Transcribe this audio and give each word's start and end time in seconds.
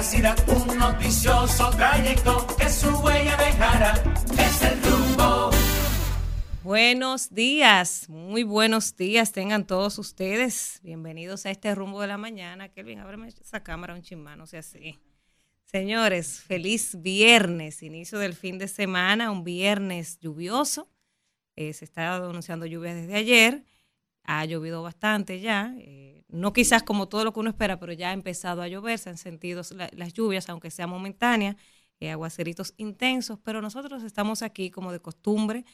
un 0.00 0.78
noticioso 0.78 1.68
trayecto 1.72 2.46
que 2.56 2.70
su 2.70 2.88
huella. 3.00 3.36
Es 4.32 4.62
el 4.62 4.82
rumbo. 4.82 5.50
Buenos 6.62 7.28
días, 7.34 8.08
muy 8.08 8.42
buenos 8.42 8.96
días 8.96 9.32
tengan 9.32 9.66
todos 9.66 9.98
ustedes. 9.98 10.80
Bienvenidos 10.82 11.44
a 11.44 11.50
este 11.50 11.74
rumbo 11.74 12.00
de 12.00 12.06
la 12.06 12.16
mañana. 12.16 12.70
Kelvin, 12.70 13.00
ábreme 13.00 13.28
esa 13.28 13.62
cámara 13.62 13.92
un 13.92 14.00
chimano, 14.00 14.46
sea 14.46 14.60
así. 14.60 14.98
Señores, 15.66 16.40
feliz 16.40 16.96
viernes, 17.02 17.82
inicio 17.82 18.18
del 18.18 18.32
fin 18.32 18.56
de 18.56 18.68
semana, 18.68 19.30
un 19.30 19.44
viernes 19.44 20.18
lluvioso. 20.18 20.90
Eh, 21.56 21.74
se 21.74 21.84
está 21.84 22.16
anunciando 22.16 22.64
lluvias 22.64 22.94
desde 22.94 23.16
ayer. 23.16 23.64
Ha 24.22 24.46
llovido 24.46 24.82
bastante 24.82 25.40
ya. 25.40 25.74
Eh, 25.76 26.19
no 26.32 26.52
quizás 26.52 26.82
como 26.82 27.08
todo 27.08 27.24
lo 27.24 27.32
que 27.32 27.40
uno 27.40 27.50
espera, 27.50 27.78
pero 27.78 27.92
ya 27.92 28.10
ha 28.10 28.12
empezado 28.12 28.62
a 28.62 28.68
llover. 28.68 28.98
Se 28.98 29.10
han 29.10 29.16
sentido 29.16 29.62
las 29.92 30.12
lluvias, 30.12 30.48
aunque 30.48 30.70
sea 30.70 30.86
momentánea, 30.86 31.56
eh, 32.00 32.10
aguaceritos 32.10 32.74
intensos. 32.76 33.38
Pero 33.42 33.60
nosotros 33.60 34.02
estamos 34.02 34.42
aquí, 34.42 34.70
como 34.70 34.92
de 34.92 35.00
costumbre, 35.00 35.64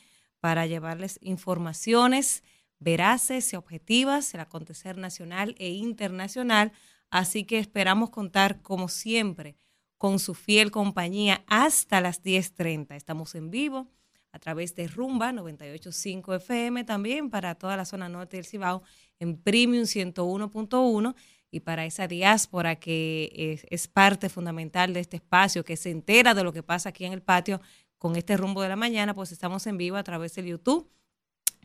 para 0.41 0.67
llevarles 0.67 1.19
informaciones 1.23 2.43
veraces 2.79 3.53
y 3.53 3.57
objetivas 3.57 4.31
del 4.33 4.43
acontecer 4.43 4.99
nacional 4.99 5.55
e 5.59 5.71
internacional. 5.71 6.73
Así 7.11 7.45
que 7.45 7.59
esperamos 7.59 8.11
contar, 8.11 8.63
como 8.63 8.89
siempre, 8.89 9.57
con 9.99 10.19
su 10.19 10.35
fiel 10.35 10.71
compañía 10.71 11.45
hasta 11.47 12.01
las 12.01 12.23
10.30. 12.23 12.97
Estamos 12.97 13.35
en 13.35 13.51
vivo 13.51 13.89
a 14.33 14.39
través 14.39 14.75
de 14.75 14.87
Rumba 14.87 15.33
985 15.33 16.35
FM, 16.35 16.85
también 16.85 17.31
para 17.31 17.55
toda 17.55 17.77
la 17.77 17.87
zona 17.87 18.09
norte 18.09 18.37
del 18.37 18.45
Cibao 18.45 18.83
en 19.19 19.37
Premium 19.37 19.85
101.1 19.85 21.15
y 21.51 21.61
para 21.61 21.87
esa 21.87 22.07
diáspora 22.07 22.77
que 22.77 23.61
es, 23.71 23.89
parte 23.89 24.29
fundamental 24.29 24.93
de 24.93 25.01
este 25.01 25.17
espacio, 25.17 25.65
que 25.65 25.77
se 25.77 25.91
entera 25.91 26.35
de 26.35 26.45
lo 26.45 26.53
que 26.53 26.63
pasa 26.63 26.91
aquí 26.91 27.05
en 27.05 27.13
el 27.13 27.23
patio 27.23 27.61
con 27.99 28.17
este 28.17 28.37
rumbo 28.37 28.63
de 28.63 28.69
la 28.69 28.77
mañana, 28.77 29.15
pues 29.15 29.33
estamos 29.33 29.67
en 29.67 29.79
vivo 29.79 29.97
a 29.97 30.05
través 30.05 30.35
del 30.35 30.47
YouTube. 30.47 30.91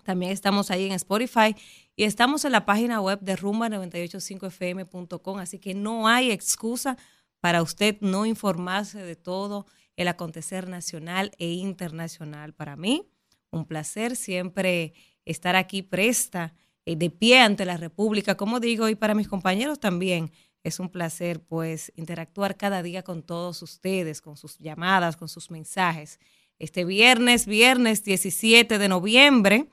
También 0.03 0.31
estamos 0.31 0.71
ahí 0.71 0.85
en 0.85 0.93
Spotify 0.93 1.55
y 1.95 2.05
estamos 2.05 2.45
en 2.45 2.53
la 2.53 2.65
página 2.65 3.01
web 3.01 3.19
de 3.19 3.37
rumba985fm.com, 3.37 5.39
así 5.39 5.59
que 5.59 5.73
no 5.73 6.07
hay 6.07 6.31
excusa 6.31 6.97
para 7.39 7.61
usted 7.61 7.97
no 8.01 8.25
informarse 8.25 9.03
de 9.03 9.15
todo 9.15 9.65
el 9.95 10.07
acontecer 10.07 10.69
nacional 10.69 11.31
e 11.37 11.49
internacional. 11.49 12.53
Para 12.53 12.75
mí, 12.75 13.07
un 13.51 13.65
placer 13.65 14.15
siempre 14.15 14.93
estar 15.25 15.55
aquí 15.55 15.81
presta, 15.81 16.53
de 16.85 17.09
pie 17.09 17.39
ante 17.39 17.65
la 17.65 17.77
República, 17.77 18.35
como 18.35 18.59
digo, 18.59 18.89
y 18.89 18.95
para 18.95 19.15
mis 19.15 19.27
compañeros 19.27 19.79
también. 19.79 20.31
Es 20.63 20.79
un 20.79 20.89
placer, 20.89 21.41
pues, 21.41 21.91
interactuar 21.95 22.55
cada 22.55 22.83
día 22.83 23.03
con 23.03 23.23
todos 23.23 23.61
ustedes, 23.61 24.21
con 24.21 24.37
sus 24.37 24.57
llamadas, 24.59 25.17
con 25.17 25.27
sus 25.27 25.49
mensajes. 25.49 26.19
Este 26.59 26.85
viernes, 26.85 27.47
viernes 27.47 28.03
17 28.03 28.77
de 28.77 28.87
noviembre, 28.87 29.67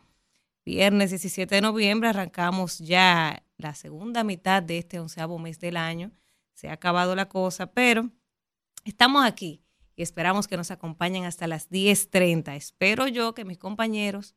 viernes 0.65 1.11
17 1.11 1.55
de 1.55 1.61
noviembre, 1.61 2.09
arrancamos 2.09 2.79
ya 2.79 3.43
la 3.59 3.75
segunda 3.75 4.25
mitad 4.25 4.63
de 4.63 4.79
este 4.79 4.99
onceavo 4.99 5.39
mes 5.39 5.61
del 5.61 5.77
año 5.77 6.13
se 6.59 6.69
ha 6.69 6.73
acabado 6.73 7.15
la 7.15 7.29
cosa, 7.29 7.71
pero 7.71 8.11
estamos 8.85 9.25
aquí 9.25 9.63
y 9.95 10.03
esperamos 10.03 10.49
que 10.49 10.57
nos 10.57 10.73
acompañen 10.73 11.25
hasta 11.25 11.47
las 11.47 11.71
10.30. 11.71 12.57
Espero 12.57 13.07
yo 13.07 13.33
que 13.33 13.45
mis 13.45 13.59
compañeros 13.59 14.35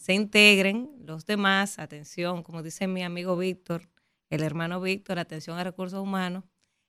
se 0.00 0.14
integren, 0.14 0.90
los 1.04 1.26
demás, 1.26 1.78
atención, 1.78 2.42
como 2.42 2.62
dice 2.62 2.86
mi 2.86 3.02
amigo 3.02 3.36
Víctor, 3.36 3.90
el 4.30 4.42
hermano 4.42 4.80
Víctor, 4.80 5.18
atención 5.18 5.58
a 5.58 5.64
recursos 5.64 6.00
humanos. 6.00 6.44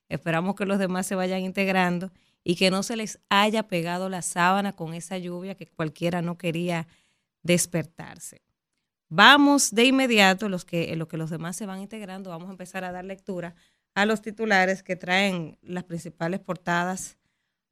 Esperamos 0.07 0.55
que 0.55 0.65
los 0.65 0.79
demás 0.79 1.07
se 1.07 1.15
vayan 1.15 1.41
integrando 1.41 2.13
y 2.45 2.55
que 2.55 2.71
no 2.71 2.83
se 2.83 2.95
les 2.95 3.19
haya 3.27 3.63
pegado 3.63 4.07
la 4.07 4.21
sábana 4.21 4.77
con 4.77 4.93
esa 4.93 5.17
lluvia 5.17 5.55
que 5.55 5.67
cualquiera 5.67 6.21
no 6.21 6.37
quería 6.37 6.87
despertarse. 7.43 8.43
Vamos 9.09 9.71
de 9.71 9.83
inmediato, 9.83 10.47
los 10.47 10.63
que, 10.63 10.95
lo 10.95 11.09
que 11.09 11.17
los 11.17 11.29
demás 11.29 11.57
se 11.57 11.65
van 11.65 11.81
integrando, 11.81 12.29
vamos 12.29 12.47
a 12.47 12.51
empezar 12.51 12.85
a 12.85 12.93
dar 12.93 13.03
lectura 13.03 13.55
a 13.93 14.05
los 14.05 14.21
titulares 14.21 14.83
que 14.83 14.95
traen 14.95 15.57
las 15.61 15.83
principales 15.83 16.39
portadas 16.39 17.17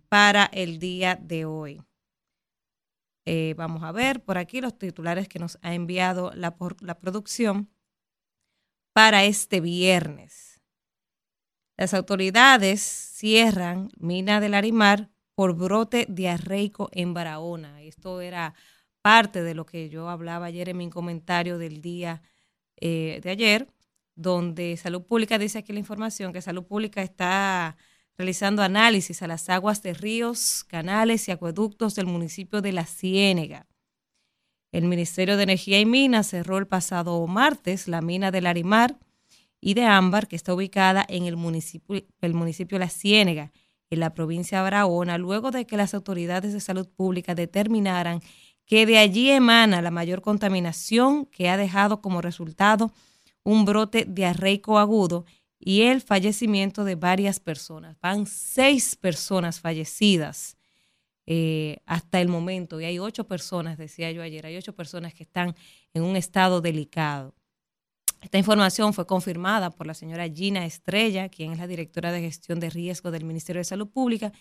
para 0.10 0.50
el 0.52 0.80
día 0.80 1.16
de 1.16 1.46
hoy. 1.46 1.82
Eh, 3.26 3.54
vamos 3.58 3.84
a 3.84 3.92
ver 3.92 4.24
por 4.24 4.38
aquí 4.38 4.62
los 4.62 4.78
titulares 4.78 5.28
que 5.28 5.40
nos 5.40 5.58
ha 5.62 5.74
enviado 5.74 6.32
la, 6.34 6.56
la 6.82 7.00
producción 7.00 7.70
para 8.94 9.24
este 9.24 9.62
viernes. 9.62 10.62
Las 11.78 11.94
autoridades 11.94 12.82
cierran 12.82 13.90
mina 13.98 14.40
del 14.40 14.54
Arimar 14.54 15.10
por 15.36 15.56
brote 15.56 16.06
diarreico 16.10 16.90
en 16.92 17.14
Barahona. 17.14 17.82
Esto 17.82 18.22
era 18.22 18.54
parte 19.02 19.44
de 19.44 19.56
lo 19.56 19.66
que 19.66 19.90
yo 19.90 20.10
hablaba 20.10 20.48
ayer 20.48 20.70
en 20.70 20.78
mi 20.78 20.90
comentario 20.90 21.58
del 21.58 21.82
día 21.82 22.22
eh, 22.82 23.20
de 23.24 23.30
ayer 23.30 23.68
donde 24.20 24.76
Salud 24.76 25.04
Pública 25.04 25.38
dice 25.38 25.60
aquí 25.60 25.72
la 25.72 25.80
información 25.80 26.34
que 26.34 26.42
Salud 26.42 26.66
Pública 26.66 27.02
está 27.02 27.78
realizando 28.20 28.64
análisis 28.64 29.22
a 29.22 29.28
las 29.28 29.50
aguas 29.50 29.82
de 29.82 29.94
ríos, 29.94 30.66
canales 30.66 31.30
y 31.30 31.32
acueductos 31.32 31.96
del 31.96 32.06
municipio 32.06 32.62
de 32.62 32.74
La 32.74 32.86
Ciénega. 32.86 33.66
El 34.74 34.88
Ministerio 34.88 35.38
de 35.38 35.44
Energía 35.44 35.80
y 35.80 35.86
Minas 35.86 36.28
cerró 36.28 36.58
el 36.58 36.68
pasado 36.68 37.26
martes 37.28 37.88
la 37.88 38.02
mina 38.02 38.30
de 38.30 38.42
Larimar 38.42 39.00
y 39.62 39.74
de 39.74 39.86
Ámbar, 39.86 40.28
que 40.28 40.36
está 40.36 40.54
ubicada 40.54 41.06
en 41.08 41.28
el 41.28 41.38
municipio, 41.38 42.04
municipio 42.22 42.78
de 42.78 42.86
La 42.86 42.92
Ciénega, 42.92 43.54
en 43.90 44.02
la 44.02 44.14
provincia 44.14 44.58
de 44.58 44.64
Barahona, 44.64 45.18
luego 45.18 45.52
de 45.52 45.66
que 45.66 45.78
las 45.78 45.94
autoridades 45.94 46.52
de 46.52 46.60
salud 46.60 46.90
pública 46.90 47.36
determinaran 47.36 48.20
que 48.66 48.86
de 48.86 48.98
allí 48.98 49.30
emana 49.30 49.82
la 49.82 49.92
mayor 49.92 50.22
contaminación 50.22 51.26
que 51.26 51.48
ha 51.48 51.56
dejado 51.56 52.02
como 52.02 52.22
resultado 52.22 52.92
un 53.46 53.64
brote 53.64 54.06
diarreico 54.06 54.78
agudo 54.78 55.24
y 55.60 55.82
el 55.82 56.02
fallecimiento 56.02 56.84
de 56.86 56.96
varias 56.96 57.40
personas. 57.40 57.98
Van 58.02 58.26
seis 58.26 58.96
personas 58.96 59.60
fallecidas 59.60 60.58
eh, 61.26 61.78
hasta 61.86 62.22
el 62.22 62.30
momento 62.30 62.80
y 62.82 62.86
hay 62.86 62.98
ocho 62.98 63.28
personas, 63.28 63.78
decía 63.78 64.12
yo 64.12 64.24
ayer, 64.24 64.46
hay 64.46 64.58
ocho 64.58 64.74
personas 64.74 65.14
que 65.14 65.24
están 65.24 65.56
en 65.94 66.04
un 66.04 66.16
estado 66.16 66.62
delicado. 66.62 67.36
Esta 68.22 68.38
información 68.38 68.94
fue 68.94 69.06
confirmada 69.06 69.70
por 69.70 69.88
la 69.88 69.94
señora 69.94 70.28
Gina 70.28 70.66
Estrella, 70.66 71.30
quien 71.30 71.54
es 71.54 71.60
la 71.60 71.68
directora 71.68 72.12
de 72.12 72.22
gestión 72.22 72.60
de 72.60 72.70
riesgo 72.70 73.12
del 73.12 73.24
Ministerio 73.24 73.60
de 73.62 73.66
Salud 73.66 73.88
Pública, 73.88 74.34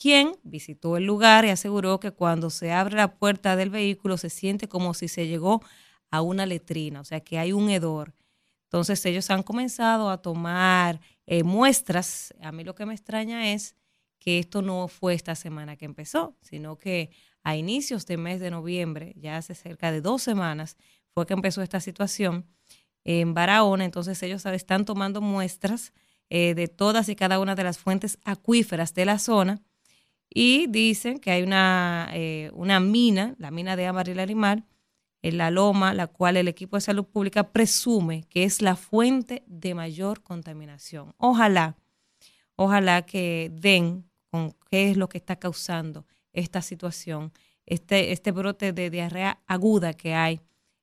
quien 0.00 0.36
visitó 0.44 0.96
el 0.96 1.04
lugar 1.04 1.44
y 1.44 1.50
aseguró 1.50 2.00
que 2.00 2.12
cuando 2.12 2.50
se 2.50 2.72
abre 2.72 2.96
la 2.96 3.16
puerta 3.16 3.56
del 3.56 3.70
vehículo 3.70 4.16
se 4.16 4.30
siente 4.30 4.68
como 4.68 4.94
si 4.94 5.08
se 5.08 5.26
llegó 5.26 5.60
a 6.10 6.22
una 6.22 6.46
letrina, 6.46 7.00
o 7.00 7.04
sea 7.04 7.20
que 7.20 7.38
hay 7.38 7.52
un 7.52 7.68
hedor. 7.68 8.14
Entonces 8.68 9.04
ellos 9.06 9.30
han 9.30 9.42
comenzado 9.42 10.10
a 10.10 10.20
tomar 10.20 11.00
eh, 11.26 11.42
muestras. 11.42 12.34
A 12.42 12.52
mí 12.52 12.64
lo 12.64 12.74
que 12.74 12.84
me 12.84 12.92
extraña 12.92 13.52
es 13.52 13.74
que 14.18 14.38
esto 14.38 14.60
no 14.60 14.88
fue 14.88 15.14
esta 15.14 15.34
semana 15.34 15.76
que 15.76 15.86
empezó, 15.86 16.36
sino 16.42 16.78
que 16.78 17.10
a 17.42 17.56
inicios 17.56 18.04
de 18.04 18.18
mes 18.18 18.40
de 18.40 18.50
noviembre, 18.50 19.14
ya 19.16 19.38
hace 19.38 19.54
cerca 19.54 19.90
de 19.90 20.02
dos 20.02 20.22
semanas, 20.22 20.76
fue 21.14 21.24
que 21.26 21.32
empezó 21.32 21.62
esta 21.62 21.80
situación 21.80 22.46
en 23.04 23.32
Barahona. 23.32 23.86
Entonces 23.86 24.22
ellos 24.22 24.44
están 24.44 24.84
tomando 24.84 25.22
muestras 25.22 25.94
eh, 26.28 26.54
de 26.54 26.68
todas 26.68 27.08
y 27.08 27.16
cada 27.16 27.40
una 27.40 27.54
de 27.54 27.64
las 27.64 27.78
fuentes 27.78 28.18
acuíferas 28.24 28.92
de 28.92 29.06
la 29.06 29.18
zona 29.18 29.62
y 30.28 30.66
dicen 30.66 31.20
que 31.20 31.30
hay 31.30 31.42
una, 31.42 32.10
eh, 32.12 32.50
una 32.52 32.80
mina, 32.80 33.34
la 33.38 33.50
mina 33.50 33.76
de 33.76 33.86
Ámbar 33.86 34.08
y 34.10 34.14
Larimar, 34.14 34.66
en 35.22 35.38
la 35.38 35.50
loma, 35.50 35.94
la 35.94 36.06
cual 36.06 36.36
el 36.36 36.48
equipo 36.48 36.76
de 36.76 36.82
salud 36.82 37.04
pública 37.04 37.52
presume 37.52 38.24
que 38.28 38.44
es 38.44 38.62
la 38.62 38.76
fuente 38.76 39.42
de 39.46 39.74
mayor 39.74 40.22
contaminación. 40.22 41.14
Ojalá, 41.18 41.76
ojalá 42.56 43.02
que 43.02 43.50
den 43.52 44.08
con 44.30 44.54
qué 44.70 44.90
es 44.90 44.96
lo 44.96 45.08
que 45.08 45.18
está 45.18 45.36
causando 45.36 46.06
esta 46.32 46.62
situación, 46.62 47.32
este, 47.66 48.12
este 48.12 48.30
brote 48.30 48.72
de 48.72 48.90
diarrea 48.90 49.40
aguda 49.46 49.92
que 49.92 50.14
hay 50.14 50.40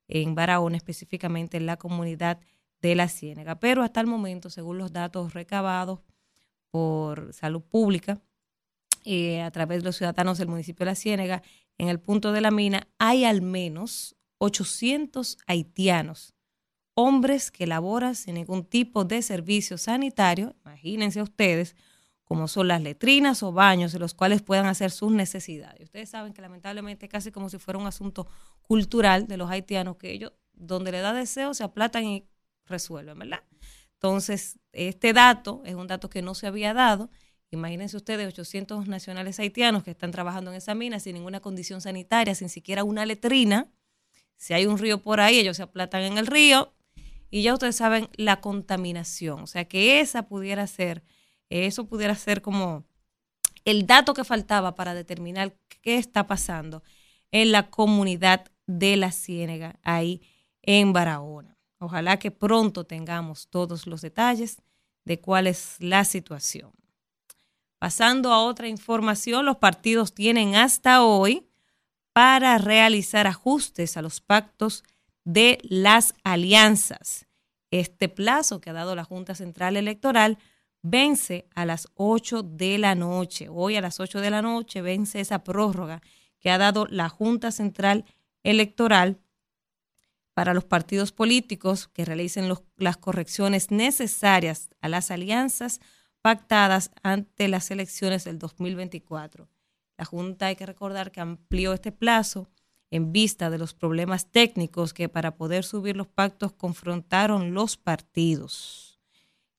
en 0.08 0.36
Barahona, 0.36 0.78
específicamente 0.78 1.58
en 1.58 1.66
la 1.66 1.78
comunidad 1.78 2.40
de 2.82 2.96
la 2.96 3.08
Ciénega. 3.08 3.60
Pero 3.60 3.84
hasta 3.84 4.02
el 4.02 4.08
momento, 4.08 4.50
según 4.50 4.78
los 4.78 4.92
datos 4.92 5.34
recabados 5.34 6.00
por 6.70 7.34
salud 7.34 7.62
pública, 7.62 8.22
eh, 9.06 9.42
a 9.42 9.52
través 9.52 9.80
de 9.80 9.86
los 9.86 9.96
ciudadanos 9.96 10.38
del 10.38 10.48
municipio 10.48 10.84
de 10.84 10.92
la 10.92 10.96
Ciénega, 10.96 11.42
en 11.78 11.90
el 11.90 12.00
punto 12.00 12.32
de 12.32 12.42
la 12.42 12.52
mina 12.52 12.88
hay 12.98 13.24
al 13.26 13.42
menos 13.42 14.16
800 14.38 15.38
haitianos, 15.48 16.34
hombres 16.94 17.52
que 17.52 17.68
laboran 17.68 18.16
sin 18.16 18.36
ningún 18.36 18.66
tipo 18.66 19.06
de 19.06 19.22
servicio 19.22 19.78
sanitario, 19.78 20.56
imagínense 20.66 21.22
ustedes, 21.22 21.76
como 22.24 22.48
son 22.48 22.68
las 22.68 22.82
letrinas 22.82 23.44
o 23.44 23.52
baños 23.52 23.94
en 23.94 24.00
los 24.00 24.14
cuales 24.14 24.42
puedan 24.42 24.66
hacer 24.66 24.92
sus 24.92 25.12
necesidades. 25.12 25.82
Ustedes 25.84 26.10
saben 26.10 26.34
que 26.34 26.42
lamentablemente 26.42 27.08
casi 27.08 27.32
como 27.32 27.50
si 27.50 27.60
fuera 27.60 27.80
un 27.80 27.88
asunto 27.88 28.28
cultural 28.62 29.28
de 29.28 29.38
los 29.38 29.50
haitianos, 29.50 29.98
que 29.98 30.12
ellos 30.12 30.34
donde 30.54 30.92
le 30.92 31.02
da 31.02 31.14
deseo 31.14 31.54
se 31.54 31.64
aplatan 31.64 32.06
y 32.06 32.28
resuelven, 32.66 33.20
¿verdad? 33.20 33.44
Entonces, 33.94 34.60
este 34.72 35.14
dato 35.14 35.62
es 35.66 35.76
un 35.76 35.88
dato 35.88 36.10
que 36.10 36.22
no 36.22 36.34
se 36.34 36.48
había 36.48 36.74
dado 36.74 37.10
Imagínense 37.52 37.96
ustedes 37.98 38.28
800 38.28 38.88
nacionales 38.88 39.40
haitianos 39.40 39.84
que 39.84 39.92
están 39.92 40.12
trabajando 40.12 40.52
en 40.52 40.58
esa 40.58 40.76
mina 40.76 41.00
sin 41.00 41.16
ninguna 41.16 41.40
condición 41.40 41.82
sanitaria, 41.82 42.36
sin 42.36 42.50
siquiera 42.50 42.84
una 42.84 43.06
letrina. 43.06 43.72
Si 44.38 44.54
hay 44.54 44.66
un 44.66 44.78
río 44.78 45.02
por 45.02 45.20
ahí, 45.20 45.40
ellos 45.40 45.58
se 45.58 45.64
aplatan 45.64 46.04
en 46.04 46.18
el 46.18 46.28
río 46.28 46.74
y 47.30 47.42
ya 47.42 47.54
ustedes 47.54 47.76
saben 47.76 48.10
la 48.16 48.42
contaminación. 48.42 49.42
O 49.42 49.48
sea, 49.48 49.66
que 49.66 50.00
esa 50.00 50.28
pudiera 50.28 50.68
ser, 50.68 51.04
eso 51.50 51.86
pudiera 51.86 52.16
ser 52.16 52.42
como 52.42 52.86
el 53.66 53.88
dato 53.88 54.14
que 54.14 54.24
faltaba 54.24 54.76
para 54.76 54.94
determinar 54.94 55.56
qué 55.82 55.98
está 55.98 56.28
pasando 56.28 56.84
en 57.32 57.52
la 57.52 57.70
comunidad 57.70 58.52
de 58.68 58.96
la 58.98 59.12
Ciénega, 59.12 59.80
ahí 59.84 60.22
en 60.62 60.94
Barahona. 60.94 61.58
Ojalá 61.80 62.18
que 62.18 62.32
pronto 62.32 62.86
tengamos 62.86 63.48
todos 63.50 63.86
los 63.88 64.02
detalles 64.02 64.62
de 65.04 65.20
cuál 65.20 65.48
es 65.48 65.76
la 65.80 66.06
situación. 66.06 66.72
Pasando 67.80 68.32
a 68.32 68.42
otra 68.42 68.68
información, 68.68 69.46
los 69.46 69.58
partidos 69.58 70.14
tienen 70.14 70.56
hasta 70.56 71.04
hoy 71.04 71.48
para 72.16 72.58
realizar 72.60 73.28
ajustes 73.28 73.98
a 73.98 74.02
los 74.02 74.22
pactos 74.22 74.86
de 75.26 75.60
las 75.64 76.14
alianzas. 76.24 77.28
Este 77.72 78.08
plazo 78.08 78.62
que 78.62 78.70
ha 78.70 78.74
dado 78.74 78.96
la 78.96 79.04
Junta 79.04 79.36
Central 79.36 79.76
Electoral 79.76 80.38
vence 80.82 81.46
a 81.56 81.66
las 81.66 81.90
8 81.96 82.42
de 82.42 82.78
la 82.78 82.96
noche. 82.96 83.50
Hoy 83.50 83.76
a 83.76 83.82
las 83.82 84.00
8 84.00 84.22
de 84.22 84.30
la 84.30 84.42
noche 84.42 84.82
vence 84.82 85.20
esa 85.20 85.44
prórroga 85.44 86.02
que 86.40 86.50
ha 86.52 86.58
dado 86.58 86.88
la 86.90 87.10
Junta 87.10 87.52
Central 87.52 88.06
Electoral 88.44 89.20
para 90.34 90.54
los 90.54 90.64
partidos 90.64 91.12
políticos 91.12 91.90
que 91.90 92.06
realicen 92.06 92.50
las 92.78 92.96
correcciones 92.96 93.72
necesarias 93.72 94.70
a 94.80 94.88
las 94.88 95.12
alianzas 95.12 95.82
pactadas 96.22 96.92
ante 97.04 97.50
las 97.50 97.72
elecciones 97.72 98.24
del 98.24 98.40
2024. 98.40 99.50
La 99.98 100.06
Junta 100.06 100.48
hay 100.48 100.56
que 100.56 100.66
recordar 100.66 101.12
que 101.12 101.22
amplió 101.22 101.74
este 101.74 101.92
plazo 101.92 102.48
en 102.92 103.12
vista 103.12 103.50
de 103.50 103.58
los 103.58 103.74
problemas 103.74 104.32
técnicos 104.32 104.94
que 104.94 105.10
para 105.10 105.36
poder 105.36 105.64
subir 105.64 105.96
los 105.96 106.08
pactos 106.08 106.54
confrontaron 106.54 107.54
los 107.54 107.78
partidos. 107.78 109.00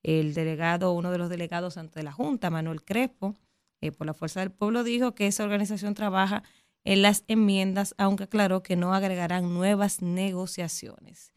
El 0.02 0.34
delegado, 0.34 0.92
uno 0.92 1.10
de 1.10 1.18
los 1.18 1.28
delegados 1.28 1.76
ante 1.76 2.02
la 2.02 2.12
Junta, 2.12 2.50
Manuel 2.50 2.84
Crespo, 2.84 3.34
eh, 3.80 3.92
por 3.92 4.06
la 4.06 4.14
Fuerza 4.14 4.40
del 4.40 4.52
Pueblo, 4.52 4.84
dijo 4.84 5.14
que 5.14 5.26
esa 5.26 5.44
organización 5.44 5.94
trabaja 5.94 6.44
en 6.84 7.02
las 7.02 7.24
enmiendas, 7.26 7.94
aunque 7.98 8.24
aclaró 8.24 8.62
que 8.62 8.76
no 8.76 8.94
agregarán 8.94 9.52
nuevas 9.52 10.02
negociaciones. 10.02 11.32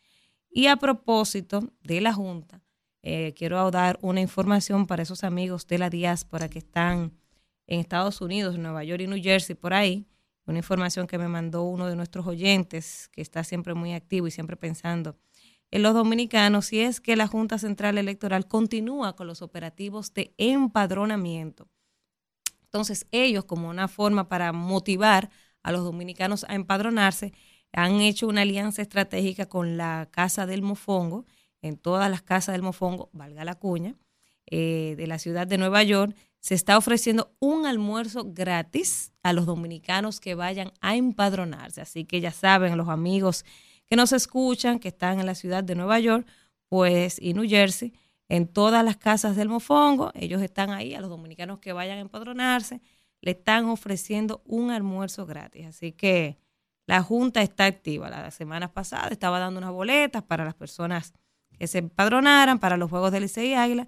Y 0.51 0.67
a 0.67 0.77
propósito 0.77 1.73
de 1.81 2.01
la 2.01 2.13
Junta, 2.13 2.61
eh, 3.01 3.33
quiero 3.35 3.71
dar 3.71 3.97
una 4.01 4.21
información 4.21 4.85
para 4.85 5.03
esos 5.03 5.23
amigos 5.23 5.65
de 5.67 5.79
la 5.79 5.89
diáspora 5.89 6.49
que 6.49 6.59
están 6.59 7.13
en 7.69 7.79
Estados 7.79 8.19
Unidos, 8.19 8.57
Nueva 8.57 8.83
York 8.83 9.01
y 9.01 9.07
New 9.07 9.23
Jersey, 9.23 9.55
por 9.55 9.73
ahí. 9.73 10.05
Una 10.45 10.57
información 10.57 11.07
que 11.07 11.17
me 11.17 11.29
mandó 11.29 11.63
uno 11.63 11.87
de 11.87 11.95
nuestros 11.95 12.27
oyentes, 12.27 13.09
que 13.13 13.21
está 13.21 13.45
siempre 13.45 13.73
muy 13.73 13.93
activo 13.93 14.27
y 14.27 14.31
siempre 14.31 14.57
pensando 14.57 15.15
en 15.71 15.83
los 15.83 15.93
dominicanos, 15.93 16.73
y 16.73 16.81
es 16.81 16.99
que 16.99 17.15
la 17.15 17.27
Junta 17.27 17.57
Central 17.59 17.97
Electoral 17.97 18.47
continúa 18.47 19.15
con 19.15 19.27
los 19.27 19.41
operativos 19.41 20.13
de 20.13 20.33
empadronamiento 20.37 21.69
entonces, 22.69 23.07
ellos, 23.11 23.45
como 23.45 23.67
una 23.67 23.87
forma 23.87 24.29
para 24.29 24.51
motivar 24.53 25.31
a 25.63 25.71
los 25.71 25.83
dominicanos 25.83 26.45
a 26.47 26.53
empadronarse, 26.53 27.33
han 27.73 27.99
hecho 28.01 28.27
una 28.27 28.41
alianza 28.41 28.83
estratégica 28.83 29.47
con 29.47 29.75
la 29.75 30.07
Casa 30.11 30.45
del 30.45 30.61
Mofongo, 30.61 31.25
en 31.63 31.77
todas 31.77 32.11
las 32.11 32.21
casas 32.21 32.53
del 32.53 32.61
Mofongo, 32.61 33.09
valga 33.11 33.43
la 33.43 33.55
cuña, 33.55 33.95
eh, 34.45 34.93
de 34.97 35.07
la 35.07 35.17
ciudad 35.17 35.47
de 35.47 35.57
Nueva 35.57 35.81
York, 35.83 36.15
se 36.39 36.55
está 36.55 36.77
ofreciendo 36.77 37.35
un 37.39 37.65
almuerzo 37.65 38.23
gratis 38.25 39.11
a 39.23 39.33
los 39.33 39.45
dominicanos 39.45 40.19
que 40.19 40.35
vayan 40.35 40.71
a 40.81 40.95
empadronarse. 40.95 41.81
Así 41.81 42.05
que 42.05 42.21
ya 42.21 42.31
saben, 42.31 42.77
los 42.77 42.87
amigos 42.89 43.45
que 43.85 43.95
nos 43.95 44.13
escuchan, 44.13 44.79
que 44.79 44.87
están 44.89 45.19
en 45.19 45.25
la 45.25 45.35
ciudad 45.35 45.63
de 45.63 45.75
Nueva 45.75 45.99
York, 45.99 46.25
pues 46.69 47.19
y 47.19 47.33
New 47.33 47.47
Jersey, 47.47 47.93
en 48.29 48.47
todas 48.47 48.85
las 48.85 48.97
casas 48.97 49.35
del 49.35 49.49
Mofongo. 49.49 50.11
Ellos 50.13 50.41
están 50.41 50.69
ahí, 50.69 50.93
a 50.93 51.01
los 51.01 51.09
dominicanos 51.09 51.59
que 51.59 51.73
vayan 51.73 51.97
a 51.97 52.01
empadronarse, 52.01 52.81
le 53.21 53.31
están 53.31 53.65
ofreciendo 53.65 54.41
un 54.45 54.71
almuerzo 54.71 55.25
gratis. 55.25 55.65
Así 55.65 55.91
que 55.91 56.37
la 56.85 57.03
Junta 57.03 57.41
está 57.41 57.65
activa. 57.65 58.09
La 58.09 58.31
semana 58.31 58.71
pasada 58.71 59.09
estaba 59.09 59.39
dando 59.39 59.57
unas 59.57 59.71
boletas 59.71 60.23
para 60.23 60.45
las 60.45 60.55
personas 60.55 61.13
que 61.57 61.67
se 61.67 61.79
empadronaran 61.79 62.59
para 62.59 62.77
los 62.77 62.89
Juegos 62.89 63.11
del 63.11 63.23
Licey 63.23 63.49
y 63.49 63.53
Águila. 63.55 63.87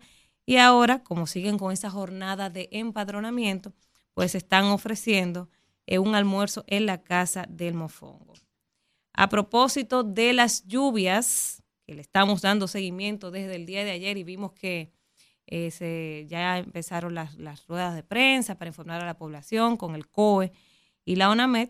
Y 0.52 0.58
ahora, 0.58 1.02
como 1.02 1.28
siguen 1.28 1.58
con 1.58 1.72
esa 1.72 1.90
jornada 1.90 2.50
de 2.50 2.68
empadronamiento, 2.74 3.72
pues 4.14 4.36
están 4.36 4.66
ofreciendo 4.66 5.50
eh, 5.88 5.98
un 5.98 6.14
almuerzo 6.14 6.66
en 6.68 6.86
la 6.86 7.04
casa 7.04 7.46
del 7.48 7.74
Mofongo. 7.74 8.34
A 9.14 9.30
propósito 9.30 10.04
de 10.04 10.34
las 10.34 10.68
lluvias, 10.68 11.64
le 11.88 12.02
estamos 12.02 12.42
dando 12.42 12.68
seguimiento 12.68 13.32
desde 13.32 13.56
el 13.56 13.66
día 13.66 13.86
de 13.86 13.92
ayer 13.92 14.18
y 14.18 14.26
vimos 14.26 14.52
que 14.52 14.92
eh, 15.48 15.72
se, 15.72 16.26
ya 16.28 16.58
empezaron 16.58 17.16
las, 17.16 17.34
ruedas 17.66 17.96
de 17.96 18.04
prensa 18.04 18.58
para 18.58 18.68
informar 18.68 19.02
a 19.02 19.06
la 19.06 19.18
población 19.18 19.78
con 19.78 19.96
el 19.96 20.10
COE 20.10 20.52
y 21.06 21.16
la 21.16 21.30
ONAMED, 21.30 21.70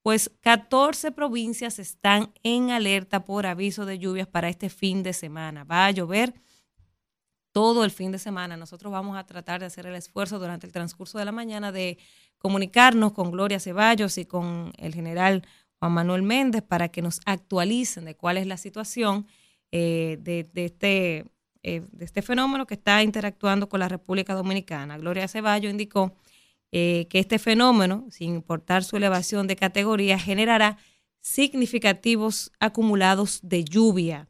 pues 0.00 0.30
14 0.40 1.12
provincias 1.12 1.78
están 1.78 2.32
en 2.42 2.70
alerta 2.70 3.26
por 3.26 3.44
aviso 3.44 3.84
de 3.84 3.98
lluvias 3.98 4.26
para 4.26 4.48
este 4.48 4.70
fin 4.70 5.02
de 5.02 5.12
semana. 5.12 5.64
Va 5.64 5.84
a 5.84 5.90
llover 5.90 6.32
todo 7.52 7.84
el 7.84 7.90
fin 7.90 8.12
de 8.12 8.18
semana. 8.18 8.56
Nosotros 8.56 8.92
vamos 8.92 9.16
a 9.16 9.24
tratar 9.24 9.60
de 9.60 9.66
hacer 9.66 9.86
el 9.86 9.94
esfuerzo 9.94 10.38
durante 10.38 10.66
el 10.66 10.72
transcurso 10.72 11.18
de 11.18 11.24
la 11.24 11.32
mañana 11.32 11.70
de 11.70 11.98
comunicarnos 12.38 13.12
con 13.12 13.30
Gloria 13.30 13.60
Ceballos 13.60 14.18
y 14.18 14.24
con 14.24 14.72
el 14.78 14.94
general 14.94 15.46
Juan 15.78 15.92
Manuel 15.92 16.22
Méndez 16.22 16.62
para 16.62 16.88
que 16.88 17.02
nos 17.02 17.20
actualicen 17.24 18.04
de 18.04 18.16
cuál 18.16 18.36
es 18.36 18.46
la 18.46 18.56
situación 18.56 19.26
eh, 19.70 20.18
de, 20.20 20.48
este, 20.54 21.26
eh, 21.62 21.82
de 21.90 22.04
este 22.04 22.22
fenómeno 22.22 22.66
que 22.66 22.74
está 22.74 23.02
interactuando 23.02 23.68
con 23.68 23.80
la 23.80 23.88
República 23.88 24.34
Dominicana. 24.34 24.98
Gloria 24.98 25.28
Ceballo 25.28 25.68
indicó 25.68 26.14
eh, 26.72 27.06
que 27.10 27.18
este 27.18 27.38
fenómeno, 27.38 28.06
sin 28.10 28.34
importar 28.34 28.82
su 28.82 28.96
elevación 28.96 29.46
de 29.46 29.56
categoría, 29.56 30.18
generará 30.18 30.78
significativos 31.20 32.50
acumulados 32.58 33.40
de 33.42 33.64
lluvia. 33.64 34.28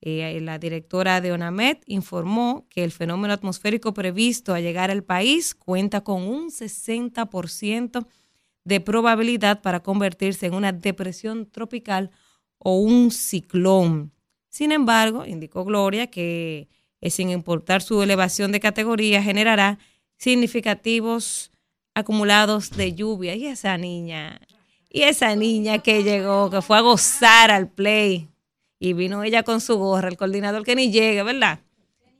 La 0.00 0.58
directora 0.58 1.20
de 1.20 1.32
ONAMED 1.32 1.78
informó 1.86 2.66
que 2.70 2.84
el 2.84 2.92
fenómeno 2.92 3.34
atmosférico 3.34 3.94
previsto 3.94 4.54
a 4.54 4.60
llegar 4.60 4.90
al 4.90 5.02
país 5.02 5.54
cuenta 5.54 6.02
con 6.02 6.22
un 6.22 6.50
60% 6.50 8.06
de 8.64 8.80
probabilidad 8.80 9.60
para 9.60 9.80
convertirse 9.80 10.46
en 10.46 10.54
una 10.54 10.72
depresión 10.72 11.50
tropical 11.50 12.10
o 12.58 12.78
un 12.78 13.10
ciclón. 13.10 14.12
Sin 14.48 14.72
embargo, 14.72 15.26
indicó 15.26 15.64
Gloria 15.64 16.08
que 16.08 16.68
eh, 17.00 17.10
sin 17.10 17.30
importar 17.30 17.82
su 17.82 18.02
elevación 18.02 18.52
de 18.52 18.60
categoría, 18.60 19.22
generará 19.22 19.78
significativos 20.16 21.52
acumulados 21.94 22.70
de 22.70 22.94
lluvia. 22.94 23.34
Y 23.34 23.46
esa 23.46 23.76
niña, 23.78 24.40
y 24.90 25.02
esa 25.02 25.34
niña 25.36 25.78
que 25.78 26.02
llegó, 26.02 26.50
que 26.50 26.62
fue 26.62 26.78
a 26.78 26.80
gozar 26.80 27.50
al 27.50 27.68
play, 27.68 28.28
y 28.78 28.92
vino 28.92 29.22
ella 29.24 29.42
con 29.42 29.60
su 29.60 29.76
gorra, 29.76 30.08
el 30.08 30.16
coordinador 30.16 30.64
que 30.64 30.76
ni 30.76 30.90
llegue, 30.90 31.22
¿verdad? 31.22 31.60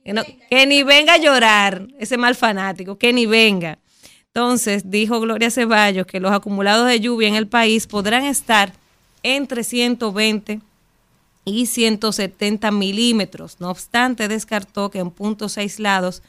Que, 0.03 0.13
que 0.49 0.65
ni 0.65 0.83
venga 0.83 1.13
a 1.13 1.17
llorar, 1.17 1.87
ese 1.99 2.17
mal 2.17 2.35
fanático, 2.35 2.97
que 2.97 3.13
ni 3.13 3.25
venga. 3.25 3.79
Entonces, 4.27 4.89
dijo 4.89 5.19
Gloria 5.19 5.51
Ceballos 5.51 6.05
que 6.05 6.19
los 6.19 6.31
acumulados 6.31 6.87
de 6.87 6.99
lluvia 6.99 7.27
en 7.27 7.35
el 7.35 7.47
país 7.47 7.87
podrán 7.87 8.25
estar 8.25 8.73
entre 9.23 9.63
120 9.63 10.61
y 11.45 11.65
170 11.65 12.71
milímetros. 12.71 13.57
No 13.59 13.69
obstante, 13.69 14.27
descartó 14.27 14.91
que 14.91 14.99
en 14.99 15.11
puntos 15.11 15.57
aislados 15.57 16.21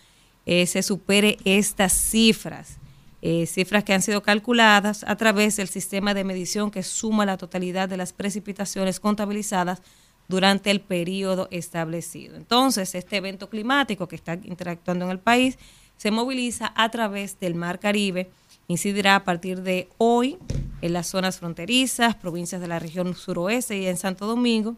eh, 0.46 0.66
se 0.66 0.82
supere 0.82 1.38
estas 1.44 1.92
cifras, 1.92 2.78
eh, 3.22 3.46
cifras 3.46 3.84
que 3.84 3.92
han 3.92 4.02
sido 4.02 4.22
calculadas 4.22 5.04
a 5.06 5.16
través 5.16 5.56
del 5.56 5.68
sistema 5.68 6.14
de 6.14 6.24
medición 6.24 6.70
que 6.70 6.82
suma 6.82 7.26
la 7.26 7.36
totalidad 7.36 7.88
de 7.88 7.98
las 7.98 8.12
precipitaciones 8.12 8.98
contabilizadas 8.98 9.82
durante 10.30 10.70
el 10.70 10.80
periodo 10.80 11.48
establecido. 11.50 12.36
Entonces, 12.36 12.94
este 12.94 13.16
evento 13.16 13.50
climático 13.50 14.08
que 14.08 14.16
está 14.16 14.34
interactuando 14.34 15.04
en 15.04 15.10
el 15.10 15.18
país 15.18 15.58
se 15.96 16.10
moviliza 16.10 16.72
a 16.76 16.88
través 16.90 17.38
del 17.40 17.54
Mar 17.54 17.78
Caribe, 17.78 18.30
incidirá 18.68 19.16
a 19.16 19.24
partir 19.24 19.60
de 19.62 19.88
hoy 19.98 20.38
en 20.80 20.92
las 20.94 21.08
zonas 21.08 21.38
fronterizas, 21.38 22.14
provincias 22.14 22.60
de 22.60 22.68
la 22.68 22.78
región 22.78 23.14
suroeste 23.14 23.76
y 23.76 23.86
en 23.86 23.98
Santo 23.98 24.26
Domingo, 24.26 24.76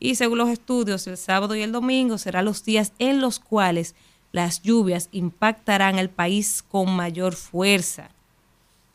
y 0.00 0.16
según 0.16 0.38
los 0.38 0.48
estudios, 0.48 1.06
el 1.06 1.16
sábado 1.16 1.54
y 1.54 1.62
el 1.62 1.72
domingo 1.72 2.18
serán 2.18 2.46
los 2.46 2.64
días 2.64 2.92
en 2.98 3.20
los 3.20 3.38
cuales 3.38 3.94
las 4.32 4.62
lluvias 4.62 5.08
impactarán 5.12 5.98
el 5.98 6.10
país 6.10 6.62
con 6.62 6.94
mayor 6.94 7.34
fuerza. 7.34 8.10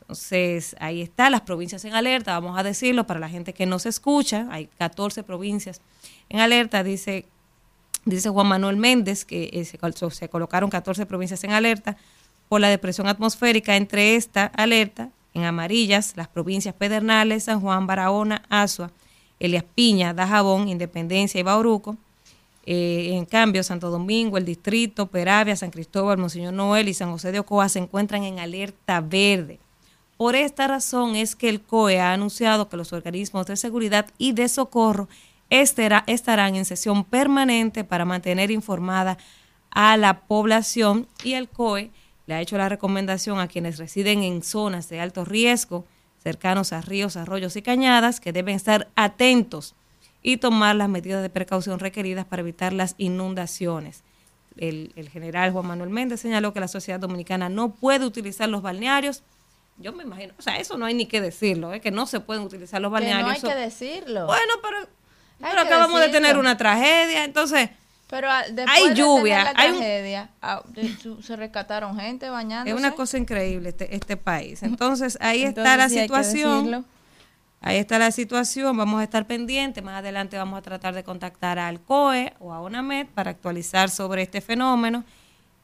Entonces, 0.02 0.74
ahí 0.80 1.00
está, 1.00 1.30
las 1.30 1.42
provincias 1.42 1.84
en 1.84 1.94
alerta, 1.94 2.38
vamos 2.38 2.58
a 2.58 2.62
decirlo 2.62 3.06
para 3.06 3.20
la 3.20 3.28
gente 3.28 3.54
que 3.54 3.66
no 3.66 3.78
se 3.78 3.88
escucha, 3.88 4.48
hay 4.50 4.66
14 4.78 5.22
provincias 5.22 5.80
en 6.28 6.40
alerta, 6.40 6.82
dice, 6.82 7.26
dice 8.04 8.28
Juan 8.28 8.48
Manuel 8.48 8.76
Méndez 8.76 9.24
que 9.24 9.48
eh, 9.52 9.64
se, 9.64 10.28
colocaron 10.28 10.70
14 10.70 11.06
provincias 11.06 11.44
en 11.44 11.52
alerta 11.52 11.96
por 12.48 12.60
la 12.60 12.68
depresión 12.68 13.06
atmosférica. 13.06 13.76
Entre 13.76 14.16
esta 14.16 14.46
alerta, 14.46 15.10
en 15.34 15.44
amarillas, 15.44 16.14
las 16.16 16.28
provincias 16.28 16.74
Pedernales, 16.74 17.44
San 17.44 17.60
Juan, 17.60 17.86
Barahona, 17.86 18.42
Azua, 18.48 18.90
Elias 19.38 19.64
Piña, 19.74 20.14
Dajabón, 20.14 20.68
Independencia 20.68 21.38
y 21.38 21.44
Bauruco. 21.44 21.96
Eh, 22.66 23.10
en 23.12 23.24
cambio, 23.24 23.62
Santo 23.62 23.90
Domingo, 23.90 24.36
el 24.36 24.44
Distrito, 24.44 25.06
Peravia, 25.06 25.56
San 25.56 25.70
Cristóbal, 25.70 26.18
Monseñor 26.18 26.52
Noel 26.52 26.88
y 26.88 26.94
San 26.94 27.10
José 27.10 27.32
de 27.32 27.38
Ocoa 27.38 27.68
se 27.68 27.78
encuentran 27.78 28.24
en 28.24 28.38
alerta 28.38 29.00
verde. 29.00 29.58
Por 30.22 30.36
esta 30.36 30.68
razón 30.68 31.16
es 31.16 31.34
que 31.34 31.48
el 31.48 31.60
COE 31.60 31.98
ha 31.98 32.12
anunciado 32.12 32.68
que 32.68 32.76
los 32.76 32.92
organismos 32.92 33.44
de 33.46 33.56
seguridad 33.56 34.06
y 34.18 34.30
de 34.30 34.48
socorro 34.48 35.08
estarán 35.50 36.54
en 36.54 36.64
sesión 36.64 37.02
permanente 37.02 37.82
para 37.82 38.04
mantener 38.04 38.52
informada 38.52 39.18
a 39.70 39.96
la 39.96 40.20
población 40.20 41.08
y 41.24 41.32
el 41.32 41.48
COE 41.48 41.90
le 42.26 42.34
ha 42.34 42.40
hecho 42.40 42.56
la 42.56 42.68
recomendación 42.68 43.40
a 43.40 43.48
quienes 43.48 43.78
residen 43.78 44.22
en 44.22 44.44
zonas 44.44 44.88
de 44.88 45.00
alto 45.00 45.24
riesgo, 45.24 45.86
cercanos 46.22 46.72
a 46.72 46.82
ríos, 46.82 47.16
arroyos 47.16 47.56
y 47.56 47.62
cañadas, 47.62 48.20
que 48.20 48.32
deben 48.32 48.54
estar 48.54 48.92
atentos 48.94 49.74
y 50.22 50.36
tomar 50.36 50.76
las 50.76 50.88
medidas 50.88 51.22
de 51.22 51.30
precaución 51.30 51.80
requeridas 51.80 52.26
para 52.26 52.42
evitar 52.42 52.72
las 52.72 52.94
inundaciones. 52.96 54.04
El, 54.56 54.92
general 55.10 55.50
Juan 55.50 55.66
Manuel 55.66 55.90
Méndez 55.90 56.20
señaló 56.20 56.52
que 56.52 56.60
la 56.60 56.68
sociedad 56.68 57.00
dominicana 57.00 57.48
no 57.48 57.74
puede 57.74 58.06
utilizar 58.06 58.48
los 58.48 58.62
balnearios. 58.62 59.24
Yo 59.82 59.92
me 59.92 60.04
imagino, 60.04 60.32
o 60.38 60.42
sea, 60.42 60.56
eso 60.56 60.78
no 60.78 60.86
hay 60.86 60.94
ni 60.94 61.06
que 61.06 61.20
decirlo, 61.20 61.74
¿eh? 61.74 61.80
que 61.80 61.90
no 61.90 62.06
se 62.06 62.20
pueden 62.20 62.42
utilizar 62.42 62.80
los 62.80 62.90
balnearios. 62.90 63.34
Que 63.34 63.42
no 63.42 63.48
hay 63.48 63.54
que 63.54 63.60
decirlo. 63.60 64.26
Bueno, 64.26 64.54
pero, 64.62 64.88
pero 65.40 65.60
acabamos 65.60 66.00
de 66.00 66.08
tener 66.08 66.38
una 66.38 66.56
tragedia, 66.56 67.24
entonces 67.24 67.70
pero 68.12 68.28
ah, 68.28 68.44
hay 68.68 68.92
lluvia, 68.92 69.54
hay 69.56 69.72
tragedia, 69.72 70.28
ah, 70.42 70.62
se 71.22 71.34
rescataron 71.34 71.98
gente 71.98 72.28
bañándose. 72.28 72.74
Es 72.74 72.78
una 72.78 72.94
cosa 72.94 73.16
increíble 73.16 73.70
este, 73.70 73.96
este 73.96 74.18
país. 74.18 74.62
Entonces 74.62 75.16
ahí 75.18 75.42
está 75.44 75.78
la 75.78 75.88
situación. 75.88 76.84
Ahí 77.62 77.78
está 77.78 77.98
la 77.98 78.10
situación, 78.10 78.76
vamos 78.76 79.00
a 79.00 79.04
estar 79.04 79.26
pendientes, 79.26 79.82
más 79.82 80.00
adelante 80.00 80.36
vamos 80.36 80.58
a 80.58 80.62
tratar 80.62 80.94
de 80.94 81.04
contactar 81.04 81.58
al 81.58 81.80
COE 81.80 82.34
o 82.38 82.52
a 82.52 82.60
ONAMED 82.60 83.06
para 83.14 83.30
actualizar 83.30 83.88
sobre 83.88 84.20
este 84.22 84.42
fenómeno 84.42 85.04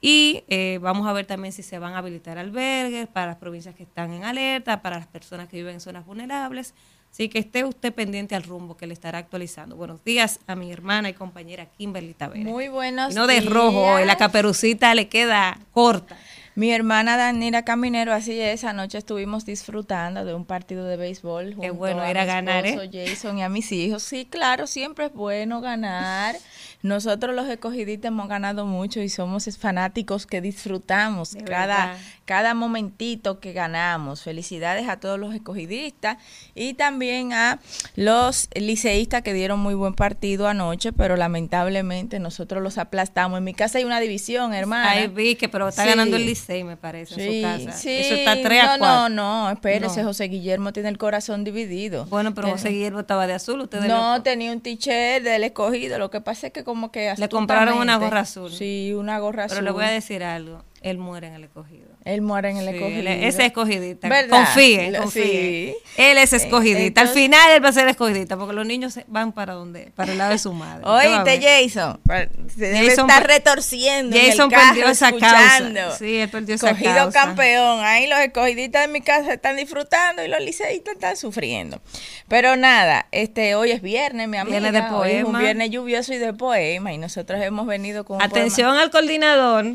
y 0.00 0.44
eh, 0.48 0.78
vamos 0.80 1.08
a 1.08 1.12
ver 1.12 1.26
también 1.26 1.52
si 1.52 1.62
se 1.62 1.78
van 1.78 1.94
a 1.94 1.98
habilitar 1.98 2.38
albergues 2.38 3.08
para 3.08 3.26
las 3.26 3.36
provincias 3.36 3.74
que 3.74 3.82
están 3.82 4.12
en 4.12 4.24
alerta, 4.24 4.80
para 4.80 4.98
las 4.98 5.08
personas 5.08 5.48
que 5.48 5.56
viven 5.56 5.74
en 5.74 5.80
zonas 5.80 6.06
vulnerables. 6.06 6.74
Así 7.10 7.28
que 7.28 7.38
esté 7.38 7.64
usted 7.64 7.92
pendiente 7.92 8.36
al 8.36 8.42
rumbo 8.42 8.76
que 8.76 8.86
le 8.86 8.92
estará 8.92 9.18
actualizando. 9.18 9.76
Buenos 9.76 10.04
días 10.04 10.40
a 10.46 10.54
mi 10.54 10.70
hermana 10.70 11.08
y 11.08 11.14
compañera 11.14 11.66
Kimberly 11.66 12.14
Tavera. 12.14 12.44
Muy 12.44 12.68
buenos 12.68 13.14
no 13.14 13.26
de 13.26 13.40
rojo, 13.40 13.98
y 13.98 14.04
la 14.04 14.16
caperucita 14.16 14.94
le 14.94 15.08
queda 15.08 15.58
corta. 15.72 16.16
Mi 16.58 16.72
hermana 16.72 17.16
Danira 17.16 17.62
Caminero, 17.62 18.12
así 18.12 18.40
esa 18.40 18.72
noche 18.72 18.98
estuvimos 18.98 19.46
disfrutando 19.46 20.24
de 20.24 20.34
un 20.34 20.44
partido 20.44 20.86
de 20.86 20.96
béisbol. 20.96 21.56
Qué 21.60 21.70
bueno 21.70 22.02
era 22.02 22.24
ganar, 22.24 22.66
¿eh? 22.66 22.90
Jason 22.92 23.38
y 23.38 23.44
a 23.44 23.48
mis 23.48 23.70
hijos. 23.70 24.02
Sí, 24.02 24.26
claro, 24.28 24.66
siempre 24.66 25.06
es 25.06 25.12
bueno 25.12 25.60
ganar. 25.60 26.34
Nosotros 26.82 27.34
los 27.34 27.48
escogidistas 27.48 28.08
hemos 28.08 28.28
ganado 28.28 28.66
mucho 28.66 29.00
y 29.00 29.08
somos 29.08 29.48
fanáticos 29.56 30.26
que 30.26 30.40
disfrutamos 30.40 31.36
cada, 31.44 31.96
cada 32.24 32.54
momentito 32.54 33.38
que 33.38 33.52
ganamos. 33.52 34.22
Felicidades 34.22 34.88
a 34.88 34.98
todos 34.98 35.18
los 35.18 35.34
escogidistas 35.34 36.18
y 36.56 36.74
también 36.74 37.32
a 37.32 37.60
los 37.96 38.48
liceístas 38.54 39.22
que 39.22 39.32
dieron 39.32 39.60
muy 39.60 39.74
buen 39.74 39.94
partido 39.94 40.48
anoche, 40.48 40.92
pero 40.92 41.16
lamentablemente 41.16 42.18
nosotros 42.20 42.62
los 42.62 42.78
aplastamos. 42.78 43.38
En 43.38 43.44
mi 43.44 43.54
casa 43.54 43.78
hay 43.78 43.84
una 43.84 44.00
división, 44.00 44.54
hermana. 44.54 44.90
Ahí 44.90 45.08
vi 45.08 45.34
que, 45.36 45.48
pero 45.48 45.68
está 45.68 45.84
ganando 45.84 46.16
el 46.16 46.26
licey, 46.48 46.64
me 46.64 46.76
parece, 46.76 47.14
en 47.14 47.32
su 47.32 47.66
casa. 47.66 47.78
Sí. 47.78 47.90
Eso 47.90 48.14
está 48.14 48.40
3 48.40 48.62
a 48.62 48.78
4. 48.78 48.86
No, 48.86 49.08
no, 49.08 49.44
no, 49.44 49.50
espérese, 49.50 50.02
José 50.02 50.24
Guillermo 50.24 50.72
tiene 50.72 50.88
el 50.88 50.98
corazón 50.98 51.44
dividido. 51.44 52.06
Bueno, 52.06 52.34
pero 52.34 52.48
José 52.50 52.70
Guillermo 52.70 53.00
estaba 53.00 53.26
de 53.26 53.34
azul, 53.34 53.60
ustedes 53.60 53.86
No, 53.86 54.22
tenía 54.22 54.52
un 54.52 54.60
t-shirt 54.60 55.22
del 55.22 55.44
escogido, 55.44 55.98
lo 55.98 56.10
que 56.10 56.20
pasa 56.20 56.48
es 56.48 56.52
que 56.52 56.64
como 56.64 56.90
que... 56.90 57.14
Le 57.16 57.28
compraron 57.28 57.78
una 57.78 57.96
gorra 57.96 58.20
azul. 58.20 58.50
Sí, 58.52 58.92
una 58.94 59.18
gorra 59.18 59.44
azul. 59.44 59.58
Pero 59.58 59.64
le 59.64 59.72
voy 59.72 59.84
a 59.84 59.90
decir 59.90 60.24
algo, 60.24 60.64
él 60.80 60.98
muere 60.98 61.28
en 61.28 61.34
el 61.34 61.44
escogido. 61.44 61.88
Él 62.08 62.22
muere 62.22 62.48
en 62.48 62.56
el 62.56 62.68
escogido. 62.68 63.06
Ese 63.06 63.44
escogidita. 63.44 64.08
Confíe, 64.30 64.96
confíe. 64.96 65.76
Él 65.98 66.16
es 66.16 66.32
escogidita. 66.32 67.02
Al 67.02 67.08
final 67.08 67.50
él 67.52 67.62
va 67.62 67.68
a 67.68 67.72
ser 67.72 67.86
escogidita 67.86 68.38
porque 68.38 68.54
los 68.54 68.64
niños 68.64 68.98
van 69.08 69.32
para 69.32 69.52
donde, 69.52 69.92
para 69.94 70.12
el 70.12 70.18
lado 70.18 70.30
de 70.32 70.38
su 70.38 70.54
madre. 70.54 70.84
Oíste, 70.86 71.38
Jason. 71.42 72.00
Se 72.48 72.64
debe 72.64 72.86
estar 72.86 73.26
retorciendo. 73.26 74.16
Jason 74.16 74.48
perdió 74.48 74.88
esa 74.88 75.12
causa. 75.12 75.98
Sí, 75.98 76.16
él 76.16 76.30
perdió 76.30 76.54
esa 76.54 76.70
Escogido 76.70 77.12
campeón. 77.12 77.80
Ahí 77.84 78.06
los 78.06 78.18
escogiditas 78.20 78.86
de 78.86 78.88
mi 78.92 79.02
casa 79.02 79.34
están 79.34 79.56
disfrutando 79.56 80.24
y 80.24 80.28
los 80.28 80.40
liceístas 80.40 80.94
están 80.94 81.16
sufriendo. 81.18 81.82
Pero 82.26 82.56
nada, 82.56 83.06
este 83.12 83.54
hoy 83.54 83.72
es 83.72 83.82
viernes, 83.82 84.28
mi 84.28 84.38
amiga. 84.38 84.60
Viernes 84.60 84.72
de 84.72 84.88
poema. 84.88 85.00
Hoy 85.00 85.10
es 85.12 85.24
un 85.24 85.38
viernes 85.38 85.70
lluvioso 85.70 86.14
y 86.14 86.16
de 86.16 86.32
poema 86.32 86.90
y 86.94 86.96
nosotros 86.96 87.38
hemos 87.42 87.66
venido 87.66 88.04
con 88.04 88.16
un 88.16 88.22
Atención 88.22 88.76
al 88.76 88.90
coordinador 88.90 89.66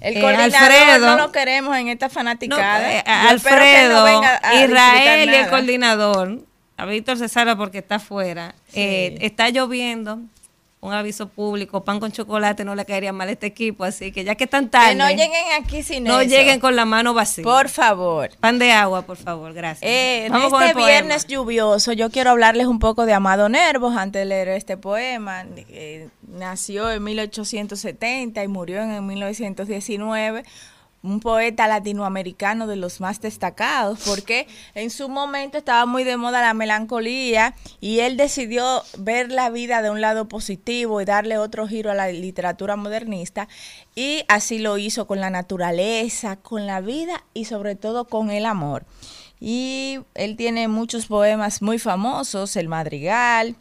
el 0.00 0.16
eh, 0.16 0.20
coordinador 0.20 1.00
no 1.00 1.26
lo 1.26 1.32
queremos 1.32 1.76
en 1.76 1.88
esta 1.88 2.08
fanaticada. 2.08 2.98
Eh, 2.98 3.02
Alfredo, 3.06 4.22
Israel 4.64 5.30
y 5.30 5.34
el 5.34 5.48
coordinador. 5.48 6.40
A 6.76 6.86
Víctor 6.86 7.18
Cesaro 7.18 7.58
porque 7.58 7.78
está 7.78 7.96
afuera. 7.96 8.54
Eh, 8.72 9.18
está 9.20 9.50
lloviendo 9.50 10.20
un 10.82 10.94
aviso 10.94 11.28
público, 11.28 11.84
pan 11.84 12.00
con 12.00 12.10
chocolate 12.10 12.64
no 12.64 12.74
le 12.74 12.86
caería 12.86 13.12
mal 13.12 13.28
a 13.28 13.32
este 13.32 13.46
equipo, 13.46 13.84
así 13.84 14.12
que 14.12 14.24
ya 14.24 14.34
que 14.34 14.44
están 14.44 14.70
tarde. 14.70 14.90
Que 14.90 14.94
no 14.96 15.08
lleguen 15.08 15.52
aquí 15.60 15.82
sin 15.82 16.04
No 16.04 16.22
lleguen 16.22 16.58
con 16.58 16.74
la 16.74 16.86
mano 16.86 17.12
vacía. 17.12 17.44
Por 17.44 17.68
favor. 17.68 18.30
Pan 18.40 18.58
de 18.58 18.72
agua, 18.72 19.02
por 19.02 19.18
favor, 19.18 19.52
gracias. 19.52 19.82
Eh, 19.82 20.26
este 20.26 20.74
viernes 20.74 21.26
lluvioso, 21.26 21.92
yo 21.92 22.10
quiero 22.10 22.30
hablarles 22.30 22.66
un 22.66 22.78
poco 22.78 23.04
de 23.04 23.12
Amado 23.12 23.50
Nervos 23.50 23.94
antes 23.96 24.20
de 24.20 24.26
leer 24.26 24.48
este 24.48 24.78
poema. 24.78 25.44
nació 26.26 26.90
en 26.90 27.04
1870 27.04 28.42
y 28.42 28.48
murió 28.48 28.82
en 28.82 29.06
1919 29.06 30.44
un 31.02 31.20
poeta 31.20 31.66
latinoamericano 31.66 32.66
de 32.66 32.76
los 32.76 33.00
más 33.00 33.20
destacados, 33.20 34.00
porque 34.04 34.46
en 34.74 34.90
su 34.90 35.08
momento 35.08 35.58
estaba 35.58 35.86
muy 35.86 36.04
de 36.04 36.16
moda 36.16 36.42
la 36.42 36.54
melancolía 36.54 37.54
y 37.80 38.00
él 38.00 38.16
decidió 38.16 38.82
ver 38.98 39.30
la 39.30 39.48
vida 39.48 39.80
de 39.80 39.90
un 39.90 40.00
lado 40.00 40.28
positivo 40.28 41.00
y 41.00 41.06
darle 41.06 41.38
otro 41.38 41.66
giro 41.66 41.90
a 41.90 41.94
la 41.94 42.08
literatura 42.12 42.76
modernista 42.76 43.48
y 43.94 44.24
así 44.28 44.58
lo 44.58 44.76
hizo 44.76 45.06
con 45.06 45.20
la 45.20 45.30
naturaleza, 45.30 46.36
con 46.36 46.66
la 46.66 46.80
vida 46.80 47.24
y 47.32 47.46
sobre 47.46 47.76
todo 47.76 48.04
con 48.04 48.30
el 48.30 48.44
amor. 48.44 48.84
Y 49.40 50.00
él 50.14 50.36
tiene 50.36 50.68
muchos 50.68 51.06
poemas 51.06 51.62
muy 51.62 51.78
famosos, 51.78 52.56
El 52.56 52.68
Madrigal, 52.68 53.56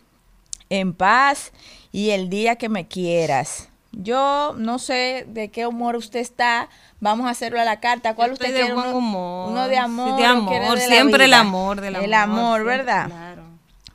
En 0.69 0.93
paz 0.93 1.53
y 1.93 2.10
El 2.10 2.29
día 2.29 2.58
que 2.58 2.67
me 2.67 2.88
quieras. 2.88 3.69
Yo 3.91 4.53
no 4.58 4.79
sé 4.79 5.25
de 5.27 5.50
qué 5.50 5.65
humor 5.65 5.96
usted 5.96 6.19
está, 6.19 6.69
Vamos 7.01 7.27
a 7.27 7.29
hacerlo 7.29 7.62
a 7.62 7.65
la 7.65 7.79
carta. 7.79 8.13
¿Cuál 8.13 8.34
usted 8.34 8.53
quiere? 8.53 8.74
Uno, 8.74 8.98
humor. 8.98 9.51
uno 9.51 9.67
de 9.67 9.77
amor. 9.77 10.19
de 10.19 10.25
amor, 10.25 10.79
siempre 10.79 11.25
el 11.25 11.34
amor, 11.34 11.79
del 11.79 11.96
amor. 11.96 12.05
El 12.05 12.13
amor, 12.13 12.63
¿verdad? 12.65 13.08
Claro. 13.08 13.43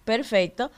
Perfecto. 0.05 0.71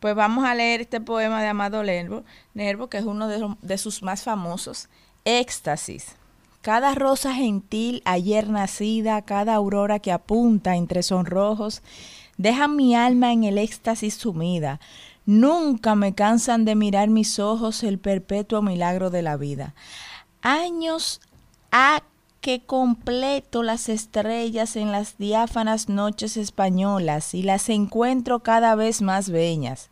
Pues 0.00 0.14
vamos 0.14 0.44
a 0.44 0.54
leer 0.54 0.82
este 0.82 1.00
poema 1.00 1.42
de 1.42 1.48
Amado 1.48 1.82
Nervo, 1.82 2.24
Nervo 2.52 2.88
que 2.88 2.98
es 2.98 3.04
uno 3.04 3.28
de, 3.28 3.54
de 3.60 3.78
sus 3.78 4.02
más 4.02 4.22
famosos. 4.22 4.88
Éxtasis. 5.24 6.16
Cada 6.60 6.94
rosa 6.94 7.34
gentil 7.34 8.02
ayer 8.06 8.48
nacida, 8.48 9.20
cada 9.22 9.54
aurora 9.54 9.98
que 9.98 10.12
apunta 10.12 10.76
entre 10.76 11.02
sonrojos, 11.02 11.82
deja 12.38 12.68
mi 12.68 12.94
alma 12.94 13.32
en 13.32 13.44
el 13.44 13.58
éxtasis 13.58 14.14
sumida. 14.14 14.80
Nunca 15.26 15.94
me 15.94 16.14
cansan 16.14 16.64
de 16.64 16.74
mirar 16.74 17.08
mis 17.08 17.38
ojos 17.38 17.82
el 17.82 17.98
perpetuo 17.98 18.62
milagro 18.62 19.10
de 19.10 19.22
la 19.22 19.36
vida. 19.36 19.74
Años 20.42 21.20
a 21.72 22.02
que 22.40 22.60
completo 22.60 23.62
las 23.62 23.88
estrellas 23.88 24.76
en 24.76 24.92
las 24.92 25.16
diáfanas 25.16 25.88
noches 25.88 26.36
españolas 26.36 27.32
y 27.32 27.42
las 27.42 27.70
encuentro 27.70 28.40
cada 28.40 28.74
vez 28.74 29.00
más 29.00 29.30
bellas. 29.30 29.88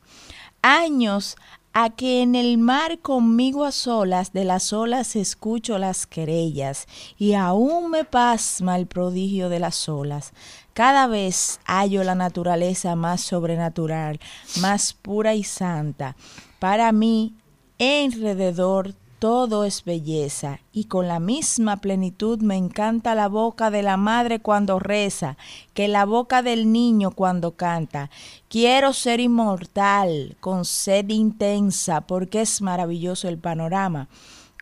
Años 0.61 1.37
a 1.73 1.89
que 1.89 2.21
en 2.21 2.35
el 2.35 2.59
mar 2.59 2.99
conmigo 2.99 3.65
a 3.65 3.73
solas 3.73 4.35
de 4.35 4.45
las 4.45 4.75
olas 4.75 5.17
escucho 5.17 5.79
las 5.79 6.07
querellas 6.07 6.87
y 7.17 7.33
aún 7.33 7.91
me 7.91 8.05
pasma 8.05 8.77
el 8.77 8.87
prodigio 8.87 9.49
de 9.49 9.59
las 9.59 9.89
olas. 9.89 10.33
Cada 10.75 11.07
vez 11.07 11.61
hallo 11.65 12.03
la 12.03 12.15
naturaleza 12.15 12.97
más 12.97 13.21
sobrenatural, 13.21 14.21
más 14.61 14.95
pura 14.95 15.35
y 15.35 15.45
santa. 15.45 16.17
Para 16.59 16.93
mí, 16.93 17.35
alrededor 17.79 18.95
todo 19.19 19.65
es 19.65 19.85
belleza, 19.85 20.59
y 20.73 20.87
con 20.87 21.07
la 21.07 21.21
misma 21.21 21.77
plenitud 21.77 22.41
me 22.41 22.57
encanta 22.57 23.15
la 23.15 23.29
boca 23.29 23.71
de 23.71 23.83
la 23.83 23.97
madre 23.97 24.41
cuando 24.41 24.81
reza, 24.81 25.37
que 25.75 25.87
la 25.87 26.07
boca 26.07 26.43
del 26.43 26.73
niño 26.73 27.13
cuando 27.13 27.53
canta. 27.53 28.11
Quiero 28.49 28.93
ser 28.93 29.21
inmortal, 29.21 30.37
con 30.41 30.65
sed 30.65 31.09
intensa, 31.11 32.01
porque 32.01 32.41
es 32.41 32.63
maravilloso 32.63 33.29
el 33.29 33.39
panorama. 33.39 34.09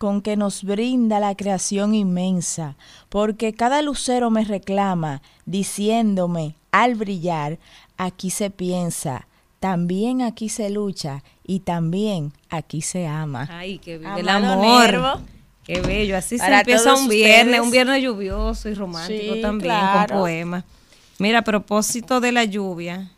Con 0.01 0.23
que 0.23 0.35
nos 0.35 0.65
brinda 0.65 1.21
la 1.21 1.35
creación 1.35 1.95
inmensa, 1.95 2.75
porque 3.11 3.53
cada 3.53 3.83
lucero 3.83 4.31
me 4.31 4.47
reclama, 4.47 5.21
diciéndome, 5.45 6.55
al 6.73 6.95
brillar, 6.95 7.59
aquí 7.99 8.31
se 8.31 8.49
piensa, 8.49 9.27
también 9.59 10.23
aquí 10.23 10.49
se 10.49 10.71
lucha 10.71 11.23
y 11.45 11.61
también 11.61 12.33
aquí 12.49 12.81
se 12.81 13.07
ama. 13.07 13.47
Ay, 13.53 13.77
que 13.77 13.99
vive 13.99 14.21
el 14.21 14.29
amor. 14.31 15.21
Qué 15.65 15.83
bello, 15.83 16.17
así 16.17 16.39
se 16.39 16.47
empieza 16.47 16.95
un 16.95 17.07
viernes, 17.07 17.61
un 17.61 17.71
viernes 17.71 18.03
lluvioso 18.03 18.71
y 18.71 18.75
romántico 18.75 19.37
también, 19.43 19.77
con 20.09 20.19
poemas. 20.19 20.65
Mira, 21.19 21.41
a 21.41 21.43
propósito 21.43 22.21
de 22.21 22.33
la 22.33 22.45
lluvia, 22.45 23.11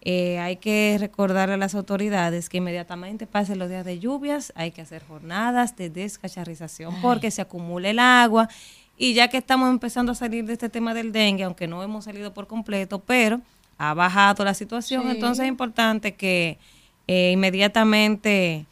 eh, 0.00 0.38
hay 0.38 0.56
que 0.56 0.96
recordar 0.98 1.50
a 1.50 1.56
las 1.56 1.74
autoridades 1.74 2.48
que 2.48 2.58
inmediatamente 2.58 3.26
pasen 3.26 3.58
los 3.58 3.68
días 3.68 3.84
de 3.84 3.98
lluvias, 3.98 4.52
hay 4.54 4.70
que 4.70 4.80
hacer 4.80 5.04
jornadas 5.04 5.76
de 5.76 5.90
descacharrización 5.90 6.94
porque 7.02 7.30
se 7.30 7.42
acumula 7.42 7.90
el 7.90 7.98
agua. 7.98 8.48
Y 8.96 9.14
ya 9.14 9.28
que 9.28 9.38
estamos 9.38 9.70
empezando 9.70 10.12
a 10.12 10.14
salir 10.14 10.44
de 10.44 10.54
este 10.54 10.68
tema 10.68 10.94
del 10.94 11.12
dengue, 11.12 11.44
aunque 11.44 11.66
no 11.66 11.82
hemos 11.82 12.04
salido 12.04 12.34
por 12.34 12.46
completo, 12.46 13.00
pero 13.00 13.40
ha 13.76 13.94
bajado 13.94 14.44
la 14.44 14.54
situación, 14.54 15.08
entonces 15.08 15.44
es 15.44 15.48
importante 15.48 16.14
que 16.14 16.58
eh, 17.06 17.30
inmediatamente 17.32 18.66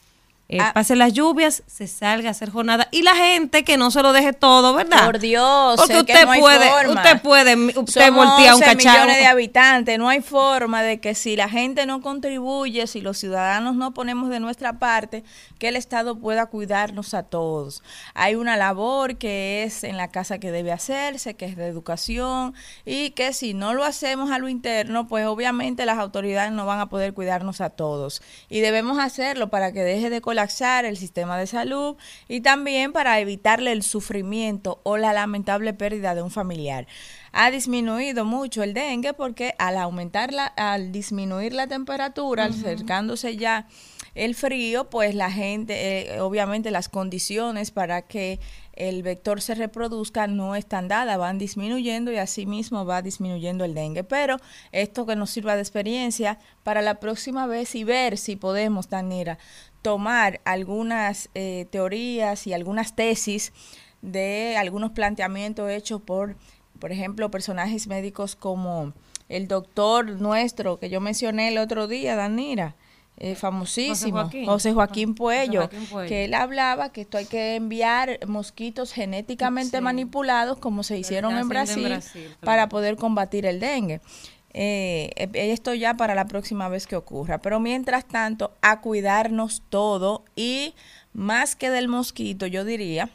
eh, 0.48 0.58
ah. 0.60 0.72
pase 0.72 0.94
las 0.94 1.12
lluvias, 1.12 1.64
se 1.66 1.88
salga 1.88 2.28
a 2.28 2.30
hacer 2.30 2.50
jornada 2.50 2.86
y 2.92 3.02
la 3.02 3.16
gente 3.16 3.64
que 3.64 3.76
no 3.76 3.90
se 3.90 4.00
lo 4.02 4.12
deje 4.12 4.32
todo, 4.32 4.74
¿verdad? 4.74 5.04
Por 5.04 5.18
Dios, 5.18 5.76
porque 5.76 5.98
usted, 5.98 6.24
puede, 6.38 6.88
usted 6.88 7.20
puede, 7.20 7.56
usted 7.78 8.12
voltea 8.12 8.54
un 8.54 8.60
cacharro. 8.60 8.76
millones 8.76 9.18
de 9.18 9.26
habitantes, 9.26 9.98
no 9.98 10.08
hay 10.08 10.20
forma 10.20 10.82
de 10.82 11.00
que 11.00 11.16
si 11.16 11.34
la 11.34 11.48
gente 11.48 11.84
no 11.84 12.00
contribuye, 12.00 12.86
si 12.86 13.00
los 13.00 13.18
ciudadanos 13.18 13.74
no 13.74 13.92
ponemos 13.92 14.30
de 14.30 14.38
nuestra 14.38 14.74
parte, 14.78 15.24
que 15.58 15.68
el 15.68 15.76
Estado 15.76 16.16
pueda 16.16 16.46
cuidarnos 16.46 17.14
a 17.14 17.24
todos. 17.24 17.82
Hay 18.14 18.36
una 18.36 18.56
labor 18.56 19.16
que 19.16 19.64
es 19.64 19.82
en 19.82 19.96
la 19.96 20.12
casa 20.12 20.38
que 20.38 20.52
debe 20.52 20.70
hacerse, 20.70 21.34
que 21.34 21.46
es 21.46 21.56
de 21.56 21.66
educación 21.66 22.54
y 22.84 23.10
que 23.10 23.32
si 23.32 23.52
no 23.52 23.74
lo 23.74 23.82
hacemos 23.82 24.30
a 24.30 24.38
lo 24.38 24.48
interno, 24.48 25.08
pues 25.08 25.26
obviamente 25.26 25.86
las 25.86 25.98
autoridades 25.98 26.52
no 26.52 26.66
van 26.66 26.78
a 26.78 26.88
poder 26.88 27.14
cuidarnos 27.14 27.60
a 27.60 27.70
todos 27.70 28.22
y 28.48 28.60
debemos 28.60 28.98
hacerlo 28.98 29.48
para 29.48 29.72
que 29.72 29.82
deje 29.82 30.08
de 30.10 30.20
el 30.38 30.96
sistema 30.96 31.38
de 31.38 31.46
salud 31.46 31.96
y 32.28 32.40
también 32.40 32.92
para 32.92 33.20
evitarle 33.20 33.72
el 33.72 33.82
sufrimiento 33.82 34.80
o 34.82 34.96
la 34.96 35.12
lamentable 35.12 35.72
pérdida 35.74 36.14
de 36.14 36.22
un 36.22 36.30
familiar. 36.30 36.86
Ha 37.32 37.50
disminuido 37.50 38.24
mucho 38.24 38.62
el 38.62 38.72
dengue 38.72 39.12
porque 39.12 39.54
al 39.58 39.76
aumentar 39.76 40.32
la, 40.32 40.46
al 40.46 40.92
disminuir 40.92 41.52
la 41.52 41.66
temperatura, 41.66 42.44
acercándose 42.44 43.36
ya 43.36 43.66
el 44.14 44.34
frío, 44.34 44.88
pues 44.88 45.14
la 45.14 45.30
gente, 45.30 46.14
eh, 46.14 46.20
obviamente 46.20 46.70
las 46.70 46.88
condiciones 46.88 47.70
para 47.70 48.02
que 48.02 48.40
el 48.76 49.02
vector 49.02 49.40
se 49.40 49.54
reproduzca 49.54 50.26
no 50.26 50.54
están 50.54 50.88
dadas, 50.88 51.18
van 51.18 51.38
disminuyendo 51.38 52.12
y 52.12 52.16
así 52.16 52.46
mismo 52.46 52.84
va 52.84 53.02
disminuyendo 53.02 53.64
el 53.64 53.74
dengue. 53.74 54.04
Pero 54.04 54.38
esto 54.72 55.06
que 55.06 55.16
nos 55.16 55.30
sirva 55.30 55.54
de 55.54 55.62
experiencia 55.62 56.38
para 56.62 56.82
la 56.82 57.00
próxima 57.00 57.46
vez 57.46 57.74
y 57.74 57.84
ver 57.84 58.18
si 58.18 58.36
podemos, 58.36 58.88
Danira, 58.88 59.38
tomar 59.86 60.40
algunas 60.44 61.30
eh, 61.36 61.68
teorías 61.70 62.48
y 62.48 62.52
algunas 62.52 62.96
tesis 62.96 63.52
de 64.02 64.56
algunos 64.58 64.90
planteamientos 64.90 65.70
hechos 65.70 66.02
por, 66.02 66.34
por 66.80 66.90
ejemplo, 66.90 67.30
personajes 67.30 67.86
médicos 67.86 68.34
como 68.34 68.94
el 69.28 69.46
doctor 69.46 70.20
nuestro 70.20 70.80
que 70.80 70.90
yo 70.90 71.00
mencioné 71.00 71.46
el 71.50 71.58
otro 71.58 71.86
día, 71.86 72.16
Danira, 72.16 72.74
eh, 73.18 73.36
famosísimo, 73.36 74.28
José 74.44 74.72
Joaquín, 74.72 75.14
Puello, 75.14 75.70
que 76.08 76.24
él 76.24 76.34
hablaba 76.34 76.90
que 76.90 77.02
esto 77.02 77.16
hay 77.16 77.26
que 77.26 77.54
enviar 77.54 78.18
mosquitos 78.26 78.92
genéticamente 78.92 79.80
manipulados 79.80 80.58
como 80.58 80.82
se 80.82 80.98
hicieron 80.98 81.38
en 81.38 81.48
Brasil, 81.48 82.00
para 82.40 82.68
poder 82.68 82.96
combatir 82.96 83.46
el 83.46 83.60
dengue. 83.60 84.00
Eh, 84.58 85.10
eh, 85.16 85.52
esto 85.52 85.74
ya 85.74 85.98
para 85.98 86.14
la 86.14 86.24
próxima 86.24 86.70
vez 86.70 86.86
que 86.86 86.96
ocurra. 86.96 87.42
Pero 87.42 87.60
mientras 87.60 88.06
tanto, 88.06 88.54
a 88.62 88.80
cuidarnos 88.80 89.62
todo 89.68 90.24
y 90.34 90.74
más 91.12 91.56
que 91.56 91.68
del 91.68 91.88
mosquito, 91.88 92.46
yo 92.46 92.64
diría 92.64 93.10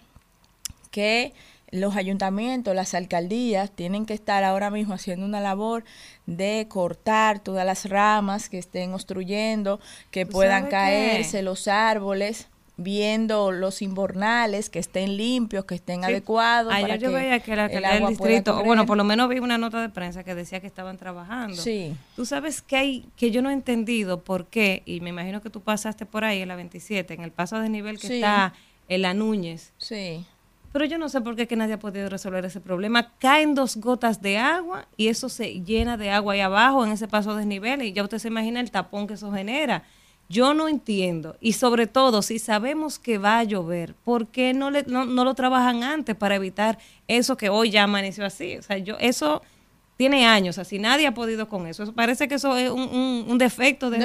que 0.91 1.33
los 1.71 1.95
ayuntamientos, 1.95 2.75
las 2.75 2.93
alcaldías 2.93 3.71
tienen 3.71 4.05
que 4.05 4.13
estar 4.13 4.43
ahora 4.43 4.69
mismo 4.69 4.93
haciendo 4.93 5.25
una 5.25 5.41
labor 5.41 5.83
de 6.27 6.67
cortar 6.69 7.39
todas 7.39 7.65
las 7.65 7.89
ramas 7.89 8.47
que 8.47 8.59
estén 8.59 8.93
obstruyendo, 8.93 9.79
que 10.11 10.27
puedan 10.27 10.67
caerse 10.67 11.41
los 11.41 11.67
árboles 11.67 12.50
viendo 12.77 13.51
los 13.51 13.81
invernales, 13.81 14.69
que 14.69 14.79
estén 14.79 15.17
limpios, 15.17 15.65
que 15.65 15.75
estén 15.75 16.03
adecuados. 16.03 16.73
Ayer 16.73 16.99
yo 16.99 17.11
veía 17.11 17.39
que 17.39 17.55
la 17.55 17.65
alcaldía 17.65 17.93
del 17.93 18.07
distrito, 18.07 18.63
bueno, 18.63 18.85
por 18.85 18.97
lo 18.97 19.03
menos 19.03 19.29
vi 19.29 19.39
una 19.39 19.57
nota 19.57 19.81
de 19.81 19.89
prensa 19.89 20.23
que 20.23 20.35
decía 20.35 20.59
que 20.59 20.67
estaban 20.67 20.97
trabajando. 20.97 21.61
Sí. 21.61 21.95
Tú 22.15 22.25
sabes 22.25 22.61
que 22.61 22.75
hay, 22.75 23.05
que 23.15 23.31
yo 23.31 23.41
no 23.41 23.49
he 23.49 23.53
entendido 23.53 24.23
por 24.23 24.47
qué, 24.47 24.83
y 24.85 25.01
me 25.01 25.09
imagino 25.09 25.41
que 25.41 25.49
tú 25.49 25.61
pasaste 25.61 26.05
por 26.05 26.23
ahí 26.23 26.41
en 26.41 26.47
la 26.47 26.55
27, 26.55 27.13
en 27.13 27.21
el 27.21 27.31
paso 27.31 27.59
de 27.59 27.69
nivel 27.69 27.99
que 27.99 28.15
está 28.15 28.53
en 28.87 29.01
la 29.01 29.13
Núñez. 29.13 29.73
Sí. 29.77 30.25
Pero 30.71 30.85
yo 30.85 30.97
no 30.97 31.09
sé 31.09 31.19
por 31.19 31.35
qué 31.35 31.47
que 31.47 31.57
nadie 31.57 31.73
ha 31.73 31.79
podido 31.79 32.07
resolver 32.09 32.45
ese 32.45 32.61
problema. 32.61 33.11
Caen 33.19 33.55
dos 33.55 33.75
gotas 33.77 34.21
de 34.21 34.37
agua 34.37 34.87
y 34.95 35.07
eso 35.09 35.27
se 35.27 35.61
llena 35.61 35.97
de 35.97 36.11
agua 36.11 36.33
ahí 36.33 36.39
abajo 36.39 36.85
en 36.85 36.93
ese 36.93 37.07
paso 37.07 37.35
de 37.35 37.45
nivel 37.45 37.81
y 37.81 37.91
ya 37.91 38.03
usted 38.03 38.19
se 38.19 38.29
imagina 38.29 38.61
el 38.61 38.71
tapón 38.71 39.05
que 39.05 39.15
eso 39.15 39.31
genera. 39.33 39.83
Yo 40.31 40.53
no 40.53 40.69
entiendo, 40.69 41.35
y 41.41 41.53
sobre 41.53 41.87
todo 41.87 42.21
si 42.21 42.39
sabemos 42.39 42.99
que 42.99 43.17
va 43.17 43.39
a 43.39 43.43
llover, 43.43 43.95
¿por 43.95 44.27
qué 44.27 44.53
no, 44.53 44.71
le, 44.71 44.83
no, 44.83 45.05
lo 45.05 45.33
trabajan 45.33 45.83
antes 45.83 46.15
para 46.15 46.35
evitar 46.35 46.79
eso 47.09 47.35
que 47.35 47.49
hoy 47.49 47.69
ya 47.69 47.83
amaneció 47.83 48.25
así? 48.25 48.55
O 48.55 48.61
sea, 48.61 48.77
yo 48.77 48.95
eso 48.99 49.41
tiene 49.97 50.25
años, 50.25 50.57
así 50.57 50.79
nadie 50.79 51.05
ha 51.05 51.13
podido 51.13 51.49
con 51.49 51.67
eso. 51.67 51.91
Parece 51.93 52.29
que 52.29 52.35
eso 52.35 52.55
es 52.55 52.69
un, 52.69 53.37
defecto, 53.37 53.89
de, 53.89 53.99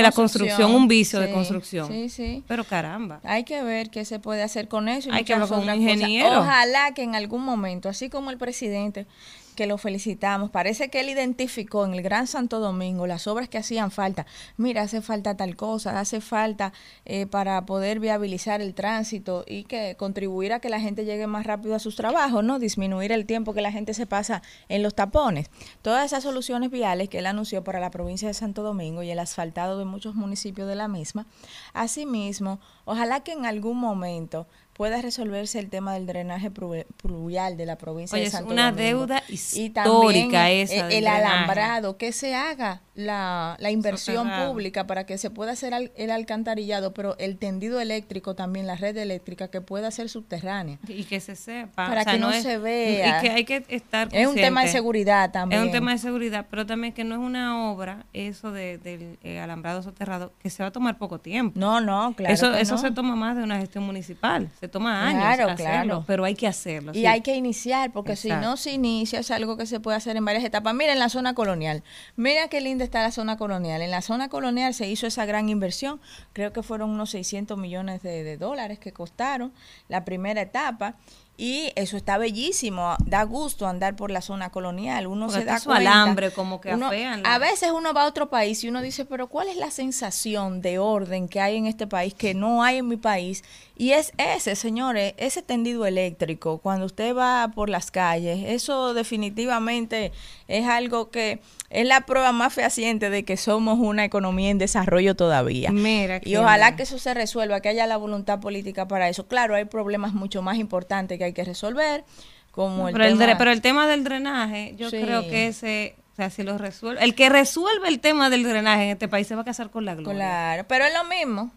la 0.00 0.12
construcción, 0.12 0.70
un 0.72 0.86
vicio 0.86 1.18
de 1.18 1.32
construcción. 1.32 1.88
Sí, 1.88 2.08
sí. 2.08 2.44
Pero 2.46 2.62
caramba. 2.62 3.18
Hay 3.24 3.42
que 3.42 3.60
ver 3.64 3.90
qué 3.90 4.04
se 4.04 4.20
puede 4.20 4.44
hacer 4.44 4.68
con 4.68 4.88
eso. 4.88 5.10
Hay 5.12 5.24
que 5.24 5.34
hablar 5.34 5.48
con 5.48 5.68
un 5.68 5.74
ingeniero. 5.74 6.38
Ojalá 6.38 6.94
que 6.94 7.02
en 7.02 7.16
algún 7.16 7.42
momento, 7.42 7.88
así 7.88 8.08
como 8.08 8.30
el 8.30 8.38
presidente 8.38 9.06
que 9.54 9.66
lo 9.66 9.78
felicitamos. 9.78 10.50
Parece 10.50 10.90
que 10.90 11.00
él 11.00 11.08
identificó 11.08 11.84
en 11.84 11.94
el 11.94 12.02
Gran 12.02 12.26
Santo 12.26 12.60
Domingo 12.60 13.06
las 13.06 13.26
obras 13.26 13.48
que 13.48 13.58
hacían 13.58 13.90
falta. 13.90 14.26
Mira, 14.56 14.82
hace 14.82 15.00
falta 15.00 15.36
tal 15.36 15.56
cosa, 15.56 16.00
hace 16.00 16.20
falta 16.20 16.72
eh, 17.04 17.26
para 17.26 17.64
poder 17.66 18.00
viabilizar 18.00 18.60
el 18.60 18.74
tránsito 18.74 19.44
y 19.46 19.64
que 19.64 19.96
contribuir 19.96 20.52
a 20.52 20.60
que 20.60 20.68
la 20.68 20.80
gente 20.80 21.04
llegue 21.04 21.26
más 21.26 21.46
rápido 21.46 21.74
a 21.74 21.78
sus 21.78 21.96
trabajos, 21.96 22.44
¿no? 22.44 22.58
Disminuir 22.58 23.12
el 23.12 23.26
tiempo 23.26 23.54
que 23.54 23.60
la 23.60 23.72
gente 23.72 23.94
se 23.94 24.06
pasa 24.06 24.42
en 24.68 24.82
los 24.82 24.94
tapones. 24.94 25.50
Todas 25.82 26.06
esas 26.06 26.22
soluciones 26.22 26.70
viales 26.70 27.08
que 27.08 27.18
él 27.18 27.26
anunció 27.26 27.64
para 27.64 27.80
la 27.80 27.90
provincia 27.90 28.28
de 28.28 28.34
Santo 28.34 28.62
Domingo 28.62 29.02
y 29.02 29.10
el 29.10 29.18
asfaltado 29.18 29.78
de 29.78 29.84
muchos 29.84 30.14
municipios 30.14 30.68
de 30.68 30.74
la 30.74 30.88
misma. 30.88 31.26
Asimismo, 31.72 32.60
ojalá 32.84 33.20
que 33.20 33.32
en 33.32 33.46
algún 33.46 33.78
momento 33.78 34.46
pueda 34.74 35.00
resolverse 35.00 35.58
el 35.60 35.70
tema 35.70 35.94
del 35.94 36.06
drenaje 36.06 36.50
pluvial 36.50 37.56
de 37.56 37.64
la 37.64 37.78
provincia 37.78 38.18
de 38.18 38.28
Santo 38.28 38.48
es 38.48 38.52
una 38.52 38.72
deuda 38.72 39.22
histórica 39.28 40.52
y 40.52 40.60
esa. 40.60 40.88
El, 40.88 41.06
alambrado, 41.06 41.96
que 41.96 42.12
se 42.12 42.34
haga 42.34 42.82
la, 42.94 43.56
la 43.60 43.70
inversión 43.70 44.28
pública 44.44 44.86
para 44.86 45.06
que 45.06 45.16
se 45.16 45.30
pueda 45.30 45.52
hacer 45.52 45.72
el 45.94 46.10
alcantarillado, 46.10 46.92
pero 46.92 47.16
el 47.18 47.38
tendido 47.38 47.80
eléctrico 47.80 48.34
también, 48.34 48.66
la 48.66 48.74
red 48.74 48.96
eléctrica, 48.96 49.48
que 49.48 49.60
pueda 49.60 49.90
ser 49.92 50.08
subterránea. 50.08 50.78
Y 50.88 51.04
que 51.04 51.20
se 51.20 51.36
sepa. 51.36 51.86
Para 51.86 52.04
que 52.04 52.18
no, 52.18 52.32
se 52.32 52.58
vea. 52.58 53.18
Y 53.18 53.22
que 53.22 53.30
hay 53.30 53.44
que 53.44 53.64
estar 53.68 54.08
Es 54.10 54.26
un 54.26 54.34
tema 54.34 54.62
de 54.62 54.68
seguridad 54.68 55.30
también. 55.30 55.60
Es 55.60 55.66
un 55.66 55.72
tema 55.72 55.92
de 55.92 55.98
seguridad, 55.98 56.46
pero 56.50 56.66
también 56.66 56.92
que 56.92 57.04
no 57.04 57.14
es 57.14 57.20
una 57.20 57.70
obra, 57.70 58.06
eso 58.12 58.50
de, 58.50 58.78
del 58.78 59.18
eh, 59.22 59.38
alambrado 59.38 59.82
soterrado, 59.82 60.32
que 60.40 60.50
se 60.50 60.64
va 60.64 60.70
a 60.70 60.72
tomar 60.72 60.98
poco 60.98 61.20
tiempo. 61.20 61.58
No, 61.58 61.80
no, 61.80 62.12
claro. 62.16 62.34
Eso, 62.34 62.52
eso 62.54 62.76
se 62.76 62.90
toma 62.90 63.14
más 63.14 63.36
de 63.36 63.44
una 63.44 63.58
gestión 63.58 63.84
municipal. 63.84 64.50
Se 64.64 64.68
toma 64.68 65.06
años 65.06 65.22
claro, 65.22 65.50
hacerlo, 65.50 66.04
pero 66.06 66.24
hay 66.24 66.34
que 66.34 66.46
hacerlo. 66.46 66.92
Y 66.94 67.04
hay 67.04 67.20
que 67.20 67.34
iniciar, 67.34 67.92
porque 67.92 68.16
si 68.16 68.30
no 68.30 68.56
se 68.56 68.72
inicia, 68.72 69.20
es 69.20 69.30
algo 69.30 69.58
que 69.58 69.66
se 69.66 69.78
puede 69.78 69.98
hacer 69.98 70.16
en 70.16 70.24
varias 70.24 70.42
etapas. 70.42 70.74
Mira 70.74 70.92
en 70.94 70.98
la 70.98 71.10
zona 71.10 71.34
colonial. 71.34 71.82
Mira 72.16 72.48
qué 72.48 72.62
linda 72.62 72.82
está 72.82 73.02
la 73.02 73.10
zona 73.10 73.36
colonial. 73.36 73.82
En 73.82 73.90
la 73.90 74.00
zona 74.00 74.28
colonial 74.30 74.72
se 74.72 74.88
hizo 74.88 75.06
esa 75.06 75.26
gran 75.26 75.50
inversión, 75.50 76.00
creo 76.32 76.52
que 76.54 76.62
fueron 76.62 76.88
unos 76.90 77.10
600 77.10 77.58
millones 77.58 78.02
de, 78.02 78.38
dólares 78.38 78.78
que 78.78 78.92
costaron 78.92 79.52
la 79.88 80.04
primera 80.04 80.40
etapa 80.40 80.94
Y 81.36 81.72
eso 81.74 81.96
está 81.96 82.16
bellísimo, 82.16 82.94
da 83.04 83.24
gusto 83.24 83.66
andar 83.66 83.96
por 83.96 84.12
la 84.12 84.20
zona 84.20 84.50
colonial. 84.50 85.08
Uno 85.08 85.26
Porque 85.26 85.40
se 85.40 85.44
da 85.44 85.58
cuenta. 85.58 85.90
alambre 85.90 86.30
como 86.30 86.60
que 86.60 86.72
uno- 86.72 86.90
A 87.24 87.38
veces 87.38 87.72
uno 87.72 87.92
va 87.92 88.02
a 88.02 88.06
otro 88.06 88.30
país 88.30 88.62
y 88.62 88.68
uno 88.68 88.80
dice, 88.80 89.04
pero 89.04 89.26
¿cuál 89.26 89.48
es 89.48 89.56
la 89.56 89.72
sensación 89.72 90.62
de 90.62 90.78
orden 90.78 91.26
que 91.28 91.40
hay 91.40 91.56
en 91.56 91.66
este 91.66 91.88
país 91.88 92.14
que 92.14 92.34
no 92.34 92.62
hay 92.62 92.76
en 92.78 92.86
mi 92.86 92.96
país? 92.96 93.42
Y 93.76 93.90
es 93.90 94.12
ese, 94.18 94.54
señores, 94.54 95.14
ese 95.16 95.42
tendido 95.42 95.84
eléctrico, 95.84 96.58
cuando 96.58 96.86
usted 96.86 97.14
va 97.16 97.50
por 97.54 97.68
las 97.68 97.90
calles, 97.90 98.44
eso 98.46 98.94
definitivamente 98.94 100.12
es 100.46 100.66
algo 100.66 101.10
que 101.10 101.40
es 101.70 101.84
la 101.86 102.02
prueba 102.02 102.30
más 102.30 102.54
fehaciente 102.54 103.10
de 103.10 103.24
que 103.24 103.36
somos 103.36 103.78
una 103.80 104.04
economía 104.04 104.50
en 104.50 104.58
desarrollo 104.58 105.16
todavía. 105.16 105.72
Mira, 105.72 106.20
Y 106.24 106.36
ojalá 106.36 106.76
que 106.76 106.84
eso 106.84 106.98
se 106.98 107.14
resuelva, 107.14 107.60
que 107.60 107.68
haya 107.68 107.86
la 107.88 107.96
voluntad 107.96 108.38
política 108.38 108.86
para 108.86 109.08
eso. 109.08 109.26
Claro, 109.26 109.56
hay 109.56 109.64
problemas 109.64 110.12
mucho 110.14 110.40
más 110.40 110.56
importantes 110.58 111.18
que 111.18 111.24
hay 111.24 111.32
que 111.32 111.44
resolver, 111.44 112.04
como 112.52 112.86
el 112.88 112.92
pero, 112.92 113.06
el 113.06 113.18
tema... 113.18 113.36
pero 113.38 113.50
el 113.50 113.60
tema 113.60 113.88
del 113.88 114.04
drenaje, 114.04 114.74
yo 114.76 114.88
Sí. 114.88 115.00
creo 115.02 115.22
que 115.22 115.48
ese, 115.48 115.96
o 116.14 116.16
sea, 116.16 116.30
si 116.30 116.42
lo 116.44 116.56
resuelve, 116.58 117.02
el 117.04 117.14
que 117.16 117.28
resuelve 117.28 117.88
el 117.88 117.98
tema 118.00 118.30
del 118.30 118.44
drenaje 118.44 118.84
en 118.84 118.90
este 118.90 119.08
país 119.08 119.26
se 119.26 119.34
va 119.34 119.42
a 119.42 119.44
casar 119.44 119.70
con 119.70 119.84
la 119.84 119.94
gloria. 119.96 120.14
Claro, 120.14 120.64
pero 120.68 120.84
es 120.84 120.94
lo 120.94 121.04
mismo. 121.04 121.50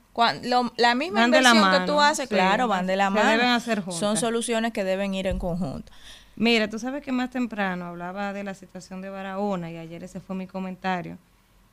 Lo- 0.44 0.74
la 0.78 0.96
misma 0.96 1.22
Van 1.22 1.32
la 1.32 1.38
inversión 1.38 1.72
que 1.72 1.86
tú 1.86 2.02
haces, 2.02 2.28
sí, 2.28 2.34
claro, 2.36 2.68
van 2.68 2.88
de 2.88 2.96
la 2.96 3.06
se 3.06 3.12
mano. 3.12 3.30
deben 3.30 3.50
hacer 3.50 3.82
juntas. 3.82 4.00
Son 4.00 4.18
soluciones 4.18 4.74
que 4.74 4.84
deben 4.84 5.14
ir 5.14 5.28
en 5.28 5.38
conjunto. 5.38 5.92
Mira, 6.36 6.68
tú 6.70 6.80
sabes 6.80 7.04
que 7.04 7.12
más 7.12 7.30
temprano 7.30 7.86
hablaba 7.86 8.34
de 8.34 8.44
la 8.44 8.56
situación 8.56 9.02
de 9.02 9.10
Barahona 9.12 9.70
y 9.72 9.78
ayer 9.78 10.04
ese 10.04 10.20
fue 10.20 10.36
mi 10.36 10.48
comentario. 10.48 11.18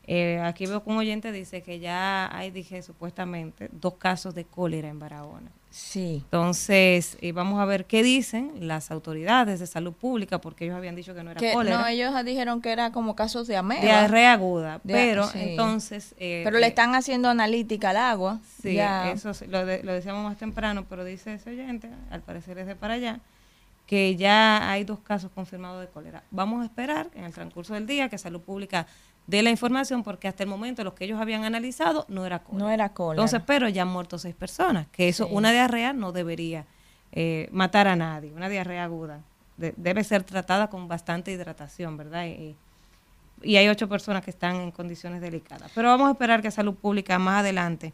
Eh, 0.07 0.39
aquí 0.45 0.67
veo 0.67 0.85
que 0.85 0.91
un 0.91 0.99
oyente 0.99 1.33
dice 1.33 1.63
que 1.63 1.79
ya 1.79 2.29
hay, 2.37 2.51
dije, 2.51 2.83
supuestamente 2.83 3.71
dos 3.73 3.95
casos 3.95 4.35
de 4.35 4.45
cólera 4.45 4.89
en 4.89 4.99
Barahona. 4.99 5.51
Sí. 5.77 6.21
Entonces, 6.25 7.19
eh, 7.21 7.33
vamos 7.33 7.59
a 7.61 7.65
ver 7.65 7.85
qué 7.87 8.05
dicen 8.05 8.53
las 8.61 8.93
autoridades 8.93 9.59
de 9.59 9.67
salud 9.67 9.93
pública, 9.93 10.41
porque 10.41 10.67
ellos 10.67 10.77
habían 10.77 10.95
dicho 10.95 11.15
que 11.17 11.25
no 11.25 11.33
era 11.33 11.41
Que, 11.41 11.53
cólera. 11.53 11.79
no, 11.79 11.87
ellos 11.89 12.13
dijeron 12.25 12.63
que 12.63 12.71
era 12.71 12.93
como 12.93 13.17
casos 13.17 13.49
de 13.49 13.57
ameba. 13.57 13.83
diarrea 13.83 14.35
aguda, 14.35 14.81
pero 14.87 15.27
sí. 15.27 15.39
entonces... 15.41 16.15
eh, 16.19 16.43
Pero 16.45 16.59
le 16.59 16.67
eh, 16.67 16.69
están 16.69 16.95
haciendo 16.95 17.29
analítica 17.29 17.91
al 17.91 17.97
agua. 17.97 18.39
Sí, 18.63 18.75
Ya. 18.75 19.11
eso 19.11 19.33
lo, 19.49 19.67
de- 19.67 19.83
lo 19.83 19.93
decíamos 19.93 20.23
más 20.23 20.37
temprano, 20.39 20.87
pero 20.89 21.03
dice 21.05 21.35
ese 21.35 21.51
oyente, 21.51 21.91
al 22.11 22.23
parecer 22.23 22.57
es 22.59 22.69
de 22.69 22.77
para 22.77 22.95
allá, 22.95 23.19
que 23.87 24.15
ya 24.15 24.71
hay 24.71 24.85
dos 24.85 25.01
casos 25.01 25.33
confirmados 25.35 25.81
de 25.81 25.89
cólera. 25.89 26.23
Vamos 26.31 26.63
a 26.63 26.67
esperar 26.67 27.09
en 27.17 27.25
el 27.25 27.33
transcurso 27.33 27.75
del 27.75 27.87
día 27.89 28.09
que 28.09 28.17
Salud 28.17 28.41
Pública 28.43 28.87
dé 29.27 29.43
la 29.43 29.51
información, 29.51 30.03
porque 30.03 30.29
hasta 30.29 30.43
el 30.43 30.49
momento 30.49 30.85
los 30.85 30.95
que 30.95 31.05
ellos 31.05 31.21
habían 31.21 31.45
analizado 31.45 32.05
no 32.09 32.27
era 32.27 32.41
cólera. 32.41 32.65
No 32.65 32.71
era 32.71 32.89
cólera. 32.91 33.23
Entonces, 33.23 33.43
pero 33.47 33.69
ya 33.69 33.83
han 33.83 33.89
muerto 33.89 34.19
seis 34.19 34.35
personas, 34.35 34.87
que 34.93 35.09
eso, 35.09 35.27
Sí. 35.27 35.31
una 35.35 35.51
diarrea 35.53 35.93
no 35.93 36.13
debería 36.13 36.67
eh, 37.17 37.49
matar 37.53 37.87
a 37.89 37.95
nadie, 37.97 38.33
una 38.33 38.49
diarrea 38.49 38.85
aguda. 38.85 39.21
De- 39.57 39.73
debe 39.77 40.03
ser 40.03 40.25
tratada 40.25 40.69
con 40.69 40.89
bastante 40.89 41.31
hidratación, 41.31 41.97
¿verdad? 41.97 42.27
Y, 42.27 42.57
y 43.43 43.57
hay 43.57 43.69
ocho 43.69 43.89
personas 43.89 44.25
que 44.25 44.31
están 44.31 44.57
en 44.57 44.71
condiciones 44.73 45.21
delicadas. 45.21 45.71
Pero 45.75 45.89
vamos 45.89 46.09
a 46.09 46.13
esperar 46.13 46.43
que 46.43 46.51
Salud 46.51 46.75
Pública 46.75 47.19
más 47.21 47.41
adelante 47.41 47.93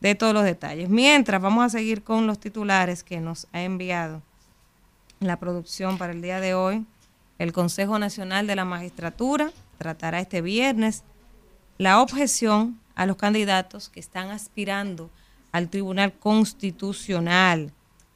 dé 0.00 0.14
todos 0.14 0.32
los 0.32 0.44
detalles. 0.44 0.88
Mientras, 0.88 1.42
vamos 1.42 1.64
a 1.64 1.68
seguir 1.68 2.02
con 2.02 2.26
los 2.26 2.38
titulares 2.38 3.04
que 3.04 3.20
nos 3.20 3.46
ha 3.52 3.60
enviado 3.62 4.22
la 5.20 5.36
producción 5.38 5.98
para 5.98 6.12
el 6.12 6.22
día 6.22 6.40
de 6.40 6.54
hoy. 6.54 6.84
El 7.38 7.52
Consejo 7.52 7.98
Nacional 7.98 8.46
de 8.46 8.56
la 8.56 8.64
Magistratura 8.64 9.50
tratará 9.74 10.20
este 10.20 10.40
viernes 10.42 11.04
la 11.78 12.00
objeción 12.00 12.80
a 12.94 13.06
los 13.06 13.16
candidatos 13.16 13.88
que 13.88 14.00
están 14.00 14.30
aspirando 14.30 15.10
al 15.52 15.68
Tribunal 15.68 16.12
Constitucional. 16.12 17.72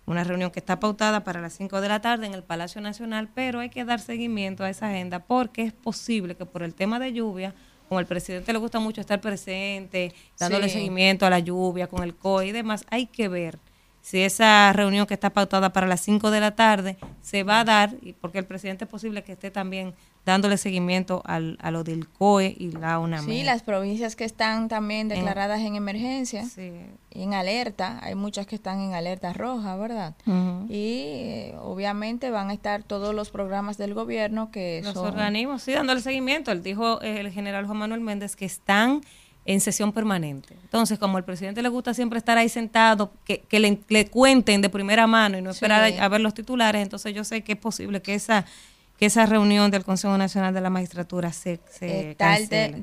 Una 0.07 0.25
reunión 0.25 0.51
que 0.51 0.59
está 0.61 0.81
pautada 0.81 1.23
para 1.25 1.41
las 1.41 1.53
5 1.55 1.81
de 1.81 1.89
la 1.89 2.01
tarde 2.01 2.27
en 2.27 2.35
el 2.35 2.43
Palacio 2.43 2.81
Nacional, 2.81 3.29
pero 3.35 3.61
hay 3.61 3.69
que 3.69 3.85
dar 3.85 4.01
seguimiento 4.01 4.65
a 4.65 4.71
esa 4.71 4.89
agenda 4.89 5.19
porque 5.19 5.63
es 5.63 5.73
posible 5.73 6.35
que 6.35 6.47
por 6.47 6.63
el 6.63 6.75
tema 6.75 6.99
de 6.99 7.13
lluvia, 7.13 7.55
como 7.89 7.99
al 7.99 8.07
presidente 8.07 8.53
le 8.53 8.59
gusta 8.59 8.79
mucho 8.79 9.01
estar 9.01 9.21
presente, 9.21 10.15
dándole 10.39 10.69
Sí. 10.69 10.75
seguimiento 10.75 11.27
a 11.27 11.31
la 11.31 11.41
lluvia 11.41 11.89
con 11.89 12.03
el 12.05 12.15
COE 12.15 12.47
y 12.47 12.53
demás, 12.53 12.85
hay 12.91 13.07
que 13.07 13.29
ver 13.29 13.59
si 14.01 14.23
esa 14.23 14.73
reunión 14.73 15.07
que 15.07 15.15
está 15.15 15.31
pautada 15.31 15.73
para 15.73 15.87
las 15.87 16.01
5 16.01 16.31
de 16.31 16.41
la 16.41 16.55
tarde 16.55 16.97
se 17.21 17.43
va 17.43 17.61
a 17.61 17.65
dar, 17.65 17.95
y 18.01 18.15
porque 18.15 18.39
el 18.39 18.47
presidente 18.47 18.85
es 18.85 18.91
posible 18.91 19.23
que 19.23 19.33
esté 19.33 19.51
también 19.51 19.95
dándole 20.33 20.57
seguimiento 20.59 21.23
al, 21.25 21.59
a 21.61 21.71
lo 21.71 21.83
del 21.85 22.09
COE 22.09 22.55
y 22.59 22.71
la 22.73 22.99
UNAM. 22.99 23.25
Sí, 23.25 23.43
las 23.43 23.63
provincias 23.63 24.15
que 24.17 24.25
están 24.25 24.69
también 24.69 25.09
declaradas 25.09 25.61
en 25.61 25.75
emergencia 25.75 26.45
Sí. 26.45 26.71
y 27.11 27.23
en 27.23 27.35
alerta, 27.35 27.99
hay 28.03 28.15
muchas 28.15 28.47
que 28.47 28.55
están 28.55 28.81
en 28.81 28.95
alerta 28.95 29.33
roja, 29.33 29.77
¿verdad? 29.77 30.15
Y 30.69 31.03
eh, 31.05 31.55
obviamente 31.63 32.31
van 32.31 32.51
a 32.51 32.53
estar 32.53 32.83
todos 32.83 33.15
los 33.15 33.31
programas 33.31 33.79
del 33.79 33.95
gobierno 33.95 34.51
que 34.51 34.81
Los 34.85 34.95
son... 34.95 35.07
organismos, 35.07 35.63
sí, 35.63 35.73
dándole 35.73 36.01
seguimiento. 36.01 36.53
Él 36.53 36.63
dijo 36.63 37.01
eh, 37.03 37.21
el 37.21 37.31
general 37.33 37.67
Juan 37.67 37.79
Manuel 37.79 38.01
Méndez 38.01 38.37
que 38.37 38.45
están 38.45 39.01
en 39.45 39.61
sesión 39.63 39.93
permanente. 39.93 40.55
Entonces, 40.63 40.99
como 40.99 41.17
al 41.17 41.25
presidente 41.25 41.63
le 41.63 41.71
gusta 41.71 41.95
siempre 41.95 42.19
estar 42.19 42.37
ahí 42.37 42.51
sentado, 42.51 43.13
que, 43.25 43.41
que 43.49 43.59
le, 43.61 43.79
le 43.89 44.07
cuenten 44.09 44.61
de 44.61 44.69
primera 44.69 45.07
mano 45.07 45.39
y 45.39 45.43
no 45.43 45.53
Sí. 45.53 45.57
esperar 45.57 45.91
a, 45.99 46.05
a 46.05 46.09
ver 46.09 46.21
los 46.21 46.35
titulares, 46.35 46.83
entonces 46.83 47.15
yo 47.15 47.25
sé 47.25 47.43
que 47.43 47.53
es 47.53 47.59
posible 47.59 48.03
que 48.03 48.15
esa 48.15 48.45
que 48.99 49.07
esa 49.07 49.27
reunión 49.27 49.71
del 49.71 49.85
Consejo 49.85 50.19
Nacional 50.19 50.53
de 50.53 50.61
la 50.61 50.71
Magistratura 50.71 51.33
se, 51.33 51.61
se 51.71 52.11
Está 52.11 52.35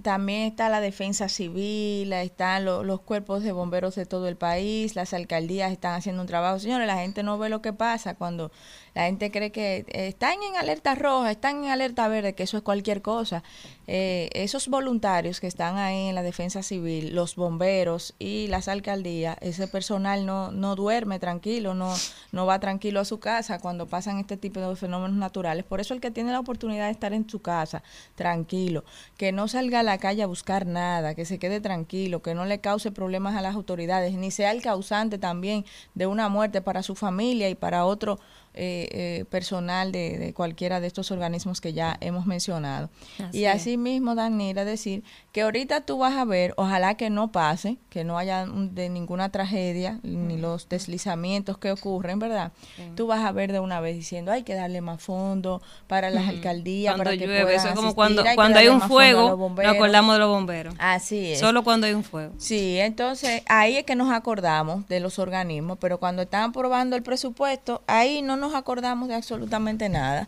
también 0.02 0.44
está 0.44 0.70
la 0.70 0.80
defensa 0.80 1.28
civil, 1.28 2.14
están 2.14 2.64
lo- 2.64 2.84
los 2.84 3.02
cuerpos 3.02 3.44
de 3.44 3.52
bomberos 3.52 3.96
de 3.96 4.06
todo 4.06 4.28
el 4.30 4.38
país, 4.38 4.96
las 4.96 5.14
alcaldías 5.14 5.72
están 5.74 5.94
haciendo 5.94 6.22
un 6.22 6.28
trabajo. 6.28 6.58
Señores, 6.60 6.88
la 6.88 6.96
gente 6.98 7.22
no 7.22 7.38
ve 7.38 7.50
lo 7.50 7.62
que 7.62 7.74
pasa 7.74 8.16
cuando 8.16 8.50
la 8.96 9.06
gente 9.06 9.30
cree 9.30 9.52
que 9.52 9.86
eh, 9.90 10.08
están 10.08 10.42
en 10.42 10.56
alerta 10.56 10.96
roja, 10.96 11.30
están 11.30 11.66
en 11.66 11.70
alerta 11.70 12.08
verde, 12.08 12.34
que 12.34 12.44
eso 12.44 12.56
es 12.56 12.64
cualquier 12.64 13.02
cosa. 13.02 13.44
Eh, 13.88 14.30
esos 14.34 14.70
voluntarios 14.70 15.42
que 15.42 15.48
están 15.48 15.78
ahí 15.78 16.08
en 16.08 16.16
la 16.16 16.24
defensa 16.24 16.64
civil, 16.64 17.14
los 17.14 17.36
bomberos 17.36 18.16
y 18.20 18.48
las 18.48 18.70
alcaldías, 18.70 19.38
ese 19.42 19.68
personal 19.68 20.26
no, 20.26 20.50
no 20.52 20.76
duerme 20.76 21.20
tranquilo, 21.20 21.76
no, 21.76 21.94
no 22.32 22.46
va 22.46 22.60
tranquilo 22.60 23.02
a 23.02 23.06
su 23.06 23.20
casa 23.20 23.60
cuando 23.60 23.86
pasan 23.86 24.18
este 24.20 24.38
tipo 24.38 24.62
de 24.62 24.76
fenómenos 24.78 25.18
naturales. 25.18 25.66
Por 25.66 25.82
eso 25.82 25.94
el 25.94 26.00
que 26.00 26.10
tiene 26.10 26.32
la 26.32 26.40
oportunidad 26.40 26.86
de 26.86 26.92
estar 26.92 27.12
en 27.12 27.30
su 27.30 27.42
casa, 27.42 27.84
tranquilo, 28.16 28.86
que 29.18 29.34
no 29.34 29.50
salga 29.50 29.82
a 29.82 29.84
la 29.84 29.98
calle 29.98 30.24
a 30.24 30.28
buscar 30.28 30.66
nada, 30.66 31.16
que 31.16 31.26
se 31.26 31.38
quede 31.38 31.60
tranquilo, 31.60 32.22
que 32.22 32.34
no 32.34 32.46
le 32.46 32.62
cause 32.62 32.92
problemas 32.92 33.36
a 33.36 33.42
las 33.42 33.56
autoridades, 33.56 34.14
ni 34.14 34.32
sea 34.32 34.52
el 34.52 34.62
causante 34.62 35.18
también 35.18 35.66
de 35.96 36.08
una 36.08 36.30
muerte 36.30 36.62
para 36.62 36.82
su 36.82 36.96
familia 36.96 37.50
y 37.50 37.56
para 37.56 37.86
otro 37.86 38.20
eh, 38.56 38.88
eh, 38.92 39.26
personal 39.30 39.92
de, 39.92 40.18
de 40.18 40.34
cualquiera 40.34 40.80
de 40.80 40.88
estos 40.88 41.12
organismos 41.12 41.62
que 41.62 41.74
ya 41.74 41.98
hemos 42.02 42.26
mencionado. 42.26 42.90
Así 43.24 43.40
y 43.40 43.46
es. 43.46 43.56
así 43.56 43.78
mismo, 43.78 44.16
Danira, 44.16 44.66
decir 44.66 45.04
que 45.32 45.42
ahorita 45.42 45.82
tú 45.82 45.98
vas 45.98 46.16
a 46.16 46.26
ver, 46.26 46.54
ojalá 46.58 46.96
que 46.96 47.10
no 47.10 47.32
pase, 47.32 47.78
que 47.90 48.04
no 48.04 48.18
haya 48.18 48.44
un- 48.44 48.74
de 48.76 48.90
ninguna 48.90 49.30
tragedia, 49.30 50.00
ni 50.04 50.38
los 50.38 50.70
deslizamientos 50.70 51.58
que 51.58 51.72
ocurren, 51.72 52.20
¿verdad? 52.20 52.52
Tú 52.96 53.08
vas 53.08 53.24
a 53.26 53.32
ver 53.32 53.52
de 53.52 53.60
una 53.60 53.80
vez 53.82 53.96
diciendo, 53.96 54.32
hay 54.32 54.44
que 54.44 54.54
darle 54.56 54.82
más 54.82 55.02
fondo 55.02 55.62
para 55.88 56.10
las 56.10 56.28
alcaldías, 56.28 56.94
Cuando 56.96 57.04
para 57.04 57.18
que 57.18 57.26
llueve, 57.26 57.44
puedan 57.44 57.60
eso 57.60 57.68
es 57.70 57.74
como 57.76 57.88
asistir, 57.88 57.96
cuando, 57.96 58.24
que 58.24 58.36
cuando 58.36 58.60
hay 58.60 58.68
un 58.70 58.82
fuego, 58.82 59.50
nos 59.56 59.66
acordamos 59.66 60.16
de 60.16 60.20
los 60.20 60.30
bomberos. 60.30 60.76
Así 60.80 61.34
es. 61.34 61.40
Solo 61.40 61.64
cuando 61.64 61.88
hay 61.88 61.94
un 61.94 62.04
fuego. 62.04 62.34
Sí, 62.38 62.78
entonces 62.80 63.42
ahí 63.48 63.78
es 63.78 63.84
que 63.84 63.96
nos 63.96 64.12
acordamos 64.12 64.88
de 64.88 65.00
los 65.00 65.20
organismos, 65.20 65.78
pero 65.80 66.00
cuando 66.00 66.22
están 66.22 66.50
aprobando 66.52 66.96
el 66.96 67.04
presupuesto, 67.04 67.82
ahí 67.88 68.22
no 68.22 68.36
nos 68.38 68.45
acordamos 68.54 69.08
de 69.08 69.16
absolutamente 69.16 69.90
nada. 69.90 70.28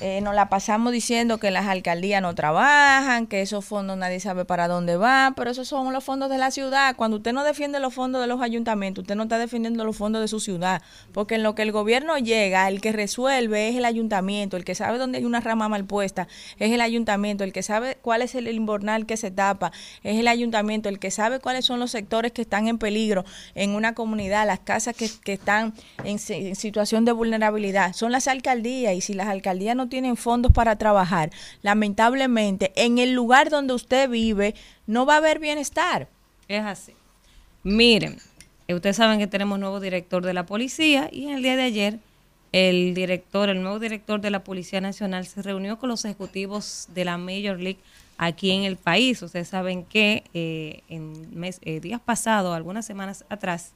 Eh, 0.00 0.20
nos 0.22 0.34
la 0.34 0.48
pasamos 0.48 0.92
diciendo 0.92 1.38
que 1.38 1.52
las 1.52 1.66
alcaldías 1.66 2.20
no 2.20 2.34
trabajan, 2.34 3.28
que 3.28 3.42
esos 3.42 3.64
fondos 3.64 3.96
nadie 3.96 4.18
sabe 4.18 4.44
para 4.44 4.66
dónde 4.66 4.96
van, 4.96 5.34
pero 5.34 5.50
esos 5.50 5.68
son 5.68 5.92
los 5.92 6.02
fondos 6.02 6.28
de 6.30 6.36
la 6.36 6.50
ciudad. 6.50 6.96
Cuando 6.96 7.18
usted 7.18 7.32
no 7.32 7.44
defiende 7.44 7.78
los 7.78 7.94
fondos 7.94 8.20
de 8.20 8.26
los 8.26 8.42
ayuntamientos, 8.42 9.02
usted 9.02 9.14
no 9.14 9.22
está 9.22 9.38
defendiendo 9.38 9.84
los 9.84 9.96
fondos 9.96 10.20
de 10.20 10.26
su 10.26 10.40
ciudad, 10.40 10.82
porque 11.12 11.36
en 11.36 11.44
lo 11.44 11.54
que 11.54 11.62
el 11.62 11.70
gobierno 11.70 12.18
llega, 12.18 12.66
el 12.68 12.80
que 12.80 12.90
resuelve 12.90 13.68
es 13.68 13.76
el 13.76 13.84
ayuntamiento, 13.84 14.56
el 14.56 14.64
que 14.64 14.74
sabe 14.74 14.98
dónde 14.98 15.18
hay 15.18 15.24
una 15.24 15.40
rama 15.40 15.68
mal 15.68 15.84
puesta 15.84 16.26
es 16.58 16.72
el 16.72 16.80
ayuntamiento, 16.80 17.44
el 17.44 17.52
que 17.52 17.62
sabe 17.62 17.96
cuál 18.02 18.22
es 18.22 18.34
el 18.34 18.48
inbornal 18.48 19.06
que 19.06 19.16
se 19.16 19.30
tapa 19.30 19.70
es 20.02 20.18
el 20.18 20.26
ayuntamiento, 20.26 20.88
el 20.88 20.98
que 20.98 21.12
sabe 21.12 21.38
cuáles 21.38 21.66
son 21.66 21.78
los 21.78 21.92
sectores 21.92 22.32
que 22.32 22.42
están 22.42 22.66
en 22.66 22.78
peligro 22.78 23.24
en 23.54 23.70
una 23.70 23.94
comunidad, 23.94 24.44
las 24.44 24.58
casas 24.58 24.96
que, 24.96 25.08
que 25.22 25.34
están 25.34 25.72
en, 26.02 26.18
en 26.28 26.56
situación 26.56 27.04
de 27.04 27.12
vulnerabilidad, 27.12 27.92
son 27.92 28.10
las 28.10 28.26
alcaldías 28.26 28.94
y 28.94 29.00
si 29.00 29.14
las 29.14 29.28
alcaldías 29.28 29.76
no 29.76 29.83
tienen 29.88 30.16
fondos 30.16 30.52
para 30.52 30.76
trabajar, 30.76 31.30
lamentablemente 31.62 32.72
en 32.76 32.98
el 32.98 33.12
lugar 33.12 33.50
donde 33.50 33.74
usted 33.74 34.08
vive 34.08 34.54
no 34.86 35.06
va 35.06 35.14
a 35.14 35.18
haber 35.18 35.38
bienestar. 35.38 36.08
Es 36.48 36.62
así. 36.62 36.92
Miren, 37.62 38.18
eh, 38.68 38.74
ustedes 38.74 38.96
saben 38.96 39.18
que 39.18 39.26
tenemos 39.26 39.58
nuevo 39.58 39.80
director 39.80 40.24
de 40.24 40.34
la 40.34 40.44
policía 40.46 41.08
y 41.10 41.24
en 41.24 41.34
el 41.34 41.42
día 41.42 41.56
de 41.56 41.62
ayer 41.62 41.98
el 42.52 42.94
director, 42.94 43.48
el 43.48 43.62
nuevo 43.62 43.78
director 43.80 44.20
de 44.20 44.30
la 44.30 44.44
Policía 44.44 44.80
Nacional 44.80 45.26
se 45.26 45.42
reunió 45.42 45.78
con 45.78 45.88
los 45.88 46.04
ejecutivos 46.04 46.86
de 46.94 47.04
la 47.04 47.18
Major 47.18 47.58
League 47.58 47.80
aquí 48.16 48.52
en 48.52 48.62
el 48.62 48.76
país. 48.76 49.20
Ustedes 49.22 49.48
saben 49.48 49.84
que 49.84 50.22
eh, 50.34 50.82
en 50.88 51.36
mes- 51.36 51.58
eh, 51.62 51.80
días 51.80 52.00
pasados, 52.00 52.54
algunas 52.54 52.86
semanas 52.86 53.24
atrás, 53.28 53.72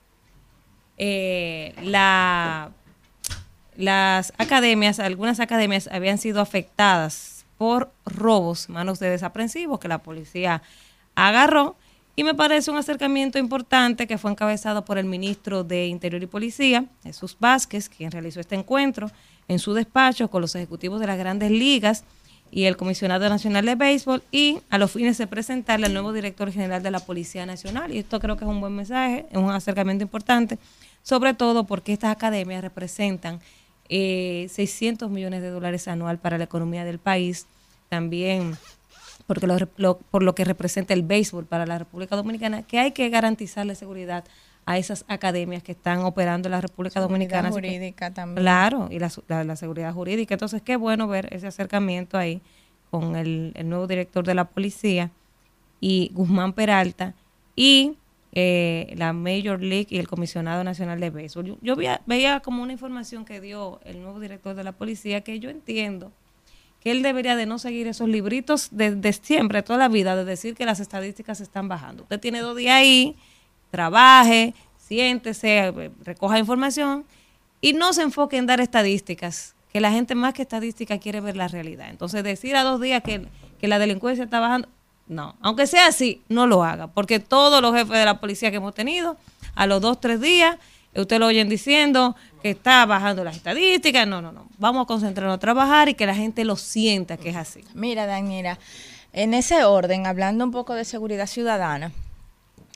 la 1.83 2.71
las 3.79 4.33
academias, 4.39 4.99
algunas 4.99 5.39
academias 5.39 5.89
habían 5.93 6.19
sido 6.19 6.41
afectadas 6.41 7.47
por 7.59 7.93
robos, 8.05 8.69
manos 8.69 8.99
de 8.99 9.09
desaprensivos 9.09 9.79
que 9.79 9.87
la 9.87 9.99
policía 9.99 10.63
agarró. 11.15 11.77
Y 12.17 12.25
me 12.25 12.35
parece 12.35 12.73
un 12.73 12.77
acercamiento 12.77 13.39
importante 13.39 14.09
que 14.09 14.19
fue 14.19 14.33
encabezado 14.33 14.85
por 14.85 14.99
el 14.99 15.05
ministro 15.07 15.63
de 15.63 15.87
Interior 15.87 16.21
y 16.21 16.27
Policía, 16.27 16.87
Jesús 17.05 17.37
Vázquez, 17.39 17.89
quien 17.89 18.11
realizó 18.11 18.41
este 18.41 18.57
encuentro 18.57 19.13
en 19.47 19.61
su 19.61 19.75
despacho 19.75 20.29
con 20.29 20.43
los 20.43 20.57
ejecutivos 20.57 20.99
de 20.99 21.07
las 21.07 21.17
grandes 21.17 21.53
ligas 21.53 22.03
y 22.51 22.65
el 22.65 22.77
comisionado 22.77 23.29
nacional 23.29 23.65
de 23.65 23.77
béisbol 23.77 24.25
y 24.33 24.59
a 24.71 24.79
los 24.79 24.91
fines 24.91 25.19
de 25.19 25.29
presentarle 25.29 25.87
al 25.87 25.93
nuevo 25.93 26.13
director 26.13 26.51
general 26.51 26.83
de 26.83 26.91
la 26.91 26.99
Policía 26.99 27.47
Nacional. 27.47 27.95
Y 27.95 27.99
esto 27.99 28.19
creo 28.19 28.37
que 28.37 28.45
es 28.45 28.51
un 28.51 28.61
buen 28.61 28.75
mensaje, 28.75 29.27
es 29.31 29.37
un 29.37 29.53
acercamiento 29.53 30.03
importante, 30.03 30.59
sobre 31.05 31.33
todo 31.33 31.63
porque 31.63 31.93
estas 31.93 32.11
academias 32.11 32.61
representan 32.61 33.39
eh, 33.89 34.47
600 34.51 35.11
millones 35.11 35.43
de 35.43 35.51
dólares 35.51 35.89
anual 35.89 36.19
para 36.19 36.39
la 36.39 36.45
economía 36.45 36.85
del 36.85 36.99
país, 36.99 37.47
también 37.89 38.57
porque 39.27 39.47
por 40.11 40.23
lo 40.23 40.35
que 40.35 40.45
representa 40.45 40.95
el 40.95 41.03
béisbol 41.03 41.45
para 41.45 41.67
la 41.67 41.79
República 41.79 42.17
Dominicana, 42.17 42.63
que 42.63 42.79
hay 42.79 42.93
que 42.93 43.11
garantizarle 43.11 43.75
seguridad 43.75 44.25
a 44.69 44.77
esas 44.77 45.07
academias 45.09 45.63
que 45.63 45.73
están 45.73 46.01
operando 46.01 46.49
en 46.49 46.53
la 46.53 46.61
República 46.61 47.01
Dominicana. 47.01 47.51
jurídica 47.51 48.13
también. 48.13 48.43
Claro, 48.43 48.89
y 48.91 48.99
la, 48.99 49.57
seguridad 49.57 49.95
jurídica. 49.95 50.35
Entonces, 50.35 50.61
qué 50.61 50.77
bueno 50.77 51.09
ver 51.09 51.33
ese 51.33 51.47
acercamiento 51.47 52.19
ahí 52.19 52.43
con 52.91 53.17
el, 53.17 53.55
nuevo 53.65 53.87
director 53.87 54.27
de 54.27 54.35
la 54.35 54.45
policía 54.45 55.11
y 55.81 56.11
Guzmán 56.13 56.53
Peralta 56.53 57.15
y 57.57 57.97
eh, 58.33 58.95
la 58.97 59.13
Major 59.13 59.61
League 59.61 59.89
y 59.91 59.99
el 59.99 60.09
comisionado 60.09 60.65
nacional 60.65 61.01
de 61.01 61.11
béisbol. 61.11 61.59
Yo, 61.63 61.77
veía, 61.77 62.41
como 62.41 62.63
una 62.63 62.73
información 62.73 63.25
que 63.25 63.41
dio 63.41 63.81
el 63.85 64.03
nuevo 64.03 64.21
director 64.21 64.55
de 64.55 64.65
la 64.65 64.73
policía 64.73 65.23
que 65.23 65.39
yo 65.41 65.51
entiendo 65.51 66.13
que 66.81 66.93
él 66.93 67.03
debería 67.03 67.35
de 67.35 67.47
no 67.47 67.59
seguir 67.59 67.89
esos 67.89 68.09
libritos 68.09 68.69
de, 68.71 68.95
de 68.95 69.13
siempre, 69.13 69.63
toda 69.63 69.81
la 69.81 69.89
vida, 69.89 70.15
de 70.15 70.25
decir 70.25 70.55
que 70.55 70.65
las 70.65 70.79
estadísticas 70.79 71.41
están 71.41 71.67
bajando. 71.67 72.05
Usted 72.05 72.21
tiene 72.21 72.39
dos 72.41 72.57
días 72.57 72.77
ahí 72.77 73.17
trabaje, 73.71 74.55
siéntese, 74.77 75.93
recoja 76.05 76.39
información 76.39 77.05
y 77.61 77.73
no 77.73 77.93
se 77.93 78.03
enfoque 78.03 78.37
en 78.37 78.47
dar 78.47 78.61
estadísticas, 78.61 79.55
que 79.73 79.81
la 79.81 79.93
gente 79.93 80.15
más 80.15 80.35
que 80.35 80.43
estadística 80.43 80.99
quiere 80.99 81.21
ver 81.21 81.37
la 81.37 81.49
realidad. 81.49 81.89
Entonces 81.91 82.23
decir 82.25 82.57
a 82.57 82.63
dos 82.63 82.81
días 82.81 83.03
que, 83.03 83.27
la 83.61 83.79
delincuencia 83.79 84.25
está 84.25 84.41
bajando, 84.41 84.69
no, 85.09 85.37
aunque 85.41 85.67
sea 85.67 85.87
así, 85.87 86.23
no 86.29 86.47
lo 86.47 86.63
haga, 86.65 86.89
porque 86.89 87.19
todos 87.19 87.61
los 87.63 87.75
jefes 87.75 87.99
de 87.99 88.05
la 88.05 88.21
policía 88.21 88.51
que 88.51 88.59
hemos 88.59 88.75
tenido, 88.75 89.17
a 89.55 89.67
los 89.67 89.81
dos, 89.81 90.01
tres 90.01 90.21
días, 90.21 90.57
usted 90.95 91.19
lo 91.19 91.27
oyen 91.27 91.49
diciendo 91.49 92.17
que 92.43 92.51
está 92.51 92.87
bajando 92.87 93.25
las 93.25 93.37
estadísticas, 93.37 94.07
no, 94.07 94.23
no, 94.23 94.33
no, 94.33 94.47
vamos 94.59 94.85
a 94.85 94.87
concentrarnos 94.87 95.37
a 95.37 95.41
trabajar 95.41 95.89
y 95.89 95.95
que 95.95 96.07
la 96.07 96.15
gente 96.15 96.45
lo 96.45 96.57
sienta 96.57 97.17
que 97.17 97.31
es 97.31 97.37
así. 97.37 97.65
Mira, 97.75 98.07
Daniela, 98.07 98.59
en 99.13 99.35
ese 99.35 99.65
orden, 99.65 100.07
hablando 100.07 100.45
un 100.45 100.51
poco 100.51 100.75
de 100.75 100.85
seguridad 100.85 101.27
ciudadana, 101.27 101.93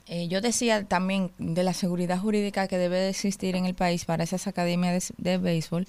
eh, 0.06 0.28
yo 0.28 0.40
decía 0.40 0.84
también 0.84 1.30
de 1.38 1.62
la 1.62 1.72
seguridad 1.72 2.18
jurídica 2.18 2.66
que 2.66 2.78
debe 2.78 2.98
de 2.98 3.10
existir 3.10 3.54
en 3.56 3.66
el 3.66 3.74
país 3.74 4.04
para 4.04 4.24
esas 4.24 4.46
academias 4.46 5.12
de, 5.16 5.38
béisbol, 5.38 5.86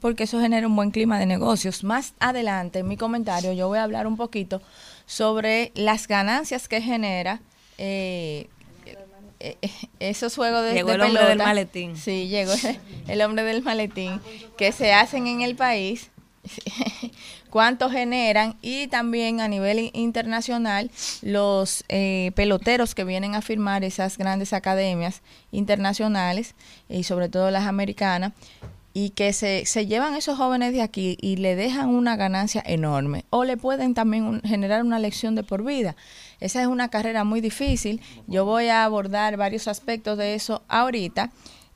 porque 0.00 0.24
eso 0.24 0.40
genera 0.40 0.66
un 0.66 0.76
buen 0.76 0.90
clima 0.90 1.18
de 1.18 1.26
negocios. 1.26 1.84
Más 1.84 2.14
adelante 2.18 2.80
en 2.80 2.88
mi 2.88 2.96
comentario 2.96 3.52
yo 3.52 3.68
voy 3.68 3.78
a 3.78 3.84
hablar 3.84 4.06
un 4.06 4.16
poquito 4.16 4.60
sobre 5.06 5.72
las 5.74 6.08
ganancias 6.08 6.68
que 6.68 6.80
genera 6.80 7.40
eh, 7.78 8.48
eh, 9.40 9.58
esos 10.00 10.34
juegos 10.34 10.64
de, 10.64 10.72
llegó 10.72 10.92
el 10.92 11.02
hombre 11.02 11.24
del 11.26 11.38
maletín. 11.38 11.96
Sí, 11.96 12.28
llegó 12.28 12.52
el 13.08 13.20
hombre 13.20 13.42
del 13.42 13.62
maletín 13.62 14.20
que 14.56 14.72
se 14.72 14.92
hacen 14.94 15.26
en 15.26 15.42
el 15.42 15.54
país 15.54 16.10
cuánto 17.50 17.90
generan 17.90 18.56
y 18.62 18.86
también 18.86 19.40
a 19.40 19.48
nivel 19.48 19.90
internacional 19.92 20.90
los 21.22 21.84
eh, 21.88 22.32
peloteros 22.34 22.94
que 22.94 23.04
vienen 23.04 23.34
a 23.34 23.42
firmar 23.42 23.84
esas 23.84 24.16
grandes 24.18 24.52
academias 24.52 25.20
internacionales 25.52 26.54
y 26.88 27.04
sobre 27.04 27.28
todo 27.28 27.50
las 27.50 27.66
americanas 27.66 28.32
y 28.94 29.10
que 29.10 29.32
se, 29.32 29.66
se 29.66 29.86
llevan 29.86 30.14
esos 30.14 30.38
jóvenes 30.38 30.72
de 30.72 30.80
aquí 30.80 31.18
y 31.20 31.36
le 31.36 31.56
dejan 31.56 31.88
una 31.88 32.14
ganancia 32.14 32.62
enorme 32.64 33.24
o 33.30 33.44
le 33.44 33.56
pueden 33.56 33.92
también 33.92 34.40
generar 34.42 34.82
una 34.82 35.00
lección 35.00 35.34
de 35.34 35.42
por 35.42 35.64
vida. 35.64 35.96
Esa 36.40 36.62
es 36.62 36.68
una 36.68 36.88
carrera 36.88 37.24
muy 37.24 37.40
difícil. 37.40 38.00
Yo 38.28 38.44
voy 38.44 38.68
a 38.68 38.84
abordar 38.84 39.36
varios 39.36 39.66
aspectos 39.66 40.16
de 40.16 40.34
eso 40.34 40.62
ahorita 40.68 41.30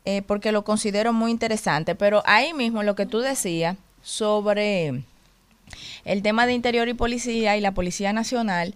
eh, 0.04 0.22
porque 0.22 0.52
lo 0.52 0.64
considero 0.64 1.12
muy 1.12 1.30
interesante, 1.30 1.94
pero 1.94 2.22
ahí 2.24 2.54
mismo 2.54 2.82
lo 2.82 2.94
que 2.94 3.04
tú 3.04 3.18
decías 3.18 3.76
sobre 4.02 5.02
el 6.04 6.22
tema 6.22 6.46
de 6.46 6.54
Interior 6.54 6.88
y 6.88 6.94
Policía 6.94 7.56
y 7.56 7.60
la 7.60 7.72
Policía 7.72 8.12
Nacional. 8.12 8.74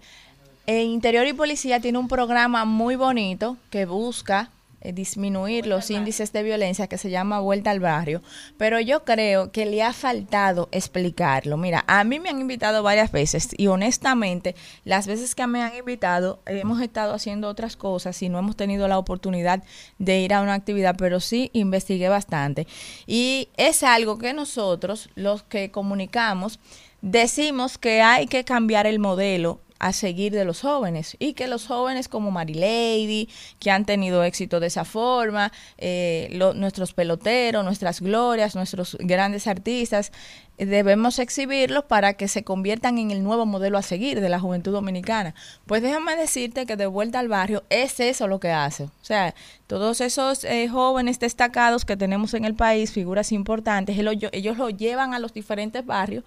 Eh, 0.67 0.83
Interior 0.83 1.25
y 1.25 1.33
Policía 1.33 1.79
tiene 1.79 1.97
un 1.97 2.07
programa 2.07 2.65
muy 2.65 2.95
bonito 2.95 3.57
que 3.69 3.85
busca 3.85 4.51
eh, 4.83 4.93
disminuir 4.93 5.65
los 5.65 5.89
índices 5.89 6.33
de 6.33 6.43
violencia 6.43 6.87
que 6.87 6.97
se 6.97 7.09
llama 7.09 7.39
Vuelta 7.39 7.71
al 7.71 7.79
Barrio, 7.79 8.21
pero 8.57 8.79
yo 8.79 9.03
creo 9.05 9.51
que 9.51 9.65
le 9.65 9.81
ha 9.81 9.93
faltado 9.93 10.67
explicarlo. 10.71 11.57
Mira, 11.57 11.85
a 11.87 12.03
mí 12.03 12.19
me 12.19 12.29
han 12.29 12.41
invitado 12.41 12.83
varias 12.83 13.11
veces 13.11 13.49
y 13.57 13.67
honestamente 13.67 14.55
las 14.83 15.07
veces 15.07 15.35
que 15.35 15.47
me 15.47 15.61
han 15.61 15.75
invitado 15.75 16.41
hemos 16.45 16.81
estado 16.81 17.13
haciendo 17.13 17.47
otras 17.47 17.77
cosas 17.77 18.21
y 18.21 18.29
no 18.29 18.39
hemos 18.39 18.55
tenido 18.55 18.87
la 18.87 18.97
oportunidad 18.97 19.63
de 19.99 20.19
ir 20.19 20.33
a 20.33 20.41
una 20.41 20.53
actividad, 20.53 20.95
pero 20.97 21.19
sí 21.19 21.49
investigué 21.53 22.09
bastante. 22.09 22.67
Y 23.07 23.49
es 23.57 23.83
algo 23.83 24.17
que 24.17 24.33
nosotros, 24.33 25.09
los 25.15 25.43
que 25.43 25.71
comunicamos, 25.71 26.59
decimos 27.01 27.77
que 27.77 28.01
hay 28.01 28.27
que 28.27 28.43
cambiar 28.43 28.87
el 28.87 28.99
modelo 28.99 29.59
a 29.83 29.91
seguir 29.91 30.31
de 30.31 30.45
los 30.45 30.61
jóvenes 30.61 31.17
y 31.19 31.33
que 31.33 31.47
los 31.47 31.67
jóvenes 31.67 32.07
como 32.07 32.31
Marilady, 32.31 33.27
que 33.59 33.69
han 33.69 33.83
tenido 33.83 34.23
éxito 34.23 34.61
de 34.61 34.67
esa 34.67 34.85
forma, 34.85 35.51
eh, 35.77 36.29
nuestros 36.55 36.93
peloteros, 36.93 37.65
nuestras 37.65 37.99
glorias, 37.99 38.55
nuestros 38.55 38.95
grandes 39.01 39.45
artistas, 39.45 40.13
debemos 40.57 41.19
exhibirlos 41.19 41.83
para 41.83 42.13
que 42.13 42.29
se 42.29 42.45
conviertan 42.45 42.97
en 42.97 43.11
el 43.11 43.23
nuevo 43.23 43.45
modelo 43.45 43.77
a 43.77 43.81
seguir 43.81 44.21
de 44.21 44.29
la 44.29 44.39
juventud 44.39 44.71
dominicana. 44.71 45.35
Pues 45.65 45.81
déjame 45.81 46.15
decirte 46.15 46.65
que 46.65 46.77
de 46.77 46.85
vuelta 46.85 47.19
al 47.19 47.27
barrio 47.27 47.63
es 47.69 47.99
eso 47.99 48.29
lo 48.29 48.39
que 48.39 48.51
hace. 48.51 48.85
O 48.85 48.91
sea, 49.01 49.35
todos 49.67 49.99
esos 49.99 50.45
eh, 50.45 50.69
jóvenes 50.69 51.19
destacados 51.19 51.83
que 51.83 51.97
tenemos 51.97 52.33
en 52.35 52.45
el 52.45 52.53
país, 52.53 52.93
figuras 52.93 53.33
importantes, 53.33 53.97
ellos 53.97 54.57
lo 54.57 54.69
llevan 54.69 55.13
a 55.13 55.19
los 55.19 55.33
diferentes 55.33 55.85
barrios 55.85 56.23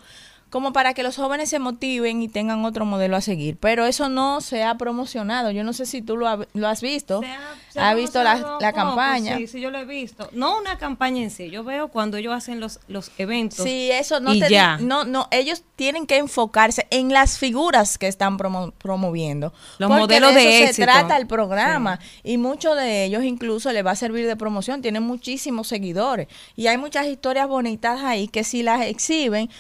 como 0.57 0.73
para 0.73 0.95
que 0.95 1.03
los 1.03 1.17
jóvenes 1.17 1.51
se 1.51 1.59
motiven 1.59 2.23
y 2.23 2.29
tengan 2.29 2.65
otro 2.65 2.87
modelo 2.87 3.15
a 3.15 3.21
seguir. 3.21 3.59
Pero 3.59 3.85
eso 3.85 4.09
no 4.09 4.41
se 4.41 4.65
ha 4.65 4.79
promocionado. 4.79 5.51
Yo 5.51 5.65
no 5.65 5.75
sé 5.75 5.85
si 5.85 6.01
tú 6.01 6.17
lo, 6.17 6.27
has 6.27 6.81
visto. 6.81 7.21
Se 7.69 7.79
ha, 7.79 7.93
visto 7.93 8.23
la, 8.23 8.73
campaña? 8.73 9.37
Sí, 9.37 9.49
sí, 9.49 9.61
yo 9.61 9.71
lo 9.71 9.77
he 9.77 9.85
visto. 9.85 10.31
No 10.33 10.59
una 10.59 10.79
campaña 10.79 11.23
en 11.23 11.31
sí. 11.31 11.51
Yo 11.51 11.63
veo 11.63 11.89
cuando 11.89 12.17
ellos 12.17 12.33
hacen 12.33 12.59
los, 12.59 12.81
los 12.89 13.11
eventos. 13.19 13.67
Sí, 13.67 13.91
eso 13.93 14.19
no 14.19 14.33
te 14.33 14.49
ya. 14.49 14.79
No, 14.79 15.05
no, 15.05 15.29
ellos 15.31 15.63
tienen 15.77 16.07
que 16.07 16.17
enfocarse 16.17 16.87
en 16.89 17.13
las 17.13 17.37
figuras 17.37 17.99
que 17.99 18.09
están 18.09 18.39
promoviendo. 18.39 19.53
Los 19.77 19.91
modelos 19.91 20.35
de, 20.35 20.65
eso 20.65 20.73
se 20.73 20.83
trata 20.85 21.19
el 21.19 21.27
programa. 21.27 22.01
Y 22.25 22.39
muchos 22.39 22.77
de 22.77 23.05
ellos 23.05 23.25
incluso 23.25 23.71
le 23.73 23.83
va 23.83 23.91
a 23.91 23.97
servir 23.97 24.27
de 24.27 24.37
promoción. 24.37 24.81
Tienen 24.81 25.03
muchísimos 25.03 25.69
seguidores. 25.69 26.29
Y 26.57 26.69
hay 26.69 26.79
muchas 26.79 27.09
historias 27.09 27.47
bonitas 27.47 28.01
ahí 28.03 28.27
que 28.27 28.43
si 28.43 28.63
las 28.63 28.81
exhiben 28.81 29.51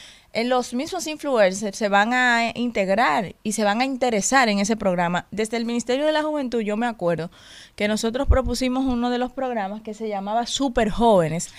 los 0.44 0.74
mismos 0.74 1.06
influencers 1.06 1.76
se 1.76 1.88
van 1.88 2.12
a 2.12 2.52
integrar 2.54 3.34
y 3.42 3.52
se 3.52 3.64
van 3.64 3.80
a 3.80 3.84
interesar 3.84 4.48
en 4.48 4.58
ese 4.58 4.76
programa. 4.76 5.26
Desde 5.30 5.56
el 5.56 5.64
Ministerio 5.64 6.04
de 6.04 6.12
la 6.12 6.22
Juventud 6.22 6.60
yo 6.60 6.76
me 6.76 6.86
acuerdo 6.86 7.30
que 7.74 7.88
nosotros 7.88 8.28
propusimos 8.28 8.84
uno 8.84 9.08
de 9.10 9.18
los 9.18 9.32
programas 9.32 9.80
que 9.80 9.94
se 9.94 10.08
llamaba 10.08 10.46
Super 10.46 10.90
Jóvenes, 10.90 11.50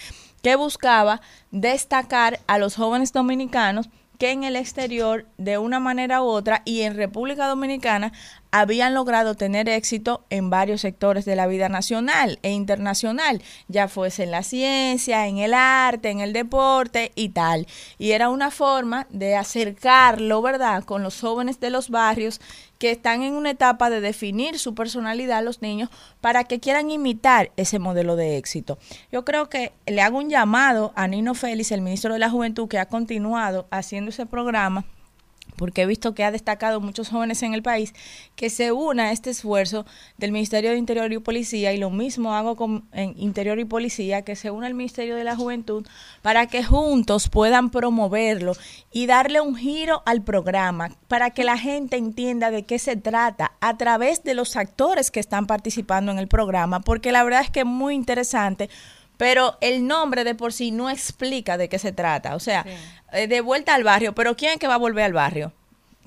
que 0.43 0.55
buscaba 0.55 1.21
destacar 1.51 2.39
a 2.45 2.59
los 2.59 2.75
jóvenes 2.75 3.13
dominicanos 3.13 3.89
que 4.17 4.31
en 4.31 4.43
el 4.43 4.55
exterior, 4.55 5.25
de 5.37 5.57
una 5.57 5.79
manera 5.79 6.21
u 6.21 6.25
otra, 6.25 6.61
y 6.65 6.81
en 6.81 6.95
República 6.95 7.47
Dominicana, 7.47 8.13
habían 8.51 8.93
logrado 8.93 9.35
tener 9.35 9.69
éxito 9.69 10.23
en 10.29 10.49
varios 10.49 10.81
sectores 10.81 11.25
de 11.25 11.35
la 11.35 11.47
vida 11.47 11.69
nacional 11.69 12.39
e 12.43 12.51
internacional, 12.51 13.41
ya 13.67 13.87
fuese 13.87 14.23
en 14.23 14.31
la 14.31 14.43
ciencia, 14.43 15.27
en 15.27 15.37
el 15.37 15.53
arte, 15.53 16.09
en 16.09 16.21
el 16.21 16.33
deporte 16.33 17.11
y 17.15 17.29
tal. 17.29 17.67
Y 17.97 18.11
era 18.11 18.29
una 18.29 18.49
forma 18.51 19.05
de 19.09 19.35
acercarlo, 19.35 20.41
¿verdad?, 20.41 20.83
con 20.83 21.03
los 21.03 21.19
jóvenes 21.19 21.59
de 21.59 21.69
los 21.69 21.89
barrios 21.89 22.39
que 22.77 22.91
están 22.91 23.23
en 23.23 23.33
una 23.33 23.51
etapa 23.51 23.89
de 23.89 24.01
definir 24.01 24.59
su 24.59 24.75
personalidad 24.75 25.43
los 25.43 25.61
niños 25.61 25.89
para 26.21 26.43
que 26.43 26.59
quieran 26.59 26.91
imitar 26.91 27.51
ese 27.57 27.79
modelo 27.79 28.15
de 28.15 28.37
éxito. 28.37 28.77
Yo 29.11 29.25
creo 29.25 29.49
que 29.49 29.73
le 29.85 30.01
hago 30.01 30.17
un 30.17 30.29
llamado 30.29 30.93
a 30.95 31.07
Nino 31.07 31.33
Félix, 31.33 31.71
el 31.71 31.81
ministro 31.81 32.13
de 32.13 32.19
la 32.19 32.29
Juventud, 32.29 32.67
que 32.67 32.79
ha 32.79 32.87
continuado 32.87 33.67
haciendo 33.71 34.09
ese 34.09 34.25
programa 34.25 34.85
porque 35.57 35.81
he 35.81 35.85
visto 35.85 36.13
que 36.13 36.23
ha 36.23 36.31
destacado 36.31 36.79
muchos 36.79 37.09
jóvenes 37.09 37.43
en 37.43 37.53
el 37.53 37.63
país, 37.63 37.93
que 38.35 38.49
se 38.49 38.71
una 38.71 39.05
a 39.05 39.11
este 39.11 39.31
esfuerzo 39.31 39.85
del 40.17 40.31
Ministerio 40.31 40.71
de 40.71 40.77
Interior 40.77 41.11
y 41.11 41.19
Policía, 41.19 41.73
y 41.73 41.77
lo 41.77 41.89
mismo 41.89 42.33
hago 42.33 42.55
con 42.55 42.87
Interior 43.15 43.59
y 43.59 43.65
Policía, 43.65 44.21
que 44.21 44.35
se 44.35 44.51
una 44.51 44.67
al 44.67 44.73
Ministerio 44.73 45.15
de 45.15 45.23
la 45.23 45.35
Juventud, 45.35 45.85
para 46.21 46.47
que 46.47 46.63
juntos 46.63 47.29
puedan 47.29 47.69
promoverlo 47.69 48.53
y 48.91 49.05
darle 49.07 49.41
un 49.41 49.55
giro 49.55 50.03
al 50.05 50.21
programa, 50.21 50.91
para 51.07 51.31
que 51.31 51.43
la 51.43 51.57
gente 51.57 51.97
entienda 51.97 52.51
de 52.51 52.65
qué 52.65 52.79
se 52.79 52.95
trata 52.95 53.53
a 53.59 53.77
través 53.77 54.23
de 54.23 54.35
los 54.35 54.55
actores 54.55 55.11
que 55.11 55.19
están 55.19 55.47
participando 55.47 56.11
en 56.11 56.19
el 56.19 56.27
programa, 56.27 56.81
porque 56.81 57.11
la 57.11 57.23
verdad 57.23 57.41
es 57.41 57.49
que 57.49 57.61
es 57.61 57.65
muy 57.65 57.95
interesante 57.95 58.69
pero 59.17 59.57
el 59.61 59.85
nombre 59.85 60.23
de 60.23 60.35
por 60.35 60.53
sí 60.53 60.71
no 60.71 60.89
explica 60.89 61.57
de 61.57 61.69
qué 61.69 61.79
se 61.79 61.91
trata. 61.91 62.35
O 62.35 62.39
sea, 62.39 62.65
eh, 63.11 63.27
de 63.27 63.41
vuelta 63.41 63.75
al 63.75 63.83
barrio, 63.83 64.13
pero 64.13 64.37
¿quién 64.37 64.53
es 64.53 64.57
que 64.57 64.67
va 64.67 64.75
a 64.75 64.77
volver 64.79 65.05
al 65.05 65.13
barrio? 65.13 65.51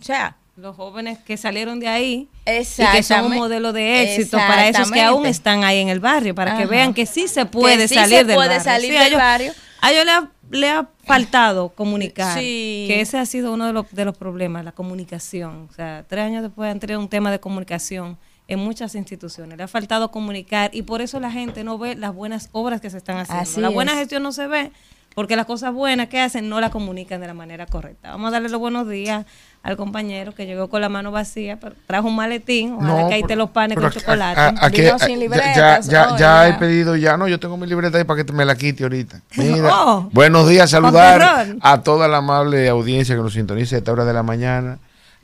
O 0.01 0.03
sea, 0.03 0.37
los 0.57 0.77
jóvenes 0.77 1.19
que 1.19 1.37
salieron 1.37 1.81
de 1.81 1.89
ahí 1.89 2.29
y 2.47 2.85
que 2.93 3.03
son 3.03 3.27
un 3.27 3.35
modelo 3.35 3.73
de 3.73 4.03
éxito 4.03 4.37
para 4.37 4.69
esos 4.69 4.91
que 4.91 5.01
aún 5.01 5.27
están 5.27 5.65
ahí 5.65 5.79
en 5.79 5.89
el 5.89 6.01
barrio, 6.01 6.35
para 6.35 6.57
que 6.57 6.67
vean 6.67 6.95
que 6.95 7.07
sí 7.07 7.29
se 7.29 7.47
puede 7.47 7.89
salir 7.89 8.27
del 8.27 8.37
barrio. 8.37 8.61
Salir 8.61 8.99
del 8.99 9.15
barrio. 9.15 9.53
A 9.81 9.93
ellos 9.93 10.05
le 10.51 10.69
ha, 10.69 10.89
faltado 11.05 11.71
comunicar, 11.71 12.39
que 12.39 13.01
ese 13.01 13.19
ha 13.19 13.27
sido 13.27 13.53
uno 13.53 13.67
de 13.67 13.73
los, 13.73 13.91
de 13.91 14.05
los 14.05 14.17
problemas, 14.17 14.65
la 14.65 14.73
comunicación. 14.73 15.67
O 15.69 15.75
sea, 15.75 16.05
tres 16.07 16.25
años 16.25 16.43
después 16.43 16.71
han 16.71 16.79
tenido 16.79 17.01
un 17.01 17.09
tema 17.09 17.33
de 17.33 17.41
comunicación 17.41 18.17
en 18.51 18.59
muchas 18.59 18.97
instituciones. 18.97 19.57
Le 19.57 19.65
ha 19.65 19.69
faltado 19.69 20.11
comunicar 20.11 20.71
y 20.75 20.83
por 20.83 21.01
eso 21.01 21.21
la 21.21 21.31
gente 21.31 21.63
no 21.63 21.79
ve 21.79 21.95
las 21.95 22.13
buenas 22.13 22.49
obras 22.51 22.81
que 22.81 22.91
se 22.91 22.99
están 22.99 23.17
haciendo. 23.19 23.61
la 23.61 23.69
buena 23.69 23.95
gestión 23.95 24.25
no 24.25 24.33
se 24.33 24.49
ve 24.49 24.73
porque 25.15 25.37
las 25.37 25.47
cosas 25.47 25.73
buenas 25.73 26.09
que 26.09 26.21
hacen 26.21 26.49
no 26.49 26.61
las 26.61 26.71
comunican 26.71 27.21
de 27.21 27.29
la 27.29 27.35
manera 27.35 27.67
correcta. 27.67 28.11
Vamos 28.11 28.29
a 28.29 28.31
darle 28.33 28.49
los 28.49 28.59
buenos 28.59 28.89
días 28.89 29.25
al 29.63 29.77
compañero 29.77 30.35
que 30.35 30.47
llegó 30.47 30.69
con 30.69 30.81
la 30.81 30.89
mano 30.89 31.13
vacía, 31.13 31.61
trajo 31.87 32.09
un 32.09 32.17
maletín, 32.17 32.73
ojalá 32.73 33.09
que 33.09 33.15
ahí 33.15 33.23
te 33.23 33.37
los 33.37 33.51
panes 33.51 33.79
con 33.79 33.91
chocolate. 33.91 34.57
aquí, 34.61 34.83
ya, 34.83 35.81
ya, 35.81 36.17
ya, 36.17 36.49
he 36.49 36.55
pedido, 36.55 36.97
ya 36.97 37.17
no, 37.17 37.29
yo 37.29 37.39
tengo 37.39 37.57
mi 37.57 37.69
libreta 37.69 37.99
ahí 37.99 38.05
para 38.05 38.25
que 38.25 38.33
me 38.33 38.45
la 38.45 38.57
quite 38.57 38.83
ahorita. 38.83 39.21
Oh. 39.73 40.09
buenos 40.13 40.49
días, 40.49 40.71
saludar 40.71 41.57
a 41.61 41.83
toda 41.83 42.09
la 42.09 42.19
amable 42.19 42.69
audiencia 42.69 43.15
que 43.15 43.23
nos 43.23 43.35
sintoniza 43.35 43.77
a 43.77 43.79
esta 43.79 43.93
hora 43.93 44.05
de 44.05 44.13
la 44.13 44.23
mañana. 44.23 44.79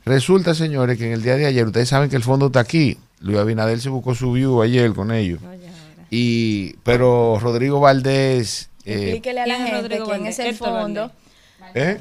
Resulta, 0.07 0.55
señores, 0.55 0.97
que 0.97 1.07
en 1.07 1.13
el 1.13 1.21
día 1.21 1.35
de 1.35 1.45
ayer, 1.45 1.65
ustedes 1.65 1.89
saben 1.89 2.09
que 2.09 2.15
el 2.15 2.23
fondo 2.23 2.47
está 2.47 2.61
aquí, 2.61 2.97
Luis 3.19 3.37
Abinader 3.37 3.79
se 3.79 3.89
buscó 3.89 4.15
su 4.15 4.31
view 4.31 4.61
ayer 4.61 4.93
con 4.93 5.11
ellos. 5.11 5.39
y, 6.09 6.73
pero 6.83 7.37
Rodrigo 7.39 7.79
Valdés. 7.79 8.69
Eh, 8.85 8.93
Explíquele 8.93 9.41
a 9.41 9.47
la 9.47 9.55
gente 9.55 9.99
quién 10.05 10.25
es 10.25 10.39
el 10.39 10.55
fondo. 10.55 11.11
¿Eh? 11.73 11.99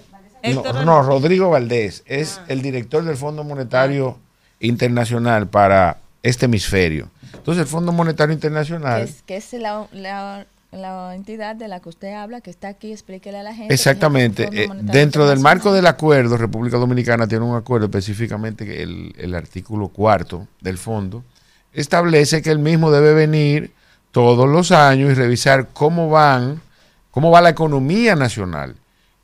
No, 0.84 1.02
Rodrigo 1.02 1.50
Valdés 1.50 2.04
es 2.06 2.38
ah. 2.38 2.44
el 2.48 2.62
director 2.62 3.04
del 3.04 3.16
Fondo 3.16 3.42
Monetario 3.42 4.18
Internacional 4.60 5.48
para 5.48 5.98
este 6.22 6.44
hemisferio. 6.44 7.10
Entonces, 7.34 7.62
el 7.62 7.66
Fondo 7.66 7.90
Monetario 7.90 8.32
Internacional. 8.32 9.08
Que 9.26 9.36
es, 9.36 9.52
la, 9.54 9.88
la 9.92 10.46
entidad 10.72 11.56
de 11.56 11.68
la 11.68 11.80
que 11.80 11.88
usted 11.88 12.12
habla, 12.12 12.40
que 12.40 12.50
está 12.50 12.68
aquí, 12.68 12.92
explíquele 12.92 13.38
a 13.38 13.42
la 13.42 13.54
gente. 13.54 13.72
Exactamente. 13.72 14.48
Eh, 14.52 14.68
dentro 14.82 15.26
del 15.26 15.40
marco 15.40 15.72
del 15.72 15.86
acuerdo, 15.86 16.36
República 16.36 16.76
Dominicana 16.76 17.26
tiene 17.26 17.44
un 17.44 17.56
acuerdo 17.56 17.86
específicamente, 17.86 18.82
el 18.82 19.34
artículo 19.34 19.88
cuarto 19.88 20.46
del 20.60 20.78
fondo, 20.78 21.24
establece 21.72 22.42
que 22.42 22.50
el 22.50 22.58
mismo 22.58 22.90
debe 22.90 23.14
venir 23.14 23.72
todos 24.10 24.48
los 24.48 24.72
años 24.72 25.10
y 25.10 25.14
revisar 25.14 25.68
cómo 25.74 26.08
van, 26.08 26.62
cómo 27.10 27.30
va 27.30 27.42
la 27.42 27.50
economía 27.50 28.16
nacional 28.16 28.74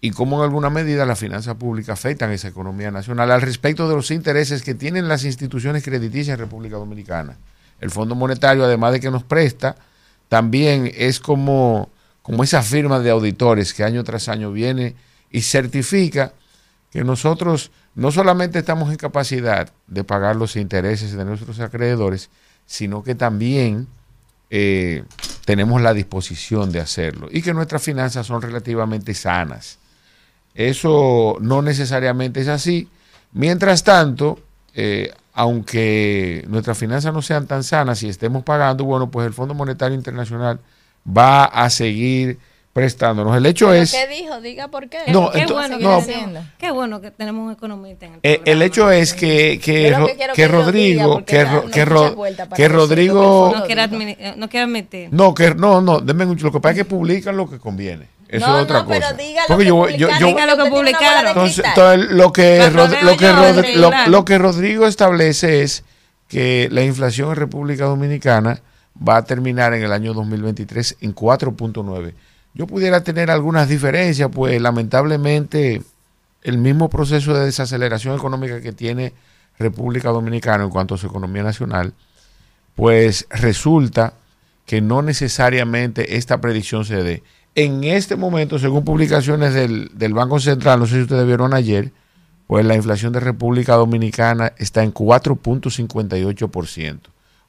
y 0.02 0.10
cómo 0.10 0.36
en 0.36 0.42
alguna 0.42 0.68
medida 0.68 1.06
las 1.06 1.18
finanzas 1.18 1.54
públicas 1.54 1.98
afectan 1.98 2.30
esa 2.30 2.48
economía 2.48 2.90
nacional 2.90 3.30
al 3.30 3.40
respecto 3.40 3.88
de 3.88 3.94
los 3.94 4.10
intereses 4.10 4.62
que 4.62 4.74
tienen 4.74 5.08
las 5.08 5.24
instituciones 5.24 5.82
crediticias 5.82 6.34
en 6.34 6.40
República 6.40 6.76
Dominicana. 6.76 7.38
El 7.80 7.90
Fondo 7.90 8.14
Monetario, 8.14 8.64
además 8.64 8.92
de 8.92 9.00
que 9.00 9.10
nos 9.10 9.22
presta, 9.22 9.76
también 10.32 10.90
es 10.96 11.20
como, 11.20 11.90
como 12.22 12.42
esa 12.42 12.62
firma 12.62 13.00
de 13.00 13.10
auditores 13.10 13.74
que 13.74 13.84
año 13.84 14.02
tras 14.02 14.30
año 14.30 14.50
viene 14.50 14.94
y 15.30 15.42
certifica 15.42 16.32
que 16.90 17.04
nosotros 17.04 17.70
no 17.94 18.10
solamente 18.10 18.60
estamos 18.60 18.90
en 18.90 18.96
capacidad 18.96 19.70
de 19.88 20.04
pagar 20.04 20.36
los 20.36 20.56
intereses 20.56 21.12
de 21.12 21.26
nuestros 21.26 21.60
acreedores, 21.60 22.30
sino 22.64 23.02
que 23.02 23.14
también 23.14 23.88
eh, 24.48 25.04
tenemos 25.44 25.82
la 25.82 25.92
disposición 25.92 26.72
de 26.72 26.80
hacerlo 26.80 27.28
y 27.30 27.42
que 27.42 27.52
nuestras 27.52 27.82
finanzas 27.82 28.26
son 28.26 28.40
relativamente 28.40 29.12
sanas. 29.12 29.76
Eso 30.54 31.36
no 31.42 31.60
necesariamente 31.60 32.40
es 32.40 32.48
así. 32.48 32.88
Mientras 33.32 33.84
tanto, 33.84 34.40
eh, 34.72 35.12
aunque 35.32 36.44
nuestras 36.48 36.76
finanzas 36.78 37.12
no 37.12 37.22
sean 37.22 37.46
tan 37.46 37.64
sanas 37.64 38.02
y 38.02 38.08
estemos 38.08 38.42
pagando, 38.42 38.84
bueno, 38.84 39.10
pues 39.10 39.26
el 39.26 39.32
Fondo 39.32 39.54
Monetario 39.54 39.96
Internacional 39.96 40.60
va 41.06 41.44
a 41.44 41.70
seguir 41.70 42.38
prestándonos. 42.72 43.36
El 43.36 43.44
hecho 43.46 43.72
es... 43.72 43.92
¿Qué 43.92 44.06
dijo? 44.08 44.40
Diga 44.40 44.68
por 44.68 44.88
qué. 44.88 44.98
No, 45.08 45.30
qué, 45.30 45.46
bueno 45.46 45.78
que 45.78 46.14
qué 46.58 46.70
bueno 46.70 47.00
que 47.00 47.10
tenemos 47.10 47.46
un 47.46 47.52
economista 47.52 48.06
en 48.06 48.14
el 48.14 48.20
eh, 48.22 48.40
El 48.44 48.62
hecho 48.62 48.90
es 48.90 49.12
que, 49.12 49.60
que, 49.62 49.94
que, 50.34 50.48
Rodrigo... 50.48 51.24
que, 51.24 51.46
que, 51.70 52.68
Rodrigo... 52.68 53.52
No 53.54 53.64
quiere, 53.64 54.62
admitir. 54.62 55.08
No, 55.12 55.34
que, 55.34 55.54
no, 55.54 55.80
no, 55.80 56.00
lo 56.00 56.52
que 56.52 56.60
pasa 56.60 56.70
es 56.70 56.76
que 56.78 56.84
publican 56.84 57.36
lo 57.36 57.48
que 57.48 57.58
conviene. 57.58 58.06
Eso 58.32 58.46
no, 58.46 58.56
es 58.56 58.64
otra 58.64 58.78
no, 58.78 58.86
cosa. 58.86 58.98
Pero 59.00 59.16
diga 59.16 59.42
lo, 59.46 59.58
que 59.58 59.64
yo, 59.66 59.88
yo, 59.90 60.26
diga 60.26 60.46
lo 60.46 60.64
que 60.64 60.70
publicaron. 60.70 61.28
Entonces, 61.28 61.64
lo, 62.10 62.32
que 62.32 62.70
lo, 62.70 62.88
que 63.18 64.08
lo, 64.08 64.24
que 64.24 64.38
Rodrigo 64.38 64.86
establece 64.86 65.62
es 65.62 65.84
que 66.28 66.68
la 66.72 66.82
inflación 66.82 67.28
en 67.28 67.36
República 67.36 67.84
Dominicana 67.84 68.62
va 69.06 69.18
a 69.18 69.24
terminar 69.24 69.74
en 69.74 69.82
el 69.82 69.92
año 69.92 70.14
2023 70.14 70.96
en 71.02 71.14
4.9. 71.14 72.14
Yo 72.54 72.66
pudiera 72.66 73.04
tener 73.04 73.30
algunas 73.30 73.68
diferencias, 73.68 74.30
pues 74.32 74.58
lamentablemente 74.62 75.82
el 76.42 76.56
mismo 76.56 76.88
proceso 76.88 77.34
de 77.34 77.44
desaceleración 77.44 78.16
económica 78.16 78.62
que 78.62 78.72
tiene 78.72 79.12
República 79.58 80.08
Dominicana 80.08 80.64
en 80.64 80.70
cuanto 80.70 80.94
a 80.94 80.98
su 80.98 81.06
economía 81.06 81.42
nacional, 81.42 81.92
pues 82.76 83.26
resulta 83.28 84.14
que 84.64 84.80
no 84.80 85.02
necesariamente 85.02 86.16
esta 86.16 86.40
predicción 86.40 86.86
se 86.86 87.02
dé. 87.02 87.22
En 87.54 87.84
este 87.84 88.16
momento, 88.16 88.58
según 88.58 88.84
publicaciones 88.84 89.52
del, 89.52 90.14
Banco 90.14 90.40
Central, 90.40 90.80
no 90.80 90.86
sé 90.86 90.94
si 90.96 91.02
ustedes 91.02 91.26
vieron 91.26 91.52
ayer, 91.52 91.92
pues 92.46 92.64
la 92.64 92.74
inflación 92.74 93.12
de 93.12 93.20
República 93.20 93.74
Dominicana 93.74 94.54
está 94.56 94.82
en 94.82 94.94
4.58%. 94.94 97.00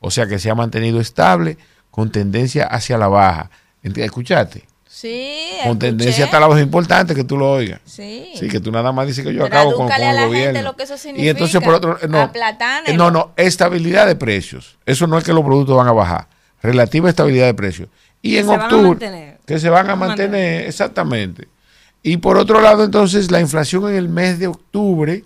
O 0.01 0.11
sea 0.11 0.27
que 0.27 0.39
se 0.39 0.49
ha 0.49 0.55
mantenido 0.55 0.99
estable 0.99 1.57
con 1.89 2.11
tendencia 2.11 2.65
hacia 2.65 2.97
la 2.97 3.07
baja. 3.07 3.49
¿Escuchaste? 3.81 4.65
Sí. 4.93 5.57
Con 5.63 5.79
tendencia 5.79 6.25
hasta 6.25 6.39
la 6.39 6.47
baja 6.47 6.61
importante 6.61 7.15
que 7.15 7.23
tú 7.23 7.37
lo 7.37 7.51
oigas. 7.51 7.79
Sí. 7.85 8.31
Sí, 8.35 8.47
que 8.47 8.59
tú 8.59 8.71
nada 8.71 8.91
más 8.91 9.07
dices 9.07 9.25
que 9.25 9.33
yo 9.33 9.45
acabo 9.45 9.73
con, 9.73 9.91
el 9.91 10.27
gobierno. 10.27 10.75
y 11.15 11.29
entonces 11.29 11.61
por 11.61 11.73
otro 11.73 11.97
no, 12.07 12.31
no, 12.95 13.11
no, 13.11 13.31
estabilidad 13.35 14.05
de 14.05 14.15
precios. 14.15 14.77
Eso 14.85 15.07
no 15.07 15.17
es 15.17 15.23
que 15.23 15.33
los 15.33 15.43
productos 15.43 15.75
van 15.75 15.87
a 15.87 15.93
bajar. 15.93 16.27
Relativa 16.61 17.09
estabilidad 17.09 17.47
de 17.47 17.53
precios. 17.53 17.89
Y 18.23 18.37
en 18.37 18.49
octubre 18.49 19.37
que 19.45 19.59
se 19.59 19.69
van 19.69 19.91
a 19.91 19.95
mantener, 19.95 20.65
exactamente. 20.65 21.47
Y 22.01 22.17
por 22.17 22.37
otro 22.37 22.61
lado, 22.61 22.83
entonces, 22.83 23.29
la 23.29 23.39
inflación 23.39 23.87
en 23.89 23.95
el 23.95 24.09
mes 24.09 24.39
de 24.39 24.47
octubre 24.47 25.23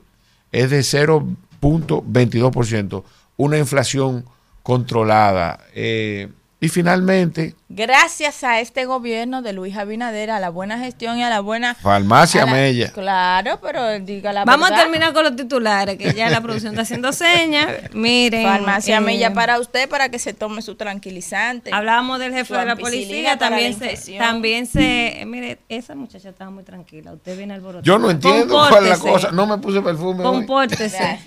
es 0.51 0.69
de 0.69 0.79
0.22%, 0.79 3.03
una 3.37 3.57
inflación 3.57 4.25
controlada. 4.63 5.61
Eh, 5.73 6.27
y 6.59 6.67
finalmente... 6.69 7.55
Gracias 7.69 8.45
a 8.45 8.61
este 8.61 8.85
gobierno 8.85 9.41
de 9.41 9.51
Luis 9.51 9.75
Abinader, 9.75 10.31
a 10.31 10.39
la 10.39 10.49
buena 10.49 10.79
gestión 10.79 11.17
y 11.17 11.23
a 11.23 11.29
la 11.29 11.41
buena... 11.41 11.75
Farmacia 11.75 12.45
Mella. 12.45 12.93
Claro, 12.93 13.59
pero 13.61 13.99
diga 13.99 14.31
la 14.31 14.45
Vamos 14.45 14.71
a 14.71 14.75
terminar 14.75 15.11
con 15.11 15.25
los 15.25 15.35
titulares, 15.35 15.97
que 15.97 16.13
ya 16.13 16.29
la 16.29 16.39
producción 16.39 16.71
está 16.71 16.83
haciendo 16.83 17.11
señas. 17.11 17.67
Miren... 17.93 18.43
Farmacia 18.43 18.97
eh, 18.97 19.01
Mella 19.01 19.33
para 19.33 19.59
usted, 19.59 19.89
para 19.89 20.07
que 20.07 20.17
se 20.17 20.33
tome 20.33 20.61
su 20.61 20.75
tranquilizante. 20.75 21.71
Hablábamos 21.73 22.19
del 22.19 22.31
jefe 22.31 22.55
de 22.55 22.65
la 22.65 22.77
policía, 22.77 23.37
también 23.37 23.77
se, 23.77 24.17
también 24.17 24.65
se... 24.65 25.23
Mire, 25.27 25.59
esa 25.67 25.93
muchacha 25.93 26.29
estaba 26.29 26.49
muy 26.49 26.63
tranquila, 26.63 27.11
usted 27.11 27.35
viene 27.35 27.53
al 27.53 27.59
alborotada. 27.59 27.83
Yo 27.83 27.99
no 27.99 28.09
entiendo 28.09 28.65
cuál 28.69 28.85
es 28.85 28.89
la 28.91 28.97
cosa, 28.97 29.31
no 29.31 29.45
me 29.45 29.57
puse 29.57 29.81
perfume 29.81 30.23
Compórtese. 30.23 31.19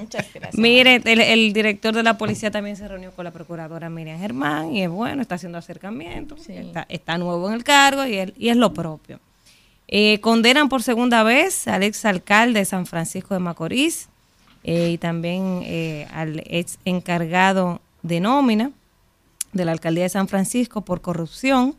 Muchas 0.00 0.26
gracias. 0.32 0.54
Mire, 0.54 1.02
el, 1.04 1.20
el, 1.20 1.52
director 1.52 1.94
de 1.94 2.02
la 2.02 2.16
policía 2.16 2.50
también 2.50 2.76
se 2.76 2.88
reunió 2.88 3.12
con 3.12 3.26
la 3.26 3.30
procuradora 3.30 3.90
Miriam 3.90 4.18
Germán 4.18 4.72
y 4.72 4.84
es 4.84 4.88
bueno, 4.88 5.20
está 5.20 5.34
haciendo 5.34 5.49
acercamientos, 5.58 6.46
está, 6.88 7.18
nuevo 7.18 7.48
en 7.48 7.54
el 7.54 7.64
cargo 7.64 8.06
y, 8.06 8.32
y 8.36 8.48
es 8.48 8.56
lo 8.56 8.72
propio. 8.72 9.20
Eh, 9.92 10.20
condenan 10.20 10.68
por 10.68 10.84
segunda 10.84 11.24
vez 11.24 11.66
al 11.66 11.82
ex 11.82 12.04
alcalde 12.04 12.60
de 12.60 12.64
San 12.64 12.86
Francisco 12.86 13.34
de 13.34 13.40
Macorís 13.40 14.08
eh, 14.62 14.90
y 14.90 14.98
también 14.98 15.62
eh, 15.64 16.06
al 16.12 16.44
ex 16.46 16.78
encargado 16.84 17.80
de 18.02 18.20
nómina 18.20 18.70
de 19.52 19.64
la 19.64 19.72
alcaldía 19.72 20.04
de 20.04 20.10
San 20.10 20.28
Francisco 20.28 20.82
por 20.82 21.00
corrupción, 21.00 21.74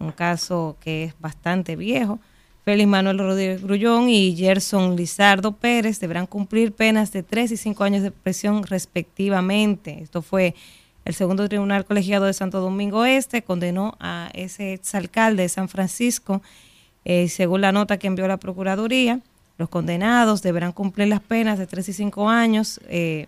un 0.00 0.10
caso 0.10 0.76
que 0.80 1.04
es 1.04 1.14
bastante 1.20 1.76
viejo. 1.76 2.18
Félix 2.64 2.88
Manuel 2.88 3.18
Rodríguez 3.18 3.62
Grullón 3.62 4.08
y 4.08 4.34
Gerson 4.34 4.96
Lizardo 4.96 5.52
Pérez 5.52 6.00
deberán 6.00 6.26
cumplir 6.26 6.72
penas 6.72 7.12
de 7.12 7.22
3 7.22 7.52
y 7.52 7.56
5 7.56 7.84
años 7.84 8.02
de 8.02 8.10
prisión 8.10 8.64
respectivamente. 8.64 10.02
Esto 10.02 10.20
fue 10.20 10.56
el 11.04 11.14
segundo 11.14 11.48
tribunal 11.48 11.84
colegiado 11.84 12.26
de 12.26 12.32
Santo 12.32 12.60
Domingo 12.60 13.04
Este, 13.04 13.42
condenó 13.42 13.96
a 14.00 14.30
ese 14.34 14.72
exalcalde 14.72 15.42
de 15.42 15.48
San 15.48 15.68
Francisco, 15.68 16.42
eh, 17.04 17.28
según 17.28 17.60
la 17.60 17.72
nota 17.72 17.98
que 17.98 18.06
envió 18.06 18.28
la 18.28 18.36
Procuraduría. 18.36 19.20
Los 19.58 19.68
condenados 19.68 20.42
deberán 20.42 20.72
cumplir 20.72 21.08
las 21.08 21.20
penas 21.20 21.58
de 21.58 21.66
3 21.66 21.88
y 21.88 21.92
5 21.92 22.28
años 22.28 22.80
eh, 22.88 23.26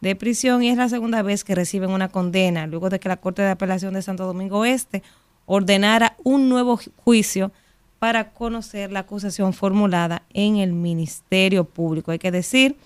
de 0.00 0.16
prisión 0.16 0.62
y 0.62 0.68
es 0.68 0.76
la 0.76 0.88
segunda 0.88 1.22
vez 1.22 1.44
que 1.44 1.54
reciben 1.54 1.90
una 1.90 2.08
condena, 2.08 2.66
luego 2.66 2.90
de 2.90 3.00
que 3.00 3.08
la 3.08 3.16
Corte 3.16 3.42
de 3.42 3.50
Apelación 3.50 3.94
de 3.94 4.02
Santo 4.02 4.26
Domingo 4.26 4.64
Este 4.64 5.02
ordenara 5.46 6.16
un 6.24 6.48
nuevo 6.48 6.78
juicio 6.96 7.52
para 7.98 8.32
conocer 8.32 8.92
la 8.92 9.00
acusación 9.00 9.54
formulada 9.54 10.22
en 10.34 10.58
el 10.58 10.72
Ministerio 10.72 11.64
Público. 11.64 12.10
Hay 12.10 12.18
que 12.18 12.30
decir 12.30 12.76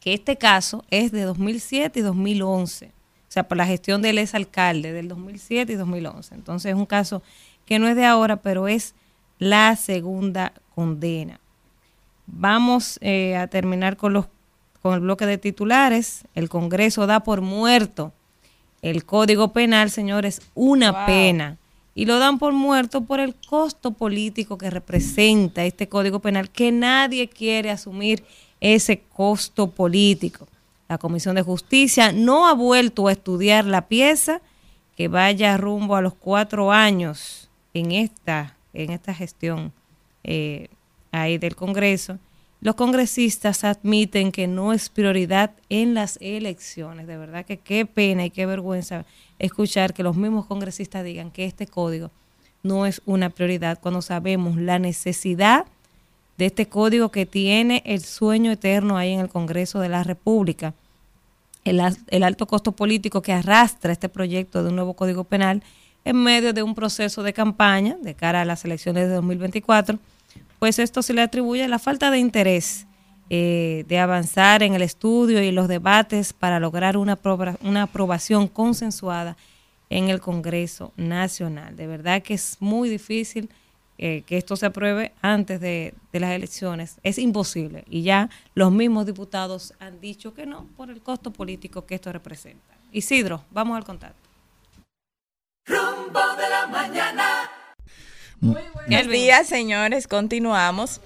que 0.00 0.14
este 0.14 0.36
caso 0.36 0.84
es 0.90 1.12
de 1.12 1.22
2007 1.22 2.00
y 2.00 2.02
2011, 2.02 2.86
o 2.86 2.90
sea, 3.32 3.48
por 3.48 3.56
la 3.56 3.66
gestión 3.66 4.02
del 4.02 4.18
exalcalde 4.18 4.92
del 4.92 5.08
2007 5.08 5.72
y 5.72 5.76
2011. 5.76 6.34
Entonces 6.34 6.70
es 6.70 6.76
un 6.76 6.86
caso 6.86 7.22
que 7.64 7.78
no 7.78 7.88
es 7.88 7.96
de 7.96 8.04
ahora, 8.04 8.36
pero 8.36 8.68
es 8.68 8.94
la 9.38 9.74
segunda 9.76 10.52
condena. 10.74 11.40
Vamos 12.26 12.98
eh, 13.00 13.36
a 13.36 13.46
terminar 13.46 13.96
con, 13.96 14.12
los, 14.12 14.26
con 14.82 14.94
el 14.94 15.00
bloque 15.00 15.26
de 15.26 15.38
titulares. 15.38 16.24
El 16.34 16.48
Congreso 16.48 17.06
da 17.06 17.20
por 17.20 17.40
muerto 17.40 18.12
el 18.82 19.04
Código 19.04 19.52
Penal, 19.52 19.90
señores, 19.90 20.42
una 20.54 21.06
pena 21.06 21.58
y 21.94 22.06
lo 22.06 22.18
dan 22.18 22.38
por 22.38 22.52
muerto 22.52 23.02
por 23.02 23.20
el 23.20 23.34
costo 23.34 23.92
político 23.92 24.58
que 24.58 24.70
representa 24.70 25.64
este 25.64 25.88
Código 25.88 26.20
Penal, 26.20 26.50
que 26.50 26.72
nadie 26.72 27.28
quiere 27.28 27.70
asumir 27.70 28.24
ese 28.60 29.00
costo 29.00 29.70
político. 29.70 30.48
La 30.92 30.98
Comisión 30.98 31.36
de 31.36 31.42
Justicia 31.42 32.12
no 32.12 32.46
ha 32.46 32.52
vuelto 32.52 33.08
a 33.08 33.12
estudiar 33.12 33.64
la 33.64 33.88
pieza 33.88 34.42
que 34.94 35.08
vaya 35.08 35.56
rumbo 35.56 35.96
a 35.96 36.02
los 36.02 36.12
cuatro 36.12 36.70
años 36.70 37.48
en 37.72 37.92
esta, 37.92 38.58
en 38.74 38.90
esta 38.90 39.14
gestión 39.14 39.72
eh, 40.22 40.68
ahí 41.10 41.38
del 41.38 41.56
Congreso. 41.56 42.18
Los 42.60 42.74
congresistas 42.74 43.64
admiten 43.64 44.32
que 44.32 44.46
no 44.46 44.74
es 44.74 44.90
prioridad 44.90 45.52
en 45.70 45.94
las 45.94 46.18
elecciones. 46.20 47.06
De 47.06 47.16
verdad 47.16 47.46
que 47.46 47.56
qué 47.56 47.86
pena 47.86 48.26
y 48.26 48.30
qué 48.30 48.44
vergüenza 48.44 49.06
escuchar 49.38 49.94
que 49.94 50.02
los 50.02 50.14
mismos 50.14 50.44
congresistas 50.44 51.04
digan 51.04 51.30
que 51.30 51.46
este 51.46 51.66
código 51.66 52.10
no 52.62 52.84
es 52.84 53.00
una 53.06 53.30
prioridad 53.30 53.78
cuando 53.80 54.02
sabemos 54.02 54.58
la 54.58 54.78
necesidad 54.78 55.64
de 56.36 56.46
este 56.46 56.66
código 56.66 57.10
que 57.10 57.26
tiene 57.26 57.82
el 57.86 58.02
sueño 58.02 58.50
eterno 58.52 58.96
ahí 58.96 59.12
en 59.12 59.20
el 59.20 59.28
Congreso 59.28 59.80
de 59.80 59.88
la 59.88 60.02
República, 60.02 60.74
el, 61.64 62.22
alto 62.22 62.46
costo 62.46 62.72
político 62.72 63.22
que 63.22 63.32
arrastra 63.32 63.92
este 63.92 64.08
proyecto 64.08 64.62
de 64.62 64.70
un 64.70 64.76
nuevo 64.76 64.94
código 64.94 65.24
penal 65.24 65.62
en 66.04 66.16
medio 66.16 66.52
de 66.52 66.62
un 66.62 66.74
proceso 66.74 67.22
de 67.22 67.32
campaña 67.32 67.96
de 68.02 68.14
cara 68.14 68.40
a 68.40 68.44
las 68.44 68.64
elecciones 68.64 69.08
de 69.08 69.14
2024, 69.14 69.98
pues 70.58 70.78
esto 70.78 71.02
se 71.02 71.14
le 71.14 71.22
atribuye 71.22 71.64
a 71.64 71.68
la 71.68 71.78
falta 71.78 72.10
de 72.10 72.18
interés 72.18 72.86
eh, 73.30 73.84
de 73.88 73.98
avanzar 73.98 74.62
en 74.62 74.74
el 74.74 74.82
estudio 74.82 75.42
y 75.42 75.52
los 75.52 75.68
debates 75.68 76.32
para 76.32 76.58
lograr 76.58 76.96
una, 76.96 77.18
una 77.62 77.84
aprobación 77.84 78.48
consensuada 78.48 79.36
en 79.90 80.08
el 80.08 80.20
Congreso 80.20 80.92
Nacional. 80.96 81.76
De 81.76 81.86
verdad 81.86 82.22
que 82.22 82.34
es 82.34 82.56
muy 82.60 82.88
difícil 82.88 83.48
eh, 84.04 84.24
que 84.26 84.36
esto 84.36 84.56
se 84.56 84.66
apruebe 84.66 85.12
antes 85.22 85.60
de, 85.60 85.94
de, 86.12 86.18
las 86.18 86.32
elecciones. 86.32 86.96
Es 87.04 87.18
imposible. 87.18 87.84
Y 87.88 88.02
ya 88.02 88.30
los 88.52 88.72
mismos 88.72 89.06
diputados 89.06 89.74
han 89.78 90.00
dicho 90.00 90.34
que 90.34 90.44
no 90.44 90.66
por 90.76 90.90
el 90.90 91.00
costo 91.00 91.32
político 91.32 91.86
que 91.86 91.94
esto 91.94 92.12
representa. 92.12 92.74
Isidro, 92.90 93.44
vamos 93.52 93.76
al 93.76 93.84
contacto. 93.84 94.28
Rumbo 95.66 96.18
de 96.36 96.50
la 96.50 96.66
mañana. 96.66 97.48
Muy 98.40 98.62
buenos 98.74 99.06
días, 99.06 99.46
señores. 99.46 100.08
Continuamos. 100.08 101.00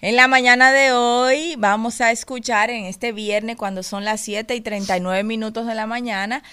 En 0.00 0.14
la 0.14 0.28
mañana 0.28 0.70
de 0.70 0.92
hoy 0.92 1.56
vamos 1.58 2.00
a 2.00 2.12
escuchar 2.12 2.70
en 2.70 2.84
este 2.84 3.10
viernes, 3.10 3.56
cuando 3.56 3.82
son 3.82 4.04
las 4.04 4.20
7 4.20 4.54
y 4.54 4.60
39 4.60 5.24
minutos 5.24 5.66
de 5.66 5.74
la 5.74 5.86
mañana, 5.88 6.44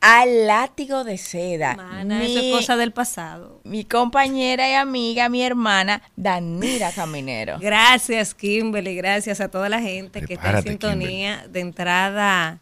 al 0.00 0.46
látigo 0.46 1.04
de 1.04 1.18
seda. 1.18 1.76
eso 2.22 2.40
es 2.40 2.54
cosa 2.54 2.76
del 2.76 2.92
pasado. 2.92 3.60
Mi 3.64 3.84
compañera 3.84 4.68
y 4.68 4.72
amiga, 4.72 5.28
mi 5.28 5.42
hermana, 5.42 6.02
Danira 6.16 6.90
Caminero. 6.92 7.58
Gracias, 7.60 8.34
Kimberly. 8.34 8.96
Gracias 8.96 9.40
a 9.40 9.48
toda 9.48 9.68
la 9.68 9.80
gente 9.80 10.22
que 10.22 10.34
está 10.34 10.58
en 10.58 10.62
sintonía. 10.62 11.46
De 11.48 11.60
entrada, 11.60 12.58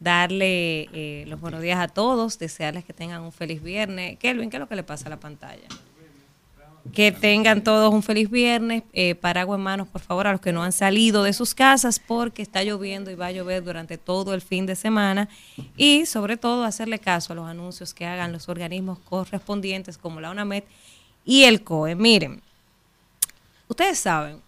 darle 0.00 0.88
eh, 0.92 1.24
los 1.28 1.40
buenos 1.40 1.62
días 1.62 1.78
a 1.78 1.88
todos, 1.88 2.38
desearles 2.38 2.84
que 2.84 2.92
tengan 2.92 3.22
un 3.22 3.32
feliz 3.32 3.62
viernes. 3.62 4.18
Kelvin, 4.18 4.50
¿qué 4.50 4.56
es 4.56 4.60
lo 4.60 4.68
que 4.68 4.76
le 4.76 4.82
pasa 4.82 5.06
a 5.06 5.10
la 5.10 5.20
pantalla? 5.20 5.68
Que 6.92 7.12
tengan 7.12 7.62
todos 7.62 7.94
un 7.94 8.02
feliz 8.02 8.28
viernes. 8.28 8.82
Eh, 8.92 9.14
paraguas 9.14 9.58
en 9.58 9.62
manos, 9.62 9.88
por 9.88 10.00
favor, 10.00 10.26
a 10.26 10.32
los 10.32 10.40
que 10.40 10.52
no 10.52 10.64
han 10.64 10.72
salido 10.72 11.22
de 11.22 11.32
sus 11.32 11.54
casas 11.54 12.00
porque 12.00 12.42
está 12.42 12.64
lloviendo 12.64 13.10
y 13.10 13.14
va 13.14 13.26
a 13.26 13.32
llover 13.32 13.62
durante 13.62 13.98
todo 13.98 14.34
el 14.34 14.40
fin 14.40 14.66
de 14.66 14.74
semana. 14.74 15.28
Y 15.76 16.06
sobre 16.06 16.36
todo 16.36 16.64
hacerle 16.64 16.98
caso 16.98 17.32
a 17.32 17.36
los 17.36 17.48
anuncios 17.48 17.94
que 17.94 18.04
hagan 18.04 18.32
los 18.32 18.48
organismos 18.48 18.98
correspondientes 18.98 19.96
como 19.96 20.20
la 20.20 20.30
UNAMED 20.30 20.64
y 21.24 21.44
el 21.44 21.62
COE. 21.62 21.94
Miren, 21.94 22.42
ustedes 23.68 23.98
saben 23.98 24.40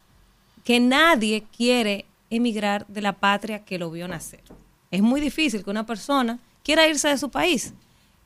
que 0.64 0.80
nadie 0.80 1.44
quiere 1.56 2.06
emigrar 2.30 2.86
de 2.88 3.02
la 3.02 3.12
patria 3.12 3.64
que 3.64 3.78
lo 3.78 3.90
vio 3.90 4.08
nacer. 4.08 4.42
Es 4.90 5.02
muy 5.02 5.20
difícil 5.20 5.62
que 5.62 5.70
una 5.70 5.86
persona 5.86 6.38
quiera 6.62 6.88
irse 6.88 7.08
de 7.08 7.18
su 7.18 7.30
país. 7.30 7.74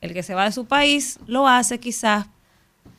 El 0.01 0.13
que 0.13 0.23
se 0.23 0.33
va 0.33 0.45
de 0.45 0.51
su 0.51 0.65
país 0.65 1.19
lo 1.27 1.47
hace 1.47 1.79
quizás 1.79 2.27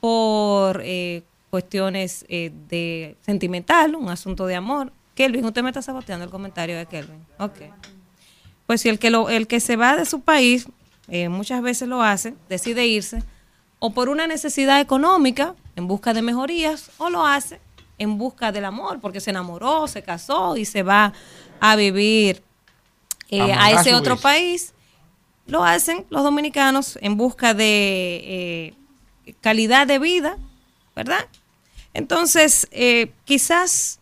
por 0.00 0.80
eh, 0.82 1.22
cuestiones 1.50 2.24
eh, 2.28 2.50
de 2.68 3.16
sentimental, 3.20 3.94
un 3.94 4.08
asunto 4.08 4.46
de 4.46 4.56
amor. 4.56 4.92
Kelvin, 5.14 5.44
usted 5.44 5.62
me 5.62 5.68
está 5.68 5.82
saboteando 5.82 6.24
el 6.24 6.30
comentario 6.30 6.76
de 6.76 6.86
Kelvin. 6.86 7.24
Ok. 7.38 7.58
Pues 8.66 8.80
si 8.80 8.88
el 8.88 8.98
que, 8.98 9.10
lo, 9.10 9.28
el 9.28 9.46
que 9.46 9.60
se 9.60 9.76
va 9.76 9.96
de 9.96 10.06
su 10.06 10.20
país, 10.20 10.66
eh, 11.08 11.28
muchas 11.28 11.60
veces 11.60 11.88
lo 11.88 12.02
hace, 12.02 12.34
decide 12.48 12.86
irse, 12.86 13.22
o 13.78 13.90
por 13.90 14.08
una 14.08 14.26
necesidad 14.26 14.80
económica, 14.80 15.54
en 15.76 15.86
busca 15.86 16.14
de 16.14 16.22
mejorías, 16.22 16.90
o 16.98 17.10
lo 17.10 17.26
hace 17.26 17.60
en 17.98 18.16
busca 18.16 18.50
del 18.50 18.64
amor, 18.64 18.98
porque 19.00 19.20
se 19.20 19.30
enamoró, 19.30 19.86
se 19.86 20.02
casó 20.02 20.56
y 20.56 20.64
se 20.64 20.82
va 20.82 21.12
a 21.60 21.76
vivir 21.76 22.42
a 23.30 23.72
ese 23.72 23.94
otro 23.94 24.16
país. 24.16 24.72
Lo 25.46 25.64
hacen 25.64 26.06
los 26.08 26.22
dominicanos 26.22 26.98
en 27.02 27.18
busca 27.18 27.52
de 27.52 28.74
calidad 29.40 29.86
de 29.86 29.98
vida, 29.98 30.38
¿verdad? 30.94 31.28
Entonces, 31.94 32.68
eh, 32.70 33.12
quizás, 33.24 34.00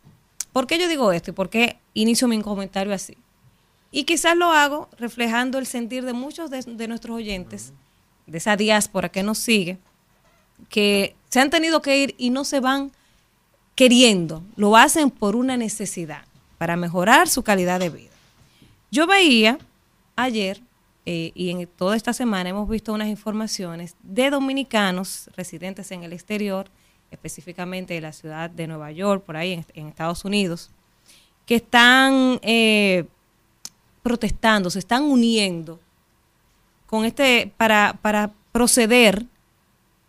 ¿por 0.52 0.66
qué 0.66 0.78
yo 0.78 0.88
digo 0.88 1.12
esto 1.12 1.30
y 1.30 1.34
por 1.34 1.50
qué 1.50 1.78
inicio 1.94 2.28
mi 2.28 2.40
comentario 2.42 2.92
así? 2.92 3.16
Y 3.90 4.04
quizás 4.04 4.36
lo 4.36 4.52
hago 4.52 4.88
reflejando 4.98 5.58
el 5.58 5.66
sentir 5.66 6.04
de 6.04 6.12
muchos 6.12 6.50
de, 6.50 6.88
nuestros 6.88 7.16
oyentes, 7.16 7.72
de 8.26 8.38
esa 8.38 8.56
diáspora 8.56 9.08
que 9.08 9.22
nos 9.22 9.38
sigue, 9.38 9.78
que 10.68 11.16
se 11.30 11.40
han 11.40 11.50
tenido 11.50 11.80
que 11.80 11.98
ir 11.98 12.14
y 12.18 12.30
no 12.30 12.44
se 12.44 12.60
van 12.60 12.92
queriendo, 13.74 14.42
lo 14.56 14.76
hacen 14.76 15.10
por 15.10 15.36
una 15.36 15.56
necesidad, 15.56 16.24
para 16.58 16.76
mejorar 16.76 17.28
su 17.28 17.42
calidad 17.42 17.80
de 17.80 17.88
vida. 17.88 18.10
Yo 18.90 19.06
veía 19.06 19.58
ayer 20.16 20.60
eh, 21.10 21.32
y 21.34 21.48
en 21.48 21.66
toda 21.66 21.96
esta 21.96 22.12
semana 22.12 22.50
hemos 22.50 22.68
visto 22.68 22.92
unas 22.92 23.08
informaciones 23.08 23.96
de 24.02 24.28
dominicanos 24.28 25.30
residentes 25.34 25.90
en 25.90 26.02
el 26.02 26.12
exterior, 26.12 26.68
específicamente 27.10 27.94
de 27.94 28.02
la 28.02 28.12
ciudad 28.12 28.50
de 28.50 28.66
Nueva 28.66 28.92
York, 28.92 29.24
por 29.24 29.38
ahí 29.38 29.64
en, 29.72 29.86
Estados 29.86 30.26
Unidos, 30.26 30.70
que 31.46 31.54
están 31.54 32.38
eh, 32.42 33.06
protestando, 34.02 34.68
se 34.68 34.80
están 34.80 35.04
uniendo 35.04 35.80
con 36.84 37.06
este 37.06 37.50
para, 37.56 37.98
para 38.02 38.34
proceder 38.52 39.24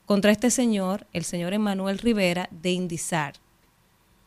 contra 0.05 0.33
este 0.33 0.51
señor, 0.51 1.07
el 1.13 1.23
señor 1.23 1.53
Emanuel 1.53 1.97
Rivera 1.97 2.49
de 2.51 2.71
Indizar. 2.71 3.35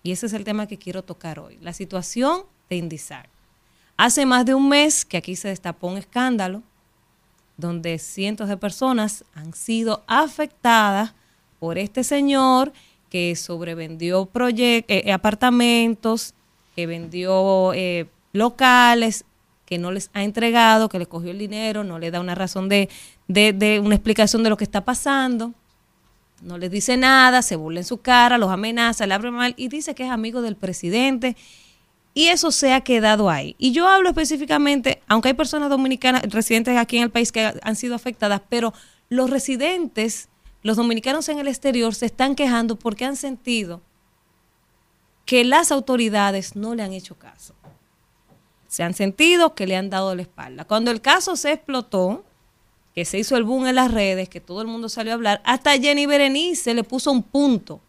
Y 0.03 0.13
ese 0.13 0.25
es 0.25 0.33
el 0.33 0.45
tema 0.45 0.67
que 0.67 0.79
quiero 0.79 1.05
tocar 1.05 1.39
hoy, 1.39 1.59
la 1.61 1.75
situación 1.75 2.45
de 2.71 2.77
Indizar. 2.77 3.32
Hace 4.05 4.27
más 4.27 4.45
de 4.45 4.53
un 4.53 4.69
mes 4.69 5.05
que 5.05 5.17
aquí 5.17 5.37
se 5.37 5.47
destapó 5.47 5.87
un 5.87 5.97
escándalo 5.97 6.65
donde 7.57 8.01
cientos 8.01 8.49
de 8.49 8.57
personas 8.57 9.25
han 9.33 9.55
sido 9.55 10.03
afectadas 10.09 11.15
por 11.61 11.79
este 11.79 12.03
señor 12.03 12.73
que 13.11 13.37
sobrevendió 13.37 14.29
eh, 14.59 14.85
eh, 14.89 15.13
apartamentos, 15.13 16.35
que 16.75 16.89
vendió 16.89 17.73
eh, 17.75 18.09
locales, 18.33 19.25
que 19.67 19.79
no 19.79 19.93
les 19.93 20.11
ha 20.15 20.25
entregado, 20.25 20.89
que 20.89 20.99
le 20.99 21.07
cogió 21.07 21.31
el 21.31 21.39
dinero, 21.39 21.85
no 21.85 22.01
le 22.01 22.11
da 22.11 22.19
una 22.19 22.35
razón 22.35 22.69
de, 22.69 22.89
de, 23.29 23.81
una 23.85 23.95
explicación 23.95 24.43
de 24.43 24.51
lo 24.51 24.57
que 24.57 24.65
está 24.65 24.85
pasando. 24.85 25.55
no 26.41 26.59
les 26.59 26.73
dice 26.73 26.97
nada, 26.97 27.41
se 27.41 27.55
burla 27.55 27.79
en 27.79 27.87
su 27.87 27.99
cara, 27.99 28.37
los 28.37 28.51
amenaza, 28.51 29.07
le 29.07 29.15
abre 29.15 29.31
mal 29.31 29.55
y 29.57 29.69
dice 29.69 29.95
que 29.95 30.07
es 30.07 30.11
amigo 30.11 30.43
del 30.43 30.57
presidente. 30.57 31.37
Y 32.15 32.29
eso 32.29 32.51
se 32.51 32.73
ha 32.73 32.83
quedado 32.83 33.31
ahí. 33.31 33.57
Y 33.59 33.73
yo 33.73 33.89
hablo 33.89 34.09
específicamente, 34.11 35.03
aunque 35.09 35.29
hay 35.29 35.35
personas 35.35 35.71
dominicanas, 35.71 36.23
residentes 36.29 36.77
aquí 36.77 36.99
en 36.99 37.05
el 37.05 37.11
país 37.11 37.33
que 37.33 37.55
han 37.63 37.77
sido 37.77 37.95
afectadas, 37.95 38.43
pero 38.49 38.75
los 39.09 39.31
residentes, 39.31 40.29
los 40.63 40.77
dominicanos 40.77 41.29
en 41.29 41.39
el 41.39 41.49
exterior, 41.49 41.95
se 41.95 42.07
están 42.07 42.35
quejando 42.35 42.77
porque 42.77 43.05
han 43.05 43.17
sentido 43.17 43.81
que 45.25 45.45
las 45.45 45.73
autoridades 45.73 46.57
no 46.57 46.75
le 46.75 46.83
han 46.83 46.93
hecho 46.93 47.15
caso. 47.15 47.55
Se 48.69 48.83
han 48.83 48.95
sentido 48.95 49.55
que 49.55 49.67
le 49.67 49.77
han 49.77 49.91
dado 49.91 50.15
la 50.15 50.23
espalda. 50.23 50.65
Cuando 50.65 50.91
el 50.91 51.01
caso 51.01 51.37
se 51.37 51.53
explotó, 51.53 52.25
que 52.95 53.05
se 53.07 53.19
hizo 53.19 53.37
el 53.37 53.45
boom 53.45 53.67
en 53.67 53.77
las 53.77 53.91
redes, 53.91 54.29
que 54.29 54.41
todo 54.41 54.61
el 54.61 54.69
mundo 54.69 54.89
salió 54.89 55.13
a 55.13 55.15
hablar, 55.15 55.41
hasta 55.45 55.79
Jenny 55.79 56.05
Berenice 56.05 56.75
le 56.75 56.85
puso 56.85 57.11
un 57.11 57.23
punto 57.23 57.81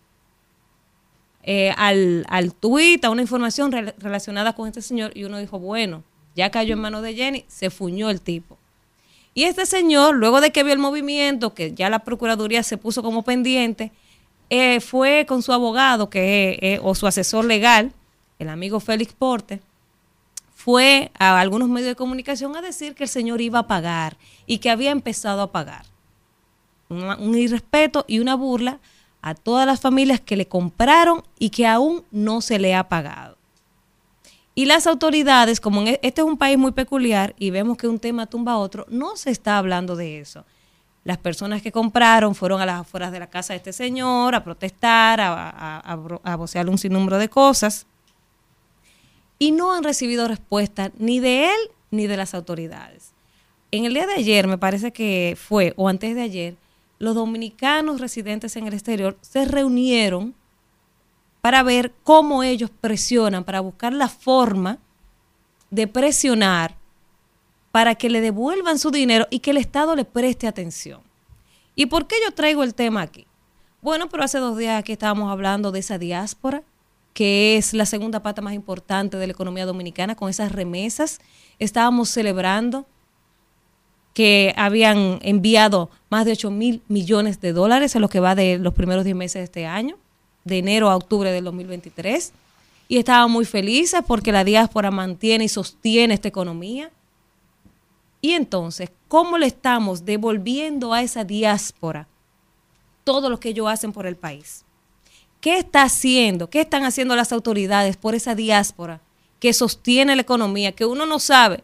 eh, 1.44 1.74
al, 1.78 2.26
al 2.30 2.54
a 3.02 3.10
una 3.10 3.22
información 3.22 3.72
relacionada 3.72 4.54
con 4.54 4.68
este 4.68 4.82
señor, 4.82 5.12
y 5.16 5.26
uno 5.26 5.38
dijo, 5.38 5.60
bueno, 5.60 6.04
ya 6.36 6.50
cayó 6.50 6.74
en 6.74 6.82
manos 6.82 7.04
de 7.04 7.14
Jenny, 7.14 7.46
se 7.48 7.70
fuñó 7.70 8.10
el 8.10 8.22
tipo. 8.22 8.58
Y 9.34 9.44
este 9.44 9.66
señor, 9.66 10.16
luego 10.16 10.42
de 10.42 10.52
que 10.52 10.64
vio 10.64 10.74
el 10.74 10.80
movimiento, 10.80 11.54
que 11.54 11.74
ya 11.74 11.90
la 11.90 12.00
Procuraduría 12.00 12.64
se 12.64 12.78
puso 12.78 13.04
como 13.04 13.24
pendiente, 13.24 13.92
eh, 14.50 14.80
fue 14.80 15.26
con 15.28 15.42
su 15.42 15.52
abogado, 15.54 16.10
que 16.10 16.80
o 16.84 16.96
su 16.96 17.08
asesor 17.08 17.46
legal, 17.46 17.92
el 18.40 18.50
amigo 18.50 18.80
Félix 18.80 19.14
Porte, 19.14 19.62
fue 20.64 21.12
a 21.20 21.42
algunos 21.42 21.68
medios 21.68 21.90
de 21.90 21.96
comunicación 21.96 22.56
a 22.56 22.62
decir 22.62 22.96
que 22.96 23.04
el 23.04 23.10
señor 23.10 23.42
iba 23.42 23.60
a 23.60 23.68
pagar 23.68 24.16
y 24.46 24.60
que 24.60 24.70
había 24.70 24.92
empezado 24.92 25.42
a 25.42 25.52
pagar. 25.52 25.86
Un, 26.88 27.36
irrespeto 27.36 28.06
y 28.08 28.20
una 28.20 28.36
burla 28.36 28.80
a 29.24 29.34
todas 29.34 29.66
las 29.66 29.80
familias 29.80 30.20
que 30.20 30.36
le 30.36 30.48
compraron 30.48 31.24
y 31.40 31.50
que 31.50 31.66
aún 31.66 32.04
no 32.12 32.42
se 32.42 32.60
le 32.60 32.76
ha 32.76 32.90
pagado. 32.90 33.38
Y 34.54 34.66
las 34.66 34.86
autoridades, 34.86 35.60
como 35.60 35.82
e, 35.82 36.00
este 36.04 36.22
es 36.22 36.28
un 36.28 36.38
país 36.38 36.58
muy 36.58 36.74
peculiar 36.74 37.34
y 37.40 37.50
vemos 37.50 37.78
que 37.78 37.88
un 37.88 38.00
tema 38.00 38.28
tumba 38.28 38.52
a 38.52 38.58
otro, 38.58 38.86
no 38.90 39.16
se 39.16 39.32
está 39.32 39.58
hablando 39.58 39.96
de 39.96 40.20
eso. 40.20 40.46
Las 41.06 41.18
personas 41.18 41.62
que 41.62 41.72
compraron 41.72 42.36
fueron 42.36 42.62
a 42.62 42.66
las 42.66 42.82
afueras 42.82 43.14
de 43.14 43.20
la 43.20 43.28
casa 43.28 43.54
de 43.54 43.58
este 43.58 43.74
señor 43.74 44.36
a 44.36 44.44
protestar, 44.44 45.22
a, 45.22 45.80
a, 45.80 45.94
a 46.24 46.36
vocear 46.36 46.70
un 46.70 46.78
sinnúmero 46.78 47.18
de 47.18 47.30
cosas 47.30 47.88
y 49.40 49.52
no 49.52 49.74
han 49.74 49.84
recibido 49.84 50.28
respuesta 50.28 50.92
ni 50.98 51.22
de 51.22 51.46
él 51.46 51.60
ni 51.92 52.08
de 52.08 52.18
las 52.18 52.34
autoridades. 52.34 53.12
En 53.72 53.86
el 53.86 53.94
día 53.94 54.06
de 54.06 54.16
ayer, 54.16 54.48
me 54.48 54.58
parece 54.58 54.92
que 54.92 55.38
fue, 55.40 55.74
o 55.78 55.88
antes 55.88 56.14
de 56.14 56.22
ayer, 56.22 56.56
los 57.00 57.16
dominicanos 57.16 58.00
residentes 58.00 58.56
en 58.56 58.68
el 58.68 58.74
exterior 58.74 59.18
se 59.22 59.46
reunieron 59.46 60.36
para 61.42 61.64
ver 61.64 61.94
cómo 62.04 62.44
ellos 62.44 62.70
presionan, 62.70 63.44
para 63.44 63.60
buscar 63.60 63.94
la 63.94 64.08
forma 64.08 64.80
de 65.70 65.88
presionar 65.88 66.78
para 67.72 67.96
que 67.96 68.10
le 68.10 68.22
devuelvan 68.22 68.78
su 68.78 68.92
dinero 68.92 69.28
y 69.30 69.40
que 69.40 69.52
el 69.52 69.58
Estado 69.58 69.96
le 69.96 70.06
preste 70.06 70.48
atención. 70.48 71.02
¿Y 71.76 71.88
por 71.88 72.08
qué 72.08 72.16
yo 72.24 72.34
traigo 72.34 72.64
el 72.64 72.76
tema 72.76 73.02
aquí? 73.02 73.26
Bueno, 73.82 74.08
pero 74.10 74.24
hace 74.24 74.38
dos 74.38 74.58
días 74.58 74.84
que 74.84 74.94
estábamos 74.94 75.32
hablando 75.32 75.72
de 75.72 75.80
esa 75.80 75.98
diáspora 75.98 76.64
que 77.14 77.58
es 77.58 77.74
la 77.74 77.86
segunda 77.86 78.22
pata 78.24 78.42
más 78.42 78.54
importante 78.54 79.18
de 79.18 79.28
la 79.28 79.34
economía 79.34 79.66
dominicana, 79.66 80.16
con 80.16 80.30
esas 80.30 80.52
remesas. 80.52 81.20
Estábamos 81.60 82.10
celebrando 82.10 82.88
que 84.14 84.54
habían 84.58 85.20
enviado 85.22 85.90
más 86.10 86.26
de 86.26 86.34
8 86.34 86.52
mil 86.52 86.82
millones 86.88 87.42
de 87.42 87.52
dólares 87.52 87.96
en 87.96 88.02
lo 88.02 88.10
que 88.10 88.20
va 88.20 88.36
de 88.36 88.60
los 88.60 88.74
primeros 88.74 89.04
10 89.04 89.16
meses 89.16 89.40
de 89.40 89.44
este 89.46 89.66
año, 89.66 89.98
de 90.44 90.60
enero 90.60 90.90
a 90.90 90.96
octubre 90.96 91.32
del 91.32 91.44
2023. 91.46 92.32
Y 92.88 92.98
estábamos 92.98 93.32
muy 93.32 93.46
felices 93.46 94.02
porque 94.06 94.32
la 94.32 94.44
diáspora 94.44 94.92
mantiene 94.92 95.46
y 95.46 95.50
sostiene 95.50 96.14
esta 96.14 96.28
economía. 96.28 96.92
Y 98.22 98.34
entonces, 98.34 98.92
¿cómo 99.08 99.38
le 99.38 99.48
estamos 99.48 100.06
devolviendo 100.06 100.94
a 100.94 101.02
esa 101.02 101.24
diáspora 101.24 102.08
todo 103.04 103.30
lo 103.30 103.40
que 103.40 103.50
ellos 103.50 103.68
hacen 103.68 103.92
por 103.92 104.06
el 104.06 104.16
país? 104.16 104.64
¿Qué 105.42 105.58
está 105.58 105.84
haciendo? 105.84 106.50
¿Qué 106.50 106.62
están 106.62 106.86
haciendo 106.86 107.16
las 107.16 107.34
autoridades 107.34 107.98
por 107.98 108.16
esa 108.16 108.36
diáspora 108.36 109.02
que 109.40 109.52
sostiene 109.52 110.16
la 110.16 110.22
economía? 110.22 110.72
Que 110.72 110.86
uno 110.86 111.06
no 111.06 111.20
sabe. 111.20 111.64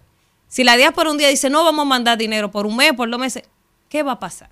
Si 0.50 0.64
la 0.64 0.76
diáspora 0.76 1.12
un 1.12 1.18
día 1.18 1.30
dice, 1.30 1.50
no 1.50 1.64
vamos 1.64 1.84
a 1.84 1.86
mandar 1.86 2.18
dinero 2.18 2.52
por 2.52 2.66
un 2.66 2.76
mes, 2.76 2.94
por 2.94 3.10
dos 3.10 3.20
meses, 3.20 3.44
¿qué 3.88 4.04
va 4.04 4.14
a 4.14 4.20
pasar? 4.20 4.50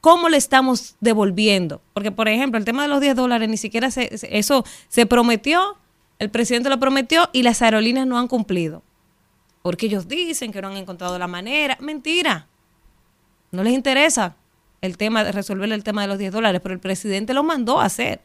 ¿Cómo 0.00 0.28
le 0.28 0.38
estamos 0.38 0.96
devolviendo? 1.00 1.82
Porque, 1.92 2.10
por 2.12 2.28
ejemplo, 2.28 2.58
el 2.58 2.64
tema 2.64 2.82
de 2.82 2.88
los 2.88 3.00
10 3.00 3.16
dólares, 3.16 3.48
ni 3.48 3.58
siquiera 3.58 3.90
se, 3.90 4.08
eso 4.30 4.64
se 4.88 5.04
prometió, 5.04 5.76
el 6.18 6.30
presidente 6.30 6.70
lo 6.70 6.78
prometió 6.78 7.28
y 7.32 7.42
las 7.42 7.60
aerolíneas 7.60 8.06
no 8.06 8.18
han 8.18 8.28
cumplido. 8.28 8.82
Porque 9.62 9.86
ellos 9.86 10.08
dicen 10.08 10.52
que 10.52 10.62
no 10.62 10.68
han 10.68 10.76
encontrado 10.76 11.18
la 11.18 11.26
manera. 11.26 11.76
Mentira. 11.80 12.46
No 13.50 13.62
les 13.62 13.74
interesa 13.74 14.36
el 14.80 14.96
tema 14.96 15.24
de 15.24 15.32
resolver 15.32 15.70
el 15.72 15.84
tema 15.84 16.02
de 16.02 16.08
los 16.08 16.18
10 16.18 16.32
dólares, 16.32 16.60
pero 16.62 16.72
el 16.72 16.80
presidente 16.80 17.34
lo 17.34 17.42
mandó 17.42 17.80
a 17.80 17.84
hacer. 17.84 18.20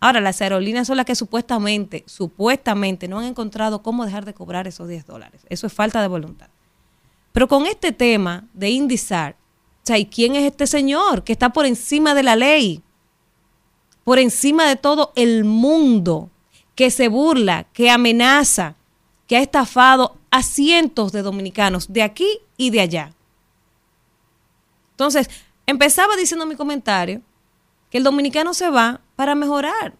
Ahora, 0.00 0.20
las 0.20 0.40
aerolíneas 0.42 0.86
son 0.86 0.98
las 0.98 1.06
que 1.06 1.14
supuestamente, 1.14 2.04
supuestamente 2.06 3.08
no 3.08 3.18
han 3.18 3.26
encontrado 3.26 3.82
cómo 3.82 4.04
dejar 4.04 4.24
de 4.24 4.34
cobrar 4.34 4.66
esos 4.66 4.88
10 4.88 5.06
dólares. 5.06 5.46
Eso 5.48 5.66
es 5.66 5.72
falta 5.72 6.02
de 6.02 6.08
voluntad. 6.08 6.48
Pero 7.32 7.48
con 7.48 7.66
este 7.66 7.92
tema 7.92 8.44
de 8.52 8.70
Indizar, 8.70 9.32
o 9.32 9.86
sea, 9.86 9.98
¿y 9.98 10.06
quién 10.06 10.36
es 10.36 10.44
este 10.44 10.66
señor 10.66 11.24
que 11.24 11.32
está 11.32 11.50
por 11.50 11.66
encima 11.66 12.14
de 12.14 12.22
la 12.22 12.36
ley? 12.36 12.82
Por 14.04 14.18
encima 14.18 14.66
de 14.68 14.76
todo 14.76 15.12
el 15.16 15.44
mundo, 15.44 16.30
que 16.74 16.90
se 16.90 17.08
burla, 17.08 17.64
que 17.72 17.90
amenaza, 17.90 18.76
que 19.26 19.36
ha 19.36 19.40
estafado 19.40 20.16
a 20.30 20.42
cientos 20.42 21.10
de 21.10 21.22
dominicanos 21.22 21.92
de 21.92 22.02
aquí 22.02 22.38
y 22.56 22.70
de 22.70 22.80
allá. 22.80 23.12
Entonces, 24.92 25.28
empezaba 25.66 26.16
diciendo 26.16 26.46
mi 26.46 26.54
comentario 26.54 27.22
que 27.90 27.98
el 27.98 28.04
dominicano 28.04 28.54
se 28.54 28.70
va 28.70 29.00
para 29.16 29.34
mejorar 29.34 29.94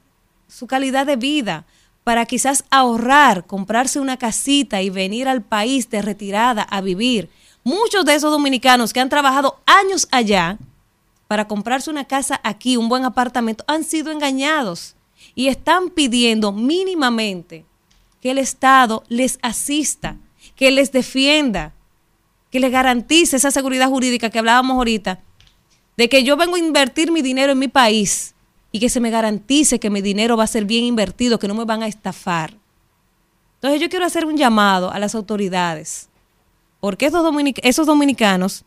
su 0.46 0.66
calidad 0.66 1.06
de 1.06 1.16
vida, 1.16 1.64
para 2.04 2.24
quizás 2.26 2.64
ahorrar, 2.70 3.46
comprarse 3.46 3.98
una 3.98 4.16
casita 4.16 4.80
y 4.80 4.90
venir 4.90 5.26
al 5.26 5.42
país 5.42 5.90
de 5.90 6.02
retirada 6.02 6.62
a 6.62 6.80
vivir. 6.80 7.28
Muchos 7.64 8.04
de 8.04 8.14
esos 8.14 8.30
dominicanos 8.30 8.92
que 8.92 9.00
han 9.00 9.08
trabajado 9.08 9.60
años 9.66 10.06
allá 10.12 10.58
para 11.26 11.48
comprarse 11.48 11.90
una 11.90 12.04
casa 12.04 12.40
aquí, 12.44 12.76
un 12.76 12.88
buen 12.88 13.04
apartamento, 13.04 13.64
han 13.66 13.82
sido 13.82 14.12
engañados 14.12 14.94
y 15.34 15.48
están 15.48 15.90
pidiendo 15.90 16.52
mínimamente 16.52 17.64
que 18.20 18.30
el 18.30 18.38
Estado 18.38 19.02
les 19.08 19.40
asista, 19.42 20.16
que 20.54 20.70
les 20.70 20.92
defienda, 20.92 21.72
que 22.52 22.60
les 22.60 22.70
garantice 22.70 23.36
esa 23.36 23.50
seguridad 23.50 23.88
jurídica 23.88 24.30
que 24.30 24.38
hablábamos 24.38 24.76
ahorita, 24.76 25.18
de 25.96 26.08
que 26.08 26.22
yo 26.22 26.36
vengo 26.36 26.54
a 26.54 26.60
invertir 26.60 27.10
mi 27.10 27.22
dinero 27.22 27.50
en 27.50 27.58
mi 27.58 27.68
país 27.68 28.36
y 28.76 28.78
que 28.78 28.90
se 28.90 29.00
me 29.00 29.08
garantice 29.08 29.80
que 29.80 29.88
mi 29.88 30.02
dinero 30.02 30.36
va 30.36 30.44
a 30.44 30.46
ser 30.46 30.66
bien 30.66 30.84
invertido, 30.84 31.38
que 31.38 31.48
no 31.48 31.54
me 31.54 31.64
van 31.64 31.82
a 31.82 31.86
estafar. 31.86 32.52
Entonces 33.54 33.80
yo 33.80 33.88
quiero 33.88 34.04
hacer 34.04 34.26
un 34.26 34.36
llamado 34.36 34.90
a 34.90 34.98
las 34.98 35.14
autoridades, 35.14 36.10
porque 36.78 37.06
esos, 37.06 37.24
esos 37.62 37.86
dominicanos 37.86 38.66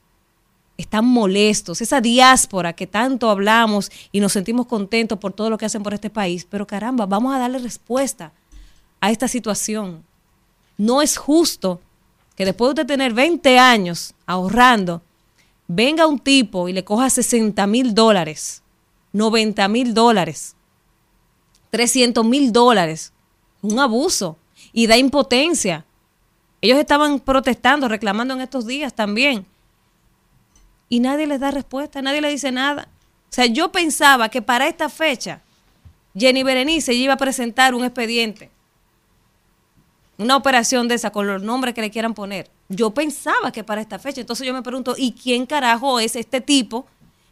están 0.78 1.05
molestos, 1.05 1.82
esa 1.82 2.01
diáspora 2.01 2.74
que 2.74 2.88
tanto 2.88 3.30
hablamos 3.30 3.91
y 4.12 4.20
nos 4.20 4.34
sentimos 4.34 4.66
contentos 4.66 5.20
por 5.20 5.32
todo 5.32 5.51
lo 5.51 5.60
que 5.60 5.68
hacen 5.68 5.84
por 5.84 5.93
este 5.93 6.10
país, 6.10 6.43
pero 6.49 6.66
caramba, 6.66 7.05
vamos 7.05 7.36
a 7.36 7.38
darle 7.38 7.60
respuesta 7.60 8.32
a 9.01 9.12
esta 9.12 9.28
situación. 9.28 10.03
No 10.76 11.03
es 11.03 11.18
justo 11.18 11.82
que 12.36 12.45
después 12.45 12.74
de 12.74 12.84
tener 12.84 13.14
20 13.14 13.60
años 13.60 14.16
ahorrando, 14.26 15.03
venga 15.68 16.07
un 16.07 16.18
tipo 16.18 16.68
y 16.68 16.74
le 16.74 16.84
coja 16.84 17.12
60 17.12 17.68
mil 17.68 17.93
dólares 17.93 18.64
90 19.14 19.68
mil 19.68 19.93
dólares, 19.93 20.55
300 21.72 22.26
mil 22.26 22.51
dólares. 22.51 23.14
Un 23.62 23.80
abuso 23.80 24.38
y 24.72 24.88
da 24.88 24.97
impotencia. 24.97 25.86
Ellos 26.62 26.78
estaban 26.78 27.20
protestando, 27.20 27.88
reclamando 27.88 28.34
en 28.34 28.41
estos 28.41 28.66
días 28.66 28.93
también. 28.93 29.45
Y 30.88 30.99
nadie 30.99 31.28
les 31.28 31.39
da 31.39 31.51
respuesta, 31.51 32.01
nadie 32.01 32.22
le 32.22 32.30
dice 32.30 32.51
nada. 32.51 32.88
O 33.30 33.34
sea, 33.34 33.45
yo 33.45 33.72
pensaba 33.72 34.30
que 34.30 34.41
para 34.41 34.68
esta 34.68 34.89
fecha 34.89 35.41
Jenny 36.16 36.43
Berenice 36.43 36.93
iba 36.93 37.14
a 37.14 37.18
presentar 37.18 37.76
un 37.76 37.86
expediente, 37.86 38.49
una 40.18 40.36
operación 40.36 40.88
de 40.88 40.95
esa 40.95 41.12
con 41.12 41.28
los 41.28 41.41
nombres 41.41 41.74
que 41.74 41.82
le 41.82 41.91
quieran 41.91 42.14
poner. 42.14 42.49
Yo 42.68 42.91
pensaba 42.91 43.51
que 43.51 43.64
para 43.64 43.82
esta 43.82 43.99
fecha. 43.99 44.22
Entonces 44.22 44.45
yo 44.45 44.53
me 44.53 44.64
pregunto, 44.64 44.95
¿y 44.97 45.14
quién 45.14 45.45
carajo 45.45 45.99
es 45.99 46.16
este 46.16 46.41
tipo? 46.41 46.88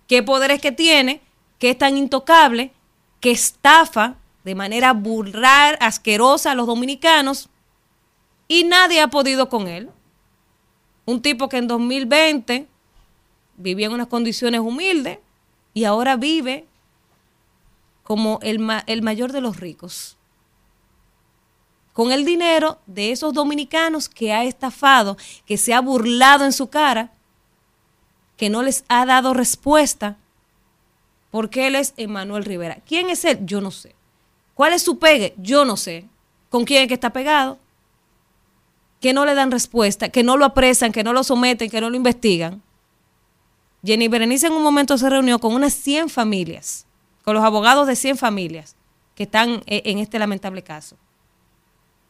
¿Qué 0.08 0.24
poderes 0.24 0.62
que 0.62 0.72
tiene? 0.72 1.22
Que 1.60 1.72
es 1.72 1.78
tan 1.78 1.98
intocable, 1.98 2.72
que 3.20 3.32
estafa 3.32 4.16
de 4.44 4.56
manera 4.56 4.94
burlar, 4.94 5.78
asquerosa 5.82 6.52
a 6.52 6.56
los 6.56 6.68
dominicanos 6.68 7.50
y 8.48 8.64
nadie 8.64 9.02
ha 9.02 9.10
podido 9.10 9.50
con 9.50 9.68
él. 9.68 9.90
Un 11.06 11.22
tipo 11.22 11.50
que 11.50 11.58
en 11.58 11.68
2020 11.68 12.68
vivía 13.58 13.88
en 13.88 13.94
unas 13.94 14.08
condiciones 14.08 14.62
humildes 14.62 15.20
y 15.74 15.84
ahora 15.84 16.16
vive 16.16 16.66
como 18.04 18.40
el, 18.42 18.66
el 18.86 19.02
mayor 19.02 19.32
de 19.32 19.42
los 19.42 19.60
ricos. 19.60 20.16
Con 21.92 22.12
el 22.12 22.24
dinero 22.24 22.80
de 22.86 23.12
esos 23.12 23.34
dominicanos 23.34 24.08
que 24.08 24.32
ha 24.32 24.44
estafado, 24.44 25.18
que 25.46 25.58
se 25.58 25.74
ha 25.74 25.82
burlado 25.82 26.46
en 26.46 26.54
su 26.54 26.70
cara, 26.70 27.12
que 28.38 28.50
no 28.50 28.62
les 28.64 28.86
ha 28.88 29.06
dado 29.06 29.34
respuesta, 29.34 30.16
porque 31.38 31.68
él 31.68 31.76
es 31.76 31.94
Emanuel 31.98 32.44
Rivera. 32.44 32.80
¿Quién 32.84 33.12
es 33.12 33.24
él? 33.24 33.38
Yo 33.46 33.62
no 33.62 33.70
sé. 33.70 33.94
¿Cuál 34.56 34.74
es 34.74 34.82
su 34.82 34.98
pegue? 34.98 35.36
Yo 35.38 35.66
no 35.66 35.78
sé. 35.78 36.08
¿Con 36.50 36.66
quién 36.66 36.82
es 36.82 36.88
que 36.88 36.96
está 36.96 37.14
pegado? 37.14 37.60
Que 39.00 39.14
no 39.14 39.24
le 39.24 39.36
dan 39.36 39.52
respuesta, 39.52 40.10
que 40.10 40.24
no 40.24 40.36
lo 40.36 40.46
apresan, 40.46 40.92
que 40.92 41.04
no 41.04 41.14
lo 41.14 41.24
someten, 41.24 41.70
que 41.70 41.80
no 41.80 41.92
lo 41.92 41.96
investigan. 41.96 42.64
Jenny 43.86 44.08
Berenice 44.08 44.48
en 44.48 44.54
un 44.54 44.64
momento 44.64 44.98
se 44.98 45.12
reunió 45.12 45.38
con 45.38 45.54
unas 45.54 45.76
100 45.76 46.10
familias, 46.10 46.88
con 47.24 47.36
los 47.36 47.44
abogados 47.44 47.86
de 47.86 47.96
100 47.96 48.18
familias 48.18 48.76
que 49.14 49.26
están 49.26 49.62
eh, 49.68 49.84
en 49.86 50.00
este 50.00 50.18
lamentable 50.18 50.64
caso. 50.64 50.98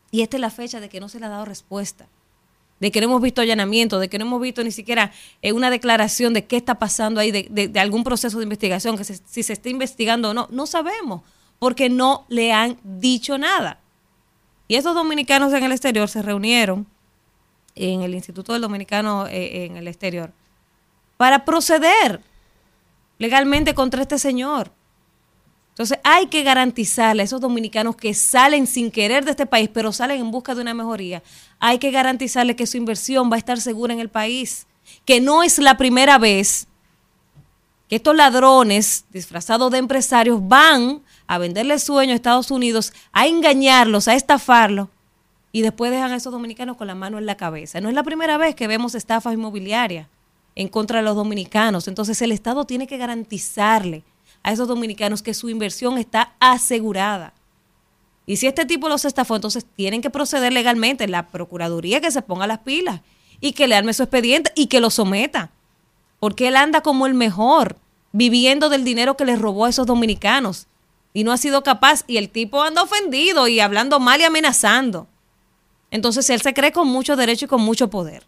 Y 0.10 0.22
esta 0.22 0.38
es 0.38 0.42
la 0.42 0.52
fecha 0.52 0.80
de 0.80 0.88
que 0.88 1.02
no 1.02 1.10
se 1.10 1.20
le 1.20 1.26
ha 1.26 1.30
dado 1.30 1.44
respuesta, 1.44 2.08
de 2.80 2.92
que 2.92 3.02
no 3.02 3.06
hemos 3.06 3.22
visto 3.22 3.42
allanamiento, 3.42 4.00
de 4.00 4.10
que 4.10 4.20
no 4.20 4.26
hemos 4.26 4.42
visto 4.42 4.64
ni 4.64 4.72
siquiera 4.72 5.12
eh, 5.42 5.52
una 5.52 5.70
declaración 5.70 6.34
de 6.34 6.46
qué 6.46 6.58
está 6.58 6.76
pasando 6.76 7.20
ahí, 7.20 7.32
de, 7.32 7.80
algún 7.80 8.04
proceso 8.04 8.38
de 8.38 8.44
investigación, 8.44 8.98
que 8.98 9.04
si 9.04 9.44
se 9.44 9.54
está 9.54 9.70
investigando 9.70 10.30
o 10.30 10.34
no. 10.34 10.48
No 10.52 10.68
sabemos, 10.68 11.22
porque 11.60 11.90
no 11.90 12.26
le 12.30 12.54
han 12.54 12.78
dicho 12.84 13.38
nada. 13.38 13.80
Y 14.68 14.76
esos 14.76 14.94
dominicanos 14.94 15.54
en 15.54 15.64
el 15.64 15.72
exterior 15.72 16.08
se 16.10 16.22
reunieron 16.22 16.86
en 17.76 18.02
el 18.02 18.14
Instituto 18.14 18.54
del 18.54 18.62
Dominicano 18.62 19.28
eh, 19.28 19.66
en 19.66 19.78
el 19.78 19.88
exterior 19.88 20.32
para 21.16 21.46
proceder 21.46 22.22
legalmente 23.18 23.74
contra 23.74 24.02
este 24.02 24.20
señor. 24.20 24.72
Entonces 25.78 26.00
hay 26.04 26.26
que 26.26 26.42
garantizarle 26.42 27.22
a 27.22 27.26
esos 27.26 27.40
dominicanos 27.40 27.96
que 27.96 28.16
salen 28.16 28.66
sin 28.66 28.90
querer 28.90 29.24
de 29.26 29.30
este 29.30 29.46
país, 29.46 29.70
pero 29.72 29.92
salen 29.92 30.20
en 30.20 30.32
busca 30.32 30.56
de 30.56 30.62
una 30.62 30.74
mejoría, 30.74 31.22
hay 31.60 31.78
que 31.78 31.92
garantizarle 31.92 32.56
que 32.56 32.66
su 32.66 32.78
inversión 32.78 33.32
va 33.32 33.36
a 33.36 33.38
estar 33.38 33.62
segura 33.62 33.94
en 33.94 34.00
el 34.00 34.10
país, 34.10 34.66
que 35.06 35.22
no 35.22 35.44
es 35.44 35.60
la 35.60 35.78
primera 35.78 36.18
vez 36.18 36.66
que 37.88 37.98
estos 37.98 38.16
ladrones 38.16 39.06
disfrazados 39.12 39.72
de 39.72 39.78
empresarios 39.78 40.40
van 40.42 41.04
a 41.28 41.38
venderle 41.38 41.78
sueño 41.78 42.14
a 42.14 42.16
Estados 42.16 42.50
Unidos, 42.50 42.92
a 43.12 43.28
engañarlos, 43.28 44.08
a 44.08 44.16
estafarlos, 44.16 44.88
y 45.52 45.62
después 45.62 45.92
dejan 45.92 46.12
a 46.12 46.16
esos 46.16 46.34
dominicanos 46.34 46.76
con 46.76 46.88
la 46.88 46.96
mano 46.96 47.20
en 47.20 47.28
la 47.28 47.38
cabeza. 47.38 47.82
No 47.82 47.90
es 47.90 47.94
la 47.94 48.02
primera 48.02 48.40
vez 48.40 48.56
que 48.56 48.66
vemos 48.66 48.96
estafas 48.96 49.36
inmobiliarias 49.36 50.08
en 50.56 50.70
contra 50.70 51.02
de 51.02 51.06
los 51.06 51.16
dominicanos. 51.16 51.88
Entonces 51.88 52.20
el 52.24 52.32
Estado 52.32 52.66
tiene 52.66 52.88
que 52.88 52.98
garantizarle 52.98 54.04
a 54.48 54.54
esos 54.54 54.70
dominicanos 54.70 55.22
que 55.22 55.34
su 55.34 55.50
inversión 55.50 55.98
está 55.98 56.32
asegurada. 56.40 57.34
Y 58.26 58.38
si 58.38 58.48
este 58.48 58.66
tipo 58.66 58.88
los 58.88 59.04
estafó, 59.04 59.36
entonces 59.36 59.66
tienen 59.76 60.02
que 60.02 60.10
proceder 60.10 60.54
legalmente. 60.54 61.06
La 61.10 61.28
Procuraduría 61.28 62.00
que 62.00 62.12
se 62.12 62.22
ponga 62.22 62.48
las 62.48 62.60
pilas 62.60 63.02
y 63.42 63.52
que 63.52 63.68
le 63.68 63.76
arme 63.76 63.94
su 63.94 64.04
expediente 64.04 64.54
y 64.56 64.68
que 64.68 64.80
lo 64.80 64.90
someta. 64.90 65.52
Porque 66.22 66.48
él 66.48 66.56
anda 66.56 66.80
como 66.80 67.08
el 67.08 67.14
mejor, 67.14 67.76
viviendo 68.14 68.70
del 68.70 68.86
dinero 68.86 69.18
que 69.18 69.26
le 69.26 69.36
robó 69.36 69.66
a 69.66 69.70
esos 69.70 69.86
dominicanos. 69.86 70.68
Y 71.14 71.26
no 71.26 71.34
ha 71.34 71.38
sido 71.38 71.62
capaz. 71.62 72.06
Y 72.08 72.16
el 72.16 72.30
tipo 72.30 72.64
anda 72.64 72.84
ofendido 72.84 73.50
y 73.50 73.60
hablando 73.60 74.00
mal 74.00 74.22
y 74.22 74.24
amenazando. 74.24 75.08
Entonces 75.92 76.30
él 76.30 76.40
se 76.40 76.54
cree 76.54 76.72
con 76.72 76.88
mucho 76.88 77.18
derecho 77.18 77.44
y 77.44 77.50
con 77.50 77.64
mucho 77.64 77.90
poder. 77.90 78.26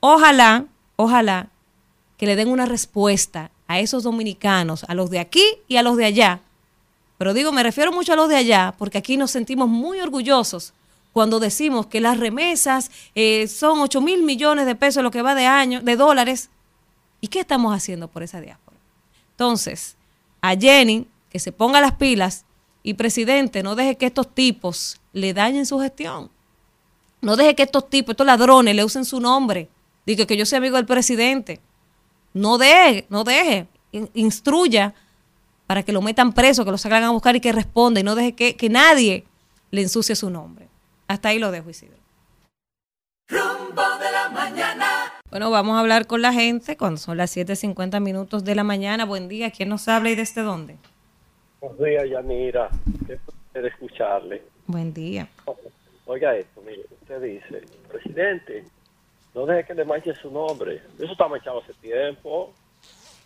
Ojalá, 0.00 0.64
ojalá 0.96 1.50
que 2.16 2.26
le 2.26 2.34
den 2.34 2.48
una 2.48 2.66
respuesta 2.66 3.52
a 3.74 3.80
esos 3.80 4.02
dominicanos, 4.04 4.84
a 4.84 4.94
los 4.94 5.10
de 5.10 5.18
aquí 5.18 5.44
y 5.68 5.76
a 5.76 5.82
los 5.82 5.96
de 5.96 6.04
allá. 6.04 6.40
Pero 7.18 7.34
digo, 7.34 7.52
me 7.52 7.62
refiero 7.62 7.92
mucho 7.92 8.12
a 8.12 8.16
los 8.16 8.28
de 8.28 8.36
allá, 8.36 8.74
porque 8.78 8.98
aquí 8.98 9.16
nos 9.16 9.30
sentimos 9.30 9.68
muy 9.68 10.00
orgullosos 10.00 10.72
cuando 11.12 11.38
decimos 11.38 11.86
que 11.86 12.00
las 12.00 12.18
remesas 12.18 12.90
eh, 13.14 13.46
son 13.46 13.80
8 13.80 14.00
mil 14.00 14.22
millones 14.22 14.66
de 14.66 14.74
pesos 14.74 15.02
lo 15.02 15.10
que 15.10 15.22
va 15.22 15.34
de 15.34 15.46
año, 15.46 15.80
de 15.80 15.96
dólares. 15.96 16.50
¿Y 17.20 17.28
qué 17.28 17.40
estamos 17.40 17.74
haciendo 17.74 18.08
por 18.08 18.22
esa 18.22 18.40
diáspora? 18.40 18.76
Entonces, 19.30 19.96
a 20.40 20.56
Jenny, 20.56 21.06
que 21.30 21.38
se 21.38 21.52
ponga 21.52 21.80
las 21.80 21.92
pilas 21.92 22.44
y 22.82 22.94
presidente, 22.94 23.62
no 23.62 23.74
deje 23.74 23.96
que 23.96 24.06
estos 24.06 24.32
tipos 24.34 25.00
le 25.12 25.32
dañen 25.32 25.66
su 25.66 25.78
gestión. 25.78 26.30
No 27.20 27.36
deje 27.36 27.54
que 27.54 27.62
estos 27.62 27.88
tipos, 27.88 28.12
estos 28.12 28.26
ladrones, 28.26 28.74
le 28.74 28.84
usen 28.84 29.04
su 29.04 29.20
nombre. 29.20 29.68
Diga 30.04 30.26
que 30.26 30.36
yo 30.36 30.44
soy 30.44 30.58
amigo 30.58 30.76
del 30.76 30.86
presidente. 30.86 31.60
No 32.34 32.58
deje, 32.58 33.06
no 33.10 33.22
deje, 33.22 33.68
instruya 34.12 34.92
para 35.68 35.84
que 35.84 35.92
lo 35.92 36.02
metan 36.02 36.32
preso, 36.32 36.64
que 36.64 36.72
lo 36.72 36.78
salgan 36.78 37.04
a 37.04 37.10
buscar 37.10 37.36
y 37.36 37.40
que 37.40 37.52
responda 37.52 38.00
y 38.00 38.02
no 38.02 38.16
deje 38.16 38.34
que, 38.34 38.68
nadie 38.68 39.24
le 39.70 39.82
ensucie 39.82 40.16
su 40.16 40.30
nombre. 40.30 40.66
Hasta 41.06 41.28
ahí 41.28 41.38
lo 41.38 41.52
dejo, 41.52 41.70
Isidro. 41.70 41.96
Rumbo 43.28 43.82
de 43.98 44.12
la 44.12 44.28
mañana. 44.30 45.12
Bueno, 45.30 45.50
vamos 45.50 45.76
a 45.76 45.80
hablar 45.80 46.06
con 46.08 46.22
la 46.22 46.32
gente 46.32 46.76
cuando 46.76 46.98
son 46.98 47.16
las 47.16 47.36
7.50 47.36 48.00
minutos 48.00 48.44
de 48.44 48.54
la 48.56 48.64
mañana. 48.64 49.04
Buen 49.04 49.28
día, 49.28 49.52
¿quién 49.52 49.68
nos 49.68 49.86
habla 49.86 50.10
y 50.10 50.16
desde 50.16 50.42
dónde? 50.42 50.76
Buenos 51.60 51.78
días, 51.78 52.04
Yanira. 52.10 52.68
Qué 53.06 53.16
placer 53.16 53.66
escucharle. 53.66 54.42
Buen 54.66 54.92
día. 54.92 55.28
Oiga 56.06 56.36
esto, 56.36 56.62
mire, 56.66 56.84
usted 57.00 57.22
dice, 57.22 57.62
presidente, 57.88 58.64
no 59.34 59.46
deje 59.46 59.64
que 59.64 59.74
le 59.74 59.84
manche 59.84 60.14
su 60.14 60.30
nombre. 60.30 60.80
Eso 60.98 61.12
está 61.12 61.26
manchado 61.26 61.60
hace 61.60 61.74
tiempo. 61.74 62.52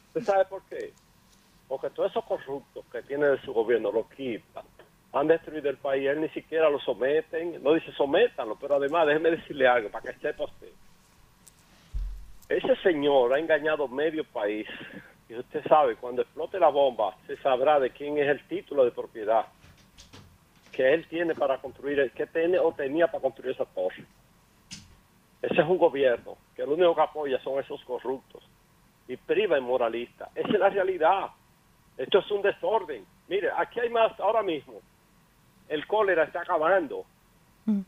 ¿Usted 0.09 0.23
sabe 0.23 0.45
por 0.47 0.63
qué? 0.65 0.93
Porque 1.69 1.91
todos 1.91 2.11
esos 2.11 2.25
corruptos 2.25 2.85
que 2.91 3.03
tiene 3.03 3.27
de 3.27 3.41
su 3.43 3.53
gobierno 3.53 3.93
lo 3.93 4.09
quitan. 4.09 4.65
Han 5.13 5.29
destruido 5.29 5.69
el 5.69 5.77
país, 5.77 6.09
él 6.09 6.21
ni 6.21 6.29
siquiera 6.31 6.71
lo 6.71 6.81
someten. 6.81 7.63
No 7.63 7.75
dice 7.75 7.93
sométanlo, 7.93 8.57
pero 8.59 8.77
además 8.77 9.07
déjeme 9.07 9.33
decirle 9.33 9.69
algo 9.69 9.91
para 9.91 10.11
que 10.11 10.19
sepa 10.19 10.45
usted. 10.45 10.73
Ese 12.49 12.77
señor 12.77 13.35
ha 13.35 13.39
engañado 13.39 13.87
medio 13.87 14.25
país. 14.25 14.67
Y 15.29 15.35
usted 15.35 15.63
sabe, 15.69 15.97
cuando 15.97 16.23
explote 16.23 16.59
la 16.59 16.69
bomba, 16.69 17.15
se 17.27 17.37
sabrá 17.37 17.79
de 17.79 17.91
quién 17.91 18.17
es 18.17 18.29
el 18.29 18.43
título 18.49 18.87
de 18.87 18.93
propiedad 18.93 19.45
que 20.73 20.95
él 20.95 21.07
tiene 21.09 21.35
para 21.35 21.59
construir, 21.59 22.11
que 22.13 22.27
tiene 22.27 22.59
o 22.59 22.73
tenía 22.73 23.09
para 23.09 23.21
construir 23.21 23.53
esa 23.53 23.67
torre. 23.67 24.07
Ese 25.43 25.61
es 25.61 25.69
un 25.69 25.79
gobierno 25.79 26.37
que 26.57 26.63
lo 26.63 26.75
único 26.75 26.95
que 26.95 27.03
apoya 27.03 27.41
son 27.43 27.61
esos 27.61 27.83
corruptos 27.85 28.43
y 29.07 29.17
priva 29.17 29.57
en 29.57 29.65
moralista. 29.65 30.29
Esa 30.35 30.49
es 30.49 30.59
la 30.59 30.69
realidad. 30.69 31.29
Esto 31.97 32.19
es 32.19 32.31
un 32.31 32.43
desorden. 32.43 33.05
Mire, 33.29 33.51
aquí 33.57 33.81
hay 33.81 33.91
más 33.91 34.19
ahora 34.21 34.43
mismo. 34.43 34.75
El 35.69 35.87
cólera 35.87 36.25
está 36.25 36.43
acabando. 36.43 37.05
Mm. 37.67 37.81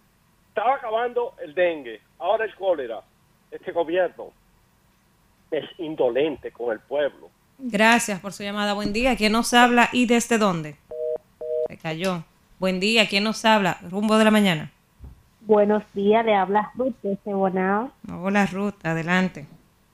Estaba 0.48 0.76
acabando 0.76 1.34
el 1.42 1.54
dengue, 1.54 2.00
ahora 2.18 2.44
el 2.44 2.54
cólera. 2.54 3.02
Este 3.50 3.72
gobierno 3.72 4.32
es 5.50 5.64
indolente 5.78 6.52
con 6.52 6.72
el 6.72 6.80
pueblo. 6.80 7.30
Gracias 7.58 8.20
por 8.20 8.32
su 8.32 8.42
llamada. 8.42 8.74
Buen 8.74 8.92
día. 8.92 9.16
¿Quién 9.16 9.32
nos 9.32 9.52
habla 9.52 9.88
y 9.92 10.06
desde 10.06 10.38
dónde? 10.38 10.76
Se 11.68 11.76
cayó. 11.76 12.24
Buen 12.58 12.80
día. 12.80 13.08
¿Quién 13.08 13.24
nos 13.24 13.44
habla? 13.44 13.78
Rumbo 13.90 14.16
de 14.16 14.24
la 14.24 14.30
mañana. 14.30 14.70
Buenos 15.50 15.82
días, 15.94 16.24
le 16.24 16.36
habla 16.36 16.70
Ruth 16.76 16.94
de 17.02 17.16
Cebonao. 17.24 17.90
Hola 18.08 18.46
Ruth, 18.46 18.76
adelante. 18.84 19.46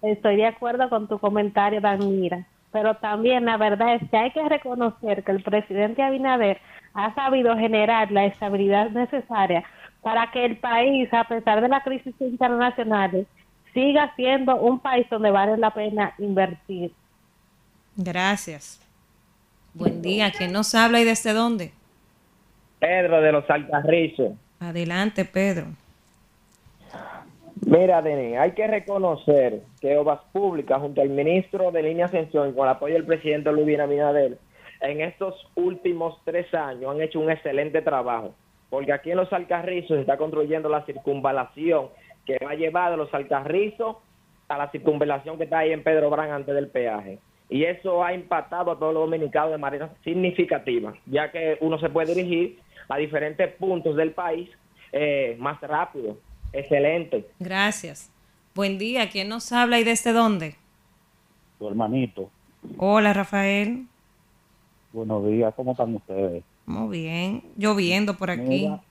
Estoy 0.02 0.36
de 0.36 0.44
acuerdo 0.44 0.90
con 0.90 1.08
tu 1.08 1.18
comentario, 1.18 1.80
Danira, 1.80 2.44
pero 2.72 2.96
también 2.96 3.46
la 3.46 3.56
verdad 3.56 3.94
es 3.94 4.02
que 4.10 4.18
hay 4.18 4.30
que 4.32 4.46
reconocer 4.46 5.24
que 5.24 5.32
el 5.32 5.42
presidente 5.42 6.02
Abinader 6.02 6.60
ha 6.92 7.14
sabido 7.14 7.56
generar 7.56 8.12
la 8.12 8.26
estabilidad 8.26 8.90
necesaria 8.90 9.64
para 10.02 10.30
que 10.30 10.44
el 10.44 10.58
país, 10.58 11.08
a 11.14 11.24
pesar 11.24 11.62
de 11.62 11.68
la 11.68 11.82
crisis 11.82 12.14
internacional, 12.20 13.26
siga 13.72 14.14
siendo 14.14 14.56
un 14.56 14.78
país 14.78 15.06
donde 15.08 15.30
vale 15.30 15.56
la 15.56 15.70
pena 15.70 16.12
invertir. 16.18 16.92
Gracias. 17.96 18.78
Buen 19.72 20.02
día. 20.02 20.30
¿Quién 20.36 20.52
nos 20.52 20.74
habla 20.74 21.00
y 21.00 21.04
desde 21.04 21.32
dónde? 21.32 21.72
Pedro 22.78 23.22
de 23.22 23.32
los 23.32 23.48
Alcarrizos. 23.48 24.32
Adelante, 24.60 25.24
Pedro. 25.24 25.66
Mira, 27.66 28.02
Denis, 28.02 28.38
hay 28.38 28.52
que 28.52 28.66
reconocer 28.66 29.62
que 29.80 29.96
Obras 29.96 30.20
Públicas, 30.32 30.80
junto 30.80 31.00
al 31.00 31.08
ministro 31.08 31.72
de 31.72 31.82
Línea 31.82 32.06
Ascensión, 32.06 32.52
con 32.52 32.64
el 32.64 32.74
apoyo 32.74 32.94
del 32.94 33.06
presidente 33.06 33.50
Luis 33.50 33.78
Abinader, 33.78 34.38
en 34.80 35.00
estos 35.00 35.34
últimos 35.54 36.20
tres 36.24 36.52
años 36.54 36.90
han 36.94 37.00
hecho 37.00 37.18
un 37.18 37.30
excelente 37.30 37.82
trabajo. 37.82 38.34
Porque 38.68 38.92
aquí 38.92 39.10
en 39.10 39.16
Los 39.16 39.32
Alcarrizos 39.32 39.96
se 39.96 40.00
está 40.00 40.16
construyendo 40.16 40.68
la 40.68 40.84
circunvalación 40.84 41.88
que 42.24 42.38
va 42.44 42.50
a 42.50 42.56
llevar 42.56 42.90
de 42.90 42.98
Los 42.98 43.12
Alcarrizos 43.14 43.96
a 44.48 44.58
la 44.58 44.70
circunvalación 44.70 45.38
que 45.38 45.44
está 45.44 45.58
ahí 45.58 45.72
en 45.72 45.82
Pedro 45.82 46.10
Brán 46.10 46.30
antes 46.30 46.54
del 46.54 46.68
peaje. 46.68 47.18
Y 47.48 47.64
eso 47.64 48.02
ha 48.04 48.12
impactado 48.12 48.72
a 48.72 48.78
todos 48.78 48.92
los 48.92 49.04
dominicanos 49.04 49.52
de 49.52 49.58
manera 49.58 49.94
significativa, 50.02 50.94
ya 51.06 51.30
que 51.30 51.58
uno 51.60 51.78
se 51.78 51.88
puede 51.88 52.14
dirigir 52.14 52.58
a 52.88 52.96
diferentes 52.96 53.52
puntos 53.54 53.96
del 53.96 54.12
país 54.12 54.48
eh, 54.92 55.36
más 55.38 55.60
rápido. 55.60 56.16
Excelente. 56.52 57.28
Gracias. 57.38 58.10
Buen 58.54 58.78
día. 58.78 59.08
¿Quién 59.10 59.28
nos 59.28 59.52
habla 59.52 59.78
y 59.78 59.84
desde 59.84 60.12
dónde? 60.12 60.56
Tu 61.58 61.68
hermanito, 61.68 62.30
Hola, 62.78 63.12
Rafael. 63.12 63.86
Buenos 64.92 65.26
días, 65.26 65.54
¿cómo 65.54 65.72
están 65.72 65.94
ustedes? 65.94 66.42
Muy 66.64 66.98
bien. 66.98 67.42
Lloviendo 67.56 68.16
por 68.16 68.30
aquí. 68.30 68.42
Mira, 68.42 68.82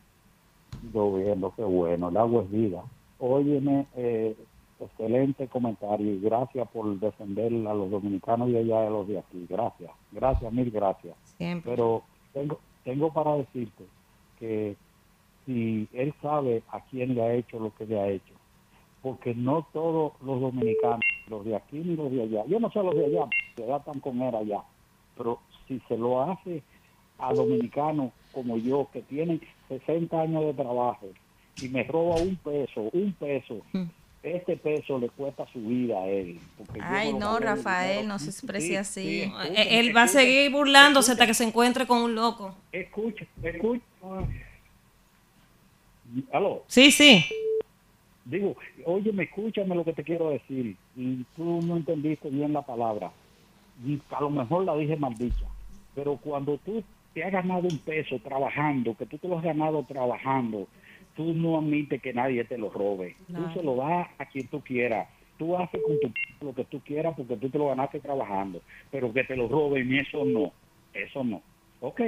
lloviendo, 0.93 1.53
qué 1.55 1.63
bueno, 1.63 2.09
el 2.09 2.17
agua 2.17 2.43
es 2.43 2.51
vida. 2.51 2.83
Óyeme, 3.19 3.85
eh, 3.95 4.35
excelente 4.85 5.47
comentario 5.47 6.13
y 6.13 6.19
gracias 6.19 6.67
por 6.69 6.99
defender 6.99 7.51
a 7.67 7.73
los 7.73 7.91
dominicanos 7.91 8.49
y 8.49 8.57
allá 8.57 8.81
de 8.81 8.89
los 8.89 9.07
de 9.07 9.19
aquí. 9.19 9.45
Gracias, 9.49 9.91
gracias, 10.11 10.51
mil 10.53 10.71
gracias. 10.71 11.15
Siempre. 11.37 11.71
Pero 11.71 12.03
tengo, 12.33 12.59
tengo 12.83 13.11
para 13.11 13.35
decirte 13.35 13.85
que 14.39 14.75
si 15.45 15.87
él 15.93 16.13
sabe 16.21 16.63
a 16.69 16.81
quién 16.81 17.15
le 17.15 17.21
ha 17.21 17.33
hecho 17.33 17.59
lo 17.59 17.73
que 17.75 17.85
le 17.85 17.99
ha 17.99 18.07
hecho, 18.07 18.33
porque 19.01 19.35
no 19.35 19.67
todos 19.71 20.13
los 20.21 20.41
dominicanos, 20.41 21.01
los 21.27 21.45
de 21.45 21.55
aquí 21.55 21.77
ni 21.77 21.95
los 21.95 22.11
de 22.11 22.23
allá, 22.23 22.45
yo 22.47 22.59
no 22.59 22.71
sé 22.71 22.81
los 22.81 22.95
de 22.95 23.05
allá, 23.05 23.27
allá 23.57 23.77
están 23.77 23.99
con 23.99 24.21
él 24.21 24.35
allá, 24.35 24.63
pero 25.15 25.39
si 25.67 25.79
se 25.87 25.97
lo 25.97 26.21
hace 26.21 26.63
a 27.19 27.33
dominicanos 27.33 28.11
como 28.33 28.57
yo, 28.57 28.87
que 28.91 29.01
tienen 29.03 29.41
60 29.69 30.19
años 30.19 30.45
de 30.45 30.53
trabajo, 30.53 31.07
y 31.61 31.69
me 31.69 31.83
roba 31.83 32.15
un 32.15 32.35
peso, 32.35 32.89
un 32.91 33.13
peso, 33.13 33.61
este 34.25 34.57
peso 34.57 34.97
le 34.97 35.09
cuesta 35.09 35.45
su 35.53 35.59
vida 35.59 35.99
a 35.99 36.07
él. 36.07 36.39
Ay, 36.81 37.13
me 37.13 37.19
no, 37.19 37.39
Rafael, 37.39 38.07
no 38.07 38.17
se 38.17 38.31
exprese 38.31 38.77
así. 38.77 39.31
Él 39.55 39.95
va 39.95 40.03
a 40.03 40.07
seguir 40.07 40.51
burlándose 40.51 41.11
hasta 41.11 41.27
que 41.27 41.33
se 41.33 41.43
encuentre 41.43 41.85
con 41.85 41.99
un 41.99 42.15
loco. 42.15 42.55
Escucha, 42.71 43.25
escucha. 43.43 43.83
Aló. 46.31 46.63
Sí, 46.67 46.91
sí. 46.91 47.25
Digo, 48.25 48.55
óyeme, 48.85 49.23
escúchame 49.23 49.75
lo 49.75 49.85
que 49.85 49.93
te 49.93 50.03
quiero 50.03 50.31
decir. 50.31 50.75
Y 50.95 51.23
tú 51.35 51.61
no 51.61 51.77
entendiste 51.77 52.29
bien 52.29 52.53
la 52.53 52.63
palabra. 52.63 53.11
Y 53.85 54.01
a 54.09 54.21
lo 54.21 54.29
mejor 54.29 54.65
la 54.65 54.75
dije 54.75 54.95
mal 54.95 55.15
dicha. 55.15 55.45
Pero 55.93 56.17
cuando 56.17 56.57
tú 56.57 56.83
te 57.13 57.23
has 57.23 57.31
ganado 57.31 57.67
un 57.67 57.77
peso 57.77 58.19
trabajando, 58.19 58.95
que 58.95 59.05
tú 59.05 59.17
te 59.17 59.27
lo 59.27 59.37
has 59.37 59.43
ganado 59.43 59.83
trabajando, 59.83 60.67
tú 61.15 61.33
no 61.33 61.57
admites 61.57 62.01
que 62.01 62.13
nadie 62.13 62.43
te 62.43 62.57
lo 62.57 62.69
robe. 62.69 63.15
Claro. 63.27 63.45
Tú 63.45 63.59
se 63.59 63.65
lo 63.65 63.75
das 63.75 64.07
a 64.17 64.25
quien 64.25 64.47
tú 64.47 64.61
quieras. 64.61 65.07
Tú 65.37 65.57
haces 65.57 65.81
con 65.85 65.99
tu 65.99 66.11
lo 66.45 66.53
que 66.53 66.65
tú 66.65 66.79
quieras 66.81 67.13
porque 67.15 67.35
tú 67.37 67.49
te 67.49 67.57
lo 67.57 67.69
ganaste 67.69 67.99
trabajando. 67.99 68.61
Pero 68.91 69.11
que 69.11 69.23
te 69.23 69.35
lo 69.35 69.47
roben, 69.47 69.93
eso 69.93 70.23
no. 70.25 70.51
Eso 70.93 71.23
no. 71.23 71.41
Ok. 71.81 72.01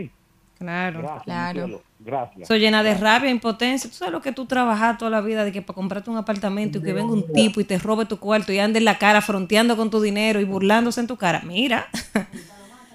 Claro. 0.57 1.01
Gracias. 1.01 1.23
Claro. 1.23 1.81
Gracias. 1.99 2.47
Soy 2.47 2.59
llena 2.59 2.83
de 2.83 2.95
rabia, 2.95 3.29
impotencia. 3.29 3.89
Tú 3.89 3.95
sabes 3.95 4.11
lo 4.11 4.21
que 4.21 4.31
tú 4.31 4.45
trabajas 4.45 4.97
toda 4.97 5.11
la 5.11 5.21
vida 5.21 5.45
de 5.45 5.51
que 5.51 5.61
para 5.61 5.75
comprarte 5.75 6.09
un 6.09 6.17
apartamento 6.17 6.79
y 6.79 6.83
que 6.83 6.93
venga 6.93 7.11
un 7.11 7.31
tipo 7.31 7.61
y 7.61 7.63
te 7.63 7.77
robe 7.77 8.05
tu 8.05 8.19
cuarto 8.19 8.51
y 8.51 8.59
ande 8.59 8.79
en 8.79 8.85
la 8.85 8.97
cara 8.97 9.21
fronteando 9.21 9.75
con 9.77 9.89
tu 9.89 10.01
dinero 10.01 10.39
y 10.39 10.45
burlándose 10.45 10.99
en 10.99 11.07
tu 11.07 11.17
cara. 11.17 11.41
Mira. 11.45 11.87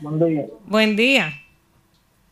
Buen 0.00 0.18
día. 0.18 0.46
Buen 0.66 0.96
día. 0.96 1.41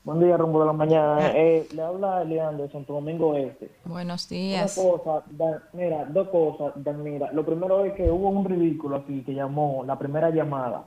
Buen 0.02 0.18
día, 0.20 0.36
rumbo 0.38 0.60
de 0.60 0.66
la 0.66 0.72
mañana. 0.72 1.30
Eh, 1.34 1.66
le 1.74 1.82
habla 1.82 2.22
Elian 2.22 2.56
de 2.56 2.70
Santo 2.70 2.94
Domingo 2.94 3.36
Este. 3.36 3.70
Buenos 3.84 4.30
Una 4.30 4.40
días. 4.40 4.74
cosa, 4.82 5.22
Dan- 5.30 5.60
mira, 5.74 6.06
dos 6.06 6.28
cosas, 6.28 6.72
Dan, 6.82 7.02
mira. 7.02 7.30
Lo 7.32 7.44
primero 7.44 7.84
es 7.84 7.92
que 7.92 8.10
hubo 8.10 8.28
un 8.30 8.44
ridículo 8.46 8.96
aquí 8.96 9.22
que 9.22 9.34
llamó 9.34 9.84
la 9.86 9.98
primera 9.98 10.30
llamada, 10.30 10.84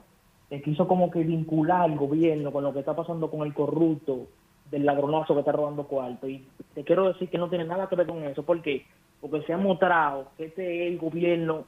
que 0.50 0.60
quiso 0.62 0.88
como 0.88 1.10
que 1.12 1.20
vincular 1.22 1.82
al 1.82 1.96
gobierno 1.96 2.52
con 2.52 2.64
lo 2.64 2.72
que 2.72 2.80
está 2.80 2.96
pasando 2.96 3.30
con 3.30 3.42
el 3.42 3.54
corrupto 3.54 4.26
del 4.70 4.84
ladronazo 4.84 5.34
que 5.34 5.40
está 5.40 5.52
robando 5.52 5.84
cuarto. 5.86 6.28
Y 6.28 6.44
te 6.74 6.82
quiero 6.82 7.06
decir 7.12 7.28
que 7.30 7.38
no 7.38 7.48
tiene 7.48 7.64
nada 7.64 7.88
que 7.88 7.94
ver 7.96 8.08
con 8.08 8.20
eso. 8.24 8.42
¿Por 8.42 8.60
qué? 8.62 8.84
Porque 9.20 9.42
se 9.42 9.52
ha 9.52 9.56
mostrado 9.56 10.26
que 10.36 10.46
este 10.46 10.86
es 10.86 10.92
el 10.92 10.98
gobierno, 10.98 11.64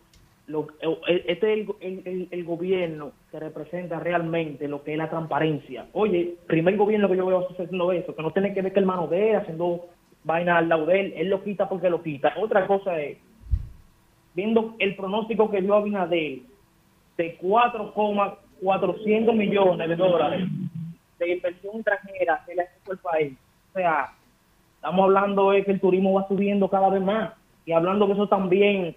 lo, 0.48 0.68
eh, 0.80 1.24
este 1.26 1.52
es 1.52 1.68
el, 1.80 2.02
el- 2.04 2.28
el- 2.30 2.44
gobierno 2.44 3.12
que 3.30 3.40
representa 3.40 3.98
realmente 3.98 4.68
lo 4.68 4.82
que 4.84 4.92
es 4.92 4.98
la 4.98 5.10
transparencia. 5.10 5.86
Oye, 5.92 6.34
primer 6.46 6.76
gobierno 6.76 7.08
que 7.08 7.16
yo 7.16 7.26
veo 7.26 7.48
haciendo 7.50 7.90
eso, 7.92 8.14
que 8.14 8.22
no 8.22 8.30
tiene 8.30 8.54
que 8.54 8.62
ver 8.62 8.72
que 8.72 8.78
el 8.80 8.86
mano 8.86 9.06
de 9.08 9.30
él 9.30 9.36
haciendo 9.36 9.86
vaina 10.24 10.58
al 10.58 10.68
lado 10.68 10.86
de 10.86 11.00
él, 11.00 11.12
él 11.16 11.30
lo 11.30 11.42
quita 11.42 11.68
porque 11.68 11.90
lo 11.90 12.02
quita. 12.02 12.32
Otra 12.38 12.66
cosa 12.66 13.00
es, 13.00 13.18
viendo 14.34 14.74
el 14.78 14.94
pronóstico 14.96 15.50
que 15.50 15.60
dio 15.62 15.74
Abinader 15.74 16.38
de 17.16 17.36
4,400 17.36 19.34
millones 19.34 19.88
de 19.88 19.96
dólares 19.96 20.48
de 21.18 21.32
inversión 21.32 21.76
extranjera 21.76 22.42
que 22.46 22.54
le 22.54 22.62
ha 22.62 22.64
hecho 22.64 22.92
el 22.92 22.98
país. 22.98 23.32
O 23.70 23.78
sea, 23.78 24.12
estamos 24.76 25.04
hablando 25.04 25.50
de 25.50 25.64
que 25.64 25.72
el 25.72 25.80
turismo 25.80 26.12
va 26.12 26.28
subiendo 26.28 26.68
cada 26.68 26.90
vez 26.90 27.02
más. 27.02 27.32
Y 27.64 27.72
hablando 27.72 28.06
que 28.06 28.12
eso 28.12 28.28
también, 28.28 28.94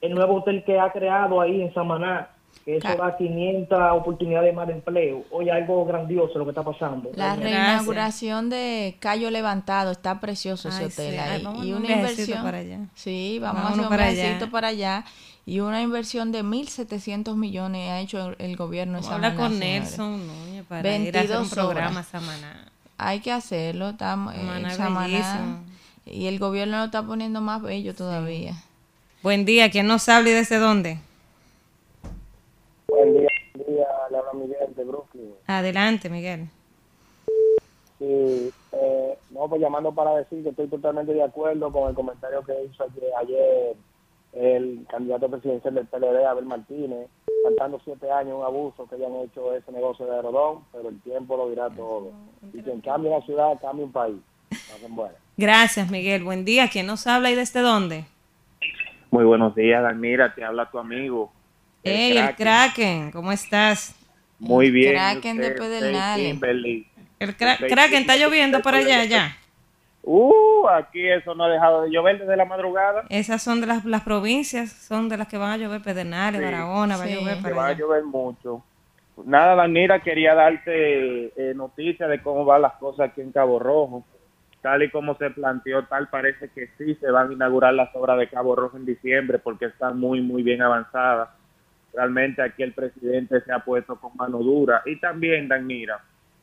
el 0.00 0.14
nuevo 0.14 0.36
hotel 0.36 0.62
que 0.64 0.78
ha 0.78 0.90
creado 0.92 1.40
ahí 1.40 1.60
en 1.62 1.72
Samaná, 1.74 2.30
que 2.64 2.76
eso 2.76 2.86
Ca- 2.88 2.96
da 2.96 3.16
500 3.16 3.78
oportunidades 3.92 4.54
más 4.54 4.66
de 4.66 4.74
empleo. 4.74 5.24
Oye, 5.30 5.50
algo 5.50 5.84
grandioso 5.84 6.38
lo 6.38 6.44
que 6.44 6.50
está 6.50 6.62
pasando. 6.62 7.10
La 7.14 7.36
Realmente. 7.36 7.50
reinauguración 7.58 8.50
de 8.50 8.96
Cayo 9.00 9.30
Levantado 9.30 9.90
está 9.92 10.20
precioso 10.20 10.68
ese 10.68 10.80
Ay, 10.80 10.84
hotel 10.86 11.12
sí. 11.12 11.18
ahí. 11.18 11.30
Ay, 11.38 11.42
vamos 11.44 11.64
y 11.64 11.72
a 11.72 11.76
un 11.76 11.84
una 11.84 11.92
inversión. 11.96 12.42
para 12.42 12.58
allá. 12.58 12.78
Sí, 12.94 13.38
vamos 13.40 13.60
a 13.60 13.64
Vámonos 13.64 13.86
hacer 13.86 13.98
un 14.08 14.14
viajecito 14.14 14.50
para 14.50 14.68
allá. 14.68 15.04
Y 15.46 15.60
una 15.60 15.80
inversión 15.82 16.32
de 16.32 16.44
1.700 16.44 17.34
millones 17.34 17.90
ha 17.90 17.98
hecho 18.00 18.28
el, 18.28 18.36
el 18.38 18.56
gobierno 18.56 18.98
en 18.98 19.04
Habla 19.04 19.30
Samaná, 19.30 19.34
con 19.36 19.52
señores. 19.58 19.80
Nelson 19.80 20.26
Núñez 20.26 20.64
para 20.68 20.96
ir 20.96 21.16
a 21.16 21.20
hacer 21.20 21.36
un 21.36 21.42
22 21.42 21.50
programa. 21.54 22.02
Samaná. 22.02 22.66
Hay 22.98 23.20
que 23.20 23.32
hacerlo. 23.32 23.88
Estamos, 23.90 24.34
eh, 24.36 24.70
Samaná 24.76 25.62
y 26.06 26.26
el 26.26 26.38
gobierno 26.38 26.78
lo 26.78 26.84
está 26.84 27.02
poniendo 27.02 27.40
más 27.40 27.62
bello 27.62 27.94
todavía. 27.94 28.54
Buen 29.22 29.44
día. 29.44 29.70
¿Quién 29.70 29.86
nos 29.86 30.08
habla 30.08 30.30
y 30.30 30.32
desde 30.32 30.58
dónde? 30.58 30.98
Buen 32.88 33.12
día, 33.12 33.28
buen 33.54 33.76
día, 33.76 33.86
le 34.10 34.16
habla 34.16 34.32
Miguel 34.32 34.74
de 34.74 34.84
Brooklyn. 34.84 35.34
Adelante, 35.46 36.08
Miguel. 36.08 36.48
Sí, 37.98 38.50
eh, 38.72 39.18
no, 39.30 39.46
pues 39.48 39.60
llamando 39.60 39.92
para 39.92 40.16
decir 40.16 40.42
que 40.42 40.48
estoy 40.48 40.68
totalmente 40.68 41.12
de 41.12 41.22
acuerdo 41.22 41.70
con 41.70 41.90
el 41.90 41.94
comentario 41.94 42.42
que 42.42 42.64
hizo 42.64 42.82
ayer, 42.82 43.10
ayer 43.18 43.76
el 44.32 44.86
candidato 44.90 45.28
presidencial 45.28 45.74
del 45.74 45.86
PLD, 45.86 46.24
Abel 46.24 46.46
Martínez, 46.46 47.08
faltando 47.44 47.78
siete 47.84 48.10
años 48.10 48.38
un 48.38 48.44
abuso 48.44 48.88
que 48.88 48.94
hayan 48.94 49.16
hecho 49.16 49.54
ese 49.54 49.70
negocio 49.70 50.06
de 50.06 50.22
Rodón, 50.22 50.64
pero 50.72 50.88
el 50.88 50.98
tiempo 51.02 51.36
lo 51.36 51.50
dirá 51.50 51.68
todo. 51.68 52.12
Y 52.54 52.62
quien 52.62 52.80
cambie 52.80 53.10
una 53.10 53.24
ciudad, 53.26 53.60
cambia 53.60 53.84
un 53.84 53.92
país. 53.92 54.16
Gracias, 55.36 55.90
Miguel. 55.90 56.24
Buen 56.24 56.44
día. 56.44 56.68
¿Quién 56.70 56.86
nos 56.86 57.06
habla 57.06 57.30
y 57.30 57.34
desde 57.34 57.60
dónde? 57.60 58.06
Muy 59.10 59.24
buenos 59.24 59.54
días, 59.54 59.82
Danmira, 59.82 60.34
te 60.34 60.44
habla 60.44 60.70
tu 60.70 60.78
amigo. 60.78 61.32
el 61.82 61.92
Hey, 61.94 62.10
el 62.16 62.16
Kraken. 62.36 62.36
Kraken. 62.36 63.10
¿Cómo 63.12 63.32
estás? 63.32 63.94
Muy 64.38 64.70
bien. 64.70 64.92
Kraken 64.92 65.36
de 65.38 65.46
usted, 65.48 65.58
Pedernales. 65.58 66.26
Kimberly. 66.32 66.86
El 67.18 67.36
Kra- 67.36 67.54
Usted, 67.54 67.68
Kraken 67.68 68.00
está 68.00 68.16
lloviendo 68.16 68.60
por 68.60 68.74
allá 68.74 69.04
ya. 69.04 69.36
Uh, 70.02 70.66
aquí 70.68 71.06
eso 71.06 71.34
no 71.34 71.44
ha 71.44 71.48
dejado 71.50 71.82
de 71.82 71.90
llover 71.90 72.18
desde 72.18 72.36
la 72.36 72.46
madrugada. 72.46 73.04
Esas 73.10 73.42
son 73.42 73.60
de 73.60 73.66
las, 73.66 73.84
las 73.84 74.02
provincias, 74.02 74.70
son 74.72 75.08
de 75.10 75.18
las 75.18 75.28
que 75.28 75.36
van 75.36 75.50
a 75.52 75.56
llover 75.58 75.82
Pedernales, 75.82 76.40
Sí. 76.40 76.44
Barahona, 76.44 76.96
va 76.96 77.04
a 77.04 77.06
llover 77.06 77.42
para 77.42 77.54
va 77.56 77.66
a 77.68 77.72
llover 77.72 78.04
mucho. 78.04 78.62
Nada, 79.26 79.54
Danmira, 79.54 80.00
quería 80.00 80.34
darte 80.34 81.26
eh, 81.36 81.52
noticias 81.54 82.08
de 82.08 82.22
cómo 82.22 82.46
van 82.46 82.62
las 82.62 82.72
cosas 82.74 83.10
aquí 83.10 83.20
en 83.20 83.32
Cabo 83.32 83.58
Rojo. 83.58 84.02
Tal 84.62 84.82
y 84.82 84.90
como 84.90 85.16
se 85.16 85.30
planteó, 85.30 85.84
tal 85.86 86.08
parece 86.08 86.50
que 86.50 86.68
sí 86.76 86.94
se 86.96 87.10
van 87.10 87.30
a 87.30 87.32
inaugurar 87.32 87.72
las 87.72 87.94
obras 87.94 88.18
de 88.18 88.28
Cabo 88.28 88.54
Rojo 88.54 88.76
en 88.76 88.84
diciembre 88.84 89.38
porque 89.38 89.66
están 89.66 89.98
muy, 89.98 90.20
muy 90.20 90.42
bien 90.42 90.60
avanzadas. 90.60 91.30
Realmente 91.94 92.42
aquí 92.42 92.62
el 92.62 92.72
presidente 92.72 93.40
se 93.40 93.52
ha 93.52 93.60
puesto 93.60 93.96
con 93.96 94.14
mano 94.16 94.38
dura. 94.38 94.82
Y 94.84 94.96
también, 95.00 95.48
Danmira, 95.48 96.00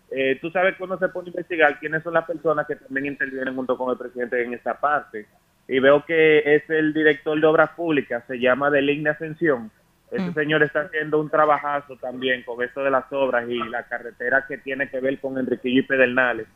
eh, 0.10 0.38
tú 0.42 0.50
sabes 0.50 0.76
cuando 0.78 0.98
se 0.98 1.10
pone 1.10 1.28
a 1.28 1.30
investigar 1.30 1.80
quiénes 1.80 2.02
son 2.04 2.14
las 2.16 2.26
personas 2.26 2.66
que 2.66 2.76
también 2.76 3.06
intervienen 3.06 3.56
junto 3.56 3.78
con 3.78 3.92
el 3.92 3.98
presidente 3.98 4.44
en 4.44 4.54
esta 4.54 4.74
parte. 4.80 5.28
Y 5.68 5.80
veo 5.80 6.04
que 6.06 6.56
es 6.56 6.70
el 6.70 6.94
director 6.94 7.40
de 7.40 7.46
obras 7.46 7.70
públicas, 7.72 8.24
se 8.28 8.40
llama 8.40 8.70
Deligne 8.72 9.10
Ascensión. 9.12 9.70
Ese 10.10 10.30
Mm. 10.30 10.34
señor 10.34 10.64
está 10.64 10.82
haciendo 10.82 11.20
un 11.20 11.30
trabajazo 11.30 11.98
también 11.98 12.44
con 12.44 12.64
esto 12.64 12.82
de 12.82 12.90
las 12.90 13.12
obras 13.12 13.48
y 13.50 13.58
la 13.70 13.84
carretera 13.84 14.46
que 14.48 14.58
tiene 14.58 14.90
que 14.90 15.02
ver 15.02 15.20
con 15.20 15.38
Enriquillo 15.38 15.82
y 15.82 15.84
Pedernales. 15.84 16.48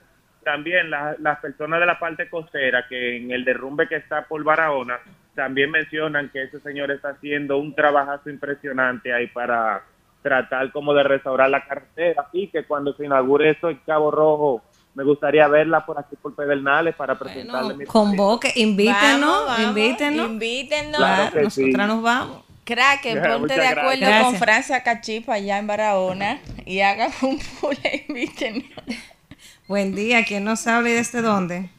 También 0.43 0.89
la- 0.89 1.15
las 1.19 1.39
personas 1.39 1.79
de 1.79 1.85
la 1.85 1.99
parte 1.99 2.29
costera 2.29 2.85
que 2.89 3.17
en 3.17 3.31
el 3.31 3.45
derrumbe 3.45 3.87
que 3.87 3.95
está 3.97 4.23
por 4.25 4.43
Barahona 4.43 4.99
también 5.35 5.69
mencionan 5.71 6.29
que 6.29 6.43
ese 6.43 6.59
señor 6.59 6.91
está 6.91 7.09
haciendo 7.09 7.57
un 7.57 7.73
trabajazo 7.75 8.29
impresionante 8.29 9.13
ahí 9.13 9.27
para 9.27 9.83
tratar 10.21 10.71
como 10.71 10.93
de 10.93 11.03
restaurar 11.03 11.49
la 11.49 11.65
carretera 11.65 12.27
y 12.33 12.47
que 12.47 12.63
cuando 12.65 12.93
se 12.93 13.05
inaugure 13.05 13.51
eso 13.51 13.69
en 13.69 13.77
Cabo 13.85 14.11
Rojo 14.11 14.61
me 14.93 15.03
gustaría 15.03 15.47
verla 15.47 15.85
por 15.85 15.97
aquí 15.99 16.15
por 16.21 16.35
Pedernales 16.35 16.93
para 16.95 17.17
presentarle 17.17 17.61
Bueno, 17.75 17.77
mi 17.79 17.85
convoque, 17.85 18.51
invítenos, 18.55 19.21
Vamos, 19.21 19.45
vamos, 19.47 19.59
invítenos. 19.69 20.29
Invítenos. 20.29 20.97
Claro 20.97 21.31
que 21.31 21.41
nosotras 21.43 21.53
sí. 21.53 21.71
nos 21.73 22.01
vamos. 22.03 22.43
Muchas 22.71 23.37
ponte 23.39 23.53
de 23.55 23.67
acuerdo 23.67 23.99
gracias. 24.01 24.23
con 24.23 24.35
Francia 24.35 24.83
Cachipa 24.83 25.33
allá 25.33 25.57
en 25.57 25.67
Barahona 25.67 26.39
y 26.65 26.81
hagan 26.81 27.11
un 27.21 27.39
pool 27.61 27.77
e 27.83 28.05
invítenos. 28.07 28.63
Buen 29.71 29.95
día. 29.95 30.25
¿Quién 30.27 30.43
nos 30.43 30.67
habla 30.67 30.89
y 30.89 30.91
desde 30.95 31.21
dónde? 31.21 31.69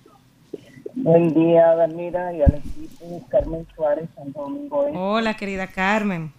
Buen 0.95 1.34
día, 1.34 1.74
Danmira, 1.74 2.32
y 2.32 2.40
al 2.40 2.55
equipo 2.55 3.20
Carmen 3.28 3.66
Suárez, 3.74 4.09
Santo 4.14 4.40
Domingo 4.40 4.86
Este. 4.86 4.97
Hola, 4.97 5.34
querida 5.34 5.66
Carmen. 5.66 6.32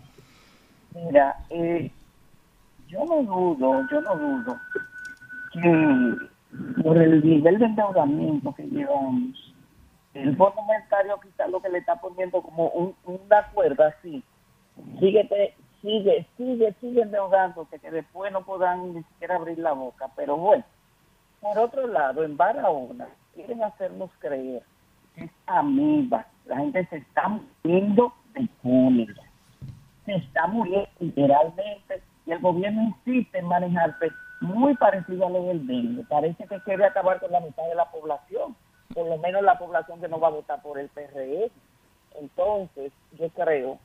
Mira, 0.96 1.36
eh, 1.52 1.92
yo 2.88 3.06
no 3.06 3.22
dudo, 3.22 3.88
yo 3.92 4.02
no 4.02 4.16
dudo 4.16 4.58
que 5.54 6.82
por 6.82 6.98
el 6.98 7.24
nivel 7.24 7.60
de 7.60 7.66
endeudamiento 7.66 8.52
que 8.56 8.64
llevamos, 8.64 9.54
el 10.16 10.36
Fondo 10.36 10.60
Monetario 10.64 11.20
quizás 11.22 11.52
lo 11.52 11.62
que 11.62 11.70
le 11.70 11.78
está 11.78 11.98
poniendo 11.98 12.42
como 12.42 12.70
un, 12.70 12.96
una 13.06 13.48
cuerda 13.54 13.94
así, 14.00 14.24
síguete, 15.00 15.54
sigue, 15.84 16.26
sigue, 16.36 16.74
sigue 16.82 17.04
endeudándote, 17.04 17.78
que 17.78 17.92
después 17.92 18.32
no 18.32 18.44
puedan 18.44 18.96
ni 18.96 19.04
siquiera 19.04 19.36
abrir 19.36 19.60
la 19.60 19.74
boca. 19.74 20.10
Pero 20.16 20.36
bueno, 20.36 20.64
por 21.44 21.60
otro 21.60 21.88
lado, 21.88 22.24
en 22.24 22.38
Barahona, 22.38 23.10
quieren 23.36 23.62
hacernos 23.62 24.10
creer 24.20 24.64
que 25.14 25.26
es 25.26 25.32
amiga. 25.46 26.26
La 26.46 26.58
gente 26.58 26.86
se 26.86 26.98
está 26.98 27.28
muriendo 27.28 28.14
de 28.34 28.48
cólera. 28.64 29.24
Se 30.06 30.16
está 30.16 30.48
muriendo 30.48 30.88
literalmente 31.00 32.02
y 32.26 32.32
el 32.32 32.40
gobierno 32.40 32.82
insiste 32.84 33.38
en 33.38 33.46
manejarse 33.46 34.10
muy 34.40 34.74
parecido 34.76 35.28
a 35.28 35.30
lo 35.30 35.44
del 35.44 35.68
dengue. 35.68 36.04
Parece 36.06 36.48
que 36.48 36.62
quiere 36.62 36.86
acabar 36.86 37.20
con 37.20 37.32
la 37.32 37.42
mitad 37.42 37.68
de 37.68 37.76
la 37.76 37.92
población, 37.92 38.56
por 38.94 39.08
lo 39.08 39.18
menos 39.18 39.44
la 39.44 39.60
población 39.60 40.00
que 40.00 40.08
no 40.08 40.22
va 40.22 40.30
a 40.30 40.32
votar 40.32 40.62
por 40.62 40.80
el 40.80 40.88
PRE. 40.90 41.52
Entonces, 42.22 42.94
yo 43.20 43.30
creo 43.30 43.80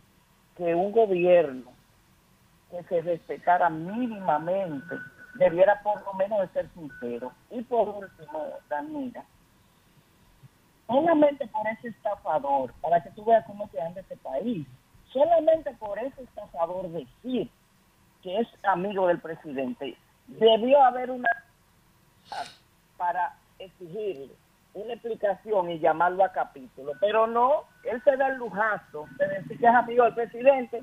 que 0.56 0.76
un 0.76 0.92
gobierno 0.92 1.72
que 2.70 2.84
se 2.84 3.00
respetara 3.00 3.68
mínimamente 3.68 4.94
debiera 5.38 5.80
por 5.82 6.02
lo 6.04 6.12
menos 6.14 6.50
ser 6.52 6.68
sincero. 6.74 7.32
Y 7.50 7.62
por 7.62 7.88
último, 7.88 8.46
Danira, 8.68 9.24
solamente 10.86 11.46
por 11.48 11.66
ese 11.66 11.88
estafador, 11.88 12.72
para 12.80 13.02
que 13.02 13.10
tú 13.10 13.24
veas 13.24 13.44
cómo 13.46 13.68
se 13.68 13.80
anda 13.80 14.00
este 14.00 14.16
país, 14.16 14.66
solamente 15.12 15.72
por 15.74 15.98
ese 15.98 16.22
estafador 16.22 16.88
decir 16.90 17.50
que 18.22 18.40
es 18.40 18.48
amigo 18.64 19.06
del 19.06 19.20
presidente, 19.20 19.96
debió 20.26 20.82
haber 20.82 21.10
una 21.10 21.28
para 22.96 23.34
exigirle 23.58 24.34
una 24.74 24.92
explicación 24.92 25.70
y 25.70 25.78
llamarlo 25.78 26.24
a 26.24 26.32
capítulo, 26.32 26.92
pero 27.00 27.26
no, 27.26 27.64
él 27.84 28.02
se 28.04 28.16
da 28.16 28.28
el 28.28 28.36
lujazo 28.36 29.06
de 29.18 29.28
decir 29.28 29.58
que 29.58 29.66
es 29.66 29.74
amigo 29.74 30.04
del 30.04 30.14
presidente 30.14 30.82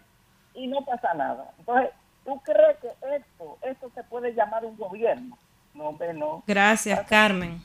y 0.53 0.67
no 0.67 0.83
pasa 0.85 1.13
nada. 1.13 1.53
Entonces, 1.59 1.91
¿tú 2.25 2.41
crees 2.43 2.77
que 2.81 2.87
esto, 3.15 3.57
esto 3.61 3.91
se 3.93 4.03
puede 4.03 4.33
llamar 4.33 4.65
un 4.65 4.75
gobierno? 4.75 5.37
No, 5.73 5.89
hombre, 5.89 6.13
no. 6.13 6.43
Gracias, 6.47 7.05
Carmen. 7.07 7.61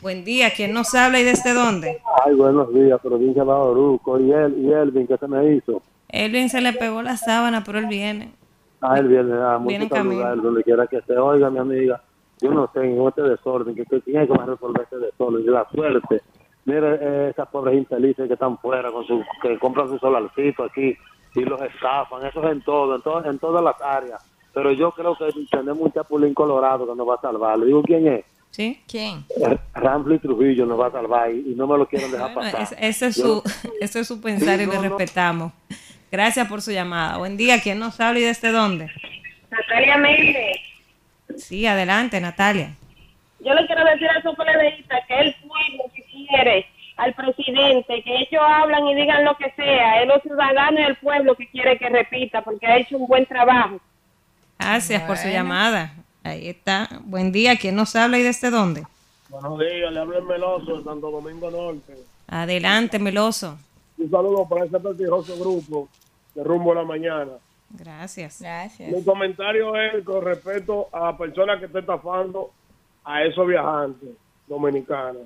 Buen 0.00 0.24
día, 0.24 0.50
¿quién 0.54 0.72
nos 0.72 0.94
habla 0.94 1.18
y 1.18 1.24
desde 1.24 1.52
dónde? 1.54 2.00
Ay, 2.24 2.34
buenos 2.34 2.72
días, 2.72 3.00
provincia 3.00 3.42
de 3.42 3.48
Bajoruco. 3.48 4.20
¿Y 4.20 4.30
él, 4.30 4.54
y 4.58 4.72
Elvin, 4.72 5.06
qué 5.06 5.16
se 5.16 5.26
me 5.26 5.54
hizo? 5.54 5.82
Elvin 6.08 6.48
se 6.48 6.60
le 6.60 6.72
pegó 6.74 7.02
la 7.02 7.16
sábana, 7.16 7.64
pero 7.64 7.78
él 7.78 7.86
viene. 7.86 8.32
Ah, 8.80 8.98
él 8.98 9.08
viene, 9.08 9.32
ah, 9.34 9.58
Viene 9.58 9.84
en 9.84 9.90
mucho 9.90 9.94
camino. 9.94 10.22
saludar, 10.22 10.42
donde 10.42 10.62
quiera 10.62 10.86
que 10.86 10.98
esté. 10.98 11.16
Oiga, 11.18 11.48
mi 11.50 11.58
amiga, 11.58 12.02
yo 12.40 12.50
no 12.50 12.70
sé, 12.72 12.84
en 12.84 13.06
este 13.08 13.22
desorden, 13.22 13.74
que, 13.74 13.84
que 13.86 14.00
tiene 14.00 14.28
que 14.28 14.34
resolver 14.34 14.82
este 14.82 14.98
desorden, 14.98 15.42
y 15.42 15.46
la 15.48 15.66
suerte. 15.70 16.20
Mire, 16.66 16.98
eh, 17.00 17.28
esas 17.30 17.48
pobres 17.48 17.76
infelices 17.78 18.28
que 18.28 18.34
están 18.34 18.58
fuera, 18.58 18.92
con 18.92 19.04
su, 19.06 19.22
que 19.40 19.58
compran 19.58 19.88
su 19.88 19.98
solarcito 19.98 20.64
aquí 20.64 20.96
y 21.36 21.44
los 21.44 21.60
estafan, 21.62 22.24
eso 22.26 22.42
es 22.44 22.52
en 22.52 22.62
todo, 22.62 22.96
en, 22.96 23.02
todo, 23.02 23.24
en 23.24 23.38
todas 23.38 23.62
las 23.62 23.80
áreas. 23.80 24.20
Pero 24.54 24.72
yo 24.72 24.90
creo 24.92 25.14
que 25.16 25.26
tenemos 25.50 25.78
un 25.78 25.92
chapulín 25.92 26.32
colorado 26.34 26.86
que 26.86 26.94
nos 26.96 27.06
va 27.08 27.14
a 27.16 27.20
salvar. 27.20 27.58
Le 27.58 27.66
digo, 27.66 27.82
¿quién 27.82 28.06
es? 28.08 28.24
¿Sí? 28.50 28.80
¿Quién? 28.88 29.24
Eh, 29.38 29.58
Ramfli 29.74 30.18
Trujillo 30.18 30.64
nos 30.64 30.80
va 30.80 30.86
a 30.86 30.92
salvar 30.92 31.30
y, 31.30 31.52
y 31.52 31.54
no 31.54 31.66
me 31.66 31.76
lo 31.76 31.86
quieren 31.86 32.10
dejar 32.10 32.32
Bueno, 32.32 32.50
pasar. 32.52 32.78
ese, 32.82 33.06
es 33.08 33.16
Yo- 33.16 33.42
su, 33.42 33.68
ese 33.80 34.00
es 34.00 34.08
su 34.08 34.20
pensar 34.20 34.58
y 34.60 34.64
Sí, 34.64 34.70
no, 34.70 34.74
no. 34.76 34.82
respetamos. 34.82 35.52
Gracias 36.10 36.48
por 36.48 36.62
su 36.62 36.70
llamada. 36.70 37.18
Buen 37.18 37.36
día, 37.36 37.60
¿quién 37.60 37.78
nos 37.78 38.00
habla 38.00 38.18
y 38.20 38.22
desde 38.22 38.50
dónde? 38.52 38.90
Natalia 39.50 39.98
Méndez, 39.98 40.56
Sí, 41.36 41.66
adelante, 41.66 42.18
Natalia. 42.20 42.74
yo 43.40 43.52
le 43.52 43.66
quiero 43.66 43.84
decir 43.84 44.08
a 44.08 44.18
esos 44.20 44.34
PLDistas 44.36 45.00
que 45.06 45.18
el 45.20 45.34
pueblo 45.34 45.84
que 45.94 46.02
quiere 46.04 46.66
al 46.96 47.14
presidente, 47.14 48.02
que 48.02 48.16
ellos 48.16 48.42
hablan 48.42 48.86
y 48.86 48.94
digan 48.94 49.24
lo 49.24 49.36
que 49.36 49.50
sea, 49.52 50.02
es 50.02 50.08
los 50.08 50.22
ciudadanos 50.22 50.80
y 50.80 50.84
el 50.84 50.96
pueblo 50.96 51.34
que 51.34 51.48
quiere 51.48 51.78
que 51.78 51.88
repita, 51.88 52.42
porque 52.42 52.66
ha 52.66 52.78
hecho 52.78 52.96
un 52.96 53.06
buen 53.06 53.26
trabajo. 53.26 53.78
Gracias 54.58 55.02
por 55.02 55.16
su 55.16 55.28
llamada. 55.28 55.92
Ahí 56.24 56.48
está. 56.48 56.88
Buen 57.04 57.30
día, 57.30 57.56
¿quién 57.56 57.76
nos 57.76 57.94
habla 57.94 58.18
y 58.18 58.22
desde 58.22 58.50
dónde? 58.50 58.84
Buenos 59.28 59.58
días, 59.58 59.92
le 59.92 60.00
habla 60.00 60.18
el 60.18 60.24
Meloso 60.24 60.78
de 60.78 60.84
Santo 60.84 61.10
Domingo 61.10 61.50
Norte. 61.50 61.94
Adelante, 62.28 62.98
Meloso. 62.98 63.58
Un 63.98 64.10
saludo 64.10 64.48
para 64.48 64.64
ese 64.64 64.80
prestigioso 64.80 65.38
grupo 65.38 65.88
de 66.34 66.42
Rumbo 66.42 66.72
a 66.72 66.76
la 66.76 66.84
Mañana. 66.84 67.32
Gracias. 67.70 68.40
Gracias. 68.40 68.90
Mi 68.90 69.04
comentario 69.04 69.76
es 69.76 70.04
con 70.04 70.24
respecto 70.24 70.88
a 70.92 71.06
la 71.06 71.16
persona 71.16 71.58
que 71.58 71.66
está 71.66 71.80
estafando 71.80 72.50
a 73.04 73.22
esos 73.22 73.46
viajantes 73.46 74.10
dominicanos. 74.46 75.22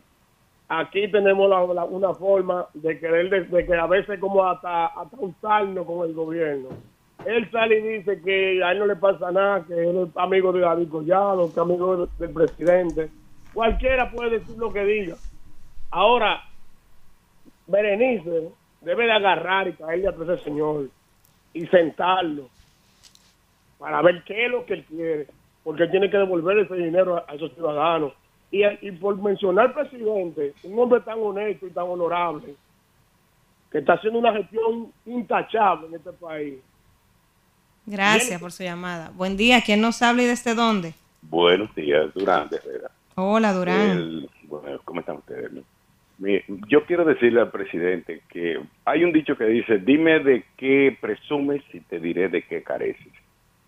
Aquí 0.73 1.09
tenemos 1.11 1.51
la- 1.51 1.85
una 1.85 2.15
forma 2.15 2.69
de 2.75 2.97
querer, 3.01 3.29
de, 3.29 3.41
de 3.45 3.67
que 3.67 3.75
a 3.75 3.89
veces 3.89 4.21
como 4.21 4.45
hasta, 4.47 4.87
hasta 4.87 5.17
usarnos 5.19 5.85
con 5.85 6.09
el 6.09 6.15
gobierno. 6.15 6.69
Él 7.27 7.51
sale 7.51 7.81
y 7.81 7.99
dice 7.99 8.23
que 8.23 8.63
a 8.63 8.71
él 8.71 8.79
no 8.79 8.87
le 8.87 8.95
pasa 8.95 9.33
nada, 9.33 9.65
que 9.67 9.75
él 9.75 10.07
es 10.09 10.17
amigo 10.17 10.53
de 10.53 10.61
David 10.61 10.89
Collado, 10.89 11.53
que 11.53 11.59
amigo 11.59 11.97
del, 11.97 12.09
del 12.19 12.31
presidente. 12.31 13.11
Cualquiera 13.53 14.13
puede 14.13 14.39
decir 14.39 14.57
lo 14.59 14.73
que 14.73 14.85
diga. 14.85 15.17
Ahora, 15.91 16.41
Berenice 17.67 18.51
debe 18.81 19.07
de 19.07 19.13
agarrar 19.13 19.67
y 19.67 19.73
caerle 19.73 20.07
a 20.07 20.11
ese 20.13 20.45
señor 20.45 20.89
y 21.53 21.67
sentarlo 21.67 22.49
para 23.77 24.03
ver 24.03 24.23
qué 24.25 24.47
es 24.47 24.51
lo 24.53 24.65
que 24.67 24.75
él 24.75 24.85
quiere, 24.85 25.27
porque 25.65 25.83
él 25.83 25.91
tiene 25.91 26.09
que 26.09 26.17
devolver 26.19 26.59
ese 26.59 26.75
dinero 26.77 27.17
a, 27.17 27.25
a 27.27 27.35
esos 27.35 27.53
ciudadanos. 27.55 28.13
Y, 28.51 28.63
y 28.65 28.93
por 28.93 29.17
mencionar 29.17 29.67
al 29.67 29.75
presidente, 29.75 30.55
un 30.65 30.79
hombre 30.79 31.01
tan 31.01 31.19
honesto 31.21 31.67
y 31.67 31.71
tan 31.71 31.85
honorable, 31.85 32.55
que 33.71 33.79
está 33.79 33.93
haciendo 33.95 34.19
una 34.19 34.33
gestión 34.33 34.93
intachable 35.07 35.87
en 35.87 35.95
este 35.95 36.13
país. 36.13 36.55
Gracias 37.87 38.41
por 38.41 38.53
su 38.53 38.63
llamada. 38.63 39.11
Buen 39.15 39.37
día, 39.37 39.61
¿quién 39.65 39.81
nos 39.81 40.03
habla 40.03 40.23
y 40.23 40.27
desde 40.27 40.55
dónde? 40.55 40.95
Buenos 41.23 41.75
días, 41.75 42.13
Durán 42.15 42.49
de 42.49 42.57
Herrera. 42.57 42.91
Hola, 43.15 43.53
Durán. 43.53 43.91
El- 43.91 44.31
bueno, 44.45 44.81
¿cómo 44.85 45.01
están 45.01 45.17
ustedes? 45.17 45.51
Mire, 46.19 46.45
yo 46.69 46.85
quiero 46.85 47.05
decirle 47.05 47.41
al 47.41 47.51
presidente 47.51 48.23
que 48.29 48.61
hay 48.85 49.05
un 49.05 49.13
dicho 49.13 49.37
que 49.37 49.45
dice, 49.45 49.79
dime 49.79 50.19
de 50.21 50.45
qué 50.57 50.97
presumes 51.01 51.63
y 51.73 51.81
te 51.81 51.99
diré 51.99 52.29
de 52.29 52.43
qué 52.43 52.63
careces. 52.63 53.13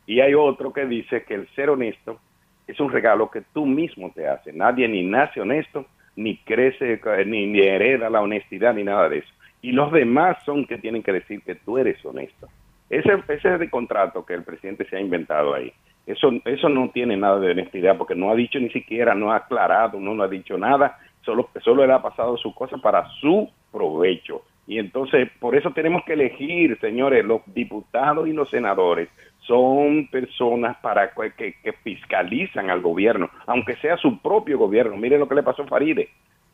Y 0.06 0.20
hay 0.20 0.34
otro 0.34 0.72
que 0.72 0.84
dice 0.86 1.22
que 1.24 1.34
el 1.34 1.48
ser 1.54 1.70
honesto 1.70 2.18
es 2.66 2.80
un 2.80 2.90
regalo 2.90 3.30
que 3.30 3.42
tú 3.52 3.66
mismo 3.66 4.10
te 4.14 4.26
haces. 4.26 4.54
Nadie 4.54 4.88
ni 4.88 5.02
nace 5.02 5.40
honesto, 5.40 5.86
ni 6.16 6.36
crece, 6.38 6.94
eh, 6.94 7.24
ni, 7.26 7.46
ni 7.46 7.60
hereda 7.60 8.10
la 8.10 8.20
honestidad, 8.20 8.74
ni 8.74 8.84
nada 8.84 9.08
de 9.08 9.18
eso. 9.18 9.32
Y 9.60 9.72
los 9.72 9.92
demás 9.92 10.38
son 10.44 10.66
que 10.66 10.78
tienen 10.78 11.02
que 11.02 11.12
decir 11.12 11.42
que 11.42 11.54
tú 11.54 11.78
eres 11.78 12.04
honesto. 12.04 12.48
Ese, 12.90 13.10
es 13.28 13.44
el 13.44 13.70
contrato 13.70 14.26
que 14.26 14.34
el 14.34 14.42
presidente 14.42 14.84
se 14.88 14.96
ha 14.96 15.00
inventado 15.00 15.54
ahí. 15.54 15.72
Eso, 16.06 16.30
eso 16.44 16.68
no 16.68 16.90
tiene 16.90 17.16
nada 17.16 17.38
de 17.38 17.52
honestidad 17.52 17.96
porque 17.96 18.14
no 18.14 18.30
ha 18.30 18.34
dicho 18.34 18.58
ni 18.58 18.70
siquiera, 18.70 19.14
no 19.14 19.32
ha 19.32 19.36
aclarado, 19.36 20.00
no, 20.00 20.14
no 20.14 20.24
ha 20.24 20.28
dicho 20.28 20.58
nada, 20.58 20.98
solo, 21.24 21.48
solo 21.62 21.86
le 21.86 21.92
ha 21.92 22.02
pasado 22.02 22.36
su 22.36 22.52
cosa 22.54 22.76
para 22.78 23.08
su 23.20 23.48
provecho. 23.70 24.42
Y 24.66 24.78
entonces, 24.78 25.28
por 25.40 25.56
eso 25.56 25.70
tenemos 25.70 26.04
que 26.04 26.12
elegir, 26.12 26.78
señores, 26.80 27.24
los 27.24 27.40
diputados 27.46 28.28
y 28.28 28.32
los 28.32 28.50
senadores 28.50 29.08
son 29.52 30.06
personas 30.08 30.76
para 30.78 31.10
que, 31.36 31.54
que- 31.62 31.72
fiscalizan 31.84 32.70
al 32.70 32.80
gobierno, 32.80 33.28
aunque 33.46 33.76
sea 33.76 33.96
su 33.98 34.18
propio 34.18 34.56
gobierno. 34.58 34.96
Mire 34.96 35.18
lo 35.18 35.28
que 35.28 35.34
le 35.34 35.42
pasó 35.42 35.62
a 35.62 35.66
Faride. 35.66 36.08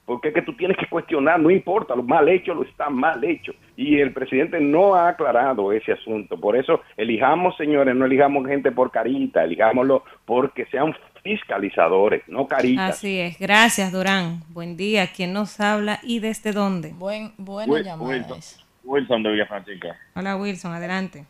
Porque 0.04 0.28
es 0.28 0.34
que 0.34 0.40
tú 0.42 0.54
tienes 0.54 0.76
que 0.78 0.86
cuestionar, 0.86 1.38
no 1.38 1.50
importa, 1.50 1.94
lo 1.94 2.02
mal 2.02 2.28
hecho 2.30 2.54
lo 2.54 2.62
está 2.64 2.88
mal 2.88 3.22
hecho. 3.22 3.52
Y 3.76 4.00
el 4.00 4.12
presidente 4.12 4.58
no 4.58 4.94
ha 4.94 5.10
aclarado 5.10 5.70
ese 5.70 5.92
asunto. 5.92 6.40
Por 6.40 6.56
eso 6.56 6.80
elijamos, 6.96 7.56
señores, 7.56 7.94
no 7.94 8.06
elijamos 8.06 8.46
gente 8.46 8.72
por 8.72 8.90
carita, 8.90 9.44
elijámoslo 9.44 10.02
porque 10.24 10.64
sean 10.66 10.94
fiscalizadores, 11.22 12.22
no 12.26 12.46
caritas. 12.48 12.96
Así 12.96 13.20
es. 13.20 13.38
Gracias, 13.38 13.92
Durán. 13.92 14.40
Buen 14.48 14.76
día, 14.76 15.08
¿quién 15.14 15.32
nos 15.34 15.60
habla 15.60 16.00
y 16.02 16.20
desde 16.20 16.52
dónde? 16.52 16.92
Buen, 16.94 17.32
buena 17.36 17.72
Wil- 17.72 17.84
llamada 17.84 18.08
Wilson. 18.10 18.40
Wilson 18.84 19.22
de 19.22 19.30
Villa 19.32 19.46
Francisca. 19.46 19.94
Hola, 20.16 20.36
Wilson, 20.36 20.72
adelante. 20.72 21.26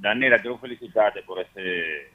Daniela, 0.00 0.38
quiero 0.38 0.58
felicitarte 0.58 1.22
por 1.22 1.40
ese 1.40 2.10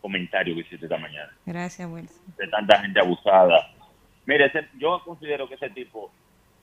comentario 0.00 0.54
que 0.54 0.60
hiciste 0.62 0.86
esta 0.86 0.96
mañana. 0.96 1.30
Gracias, 1.44 1.88
Wilson. 1.90 2.22
De 2.38 2.48
tanta 2.48 2.80
gente 2.80 3.00
abusada. 3.00 3.70
Mire, 4.26 4.46
ese- 4.46 4.68
yo 4.78 5.00
considero 5.04 5.48
que 5.48 5.54
ese 5.56 5.70
tipo 5.70 6.10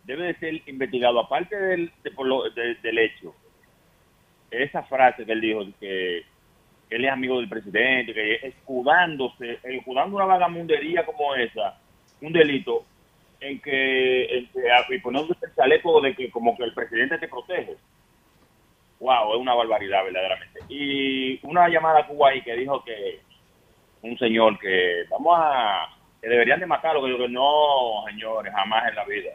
debe 0.03 0.27
de 0.27 0.35
ser 0.39 0.61
investigado, 0.69 1.19
aparte 1.19 1.55
del, 1.55 1.91
de- 2.03 2.11
por 2.11 2.25
lo- 2.25 2.49
de- 2.49 2.75
del 2.75 2.97
hecho. 2.99 3.35
Esa 4.49 4.83
frase 4.83 5.25
que 5.25 5.31
él 5.33 5.41
dijo, 5.41 5.65
que, 5.79 6.23
que 6.89 6.95
él 6.95 7.05
es 7.05 7.11
amigo 7.11 7.37
del 7.39 7.49
presidente, 7.49 8.13
que 8.13 8.35
escudándose, 8.47 9.59
escudando 9.63 10.15
una 10.15 10.25
vagamundería 10.25 11.05
como 11.05 11.35
esa, 11.35 11.77
un 12.21 12.31
delito, 12.33 12.85
en 13.39 13.59
que, 13.59 14.37
en 14.37 14.47
que 14.47 14.95
y 14.95 14.99
poniéndose 14.99 15.45
el 15.45 15.53
chaleco 15.53 16.01
de 16.01 16.15
que 16.15 16.31
como 16.31 16.57
que 16.57 16.63
el 16.63 16.73
presidente 16.73 17.19
te 17.19 17.27
protege. 17.27 17.75
Wow, 18.99 19.33
es 19.33 19.39
una 19.39 19.53
barbaridad 19.53 20.03
verdaderamente. 20.03 20.59
Y 20.69 21.39
una 21.43 21.67
llamada 21.69 21.99
a 21.99 22.07
Cuba 22.07 22.29
ahí 22.29 22.41
que 22.41 22.55
dijo 22.55 22.83
que 22.83 23.19
un 24.01 24.17
señor 24.17 24.57
que 24.59 25.05
vamos 25.09 25.37
a, 25.39 25.87
que 26.21 26.29
deberían 26.29 26.59
de 26.59 26.65
matarlo, 26.65 27.03
que 27.03 27.09
yo 27.09 27.15
digo, 27.15 27.27
no, 27.27 28.05
señores, 28.09 28.53
jamás 28.53 28.89
en 28.89 28.95
la 28.95 29.05
vida. 29.05 29.31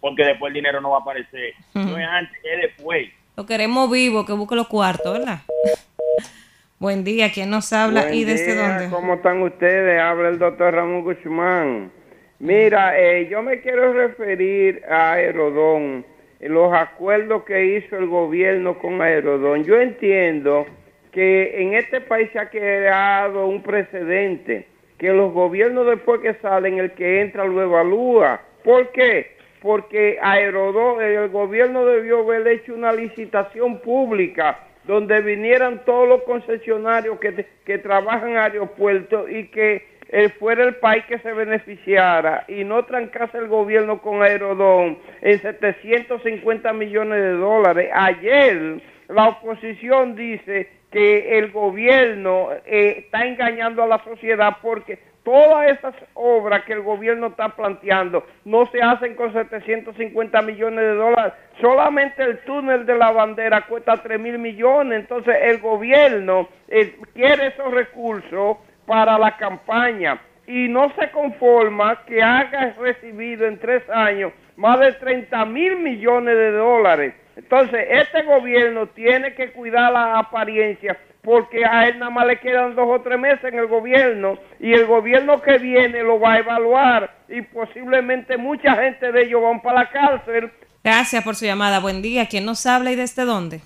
Porque 0.00 0.24
después 0.24 0.50
el 0.50 0.54
dinero 0.54 0.80
no 0.80 0.90
va 0.90 0.98
a 0.98 1.00
aparecer. 1.00 1.54
No 1.72 1.98
es 1.98 2.06
antes, 2.06 2.38
es 2.44 2.62
después. 2.62 3.08
Lo 3.36 3.46
queremos 3.46 3.90
vivo, 3.90 4.24
que 4.26 4.32
busque 4.32 4.54
los 4.54 4.68
cuartos, 4.68 5.18
¿verdad? 5.18 5.40
Buen 6.78 7.04
día, 7.04 7.32
¿quién 7.32 7.50
nos 7.50 7.72
habla 7.72 8.02
Buen 8.02 8.14
y 8.14 8.24
desde 8.24 8.52
día, 8.52 8.68
dónde? 8.68 8.90
¿Cómo 8.94 9.14
están 9.14 9.40
ustedes? 9.42 10.00
Habla 10.00 10.28
el 10.28 10.38
doctor 10.38 10.74
Ramón 10.74 11.02
Guzmán. 11.02 11.90
Mira, 12.38 12.98
eh, 12.98 13.26
yo 13.30 13.42
me 13.42 13.60
quiero 13.62 13.92
referir 13.94 14.82
a 14.90 15.12
Aerodón, 15.12 16.04
los 16.48 16.72
acuerdos 16.72 17.44
que 17.44 17.76
hizo 17.76 17.96
el 17.96 18.06
gobierno 18.06 18.78
con 18.78 19.00
Aerodón. 19.00 19.64
Yo 19.64 19.80
entiendo 19.80 20.66
que 21.12 21.62
en 21.62 21.74
este 21.74 22.00
país 22.00 22.28
se 22.32 22.38
ha 22.38 22.50
creado 22.50 23.46
un 23.46 23.62
precedente, 23.62 24.66
que 24.98 25.12
los 25.12 25.32
gobiernos 25.32 25.86
después 25.86 26.20
que 26.20 26.34
salen, 26.34 26.78
el 26.78 26.92
que 26.92 27.20
entra 27.20 27.44
lo 27.44 27.62
evalúa. 27.62 28.40
¿Por 28.62 28.90
qué? 28.92 29.36
Porque 29.60 30.18
Aerodón, 30.20 31.02
el 31.02 31.28
gobierno 31.28 31.86
debió 31.86 32.20
haber 32.20 32.46
hecho 32.48 32.74
una 32.74 32.92
licitación 32.92 33.80
pública 33.80 34.58
donde 34.86 35.20
vinieran 35.22 35.84
todos 35.84 36.08
los 36.08 36.22
concesionarios 36.24 37.18
que, 37.18 37.78
trabajan 37.78 38.36
aeropuertos 38.36 39.30
y 39.30 39.48
que 39.48 39.86
eh, 40.16 40.28
fuera 40.28 40.62
el 40.62 40.76
país 40.76 41.04
que 41.06 41.18
se 41.18 41.32
beneficiara 41.32 42.44
y 42.46 42.62
no 42.62 42.84
trancase 42.84 43.36
el 43.36 43.48
gobierno 43.48 44.00
con 44.00 44.22
Aerodón 44.22 44.96
en 45.20 45.40
750 45.40 46.72
millones 46.72 47.20
de 47.20 47.32
dólares. 47.32 47.90
Ayer 47.92 48.80
la 49.08 49.30
oposición 49.30 50.14
dice 50.14 50.68
que 50.92 51.36
el 51.36 51.50
gobierno 51.50 52.50
eh, 52.64 52.98
está 52.98 53.26
engañando 53.26 53.82
a 53.82 53.88
la 53.88 54.04
sociedad 54.04 54.58
porque 54.62 55.00
todas 55.24 55.72
esas 55.72 55.96
obras 56.14 56.62
que 56.62 56.74
el 56.74 56.82
gobierno 56.82 57.26
está 57.26 57.48
planteando 57.48 58.24
no 58.44 58.66
se 58.66 58.80
hacen 58.80 59.16
con 59.16 59.32
750 59.32 60.42
millones 60.42 60.78
de 60.78 60.94
dólares. 60.94 61.32
Solamente 61.60 62.22
el 62.22 62.38
túnel 62.44 62.86
de 62.86 62.96
la 62.96 63.10
bandera 63.10 63.66
cuesta 63.66 64.00
3 64.00 64.20
mil 64.20 64.38
millones. 64.38 65.00
Entonces 65.00 65.34
el 65.42 65.58
gobierno 65.58 66.48
eh, 66.68 66.96
quiere 67.14 67.48
esos 67.48 67.74
recursos 67.74 68.58
para 68.86 69.18
la 69.18 69.36
campaña 69.36 70.20
y 70.46 70.68
no 70.68 70.92
se 70.98 71.10
conforma 71.10 72.04
que 72.06 72.22
haga 72.22 72.74
recibido 72.78 73.46
en 73.46 73.58
tres 73.58 73.82
años 73.90 74.32
más 74.56 74.78
de 74.80 74.92
30 74.92 75.44
mil 75.46 75.76
millones 75.76 76.36
de 76.36 76.52
dólares. 76.52 77.14
Entonces, 77.36 77.86
este 77.90 78.22
gobierno 78.22 78.86
tiene 78.88 79.34
que 79.34 79.50
cuidar 79.52 79.92
la 79.92 80.18
apariencia 80.18 80.96
porque 81.22 81.64
a 81.64 81.88
él 81.88 81.98
nada 81.98 82.10
más 82.10 82.26
le 82.26 82.38
quedan 82.38 82.76
dos 82.76 82.86
o 82.86 83.00
tres 83.00 83.18
meses 83.18 83.44
en 83.44 83.58
el 83.58 83.66
gobierno 83.66 84.38
y 84.60 84.72
el 84.72 84.86
gobierno 84.86 85.40
que 85.40 85.58
viene 85.58 86.02
lo 86.02 86.20
va 86.20 86.34
a 86.34 86.38
evaluar 86.38 87.10
y 87.28 87.40
posiblemente 87.42 88.36
mucha 88.36 88.76
gente 88.76 89.10
de 89.10 89.22
ellos 89.22 89.42
van 89.42 89.62
para 89.62 89.80
la 89.80 89.90
cárcel. 89.90 90.52
Gracias 90.84 91.24
por 91.24 91.34
su 91.34 91.46
llamada. 91.46 91.80
Buen 91.80 92.02
día, 92.02 92.26
¿quién 92.28 92.44
nos 92.44 92.66
habla 92.66 92.92
y 92.92 92.96
desde 92.96 93.24
dónde? 93.24 93.62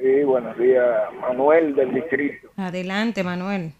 Sí, 0.00 0.22
buenos 0.22 0.56
días, 0.56 0.86
Manuel 1.20 1.74
del 1.74 1.92
distrito. 1.92 2.48
Adelante, 2.56 3.24
Manuel. 3.24 3.72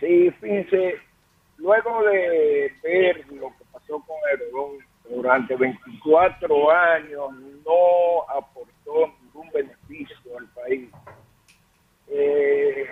Sí, 0.00 0.30
fíjense, 0.40 0.96
luego 1.56 2.02
de 2.04 2.72
ver 2.82 3.26
lo 3.32 3.48
que 3.56 3.64
pasó 3.72 4.00
con 4.00 4.16
Erdogan 4.32 4.86
durante 5.08 5.56
24 5.56 6.70
años, 6.70 7.32
no 7.64 8.28
aportó 8.28 9.14
ningún 9.22 9.50
beneficio 9.50 10.38
al 10.38 10.46
país. 10.48 10.90
Eh, 12.08 12.86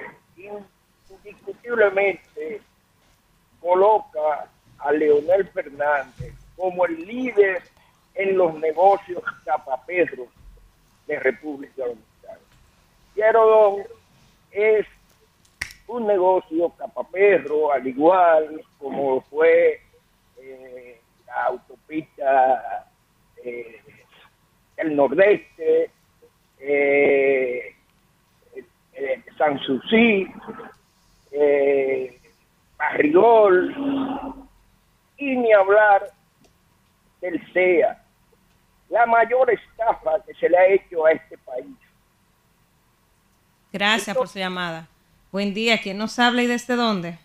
indiscutiblemente 1.24 2.60
coloca 3.60 4.48
a 4.78 4.92
Leonel 4.92 5.46
Fernández 5.48 6.34
como 6.56 6.84
el 6.86 7.06
líder 7.06 7.62
en 8.14 8.36
los 8.36 8.54
negocios 8.58 9.22
tapaperros 9.44 10.28
de 11.06 11.18
República 11.20 11.84
Dominicana. 11.84 12.38
Y 13.16 13.20
es 14.52 14.86
un 15.86 16.06
negocio 16.06 16.70
capaperro, 16.70 17.72
al 17.72 17.86
igual 17.86 18.62
como 18.78 19.20
fue 19.22 19.80
eh, 20.38 21.00
la 21.26 21.44
autopista 21.44 22.88
eh, 23.44 23.80
el 24.76 24.96
Nordeste, 24.96 25.90
eh, 26.58 27.74
eh, 28.92 29.24
San 29.36 29.58
Susi, 29.60 30.26
eh, 31.32 32.20
Barrigol, 32.76 34.48
y 35.16 35.36
ni 35.36 35.52
hablar 35.52 36.10
del 37.20 37.40
CEA, 37.52 38.02
la 38.88 39.06
mayor 39.06 39.50
estafa 39.50 40.22
que 40.26 40.34
se 40.34 40.48
le 40.48 40.58
ha 40.58 40.66
hecho 40.66 41.06
a 41.06 41.12
este 41.12 41.38
país. 41.38 41.76
Gracias 43.72 44.16
por 44.16 44.28
su 44.28 44.38
llamada. 44.38 44.86
Buen 45.34 45.52
día, 45.52 45.80
¿quién 45.82 45.98
nos 45.98 46.20
habla 46.20 46.44
y 46.44 46.46
desde 46.46 46.76
dónde? 46.76 47.18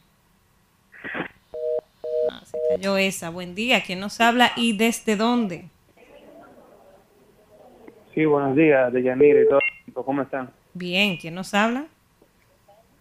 Ah, 2.32 2.42
se 2.44 2.58
cayó 2.68 2.98
esa. 2.98 3.30
Buen 3.30 3.54
día, 3.54 3.84
¿quién 3.86 4.00
nos 4.00 4.20
habla 4.20 4.52
y 4.56 4.76
desde 4.76 5.16
dónde? 5.16 5.66
Sí, 8.16 8.26
buenos 8.26 8.56
días, 8.56 8.92
Deyanira 8.92 9.44
y 9.44 9.48
todo. 9.48 9.60
¿Cómo 10.04 10.24
están? 10.24 10.50
Bien, 10.74 11.18
¿quién 11.18 11.36
nos 11.36 11.54
habla? 11.54 11.86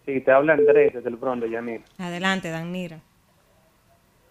Sí, 0.05 0.21
te 0.21 0.31
habla 0.31 0.53
Andrés 0.53 0.93
desde 0.93 1.09
el 1.09 1.17
Bronx, 1.17 1.43
Deyanira. 1.43 1.85
Adelante, 1.97 2.51
Danira. 2.51 3.01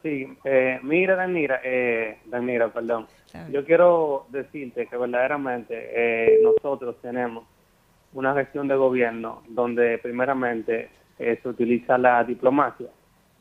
Sí, 0.03 0.27
eh, 0.43 0.79
mira, 0.83 1.15
Danira, 1.15 1.59
eh, 1.63 2.19
Danira, 2.25 2.71
perdón. 2.71 3.07
Yo 3.49 3.65
quiero 3.65 4.27
decirte 4.29 4.85
que 4.85 4.95
verdaderamente 4.95 5.73
eh, 5.73 6.39
nosotros 6.43 7.01
tenemos 7.01 7.45
una 8.17 8.33
gestión 8.33 8.67
de 8.67 8.75
gobierno 8.75 9.43
donde 9.47 9.97
primeramente 9.99 10.89
eh, 11.19 11.39
se 11.41 11.49
utiliza 11.49 11.97
la 11.97 12.23
diplomacia 12.23 12.87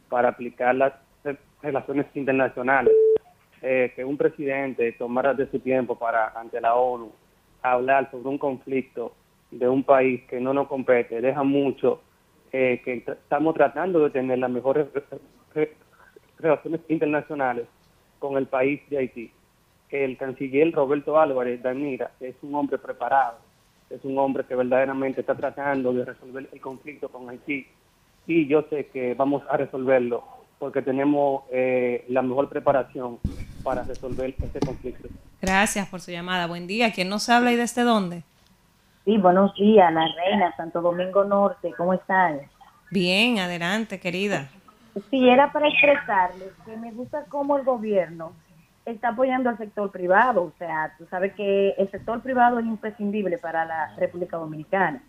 para 0.09 0.29
aplicar 0.29 0.75
las 0.75 0.93
re- 1.25 1.39
relaciones 1.63 2.07
internacionales. 2.15 2.93
Eh, 3.63 3.93
que 3.97 4.05
un 4.05 4.19
presidente 4.19 4.93
tomara 4.93 5.33
de 5.33 5.51
su 5.51 5.59
tiempo 5.61 5.99
para 5.99 6.29
ante 6.39 6.61
la 6.61 6.75
ONU 6.75 7.11
hablar 7.63 8.11
sobre 8.11 8.29
un 8.29 8.37
conflicto 8.39 9.15
de 9.51 9.67
un 9.67 9.83
país 9.83 10.23
que 10.29 10.39
no 10.39 10.53
nos 10.53 10.69
compete 10.69 11.23
deja 11.23 11.43
mucho 11.43 12.03
eh, 12.53 12.83
que 12.85 13.03
estamos 13.07 13.55
tratando 13.55 14.01
de 14.01 14.11
tener 14.11 14.39
las 14.39 14.51
mejores 14.51 14.87
re- 14.93 15.03
re- 15.55 15.73
relaciones 16.39 16.83
internacionales 16.89 17.67
con 18.19 18.37
el 18.37 18.47
país 18.47 18.81
de 18.91 18.99
Haití. 18.99 19.33
El 19.89 20.19
canciller 20.19 20.71
Roberto 20.73 21.19
Álvarez 21.19 21.63
Danira 21.63 22.11
es 22.21 22.35
un 22.43 22.55
hombre 22.55 22.77
preparado, 22.77 23.39
es 23.91 24.05
un 24.05 24.19
hombre 24.19 24.45
que 24.45 24.55
verdaderamente 24.55 25.21
está 25.21 25.35
tratando 25.35 25.93
de 25.93 26.05
resolver 26.05 26.49
el 26.53 26.61
conflicto 26.61 27.09
con 27.09 27.29
Haití 27.29 27.67
y 28.27 28.47
yo 28.47 28.63
sé 28.69 28.87
que 28.87 29.15
vamos 29.15 29.43
a 29.49 29.57
resolverlo 29.57 30.25
porque 30.59 30.83
tenemos 30.83 31.45
eh, 31.51 32.05
la 32.09 32.23
mejor 32.23 32.49
preparación 32.49 33.19
para 33.63 33.83
resolver 33.83 34.35
este 34.43 34.61
conflicto. 34.61 35.09
Gracias 35.41 35.87
por 35.89 36.01
su 36.01 36.11
llamada. 36.11 36.47
Buen 36.47 36.67
día, 36.67 36.93
¿quién 36.93 37.09
nos 37.09 37.29
habla 37.29 37.53
y 37.53 37.57
desde 37.57 37.83
dónde? 37.83 38.23
Sí, 39.05 39.19
buenos 39.19 39.55
días, 39.55 39.93
la 39.93 40.09
reina, 40.15 40.55
Santo 40.57 40.81
Domingo 40.81 41.25
Norte, 41.25 41.73
¿cómo 41.77 41.95
están? 41.95 42.41
Bien, 42.91 43.39
adelante, 43.39 44.01
querida. 44.01 44.49
Sí, 45.11 45.29
era 45.29 45.53
para 45.53 45.69
expresarles 45.69 46.53
que 46.65 46.77
me 46.77 46.91
gusta 46.93 47.25
cómo 47.29 47.59
el 47.59 47.65
gobierno 47.65 48.33
está 48.87 49.09
apoyando 49.09 49.51
al 49.51 49.59
sector 49.59 49.91
privado. 49.91 50.45
O 50.45 50.53
sea, 50.59 50.95
tú 50.97 51.07
sabes 51.11 51.35
que 51.35 51.71
el 51.77 51.91
sector 51.91 52.23
privado 52.23 52.59
es 52.59 52.67
imprescindible 52.67 53.37
para 53.39 53.65
la 53.65 53.95
República 53.97 54.39
Dominicana. 54.39 55.03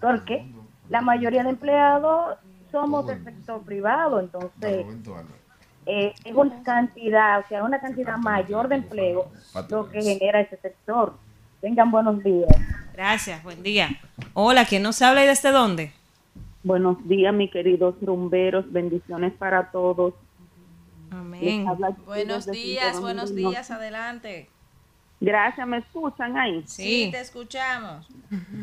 Porque 0.00 0.46
la 0.88 1.00
mayoría 1.00 1.42
de 1.42 1.50
empleados 1.50 2.38
somos 2.70 3.06
del 3.06 3.22
sector 3.24 3.62
privado, 3.62 4.18
entonces 4.18 4.86
eh, 5.86 6.12
es 6.24 6.34
una 6.34 6.62
cantidad, 6.62 7.40
o 7.40 7.48
sea, 7.48 7.64
una 7.64 7.80
cantidad 7.80 8.16
mayor 8.16 8.68
de 8.68 8.76
empleo 8.76 9.30
lo 9.68 9.90
que 9.90 10.02
genera 10.02 10.40
ese 10.40 10.56
sector. 10.56 11.14
Tengan 11.60 11.90
buenos 11.90 12.22
días. 12.24 12.50
Gracias, 12.94 13.42
buen 13.42 13.62
día. 13.62 13.88
Hola, 14.34 14.64
¿quién 14.64 14.82
nos 14.82 15.00
habla 15.02 15.24
y 15.24 15.26
desde 15.26 15.50
dónde? 15.50 15.92
Buenos 16.64 17.06
días, 17.08 17.32
mis 17.34 17.50
queridos 17.50 17.94
rumberos. 18.00 18.70
Bendiciones 18.72 19.32
para 19.32 19.70
todos. 19.70 20.14
Amén. 21.12 21.66
Buenos 22.06 22.46
días, 22.46 23.00
buenos 23.00 23.34
días, 23.34 23.70
adelante. 23.70 24.48
Gracias, 25.20 25.68
¿me 25.68 25.78
escuchan 25.78 26.36
ahí? 26.36 26.64
Sí, 26.66 27.10
te 27.12 27.20
escuchamos. 27.20 28.08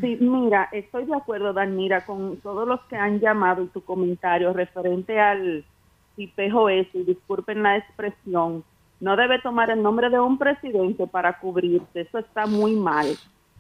Sí, 0.02 0.18
mira, 0.20 0.68
estoy 0.72 1.06
de 1.06 1.16
acuerdo, 1.16 1.54
Danira, 1.54 2.06
con 2.06 2.38
todos 2.38 2.68
los 2.68 2.82
que 2.90 2.98
han 2.98 3.20
llamado 3.20 3.64
y 3.64 3.68
tu 3.68 3.82
comentario 3.82 4.52
referente 4.52 5.20
al 5.20 5.64
tipejo 6.16 6.68
ese, 6.68 6.98
y 6.98 7.04
disculpen 7.04 7.64
la 7.64 7.78
expresión, 7.78 8.64
no 9.00 9.16
debe 9.16 9.40
tomar 9.40 9.70
el 9.70 9.82
nombre 9.82 10.10
de 10.10 10.20
un 10.20 10.38
presidente 10.38 11.08
para 11.08 11.40
cubrirse, 11.40 12.02
eso 12.02 12.18
está 12.18 12.46
muy 12.46 12.76
mal. 12.76 13.08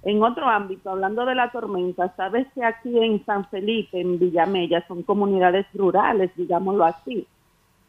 En 0.03 0.21
otro 0.23 0.49
ámbito, 0.49 0.89
hablando 0.89 1.25
de 1.25 1.35
la 1.35 1.51
tormenta, 1.51 2.13
sabes 2.17 2.47
que 2.53 2.63
aquí 2.65 2.97
en 2.97 3.23
San 3.25 3.47
Felipe, 3.49 4.01
en 4.01 4.19
Villamella, 4.19 4.85
son 4.87 5.03
comunidades 5.03 5.65
rurales, 5.73 6.31
digámoslo 6.35 6.83
así. 6.85 7.27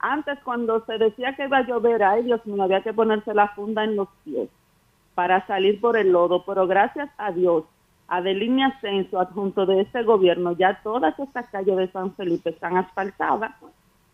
Antes, 0.01 0.38
cuando 0.44 0.84
se 0.86 0.96
decía 0.98 1.36
que 1.36 1.44
iba 1.44 1.59
a 1.59 1.66
llover, 1.66 2.03
ay 2.03 2.24
Dios 2.24 2.44
mío, 2.46 2.62
había 2.62 2.82
que 2.82 2.94
ponerse 2.94 3.34
la 3.34 3.48
funda 3.48 3.84
en 3.84 3.96
los 3.96 4.09
pies 4.24 4.48
para 5.14 5.46
salir 5.46 5.80
por 5.80 5.98
el 5.98 6.12
lodo, 6.12 6.44
pero 6.46 6.66
gracias 6.66 7.11
a 7.18 7.30
Dios, 7.32 7.64
a 8.09 8.22
Delínea 8.22 8.68
Ascenso, 8.68 9.20
adjunto 9.20 9.66
de 9.66 9.82
este 9.82 10.03
gobierno, 10.03 10.53
ya 10.53 10.80
todas 10.82 11.18
estas 11.18 11.46
calles 11.51 11.76
de 11.76 11.88
San 11.88 12.14
Felipe 12.14 12.51
están 12.51 12.78
asfaltadas. 12.78 13.53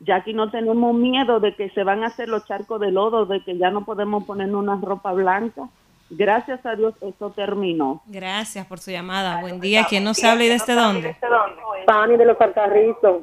Ya 0.01 0.17
aquí 0.17 0.35
no 0.35 0.51
tenemos 0.51 0.95
miedo 0.95 1.39
de 1.41 1.55
que 1.55 1.71
se 1.71 1.85
van 1.85 2.03
a 2.03 2.09
hacer 2.09 2.29
los 2.29 2.45
charcos 2.47 2.81
de 2.81 2.91
lodo, 2.91 3.25
de 3.25 3.43
que 3.45 3.57
ya 3.57 3.71
no 3.71 3.85
podemos 3.85 4.25
poner 4.25 4.55
una 4.55 4.79
ropa 4.83 5.13
blanca. 5.13 5.69
Gracias 6.11 6.65
a 6.67 6.77
Dios 6.77 6.95
eso 7.01 7.31
terminó. 7.31 8.03
Gracias 8.07 8.67
por 8.67 8.79
su 8.79 8.91
llamada. 8.91 9.41
Buen 9.41 9.61
día. 9.61 9.87
¿Quién 9.89 10.05
nos 10.05 10.23
habla 10.23 10.45
y 10.45 10.49
desde 10.49 10.75
dónde? 10.75 11.17
Fanny 11.87 12.17
de 12.17 12.27
los 12.27 12.41
Alcarrizos. 12.41 13.23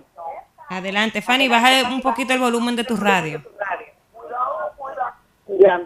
Adelante, 0.78 1.22
Fanny, 1.22 1.48
baja 1.48 1.90
un 1.94 2.02
poquito 2.02 2.34
el 2.34 2.40
volumen 2.40 2.76
de 2.76 2.84
tu 2.84 2.96
radio. 2.98 3.42
Ya. 5.60 5.82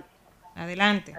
Adelante. 0.56 1.14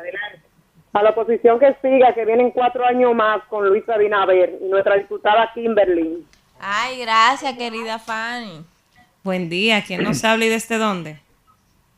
A 0.92 1.02
la 1.02 1.10
oposición 1.10 1.58
que 1.58 1.74
siga, 1.82 2.14
que 2.14 2.24
vienen 2.24 2.50
cuatro 2.50 2.84
años 2.86 3.14
más 3.14 3.42
con 3.48 3.68
Luis 3.68 3.86
Abinader 3.88 4.58
y 4.60 4.68
nuestra 4.68 4.96
diputada 4.96 5.50
Kimberly. 5.54 6.24
Ay, 6.60 7.00
gracias, 7.00 7.54
querida 7.56 7.98
Fanny. 7.98 8.64
Buen 9.22 9.48
día. 9.48 9.82
¿Quién 9.86 10.02
nos 10.02 10.24
habla 10.24 10.46
y 10.46 10.48
desde 10.48 10.78
dónde? 10.78 11.20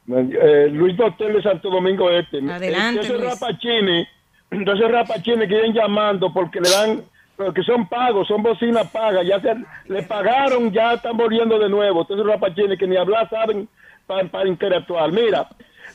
Eh, 0.08 0.68
Luis 0.72 0.96
Doctor 0.96 1.32
de 1.32 1.42
Santo 1.42 1.70
Domingo 1.70 2.10
Este. 2.10 2.38
Adelante, 2.38 3.00
Entonces 3.02 3.10
Luis. 3.20 3.40
rapachines, 3.40 4.08
entonces 4.50 4.90
rapachines 4.90 5.48
que 5.48 5.54
vienen 5.54 5.72
llamando 5.72 6.32
porque 6.32 6.60
le 6.60 6.68
dan, 6.68 7.04
porque 7.44 7.62
son 7.62 7.88
pagos, 7.88 8.28
son 8.28 8.42
bocinas 8.42 8.90
pagas, 8.90 9.26
ya 9.26 9.40
se, 9.40 9.54
le 9.86 10.02
pagaron, 10.02 10.70
ya 10.72 10.92
están 10.92 11.16
volviendo 11.16 11.58
de 11.58 11.70
nuevo. 11.70 12.02
Entonces 12.02 12.26
rapachines 12.26 12.78
que 12.78 12.86
ni 12.86 12.98
hablar 12.98 13.30
saben 13.30 13.66
para, 14.06 14.46
interactuar. 14.46 15.10
Mira, 15.10 15.48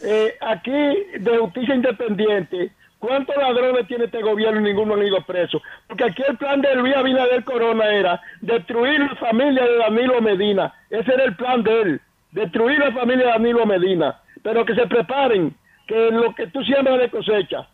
eh, 0.03 0.33
aquí 0.41 0.71
de 0.71 1.37
justicia 1.37 1.75
independiente, 1.75 2.71
¿cuántos 2.97 3.35
ladrones 3.37 3.85
tiene 3.87 4.05
este 4.05 4.23
gobierno 4.23 4.59
y 4.59 4.63
ninguno 4.63 4.95
han 4.95 5.05
ido 5.05 5.21
preso? 5.21 5.61
Porque 5.87 6.05
aquí 6.05 6.23
el 6.27 6.35
plan 6.35 6.61
de 6.61 6.75
Luis 6.77 6.95
Abinader 6.95 7.43
Corona 7.43 7.93
era 7.93 8.19
destruir 8.41 9.01
la 9.01 9.15
familia 9.15 9.65
de 9.65 9.77
Danilo 9.77 10.19
Medina. 10.21 10.73
Ese 10.89 11.13
era 11.13 11.25
el 11.25 11.35
plan 11.35 11.61
de 11.61 11.81
él, 11.81 12.01
destruir 12.31 12.79
la 12.79 12.91
familia 12.91 13.25
de 13.25 13.31
Danilo 13.33 13.67
Medina. 13.67 14.19
Pero 14.41 14.65
que 14.65 14.73
se 14.73 14.87
preparen, 14.87 15.55
que 15.85 16.09
lo 16.09 16.33
que 16.33 16.47
tú 16.47 16.63
siembras 16.63 16.97
de 16.97 17.09
cosecha. 17.11 17.67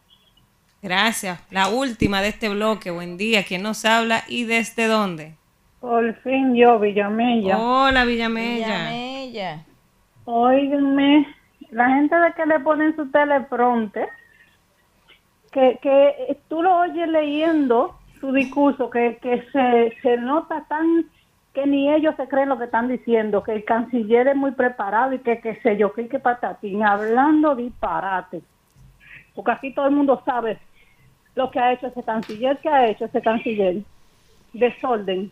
Gracias. 0.82 1.40
La 1.52 1.70
última 1.70 2.22
de 2.22 2.30
este 2.30 2.50
bloque. 2.50 2.90
Buen 2.90 3.18
día. 3.18 3.44
¿Quién 3.44 3.62
nos 3.62 3.86
habla 3.86 4.24
y 4.28 4.46
desde 4.46 4.88
dónde? 4.88 5.36
Por 5.80 6.14
fin 6.22 6.56
yo, 6.56 6.80
Villamella. 6.80 7.58
Hola, 7.58 8.06
Villamella. 8.06 8.68
Villamella. 8.68 9.66
Óiganme, 10.26 11.28
la 11.72 11.90
gente 11.90 12.16
de 12.16 12.34
que 12.34 12.46
le 12.46 12.60
ponen 12.60 12.96
su 12.96 13.10
teleprompter, 13.12 14.08
que, 15.52 15.80
que 15.82 16.38
tú 16.48 16.62
lo 16.62 16.78
oyes 16.78 17.08
leyendo 17.10 17.98
su 18.20 18.32
discurso, 18.32 18.90
que, 18.90 19.18
que 19.22 19.44
se, 19.52 19.98
se 20.02 20.18
nota 20.18 20.66
tan 20.68 21.06
que 21.54 21.66
ni 21.66 21.92
ellos 21.92 22.16
se 22.16 22.28
creen 22.28 22.50
lo 22.50 22.58
que 22.58 22.66
están 22.66 22.88
diciendo, 22.88 23.44
que 23.44 23.52
el 23.52 23.66
canciller 23.66 24.28
es 24.30 24.36
muy 24.36 24.52
preparado 24.52 25.14
y 25.14 25.20
que 25.20 25.42
qué 25.42 25.60
sé 25.62 25.76
yo, 25.76 25.92
que 25.92 26.08
que 26.08 26.20
patatín, 26.20 26.84
hablando 26.84 27.56
disparate. 27.56 28.42
Porque 29.36 29.52
aquí 29.52 29.74
todo 29.74 29.88
el 29.88 29.96
mundo 29.96 30.22
sabe 30.26 30.60
lo 31.36 31.50
que 31.52 31.60
ha 31.60 31.74
hecho 31.74 31.88
ese 31.88 32.04
canciller, 32.04 32.58
que 32.58 32.70
ha 32.70 32.88
hecho 32.88 33.06
ese 33.06 33.22
canciller. 33.22 33.78
Desorden. 34.54 35.32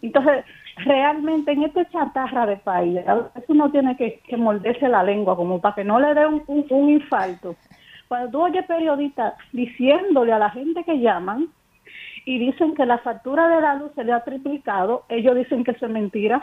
Entonces, 0.00 0.44
realmente 0.76 1.52
en 1.52 1.64
este 1.64 1.86
chatarra 1.90 2.46
de 2.46 2.56
país, 2.56 3.00
uno 3.48 3.70
tiene 3.70 3.96
que, 3.96 4.20
que 4.26 4.36
morderse 4.36 4.88
la 4.88 5.02
lengua 5.02 5.36
como 5.36 5.60
para 5.60 5.74
que 5.74 5.84
no 5.84 6.00
le 6.00 6.14
dé 6.14 6.26
un 6.26 6.88
infarto. 6.90 7.56
Cuando 8.08 8.30
tú 8.30 8.40
oyes 8.42 8.64
periodistas 8.64 9.34
diciéndole 9.52 10.32
a 10.32 10.38
la 10.38 10.50
gente 10.50 10.82
que 10.82 10.98
llaman 10.98 11.48
y 12.24 12.38
dicen 12.38 12.74
que 12.74 12.86
la 12.86 12.98
factura 12.98 13.48
de 13.48 13.60
la 13.60 13.74
luz 13.74 13.92
se 13.94 14.02
le 14.02 14.12
ha 14.12 14.24
triplicado, 14.24 15.04
ellos 15.10 15.36
dicen 15.36 15.62
que 15.62 15.72
eso 15.72 15.86
es 15.86 15.92
mentira. 15.92 16.42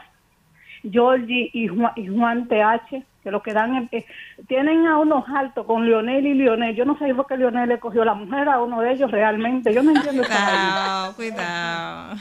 Georgie 0.83 1.49
y 1.53 1.67
Juan, 1.67 1.91
y 1.95 2.07
Juan 2.07 2.47
TH, 2.47 3.03
que 3.26 3.32
lo 3.32 3.41
que 3.43 3.51
dan 3.53 3.76
es- 3.91 4.03
eh, 4.03 4.05
tienen 4.47 4.86
a 4.86 4.99
unos 4.99 5.26
altos 5.36 5.65
con 5.65 5.84
Leonel 5.86 6.26
y 6.26 6.36
Leonel. 6.36 6.76
Yo 6.76 6.86
no 6.86 6.97
sé 6.99 7.13
por 7.15 7.26
qué 7.28 7.36
Leonel 7.38 7.67
le 7.67 7.80
cogió 7.80 8.05
la 8.05 8.13
mujer 8.13 8.47
a 8.47 8.61
uno 8.61 8.80
de 8.82 8.93
ellos 8.93 9.09
realmente. 9.11 9.73
Yo 9.73 9.82
no 9.84 9.91
entiendo 9.91 10.21
esa. 10.21 10.36
Cuidado, 10.45 11.15
cuidado. 11.15 12.15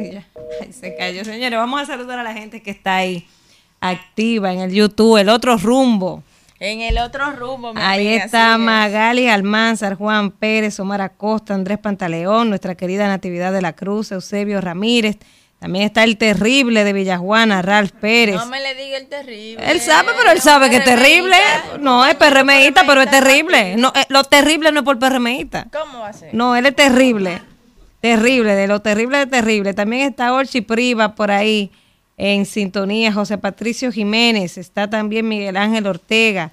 Ya, 0.00 0.24
ay, 0.62 0.72
se 0.72 0.96
cayó. 0.96 1.24
Señores, 1.24 1.58
vamos 1.58 1.80
a 1.82 1.84
saludar 1.84 2.18
a 2.18 2.22
la 2.22 2.32
gente 2.32 2.62
que 2.62 2.70
está 2.70 2.96
ahí 2.96 3.26
activa 3.80 4.52
en 4.52 4.60
el 4.60 4.72
YouTube, 4.72 5.18
el 5.18 5.28
otro 5.28 5.56
rumbo. 5.58 6.22
En 6.60 6.80
el 6.80 6.98
otro 6.98 7.30
rumbo, 7.32 7.72
mi 7.74 7.80
Ahí 7.80 8.08
amiga, 8.08 8.24
está. 8.24 8.58
Magali 8.58 9.28
Almanzar, 9.28 9.94
Juan 9.94 10.30
Pérez, 10.32 10.80
Omar 10.80 11.00
Acosta, 11.02 11.54
Andrés 11.54 11.78
Pantaleón, 11.78 12.48
nuestra 12.48 12.74
querida 12.74 13.06
Natividad 13.06 13.52
de 13.52 13.60
la 13.62 13.74
Cruz, 13.74 14.10
Eusebio 14.10 14.60
Ramírez. 14.60 15.18
También 15.58 15.84
está 15.84 16.04
el 16.04 16.16
terrible 16.16 16.84
de 16.84 16.92
Villajuana, 16.92 17.62
Ralph 17.62 17.90
Pérez. 17.90 18.36
No 18.36 18.46
me 18.46 18.60
le 18.60 18.76
diga 18.76 18.96
el 18.96 19.08
terrible. 19.08 19.68
Él 19.68 19.80
sabe, 19.80 20.12
pero 20.16 20.30
él 20.30 20.40
sabe 20.40 20.70
que 20.70 20.76
es 20.76 20.84
terrible. 20.84 21.36
No, 21.80 22.06
es 22.06 22.14
PRMista, 22.14 22.84
pero 22.86 23.02
es 23.02 23.10
terrible. 23.10 23.76
No, 23.76 23.92
eh, 23.96 24.04
lo 24.08 24.22
terrible 24.22 24.70
no 24.70 24.80
es 24.80 24.84
por 24.84 25.00
PRMista. 25.00 25.66
¿Cómo 25.72 26.00
va 26.00 26.08
a 26.08 26.12
ser? 26.12 26.32
No, 26.32 26.54
él 26.54 26.66
es 26.66 26.76
terrible. 26.76 27.42
Terrible, 28.00 28.54
de 28.54 28.68
lo 28.68 28.80
terrible 28.80 29.18
de 29.18 29.26
terrible. 29.26 29.74
También 29.74 30.08
está 30.08 30.32
Orchi 30.32 30.60
Priva 30.60 31.16
por 31.16 31.32
ahí 31.32 31.72
en 32.16 32.46
sintonía. 32.46 33.12
José 33.12 33.36
Patricio 33.36 33.90
Jiménez. 33.90 34.58
Está 34.58 34.88
también 34.88 35.26
Miguel 35.26 35.56
Ángel 35.56 35.88
Ortega. 35.88 36.52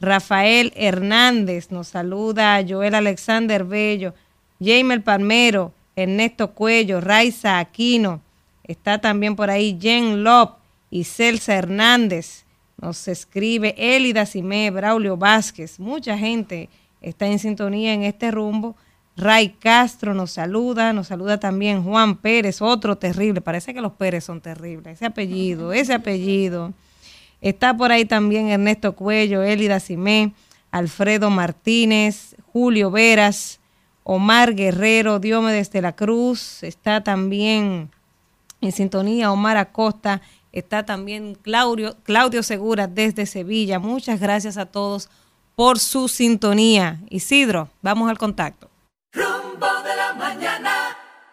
Rafael 0.00 0.72
Hernández. 0.76 1.72
Nos 1.72 1.88
saluda 1.88 2.64
Joel 2.66 2.94
Alexander 2.94 3.64
Bello. 3.64 4.14
Jamer 4.60 5.02
Palmero. 5.02 5.72
Ernesto 5.96 6.52
Cuello. 6.52 7.00
Raiza 7.00 7.58
Aquino. 7.58 8.20
Está 8.66 9.00
también 9.00 9.36
por 9.36 9.48
ahí 9.48 9.78
Jen 9.80 10.24
Lop 10.24 10.56
y 10.90 11.04
Celsa 11.04 11.54
Hernández. 11.54 12.44
Nos 12.80 13.08
escribe 13.08 13.74
Elida 13.78 14.26
Simé, 14.26 14.70
Braulio 14.70 15.16
Vázquez. 15.16 15.78
Mucha 15.80 16.18
gente 16.18 16.68
está 17.00 17.26
en 17.26 17.38
sintonía 17.38 17.94
en 17.94 18.02
este 18.02 18.30
rumbo. 18.30 18.76
Ray 19.16 19.50
Castro 19.58 20.12
nos 20.12 20.32
saluda, 20.32 20.92
nos 20.92 21.06
saluda 21.06 21.40
también 21.40 21.82
Juan 21.82 22.16
Pérez, 22.16 22.60
otro 22.60 22.98
terrible. 22.98 23.40
Parece 23.40 23.72
que 23.72 23.80
los 23.80 23.92
Pérez 23.92 24.24
son 24.24 24.42
terribles. 24.42 24.94
Ese 24.94 25.06
apellido, 25.06 25.72
ese 25.72 25.94
apellido. 25.94 26.74
Está 27.40 27.74
por 27.74 27.92
ahí 27.92 28.04
también 28.04 28.48
Ernesto 28.48 28.94
Cuello, 28.94 29.42
Elida 29.42 29.80
Simé, 29.80 30.32
Alfredo 30.70 31.30
Martínez, 31.30 32.36
Julio 32.52 32.90
Veras, 32.90 33.60
Omar 34.02 34.54
Guerrero, 34.54 35.18
Diomedes 35.18 35.70
de 35.70 35.80
la 35.80 35.94
Cruz. 35.94 36.62
Está 36.62 37.02
también 37.02 37.90
en 38.66 38.72
sintonía 38.72 39.32
Omar 39.32 39.56
Acosta. 39.56 40.20
Está 40.52 40.84
también 40.84 41.36
Claudio, 41.40 41.96
Claudio 42.02 42.42
Segura 42.42 42.86
desde 42.86 43.26
Sevilla. 43.26 43.78
Muchas 43.78 44.20
gracias 44.20 44.56
a 44.56 44.66
todos 44.66 45.08
por 45.54 45.78
su 45.78 46.08
sintonía. 46.08 47.00
Isidro, 47.08 47.68
vamos 47.82 48.10
al 48.10 48.18
contacto. 48.18 48.68
Rumbo 49.12 49.66
de 49.84 49.96
la 49.96 50.14
mañana. 50.14 50.72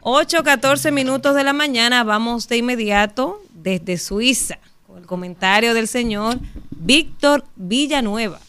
8, 0.01 0.43
14 0.43 0.91
minutos 0.91 1.33
de 1.35 1.43
la 1.43 1.53
mañana, 1.53 2.03
vamos 2.03 2.49
de 2.49 2.57
inmediato 2.57 3.41
desde 3.53 3.97
Suiza 3.97 4.59
con 4.85 4.97
el 4.97 5.05
comentario 5.05 5.73
del 5.73 5.87
señor 5.87 6.39
Víctor 6.71 7.45
Villanueva. 7.55 8.39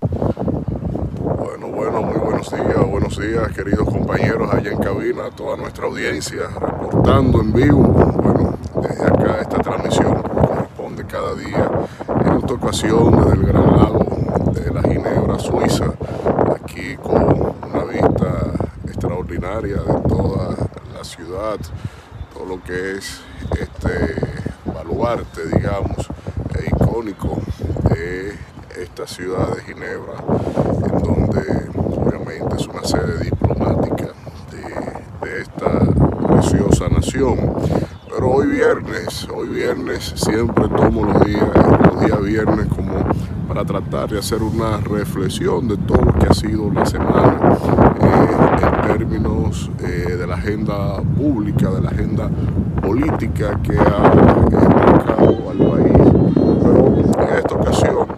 Bueno, 0.00 1.68
bueno, 1.68 2.02
muy 2.02 2.19
buenos 2.40 2.68
días, 2.68 2.90
buenos 2.90 3.18
días, 3.18 3.52
queridos 3.52 3.86
compañeros 3.86 4.50
allá 4.54 4.70
en 4.70 4.78
cabina, 4.78 5.30
toda 5.36 5.58
nuestra 5.58 5.84
audiencia, 5.84 6.48
reportando 6.58 7.42
en 7.42 7.52
vivo. 7.52 7.82
Bueno, 7.82 8.58
desde 8.80 9.04
acá 9.04 9.40
esta 9.42 9.58
transmisión 9.58 10.22
que 10.22 10.28
corresponde 10.30 11.04
cada 11.04 11.34
día, 11.34 11.70
en 12.08 12.38
esta 12.38 12.54
ocasión 12.54 13.16
desde 13.18 13.32
el 13.32 13.46
Gran 13.46 13.76
Lago 13.76 14.52
de 14.54 14.70
la 14.72 14.82
Ginebra, 14.82 15.38
Suiza, 15.38 15.92
aquí 16.54 16.96
con 16.96 17.54
una 17.70 17.84
vista 17.84 18.52
extraordinaria 18.86 19.76
de 19.76 20.08
toda 20.08 20.56
la 20.96 21.04
ciudad, 21.04 21.58
todo 22.32 22.46
lo 22.46 22.62
que 22.62 22.92
es 22.92 23.20
este 23.52 24.14
baluarte, 24.64 25.46
digamos, 25.46 26.08
e 26.58 26.68
icónico 26.68 27.38
de 27.90 28.32
esta 28.80 29.06
ciudad 29.06 29.54
de 29.56 29.62
Ginebra, 29.62 30.14
en 30.86 31.02
donde 31.02 31.79
es 32.38 32.66
una 32.68 32.84
sede 32.84 33.24
diplomática 33.24 34.08
de, 34.50 35.40
esta 35.40 36.26
preciosa 36.26 36.88
nación. 36.88 37.54
Pero 38.08 38.30
hoy 38.30 38.46
viernes, 38.48 39.28
hoy 39.34 39.48
viernes, 39.48 40.12
siempre 40.16 40.68
tomo 40.68 41.06
los 41.06 41.24
días, 41.24 41.48
los 41.92 42.00
días 42.00 42.22
viernes 42.22 42.66
como 42.68 42.94
para 43.48 43.64
tratar 43.64 44.10
de 44.10 44.18
hacer 44.18 44.42
una 44.42 44.76
reflexión 44.78 45.66
de 45.66 45.76
todo 45.76 46.02
lo 46.02 46.12
que 46.14 46.26
ha 46.26 46.34
sido 46.34 46.70
la 46.72 46.86
semana 46.86 47.56
eh, 48.00 48.58
en 48.62 48.98
términos 48.98 49.70
eh, 49.80 50.16
de 50.16 50.26
la 50.26 50.34
agenda 50.34 51.02
pública, 51.16 51.70
de 51.70 51.80
la 51.80 51.90
agenda 51.90 52.30
política 52.80 53.58
que 53.62 53.78
ha 53.78 53.98
marcado 54.82 55.50
al 55.50 55.58
país. 55.58 55.98
Pero 56.62 57.28
en 57.28 57.38
esta 57.38 57.54
ocasión 57.54 58.09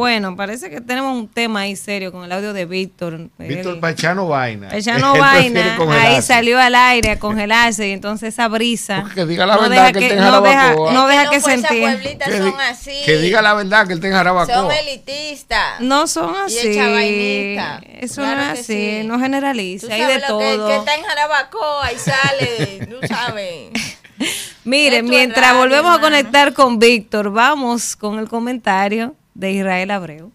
bueno, 0.00 0.34
parece 0.34 0.70
que 0.70 0.80
tenemos 0.80 1.14
un 1.14 1.28
tema 1.28 1.60
ahí 1.60 1.76
serio 1.76 2.10
con 2.10 2.24
el 2.24 2.32
audio 2.32 2.54
de 2.54 2.64
Víctor. 2.64 3.28
Víctor 3.36 3.80
Pachano 3.80 4.26
Vaina. 4.26 4.70
Pachano 4.70 5.14
Vaina, 5.18 5.76
ahí 6.00 6.22
salió 6.22 6.58
al 6.58 6.74
aire 6.74 7.10
a 7.10 7.18
congelarse 7.18 7.86
y 7.86 7.90
entonces 7.90 8.32
esa 8.32 8.48
brisa. 8.48 9.04
que 9.14 9.26
diga 9.26 9.44
la 9.44 9.58
verdad 9.58 9.92
que, 9.92 9.98
él 9.98 10.08
tenga 10.08 10.30
no 10.30 10.40
deja, 10.40 10.74
no 10.74 11.06
deja 11.06 11.28
que, 11.28 11.40
se 11.42 11.52
entienda. 11.52 12.24
Que, 12.24 12.38
son 12.38 12.58
así. 12.62 13.02
que 13.04 13.18
diga 13.18 13.42
la 13.42 13.52
verdad 13.52 13.86
que 13.86 13.92
él 13.92 14.00
tenga 14.00 14.16
jarabacoa. 14.16 14.54
Son 14.54 14.70
elitistas. 14.72 15.80
No 15.80 16.06
son 16.06 16.34
así. 16.34 16.70
Y 16.70 17.58
Eso 18.00 18.22
no 18.22 18.32
es 18.32 18.58
así, 18.60 19.02
no 19.04 19.20
generaliza, 19.20 19.92
hay 19.92 20.06
de 20.06 20.20
todo. 20.26 20.38
Que, 20.38 20.72
que 20.72 20.76
está 20.78 20.94
en 20.94 21.02
jarabacoa 21.02 21.92
y 21.92 21.98
sale, 21.98 22.88
no 22.88 23.06
sabes. 23.06 23.70
Mire, 24.64 25.02
mientras 25.02 25.54
volvemos 25.54 25.94
a 25.94 26.00
conectar 26.00 26.54
con 26.54 26.78
Víctor, 26.78 27.30
vamos 27.30 27.96
con 27.96 28.18
el 28.18 28.28
comentario 28.28 29.14
de 29.40 29.52
Israel 29.52 29.90
Abreu. 29.90 30.32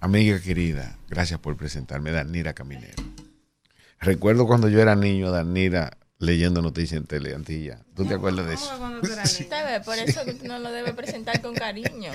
Amiga 0.00 0.40
querida, 0.40 0.96
gracias 1.08 1.40
por 1.40 1.56
presentarme, 1.56 2.12
Danira 2.12 2.52
Caminero. 2.52 3.02
Recuerdo 4.00 4.46
cuando 4.46 4.68
yo 4.68 4.80
era 4.80 4.94
niño, 4.94 5.32
Danira 5.32 5.96
leyendo 6.20 6.62
noticias 6.62 7.00
en 7.00 7.06
Teleantilla. 7.08 7.80
¿Tú 7.96 8.06
te 8.06 8.14
acuerdas 8.14 8.46
de 8.46 8.54
eso? 8.54 8.70
Por 9.84 9.98
eso 9.98 10.20
no 10.44 10.60
lo 10.60 10.70
debe 10.70 10.92
presentar 10.92 11.42
con 11.42 11.54
cariño. 11.56 12.12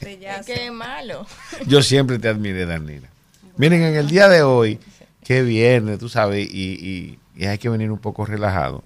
Es 0.00 0.46
que 0.46 0.66
es 0.66 0.72
malo. 0.72 1.26
Yo 1.66 1.82
siempre 1.82 2.18
te 2.18 2.28
admiré, 2.28 2.64
Danira. 2.64 3.10
Miren, 3.58 3.82
en 3.82 3.96
el 3.96 4.08
día 4.08 4.28
de 4.28 4.42
hoy, 4.42 4.78
que 5.22 5.42
viernes, 5.42 5.98
tú 5.98 6.08
sabes, 6.08 6.48
y, 6.50 7.18
y 7.36 7.44
hay 7.44 7.58
que 7.58 7.68
venir 7.68 7.90
un 7.90 7.98
poco 7.98 8.24
relajado, 8.24 8.82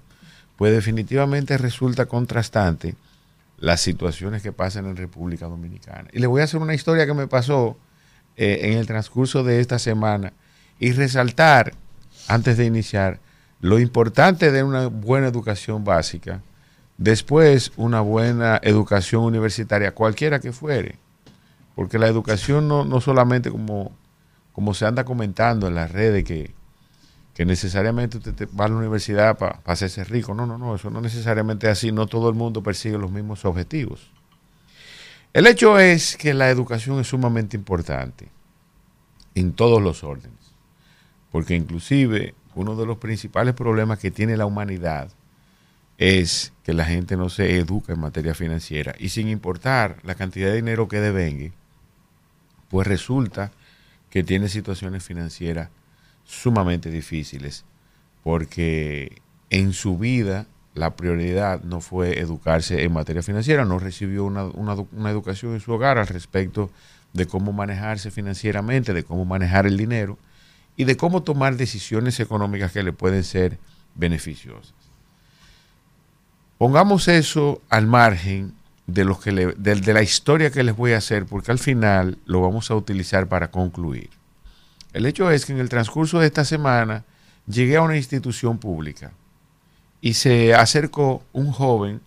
pues 0.57 0.73
definitivamente 0.73 1.57
resulta 1.57 2.07
contrastante 2.07 2.95
las 3.61 3.79
situaciones 3.79 4.41
que 4.41 4.51
pasan 4.51 4.87
en 4.87 4.97
República 4.97 5.45
Dominicana. 5.45 6.09
Y 6.11 6.19
le 6.19 6.27
voy 6.27 6.41
a 6.41 6.45
hacer 6.45 6.59
una 6.59 6.73
historia 6.73 7.05
que 7.05 7.13
me 7.13 7.27
pasó 7.27 7.77
eh, 8.35 8.59
en 8.63 8.77
el 8.79 8.87
transcurso 8.87 9.43
de 9.43 9.61
esta 9.61 9.77
semana 9.77 10.33
y 10.79 10.91
resaltar, 10.93 11.73
antes 12.27 12.57
de 12.57 12.65
iniciar, 12.65 13.19
lo 13.61 13.79
importante 13.79 14.51
de 14.51 14.63
una 14.63 14.87
buena 14.87 15.27
educación 15.27 15.83
básica, 15.83 16.41
después 16.97 17.71
una 17.77 18.01
buena 18.01 18.59
educación 18.63 19.23
universitaria, 19.23 19.93
cualquiera 19.93 20.39
que 20.39 20.51
fuere, 20.51 20.97
porque 21.75 21.99
la 21.99 22.07
educación 22.07 22.67
no, 22.67 22.83
no 22.83 22.99
solamente 22.99 23.51
como, 23.51 23.91
como 24.53 24.73
se 24.73 24.87
anda 24.87 25.05
comentando 25.05 25.67
en 25.67 25.75
las 25.75 25.91
redes 25.91 26.23
que 26.23 26.51
que 27.33 27.45
necesariamente 27.45 28.17
usted 28.17 28.49
va 28.59 28.65
a 28.65 28.69
la 28.69 28.75
universidad 28.75 29.37
para 29.37 29.61
hacerse 29.65 30.03
rico. 30.03 30.33
No, 30.33 30.45
no, 30.45 30.57
no, 30.57 30.75
eso 30.75 30.89
no 30.89 31.01
necesariamente 31.01 31.67
es 31.67 31.73
así. 31.73 31.91
No 31.91 32.07
todo 32.07 32.29
el 32.29 32.35
mundo 32.35 32.61
persigue 32.61 32.97
los 32.97 33.11
mismos 33.11 33.45
objetivos. 33.45 34.11
El 35.33 35.47
hecho 35.47 35.79
es 35.79 36.17
que 36.17 36.33
la 36.33 36.49
educación 36.49 36.99
es 36.99 37.07
sumamente 37.07 37.55
importante 37.55 38.29
en 39.33 39.53
todos 39.53 39.81
los 39.81 40.03
órdenes, 40.03 40.53
porque 41.31 41.55
inclusive 41.55 42.35
uno 42.53 42.75
de 42.75 42.85
los 42.85 42.97
principales 42.97 43.53
problemas 43.53 43.97
que 43.99 44.11
tiene 44.11 44.35
la 44.35 44.45
humanidad 44.45 45.09
es 45.97 46.51
que 46.63 46.73
la 46.73 46.83
gente 46.83 47.15
no 47.15 47.29
se 47.29 47.57
educa 47.57 47.93
en 47.93 47.99
materia 48.01 48.33
financiera 48.33 48.93
y 48.99 49.09
sin 49.09 49.29
importar 49.29 49.99
la 50.03 50.15
cantidad 50.15 50.49
de 50.49 50.55
dinero 50.55 50.89
que 50.89 50.99
devengue, 50.99 51.53
pues 52.69 52.87
resulta 52.87 53.51
que 54.09 54.23
tiene 54.23 54.49
situaciones 54.49 55.03
financieras 55.03 55.69
sumamente 56.31 56.89
difíciles, 56.89 57.65
porque 58.23 59.21
en 59.49 59.73
su 59.73 59.97
vida 59.97 60.47
la 60.73 60.95
prioridad 60.95 61.61
no 61.63 61.81
fue 61.81 62.19
educarse 62.19 62.83
en 62.83 62.93
materia 62.93 63.21
financiera, 63.21 63.65
no 63.65 63.79
recibió 63.79 64.23
una, 64.23 64.45
una, 64.45 65.09
educación 65.11 65.53
en 65.53 65.59
su 65.59 65.73
hogar 65.73 65.97
al 65.97 66.07
respecto 66.07 66.71
de 67.11 67.25
cómo 67.25 67.51
manejarse 67.51 68.11
financieramente, 68.11 68.93
de 68.93 69.03
cómo 69.03 69.25
manejar 69.25 69.65
el 69.65 69.75
dinero 69.75 70.17
y 70.77 70.85
de 70.85 70.95
cómo 70.95 71.23
tomar 71.23 71.57
decisiones 71.57 72.21
económicas 72.21 72.71
que 72.71 72.83
le 72.83 72.93
pueden 72.93 73.25
ser 73.25 73.59
beneficiosas. 73.95 74.73
Pongamos 76.57 77.09
eso 77.09 77.61
al 77.69 77.87
margen 77.87 78.53
de, 78.87 79.03
los 79.03 79.19
que 79.19 79.31
de 79.33 79.93
la 79.93 80.01
historia 80.01 80.51
que 80.51 80.63
les 80.63 80.77
voy 80.77 80.93
a 80.93 80.97
hacer, 80.97 81.25
porque 81.25 81.51
al 81.51 81.59
final 81.59 82.17
lo 82.25 82.39
vamos 82.39 82.71
a 82.71 82.75
utilizar 82.75 83.27
para 83.27 83.51
concluir. 83.51 84.20
El 84.93 85.05
hecho 85.05 85.31
es 85.31 85.45
que 85.45 85.53
en 85.53 85.59
el 85.59 85.69
transcurso 85.69 86.19
de 86.19 86.27
esta 86.27 86.45
semana 86.45 87.05
llegué 87.47 87.77
a 87.77 87.81
una 87.81 87.97
institución 87.97 88.57
pública 88.57 89.11
y 90.01 90.15
se 90.15 90.53
acercó 90.53 91.23
un 91.31 91.51
joven 91.51 92.01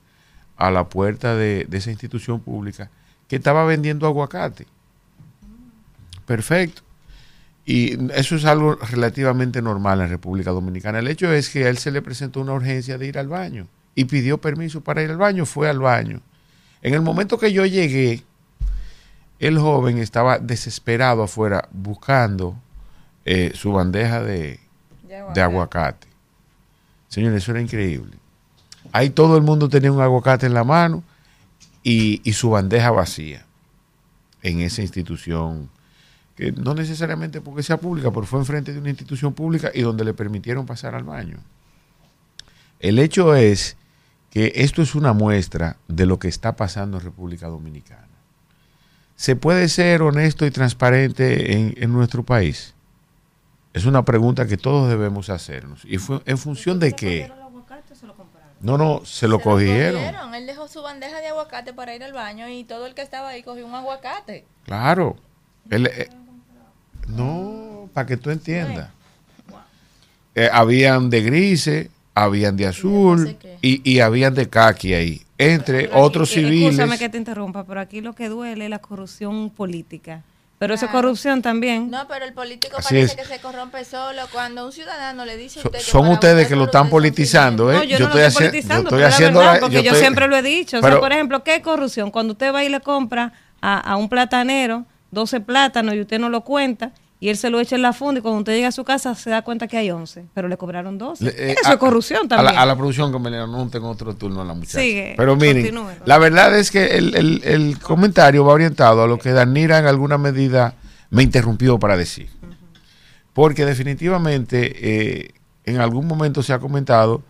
a 0.56 0.70
la 0.70 0.88
puerta 0.88 1.34
de, 1.34 1.66
esa 1.72 1.90
institución 1.90 2.40
pública 2.40 2.90
que 3.28 3.36
estaba 3.36 3.64
vendiendo 3.64 4.06
aguacate. 4.06 4.66
Perfecto. 6.26 6.82
Y 7.66 8.12
eso 8.12 8.36
es 8.36 8.44
algo 8.44 8.74
relativamente 8.74 9.62
normal 9.62 10.02
en 10.02 10.10
República 10.10 10.50
Dominicana. 10.50 10.98
El 10.98 11.08
hecho 11.08 11.32
es 11.32 11.48
que 11.48 11.64
a 11.64 11.70
él 11.70 11.78
se 11.78 11.90
le 11.90 12.02
presentó 12.02 12.40
una 12.40 12.52
urgencia 12.52 12.98
de 12.98 13.06
ir 13.06 13.18
al 13.18 13.28
baño 13.28 13.66
y 13.94 14.04
pidió 14.04 14.38
permiso 14.38 14.82
para 14.82 15.02
ir 15.02 15.10
al 15.10 15.16
baño, 15.16 15.46
fue 15.46 15.70
al 15.70 15.78
baño. 15.78 16.20
En 16.82 16.92
el 16.92 17.00
momento 17.00 17.38
que 17.38 17.52
yo 17.52 17.64
llegué, 17.64 18.22
el 19.38 19.58
joven 19.58 19.98
estaba 19.98 20.38
desesperado 20.38 21.22
afuera 21.22 21.68
buscando 21.72 22.56
eh, 23.24 23.52
su 23.54 23.72
bandeja 23.72 24.22
de, 24.22 24.60
aguacate. 25.36 26.06
Señores, 27.08 27.42
eso 27.42 27.52
era 27.52 27.60
increíble. 27.60 28.16
Ahí 28.92 29.10
todo 29.10 29.36
el 29.36 29.42
mundo 29.42 29.68
tenía 29.68 29.90
un 29.90 30.00
aguacate 30.00 30.46
en 30.46 30.54
la 30.54 30.64
mano 30.64 31.02
y, 31.82 32.20
su 32.32 32.50
bandeja 32.50 32.90
vacía 32.90 33.44
en 34.42 34.60
esa 34.60 34.82
institución, 34.82 35.70
que 36.36 36.52
no 36.52 36.74
necesariamente 36.74 37.40
porque 37.40 37.62
sea 37.62 37.78
pública, 37.78 38.10
pero 38.10 38.26
fue 38.26 38.40
enfrente 38.40 38.72
de 38.72 38.78
una 38.78 38.90
institución 38.90 39.32
pública 39.32 39.70
y 39.72 39.82
donde 39.82 40.04
le 40.04 40.12
permitieron 40.12 40.66
pasar 40.66 40.94
al 40.94 41.04
baño. 41.04 41.38
El 42.80 42.98
hecho 42.98 43.34
es 43.34 43.76
que 44.30 44.52
esto 44.56 44.82
es 44.82 44.94
una 44.94 45.12
muestra 45.12 45.78
de 45.88 46.04
lo 46.04 46.18
que 46.18 46.28
está 46.28 46.56
pasando 46.56 46.98
en 46.98 47.04
República 47.04 47.46
Dominicana. 47.46 48.08
¿Se 49.16 49.36
puede 49.36 49.68
ser 49.68 50.02
honesto 50.02 50.44
y 50.44 50.50
transparente 50.50 51.52
en, 51.52 51.74
en 51.78 51.92
nuestro 51.92 52.24
país? 52.24 52.73
Es 53.74 53.86
una 53.86 54.04
pregunta 54.04 54.46
que 54.46 54.56
todos 54.56 54.88
debemos 54.88 55.28
hacernos. 55.30 55.84
¿Y 55.84 55.98
fue 55.98 56.20
en 56.26 56.38
función 56.38 56.78
de 56.78 56.92
qué? 56.92 57.30
No, 58.60 58.78
no, 58.78 59.04
se 59.04 59.26
lo 59.26 59.40
cogieron. 59.40 60.00
Él 60.32 60.46
dejó 60.46 60.68
su 60.68 60.80
bandeja 60.80 61.20
de 61.20 61.26
aguacate 61.26 61.74
para 61.74 61.94
ir 61.94 62.02
al 62.04 62.12
baño 62.12 62.48
y 62.48 62.62
todo 62.62 62.86
el 62.86 62.94
que 62.94 63.02
estaba 63.02 63.30
ahí 63.30 63.42
cogió 63.42 63.66
un 63.66 63.74
aguacate. 63.74 64.46
Claro. 64.64 65.16
Él, 65.70 65.88
eh, 65.88 66.08
no, 67.08 67.90
para 67.92 68.06
que 68.06 68.16
tú 68.16 68.30
entiendas. 68.30 68.90
Eh, 70.36 70.48
habían 70.52 71.10
de 71.10 71.22
grises, 71.22 71.90
habían 72.14 72.56
de 72.56 72.68
azul 72.68 73.36
y, 73.60 73.80
y, 73.88 74.00
habían 74.00 74.34
de 74.34 74.48
caqui 74.48 74.94
ahí, 74.94 75.22
entre 75.36 75.90
otros 75.92 76.30
civiles. 76.30 76.70
Escúchame 76.74 76.98
que 76.98 77.08
te 77.08 77.18
interrumpa, 77.18 77.64
pero 77.64 77.80
aquí 77.80 78.00
lo 78.00 78.14
que 78.14 78.28
duele 78.28 78.64
es 78.64 78.70
la 78.70 78.78
corrupción 78.78 79.50
política. 79.50 80.22
Pero 80.58 80.74
eso 80.74 80.86
es 80.86 80.92
corrupción 80.92 81.42
también. 81.42 81.90
No, 81.90 82.06
pero 82.06 82.24
el 82.24 82.32
político 82.32 82.76
parece 82.82 83.16
que 83.16 83.24
se 83.24 83.40
corrompe 83.40 83.84
solo 83.84 84.22
cuando 84.32 84.64
un 84.64 84.72
ciudadano 84.72 85.24
le 85.24 85.36
dice 85.36 85.60
a 85.60 85.62
usted 85.64 85.80
Son 85.80 86.06
ustedes 86.08 86.46
que 86.46 86.54
lo 86.54 86.64
están 86.64 86.88
politizando, 86.88 87.72
¿eh? 87.72 87.76
No, 87.76 87.84
yo, 87.84 87.98
no 87.98 88.06
estoy, 88.06 88.20
lo 88.20 88.26
estoy 88.26 88.46
politizando, 88.46 88.90
yo 88.90 88.96
estoy 88.96 89.02
haciendo 89.02 89.40
la 89.40 89.46
verdad, 89.46 89.60
porque 89.60 89.82
yo, 89.82 89.94
siempre 89.94 90.28
lo 90.28 90.36
he 90.36 90.42
dicho. 90.42 90.78
o 90.78 90.80
sea, 90.80 91.00
por 91.00 91.12
ejemplo, 91.12 91.42
¿qué 91.42 91.56
es 91.56 91.62
corrupción? 91.62 92.10
Cuando 92.10 92.32
usted 92.32 92.54
va 92.54 92.62
y 92.64 92.68
le 92.68 92.80
compra 92.80 93.32
a, 93.60 93.78
a 93.78 93.96
un 93.96 94.08
platanero 94.08 94.86
12 95.10 95.40
plátanos 95.40 95.94
y 95.94 96.00
usted 96.00 96.18
no 96.18 96.28
lo 96.28 96.42
cuenta 96.42 96.92
y 97.24 97.30
él 97.30 97.38
se 97.38 97.48
lo 97.48 97.58
echa 97.58 97.74
en 97.74 97.80
la 97.80 97.94
funda 97.94 98.18
y 98.18 98.20
cuando 98.20 98.40
usted 98.40 98.52
llega 98.52 98.68
a 98.68 98.72
su 98.72 98.84
casa 98.84 99.14
se 99.14 99.30
da 99.30 99.40
cuenta 99.40 99.66
que 99.66 99.78
hay 99.78 99.90
11, 99.90 100.26
pero 100.34 100.46
le 100.46 100.58
cobraron 100.58 100.98
12. 100.98 101.26
Eh, 101.26 101.54
Eso 101.58 101.72
es 101.72 101.76
corrupción 101.78 102.28
también. 102.28 102.54
A 102.54 102.66
la, 102.66 102.76
producción 102.76 103.10
que 103.10 103.18
me 103.18 103.30
le 103.30 103.38
tengo 103.70 103.88
otro 103.88 104.14
turno 104.14 104.42
a 104.42 104.44
la 104.44 104.52
muchacha. 104.52 104.78
pero 105.16 105.34
miren, 105.34 105.74
la 106.04 106.18
verdad 106.18 106.54
es 106.58 106.70
que 106.70 106.98
el, 106.98 107.16
el, 107.16 107.40
el, 107.44 107.78
comentario 107.78 108.44
va 108.44 108.52
orientado 108.52 109.04
a 109.04 109.06
lo 109.06 109.18
que 109.18 109.30
Danira 109.30 109.78
en 109.78 109.86
alguna 109.86 110.18
medida 110.18 110.74
me 111.08 111.22
interrumpió 111.22 111.78
para 111.78 111.96
decir. 111.96 112.28
Porque 113.32 113.64
definitivamente 113.64 115.22
eh, 115.22 115.30
en 115.64 115.78
algún 115.78 116.06
momento 116.06 116.42
se 116.42 116.52
ha 116.52 116.58
comentado 116.58 117.22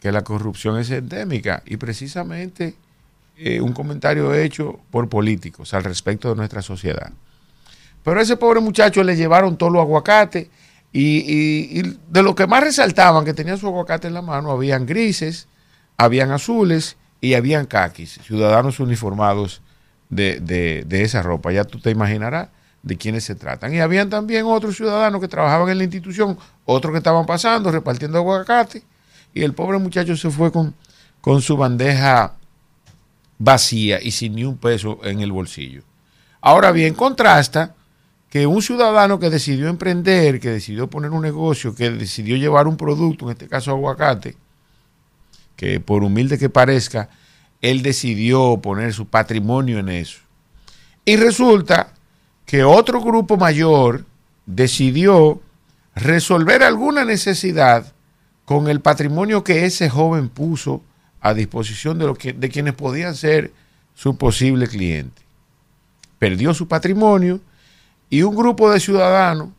que 0.00 0.10
la 0.10 0.24
corrupción 0.24 0.76
es 0.80 0.90
endémica 0.90 1.62
y 1.64 1.76
precisamente 1.76 2.74
eh, 3.36 3.60
un 3.60 3.72
comentario 3.72 4.34
hecho 4.34 4.80
por 4.90 5.08
políticos 5.08 5.72
al 5.72 5.84
respecto 5.84 6.30
de 6.30 6.34
nuestra 6.34 6.62
sociedad. 6.62 7.12
Pero 8.06 8.20
a 8.20 8.22
ese 8.22 8.36
pobre 8.36 8.60
muchacho 8.60 9.02
le 9.02 9.16
llevaron 9.16 9.56
todos 9.56 9.72
los 9.72 9.82
aguacates 9.82 10.46
y, 10.92 11.82
de 11.82 12.22
lo 12.22 12.36
que 12.36 12.46
más 12.46 12.62
resaltaban 12.62 13.24
que 13.24 13.34
tenía 13.34 13.56
su 13.56 13.66
aguacate 13.66 14.06
en 14.06 14.14
la 14.14 14.22
mano, 14.22 14.52
habían 14.52 14.86
grises, 14.86 15.48
habían 15.96 16.30
azules 16.30 16.96
y 17.20 17.34
habían 17.34 17.66
caquis, 17.66 18.20
ciudadanos 18.22 18.78
uniformados 18.78 19.60
de, 20.08 20.86
esa 20.88 21.20
ropa. 21.20 21.50
Ya 21.50 21.64
tú 21.64 21.80
te 21.80 21.90
imaginarás 21.90 22.50
de 22.84 22.96
quienes 22.96 23.24
se 23.24 23.34
tratan. 23.34 23.74
Y 23.74 23.80
habían 23.80 24.08
también 24.08 24.46
otros 24.46 24.76
ciudadanos 24.76 25.20
que 25.20 25.26
trabajaban 25.26 25.68
en 25.68 25.78
la 25.78 25.82
institución, 25.82 26.38
otros 26.64 26.92
que 26.92 26.98
estaban 26.98 27.26
pasando, 27.26 27.72
repartiendo 27.72 28.18
aguacate, 28.18 28.84
y 29.34 29.42
el 29.42 29.52
pobre 29.52 29.78
muchacho 29.78 30.16
se 30.16 30.30
fue 30.30 30.52
con, 30.52 30.76
con 31.20 31.42
su 31.42 31.56
bandeja 31.56 32.34
vacía 33.36 33.98
y 34.00 34.12
sin 34.12 34.36
ni 34.36 34.44
un 34.44 34.58
peso 34.58 35.00
en 35.02 35.18
el 35.18 35.32
bolsillo. 35.32 35.82
Ahora 36.40 36.70
bien, 36.70 36.94
contrasta 36.94 37.74
que 38.28 38.46
un 38.46 38.60
ciudadano 38.60 39.18
que 39.18 39.30
decidió 39.30 39.68
emprender, 39.68 40.40
que 40.40 40.50
decidió 40.50 40.88
poner 40.88 41.10
un 41.10 41.22
negocio, 41.22 41.74
que 41.74 41.90
decidió 41.90 42.36
llevar 42.36 42.66
un 42.66 42.76
producto, 42.76 43.26
en 43.26 43.32
este 43.32 43.48
caso 43.48 43.70
aguacate, 43.70 44.36
que 45.54 45.80
por 45.80 46.02
humilde 46.02 46.38
que 46.38 46.50
parezca, 46.50 47.08
él 47.62 47.82
decidió 47.82 48.58
poner 48.60 48.92
su 48.92 49.06
patrimonio 49.06 49.78
en 49.78 49.88
eso. 49.88 50.20
Y 51.04 51.16
resulta 51.16 51.92
que 52.44 52.64
otro 52.64 53.00
grupo 53.00 53.36
mayor 53.36 54.04
decidió 54.44 55.40
resolver 55.94 56.62
alguna 56.62 57.04
necesidad 57.04 57.92
con 58.44 58.68
el 58.68 58.80
patrimonio 58.80 59.42
que 59.42 59.64
ese 59.64 59.88
joven 59.88 60.28
puso 60.28 60.82
a 61.20 61.34
disposición 61.34 61.98
de, 61.98 62.14
que, 62.14 62.32
de 62.32 62.48
quienes 62.48 62.74
podían 62.74 63.14
ser 63.14 63.52
su 63.94 64.16
posible 64.16 64.68
cliente. 64.68 65.22
Perdió 66.18 66.54
su 66.54 66.68
patrimonio 66.68 67.40
y 68.10 68.22
un 68.22 68.36
grupo 68.36 68.70
de 68.70 68.80
ciudadanos 68.80 69.50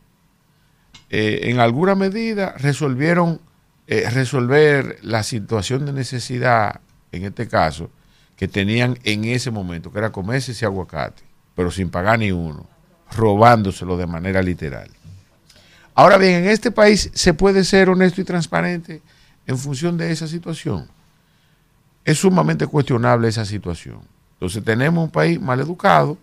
eh, 1.10 1.40
en 1.44 1.60
alguna 1.60 1.94
medida 1.94 2.54
resolvieron 2.58 3.40
eh, 3.86 4.08
resolver 4.10 4.98
la 5.02 5.22
situación 5.22 5.86
de 5.86 5.92
necesidad, 5.92 6.80
en 7.12 7.24
este 7.24 7.48
caso, 7.48 7.90
que 8.36 8.46
tenían 8.46 8.98
en 9.04 9.24
ese 9.24 9.50
momento, 9.50 9.90
que 9.90 9.98
era 9.98 10.12
comerse 10.12 10.52
ese 10.52 10.66
aguacate, 10.66 11.22
pero 11.54 11.70
sin 11.70 11.90
pagar 11.90 12.18
ni 12.18 12.30
uno, 12.30 12.66
robándoselo 13.10 13.96
de 13.96 14.06
manera 14.06 14.42
literal. 14.42 14.90
Ahora 15.94 16.18
bien, 16.18 16.44
en 16.44 16.50
este 16.50 16.70
país 16.70 17.10
se 17.14 17.34
puede 17.34 17.64
ser 17.64 17.88
honesto 17.88 18.20
y 18.20 18.24
transparente 18.24 19.02
en 19.46 19.58
función 19.58 19.96
de 19.96 20.12
esa 20.12 20.28
situación. 20.28 20.86
Es 22.04 22.18
sumamente 22.18 22.66
cuestionable 22.66 23.26
esa 23.26 23.44
situación. 23.44 24.00
Entonces 24.34 24.62
tenemos 24.62 25.02
un 25.02 25.10
país 25.10 25.40
mal 25.40 25.58
educado, 25.58 26.16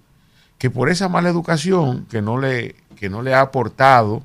que 0.66 0.72
por 0.72 0.90
esa 0.90 1.10
mala 1.10 1.30
educación 1.30 2.08
que 2.10 2.24
no 2.24 2.40
le, 2.40 2.74
que 2.96 3.08
no 3.08 3.22
le 3.22 3.36
ha 3.36 3.42
aportado 3.42 4.24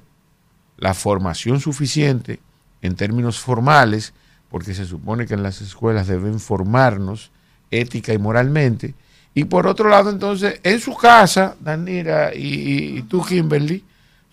la 0.79 0.95
formación 0.95 1.61
suficiente 1.61 2.41
en 2.81 2.97
términos 2.97 3.39
formales, 3.39 4.15
porque 4.49 4.73
se 4.73 4.87
supone 4.87 5.27
que 5.27 5.35
en 5.35 5.43
las 5.43 5.61
escuelas 5.61 6.07
deben 6.07 6.41
formarnos 6.41 7.31
ética 7.71 8.15
y 8.15 8.19
moralmente, 8.19 8.95
y 9.35 9.45
por 9.45 9.67
otro 9.67 9.91
lado 9.91 10.09
entonces 10.09 10.61
en 10.63 10.81
su 10.81 10.97
casa, 10.97 11.57
Danira 11.61 12.35
y, 12.35 12.97
y 12.97 13.03
tú 13.03 13.23
Kimberly, 13.23 13.85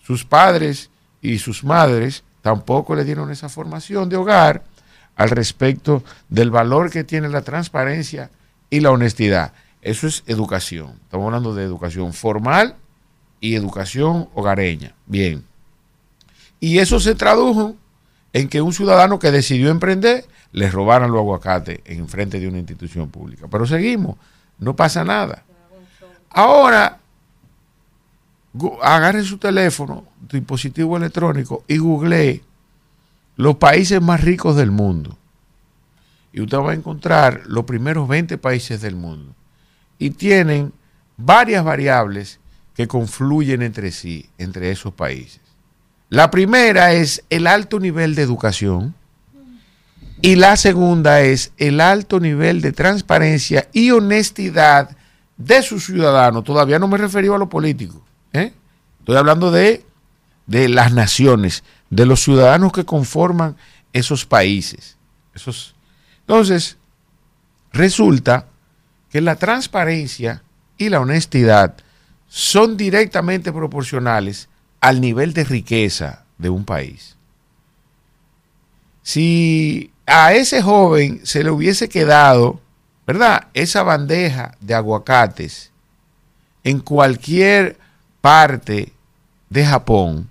sus 0.02 0.24
padres 0.24 0.88
y 1.20 1.36
sus 1.36 1.62
madres 1.62 2.24
tampoco 2.40 2.94
le 2.94 3.04
dieron 3.04 3.30
esa 3.30 3.50
formación 3.50 4.08
de 4.08 4.16
hogar 4.16 4.62
al 5.14 5.28
respecto 5.28 6.02
del 6.30 6.50
valor 6.50 6.90
que 6.90 7.04
tiene 7.04 7.28
la 7.28 7.42
transparencia 7.42 8.30
y 8.70 8.80
la 8.80 8.92
honestidad. 8.92 9.52
Eso 9.88 10.06
es 10.06 10.22
educación. 10.26 11.00
Estamos 11.04 11.24
hablando 11.24 11.54
de 11.54 11.64
educación 11.64 12.12
formal 12.12 12.76
y 13.40 13.54
educación 13.54 14.28
hogareña. 14.34 14.94
Bien. 15.06 15.46
Y 16.60 16.76
eso 16.76 17.00
se 17.00 17.14
tradujo 17.14 17.74
en 18.34 18.50
que 18.50 18.60
un 18.60 18.74
ciudadano 18.74 19.18
que 19.18 19.30
decidió 19.30 19.70
emprender 19.70 20.26
le 20.52 20.70
robaran 20.70 21.10
los 21.10 21.20
aguacates 21.20 21.80
en 21.86 22.06
frente 22.06 22.38
de 22.38 22.46
una 22.46 22.58
institución 22.58 23.08
pública. 23.08 23.46
Pero 23.50 23.66
seguimos, 23.66 24.16
no 24.58 24.76
pasa 24.76 25.04
nada. 25.04 25.44
Ahora, 26.28 26.98
agarre 28.82 29.24
su 29.24 29.38
teléfono, 29.38 30.04
dispositivo 30.30 30.98
electrónico 30.98 31.64
y 31.66 31.78
googlee 31.78 32.42
los 33.36 33.56
países 33.56 34.02
más 34.02 34.20
ricos 34.20 34.54
del 34.54 34.70
mundo. 34.70 35.16
Y 36.30 36.42
usted 36.42 36.58
va 36.58 36.72
a 36.72 36.74
encontrar 36.74 37.44
los 37.46 37.64
primeros 37.64 38.06
20 38.06 38.36
países 38.36 38.82
del 38.82 38.94
mundo 38.94 39.32
y 39.98 40.10
tienen 40.10 40.72
varias 41.16 41.64
variables 41.64 42.40
que 42.74 42.86
confluyen 42.86 43.62
entre 43.62 43.90
sí, 43.90 44.30
entre 44.38 44.70
esos 44.70 44.94
países. 44.94 45.40
La 46.08 46.30
primera 46.30 46.92
es 46.92 47.24
el 47.28 47.46
alto 47.46 47.80
nivel 47.80 48.14
de 48.14 48.22
educación 48.22 48.94
y 50.22 50.36
la 50.36 50.56
segunda 50.56 51.20
es 51.20 51.52
el 51.58 51.80
alto 51.80 52.18
nivel 52.18 52.60
de 52.60 52.72
transparencia 52.72 53.68
y 53.72 53.90
honestidad 53.90 54.96
de 55.36 55.62
sus 55.62 55.86
ciudadanos. 55.86 56.44
Todavía 56.44 56.78
no 56.78 56.88
me 56.88 56.98
refiero 56.98 57.34
a 57.34 57.38
lo 57.38 57.48
político. 57.48 58.04
¿eh? 58.32 58.52
Estoy 59.00 59.16
hablando 59.16 59.50
de, 59.50 59.84
de 60.46 60.68
las 60.68 60.92
naciones, 60.92 61.64
de 61.90 62.06
los 62.06 62.22
ciudadanos 62.22 62.72
que 62.72 62.84
conforman 62.84 63.56
esos 63.92 64.24
países. 64.24 64.96
Esos. 65.34 65.74
Entonces, 66.20 66.78
resulta 67.72 68.46
que 69.10 69.20
la 69.20 69.36
transparencia 69.36 70.42
y 70.76 70.88
la 70.88 71.00
honestidad 71.00 71.76
son 72.28 72.76
directamente 72.76 73.52
proporcionales 73.52 74.48
al 74.80 75.00
nivel 75.00 75.32
de 75.32 75.44
riqueza 75.44 76.24
de 76.36 76.50
un 76.50 76.64
país. 76.64 77.16
Si 79.02 79.90
a 80.06 80.32
ese 80.34 80.62
joven 80.62 81.20
se 81.24 81.42
le 81.42 81.50
hubiese 81.50 81.88
quedado, 81.88 82.60
¿verdad? 83.06 83.48
Esa 83.54 83.82
bandeja 83.82 84.56
de 84.60 84.74
aguacates 84.74 85.72
en 86.64 86.80
cualquier 86.80 87.78
parte 88.20 88.92
de 89.48 89.64
Japón, 89.64 90.28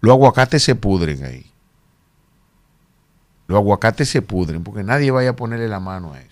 los 0.00 0.12
aguacates 0.12 0.62
se 0.62 0.74
pudren 0.74 1.24
ahí. 1.24 1.50
Los 3.46 3.56
aguacates 3.56 4.08
se 4.08 4.22
pudren 4.22 4.62
porque 4.62 4.84
nadie 4.84 5.10
vaya 5.10 5.30
a 5.30 5.36
ponerle 5.36 5.68
la 5.68 5.80
mano 5.80 6.12
a 6.12 6.20
eso. 6.20 6.27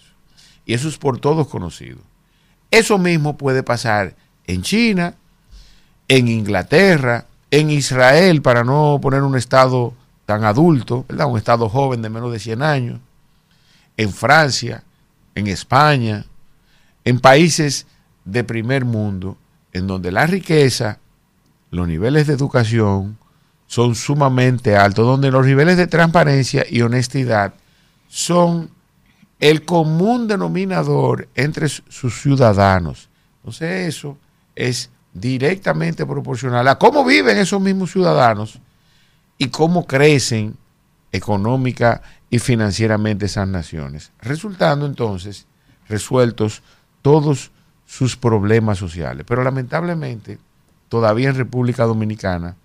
Y 0.66 0.74
eso 0.74 0.88
es 0.88 0.98
por 0.98 1.18
todos 1.18 1.48
conocido. 1.48 1.98
Eso 2.70 2.98
mismo 2.98 3.38
puede 3.38 3.62
pasar 3.62 4.16
en 4.46 4.62
China, 4.62 5.14
en 6.08 6.28
Inglaterra, 6.28 7.26
en 7.50 7.70
Israel, 7.70 8.42
para 8.42 8.64
no 8.64 8.98
poner 9.00 9.22
un 9.22 9.36
estado 9.36 9.94
tan 10.26 10.44
adulto, 10.44 11.06
¿verdad? 11.08 11.28
un 11.28 11.38
estado 11.38 11.68
joven 11.68 12.02
de 12.02 12.10
menos 12.10 12.32
de 12.32 12.40
100 12.40 12.62
años, 12.62 13.00
en 13.96 14.12
Francia, 14.12 14.82
en 15.36 15.46
España, 15.46 16.26
en 17.04 17.20
países 17.20 17.86
de 18.24 18.42
primer 18.42 18.84
mundo, 18.84 19.38
en 19.72 19.86
donde 19.86 20.10
la 20.10 20.26
riqueza, 20.26 20.98
los 21.70 21.86
niveles 21.86 22.26
de 22.26 22.34
educación 22.34 23.18
son 23.68 23.94
sumamente 23.94 24.76
altos, 24.76 25.06
donde 25.06 25.30
los 25.30 25.46
niveles 25.46 25.76
de 25.76 25.86
transparencia 25.86 26.64
y 26.68 26.82
honestidad 26.82 27.54
son 28.08 28.70
el 29.38 29.64
común 29.64 30.28
denominador 30.28 31.28
entre 31.34 31.68
sus 31.68 32.20
ciudadanos. 32.20 33.08
Entonces 33.38 33.88
eso 33.88 34.18
es 34.54 34.90
directamente 35.12 36.04
proporcional 36.06 36.66
a 36.68 36.78
cómo 36.78 37.04
viven 37.04 37.38
esos 37.38 37.60
mismos 37.60 37.92
ciudadanos 37.92 38.60
y 39.38 39.48
cómo 39.48 39.86
crecen 39.86 40.56
económica 41.12 42.02
y 42.30 42.38
financieramente 42.38 43.26
esas 43.26 43.48
naciones, 43.48 44.12
resultando 44.20 44.86
entonces 44.86 45.46
resueltos 45.88 46.62
todos 47.02 47.50
sus 47.86 48.16
problemas 48.16 48.78
sociales. 48.78 49.24
Pero 49.28 49.44
lamentablemente, 49.44 50.38
todavía 50.88 51.28
en 51.28 51.36
República 51.36 51.84
Dominicana, 51.84 52.56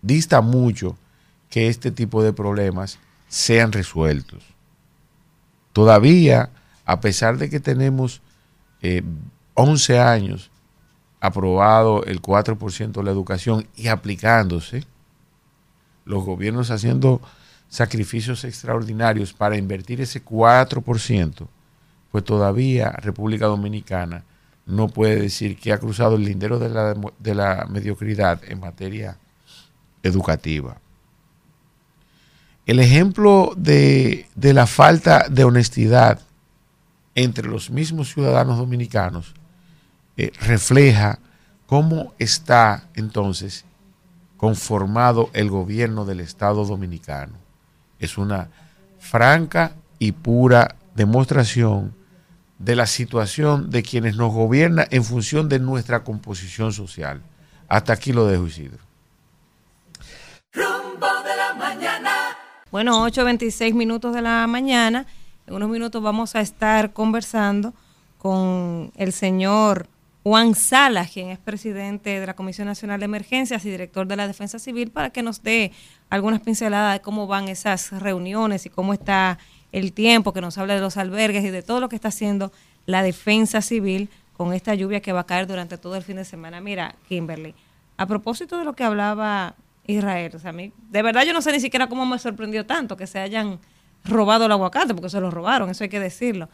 dista 0.00 0.40
mucho 0.40 0.96
que 1.50 1.68
este 1.68 1.90
tipo 1.90 2.22
de 2.22 2.32
problemas 2.32 2.98
sean 3.28 3.72
resueltos. 3.72 4.51
Todavía, 5.72 6.50
a 6.84 7.00
pesar 7.00 7.38
de 7.38 7.48
que 7.48 7.60
tenemos 7.60 8.20
11 9.54 9.94
eh, 9.94 9.98
años 9.98 10.50
aprobado 11.20 12.04
el 12.04 12.20
4% 12.20 12.92
de 12.92 13.02
la 13.02 13.10
educación 13.10 13.66
y 13.76 13.88
aplicándose, 13.88 14.84
los 16.04 16.24
gobiernos 16.24 16.70
haciendo 16.70 17.20
sacrificios 17.68 18.44
extraordinarios 18.44 19.32
para 19.32 19.56
invertir 19.56 20.00
ese 20.00 20.24
4%, 20.24 21.46
pues 22.10 22.24
todavía 22.24 22.90
República 22.90 23.46
Dominicana 23.46 24.24
no 24.66 24.88
puede 24.88 25.16
decir 25.16 25.56
que 25.56 25.72
ha 25.72 25.78
cruzado 25.78 26.16
el 26.16 26.24
lindero 26.24 26.58
de 26.58 26.68
la, 26.68 26.94
de 27.18 27.34
la 27.34 27.66
mediocridad 27.70 28.40
en 28.46 28.60
materia 28.60 29.16
educativa. 30.02 30.76
El 32.64 32.78
ejemplo 32.78 33.52
de, 33.56 34.26
la 34.36 34.66
falta 34.66 35.26
de 35.28 35.42
honestidad 35.44 36.20
entre 37.14 37.48
los 37.48 37.70
mismos 37.70 38.12
ciudadanos 38.12 38.56
dominicanos 38.56 39.34
eh, 40.16 40.30
refleja 40.40 41.18
cómo 41.66 42.14
está 42.18 42.88
entonces 42.94 43.64
conformado 44.36 45.30
el 45.32 45.50
gobierno 45.50 46.04
del 46.04 46.20
Estado 46.20 46.64
dominicano. 46.64 47.34
Es 47.98 48.16
una 48.16 48.48
franca 48.98 49.72
y 49.98 50.12
pura 50.12 50.76
demostración 50.94 51.94
de 52.58 52.76
la 52.76 52.86
situación 52.86 53.70
de 53.70 53.82
quienes 53.82 54.16
nos 54.16 54.32
gobiernan 54.32 54.86
en 54.90 55.02
función 55.02 55.48
de 55.48 55.58
nuestra 55.58 56.04
composición 56.04 56.72
social. 56.72 57.22
Hasta 57.68 57.92
aquí 57.92 58.12
lo 58.12 58.26
dejo, 58.26 58.46
Isidro. 58.46 58.91
Bueno, 62.72 63.06
8.26 63.06 63.74
minutos 63.74 64.14
de 64.14 64.22
la 64.22 64.46
mañana. 64.46 65.04
En 65.46 65.52
unos 65.52 65.68
minutos 65.68 66.02
vamos 66.02 66.34
a 66.34 66.40
estar 66.40 66.94
conversando 66.94 67.74
con 68.16 68.90
el 68.96 69.12
señor 69.12 69.88
Juan 70.22 70.54
Salas, 70.54 71.10
quien 71.10 71.28
es 71.28 71.38
presidente 71.38 72.18
de 72.18 72.26
la 72.26 72.32
Comisión 72.32 72.66
Nacional 72.66 72.98
de 72.98 73.04
Emergencias 73.04 73.62
y 73.66 73.70
director 73.70 74.06
de 74.06 74.16
la 74.16 74.26
Defensa 74.26 74.58
Civil, 74.58 74.90
para 74.90 75.10
que 75.10 75.22
nos 75.22 75.42
dé 75.42 75.70
algunas 76.08 76.40
pinceladas 76.40 76.94
de 76.94 77.02
cómo 77.02 77.26
van 77.26 77.48
esas 77.48 77.92
reuniones 77.92 78.64
y 78.64 78.70
cómo 78.70 78.94
está 78.94 79.38
el 79.72 79.92
tiempo, 79.92 80.32
que 80.32 80.40
nos 80.40 80.56
hable 80.56 80.72
de 80.72 80.80
los 80.80 80.96
albergues 80.96 81.44
y 81.44 81.50
de 81.50 81.60
todo 81.60 81.78
lo 81.78 81.90
que 81.90 81.96
está 81.96 82.08
haciendo 82.08 82.52
la 82.86 83.02
Defensa 83.02 83.60
Civil 83.60 84.08
con 84.32 84.54
esta 84.54 84.74
lluvia 84.74 85.02
que 85.02 85.12
va 85.12 85.20
a 85.20 85.26
caer 85.26 85.46
durante 85.46 85.76
todo 85.76 85.94
el 85.96 86.04
fin 86.04 86.16
de 86.16 86.24
semana. 86.24 86.62
Mira, 86.62 86.94
Kimberly, 87.06 87.54
a 87.98 88.06
propósito 88.06 88.56
de 88.56 88.64
lo 88.64 88.72
que 88.72 88.84
hablaba 88.84 89.56
Israel, 89.86 90.32
o 90.34 90.38
sea, 90.38 90.50
a 90.50 90.52
mí, 90.52 90.72
de 90.90 91.02
verdad 91.02 91.24
yo 91.24 91.32
no 91.32 91.42
sé 91.42 91.52
ni 91.52 91.60
siquiera 91.60 91.88
cómo 91.88 92.06
me 92.06 92.18
sorprendió 92.18 92.64
tanto 92.66 92.96
que 92.96 93.06
se 93.06 93.18
hayan 93.18 93.58
robado 94.04 94.46
el 94.46 94.52
aguacate, 94.52 94.94
porque 94.94 95.10
se 95.10 95.20
lo 95.20 95.30
robaron, 95.30 95.70
eso 95.70 95.84
hay 95.84 95.90
que 95.90 96.00
decirlo. 96.00 96.48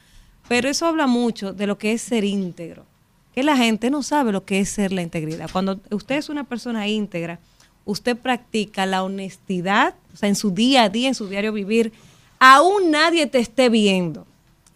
Pero 0.48 0.68
eso 0.68 0.86
habla 0.86 1.06
mucho 1.06 1.52
de 1.52 1.66
lo 1.66 1.78
que 1.78 1.92
es 1.92 2.02
ser 2.02 2.24
íntegro 2.24 2.86
que 3.38 3.44
la 3.44 3.56
gente 3.56 3.88
no 3.88 4.02
sabe 4.02 4.32
lo 4.32 4.44
que 4.44 4.59
es 4.59 4.68
ser 4.68 4.90
la 4.90 5.00
integridad. 5.00 5.48
Cuando 5.52 5.78
usted 5.92 6.16
es 6.16 6.28
una 6.28 6.42
persona 6.42 6.88
íntegra, 6.88 7.38
usted 7.84 8.16
practica 8.16 8.84
la 8.84 9.05
honestidad, 9.05 9.94
o 10.12 10.16
sea, 10.16 10.28
en 10.28 10.34
su 10.34 10.50
día 10.50 10.82
a 10.82 10.88
día, 10.88 11.06
en 11.06 11.14
su 11.14 11.28
diario 11.28 11.52
vivir, 11.52 11.92
aún 12.40 12.90
nadie 12.90 13.28
te 13.28 13.38
esté 13.38 13.68
viendo. 13.68 14.26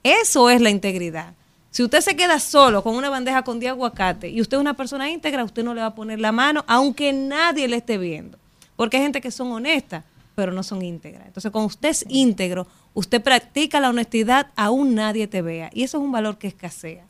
Eso 0.04 0.48
es 0.48 0.60
la 0.60 0.70
integridad. 0.70 1.34
Si 1.72 1.82
usted 1.82 2.02
se 2.02 2.14
queda 2.14 2.38
solo 2.38 2.84
con 2.84 2.94
una 2.94 3.10
bandeja 3.10 3.42
con 3.42 3.58
10 3.58 3.72
aguacate 3.72 4.28
y 4.28 4.40
usted 4.40 4.58
es 4.58 4.60
una 4.60 4.74
persona 4.74 5.10
íntegra, 5.10 5.42
usted 5.42 5.64
no 5.64 5.74
le 5.74 5.80
va 5.80 5.88
a 5.88 5.94
poner 5.96 6.20
la 6.20 6.30
mano, 6.30 6.64
aunque 6.68 7.12
nadie 7.12 7.66
le 7.66 7.78
esté 7.78 7.98
viendo. 7.98 8.38
Porque 8.82 8.96
hay 8.96 9.04
gente 9.04 9.20
que 9.20 9.30
son 9.30 9.52
honestas, 9.52 10.02
pero 10.34 10.50
no 10.50 10.62
son 10.64 10.82
íntegras. 10.82 11.24
Entonces, 11.26 11.50
cuando 11.52 11.68
usted 11.68 11.90
es 11.90 12.04
íntegro, 12.08 12.66
usted 12.94 13.22
practica 13.22 13.78
la 13.78 13.90
honestidad, 13.90 14.48
aún 14.56 14.96
nadie 14.96 15.28
te 15.28 15.40
vea. 15.40 15.70
Y 15.72 15.84
eso 15.84 15.98
es 15.98 16.02
un 16.04 16.10
valor 16.10 16.36
que 16.38 16.48
escasea 16.48 17.04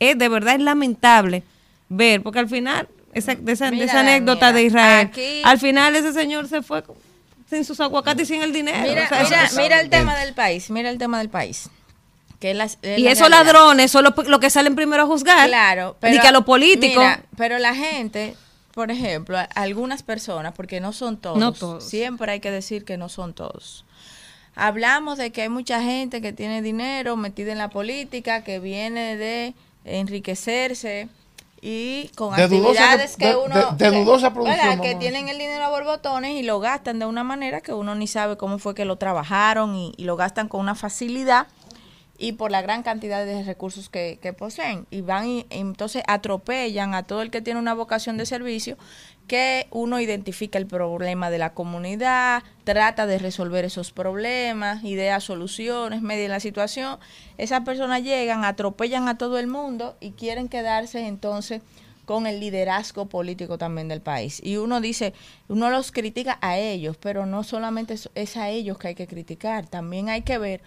es 0.00 0.16
de 0.16 0.28
verdad 0.28 0.54
es 0.54 0.60
lamentable 0.60 1.42
ver, 1.88 2.22
porque 2.22 2.38
al 2.38 2.48
final, 2.48 2.86
esa, 3.14 3.34
de 3.34 3.52
esa, 3.52 3.68
de 3.72 3.82
esa 3.82 3.98
anécdota 4.00 4.52
de 4.52 4.62
Israel, 4.62 5.10
al 5.42 5.58
final 5.58 5.96
ese 5.96 6.12
señor 6.12 6.46
se 6.46 6.62
fue 6.62 6.84
sin 7.50 7.64
sus 7.64 7.80
aguacates 7.80 8.30
y 8.30 8.34
sin 8.34 8.42
el 8.42 8.52
dinero. 8.52 8.78
Mira, 8.88 9.06
O 9.06 9.08
sea, 9.08 9.24
mira, 9.24 9.44
eso- 9.46 9.60
mira 9.60 9.80
el 9.80 9.90
tema 9.90 10.16
del 10.16 10.34
país, 10.34 10.70
mira 10.70 10.88
el 10.90 10.98
tema 10.98 11.18
del 11.18 11.30
país. 11.30 11.68
Que 12.38 12.52
y 12.52 12.54
la 12.54 12.64
esos 12.66 12.80
realidad. 12.82 13.28
ladrones 13.30 13.90
son 13.90 14.04
los 14.04 14.28
lo 14.28 14.38
que 14.38 14.50
salen 14.50 14.76
primero 14.76 15.02
a 15.02 15.06
juzgar. 15.06 15.48
Claro, 15.48 15.96
Ni 16.02 16.20
que 16.20 16.28
a 16.28 16.30
los 16.30 16.44
políticos. 16.44 17.02
mira, 17.02 17.24
pero 17.36 17.58
la 17.58 17.74
gente, 17.74 18.36
por 18.78 18.92
ejemplo, 18.92 19.36
algunas 19.56 20.04
personas, 20.04 20.52
porque 20.54 20.78
no 20.80 20.92
son 20.92 21.16
todos, 21.16 21.36
No 21.36 21.52
todos. 21.52 21.82
siempre 21.82 22.30
hay 22.30 22.38
que 22.38 22.52
decir 22.52 22.84
que 22.84 22.96
no 22.96 23.08
son 23.08 23.34
todos. 23.34 23.84
Hablamos 24.54 25.18
de 25.18 25.32
que 25.32 25.42
hay 25.42 25.48
mucha 25.48 25.82
gente 25.82 26.22
que 26.22 26.32
tiene 26.32 26.62
dinero 26.62 27.16
metida 27.16 27.50
en 27.50 27.58
la 27.58 27.70
política, 27.70 28.44
que 28.44 28.60
viene 28.60 29.16
de 29.16 29.54
enriquecerse 29.84 31.08
y 31.60 32.08
con 32.14 32.36
De 32.36 32.48
dudosa- 32.48 32.70
actividades 32.92 33.16
que 33.16 33.26
de- 33.26 33.36
uno 33.36 33.72
de- 33.72 33.90
dudosa 33.90 34.32
producción, 34.32 34.80
que 34.80 34.94
tienen 34.94 35.28
el 35.28 35.38
dinero 35.38 35.64
a 35.64 35.70
borbotones 35.70 36.36
y 36.36 36.44
lo 36.44 36.60
gastan 36.60 37.00
de 37.00 37.06
una 37.06 37.24
manera 37.24 37.60
que 37.60 37.72
uno 37.72 37.96
ni 37.96 38.06
sabe 38.06 38.36
cómo 38.36 38.58
fue 38.58 38.76
que 38.76 38.84
lo 38.84 38.94
trabajaron 38.94 39.74
y, 39.74 39.92
y 39.96 40.04
lo 40.04 40.14
gastan 40.16 40.46
con 40.46 40.60
una 40.60 40.76
facilidad 40.76 41.48
y 42.20 42.32
por 42.32 42.50
la 42.50 42.62
gran 42.62 42.82
cantidad 42.82 43.24
de 43.24 43.44
recursos 43.44 43.88
que, 43.88 44.18
poseen. 44.36 44.86
Y 44.90 45.00
van 45.02 45.28
y 45.28 45.46
entonces 45.50 46.02
atropellan 46.08 46.94
a 46.94 47.04
todo 47.04 47.22
el 47.22 47.30
que 47.30 47.40
tiene 47.40 47.60
una 47.60 47.74
vocación 47.74 48.16
de 48.16 48.26
servicio, 48.26 48.76
que 49.28 49.68
uno 49.70 50.00
identifica 50.00 50.58
el 50.58 50.66
problema 50.66 51.30
de 51.30 51.38
la 51.38 51.54
comunidad, 51.54 52.42
trata 52.64 53.06
de 53.06 53.18
resolver 53.18 53.64
esos 53.64 53.92
problemas, 53.92 54.82
idea 54.82 55.20
soluciones, 55.20 56.02
media 56.02 56.28
la 56.28 56.40
situación. 56.40 56.98
Esas 57.36 57.60
personas 57.60 58.02
llegan, 58.02 58.44
atropellan 58.44 59.06
a 59.06 59.16
todo 59.16 59.38
el 59.38 59.46
mundo 59.46 59.96
y 60.00 60.10
quieren 60.10 60.48
quedarse 60.48 61.06
entonces 61.06 61.62
con 62.04 62.26
el 62.26 62.40
liderazgo 62.40 63.06
político 63.06 63.58
también 63.58 63.86
del 63.86 64.00
país. 64.00 64.40
Y 64.42 64.56
uno 64.56 64.80
dice, 64.80 65.12
uno 65.46 65.70
los 65.70 65.92
critica 65.92 66.38
a 66.40 66.56
ellos, 66.56 66.96
pero 66.96 67.26
no 67.26 67.44
solamente 67.44 67.96
es 68.14 68.36
a 68.38 68.48
ellos 68.48 68.78
que 68.78 68.88
hay 68.88 68.94
que 68.94 69.06
criticar, 69.06 69.68
también 69.68 70.08
hay 70.08 70.22
que 70.22 70.38
ver 70.38 70.62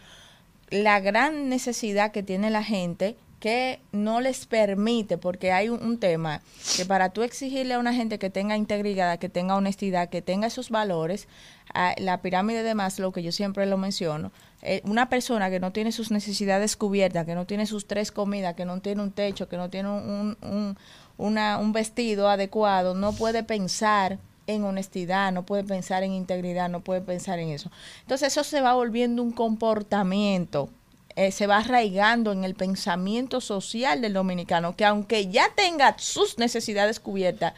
la 0.71 0.99
gran 0.99 1.49
necesidad 1.49 2.11
que 2.11 2.23
tiene 2.23 2.49
la 2.49 2.63
gente 2.63 3.17
que 3.41 3.81
no 3.91 4.21
les 4.21 4.45
permite, 4.45 5.17
porque 5.17 5.51
hay 5.51 5.67
un, 5.67 5.97
tema 5.97 6.41
que 6.77 6.85
para 6.85 7.09
tú 7.09 7.23
exigirle 7.23 7.73
a 7.73 7.79
una 7.79 7.91
gente 7.93 8.19
que 8.19 8.29
tenga 8.29 8.55
integridad, 8.55 9.17
que 9.17 9.29
tenga 9.29 9.55
honestidad, 9.55 10.09
que 10.09 10.21
tenga 10.21 10.45
esos 10.47 10.69
valores, 10.69 11.27
a 11.73 11.95
la 11.97 12.21
pirámide 12.21 12.61
de 12.61 12.75
Maslow, 12.75 13.11
que 13.11 13.23
yo 13.23 13.31
siempre 13.31 13.65
lo 13.65 13.77
menciono, 13.77 14.31
eh, 14.61 14.81
una 14.85 15.09
persona 15.09 15.49
que 15.49 15.59
no 15.59 15.71
tiene 15.71 15.91
sus 15.91 16.11
necesidades 16.11 16.75
cubiertas, 16.77 17.25
que 17.25 17.33
no 17.33 17.45
tiene 17.47 17.65
sus 17.65 17.87
tres 17.87 18.11
comidas, 18.11 18.53
que 18.53 18.65
no 18.65 18.79
tiene 18.79 19.01
un 19.01 19.11
techo, 19.11 19.49
que 19.49 19.57
no 19.57 19.71
tiene 19.71 19.89
un, 19.89 20.37
un, 20.41 20.77
una- 21.17 21.57
un 21.57 21.73
vestido 21.73 22.29
adecuado, 22.29 22.93
no 22.93 23.11
puede 23.13 23.43
pensar 23.43 24.19
en 24.53 24.63
honestidad, 24.63 25.31
no 25.31 25.45
puede 25.45 25.63
pensar 25.63 26.03
en 26.03 26.11
integridad, 26.11 26.69
no 26.69 26.81
puede 26.81 27.01
pensar 27.01 27.39
en 27.39 27.49
eso. 27.49 27.71
Entonces 28.01 28.29
eso 28.29 28.43
se 28.43 28.61
va 28.61 28.73
volviendo 28.73 29.23
un 29.23 29.31
comportamiento, 29.31 30.69
eh, 31.15 31.31
se 31.31 31.47
va 31.47 31.57
arraigando 31.57 32.31
en 32.31 32.43
el 32.43 32.55
pensamiento 32.55 33.41
social 33.41 34.01
del 34.01 34.13
dominicano, 34.13 34.75
que 34.75 34.85
aunque 34.85 35.27
ya 35.27 35.45
tenga 35.55 35.95
sus 35.97 36.37
necesidades 36.37 36.99
cubiertas, 36.99 37.53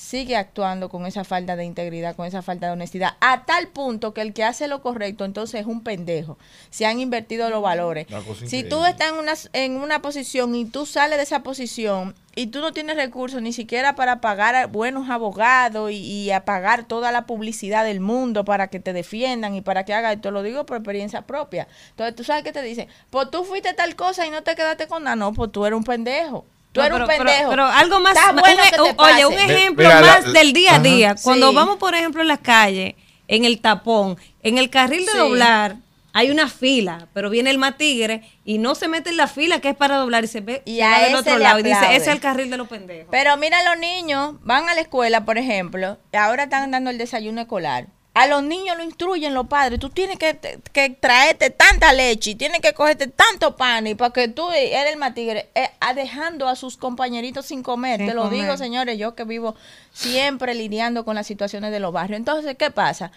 sigue 0.00 0.34
actuando 0.34 0.88
con 0.88 1.04
esa 1.04 1.24
falta 1.24 1.56
de 1.56 1.64
integridad, 1.64 2.16
con 2.16 2.26
esa 2.26 2.40
falta 2.40 2.66
de 2.66 2.72
honestidad, 2.72 3.16
a 3.20 3.44
tal 3.44 3.68
punto 3.68 4.14
que 4.14 4.22
el 4.22 4.32
que 4.32 4.44
hace 4.44 4.66
lo 4.66 4.80
correcto 4.80 5.26
entonces 5.26 5.60
es 5.60 5.66
un 5.66 5.82
pendejo. 5.82 6.38
Se 6.70 6.86
han 6.86 7.00
invertido 7.00 7.50
los 7.50 7.60
valores. 7.60 8.06
Si 8.46 8.64
tú 8.64 8.86
estás 8.86 9.12
en 9.12 9.18
una, 9.18 9.34
en 9.52 9.76
una 9.76 10.00
posición 10.00 10.54
y 10.54 10.64
tú 10.64 10.86
sales 10.86 11.18
de 11.18 11.24
esa 11.24 11.42
posición 11.42 12.14
y 12.34 12.46
tú 12.46 12.60
no 12.60 12.72
tienes 12.72 12.96
recursos 12.96 13.42
ni 13.42 13.52
siquiera 13.52 13.94
para 13.94 14.22
pagar 14.22 14.54
a 14.54 14.66
buenos 14.66 15.10
abogados 15.10 15.92
y, 15.92 15.96
y 15.96 16.30
a 16.30 16.46
pagar 16.46 16.84
toda 16.84 17.12
la 17.12 17.26
publicidad 17.26 17.84
del 17.84 18.00
mundo 18.00 18.46
para 18.46 18.68
que 18.68 18.80
te 18.80 18.94
defiendan 18.94 19.54
y 19.54 19.60
para 19.60 19.84
que 19.84 19.92
hagas, 19.92 20.16
y 20.16 20.20
te 20.20 20.30
lo 20.30 20.42
digo 20.42 20.64
por 20.64 20.78
experiencia 20.78 21.22
propia. 21.22 21.68
Entonces 21.90 22.16
tú 22.16 22.24
sabes 22.24 22.42
que 22.42 22.52
te 22.52 22.62
dicen, 22.62 22.88
pues 23.10 23.30
tú 23.30 23.44
fuiste 23.44 23.74
tal 23.74 23.94
cosa 23.96 24.26
y 24.26 24.30
no 24.30 24.42
te 24.42 24.56
quedaste 24.56 24.86
con 24.86 25.04
nada, 25.04 25.16
no, 25.16 25.34
pues 25.34 25.52
tú 25.52 25.66
eres 25.66 25.76
un 25.76 25.84
pendejo. 25.84 26.46
Tú 26.72 26.80
No, 26.80 26.86
eres 26.86 26.94
pero- 26.98 27.04
un 27.04 27.08
pero- 27.10 27.24
pendejo. 27.24 27.50
Pero, 27.50 27.66
algo 27.66 28.00
más, 28.00 28.14
un 28.30 28.36
bueno 28.36 28.62
que 28.62 28.70
te 28.70 28.80
un- 28.82 28.94
oye, 28.96 29.26
un 29.26 29.32
ejemplo 29.34 29.84
Mira, 29.88 30.00
la- 30.00 30.06
más 30.20 30.32
del 30.32 30.52
día 30.52 30.70
a 30.70 30.74
Ajá. 30.74 30.82
día. 30.82 31.14
Cuando 31.22 31.48
Sí. 31.50 31.54
vamos, 31.56 31.76
por 31.78 31.94
ejemplo, 31.94 32.22
en 32.22 32.28
la 32.28 32.36
calle, 32.38 32.96
en 33.28 33.44
el 33.44 33.60
tapón, 33.60 34.16
en 34.42 34.58
el 34.58 34.70
carril 34.70 35.04
de 35.06 35.12
Sí. 35.12 35.18
doblar, 35.18 35.76
hay 36.12 36.30
una 36.30 36.48
fila, 36.48 37.06
pero 37.12 37.30
viene 37.30 37.50
el 37.50 37.58
más 37.58 37.76
tigre 37.76 38.22
y 38.44 38.58
no 38.58 38.74
se 38.74 38.88
mete 38.88 39.10
en 39.10 39.16
la 39.16 39.26
fila 39.28 39.60
que 39.60 39.68
es 39.70 39.76
para 39.76 39.96
doblar 39.96 40.24
y 40.24 40.26
se 40.26 40.40
ve 40.40 40.62
Y 40.64 40.76
se 40.76 40.82
a 40.84 40.98
del 41.00 41.08
ese 41.10 41.16
otro 41.16 41.38
lado 41.38 41.58
y 41.60 41.62
dice, 41.62 41.84
ese 41.94 41.96
es 41.96 42.06
el 42.08 42.20
carril 42.20 42.50
de 42.50 42.56
los 42.56 42.66
pendejos. 42.68 43.08
Pero 43.10 43.36
mira, 43.36 43.62
los 43.62 43.78
niños 43.78 44.34
van 44.42 44.68
a 44.68 44.74
la 44.74 44.80
escuela, 44.80 45.24
por 45.24 45.38
ejemplo, 45.38 45.98
y 46.12 46.16
ahora 46.16 46.44
están 46.44 46.70
dando 46.70 46.90
el 46.90 46.98
desayuno 46.98 47.40
escolar. 47.40 47.86
A 48.12 48.26
los 48.26 48.42
niños 48.42 48.76
lo 48.76 48.82
instruyen 48.82 49.34
los 49.34 49.46
padres. 49.46 49.78
Tú 49.78 49.88
tienes 49.88 50.18
que, 50.18 50.36
que 50.72 50.90
traerte 50.90 51.50
tanta 51.50 51.92
leche 51.92 52.32
y 52.32 52.34
tienes 52.34 52.60
que 52.60 52.72
cogerte 52.72 53.06
tanto 53.06 53.56
pan 53.56 53.86
y 53.86 53.94
para 53.94 54.12
que 54.12 54.28
tú 54.28 54.50
eres 54.50 54.92
el 54.92 54.98
más 54.98 55.14
tigre, 55.14 55.48
eh, 55.54 55.70
dejando 55.94 56.48
a 56.48 56.56
sus 56.56 56.76
compañeritos 56.76 57.46
sin 57.46 57.62
comer. 57.62 57.98
Sin 57.98 58.08
Te 58.08 58.14
lo 58.14 58.24
comer. 58.24 58.40
digo, 58.40 58.56
señores, 58.56 58.98
yo 58.98 59.14
que 59.14 59.24
vivo 59.24 59.54
siempre 59.92 60.54
lidiando 60.54 61.04
con 61.04 61.14
las 61.14 61.26
situaciones 61.26 61.70
de 61.70 61.80
los 61.80 61.92
barrios. 61.92 62.18
Entonces, 62.18 62.56
¿qué 62.56 62.70
pasa? 62.70 63.12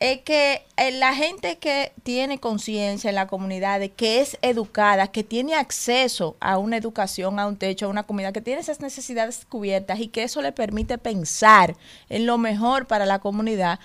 es 0.00 0.22
que 0.22 0.64
eh, 0.78 0.92
la 0.92 1.14
gente 1.14 1.58
que 1.58 1.92
tiene 2.02 2.40
conciencia 2.40 3.10
en 3.10 3.14
la 3.14 3.26
comunidad, 3.26 3.78
de 3.78 3.92
que 3.92 4.22
es 4.22 4.38
educada, 4.40 5.08
que 5.08 5.22
tiene 5.22 5.54
acceso 5.54 6.36
a 6.40 6.56
una 6.56 6.78
educación, 6.78 7.38
a 7.38 7.46
un 7.46 7.58
techo, 7.58 7.84
a 7.84 7.90
una 7.90 8.04
comida, 8.04 8.32
que 8.32 8.40
tiene 8.40 8.62
esas 8.62 8.80
necesidades 8.80 9.44
cubiertas 9.46 10.00
y 10.00 10.08
que 10.08 10.22
eso 10.22 10.40
le 10.40 10.52
permite 10.52 10.96
pensar 10.96 11.76
en 12.08 12.24
lo 12.24 12.38
mejor 12.38 12.86
para 12.86 13.04
la 13.04 13.18
comunidad, 13.18 13.78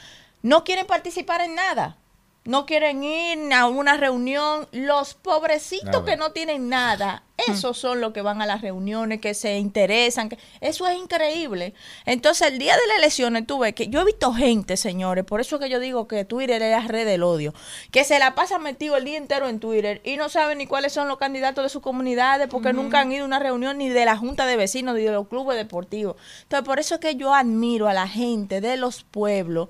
no 0.45 0.63
quieren 0.63 0.85
participar 0.85 1.41
en 1.41 1.55
nada. 1.55 1.97
No 2.43 2.67
quieren 2.67 3.03
ir 3.03 3.51
a 3.51 3.65
una 3.65 3.97
reunión. 3.97 4.67
Los 4.71 5.15
pobrecitos 5.15 6.03
que 6.03 6.17
no 6.17 6.33
tienen 6.33 6.69
nada, 6.69 7.23
esos 7.47 7.79
son 7.79 7.99
los 7.99 8.13
que 8.13 8.21
van 8.21 8.39
a 8.39 8.45
las 8.45 8.61
reuniones, 8.61 9.19
que 9.19 9.33
se 9.33 9.57
interesan. 9.57 10.29
Que, 10.29 10.37
eso 10.61 10.87
es 10.87 10.95
increíble. 10.95 11.73
Entonces, 12.05 12.49
el 12.49 12.59
día 12.59 12.75
de 12.75 12.87
las 12.87 12.97
elecciones, 12.99 13.47
tú 13.47 13.57
ves 13.57 13.73
que 13.73 13.87
yo 13.87 14.01
he 14.01 14.05
visto 14.05 14.31
gente, 14.33 14.77
señores, 14.77 15.25
por 15.25 15.41
eso 15.41 15.57
que 15.57 15.67
yo 15.67 15.79
digo 15.79 16.07
que 16.07 16.23
Twitter 16.23 16.61
es 16.61 16.71
la 16.71 16.87
red 16.87 17.07
del 17.07 17.23
odio, 17.23 17.55
que 17.89 18.03
se 18.03 18.19
la 18.19 18.35
pasa 18.35 18.59
metido 18.59 18.95
el 18.95 19.05
día 19.05 19.17
entero 19.17 19.49
en 19.49 19.59
Twitter 19.59 20.01
y 20.03 20.17
no 20.17 20.29
saben 20.29 20.59
ni 20.59 20.67
cuáles 20.67 20.93
son 20.93 21.07
los 21.07 21.17
candidatos 21.17 21.63
de 21.63 21.69
sus 21.69 21.81
comunidades 21.81 22.47
porque 22.47 22.71
nunca 22.71 22.99
han 22.99 23.11
ido 23.11 23.23
a 23.23 23.27
una 23.27 23.39
reunión 23.39 23.79
ni 23.79 23.89
de 23.89 24.05
la 24.05 24.15
Junta 24.15 24.45
de 24.45 24.55
Vecinos 24.55 24.93
ni 24.93 25.01
de 25.01 25.11
los 25.11 25.27
clubes 25.27 25.57
deportivos. 25.57 26.15
Entonces, 26.43 26.65
por 26.65 26.79
eso 26.79 26.95
es 26.95 27.01
que 27.01 27.15
yo 27.15 27.33
admiro 27.33 27.87
a 27.87 27.93
la 27.93 28.07
gente 28.07 28.61
de 28.61 28.77
los 28.77 29.03
pueblos 29.03 29.69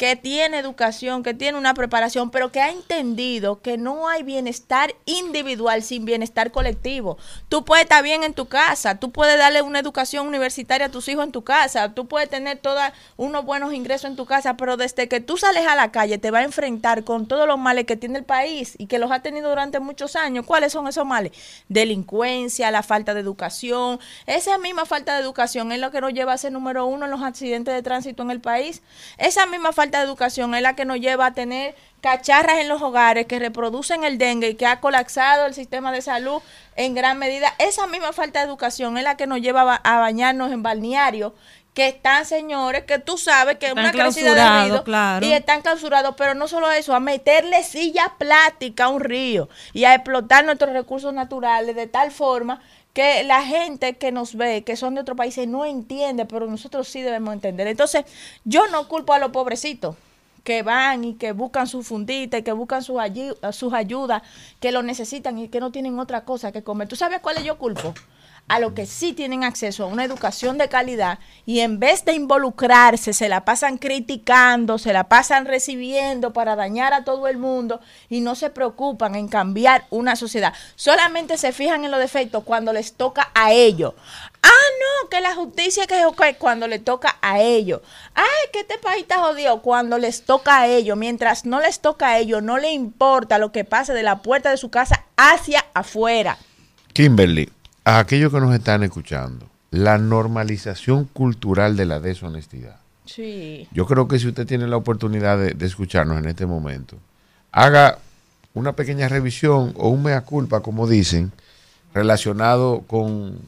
que 0.00 0.16
tiene 0.16 0.58
educación, 0.58 1.22
que 1.22 1.34
tiene 1.34 1.58
una 1.58 1.74
preparación, 1.74 2.30
pero 2.30 2.50
que 2.50 2.62
ha 2.62 2.70
entendido 2.70 3.60
que 3.60 3.76
no 3.76 4.08
hay 4.08 4.22
bienestar 4.22 4.94
individual 5.04 5.82
sin 5.82 6.06
bienestar 6.06 6.52
colectivo. 6.52 7.18
Tú 7.50 7.66
puedes 7.66 7.82
estar 7.82 8.02
bien 8.02 8.24
en 8.24 8.32
tu 8.32 8.46
casa, 8.46 8.98
tú 8.98 9.10
puedes 9.10 9.36
darle 9.36 9.60
una 9.60 9.78
educación 9.78 10.26
universitaria 10.26 10.86
a 10.86 10.90
tus 10.90 11.06
hijos 11.08 11.24
en 11.24 11.32
tu 11.32 11.44
casa, 11.44 11.92
tú 11.92 12.08
puedes 12.08 12.30
tener 12.30 12.56
todos 12.56 12.82
unos 13.18 13.44
buenos 13.44 13.74
ingresos 13.74 14.08
en 14.08 14.16
tu 14.16 14.24
casa, 14.24 14.56
pero 14.56 14.78
desde 14.78 15.06
que 15.06 15.20
tú 15.20 15.36
sales 15.36 15.66
a 15.66 15.76
la 15.76 15.92
calle 15.92 16.16
te 16.16 16.30
va 16.30 16.38
a 16.38 16.44
enfrentar 16.44 17.04
con 17.04 17.28
todos 17.28 17.46
los 17.46 17.58
males 17.58 17.84
que 17.84 17.98
tiene 17.98 18.20
el 18.20 18.24
país 18.24 18.76
y 18.78 18.86
que 18.86 18.98
los 18.98 19.10
ha 19.10 19.20
tenido 19.20 19.50
durante 19.50 19.80
muchos 19.80 20.16
años. 20.16 20.46
¿Cuáles 20.46 20.72
son 20.72 20.88
esos 20.88 21.04
males? 21.04 21.32
Delincuencia, 21.68 22.70
la 22.70 22.82
falta 22.82 23.12
de 23.12 23.20
educación. 23.20 24.00
Esa 24.24 24.56
misma 24.56 24.86
falta 24.86 25.14
de 25.14 25.20
educación 25.20 25.72
es 25.72 25.78
lo 25.78 25.90
que 25.90 26.00
nos 26.00 26.14
lleva 26.14 26.32
a 26.32 26.38
ser 26.38 26.52
número 26.52 26.86
uno 26.86 27.04
en 27.04 27.10
los 27.10 27.20
accidentes 27.22 27.74
de 27.74 27.82
tránsito 27.82 28.22
en 28.22 28.30
el 28.30 28.40
país. 28.40 28.80
Esa 29.18 29.44
misma 29.44 29.72
falta 29.72 29.89
de 29.98 30.04
educación 30.04 30.54
es 30.54 30.62
la 30.62 30.76
que 30.76 30.84
nos 30.84 30.98
lleva 30.98 31.26
a 31.26 31.34
tener 31.34 31.74
cacharras 32.00 32.58
en 32.58 32.68
los 32.68 32.80
hogares 32.82 33.26
que 33.26 33.38
reproducen 33.38 34.04
el 34.04 34.18
dengue 34.18 34.50
y 34.50 34.54
que 34.54 34.66
ha 34.66 34.80
colapsado 34.80 35.46
el 35.46 35.54
sistema 35.54 35.92
de 35.92 36.02
salud 36.02 36.40
en 36.76 36.94
gran 36.94 37.18
medida. 37.18 37.54
Esa 37.58 37.86
misma 37.86 38.12
falta 38.12 38.40
de 38.40 38.46
educación 38.46 38.96
es 38.96 39.04
la 39.04 39.16
que 39.16 39.26
nos 39.26 39.40
lleva 39.40 39.76
a 39.76 39.98
bañarnos 39.98 40.50
en 40.52 40.62
balneario 40.62 41.34
que 41.74 41.88
están 41.88 42.26
señores 42.26 42.84
que 42.84 42.98
tú 42.98 43.16
sabes 43.16 43.58
que 43.58 43.66
es 43.66 43.72
una 43.72 43.92
crecida 43.92 44.34
de 44.34 44.62
ruido 44.62 44.84
claro. 44.84 45.24
y 45.24 45.32
están 45.32 45.62
clausurados, 45.62 46.14
pero 46.18 46.34
no 46.34 46.48
solo 46.48 46.70
eso, 46.70 46.94
a 46.94 47.00
meterle 47.00 47.62
silla 47.62 48.14
plástica 48.18 48.86
a 48.86 48.88
un 48.88 49.00
río 49.00 49.48
y 49.72 49.84
a 49.84 49.94
explotar 49.94 50.44
nuestros 50.44 50.72
recursos 50.72 51.14
naturales 51.14 51.76
de 51.76 51.86
tal 51.86 52.10
forma 52.10 52.60
que 52.92 53.22
la 53.24 53.42
gente 53.44 53.96
que 53.96 54.10
nos 54.12 54.34
ve, 54.34 54.62
que 54.64 54.76
son 54.76 54.94
de 54.94 55.00
otros 55.02 55.16
países, 55.16 55.46
no 55.46 55.64
entiende, 55.64 56.24
pero 56.26 56.46
nosotros 56.46 56.88
sí 56.88 57.02
debemos 57.02 57.34
entender. 57.34 57.66
Entonces, 57.68 58.04
yo 58.44 58.66
no 58.68 58.88
culpo 58.88 59.12
a 59.12 59.18
los 59.18 59.30
pobrecitos 59.30 59.96
que 60.42 60.62
van 60.62 61.04
y 61.04 61.14
que 61.14 61.32
buscan 61.32 61.66
su 61.66 61.82
fundita 61.82 62.38
y 62.38 62.42
que 62.42 62.52
buscan 62.52 62.82
sus, 62.82 62.96
ayu- 62.96 63.36
sus 63.52 63.72
ayudas, 63.74 64.22
que 64.58 64.72
lo 64.72 64.82
necesitan 64.82 65.38
y 65.38 65.48
que 65.48 65.60
no 65.60 65.70
tienen 65.70 65.98
otra 65.98 66.24
cosa 66.24 66.50
que 66.50 66.62
comer. 66.62 66.88
¿Tú 66.88 66.96
sabes 66.96 67.20
cuál 67.20 67.36
es 67.36 67.44
yo 67.44 67.58
culpo? 67.58 67.94
A 68.50 68.58
los 68.58 68.72
que 68.72 68.84
sí 68.84 69.12
tienen 69.12 69.44
acceso 69.44 69.84
a 69.84 69.86
una 69.86 70.02
educación 70.02 70.58
de 70.58 70.68
calidad 70.68 71.20
y 71.46 71.60
en 71.60 71.78
vez 71.78 72.04
de 72.04 72.14
involucrarse 72.14 73.12
se 73.12 73.28
la 73.28 73.44
pasan 73.44 73.78
criticando, 73.78 74.76
se 74.76 74.92
la 74.92 75.04
pasan 75.04 75.46
recibiendo 75.46 76.32
para 76.32 76.56
dañar 76.56 76.92
a 76.92 77.04
todo 77.04 77.28
el 77.28 77.38
mundo 77.38 77.80
y 78.08 78.20
no 78.20 78.34
se 78.34 78.50
preocupan 78.50 79.14
en 79.14 79.28
cambiar 79.28 79.84
una 79.90 80.16
sociedad. 80.16 80.52
Solamente 80.74 81.38
se 81.38 81.52
fijan 81.52 81.84
en 81.84 81.92
los 81.92 82.00
defectos 82.00 82.42
cuando 82.42 82.72
les 82.72 82.94
toca 82.94 83.30
a 83.34 83.52
ellos. 83.52 83.94
Ah, 84.42 84.48
no, 84.80 85.08
que 85.08 85.20
la 85.20 85.36
justicia 85.36 85.86
que 85.86 86.04
ok, 86.04 86.20
cuando 86.36 86.66
le 86.66 86.80
toca 86.80 87.18
a 87.22 87.38
ellos. 87.38 87.82
Ay, 88.16 88.50
que 88.52 88.60
este 88.60 88.78
país 88.78 89.02
está 89.02 89.20
jodido 89.20 89.62
cuando 89.62 89.96
les 89.96 90.24
toca 90.24 90.58
a 90.58 90.66
ellos. 90.66 90.96
Mientras 90.96 91.44
no 91.46 91.60
les 91.60 91.78
toca 91.78 92.08
a 92.08 92.18
ellos, 92.18 92.42
no 92.42 92.58
le 92.58 92.72
importa 92.72 93.38
lo 93.38 93.52
que 93.52 93.64
pase 93.64 93.92
de 93.92 94.02
la 94.02 94.22
puerta 94.22 94.50
de 94.50 94.56
su 94.56 94.70
casa 94.70 95.04
hacia 95.16 95.64
afuera. 95.72 96.36
Kimberly, 96.94 97.48
a 97.96 97.98
aquellos 97.98 98.32
que 98.32 98.40
nos 98.40 98.54
están 98.54 98.82
escuchando, 98.82 99.46
la 99.70 99.98
normalización 99.98 101.04
cultural 101.06 101.76
de 101.76 101.86
la 101.86 102.00
deshonestidad. 102.00 102.76
Sí. 103.04 103.66
Yo 103.72 103.86
creo 103.86 104.06
que 104.06 104.18
si 104.18 104.28
usted 104.28 104.46
tiene 104.46 104.66
la 104.68 104.76
oportunidad 104.76 105.38
de, 105.38 105.54
de 105.54 105.66
escucharnos 105.66 106.18
en 106.18 106.26
este 106.26 106.46
momento, 106.46 106.96
haga 107.50 107.98
una 108.54 108.72
pequeña 108.74 109.08
revisión 109.08 109.74
o 109.76 109.88
un 109.88 110.02
mea 110.04 110.20
culpa, 110.22 110.60
como 110.60 110.86
dicen, 110.86 111.32
relacionado 111.92 112.82
con, 112.86 113.38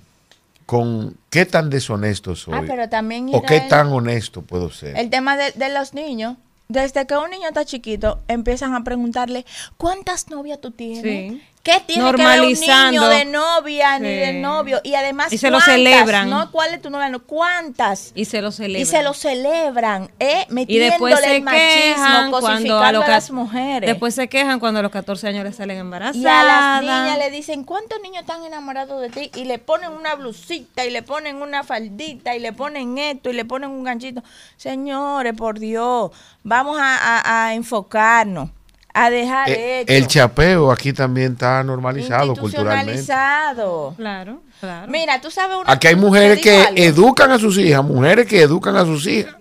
con 0.66 1.16
qué 1.30 1.46
tan 1.46 1.70
deshonesto 1.70 2.34
soy 2.34 2.54
Ah, 2.54 2.64
pero 2.66 2.88
también 2.88 3.30
o 3.32 3.42
qué 3.42 3.60
tan 3.60 3.88
honesto 3.92 4.42
puedo 4.42 4.70
ser. 4.70 4.96
el 4.96 5.10
tema 5.10 5.36
de, 5.36 5.52
de 5.52 5.68
los 5.72 5.94
niños. 5.94 6.36
Desde 6.68 7.06
que 7.06 7.14
un 7.16 7.28
niño 7.30 7.48
está 7.48 7.64
chiquito, 7.66 8.20
empiezan 8.28 8.74
a 8.74 8.82
preguntarle, 8.82 9.44
¿cuántas 9.76 10.30
novias 10.30 10.58
tú 10.60 10.70
tienes? 10.70 11.02
Sí. 11.02 11.42
¿Qué 11.62 11.80
tiene 11.86 12.02
que 12.02 12.16
ver 12.16 12.16
un 12.16 12.22
Normalizando. 12.24 12.90
niño 12.90 13.08
de 13.08 13.24
novia 13.24 13.98
ni 14.00 14.08
de 14.08 14.32
novio? 14.32 14.80
Y 14.82 14.94
además, 14.94 15.32
Y 15.32 15.38
se 15.38 15.48
lo 15.48 15.58
¿cuántas? 15.58 15.74
celebran. 15.74 16.28
No, 16.28 16.50
¿cuál 16.50 16.74
es 16.74 16.82
tu 16.82 16.90
novia? 16.90 17.08
No, 17.08 17.22
¿cuántas? 17.22 18.10
Y 18.16 18.24
se 18.24 18.42
lo 18.42 18.50
celebran. 18.50 18.82
Y 18.82 18.84
se 18.84 19.02
lo 19.04 19.14
celebran, 19.14 20.10
¿eh? 20.18 20.44
Y 20.66 20.78
después 20.78 21.20
se 21.20 21.36
el 21.36 21.42
machismo, 21.42 22.40
cuando 22.40 22.78
a, 22.78 22.82
ca- 22.90 23.08
las 23.08 23.30
mujeres. 23.30 23.88
Después 23.88 24.12
se 24.12 24.28
quejan 24.28 24.58
cuando 24.58 24.80
a 24.80 24.82
los 24.82 24.90
14 24.90 25.28
años 25.28 25.44
les 25.44 25.54
salen 25.54 25.78
embarazadas. 25.78 26.16
Y 26.16 26.26
a 26.26 26.42
las 26.42 26.82
niñas 26.82 27.18
le 27.18 27.30
dicen, 27.30 27.62
¿cuántos 27.62 28.00
niños 28.02 28.22
están 28.22 28.42
enamorados 28.44 29.00
de 29.00 29.10
ti? 29.10 29.30
Y 29.40 29.44
le 29.44 29.58
ponen 29.58 29.92
una 29.92 30.16
blusita, 30.16 30.84
y 30.84 30.90
le 30.90 31.02
ponen 31.02 31.36
una 31.42 31.62
faldita, 31.62 32.34
y 32.34 32.40
le 32.40 32.52
ponen 32.52 32.98
esto, 32.98 33.30
y 33.30 33.34
le 33.34 33.44
ponen 33.44 33.70
un 33.70 33.84
ganchito. 33.84 34.20
Señores, 34.56 35.34
por 35.34 35.60
Dios, 35.60 36.10
vamos 36.42 36.76
a, 36.80 36.96
a- 37.20 37.46
a 37.46 37.54
enfocarnos, 37.54 38.50
a 38.94 39.10
dejar 39.10 39.48
Eh, 39.50 39.80
esto. 39.80 39.92
el 39.92 40.06
chapeo 40.06 40.70
aquí 40.70 40.92
también 40.92 41.32
está 41.32 41.62
normalizado 41.64 42.34
culturalmente. 42.36 43.04
Claro, 43.04 43.94
claro. 43.96 44.40
Mira, 44.88 45.20
tú 45.20 45.30
sabes 45.30 45.56
una 45.56 45.72
Aquí 45.72 45.88
hay 45.88 45.96
mujeres 45.96 46.40
que 46.40 46.56
algo. 46.62 46.74
educan 46.76 47.30
a 47.32 47.38
sus 47.38 47.58
hijas, 47.58 47.82
mujeres 47.84 48.26
que 48.26 48.42
educan 48.42 48.76
a 48.76 48.84
sus 48.84 49.06
hijas 49.06 49.34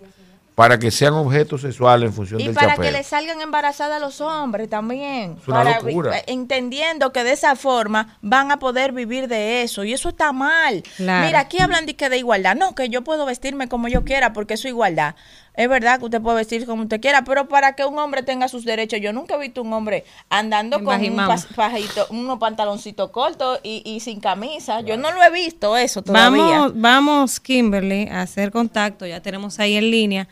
para 0.55 0.77
que 0.77 0.91
sean 0.91 1.13
objetos 1.13 1.61
sexuales 1.61 2.07
en 2.09 2.13
función 2.13 2.39
Y 2.39 2.45
del 2.45 2.53
para 2.53 2.69
chapeo. 2.71 2.83
que 2.85 2.91
le 2.91 3.03
salgan 3.03 3.41
embarazadas 3.41 3.97
a 3.97 3.99
los 3.99 4.19
hombres 4.21 4.69
también. 4.69 5.37
Es 5.41 5.47
una 5.47 5.63
Para 5.63 5.79
locura. 5.79 6.15
entendiendo 6.27 7.11
que 7.13 7.23
de 7.23 7.31
esa 7.33 7.55
forma 7.55 8.17
van 8.21 8.51
a 8.51 8.57
poder 8.59 8.91
vivir 8.91 9.27
de 9.27 9.63
eso. 9.63 9.83
Y 9.83 9.93
eso 9.93 10.09
está 10.09 10.31
mal. 10.33 10.83
Claro. 10.97 11.25
Mira, 11.25 11.39
aquí 11.39 11.59
hablan 11.61 11.85
de 11.85 11.95
que 11.95 12.09
de 12.09 12.17
igualdad. 12.17 12.55
No, 12.55 12.75
que 12.75 12.89
yo 12.89 13.01
puedo 13.03 13.25
vestirme 13.25 13.69
como 13.69 13.87
yo 13.87 14.03
quiera 14.03 14.33
porque 14.33 14.55
eso 14.55 14.67
es 14.67 14.71
igualdad. 14.73 15.15
Es 15.53 15.67
verdad 15.67 15.99
que 15.99 16.05
usted 16.05 16.21
puede 16.21 16.37
vestir 16.37 16.65
como 16.65 16.83
usted 16.83 17.01
quiera, 17.01 17.23
pero 17.23 17.49
para 17.49 17.73
que 17.75 17.83
un 17.83 17.99
hombre 17.99 18.23
tenga 18.23 18.47
sus 18.47 18.63
derechos, 18.63 19.01
yo 19.01 19.11
nunca 19.11 19.35
he 19.35 19.39
visto 19.39 19.61
un 19.61 19.73
hombre 19.73 20.05
andando 20.29 20.77
En 20.77 20.85
con 20.85 21.01
un 21.01 21.37
fajito, 21.55 22.07
unos 22.09 22.39
pantaloncitos 22.39 23.09
cortos 23.09 23.59
y, 23.61 23.81
y 23.85 23.99
sin 23.99 24.21
camisa. 24.21 24.79
Yo 24.81 24.95
no 24.95 25.11
lo 25.11 25.21
he 25.21 25.29
visto 25.29 25.75
eso 25.75 26.01
todavía. 26.01 26.41
Vamos, 26.41 26.71
vamos, 26.75 27.39
Kimberly, 27.41 28.07
a 28.07 28.21
hacer 28.21 28.51
contacto. 28.51 29.05
Ya 29.05 29.21
tenemos 29.21 29.59
ahí 29.59 29.75
en 29.75 29.91
línea 29.91 30.27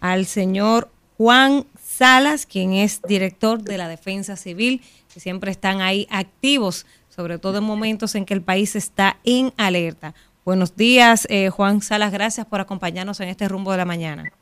al 0.00 0.26
señor 0.26 0.90
Juan 1.16 1.64
Salas, 1.82 2.44
quien 2.44 2.74
es 2.74 3.00
director 3.02 3.62
de 3.62 3.78
la 3.78 3.88
Defensa 3.88 4.36
Civil, 4.36 4.82
que 5.12 5.18
siempre 5.18 5.50
están 5.50 5.80
ahí 5.80 6.06
activos, 6.10 6.84
sobre 7.08 7.38
todo 7.38 7.58
en 7.58 7.64
momentos 7.64 8.14
en 8.14 8.26
que 8.26 8.34
el 8.34 8.42
país 8.42 8.76
está 8.76 9.16
en 9.24 9.52
alerta. 9.56 10.14
Buenos 10.44 10.76
días, 10.76 11.26
eh, 11.30 11.50
Juan 11.50 11.80
Salas, 11.80 12.12
gracias 12.12 12.46
por 12.46 12.60
acompañarnos 12.60 13.18
en 13.20 13.28
este 13.30 13.48
rumbo 13.48 13.72
de 13.72 13.78
la 13.78 13.84
mañana. 13.84 14.32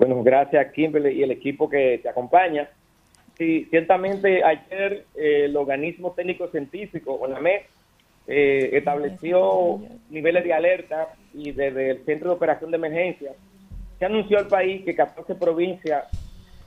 Bueno, 0.00 0.22
gracias 0.22 0.72
Kimberly 0.72 1.10
y 1.10 1.22
el 1.22 1.30
equipo 1.30 1.68
que 1.68 2.00
te 2.02 2.08
acompaña. 2.08 2.70
Sí, 3.36 3.66
ciertamente 3.68 4.42
ayer 4.42 5.04
eh, 5.14 5.44
el 5.44 5.54
organismo 5.54 6.12
técnico 6.12 6.48
científico, 6.48 7.12
ONAMED, 7.16 7.60
eh, 8.26 8.70
estableció 8.72 9.78
niveles 10.08 10.42
de 10.44 10.54
alerta 10.54 11.08
y 11.34 11.52
desde 11.52 11.90
el 11.90 12.04
Centro 12.06 12.30
de 12.30 12.36
Operación 12.36 12.70
de 12.70 12.78
Emergencia 12.78 13.32
se 13.98 14.06
anunció 14.06 14.38
al 14.38 14.46
país 14.46 14.86
que 14.86 14.94
14 14.94 15.34
provincias 15.34 16.06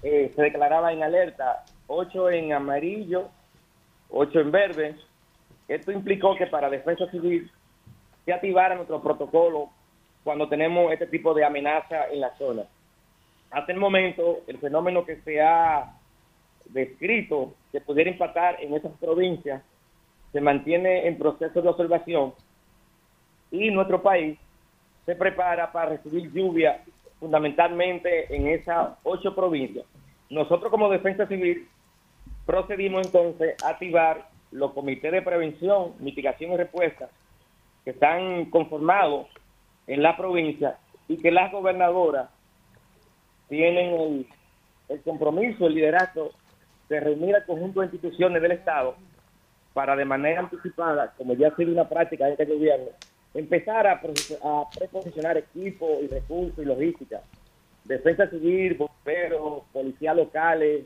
eh, 0.03 0.31
se 0.35 0.41
declaraban 0.43 0.93
en 0.93 1.01
alerta, 1.01 1.63
8 1.87 2.29
en 2.29 2.53
amarillo, 2.53 3.29
8 4.11 4.41
en 4.41 4.51
verde. 4.51 4.95
Esto 5.67 5.91
implicó 5.91 6.35
que 6.35 6.45
para 6.45 6.69
Defensa 6.69 7.09
Civil 7.09 7.49
se 8.25 8.31
activara 8.31 8.75
nuestro 8.75 9.01
protocolo 9.01 9.71
cuando 10.23 10.47
tenemos 10.47 10.93
este 10.93 11.07
tipo 11.07 11.33
de 11.33 11.43
amenaza 11.43 12.09
en 12.11 12.21
la 12.21 12.37
zona. 12.37 12.65
Hasta 13.53 13.71
el 13.71 13.79
momento, 13.79 14.39
el 14.47 14.57
fenómeno 14.57 15.05
que 15.05 15.17
se 15.17 15.39
ha 15.39 15.93
descrito 16.65 17.53
que 17.71 17.81
pudiera 17.81 18.09
impactar 18.09 18.57
en 18.59 18.73
esas 18.73 18.91
provincias 18.93 19.61
se 20.31 20.41
mantiene 20.41 21.07
en 21.07 21.19
proceso 21.19 21.61
de 21.61 21.69
observación 21.69 22.33
y 23.51 23.69
nuestro 23.69 24.01
país 24.01 24.39
se 25.05 25.15
prepara 25.15 25.71
para 25.71 25.91
recibir 25.91 26.31
lluvia 26.33 26.83
fundamentalmente 27.19 28.35
en 28.35 28.47
esas 28.47 28.97
ocho 29.03 29.35
provincias. 29.35 29.85
Nosotros 30.31 30.71
como 30.71 30.89
Defensa 30.89 31.27
Civil 31.27 31.67
procedimos 32.47 33.05
entonces 33.05 33.55
a 33.61 33.69
activar 33.69 34.29
los 34.51 34.73
comités 34.73 35.11
de 35.11 35.21
prevención, 35.21 35.93
mitigación 35.99 36.53
y 36.53 36.57
respuesta 36.57 37.07
que 37.83 37.91
están 37.91 38.45
conformados 38.45 39.27
en 39.85 40.01
la 40.01 40.17
provincia 40.17 40.77
y 41.07 41.17
que 41.17 41.29
las 41.29 41.51
gobernadoras 41.51 42.29
tienen 43.49 44.25
el, 44.89 45.01
compromiso, 45.01 45.67
el 45.67 45.75
liderazgo 45.75 46.31
de 46.89 46.99
reunir 46.99 47.35
al 47.35 47.45
conjunto 47.45 47.79
de 47.79 47.87
instituciones 47.87 48.41
del 48.41 48.51
Estado 48.51 48.95
para 49.73 49.95
de 49.95 50.05
manera 50.05 50.41
anticipada, 50.41 51.13
como 51.17 51.33
ya 51.33 51.47
ha 51.47 51.55
sido 51.55 51.71
una 51.71 51.89
práctica 51.89 52.25
de 52.25 52.31
este 52.33 52.45
gobierno, 52.45 52.87
empezar 53.33 53.87
a, 53.87 53.99
preposicionar 54.77 55.37
equipos 55.37 55.89
y 56.03 56.07
recursos 56.07 56.59
y 56.59 56.65
logística, 56.65 57.21
defensa 57.83 58.27
civil, 58.27 58.75
bomberos, 58.75 59.63
policías 59.71 60.15
locales, 60.15 60.85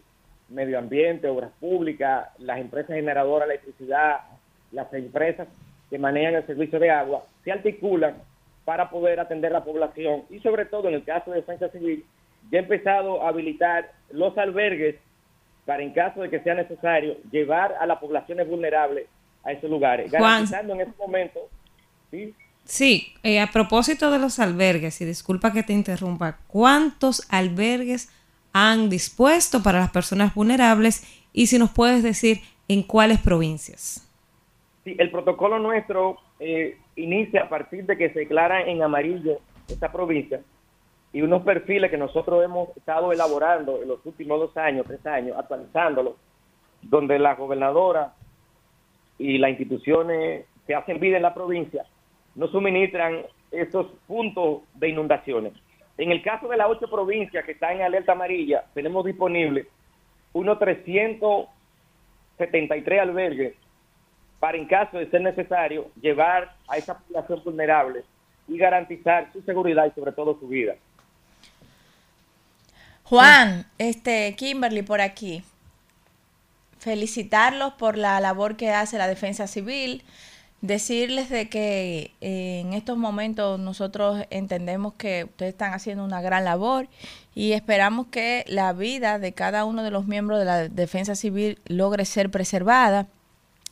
medio 0.49 0.79
ambiente, 0.79 1.27
obras 1.27 1.51
públicas, 1.59 2.29
las 2.39 2.59
empresas 2.59 2.95
generadoras 2.95 3.47
de 3.47 3.55
electricidad, 3.55 4.21
las 4.71 4.91
empresas 4.93 5.47
que 5.89 5.99
manejan 5.99 6.35
el 6.35 6.47
servicio 6.47 6.79
de 6.79 6.89
agua, 6.89 7.25
se 7.43 7.51
articulan 7.51 8.15
para 8.65 8.89
poder 8.89 9.19
atender 9.19 9.51
la 9.51 9.63
población 9.63 10.23
y 10.29 10.39
sobre 10.39 10.65
todo 10.65 10.87
en 10.87 10.95
el 10.95 11.03
caso 11.03 11.31
de 11.31 11.37
defensa 11.37 11.69
civil, 11.69 12.05
ya 12.51 12.59
ha 12.59 12.61
empezado 12.63 13.23
a 13.23 13.29
habilitar 13.29 13.91
los 14.11 14.37
albergues 14.37 14.95
para 15.65 15.83
en 15.83 15.91
caso 15.91 16.21
de 16.21 16.29
que 16.29 16.39
sea 16.39 16.55
necesario 16.55 17.17
llevar 17.29 17.75
a 17.79 17.85
las 17.85 17.99
poblaciones 17.99 18.47
vulnerables 18.47 19.07
a 19.43 19.51
esos 19.51 19.69
lugares, 19.69 20.09
Juan. 20.09 20.21
garantizando 20.21 20.73
en 20.73 20.81
ese 20.81 20.93
momento 20.97 21.39
¿sí? 22.11 22.33
Sí, 22.63 23.13
eh, 23.23 23.39
a 23.39 23.47
propósito 23.47 24.11
de 24.11 24.19
los 24.19 24.39
albergues, 24.39 24.99
y 24.99 25.05
disculpa 25.05 25.53
que 25.53 25.63
te 25.63 25.71
interrumpa, 25.71 26.39
¿cuántos 26.47 27.25
albergues 27.29 28.11
han 28.51 28.89
dispuesto 28.89 29.63
para 29.63 29.79
las 29.79 29.91
personas 29.91 30.35
vulnerables? 30.35 31.03
Y 31.31 31.47
si 31.47 31.57
nos 31.59 31.71
puedes 31.71 32.03
decir 32.03 32.41
en 32.67 32.83
cuáles 32.83 33.19
provincias. 33.19 34.05
Sí, 34.83 34.95
el 34.99 35.11
protocolo 35.11 35.59
nuestro 35.59 36.17
eh, 36.39 36.77
inicia 36.97 37.43
a 37.43 37.49
partir 37.49 37.85
de 37.85 37.97
que 37.97 38.11
se 38.11 38.19
declara 38.19 38.61
en 38.61 38.83
amarillo 38.83 39.39
esta 39.69 39.91
provincia 39.91 40.41
y 41.13 41.21
unos 41.21 41.43
perfiles 41.43 41.89
que 41.89 41.97
nosotros 41.97 42.43
hemos 42.43 42.75
estado 42.75 43.11
elaborando 43.11 43.81
en 43.81 43.87
los 43.87 44.05
últimos 44.05 44.39
dos 44.39 44.57
años, 44.57 44.85
tres 44.85 45.05
años, 45.05 45.37
actualizándolos, 45.37 46.15
donde 46.81 47.17
la 47.17 47.35
gobernadora 47.35 48.13
y 49.17 49.37
las 49.37 49.51
instituciones 49.51 50.45
que 50.65 50.75
hacen 50.75 50.99
vida 50.99 51.17
en 51.17 51.23
la 51.23 51.33
provincia 51.33 51.85
nos 52.35 52.51
suministran 52.51 53.23
esos 53.51 53.87
puntos 54.05 54.61
de 54.75 54.89
inundaciones. 54.89 55.53
En 55.97 56.11
el 56.11 56.21
caso 56.21 56.47
de 56.47 56.57
las 56.57 56.69
ocho 56.69 56.87
provincias 56.89 57.43
que 57.45 57.53
están 57.53 57.77
en 57.77 57.81
alerta 57.81 58.11
amarilla, 58.11 58.65
tenemos 58.73 59.03
disponible 59.05 59.65
unos 60.33 60.59
373 60.59 63.01
albergues 63.01 63.55
para, 64.39 64.57
en 64.57 64.67
caso 64.67 64.99
de 64.99 65.09
ser 65.09 65.21
necesario, 65.21 65.87
llevar 65.99 66.53
a 66.67 66.77
esa 66.77 66.99
población 66.99 67.41
vulnerable 67.43 68.03
y 68.47 68.55
garantizar 68.57 69.31
su 69.33 69.41
seguridad 69.41 69.87
y 69.87 69.91
sobre 69.91 70.11
todo 70.11 70.39
su 70.39 70.47
vida. 70.47 70.75
Juan, 73.09 73.65
este 73.77 74.35
Kimberly 74.35 74.81
por 74.81 74.99
aquí. 74.99 75.41
Felicitarlos 76.77 77.71
por 77.73 77.97
la 77.97 78.19
labor 78.19 78.57
que 78.57 78.71
hace 78.71 78.97
la 78.97 79.07
Defensa 79.07 79.47
Civil. 79.47 80.03
Decirles 80.59 81.29
de 81.29 81.47
que 81.47 82.11
eh, 82.19 82.59
en 82.59 82.73
estos 82.73 82.97
momentos 82.97 83.61
nosotros 83.61 84.25
entendemos 84.29 84.93
que 84.95 85.23
ustedes 85.23 85.53
están 85.53 85.73
haciendo 85.73 86.03
una 86.03 86.19
gran 86.19 86.43
labor 86.43 86.89
y 87.33 87.53
esperamos 87.53 88.07
que 88.07 88.43
la 88.47 88.73
vida 88.73 89.19
de 89.19 89.31
cada 89.31 89.63
uno 89.63 89.83
de 89.83 89.91
los 89.91 90.05
miembros 90.05 90.39
de 90.39 90.45
la 90.45 90.67
Defensa 90.67 91.15
Civil 91.15 91.59
logre 91.65 92.03
ser 92.03 92.29
preservada. 92.29 93.07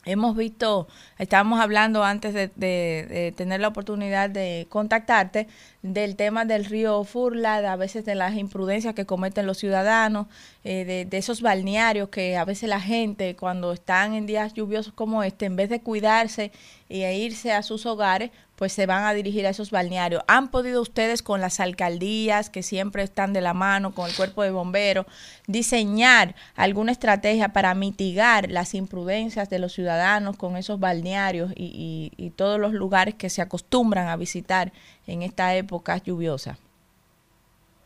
Hemos 0.08 0.36
visto, 0.36 0.86
estábamos 1.18 1.58
hablando 1.58 2.04
antes 2.04 2.32
de, 2.32 3.34
tener 3.36 3.60
la 3.60 3.66
oportunidad 3.66 4.30
de 4.30 4.68
contactarte 4.70 5.48
del 5.82 6.14
tema 6.14 6.44
del 6.44 6.64
río 6.64 7.02
Furla, 7.02 7.60
de 7.60 7.66
a 7.66 7.74
veces 7.74 8.04
de 8.04 8.14
las 8.14 8.36
imprudencias 8.36 8.94
que 8.94 9.04
cometen 9.04 9.46
los 9.46 9.58
ciudadanos, 9.58 10.28
eh, 10.68 11.06
de, 11.08 11.16
esos 11.18 11.40
balnearios 11.42 12.08
que 12.08 12.36
a 12.36 12.44
veces 12.44 12.68
la 12.68 12.80
gente 12.80 13.36
cuando 13.36 13.72
están 13.72 14.14
en 14.14 14.26
días 14.26 14.52
lluviosos 14.52 14.92
como 14.92 15.22
este, 15.22 15.46
en 15.46 15.56
vez 15.56 15.68
de 15.70 15.80
cuidarse 15.80 16.50
y 16.88 17.02
e 17.02 17.18
irse 17.18 17.52
a 17.52 17.62
sus 17.62 17.86
hogares, 17.86 18.30
pues 18.56 18.72
se 18.72 18.86
van 18.86 19.04
a 19.04 19.12
dirigir 19.14 19.46
a 19.46 19.50
esos 19.50 19.70
balnearios. 19.70 20.22
¿Han 20.28 20.50
podido 20.50 20.80
ustedes 20.82 21.22
con 21.22 21.40
las 21.40 21.60
alcaldías 21.60 22.50
que 22.50 22.62
siempre 22.62 23.02
están 23.02 23.32
de 23.32 23.40
la 23.42 23.54
mano, 23.54 23.94
con 23.94 24.08
el 24.08 24.16
cuerpo 24.16 24.42
de 24.42 24.50
bomberos, 24.50 25.06
diseñar 25.46 26.34
alguna 26.54 26.92
estrategia 26.92 27.50
para 27.50 27.74
mitigar 27.74 28.50
las 28.50 28.74
imprudencias 28.74 29.48
de 29.50 29.58
los 29.58 29.72
ciudadanos 29.72 30.36
con 30.36 30.56
esos 30.56 30.80
balnearios 30.80 31.52
y, 31.54 32.10
y- 32.18 32.24
y 32.26 32.30
todos 32.30 32.58
los 32.58 32.72
lugares 32.72 33.14
que 33.14 33.30
se 33.30 33.42
acostumbran 33.42 34.08
a 34.08 34.16
visitar 34.16 34.72
en 35.06 35.22
esta 35.22 35.54
época 35.54 35.98
lluviosa? 35.98 36.58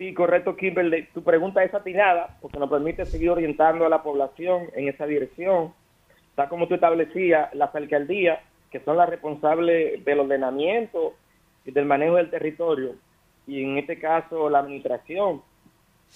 Sí, 0.01 0.15
correcto, 0.15 0.57
Kimberly. 0.57 1.09
Tu 1.13 1.23
pregunta 1.23 1.63
es 1.63 1.75
atinada 1.75 2.39
porque 2.41 2.59
nos 2.59 2.71
permite 2.71 3.05
seguir 3.05 3.29
orientando 3.29 3.85
a 3.85 3.91
la 3.91 4.03
población 4.03 4.71
en 4.75 4.89
esa 4.89 5.05
dirección. 5.05 5.75
Está 6.31 6.49
como 6.49 6.67
tú 6.67 6.75
establecías, 6.75 7.55
las 7.55 7.75
alcaldías, 7.75 8.41
que 8.71 8.81
son 8.81 8.97
las 8.97 9.11
responsables 9.11 10.03
del 10.03 10.21
ordenamiento 10.21 11.17
y 11.67 11.73
del 11.73 11.85
manejo 11.85 12.17
del 12.17 12.31
territorio, 12.31 12.95
y 13.47 13.63
en 13.63 13.77
este 13.77 13.99
caso 13.99 14.49
la 14.49 14.61
administración, 14.61 15.43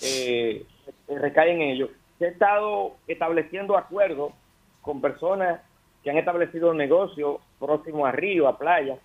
eh, 0.02 0.64
recae 1.06 1.52
en 1.52 1.60
ello. 1.60 1.90
Se 2.18 2.24
ha 2.24 2.30
estado 2.30 2.96
estableciendo 3.06 3.76
acuerdos 3.76 4.32
con 4.80 5.02
personas 5.02 5.60
que 6.02 6.08
han 6.08 6.16
establecido 6.16 6.72
negocios 6.72 7.36
próximos 7.58 8.08
a 8.08 8.12
río, 8.12 8.48
a 8.48 8.56
playa, 8.56 8.96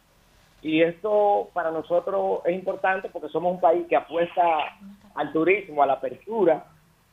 y 0.62 0.82
esto 0.82 1.50
para 1.54 1.72
nosotros 1.72 2.42
es 2.46 2.54
importante 2.54 3.10
porque 3.10 3.30
somos 3.30 3.54
un 3.54 3.62
país 3.62 3.86
que 3.88 3.96
apuesta 3.96 4.42
al 5.16 5.32
turismo, 5.32 5.82
a 5.82 5.88
la 5.88 5.94
apertura, 5.94 6.66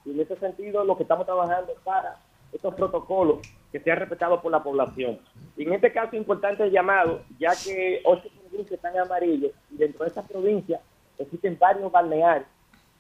y 0.05 0.13
en 0.13 0.21
ese 0.21 0.37
sentido 0.37 0.85
lo 0.85 0.97
que 0.97 1.05
estamos 1.05 1.27
trabajando 1.27 1.73
es 1.73 1.79
para 1.81 2.17
estos 2.53 2.75
protocolos 2.75 3.39
que 3.73 3.81
sean 3.81 3.99
respetados 3.99 4.41
por 4.41 4.51
la 4.51 4.63
población. 4.63 5.19
Y 5.57 5.65
en 5.65 5.75
este 5.75 5.93
caso 5.93 6.17
importante 6.17 6.65
el 6.65 6.71
llamado, 6.71 7.23
ya 7.39 7.51
que 7.65 8.01
ocho 8.05 8.29
provincias 8.41 8.73
están 8.73 8.95
en 8.95 9.01
amarillo, 9.01 9.51
y 9.71 9.77
dentro 9.77 10.05
de 10.05 10.09
estas 10.09 10.29
provincias 10.29 10.81
existen 11.19 11.59
varios 11.59 11.91
balnearios, 11.91 12.49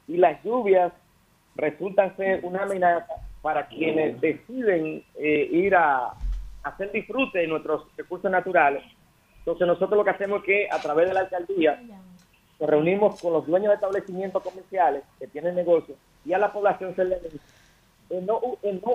y 0.08 0.16
las 0.16 0.42
lluvias 0.44 0.92
resultan 1.56 2.16
ser 2.16 2.44
una 2.44 2.62
amenaza 2.62 3.14
para 3.42 3.66
quienes 3.66 4.20
deciden 4.20 5.04
eh, 5.16 5.48
ir 5.50 5.74
a 5.74 6.12
hacer 6.62 6.90
disfrute 6.92 7.38
de 7.38 7.46
nuestros 7.46 7.84
recursos 7.96 8.30
naturales. 8.30 8.82
Entonces 9.46 9.66
nosotros 9.68 9.96
lo 9.96 10.02
que 10.04 10.10
hacemos 10.10 10.40
es 10.40 10.44
que 10.44 10.68
a 10.68 10.80
través 10.80 11.06
de 11.06 11.14
la 11.14 11.20
alcaldía 11.20 11.80
nos 12.58 12.68
reunimos 12.68 13.20
con 13.20 13.32
los 13.32 13.46
dueños 13.46 13.68
de 13.68 13.74
establecimientos 13.76 14.42
comerciales 14.42 15.04
que 15.20 15.28
tienen 15.28 15.54
negocios 15.54 15.96
y 16.24 16.32
a 16.32 16.38
la 16.38 16.52
población 16.52 16.96
se 16.96 17.04
le 17.04 17.20
dice 17.20 17.38
el 18.10 18.26
no, 18.26 18.40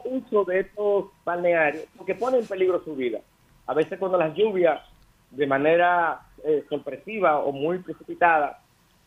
uso 0.06 0.44
de 0.44 0.60
estos 0.62 1.06
balnearios 1.24 1.86
porque 1.98 2.16
pone 2.16 2.38
en 2.40 2.46
peligro 2.48 2.84
su 2.84 2.96
vida. 2.96 3.20
A 3.66 3.74
veces 3.74 3.98
cuando 3.98 4.18
las 4.18 4.36
lluvias 4.36 4.82
de 5.30 5.48
manera 5.48 6.20
eh, 6.44 6.66
sorpresiva 6.68 7.40
o 7.40 7.54
muy 7.54 7.80
precipitada 7.80 8.60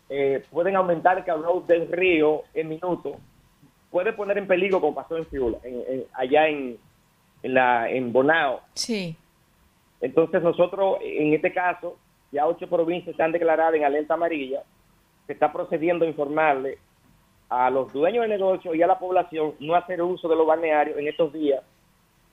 eh, 0.09 0.43
pueden 0.51 0.77
aumentar 0.77 1.19
el 1.19 1.25
caudal 1.25 1.67
del 1.67 1.91
río 1.93 2.43
en 2.55 2.69
minutos, 2.71 3.17
puede 3.91 4.15
poner 4.15 4.39
en 4.39 4.47
peligro 4.47 4.81
como 4.81 4.95
pasó 4.95 5.17
en 5.19 5.27
Fiula, 5.27 5.59
en- 5.63 6.05
allá 6.15 6.49
en, 6.49 6.79
en, 7.43 7.55
la, 7.55 7.91
en 7.91 8.13
Bonao, 8.15 8.61
Sí. 8.73 9.15
Entonces 10.05 10.43
nosotros, 10.43 10.99
en 11.01 11.33
este 11.33 11.51
caso, 11.51 11.97
ya 12.31 12.47
ocho 12.47 12.69
provincias 12.69 13.13
están 13.13 13.33
declaradas 13.33 13.75
en 13.75 13.85
alerta 13.85 14.13
amarilla. 14.13 14.63
Se 15.27 15.33
está 15.33 15.51
procediendo 15.51 16.05
a 16.05 16.09
informarle 16.09 16.77
a 17.49 17.71
los 17.71 17.91
dueños 17.91 18.25
de 18.25 18.29
negocios 18.29 18.77
y 18.77 18.83
a 18.83 18.87
la 18.87 18.99
población 18.99 19.55
no 19.61 19.75
hacer 19.75 20.03
uso 20.03 20.29
de 20.29 20.37
los 20.37 20.47
balnearios 20.47 20.99
en 20.99 21.09
estos 21.09 21.33
días 21.33 21.63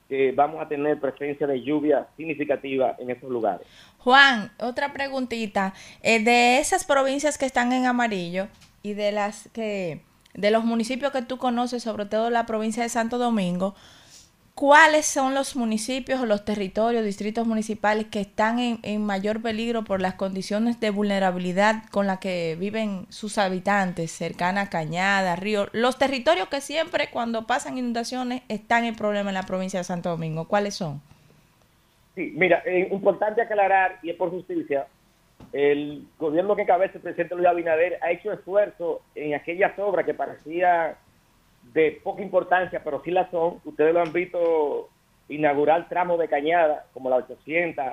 que 0.09 0.33
vamos 0.33 0.61
a 0.61 0.67
tener 0.67 0.99
presencia 0.99 1.47
de 1.47 1.61
lluvia 1.61 2.07
significativa 2.17 2.97
en 2.99 3.09
estos 3.09 3.29
lugares. 3.29 3.65
Juan, 3.99 4.51
otra 4.59 4.91
preguntita. 4.91 5.73
Eh, 6.03 6.21
de 6.21 6.57
esas 6.59 6.83
provincias 6.83 7.37
que 7.37 7.45
están 7.45 7.71
en 7.71 7.85
amarillo 7.85 8.49
y 8.83 8.95
de 8.95 9.13
las 9.13 9.47
que, 9.53 10.01
de 10.33 10.51
los 10.51 10.65
municipios 10.65 11.13
que 11.13 11.21
tú 11.21 11.37
conoces, 11.37 11.83
sobre 11.83 12.05
todo 12.05 12.29
la 12.29 12.45
provincia 12.45 12.83
de 12.83 12.89
Santo 12.89 13.17
Domingo, 13.17 13.75
¿cuáles 14.55 15.05
son 15.05 15.33
los 15.33 15.55
municipios 15.55 16.19
o 16.21 16.25
los 16.25 16.45
territorios, 16.45 17.03
distritos 17.03 17.47
municipales 17.47 18.07
que 18.07 18.21
están 18.21 18.59
en, 18.59 18.79
en 18.83 19.03
mayor 19.05 19.41
peligro 19.41 19.83
por 19.83 20.01
las 20.01 20.15
condiciones 20.15 20.79
de 20.79 20.89
vulnerabilidad 20.89 21.83
con 21.91 22.07
las 22.07 22.19
que 22.19 22.55
viven 22.59 23.05
sus 23.09 23.37
habitantes, 23.37 24.11
cercana 24.11 24.61
a 24.61 24.69
Cañada, 24.69 25.35
Río? 25.35 25.67
Los 25.71 25.97
territorios 25.97 26.47
que 26.49 26.61
siempre 26.61 27.09
cuando 27.11 27.47
pasan 27.47 27.77
inundaciones 27.77 28.43
están 28.49 28.85
en 28.85 28.95
problema 28.95 29.29
en 29.29 29.35
la 29.35 29.43
provincia 29.43 29.79
de 29.79 29.83
Santo 29.83 30.09
Domingo, 30.09 30.47
¿cuáles 30.47 30.75
son? 30.75 31.01
Sí, 32.15 32.33
mira, 32.35 32.61
eh, 32.65 32.89
importante 32.91 33.41
aclarar, 33.41 33.99
y 34.03 34.09
es 34.09 34.15
por 34.15 34.29
justicia, 34.29 34.87
el 35.53 36.05
gobierno 36.17 36.55
que 36.55 36.63
encabeza 36.63 36.93
el 36.95 37.01
presidente 37.01 37.35
Luis 37.35 37.47
Abinader 37.47 37.97
ha 38.01 38.11
hecho 38.11 38.31
esfuerzo 38.31 39.01
en 39.15 39.33
aquellas 39.33 39.77
obras 39.79 40.05
que 40.05 40.13
parecían 40.13 40.95
de 41.73 41.99
poca 42.03 42.21
importancia, 42.21 42.81
pero 42.83 43.01
sí 43.03 43.11
la 43.11 43.29
son. 43.31 43.59
Ustedes 43.65 43.93
lo 43.93 44.01
han 44.01 44.13
visto 44.13 44.89
inaugurar 45.29 45.87
tramos 45.87 46.19
de 46.19 46.27
cañada, 46.27 46.85
como 46.93 47.09
la 47.09 47.17
800, 47.17 47.85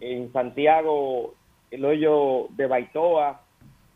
en 0.00 0.32
Santiago, 0.32 1.34
el 1.70 1.84
hoyo 1.84 2.48
de 2.50 2.66
Baitoa. 2.66 3.40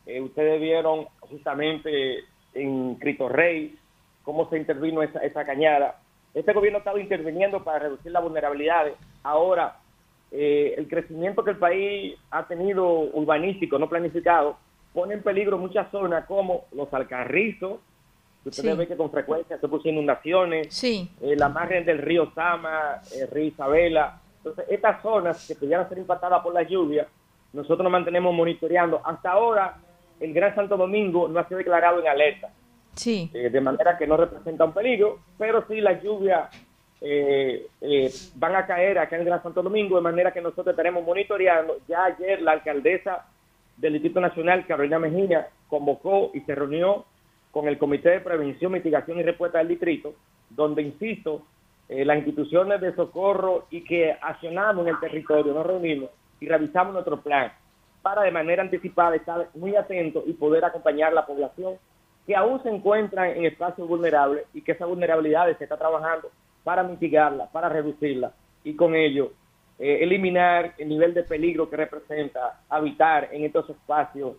Eh, 0.06 0.20
ustedes 0.20 0.60
vieron 0.60 1.06
justamente 1.20 2.24
en 2.55 2.94
Cristo 2.97 3.28
Rey 3.28 3.76
cómo 4.22 4.48
se 4.48 4.59
intervino 4.59 5.02
esa, 5.02 5.20
esa 5.20 5.44
cañada. 5.44 6.01
Este 6.34 6.52
gobierno 6.52 6.78
ha 6.78 6.80
estado 6.80 6.98
interviniendo 6.98 7.62
para 7.64 7.80
reducir 7.80 8.12
las 8.12 8.22
vulnerabilidades. 8.22 8.94
Ahora, 9.22 9.78
eh, 10.30 10.74
el 10.78 10.88
crecimiento 10.88 11.42
que 11.42 11.51
el 11.51 11.59
país 11.59 12.16
ha 12.30 12.47
tenido 12.47 12.86
urbanístico, 12.86 13.78
no 13.78 13.88
planificado, 13.88 14.56
pone 14.92 15.14
en 15.14 15.22
peligro 15.22 15.59
muchas 15.59 15.90
zonas 15.90 16.24
como 16.26 16.64
los 16.72 16.92
alcarrizos, 16.94 17.80
que 18.42 18.48
ustedes 18.48 18.72
Sí. 18.72 18.78
ven 18.78 18.88
que 18.88 18.96
con 18.96 19.10
frecuencia 19.10 19.58
se 19.58 19.68
puso 19.68 19.88
inundaciones, 19.88 20.72
Sí. 20.74 21.10
eh, 21.20 21.36
la 21.36 21.48
margen 21.48 21.84
del 21.84 21.98
río 21.98 22.30
Sama, 22.34 23.00
el 23.14 23.28
río 23.28 23.44
Isabela. 23.44 24.20
Entonces, 24.38 24.64
estas 24.70 25.02
zonas 25.02 25.46
que 25.46 25.54
pudieran 25.54 25.88
ser 25.88 25.98
impactadas 25.98 26.42
por 26.42 26.54
la 26.54 26.62
lluvia, 26.62 27.06
nosotros 27.52 27.80
nos 27.82 27.92
mantenemos 27.92 28.32
monitoreando. 28.34 29.00
Hasta 29.04 29.32
ahora, 29.32 29.76
el 30.20 30.32
Gran 30.32 30.54
Santo 30.54 30.76
Domingo 30.76 31.28
no 31.28 31.38
ha 31.40 31.46
sido 31.48 31.58
declarado 31.58 32.00
en 32.00 32.08
alerta. 32.08 32.48
Sí. 32.92 33.30
eh, 33.32 33.50
de 33.50 33.60
manera 33.60 33.96
que 33.96 34.04
no 34.06 34.16
representa 34.16 34.64
un 34.64 34.72
peligro, 34.72 35.20
pero 35.38 35.64
sí 35.68 35.80
las 35.80 36.02
lluvias 36.02 36.50
eh, 37.00 37.66
eh, 37.80 38.10
van 38.34 38.56
a 38.56 38.66
caer 38.66 38.98
acá 38.98 39.14
en 39.16 39.22
el 39.22 39.26
Gran 39.28 39.42
Santo 39.42 39.62
Domingo, 39.62 39.96
de 39.96 40.02
manera 40.02 40.32
que 40.32 40.40
nosotros 40.42 40.66
estaremos 40.68 41.04
monitoreando. 41.04 41.78
Ya 41.88 42.04
ayer 42.06 42.42
la 42.42 42.52
alcaldesa 42.52 43.26
del 43.76 43.94
Distrito 43.94 44.20
Nacional, 44.20 44.66
Carolina 44.66 44.98
Mejía, 44.98 45.48
convocó 45.68 46.30
y 46.34 46.40
se 46.40 46.54
reunió 46.54 47.06
con 47.51 47.68
el 47.68 47.78
Comité 47.78 48.10
de 48.10 48.20
Prevención, 48.20 48.72
Mitigación 48.72 49.18
y 49.18 49.22
Respuesta 49.22 49.59
del 49.59 49.68
Distrito, 49.68 50.14
donde, 50.51 50.82
insisto, 50.82 51.43
eh, 51.89 52.05
las 52.05 52.18
instituciones 52.18 52.81
de 52.81 52.94
socorro 52.94 53.66
y 53.70 53.82
que 53.82 54.16
accionamos 54.20 54.86
en 54.86 54.94
el 54.94 55.01
territorio, 55.01 55.52
nos 55.52 55.66
reunimos 55.66 56.10
y 56.40 56.47
revisamos 56.48 56.93
nuestro 56.93 57.20
plan 57.20 57.52
para 58.02 58.22
de 58.22 58.31
manera 58.31 58.62
anticipada 58.62 59.16
estar 59.16 59.48
muy 59.55 59.77
atentos 59.77 60.24
y 60.27 60.32
poder 60.32 60.64
acompañar 60.64 61.12
a 61.12 61.16
la 61.16 61.27
población 61.27 61.74
que 62.27 62.36
aún 62.36 62.62
se 62.62 62.70
encuentra 62.70 63.31
en 63.31 63.44
espacios 63.44 63.89
vulnerables 63.89 64.44
y 64.55 64.62
que 64.62 64.72
esas 64.72 64.89
vulnerabilidades 64.89 65.59
se 65.59 65.64
está 65.64 65.77
trabajando 65.77 66.31
para 66.64 66.82
mitigarla, 66.82 67.51
para 67.51 67.68
reducirla 67.68 68.32
y 68.62 68.74
con 68.74 68.94
ello 68.94 69.32
eh, 69.78 69.98
eliminar 70.02 70.74
el 70.78 70.89
nivel 70.89 71.14
de 71.14 71.24
peligro 71.24 71.68
que 71.68 71.77
representa 71.77 72.60
habitar 72.68 73.28
en 73.32 73.44
estos 73.44 73.68
espacios 73.70 74.36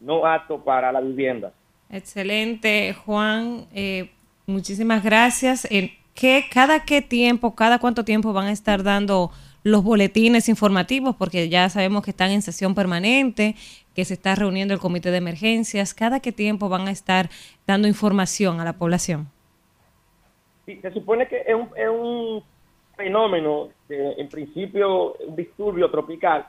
no 0.00 0.26
aptos 0.26 0.60
para 0.62 0.90
la 0.90 1.00
vivienda. 1.00 1.52
Excelente, 1.92 2.94
Juan. 2.94 3.66
Eh, 3.74 4.08
muchísimas 4.46 5.04
gracias. 5.04 5.66
Eh, 5.70 5.92
¿qué, 6.14 6.46
¿Cada 6.50 6.84
qué 6.84 7.02
tiempo, 7.02 7.54
cada 7.54 7.78
cuánto 7.78 8.02
tiempo 8.02 8.32
van 8.32 8.46
a 8.46 8.52
estar 8.52 8.82
dando 8.82 9.30
los 9.62 9.84
boletines 9.84 10.48
informativos? 10.48 11.14
Porque 11.14 11.50
ya 11.50 11.68
sabemos 11.68 12.02
que 12.02 12.10
están 12.10 12.30
en 12.30 12.40
sesión 12.40 12.74
permanente, 12.74 13.56
que 13.94 14.06
se 14.06 14.14
está 14.14 14.34
reuniendo 14.34 14.72
el 14.72 14.80
comité 14.80 15.10
de 15.10 15.18
emergencias. 15.18 15.92
¿Cada 15.92 16.20
qué 16.20 16.32
tiempo 16.32 16.70
van 16.70 16.88
a 16.88 16.90
estar 16.90 17.28
dando 17.66 17.86
información 17.86 18.58
a 18.58 18.64
la 18.64 18.72
población? 18.72 19.28
Sí, 20.64 20.78
se 20.80 20.92
supone 20.92 21.28
que 21.28 21.42
es 21.46 21.54
un, 21.54 21.68
es 21.76 21.88
un 21.90 22.42
fenómeno, 22.96 23.68
de, 23.86 24.12
en 24.12 24.30
principio, 24.30 25.12
un 25.12 25.36
disturbio 25.36 25.90
tropical, 25.90 26.46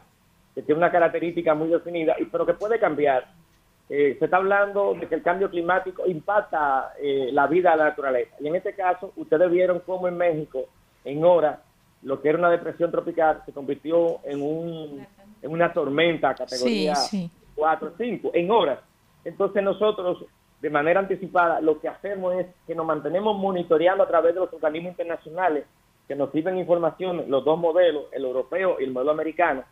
que 0.56 0.62
tiene 0.62 0.78
una 0.78 0.92
característica 0.92 1.54
muy 1.54 1.68
definida, 1.68 2.16
pero 2.32 2.46
que 2.46 2.54
puede 2.54 2.80
cambiar. 2.80 3.43
Eh, 3.90 4.16
se 4.18 4.26
está 4.26 4.38
hablando 4.38 4.94
de 4.94 5.08
que 5.08 5.16
el 5.16 5.22
cambio 5.22 5.50
climático 5.50 6.08
impacta 6.08 6.94
eh, 7.00 7.30
la 7.32 7.48
vida 7.48 7.72
de 7.72 7.78
la 7.78 7.84
naturaleza. 7.86 8.36
Y 8.40 8.48
en 8.48 8.56
este 8.56 8.74
caso, 8.74 9.12
ustedes 9.18 9.52
vieron 9.52 9.82
cómo 9.86 10.08
en 10.08 10.18
México, 10.18 10.66
en 11.04 11.24
horas, 11.24 11.60
lo 12.02 12.22
que 12.22 12.30
era 12.30 12.38
una 12.38 12.50
depresión 12.50 12.92
tropical 12.92 13.42
se 13.46 13.52
convirtió 13.52 14.20
en, 14.24 14.42
un, 14.42 15.06
en 15.42 15.52
una 15.52 15.72
tormenta 15.72 16.34
categoría 16.34 16.96
Sí, 16.96 17.30
sí. 17.30 17.32
4 17.56 17.88
o 17.88 17.92
5, 17.98 18.32
en 18.34 18.52
horas. 18.52 18.80
Entonces 19.26 19.64
nosotros, 19.64 20.26
de 20.62 20.70
manera 20.70 21.00
anticipada, 21.00 21.62
lo 21.62 21.80
que 21.80 21.88
hacemos 21.88 22.36
es 22.36 22.48
que 22.66 22.76
nos 22.76 22.86
mantenemos 22.86 23.38
monitoreando 23.38 24.04
a 24.04 24.08
través 24.08 24.34
de 24.34 24.42
los 24.42 24.54
organismos 24.54 24.92
internacionales 24.92 25.66
que 26.08 26.16
nos 26.16 26.32
sirven 26.32 26.58
información, 26.58 27.26
los 27.28 27.46
dos 27.46 27.58
modelos, 27.58 28.06
el 28.12 28.26
europeo 28.26 28.78
y 28.80 28.84
el 28.84 28.92
modelo 28.92 29.12
americano. 29.12 29.64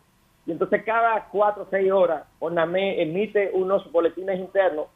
Y 0.46 0.52
entonces 0.52 0.82
cada 0.84 1.28
cuatro 1.28 1.64
o 1.64 1.68
seis 1.70 1.90
horas, 1.92 2.24
ONAME 2.40 3.00
emite 3.00 3.50
unos 3.54 3.90
boletines 3.92 4.40
internos 4.40 4.86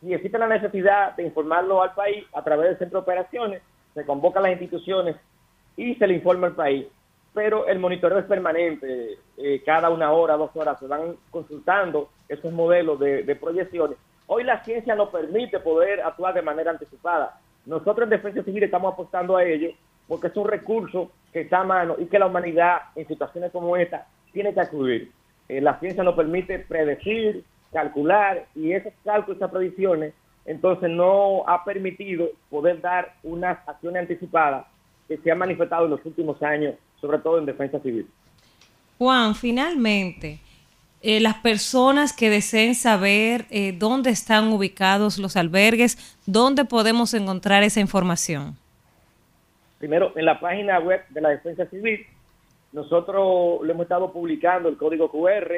y 0.00 0.14
existe 0.14 0.38
la 0.38 0.46
necesidad 0.46 1.14
de 1.16 1.24
informarlo 1.24 1.82
al 1.82 1.94
país 1.94 2.24
a 2.32 2.42
través 2.42 2.68
del 2.68 2.78
centro 2.78 3.00
de 3.00 3.02
operaciones, 3.02 3.62
se 3.94 4.06
convoca 4.06 4.38
a 4.38 4.42
las 4.42 4.52
instituciones 4.52 5.16
y 5.76 5.94
se 5.96 6.06
le 6.06 6.14
informa 6.14 6.46
al 6.46 6.54
país. 6.54 6.86
Pero 7.34 7.66
el 7.66 7.78
monitoreo 7.78 8.18
es 8.18 8.24
permanente, 8.24 9.18
eh, 9.36 9.62
cada 9.64 9.90
una 9.90 10.12
hora, 10.12 10.36
dos 10.36 10.50
horas 10.54 10.78
se 10.78 10.86
van 10.86 11.16
consultando 11.30 12.08
esos 12.28 12.52
modelos 12.52 12.98
de, 12.98 13.24
de 13.24 13.36
proyecciones. 13.36 13.98
Hoy 14.26 14.44
la 14.44 14.64
ciencia 14.64 14.94
nos 14.94 15.10
permite 15.10 15.58
poder 15.60 16.00
actuar 16.00 16.34
de 16.34 16.42
manera 16.42 16.70
anticipada. 16.70 17.38
Nosotros 17.66 18.04
en 18.04 18.10
Defensa 18.10 18.42
Civil 18.42 18.62
estamos 18.62 18.92
apostando 18.94 19.36
a 19.36 19.44
ello 19.44 19.70
porque 20.06 20.28
es 20.28 20.36
un 20.36 20.48
recurso 20.48 21.10
que 21.32 21.42
está 21.42 21.60
a 21.60 21.64
mano 21.64 21.96
y 21.98 22.06
que 22.06 22.18
la 22.18 22.26
humanidad 22.26 22.78
en 22.94 23.06
situaciones 23.06 23.52
como 23.52 23.76
esta 23.76 24.06
tiene 24.38 24.54
que 24.54 24.60
acudir. 24.60 25.10
Eh, 25.48 25.60
la 25.60 25.80
ciencia 25.80 26.04
nos 26.04 26.14
permite 26.14 26.60
predecir, 26.60 27.42
calcular 27.72 28.46
y 28.54 28.70
esos 28.70 28.92
cálculos, 29.04 29.38
esas 29.38 29.50
predicciones, 29.50 30.14
entonces 30.46 30.88
no 30.90 31.42
ha 31.48 31.64
permitido 31.64 32.28
poder 32.48 32.80
dar 32.80 33.16
unas 33.24 33.58
acciones 33.66 34.02
anticipadas 34.02 34.64
que 35.08 35.16
se 35.18 35.32
han 35.32 35.38
manifestado 35.38 35.86
en 35.86 35.90
los 35.90 36.06
últimos 36.06 36.40
años, 36.40 36.76
sobre 37.00 37.18
todo 37.18 37.38
en 37.38 37.46
defensa 37.46 37.80
civil. 37.80 38.06
Juan, 38.96 39.34
finalmente, 39.34 40.38
eh, 41.02 41.18
las 41.18 41.34
personas 41.34 42.12
que 42.12 42.30
deseen 42.30 42.76
saber 42.76 43.46
eh, 43.50 43.72
dónde 43.76 44.10
están 44.10 44.52
ubicados 44.52 45.18
los 45.18 45.36
albergues, 45.36 46.16
¿dónde 46.26 46.64
podemos 46.64 47.12
encontrar 47.12 47.64
esa 47.64 47.80
información? 47.80 48.56
Primero, 49.80 50.12
en 50.16 50.24
la 50.24 50.38
página 50.38 50.78
web 50.78 51.00
de 51.08 51.20
la 51.22 51.30
Defensa 51.30 51.66
Civil, 51.66 52.06
nosotros 52.72 53.60
le 53.64 53.72
hemos 53.72 53.84
estado 53.84 54.12
publicando 54.12 54.68
el 54.68 54.76
código 54.76 55.10
QR. 55.10 55.52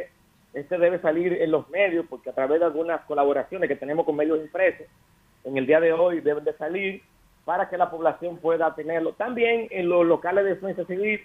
Este 0.55 0.78
debe 0.78 1.01
salir 1.01 1.32
en 1.35 1.51
los 1.51 1.69
medios 1.70 2.07
porque 2.09 2.31
a 2.31 2.35
través 2.35 2.61
de 2.61 2.66
algunas 2.66 3.01
colaboraciones 3.03 3.69
que 3.69 3.77
tenemos 3.77 4.05
con 4.05 4.16
medios 4.16 4.41
impresos, 4.41 4.87
en 5.45 5.57
el 5.57 5.66
día 5.66 5.81
de 5.81 5.93
hoy 5.93 6.20
deben 6.20 6.45
de 6.45 6.53
salir 6.55 7.03
para 7.45 7.69
que 7.69 7.78
la 7.78 7.91
población 7.91 8.37
pueda 8.39 8.74
tenerlo. 8.74 9.12
También 9.12 9.66
en 9.70 9.89
los 9.89 10.07
locales 10.07 10.45
de 10.45 10.51
defensa 10.51 10.85
civil, 10.85 11.20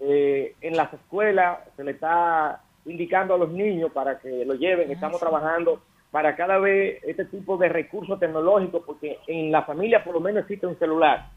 eh, 0.00 0.54
en 0.60 0.76
las 0.76 0.92
escuelas, 0.92 1.60
se 1.76 1.84
le 1.84 1.92
está 1.92 2.60
indicando 2.84 3.34
a 3.34 3.38
los 3.38 3.50
niños 3.50 3.90
para 3.92 4.18
que 4.18 4.44
lo 4.44 4.54
lleven. 4.54 4.90
Estamos 4.90 5.18
trabajando 5.18 5.80
para 6.10 6.36
cada 6.36 6.58
vez 6.58 7.02
este 7.04 7.24
tipo 7.24 7.56
de 7.56 7.68
recursos 7.68 8.18
tecnológicos, 8.20 8.82
porque 8.86 9.18
en 9.26 9.50
la 9.50 9.62
familia 9.62 10.04
por 10.04 10.14
lo 10.14 10.20
menos 10.20 10.42
existe 10.42 10.66
un 10.66 10.78
celular. 10.78 11.30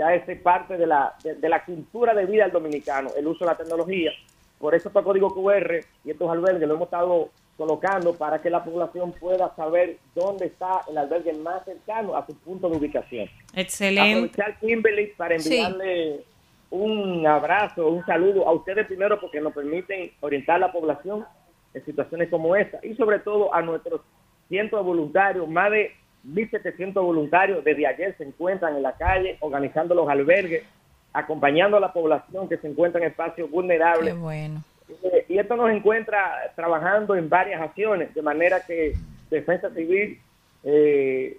Ya 0.00 0.14
es 0.14 0.40
parte 0.40 0.78
de 0.78 0.86
la, 0.86 1.14
de, 1.22 1.34
de 1.34 1.48
la 1.50 1.62
cultura 1.62 2.14
de 2.14 2.24
vida 2.24 2.44
del 2.44 2.52
dominicano, 2.52 3.10
el 3.18 3.26
uso 3.26 3.44
de 3.44 3.50
la 3.50 3.56
tecnología. 3.58 4.10
Por 4.58 4.74
eso 4.74 4.88
estos 4.88 5.04
códigos 5.04 5.34
QR 5.34 5.74
y 6.06 6.10
estos 6.10 6.30
albergues 6.30 6.66
lo 6.66 6.74
hemos 6.76 6.86
estado 6.86 7.28
colocando 7.58 8.14
para 8.14 8.40
que 8.40 8.48
la 8.48 8.64
población 8.64 9.12
pueda 9.12 9.54
saber 9.56 9.98
dónde 10.14 10.46
está 10.46 10.80
el 10.88 10.96
albergue 10.96 11.34
más 11.34 11.62
cercano 11.66 12.16
a 12.16 12.24
su 12.24 12.34
punto 12.38 12.70
de 12.70 12.78
ubicación. 12.78 13.28
Excelente. 13.54 14.10
Aprovechar 14.12 14.58
Kimberly 14.58 15.06
para 15.18 15.38
Sí. 15.38 15.54
enviarle 15.58 16.24
un 16.70 17.26
abrazo, 17.26 17.88
un 17.88 18.02
saludo 18.06 18.48
a 18.48 18.52
ustedes 18.52 18.86
primero 18.86 19.20
porque 19.20 19.38
nos 19.42 19.52
permiten 19.52 20.12
orientar 20.20 20.56
a 20.56 20.60
la 20.60 20.72
población 20.72 21.26
en 21.74 21.84
situaciones 21.84 22.30
como 22.30 22.56
esta 22.56 22.80
y 22.82 22.94
sobre 22.94 23.18
todo 23.18 23.52
a 23.54 23.60
nuestros 23.60 24.00
cientos 24.48 24.80
de 24.80 24.86
voluntarios, 24.86 25.46
más 25.46 25.70
de 25.70 25.92
1.700 26.26 26.94
voluntarios 26.94 27.64
desde 27.64 27.86
ayer 27.86 28.14
se 28.16 28.24
encuentran 28.24 28.76
en 28.76 28.82
la 28.82 28.92
calle 28.92 29.36
organizando 29.40 29.94
los 29.94 30.08
albergues, 30.08 30.64
acompañando 31.12 31.76
a 31.76 31.80
la 31.80 31.92
población 31.92 32.48
que 32.48 32.58
se 32.58 32.68
encuentra 32.68 33.00
en 33.00 33.08
espacios 33.08 33.50
vulnerables. 33.50 34.18
bueno. 34.18 34.62
Eh, 35.02 35.24
y 35.28 35.38
esto 35.38 35.56
nos 35.56 35.70
encuentra 35.70 36.52
trabajando 36.56 37.14
en 37.14 37.28
varias 37.28 37.60
acciones, 37.60 38.12
de 38.14 38.22
manera 38.22 38.60
que 38.66 38.94
Defensa 39.30 39.70
Civil 39.70 40.20
eh, 40.64 41.38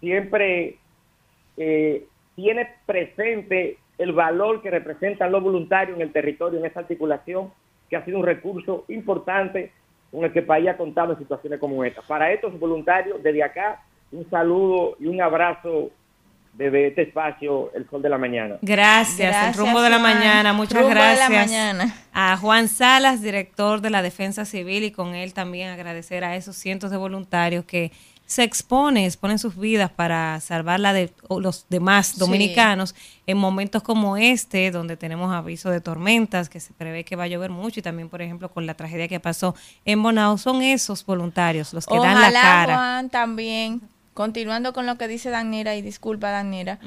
siempre 0.00 0.78
eh, 1.56 2.06
tiene 2.34 2.68
presente 2.86 3.78
el 3.98 4.12
valor 4.12 4.62
que 4.62 4.70
representan 4.70 5.32
los 5.32 5.42
voluntarios 5.42 5.96
en 5.96 6.02
el 6.02 6.12
territorio, 6.12 6.58
en 6.58 6.66
esa 6.66 6.80
articulación, 6.80 7.50
que 7.88 7.96
ha 7.96 8.04
sido 8.04 8.18
un 8.18 8.26
recurso 8.26 8.84
importante 8.88 9.72
con 10.10 10.24
el 10.24 10.32
que 10.32 10.40
el 10.40 10.46
país 10.46 10.68
ha 10.68 10.76
contado 10.76 11.12
en 11.12 11.18
situaciones 11.18 11.58
como 11.58 11.82
esta. 11.84 12.02
Para 12.02 12.32
estos 12.32 12.58
voluntarios, 12.58 13.22
desde 13.22 13.42
acá, 13.42 13.82
un 14.12 14.28
saludo 14.30 14.96
y 15.00 15.06
un 15.06 15.20
abrazo 15.20 15.90
desde 16.54 16.88
este 16.88 17.02
espacio, 17.02 17.70
El 17.74 17.88
Sol 17.90 18.00
de 18.00 18.08
la 18.08 18.16
Mañana. 18.16 18.56
Gracias, 18.62 19.18
Gracias, 19.18 19.56
el 19.58 19.62
rumbo 19.62 19.82
de 19.82 19.90
la 19.90 19.98
mañana. 19.98 20.54
Muchas 20.54 20.78
Rumbo 20.80 20.88
de 20.88 20.94
la 20.94 21.14
gracias 21.28 21.46
mañana. 21.48 21.94
a 22.14 22.36
Juan 22.38 22.68
Salas, 22.68 23.20
director 23.20 23.82
de 23.82 23.90
la 23.90 24.00
Defensa 24.00 24.46
Civil, 24.46 24.82
y 24.84 24.90
con 24.90 25.14
él 25.14 25.34
también 25.34 25.68
agradecer 25.68 26.24
a 26.24 26.34
esos 26.34 26.56
cientos 26.56 26.90
de 26.90 26.96
voluntarios 26.96 27.66
que 27.66 27.92
se 28.24 28.42
exponen, 28.42 29.04
exponen 29.04 29.38
sus 29.38 29.56
vidas 29.56 29.90
para 29.90 30.40
salvar 30.40 30.80
la 30.80 30.92
de 30.94 31.12
los 31.28 31.66
demás 31.68 32.06
Sí. 32.08 32.18
dominicanos 32.20 32.94
en 33.26 33.36
momentos 33.36 33.82
como 33.82 34.16
este, 34.16 34.70
donde 34.72 34.96
tenemos 34.96 35.32
aviso 35.34 35.70
de 35.70 35.80
tormentas, 35.82 36.48
que 36.48 36.58
se 36.58 36.72
prevé 36.72 37.04
que 37.04 37.16
va 37.16 37.24
a 37.24 37.28
llover 37.28 37.50
mucho, 37.50 37.80
y 37.80 37.82
también, 37.82 38.08
por 38.08 38.22
ejemplo, 38.22 38.48
con 38.48 38.64
la 38.66 38.72
tragedia 38.74 39.06
que 39.08 39.20
pasó 39.20 39.54
en 39.84 40.02
Bonao, 40.02 40.38
son 40.38 40.62
esos 40.62 41.04
voluntarios 41.04 41.74
los 41.74 41.86
que 41.86 41.98
dan 41.98 42.20
la 42.20 42.32
cara. 42.32 42.74
Juan, 42.76 43.10
también, 43.10 43.80
continuando 44.16 44.72
con 44.72 44.86
lo 44.86 44.96
que 44.96 45.06
dice 45.06 45.28
Danira, 45.30 45.76
y 45.76 45.82
disculpa, 45.82 46.30
Danira, 46.30 46.80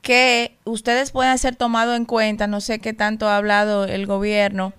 que 0.00 0.56
ustedes 0.64 1.10
puedan 1.10 1.36
ser 1.36 1.56
tomados 1.56 1.96
en 1.96 2.04
cuenta, 2.04 2.46
no 2.46 2.60
sé 2.60 2.78
qué 2.78 2.92
tanto 2.92 3.28
ha 3.28 3.36
hablado 3.36 3.84
el 3.84 4.06
gobierno 4.06 4.72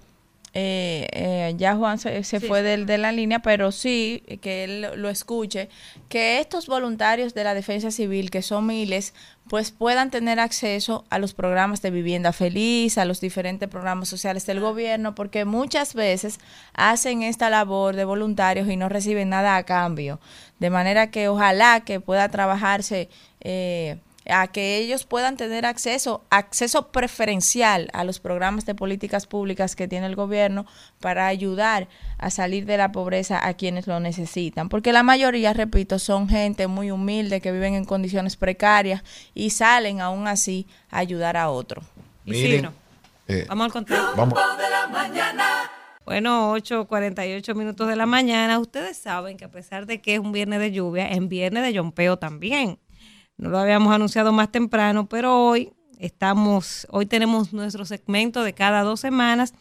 eh, 0.61 1.07
eh, 1.13 1.53
ya 1.57 1.75
Juan 1.75 1.97
se, 1.99 2.23
se 2.23 2.39
fue 2.41 2.61
del- 2.61 2.85
de, 2.85 2.97
la 2.97 3.11
línea, 3.11 3.39
pero 3.39 3.71
sí 3.71 4.23
que 4.41 4.65
él 4.65 4.81
lo- 4.81 4.95
lo 4.97 5.09
escuche, 5.09 5.69
que 6.09 6.39
estos 6.39 6.67
voluntarios 6.67 7.33
de 7.33 7.43
la 7.45 7.53
defensa 7.53 7.91
civil, 7.91 8.29
que 8.29 8.41
son 8.41 8.65
miles, 8.65 9.13
pues 9.47 9.71
puedan 9.71 10.11
tener 10.11 10.39
acceso 10.39 11.05
a 11.09 11.17
los 11.17 11.33
programas 11.33 11.81
de 11.81 11.91
vivienda 11.91 12.33
feliz, 12.33 12.97
a 12.97 13.05
los 13.05 13.21
diferentes 13.21 13.69
programas 13.69 14.09
sociales 14.09 14.45
del 14.45 14.59
gobierno, 14.59 15.15
porque 15.15 15.45
muchas 15.45 15.93
veces 15.93 16.39
hacen 16.73 17.23
esta 17.23 17.49
labor 17.49 17.95
de 17.95 18.05
voluntarios 18.05 18.67
y 18.69 18.75
no 18.75 18.89
reciben 18.89 19.29
nada 19.29 19.55
a 19.55 19.63
cambio. 19.63 20.19
De 20.59 20.69
manera 20.69 21.09
que 21.09 21.29
ojalá 21.29 21.81
que 21.85 21.99
pueda 21.99 22.27
trabajarse 22.29 23.09
eh, 23.41 23.97
a 24.31 24.47
que 24.47 24.77
ellos 24.77 25.05
puedan 25.05 25.37
tener 25.37 25.65
acceso, 25.65 26.23
acceso 26.29 26.91
preferencial 26.91 27.89
a 27.93 28.03
los 28.03 28.19
programas 28.19 28.65
de 28.65 28.75
políticas 28.75 29.27
públicas 29.27 29.75
que 29.75 29.87
tiene 29.87 30.07
el 30.07 30.15
gobierno 30.15 30.65
para 30.99 31.27
ayudar 31.27 31.87
a 32.17 32.29
salir 32.29 32.65
de 32.65 32.77
la 32.77 32.91
pobreza 32.91 33.45
a 33.47 33.53
quienes 33.53 33.87
lo 33.87 33.99
necesitan. 33.99 34.69
Porque 34.69 34.93
la 34.93 35.03
mayoría, 35.03 35.53
repito, 35.53 35.99
son 35.99 36.29
gente 36.29 36.67
muy 36.67 36.91
humilde 36.91 37.41
que 37.41 37.51
viven 37.51 37.73
en 37.75 37.85
condiciones 37.85 38.35
precarias 38.35 39.03
y 39.33 39.49
salen 39.51 40.01
aún 40.01 40.27
así 40.27 40.67
a 40.89 40.99
ayudar 40.99 41.37
a 41.37 41.49
otro. 41.49 41.81
Miren, 42.25 42.69
eh, 43.27 43.45
Vamos 43.47 43.65
al 43.65 43.71
contrario. 43.71 44.09
vamos. 44.15 44.39
de 44.57 44.69
la 44.69 44.87
mañana. 44.87 45.71
Bueno, 46.05 46.55
8.48 46.55 47.53
minutos 47.53 47.87
de 47.87 47.95
la 47.95 48.07
mañana. 48.07 48.57
Ustedes 48.57 48.97
saben 48.97 49.37
que 49.37 49.45
a 49.45 49.51
pesar 49.51 49.85
de 49.85 50.01
que 50.01 50.15
es 50.15 50.19
un 50.19 50.31
viernes 50.31 50.59
de 50.59 50.71
lluvia, 50.71 51.07
es 51.07 51.27
viernes 51.27 51.61
de 51.61 51.73
yompeo 51.73 52.17
también. 52.17 52.79
No 53.39 53.49
lo 53.49 53.57
habíamos 53.57 53.93
anunciado 53.93 54.33
más 54.33 54.51
temprano, 54.51 55.07
pero 55.07 55.45
hoy 55.45 55.71
estamos, 55.97 56.85
hoy 56.91 57.05
tenemos 57.05 57.53
nuestro 57.53 57.85
segmento 57.85 58.43
de 58.43 58.53
cada 58.53 58.83
dos 58.83 58.99
semanas, 58.99 59.53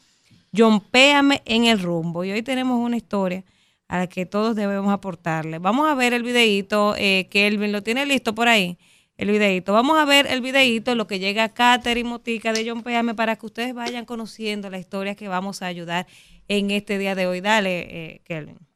Yompéame 0.50 1.42
en 1.44 1.66
el 1.66 1.78
rumbo. 1.80 2.24
Y 2.24 2.32
hoy 2.32 2.42
tenemos 2.42 2.80
una 2.80 2.96
historia 2.96 3.44
a 3.86 3.98
la 3.98 4.06
que 4.08 4.26
todos 4.26 4.56
debemos 4.56 4.92
aportarle. 4.92 5.60
Vamos 5.60 5.88
a 5.88 5.94
ver 5.94 6.12
el 6.12 6.24
videíto, 6.24 6.94
eh, 6.98 7.28
Kelvin, 7.30 7.70
¿lo 7.70 7.82
tiene 7.82 8.04
listo 8.04 8.34
por 8.34 8.48
ahí? 8.48 8.78
El 9.16 9.30
videíto. 9.30 9.72
Vamos 9.72 9.96
a 9.96 10.04
ver 10.04 10.26
el 10.26 10.40
videíto, 10.40 10.96
lo 10.96 11.06
que 11.06 11.20
llega 11.20 11.44
a 11.44 11.48
Catherine 11.48 12.08
Motica 12.08 12.52
de 12.52 12.68
John 12.68 12.82
Péame 12.82 13.14
para 13.14 13.36
que 13.36 13.46
ustedes 13.46 13.74
vayan 13.74 14.04
conociendo 14.04 14.70
la 14.70 14.78
historia 14.78 15.14
que 15.14 15.28
vamos 15.28 15.62
a 15.62 15.66
ayudar 15.66 16.08
en 16.48 16.72
este 16.72 16.98
día 16.98 17.14
de 17.14 17.28
hoy. 17.28 17.40
Dale, 17.40 17.78
eh, 17.90 18.22
Kelvin. 18.24 18.67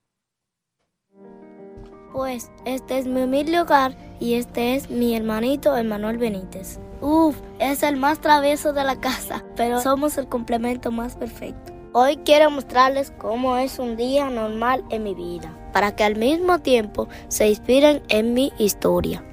Pues 2.12 2.50
este 2.66 2.98
es 2.98 3.06
mi 3.06 3.22
humilde 3.22 3.58
hogar 3.58 3.96
y 4.20 4.34
este 4.34 4.74
es 4.74 4.90
mi 4.90 5.16
hermanito 5.16 5.74
Emanuel 5.76 6.18
Benítez. 6.18 6.78
Uf, 7.00 7.36
es 7.58 7.82
el 7.82 7.96
más 7.96 8.20
travieso 8.20 8.74
de 8.74 8.84
la 8.84 9.00
casa, 9.00 9.42
pero 9.56 9.80
somos 9.80 10.18
el 10.18 10.28
complemento 10.28 10.90
más 10.90 11.16
perfecto. 11.16 11.72
Hoy 11.94 12.18
quiero 12.18 12.50
mostrarles 12.50 13.12
cómo 13.18 13.56
es 13.56 13.78
un 13.78 13.96
día 13.96 14.28
normal 14.28 14.84
en 14.90 15.02
mi 15.02 15.14
vida, 15.14 15.56
para 15.72 15.96
que 15.96 16.04
al 16.04 16.16
mismo 16.16 16.58
tiempo 16.58 17.08
se 17.28 17.48
inspiren 17.48 18.02
en 18.08 18.34
mi 18.34 18.52
historia. 18.58 19.24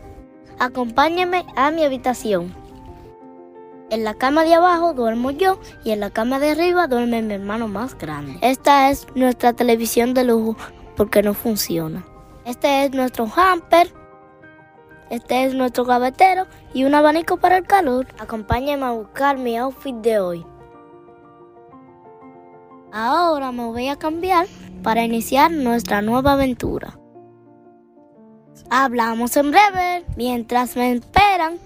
Acompáñenme 0.57 1.45
a 1.55 1.71
mi 1.71 1.83
habitación. 1.83 2.53
En 3.89 4.03
la 4.03 4.13
cama 4.13 4.43
de 4.43 4.53
abajo 4.53 4.93
duermo 4.93 5.31
yo 5.31 5.59
y 5.83 5.91
en 5.91 5.99
la 5.99 6.11
cama 6.11 6.39
de 6.39 6.51
arriba 6.51 6.87
duerme 6.87 7.21
mi 7.21 7.33
hermano 7.33 7.67
más 7.67 7.97
grande. 7.97 8.37
Esta 8.41 8.89
es 8.89 9.07
nuestra 9.15 9.53
televisión 9.53 10.13
de 10.13 10.25
lujo 10.25 10.55
porque 10.95 11.23
no 11.23 11.33
funciona. 11.33 12.05
Este 12.45 12.85
es 12.85 12.91
nuestro 12.91 13.27
hamper. 13.35 13.93
Este 15.09 15.45
es 15.45 15.55
nuestro 15.55 15.85
gavetero 15.85 16.45
y 16.73 16.83
un 16.83 16.93
abanico 16.93 17.37
para 17.37 17.57
el 17.57 17.65
calor. 17.65 18.07
Acompáñenme 18.19 18.85
a 18.85 18.91
buscar 18.91 19.37
mi 19.37 19.57
outfit 19.57 19.95
de 19.95 20.19
hoy. 20.19 20.45
Ahora 22.91 23.51
me 23.51 23.65
voy 23.65 23.87
a 23.87 23.95
cambiar 23.95 24.47
para 24.83 25.03
iniciar 25.03 25.51
nuestra 25.51 26.01
nueva 26.01 26.33
aventura. 26.33 26.97
Hablamos 28.69 29.35
en 29.37 29.51
breve. 29.51 30.05
Mientras 30.15 30.75
me 30.75 30.91
esperan, 30.91 31.57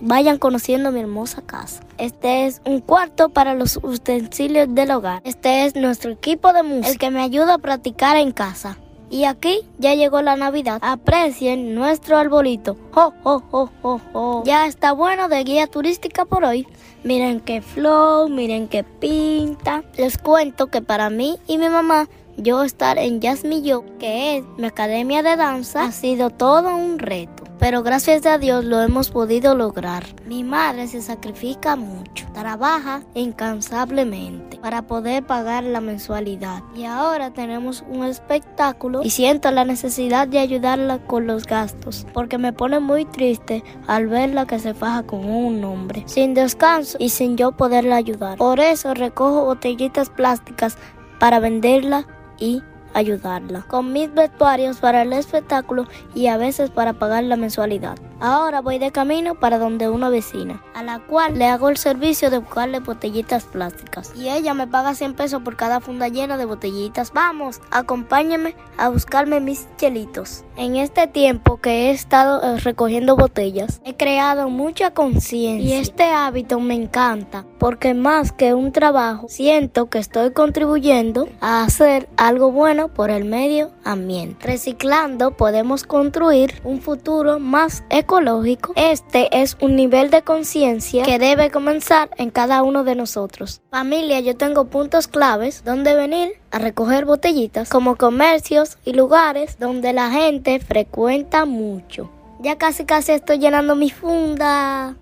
vayan 0.00 0.38
conociendo 0.38 0.92
mi 0.92 1.00
hermosa 1.00 1.42
casa. 1.42 1.82
Este 1.98 2.46
es 2.46 2.60
un 2.64 2.80
cuarto 2.80 3.30
para 3.30 3.54
los 3.54 3.78
utensilios 3.82 4.72
del 4.74 4.90
hogar. 4.92 5.20
Este 5.24 5.64
es 5.64 5.74
nuestro 5.74 6.12
equipo 6.12 6.52
de 6.52 6.62
música, 6.62 6.88
el 6.88 6.98
que 6.98 7.10
me 7.10 7.22
ayuda 7.22 7.54
a 7.54 7.58
practicar 7.58 8.16
en 8.16 8.32
casa. 8.32 8.78
Y 9.12 9.24
aquí 9.24 9.60
ya 9.76 9.94
llegó 9.94 10.22
la 10.22 10.36
Navidad. 10.36 10.78
Aprecien 10.80 11.74
nuestro 11.74 12.16
arbolito. 12.16 12.78
¡Oh, 12.94 13.12
oh, 13.24 13.42
oh, 13.50 13.68
oh, 13.82 14.00
oh! 14.14 14.42
Ya 14.46 14.66
está 14.66 14.92
bueno 14.92 15.28
de 15.28 15.44
guía 15.44 15.66
turística 15.66 16.24
por 16.24 16.44
hoy. 16.44 16.66
Miren 17.04 17.40
qué 17.40 17.60
flow, 17.60 18.30
miren 18.30 18.68
qué 18.68 18.84
pinta. 18.84 19.84
Les 19.98 20.16
cuento 20.16 20.68
que 20.68 20.80
para 20.80 21.10
mí 21.10 21.38
y 21.46 21.58
mi 21.58 21.68
mamá, 21.68 22.08
yo 22.38 22.62
estar 22.62 22.96
en 22.96 23.20
Yo, 23.20 23.84
que 23.98 24.38
es 24.38 24.44
mi 24.56 24.66
academia 24.66 25.22
de 25.22 25.36
danza, 25.36 25.84
ha 25.84 25.92
sido 25.92 26.30
todo 26.30 26.74
un 26.74 26.98
reto. 26.98 27.41
Pero 27.62 27.84
gracias 27.84 28.26
a 28.26 28.38
Dios 28.38 28.64
lo 28.64 28.82
hemos 28.82 29.10
podido 29.10 29.54
lograr. 29.54 30.02
Mi 30.26 30.42
madre 30.42 30.88
se 30.88 31.00
sacrifica 31.00 31.76
mucho, 31.76 32.26
trabaja 32.34 33.04
incansablemente 33.14 34.58
para 34.58 34.82
poder 34.82 35.24
pagar 35.24 35.62
la 35.62 35.80
mensualidad. 35.80 36.64
Y 36.74 36.86
ahora 36.86 37.32
tenemos 37.32 37.84
un 37.88 38.04
espectáculo 38.04 39.04
y 39.04 39.10
siento 39.10 39.48
la 39.52 39.64
necesidad 39.64 40.26
de 40.26 40.40
ayudarla 40.40 41.06
con 41.06 41.28
los 41.28 41.46
gastos, 41.46 42.04
porque 42.12 42.36
me 42.36 42.52
pone 42.52 42.80
muy 42.80 43.04
triste 43.04 43.62
al 43.86 44.08
verla 44.08 44.44
que 44.44 44.58
se 44.58 44.74
faja 44.74 45.04
con 45.04 45.24
un 45.24 45.62
hombre, 45.62 46.02
sin 46.06 46.34
descanso 46.34 46.96
y 46.98 47.10
sin 47.10 47.36
yo 47.36 47.52
poderla 47.52 47.94
ayudar. 47.94 48.38
Por 48.38 48.58
eso 48.58 48.92
recojo 48.92 49.44
botellitas 49.44 50.10
plásticas 50.10 50.76
para 51.20 51.38
venderla 51.38 52.08
y 52.40 52.60
ayudarla. 52.94 53.62
Con 53.68 53.92
mis 53.92 54.12
vestuarios 54.12 54.78
para 54.78 55.02
el 55.02 55.12
espectáculo 55.12 55.86
y 56.14 56.26
a 56.26 56.36
veces 56.36 56.70
para 56.70 56.94
pagar 56.94 57.24
la 57.24 57.36
mensualidad. 57.36 57.96
Ahora 58.20 58.60
voy 58.60 58.78
de 58.78 58.92
camino 58.92 59.34
para 59.34 59.58
donde 59.58 59.88
una 59.88 60.08
vecina, 60.08 60.62
a 60.74 60.84
la 60.84 61.00
cual 61.00 61.38
le 61.38 61.46
hago 61.46 61.68
el 61.68 61.76
servicio 61.76 62.30
de 62.30 62.38
buscarle 62.38 62.78
botellitas 62.78 63.44
plásticas. 63.44 64.12
Y 64.14 64.28
ella 64.28 64.54
me 64.54 64.68
paga 64.68 64.94
100 64.94 65.14
pesos 65.14 65.42
por 65.42 65.56
cada 65.56 65.80
funda 65.80 66.06
llena 66.06 66.36
de 66.36 66.44
botellitas. 66.44 67.12
Vamos, 67.12 67.60
acompáñame 67.72 68.54
a 68.78 68.90
buscarme 68.90 69.40
mis 69.40 69.66
chelitos. 69.76 70.44
En 70.56 70.76
este 70.76 71.08
tiempo 71.08 71.56
que 71.56 71.88
he 71.88 71.90
estado 71.90 72.42
eh, 72.42 72.60
recogiendo 72.60 73.16
botellas, 73.16 73.80
he 73.84 73.96
creado 73.96 74.48
mucha 74.50 74.92
conciencia. 74.92 75.68
Y 75.68 75.72
este 75.72 76.04
hábito 76.04 76.60
me 76.60 76.74
encanta, 76.74 77.44
porque 77.58 77.94
más 77.94 78.30
que 78.30 78.54
un 78.54 78.70
trabajo, 78.70 79.26
siento 79.28 79.86
que 79.86 79.98
estoy 79.98 80.32
contribuyendo 80.32 81.28
a 81.40 81.64
hacer 81.64 82.08
algo 82.16 82.52
bueno 82.52 82.81
por 82.88 83.10
el 83.10 83.24
medio 83.24 83.70
ambiente. 83.84 84.46
Reciclando 84.46 85.36
podemos 85.36 85.84
construir 85.84 86.60
un 86.64 86.80
futuro 86.80 87.38
más 87.38 87.84
ecológico. 87.90 88.72
Este 88.76 89.28
es 89.40 89.56
un 89.60 89.76
nivel 89.76 90.10
de 90.10 90.22
conciencia 90.22 91.04
que 91.04 91.18
debe 91.18 91.50
comenzar 91.50 92.10
en 92.16 92.30
cada 92.30 92.62
uno 92.62 92.84
de 92.84 92.94
nosotros. 92.94 93.60
Familia, 93.70 94.20
yo 94.20 94.36
tengo 94.36 94.66
puntos 94.66 95.08
claves 95.08 95.64
donde 95.64 95.94
venir 95.94 96.32
a 96.50 96.58
recoger 96.58 97.04
botellitas, 97.04 97.68
como 97.68 97.96
comercios 97.96 98.78
y 98.84 98.92
lugares 98.92 99.58
donde 99.58 99.92
la 99.92 100.10
gente 100.10 100.60
frecuenta 100.60 101.44
mucho. 101.44 102.10
Ya 102.40 102.58
casi 102.58 102.84
casi 102.84 103.12
estoy 103.12 103.38
llenando 103.38 103.76
mi 103.76 103.90
funda. 103.90 104.96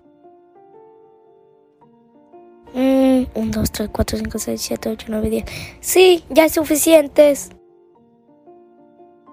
Mm, 2.74 3.24
1, 3.35 3.51
2, 3.51 3.73
3, 3.73 3.89
4, 3.90 4.19
5, 4.19 4.39
6, 4.39 4.61
7, 4.61 4.89
8, 4.90 5.07
9, 5.09 5.31
10. 5.31 5.44
Sí, 5.81 6.24
ya 6.31 6.44
es 6.44 6.52
suficientes. 6.52 7.51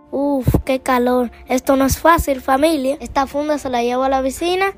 Uf, 0.10 0.48
qué 0.64 0.80
calor. 0.80 1.32
Esto 1.48 1.76
no 1.76 1.86
es 1.86 2.00
fácil, 2.00 2.42
familia. 2.42 2.98
Esta 3.02 3.28
funda 3.28 3.58
se 3.58 3.70
la 3.70 3.84
llevo 3.84 4.04
a 4.04 4.10
la 4.10 4.22
vecina 4.22 4.74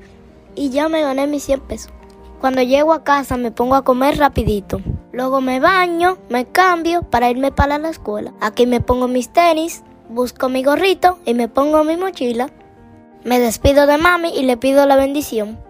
y 0.56 0.70
ya 0.70 0.88
me 0.88 1.02
gané 1.02 1.26
mis 1.26 1.44
100 1.44 1.60
pesos. 1.60 1.92
Cuando 2.40 2.62
llego 2.62 2.92
a 2.92 3.04
casa 3.04 3.36
me 3.36 3.52
pongo 3.52 3.76
a 3.76 3.84
comer 3.84 4.18
rapidito. 4.18 4.80
Luego 5.12 5.40
me 5.40 5.60
baño, 5.60 6.18
me 6.28 6.46
cambio 6.46 7.02
para 7.02 7.30
irme 7.30 7.52
para 7.52 7.78
la 7.78 7.90
escuela. 7.90 8.32
Aquí 8.40 8.66
me 8.66 8.80
pongo 8.80 9.06
mis 9.08 9.28
tenis, 9.28 9.84
busco 10.08 10.48
mi 10.48 10.64
gorrito 10.64 11.18
y 11.24 11.34
me 11.34 11.48
pongo 11.48 11.84
mi 11.84 11.96
mochila. 11.96 12.50
Me 13.22 13.38
despido 13.38 13.86
de 13.86 13.98
mami 13.98 14.30
y 14.30 14.42
le 14.42 14.56
pido 14.56 14.86
la 14.86 14.96
bendición. 14.96 15.60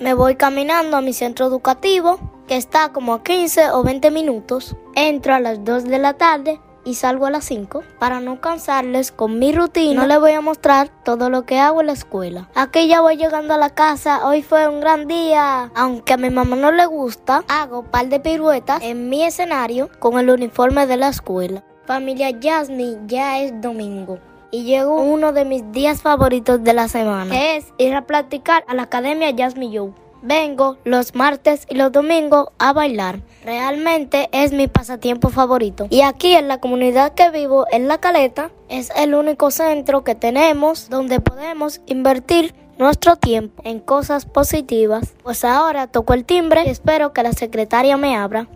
Me 0.00 0.14
voy 0.14 0.34
caminando 0.34 0.96
a 0.96 1.02
mi 1.02 1.12
centro 1.12 1.46
educativo, 1.46 2.18
que 2.48 2.56
está 2.56 2.88
como 2.88 3.14
a 3.14 3.22
15 3.22 3.70
o 3.70 3.84
20 3.84 4.10
minutos. 4.10 4.74
Entro 4.96 5.34
a 5.34 5.40
las 5.40 5.62
2 5.62 5.84
de 5.84 5.98
la 5.98 6.14
tarde 6.14 6.58
y 6.84 6.94
salgo 6.94 7.26
a 7.26 7.30
las 7.30 7.44
5. 7.44 7.82
Para 7.98 8.20
no 8.20 8.40
cansarles 8.40 9.12
con 9.12 9.38
mi 9.38 9.52
rutina, 9.52 10.02
no 10.02 10.06
les 10.06 10.20
voy 10.20 10.32
a 10.32 10.40
mostrar 10.40 10.88
todo 11.04 11.30
lo 11.30 11.44
que 11.44 11.58
hago 11.58 11.80
en 11.80 11.88
la 11.88 11.92
escuela. 11.92 12.48
Aquí 12.54 12.88
ya 12.88 13.00
voy 13.00 13.16
llegando 13.16 13.54
a 13.54 13.58
la 13.58 13.70
casa, 13.70 14.26
hoy 14.26 14.42
fue 14.42 14.68
un 14.68 14.80
gran 14.80 15.06
día. 15.06 15.70
Aunque 15.74 16.14
a 16.14 16.16
mi 16.16 16.30
mamá 16.30 16.56
no 16.56 16.72
le 16.72 16.86
gusta, 16.86 17.44
hago 17.48 17.80
un 17.80 17.86
par 17.86 18.08
de 18.08 18.20
piruetas 18.20 18.82
en 18.82 19.08
mi 19.08 19.24
escenario 19.24 19.90
con 19.98 20.18
el 20.18 20.30
uniforme 20.30 20.86
de 20.86 20.96
la 20.96 21.08
escuela. 21.08 21.64
Familia 21.86 22.30
Jasmine, 22.40 23.00
ya 23.06 23.40
es 23.40 23.60
domingo. 23.60 24.18
Y 24.50 24.64
llegó 24.64 25.00
uno 25.00 25.32
de 25.32 25.46
mis 25.46 25.72
días 25.72 26.02
favoritos 26.02 26.62
de 26.62 26.74
la 26.74 26.86
semana, 26.86 27.30
que 27.30 27.56
es 27.56 27.72
ir 27.78 27.94
a 27.94 28.06
practicar 28.06 28.64
a 28.68 28.74
la 28.74 28.82
Academia 28.82 29.32
Jasmine 29.36 29.78
Joe. 29.78 29.92
Vengo 30.22 30.78
los 30.84 31.14
martes 31.14 31.66
y 31.68 31.74
los 31.74 31.92
domingos 31.92 32.48
a 32.58 32.72
bailar. 32.72 33.20
Realmente 33.44 34.28
es 34.32 34.52
mi 34.52 34.68
pasatiempo 34.68 35.28
favorito. 35.28 35.86
Y 35.90 36.02
aquí 36.02 36.34
en 36.34 36.48
la 36.48 36.60
comunidad 36.60 37.12
que 37.14 37.30
vivo, 37.30 37.66
en 37.70 37.88
La 37.88 37.98
Caleta, 37.98 38.50
es 38.68 38.90
el 38.96 39.14
único 39.14 39.50
centro 39.50 40.04
que 40.04 40.14
tenemos 40.14 40.88
donde 40.88 41.20
podemos 41.20 41.80
invertir 41.86 42.54
nuestro 42.78 43.16
tiempo 43.16 43.62
en 43.66 43.80
cosas 43.80 44.24
positivas. 44.24 45.14
Pues 45.22 45.44
ahora 45.44 45.86
toco 45.86 46.14
el 46.14 46.24
timbre 46.24 46.64
y 46.66 46.70
espero 46.70 47.12
que 47.12 47.22
la 47.22 47.32
secretaria 47.32 47.96
me 47.96 48.16
abra. 48.16 48.48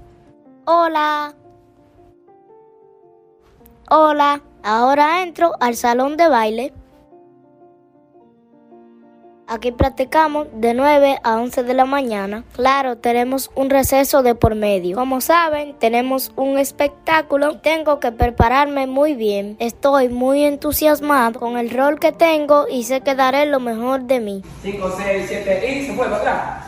Hola. 0.64 1.34
Hola. 3.90 4.42
Ahora 4.62 5.22
entro 5.22 5.52
al 5.60 5.76
salón 5.76 6.16
de 6.16 6.28
baile. 6.28 6.72
Aquí 9.48 9.70
practicamos 9.70 10.48
de 10.54 10.74
9 10.74 11.20
a 11.22 11.36
11 11.36 11.62
de 11.62 11.74
la 11.74 11.84
mañana. 11.84 12.42
Claro, 12.54 12.98
tenemos 12.98 13.52
un 13.54 13.70
receso 13.70 14.24
de 14.24 14.34
por 14.34 14.56
medio. 14.56 14.96
Como 14.96 15.20
saben, 15.20 15.76
tenemos 15.78 16.32
un 16.34 16.58
espectáculo 16.58 17.52
y 17.52 17.58
tengo 17.58 18.00
que 18.00 18.10
prepararme 18.10 18.88
muy 18.88 19.14
bien. 19.14 19.56
Estoy 19.60 20.08
muy 20.08 20.42
entusiasmado 20.42 21.38
con 21.38 21.58
el 21.58 21.70
rol 21.70 22.00
que 22.00 22.10
tengo 22.10 22.66
y 22.68 22.82
sé 22.82 23.02
que 23.02 23.14
daré 23.14 23.46
lo 23.46 23.60
mejor 23.60 24.02
de 24.02 24.18
mí. 24.18 24.42
5, 24.62 24.94
6, 24.96 25.24
7 25.28 25.72
y 25.72 25.86
se 25.86 25.92
vuelve 25.92 26.16
atrás. 26.16 26.66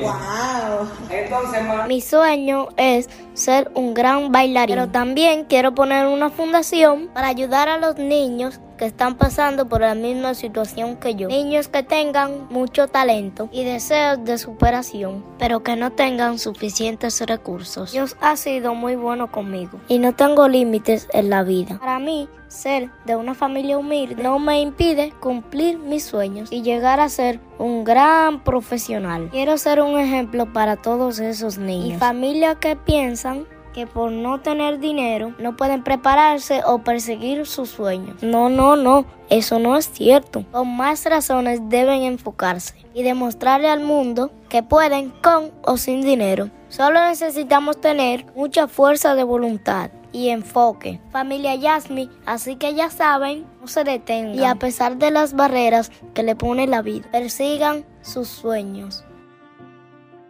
Wow. 0.00 0.88
Entonces, 1.10 1.60
mi 1.86 2.00
sueño 2.00 2.68
es 2.76 3.08
ser 3.34 3.70
un 3.74 3.94
gran 3.94 4.32
bailarín, 4.32 4.76
pero 4.76 4.88
también 4.88 5.44
quiero 5.44 5.74
poner 5.74 6.06
una 6.06 6.30
fundación 6.30 7.08
para 7.08 7.28
ayudar 7.28 7.68
a 7.68 7.78
los 7.78 7.96
niños 7.96 8.60
que 8.80 8.86
están 8.86 9.18
pasando 9.18 9.68
por 9.68 9.82
la 9.82 9.94
misma 9.94 10.32
situación 10.32 10.96
que 10.96 11.14
yo. 11.14 11.28
Niños 11.28 11.68
que 11.68 11.82
tengan 11.82 12.48
mucho 12.48 12.88
talento 12.88 13.50
y 13.52 13.62
deseos 13.62 14.24
de 14.24 14.38
superación, 14.38 15.22
pero 15.38 15.62
que 15.62 15.76
no 15.76 15.92
tengan 15.92 16.38
suficientes 16.38 17.20
recursos. 17.20 17.92
Dios 17.92 18.16
ha 18.22 18.36
sido 18.36 18.74
muy 18.74 18.96
bueno 18.96 19.30
conmigo 19.30 19.78
y 19.86 19.98
no 19.98 20.14
tengo 20.14 20.48
límites 20.48 21.08
en 21.12 21.28
la 21.28 21.42
vida. 21.42 21.78
Para 21.78 21.98
mí, 21.98 22.26
ser 22.48 22.90
de 23.04 23.16
una 23.16 23.34
familia 23.34 23.76
humilde 23.76 24.22
no 24.22 24.38
me 24.38 24.60
impide 24.60 25.12
cumplir 25.20 25.78
mis 25.78 26.02
sueños 26.02 26.50
y 26.50 26.62
llegar 26.62 27.00
a 27.00 27.10
ser 27.10 27.38
un 27.58 27.84
gran 27.84 28.42
profesional. 28.42 29.28
Quiero 29.30 29.58
ser 29.58 29.82
un 29.82 29.98
ejemplo 29.98 30.52
para 30.52 30.76
todos 30.76 31.18
esos 31.18 31.58
niños 31.58 31.96
y 31.96 31.98
familias 31.98 32.56
que 32.56 32.76
piensan 32.76 33.44
que 33.72 33.86
por 33.86 34.12
no 34.12 34.40
tener 34.40 34.78
dinero 34.78 35.34
no 35.38 35.56
pueden 35.56 35.82
prepararse 35.82 36.62
o 36.66 36.78
perseguir 36.78 37.46
sus 37.46 37.70
sueños. 37.70 38.22
No, 38.22 38.48
no, 38.48 38.76
no, 38.76 39.06
eso 39.28 39.58
no 39.58 39.76
es 39.76 39.90
cierto. 39.90 40.44
Con 40.50 40.76
más 40.76 41.04
razones 41.04 41.60
deben 41.68 42.02
enfocarse 42.02 42.74
y 42.94 43.02
demostrarle 43.02 43.68
al 43.68 43.80
mundo 43.80 44.30
que 44.48 44.62
pueden 44.62 45.10
con 45.22 45.52
o 45.62 45.76
sin 45.76 46.02
dinero. 46.02 46.50
Solo 46.68 47.00
necesitamos 47.00 47.80
tener 47.80 48.26
mucha 48.34 48.68
fuerza 48.68 49.14
de 49.14 49.24
voluntad 49.24 49.90
y 50.12 50.28
enfoque. 50.28 51.00
Familia 51.10 51.54
Yasmi, 51.54 52.10
así 52.26 52.56
que 52.56 52.74
ya 52.74 52.90
saben, 52.90 53.46
no 53.60 53.68
se 53.68 53.84
detengan 53.84 54.34
y 54.34 54.44
a 54.44 54.56
pesar 54.56 54.96
de 54.96 55.10
las 55.10 55.34
barreras 55.34 55.90
que 56.14 56.22
le 56.22 56.36
pone 56.36 56.66
la 56.66 56.82
vida, 56.82 57.08
persigan 57.10 57.84
sus 58.02 58.28
sueños. 58.28 59.04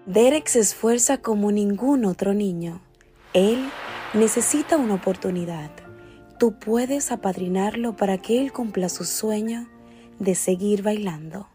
Derek 0.07 0.49
se 0.49 0.61
esfuerza 0.61 1.19
como 1.19 1.53
ningún 1.53 2.05
otro 2.05 2.35
niño 2.35 2.81
él 3.32 3.69
necesita 4.15 4.77
una 4.77 4.94
oportunidad. 4.94 5.70
Tú 6.39 6.59
puedes 6.59 7.12
apadrinarlo 7.12 7.97
para 7.97 8.19
que 8.19 8.40
él 8.40 8.52
cumpla 8.52 8.89
su 8.89 9.05
sueño 9.05 9.69
de 10.19 10.35
seguir 10.35 10.82
bailando. 10.82 11.48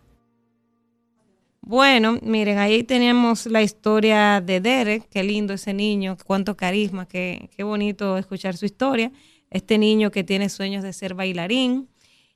Bueno, 1.62 2.20
miren, 2.22 2.60
ahí 2.60 2.84
tenemos 2.84 3.48
la 3.48 3.64
historia 3.64 4.40
de 4.40 4.60
Derek, 4.60 5.10
qué 5.10 5.24
lindo 5.24 5.54
ese 5.54 5.74
niño, 5.74 6.16
cuánto 6.24 6.56
carisma, 6.56 7.08
qué, 7.08 7.50
qué 7.56 7.64
bonito 7.64 8.18
escuchar 8.18 8.56
su 8.56 8.66
historia. 8.66 9.12
Este 9.50 9.80
niño 9.80 10.12
que 10.12 10.24
tiene 10.24 10.50
sueños 10.50 10.84
de 10.84 10.94
ser 10.94 11.16
bailarín 11.16 11.90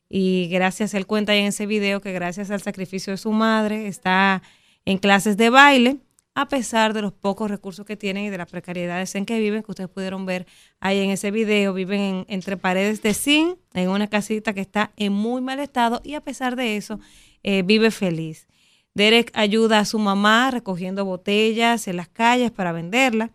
y 0.09 0.47
gracias, 0.47 0.95
él 0.95 1.05
cuenta 1.05 1.35
en 1.35 1.45
ese 1.45 1.67
video 1.67 2.01
que 2.01 2.11
gracias 2.11 2.49
al 2.49 2.61
sacrificio 2.61 3.11
de 3.11 3.17
su 3.17 3.31
madre 3.31 3.87
está 3.87 4.41
en 4.85 4.97
clases 4.97 5.37
de 5.37 5.51
baile 5.51 5.99
a 6.39 6.47
pesar 6.47 6.93
de 6.93 7.01
los 7.01 7.11
pocos 7.11 7.51
recursos 7.51 7.85
que 7.85 7.97
tienen 7.97 8.23
y 8.23 8.29
de 8.29 8.37
las 8.37 8.49
precariedades 8.49 9.13
en 9.15 9.25
que 9.25 9.41
viven, 9.41 9.61
que 9.61 9.71
ustedes 9.71 9.89
pudieron 9.89 10.25
ver 10.25 10.47
ahí 10.79 10.99
en 10.99 11.09
ese 11.09 11.31
video, 11.31 11.73
viven 11.73 12.25
entre 12.29 12.55
paredes 12.55 13.01
de 13.01 13.13
zinc, 13.13 13.57
en 13.73 13.89
una 13.89 14.07
casita 14.07 14.53
que 14.53 14.61
está 14.61 14.93
en 14.95 15.11
muy 15.11 15.41
mal 15.41 15.59
estado 15.59 15.99
y 16.01 16.13
a 16.13 16.21
pesar 16.21 16.55
de 16.55 16.77
eso 16.77 16.97
eh, 17.43 17.61
vive 17.63 17.91
feliz. 17.91 18.47
Derek 18.93 19.31
ayuda 19.33 19.79
a 19.79 19.85
su 19.85 19.99
mamá 19.99 20.49
recogiendo 20.49 21.03
botellas 21.03 21.89
en 21.89 21.97
las 21.97 22.07
calles 22.07 22.51
para 22.51 22.71
venderlas 22.71 23.31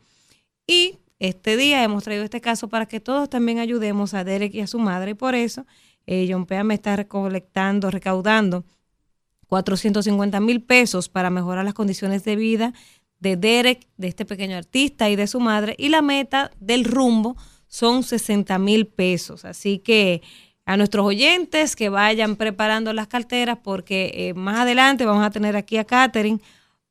y 0.67 0.97
este 1.19 1.59
día 1.59 1.85
hemos 1.85 2.05
traído 2.05 2.25
este 2.25 2.41
caso 2.41 2.69
para 2.69 2.87
que 2.87 3.01
todos 3.01 3.29
también 3.29 3.59
ayudemos 3.59 4.15
a 4.15 4.25
Derek 4.25 4.55
y 4.55 4.63
a 4.63 4.67
su 4.67 4.79
madre 4.79 5.11
y 5.11 5.15
por 5.15 5.35
eso 5.35 5.67
eh, 6.07 6.27
John 6.31 6.47
Pea 6.47 6.65
me 6.65 6.73
está 6.73 6.97
recolectando, 6.97 7.91
recaudando 7.91 8.65
450 9.55 10.41
mil 10.41 10.63
pesos 10.63 11.09
para 11.09 11.31
mejorar 11.31 11.65
las 11.65 11.75
condiciones 11.75 12.25
de 12.25 12.35
vida 12.35 12.75
de 13.21 13.37
Derek, 13.37 13.87
de 13.97 14.09
este 14.09 14.25
pequeño 14.25 14.57
artista 14.57 15.09
y 15.09 15.17
de 15.17 15.29
su 15.29 15.39
madre. 15.39 15.77
Y 15.79 15.91
la 15.91 16.03
meta 16.03 16.51
del 16.59 16.85
rumbo 16.85 17.37
son 17.69 18.03
60 18.03 18.59
mil 18.59 18.89
pesos. 18.89 19.45
Así 19.45 19.79
que 19.79 20.23
a 20.67 20.77
nuestros 20.77 21.07
oyentes 21.07 21.77
que 21.77 21.89
vayan 21.89 22.35
preparando 22.35 22.93
las 22.93 23.07
carteras 23.07 23.59
porque 23.63 24.11
eh, 24.15 24.35
más 24.35 24.59
adelante 24.59 25.07
vamos 25.07 25.25
a 25.25 25.31
tener 25.31 25.57
aquí 25.57 25.77
a 25.77 25.85
Katherine 25.85 26.41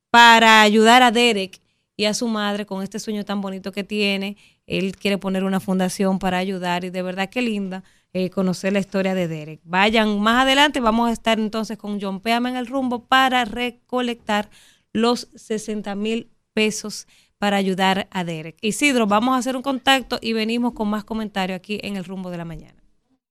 para 0.10 0.62
ayudar 0.62 1.04
a 1.04 1.12
Derek 1.12 1.60
y 1.98 2.06
a 2.06 2.14
su 2.14 2.30
madre 2.30 2.66
con 2.66 2.82
este 2.82 2.98
sueño 3.00 3.26
tan 3.26 3.42
bonito 3.42 3.74
que 3.74 3.84
tiene. 3.84 4.38
Él 4.68 4.96
quiere 4.96 5.18
poner 5.18 5.44
una 5.44 5.60
fundación 5.60 6.18
para 6.18 6.38
ayudar 6.38 6.86
y 6.86 6.92
de 6.92 7.02
verdad 7.02 7.30
que 7.30 7.42
linda 7.42 7.84
eh, 8.14 8.30
conocer 8.30 8.74
la 8.74 8.80
historia 8.80 9.16
de 9.16 9.28
Derek. 9.28 9.60
Vayan 9.64 10.20
más 10.20 10.44
adelante, 10.44 10.80
vamos 10.80 11.10
a 11.10 11.14
estar 11.14 11.40
entonces 11.40 11.78
con 11.80 12.00
John 12.00 12.20
Peama 12.20 12.50
en 12.50 12.56
el 12.56 12.68
rumbo 12.68 13.06
para 13.06 13.44
recolectar 13.44 14.50
los 14.92 15.30
60 15.36 15.96
mil 15.96 16.30
pesos 16.54 17.08
para 17.40 17.58
ayudar 17.58 18.08
a 18.12 18.24
Derek. 18.24 18.58
Isidro, 18.62 19.08
vamos 19.08 19.36
a 19.36 19.40
hacer 19.40 19.56
un 19.56 19.64
contacto 19.64 20.20
y 20.22 20.34
venimos 20.34 20.74
con 20.74 20.90
más 20.90 21.04
comentarios 21.04 21.58
aquí 21.58 21.80
en 21.82 21.98
el 21.98 22.06
rumbo 22.06 22.30
de 22.30 22.38
la 22.38 22.46
mañana. 22.46 22.84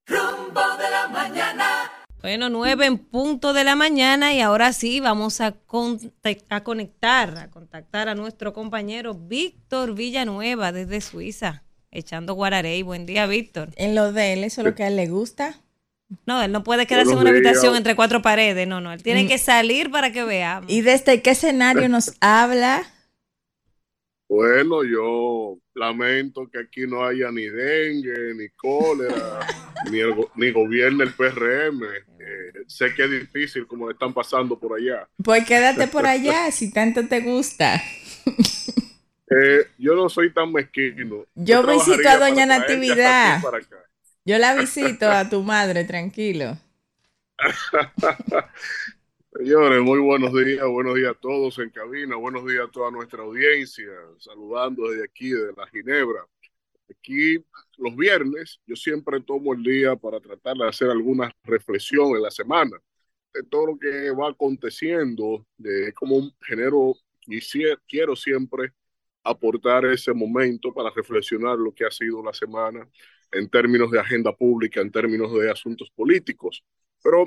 Rumbo 0.05 0.61
de 0.77 0.89
la 0.91 1.07
mañana. 1.07 1.65
Bueno, 2.21 2.49
nueve 2.49 2.85
en 2.85 2.97
punto 2.97 3.53
de 3.53 3.63
la 3.63 3.75
mañana 3.75 4.33
y 4.33 4.41
ahora 4.41 4.73
sí 4.73 4.99
vamos 4.99 5.39
a, 5.41 5.55
a 6.49 6.63
conectar, 6.63 7.37
a 7.37 7.49
contactar 7.49 8.09
a 8.09 8.15
nuestro 8.15 8.53
compañero 8.53 9.13
Víctor 9.13 9.95
Villanueva 9.95 10.71
desde 10.71 10.99
Suiza 11.01 11.62
echando 11.93 12.33
guararey. 12.33 12.81
Buen 12.81 13.05
día, 13.05 13.25
Víctor. 13.27 13.69
En 13.75 13.95
lo 13.95 14.11
de 14.11 14.33
él, 14.33 14.43
eso 14.43 14.61
es 14.61 14.65
lo 14.65 14.75
que 14.75 14.83
a 14.83 14.87
él 14.87 14.95
le 14.95 15.07
gusta. 15.07 15.55
No, 16.25 16.41
él 16.41 16.51
no 16.51 16.63
puede 16.63 16.85
quedarse 16.85 17.13
en 17.13 17.19
una 17.19 17.29
habitación 17.29 17.75
entre 17.75 17.95
cuatro 17.95 18.21
paredes, 18.21 18.67
no, 18.67 18.81
no, 18.81 18.93
él 18.93 19.01
tiene 19.01 19.23
mm. 19.23 19.27
que 19.27 19.37
salir 19.37 19.89
para 19.89 20.11
que 20.11 20.23
veamos. 20.23 20.71
¿Y 20.71 20.81
desde 20.81 21.21
qué 21.21 21.31
escenario 21.31 21.89
nos 21.89 22.13
habla? 22.19 22.83
Bueno, 24.29 24.83
yo 24.83 25.57
lamento 25.75 26.49
que 26.51 26.59
aquí 26.59 26.87
no 26.87 27.03
haya 27.05 27.31
ni 27.31 27.43
dengue, 27.43 28.33
ni 28.35 28.49
cólera, 28.49 29.39
ni, 29.91 29.99
el, 29.99 30.13
ni 30.35 30.51
gobierno 30.51 31.03
el 31.03 31.13
PRM. 31.13 31.83
Eh, 31.83 32.63
sé 32.67 32.93
que 32.95 33.05
es 33.05 33.11
difícil 33.11 33.67
como 33.67 33.89
están 33.89 34.13
pasando 34.13 34.57
por 34.57 34.77
allá. 34.77 35.07
Pues 35.23 35.45
quédate 35.45 35.87
por 35.87 36.05
allá 36.05 36.51
si 36.51 36.71
tanto 36.71 37.07
te 37.07 37.21
gusta. 37.21 37.81
Eh, 39.33 39.67
yo 39.77 39.95
no 39.95 40.09
soy 40.09 40.31
tan 40.31 40.51
mezquino. 40.51 41.25
Yo, 41.35 41.65
visito 41.65 42.07
a 42.07 42.17
Doña 42.17 42.45
Natividad. 42.45 43.41
Yo 44.25 44.37
la 44.37 44.55
visito 44.55 45.09
a 45.09 45.29
tu 45.29 45.41
madre, 45.41 45.83
tranquilo. 45.83 46.57
Señores, 49.35 49.81
muy 49.81 49.99
buenos 49.99 50.31
días, 50.33 50.65
buenos 50.67 50.93
días 50.93 51.11
a 51.11 51.19
todos 51.19 51.57
en 51.57 51.71
cabina, 51.71 52.15
buenos 52.15 52.45
días 52.45 52.67
a 52.67 52.71
toda 52.71 52.91
nuestra 52.91 53.23
audiencia, 53.23 53.89
saludando 54.19 54.89
desde 54.91 55.05
aquí, 55.05 55.29
de 55.31 55.51
la 55.57 55.67
Ginebra. 55.67 56.27
Aquí 56.91 57.43
los 57.77 57.95
viernes 57.95 58.59
yo 58.67 58.75
siempre 58.75 59.19
tomo 59.21 59.53
el 59.53 59.63
día 59.63 59.95
para 59.95 60.19
tratar 60.19 60.55
de 60.57 60.67
hacer 60.67 60.91
alguna 60.91 61.31
reflexión 61.43 62.15
en 62.15 62.21
la 62.21 62.29
semana 62.29 62.77
de 63.33 63.41
todo 63.43 63.67
lo 63.67 63.79
que 63.79 64.11
va 64.11 64.29
aconteciendo, 64.29 65.43
de 65.57 65.91
cómo 65.93 66.31
genero 66.41 66.95
y 67.25 67.39
quiero 67.87 68.15
siempre 68.15 68.71
aportar 69.23 69.85
ese 69.85 70.13
momento 70.13 70.73
para 70.73 70.89
reflexionar 70.91 71.57
lo 71.57 71.73
que 71.73 71.85
ha 71.85 71.91
sido 71.91 72.23
la 72.23 72.33
semana 72.33 72.87
en 73.31 73.49
términos 73.49 73.91
de 73.91 73.99
agenda 73.99 74.35
pública, 74.35 74.81
en 74.81 74.91
términos 74.91 75.33
de 75.33 75.49
asuntos 75.49 75.89
políticos. 75.91 76.63
Pero 77.01 77.25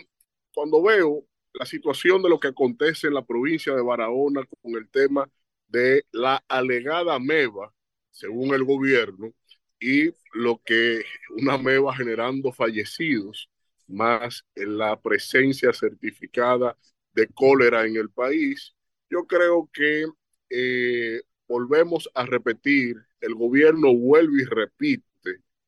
cuando 0.55 0.83
veo 0.83 1.25
la 1.53 1.67
situación 1.67 2.23
de 2.23 2.29
lo 2.29 2.39
que 2.39 2.49
acontece 2.49 3.09
en 3.09 3.15
la 3.15 3.25
provincia 3.25 3.75
de 3.75 3.83
Barahona 3.83 4.45
con 4.63 4.75
el 4.77 4.89
tema 4.89 5.29
de 5.69 6.05
la 6.13 6.43
alegada 6.49 7.19
MEVA, 7.19 7.73
según 8.11 8.55
el 8.55 8.65
gobierno, 8.65 9.33
y 9.79 10.11
lo 10.33 10.61
que 10.65 11.05
una 11.31 11.59
MEVA 11.59 11.95
generando 11.97 12.53
fallecidos, 12.53 13.51
más 13.87 14.45
la 14.55 15.01
presencia 15.01 15.73
certificada 15.73 16.77
de 17.13 17.29
cólera 17.29 17.87
en 17.87 17.97
el 17.97 18.11
país. 18.11 18.75
Yo 19.11 19.27
creo 19.27 19.71
que 19.73 20.07
eh, 20.51 21.23
volvemos 21.49 22.09
a 22.15 22.27
repetir, 22.27 22.97
el 23.21 23.35
gobierno 23.35 23.95
vuelve 23.95 24.43
y 24.43 24.45
repite 24.45 25.07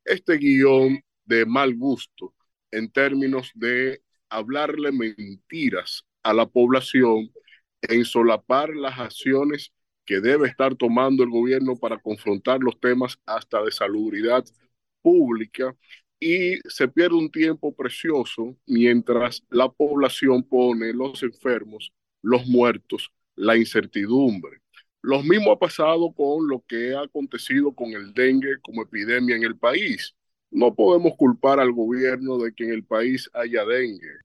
este 0.05 0.36
guion 0.36 1.00
de 1.24 1.44
mal 1.46 1.74
gusto 1.74 2.34
en 2.70 2.90
términos 2.90 3.50
de 3.55 4.02
hablarle 4.28 4.92
mentiras 4.92 6.05
a 6.22 6.32
la 6.32 6.46
población 6.46 7.30
en 7.82 8.05
solapar 8.05 8.74
las 8.74 8.98
acciones 8.98 9.72
que 10.05 10.20
debe 10.20 10.48
estar 10.48 10.74
tomando 10.74 11.22
el 11.22 11.30
gobierno 11.30 11.76
para 11.76 11.98
confrontar 11.98 12.60
los 12.60 12.80
temas 12.80 13.18
hasta 13.26 13.62
de 13.62 13.70
salubridad 13.70 14.44
pública 15.02 15.76
y 16.20 16.56
se 16.68 16.88
pierde 16.88 17.14
un 17.16 17.30
tiempo 17.30 17.74
precioso 17.74 18.56
mientras 18.66 19.44
la 19.50 19.68
población 19.68 20.42
pone 20.42 20.92
los 20.92 21.22
enfermos, 21.22 21.92
los 22.22 22.46
muertos, 22.46 23.12
la 23.36 23.56
incertidumbre. 23.56 24.60
Lo 25.03 25.23
mismo 25.23 25.53
ha 25.53 25.59
pasado 25.59 26.12
con 26.12 26.49
lo 26.49 26.65
que 26.66 26.95
ha 26.95 27.03
acontecido 27.03 27.73
con 27.75 27.93
el 27.93 28.12
dengue 28.12 28.61
como 28.62 28.83
epidemia 28.83 29.37
en 29.37 29.45
el 29.45 29.57
país. 29.57 30.15
No 30.51 30.75
podemos 30.75 31.15
culpar 31.16 31.61
al 31.61 31.73
gobierno 31.73 32.39
de 32.39 32.53
que 32.55 32.65
en 32.65 32.73
el 32.73 32.85
país 32.85 33.31
haya 33.35 33.65
dengue. 33.65 34.19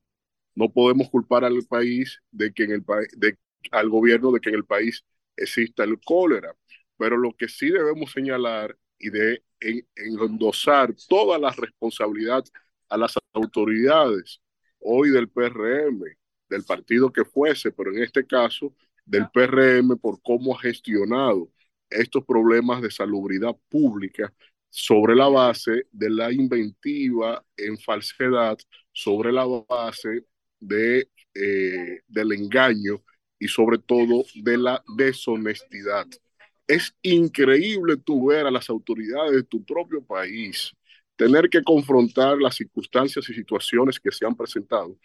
No 0.56 0.72
podemos 0.72 1.10
culpar 1.10 1.46
al 1.46 1.64
país 1.68 2.22
de 2.32 2.54
que 2.54 2.64
en 2.64 2.72
el 2.72 2.84
país, 2.84 3.08
al 3.72 3.90
gobierno 3.90 4.32
de 4.32 4.40
que 4.40 4.50
en 4.50 4.56
el 4.56 4.66
país 4.66 5.04
exista 5.36 5.84
el 5.84 6.00
cólera. 6.02 6.56
Pero 6.98 7.18
lo 7.18 7.34
que 7.36 7.48
sí 7.48 7.70
debemos 7.70 8.12
señalar 8.12 8.78
y 9.00 9.10
de 9.10 9.44
en, 9.60 9.88
endosar 9.96 10.94
toda 11.08 11.38
la 11.40 11.52
responsabilidad 11.52 12.44
a 12.90 12.98
las 12.98 13.16
autoridades, 13.34 14.42
hoy 14.80 15.10
del 15.10 15.30
PRM, 15.30 16.04
del 16.50 16.64
partido 16.64 17.12
que 17.12 17.26
fuese, 17.26 17.72
pero 17.72 17.92
en 17.92 18.04
este 18.04 18.26
caso 18.26 18.76
del 19.06 19.30
PRM 19.32 19.98
por 19.98 20.22
cómo 20.22 20.56
ha 20.56 20.60
gestionado 20.62 21.50
estos 21.90 22.26
problemas 22.26 22.82
de 22.82 22.92
salubridad 22.92 23.56
pública 23.70 24.34
sobre 24.70 25.16
la 25.16 25.28
base 25.28 25.86
de 25.92 26.10
la 26.10 26.32
inventiva 26.32 27.44
en 27.56 27.78
falsedad, 27.78 28.58
sobre 28.92 29.32
la 29.32 29.46
base 29.46 30.26
de, 30.60 31.10
eh, 31.36 32.02
del 32.08 32.32
engaño 32.32 33.04
y 33.38 33.48
sobre 33.48 33.78
todo 33.78 34.26
de 34.36 34.58
la 34.58 34.84
deshonestidad. 34.98 36.08
Es 36.66 36.96
increíble 37.02 37.98
tú 37.98 38.28
ver 38.28 38.48
a 38.48 38.52
las 38.52 38.70
autoridades 38.70 39.34
de 39.34 39.44
tu 39.44 39.64
propio 39.64 40.04
país 40.04 40.74
tener 41.16 41.50
que 41.50 41.64
confrontar 41.64 42.38
las 42.38 42.56
circunstancias 42.56 43.30
y 43.30 43.34
situaciones 43.34 44.00
que 44.00 44.12
se 44.12 44.26
han 44.26 44.36
presentado 44.36 44.98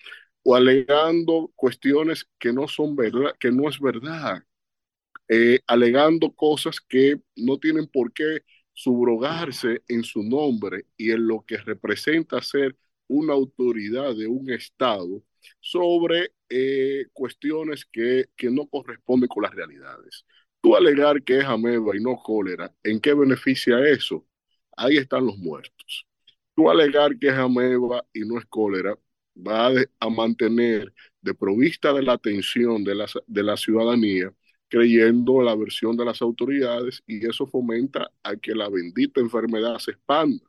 o 0.49 0.55
alegando 0.57 1.53
cuestiones 1.57 2.27
que 2.39 2.55
no 2.55 2.69
son 2.69 2.97
verdad, 2.97 3.35
que 3.39 3.53
no 3.53 3.69
es 3.69 3.79
verdad, 3.79 4.43
eh, 5.29 5.61
alegando 5.67 6.35
cosas 6.35 6.81
que 6.81 7.21
no 7.37 7.59
tienen 7.59 7.87
por 7.87 8.13
qué 8.15 8.43
subrogarse 8.73 9.83
en 9.89 10.05
su 10.05 10.23
nombre 10.23 10.87
y 10.97 11.11
en 11.13 11.29
lo 11.29 11.45
que 11.47 11.59
representa 11.59 12.41
ser 12.43 12.77
una 13.09 13.35
autoridad 13.35 14.17
de 14.17 14.27
un 14.27 14.51
Estado 14.51 15.23
sobre 15.61 16.33
eh, 16.49 17.07
cuestiones 17.13 17.85
que, 17.85 18.31
que 18.35 18.51
no 18.51 18.67
corresponden 18.69 19.29
con 19.29 19.43
las 19.43 19.55
realidades. 19.55 20.25
Tú 20.63 20.77
alegar 20.77 21.23
que 21.25 21.41
es 21.41 21.45
ameba 21.45 21.95
y 21.95 22.01
no 22.01 22.17
cólera, 22.23 22.75
¿en 22.85 23.01
qué 23.01 23.15
beneficia 23.15 23.81
eso? 23.87 24.27
Ahí 24.77 24.97
están 24.97 25.27
los 25.27 25.37
muertos. 25.39 26.07
Tú 26.55 26.71
alegar 26.71 27.19
que 27.19 27.29
es 27.29 27.35
ameba 27.35 28.07
y 28.15 28.21
no 28.21 28.39
es 28.39 28.47
cólera, 28.47 28.97
va 29.47 29.71
a, 30.01 30.11
mantener 30.11 30.93
de 31.21 31.35
provista 31.35 31.93
de 31.93 32.03
la 32.03 32.15
atención 32.15 32.85
de 32.85 32.95
la, 32.95 33.07
de 33.27 33.43
la 33.43 33.57
ciudadanía, 33.57 34.33
creyendo 34.69 35.43
la 35.43 35.55
versión 35.55 35.97
de 35.97 36.05
las 36.05 36.23
autoridades 36.23 37.03
y 37.07 37.27
eso 37.27 37.47
fomenta 37.47 38.11
a 38.23 38.37
que 38.37 38.55
la 38.55 38.69
bendita 38.69 39.21
enfermedad 39.21 39.79
se 39.79 39.93
expanda. 39.93 40.45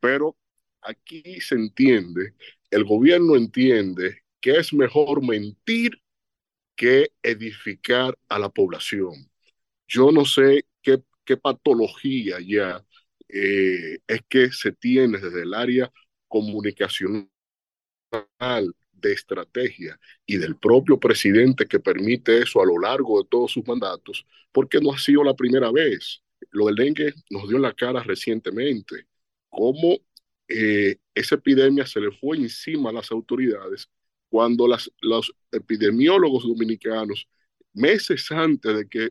Pero 0.00 0.36
aquí 0.82 1.40
se 1.40 1.56
entiende, 1.56 2.34
el 2.70 2.84
gobierno 2.84 3.36
entiende 3.36 4.22
que 4.40 4.58
es 4.58 4.72
mejor 4.72 5.26
mentir 5.26 6.00
que 6.76 7.10
edificar 7.22 8.18
a 8.28 8.38
la 8.38 8.50
población. 8.50 9.30
Yo 9.88 10.12
no 10.12 10.24
sé 10.24 10.66
qué, 10.82 11.02
qué 11.24 11.36
patología 11.36 12.38
ya 12.40 12.84
eh, 13.28 13.98
es 14.06 14.20
que 14.28 14.52
se 14.52 14.72
tiene 14.72 15.18
desde 15.18 15.42
el 15.42 15.54
área 15.54 15.92
comunicacional 16.28 17.28
de 18.92 19.12
estrategia 19.12 19.98
y 20.24 20.38
del 20.38 20.56
propio 20.56 20.98
presidente 20.98 21.66
que 21.66 21.80
permite 21.80 22.42
eso 22.42 22.60
a 22.60 22.66
lo 22.66 22.78
largo 22.78 23.22
de 23.22 23.28
todos 23.28 23.52
sus 23.52 23.66
mandatos, 23.66 24.26
porque 24.52 24.80
no 24.80 24.92
ha 24.92 24.98
sido 24.98 25.22
la 25.24 25.34
primera 25.34 25.70
vez. 25.70 26.22
Lo 26.50 26.66
del 26.66 26.76
dengue 26.76 27.14
nos 27.30 27.48
dio 27.48 27.58
la 27.58 27.74
cara 27.74 28.02
recientemente, 28.02 29.06
cómo 29.48 29.98
eh, 30.48 30.98
esa 31.14 31.34
epidemia 31.36 31.86
se 31.86 32.00
le 32.00 32.12
fue 32.12 32.36
encima 32.36 32.90
a 32.90 32.92
las 32.92 33.10
autoridades 33.10 33.88
cuando 34.28 34.66
las, 34.68 34.90
los 35.00 35.32
epidemiólogos 35.52 36.44
dominicanos, 36.44 37.28
meses 37.72 38.30
antes 38.30 38.76
de 38.76 38.88
que 38.88 39.10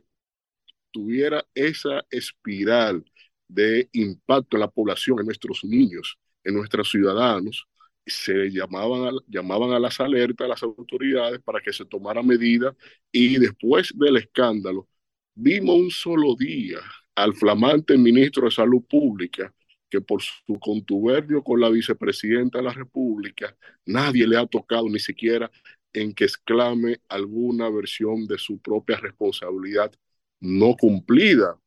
tuviera 0.90 1.46
esa 1.54 2.04
espiral 2.10 3.04
de 3.48 3.88
impacto 3.92 4.56
en 4.56 4.60
la 4.60 4.70
población, 4.70 5.20
en 5.20 5.26
nuestros 5.26 5.64
niños, 5.64 6.18
en 6.44 6.54
nuestros 6.54 6.90
ciudadanos, 6.90 7.66
se 8.06 8.50
llamaban 8.50 9.14
a, 9.16 9.18
llamaban 9.28 9.72
a 9.72 9.80
las 9.80 10.00
alertas 10.00 10.44
a 10.46 10.48
las 10.48 10.62
autoridades 10.62 11.40
para 11.42 11.60
que 11.60 11.72
se 11.72 11.84
tomara 11.84 12.22
medida 12.22 12.74
y 13.12 13.38
después 13.38 13.92
del 13.96 14.16
escándalo 14.18 14.88
vimos 15.34 15.76
un 15.76 15.90
solo 15.90 16.36
día 16.36 16.78
al 17.14 17.34
flamante 17.34 17.98
ministro 17.98 18.44
de 18.46 18.52
Salud 18.52 18.82
Pública 18.88 19.52
que 19.90 20.00
por 20.00 20.22
su 20.22 20.58
contubernio 20.60 21.42
con 21.42 21.60
la 21.60 21.68
vicepresidenta 21.68 22.58
de 22.58 22.64
la 22.64 22.72
República 22.72 23.56
nadie 23.86 24.26
le 24.26 24.36
ha 24.38 24.46
tocado 24.46 24.88
ni 24.88 24.98
siquiera 25.00 25.50
en 25.92 26.14
que 26.14 26.24
exclame 26.24 27.00
alguna 27.08 27.70
versión 27.70 28.26
de 28.26 28.38
su 28.38 28.58
propia 28.60 28.98
responsabilidad 28.98 29.92
no 30.40 30.76
cumplida. 30.76 31.58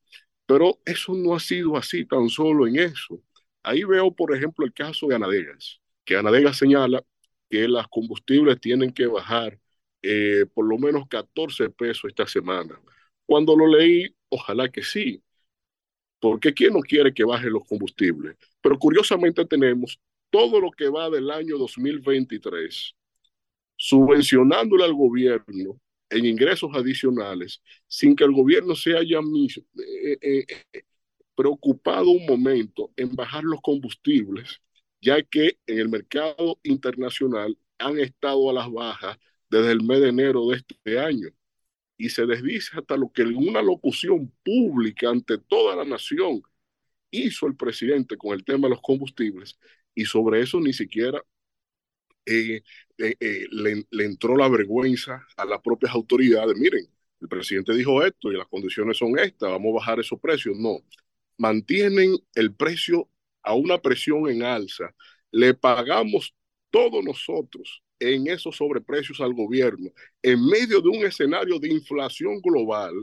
Pero 0.46 0.80
eso 0.86 1.14
no 1.16 1.36
ha 1.36 1.40
sido 1.40 1.78
así 1.78 2.06
tan 2.06 2.30
solo 2.30 2.68
en 2.68 2.78
eso. 2.78 3.22
Ahí 3.64 3.84
veo, 3.84 4.12
por 4.16 4.36
ejemplo, 4.36 4.66
el 4.66 4.74
caso 4.74 5.08
de 5.08 5.16
Anadegas 5.16 5.82
que 6.10 6.16
Anadega 6.16 6.52
señala 6.56 7.06
que 7.52 7.68
las 7.68 7.88
combustibles 7.88 8.60
tienen 8.60 8.92
que 8.92 9.06
bajar 9.06 9.60
eh, 10.02 10.48
por 10.56 10.66
lo 10.66 10.80
menos 10.80 11.08
14 11.08 11.70
pesos 11.70 12.06
esta 12.06 12.26
semana. 12.26 12.82
Cuando 13.28 13.56
lo 13.56 13.68
leí, 13.68 14.08
ojalá 14.30 14.70
que 14.70 14.82
sí, 14.82 15.22
porque 16.20 16.52
¿quién 16.52 16.74
no 16.74 16.80
quiere 16.80 17.14
que 17.14 17.24
bajen 17.24 17.54
los 17.54 17.64
combustibles? 17.64 18.36
Pero 18.60 18.80
curiosamente 18.80 19.46
tenemos 19.46 20.00
todo 20.32 20.60
lo 20.60 20.72
que 20.72 20.90
va 20.90 21.12
del 21.12 21.30
año 21.30 21.60
2023 21.60 22.96
subvencionándole 23.76 24.86
al 24.86 24.96
gobierno 24.96 25.80
en 26.10 26.26
ingresos 26.26 26.72
adicionales 26.74 27.62
sin 27.88 28.16
que 28.16 28.24
el 28.24 28.32
gobierno 28.32 28.74
se 28.74 28.98
haya 28.98 29.20
eh, 29.20 30.18
eh, 30.74 30.82
preocupado 31.36 32.10
un 32.10 32.26
momento 32.26 32.92
en 32.98 33.16
bajar 33.16 33.44
los 33.44 33.62
combustibles 33.62 34.60
ya 35.02 35.22
que 35.24 35.60
en 35.68 35.80
el 35.80 35.90
mercado 35.90 36.60
internacional 36.64 37.58
han 37.78 38.00
estado 38.00 38.50
a 38.50 38.54
las 38.54 38.72
bajas 38.72 39.18
desde 39.50 39.72
el 39.72 39.84
mes 39.84 40.02
de 40.02 40.10
enero 40.10 40.48
de 40.48 40.58
este 40.58 41.00
año. 41.00 41.30
Y 41.98 42.10
se 42.10 42.26
desdice 42.26 42.78
hasta 42.78 42.98
lo 42.98 43.12
que 43.12 43.24
en 43.24 43.36
una 43.38 43.62
locución 43.62 44.32
pública 44.44 45.10
ante 45.10 45.38
toda 45.38 45.76
la 45.76 45.86
nación 45.86 46.42
hizo 47.12 47.48
el 47.48 47.56
presidente 47.56 48.18
con 48.18 48.34
el 48.34 48.44
tema 48.46 48.68
de 48.68 48.72
los 48.76 48.82
combustibles 48.82 49.60
y 49.96 50.06
sobre 50.06 50.42
eso 50.42 50.60
ni 50.60 50.74
siquiera 50.74 51.24
eh, 52.26 52.62
eh, 52.98 53.16
eh, 53.20 53.48
le, 53.52 53.86
le 53.90 54.06
entró 54.06 54.36
la 54.38 54.48
vergüenza 54.50 55.26
a 55.36 55.46
las 55.46 55.62
propias 55.62 55.94
autoridades. 55.94 56.56
Miren, 56.58 56.88
el 57.22 57.28
presidente 57.28 57.74
dijo 57.74 58.04
esto 58.04 58.32
y 58.32 58.38
las 58.38 58.48
condiciones 58.48 58.98
son 58.98 59.18
estas, 59.18 59.50
vamos 59.50 59.72
a 59.72 59.80
bajar 59.80 60.00
esos 60.00 60.20
precios. 60.20 60.58
No, 60.58 60.80
mantienen 61.38 62.18
el 62.36 62.54
precio 62.54 63.10
a 63.44 63.54
una 63.54 63.78
presión 63.80 64.30
en 64.30 64.44
alza, 64.44 64.94
le 65.32 65.54
pagamos 65.54 66.34
todos 66.70 67.04
nosotros 67.04 67.84
en 68.00 68.28
esos 68.28 68.56
sobreprecios 68.56 69.20
al 69.22 69.34
gobierno, 69.34 69.92
en 70.22 70.46
medio 70.46 70.82
de 70.82 70.90
un 70.90 71.06
escenario 71.06 71.60
de 71.60 71.70
inflación 71.70 72.40
global, 72.42 72.94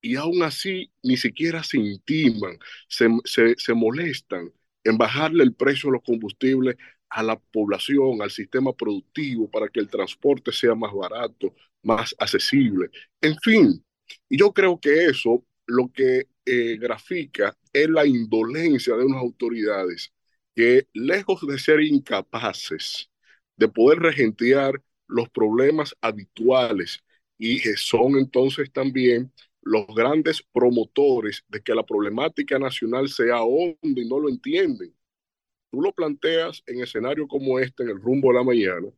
y 0.00 0.16
aún 0.16 0.42
así 0.42 0.92
ni 1.02 1.16
siquiera 1.16 1.62
se 1.62 1.78
intiman, 1.78 2.58
se, 2.88 3.08
se, 3.56 3.74
molestan 3.74 4.52
en 4.84 4.98
bajarle 4.98 5.42
el 5.44 5.54
precio 5.54 5.88
de 5.88 5.94
los 5.94 6.02
combustibles 6.04 6.76
a 7.08 7.22
la 7.22 7.38
población, 7.38 8.20
al 8.20 8.30
sistema 8.30 8.72
productivo, 8.74 9.50
para 9.50 9.68
que 9.68 9.80
el 9.80 9.88
transporte 9.88 10.52
sea 10.52 10.74
más 10.74 10.92
barato, 10.92 11.54
más 11.82 12.14
accesible. 12.18 12.90
En 13.22 13.36
fin, 13.38 13.82
y 14.28 14.38
yo 14.38 14.52
creo 14.52 14.78
que 14.78 15.06
eso 15.06 15.42
lo 15.66 15.90
que 15.90 16.26
eh, 16.46 16.76
grafica 16.78 17.56
es 17.72 17.88
la 17.88 18.06
indolencia 18.06 18.96
de 18.96 19.04
unas 19.04 19.20
autoridades 19.20 20.12
que, 20.54 20.88
lejos 20.92 21.46
de 21.46 21.58
ser 21.58 21.80
incapaces 21.80 23.10
de 23.56 23.68
poder 23.68 24.00
regentear 24.00 24.82
los 25.06 25.28
problemas 25.30 25.94
habituales 26.00 27.00
y 27.38 27.58
son 27.76 28.18
entonces 28.18 28.72
también 28.72 29.32
los 29.62 29.86
grandes 29.94 30.42
promotores 30.52 31.44
de 31.48 31.62
que 31.62 31.74
la 31.74 31.84
problemática 31.84 32.58
nacional 32.58 33.08
sea 33.08 33.42
honda 33.42 34.00
y 34.00 34.08
no 34.08 34.20
lo 34.20 34.28
entienden. 34.28 34.94
Tú 35.70 35.80
lo 35.82 35.92
planteas 35.92 36.62
en 36.66 36.82
escenario 36.82 37.26
como 37.28 37.58
este, 37.58 37.82
en 37.82 37.90
el 37.90 38.00
rumbo 38.00 38.28
de 38.28 38.38
la 38.38 38.44
mañana, 38.44 38.88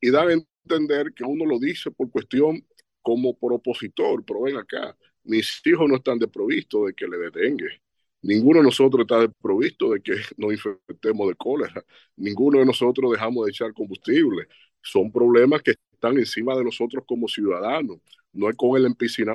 y 0.00 0.10
dan 0.10 0.28
a 0.28 0.32
entender 0.32 1.12
que 1.14 1.24
uno 1.24 1.44
lo 1.44 1.58
dice 1.58 1.90
por 1.90 2.10
cuestión 2.10 2.66
como 3.02 3.36
por 3.36 3.52
opositor, 3.52 4.24
pero 4.24 4.42
ven 4.42 4.56
acá, 4.56 4.96
mis 5.24 5.60
hijos 5.64 5.88
no 5.88 5.96
están 5.96 6.18
desprovistos 6.18 6.86
de 6.86 6.94
que 6.94 7.06
le 7.06 7.18
detengue. 7.18 7.80
Ninguno 8.22 8.60
de 8.60 8.64
nosotros 8.64 9.02
está 9.02 9.20
desprovisto 9.20 9.92
de 9.92 10.00
que 10.00 10.14
nos 10.36 10.52
infectemos 10.52 11.28
de 11.28 11.34
cólera. 11.34 11.84
Ninguno 12.16 12.60
de 12.60 12.66
nosotros 12.66 13.10
dejamos 13.10 13.46
de 13.46 13.50
echar 13.50 13.72
combustible. 13.72 14.46
Son 14.80 15.10
problemas 15.10 15.62
que 15.62 15.74
están 15.92 16.18
encima 16.18 16.56
de 16.56 16.64
nosotros 16.64 17.04
como 17.06 17.28
ciudadanos. 17.28 17.98
No 18.32 18.48
es 18.48 18.56
con 18.56 18.76
el 18.76 18.86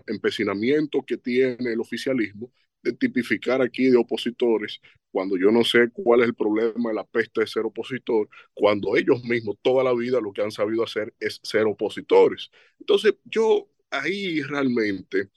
empecinamiento 0.07 1.03
que 1.05 1.18
tiene 1.18 1.73
el 1.73 1.80
oficialismo 1.80 2.51
de 2.81 2.93
tipificar 2.93 3.61
aquí 3.61 3.89
de 3.89 3.97
opositores 3.97 4.80
cuando 5.11 5.38
yo 5.38 5.51
no 5.51 5.64
sé 5.64 5.89
cuál 5.91 6.22
es 6.22 6.27
el 6.27 6.35
problema 6.35 6.89
de 6.89 6.95
la 6.95 7.03
peste 7.03 7.41
de 7.41 7.47
ser 7.47 7.65
opositor, 7.65 8.30
cuando 8.53 8.95
ellos 8.95 9.23
mismos 9.23 9.57
toda 9.61 9.84
la 9.84 9.93
vida 9.93 10.22
lo 10.22 10.31
que 10.31 10.41
han 10.43 10.51
sabido 10.51 10.84
hacer 10.84 11.14
es 11.19 11.39
ser 11.43 11.64
opositores. 11.65 12.51
Entonces 12.80 13.15
yo 13.26 13.68
ahí 13.89 14.41
realmente 14.43 15.30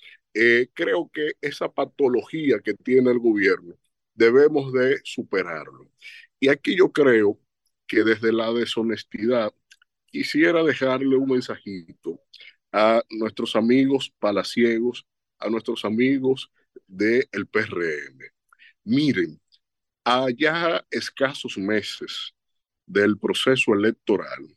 eh, 0.42 0.70
creo 0.72 1.10
que 1.12 1.32
esa 1.42 1.70
patología 1.70 2.60
que 2.60 2.72
tiene 2.72 3.10
el 3.10 3.18
gobierno 3.18 3.74
debemos 4.14 4.72
de 4.72 4.98
superarlo. 5.04 5.90
Y 6.40 6.48
aquí 6.48 6.74
yo 6.74 6.90
creo 6.92 7.38
que 7.86 8.04
desde 8.04 8.32
la 8.32 8.50
deshonestidad 8.50 9.52
quisiera 10.06 10.62
dejarle 10.62 11.16
un 11.16 11.28
mensajito 11.28 12.22
a 12.72 13.02
nuestros 13.10 13.54
amigos 13.54 14.14
palaciegos, 14.18 15.06
a 15.38 15.50
nuestros 15.50 15.84
amigos 15.84 16.50
del 16.86 17.28
PRM. 17.52 18.20
Miren, 18.84 19.38
allá 20.04 20.86
escasos 20.90 21.58
meses 21.58 22.34
del 22.86 23.18
proceso 23.18 23.74
electoral, 23.74 24.56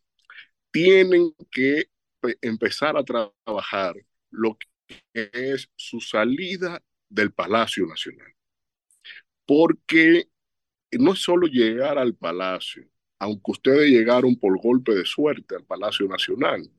tienen 0.71 1.35
que 1.51 1.89
empezar 2.41 2.95
a 2.95 3.03
trabajar 3.03 3.95
lo 4.31 4.57
es 5.13 5.69
su 5.75 5.99
salida 5.99 6.81
del 7.09 7.31
Palacio 7.31 7.85
Nacional. 7.85 8.33
Porque 9.45 10.27
no 10.91 11.13
es 11.13 11.19
solo 11.19 11.47
llegar 11.47 11.97
al 11.97 12.15
Palacio, 12.15 12.87
aunque 13.19 13.51
ustedes 13.51 13.89
llegaron 13.89 14.35
por 14.35 14.59
golpe 14.59 14.93
de 14.93 15.05
suerte 15.05 15.55
al 15.55 15.65
Palacio 15.65 16.07
Nacional, 16.07 16.69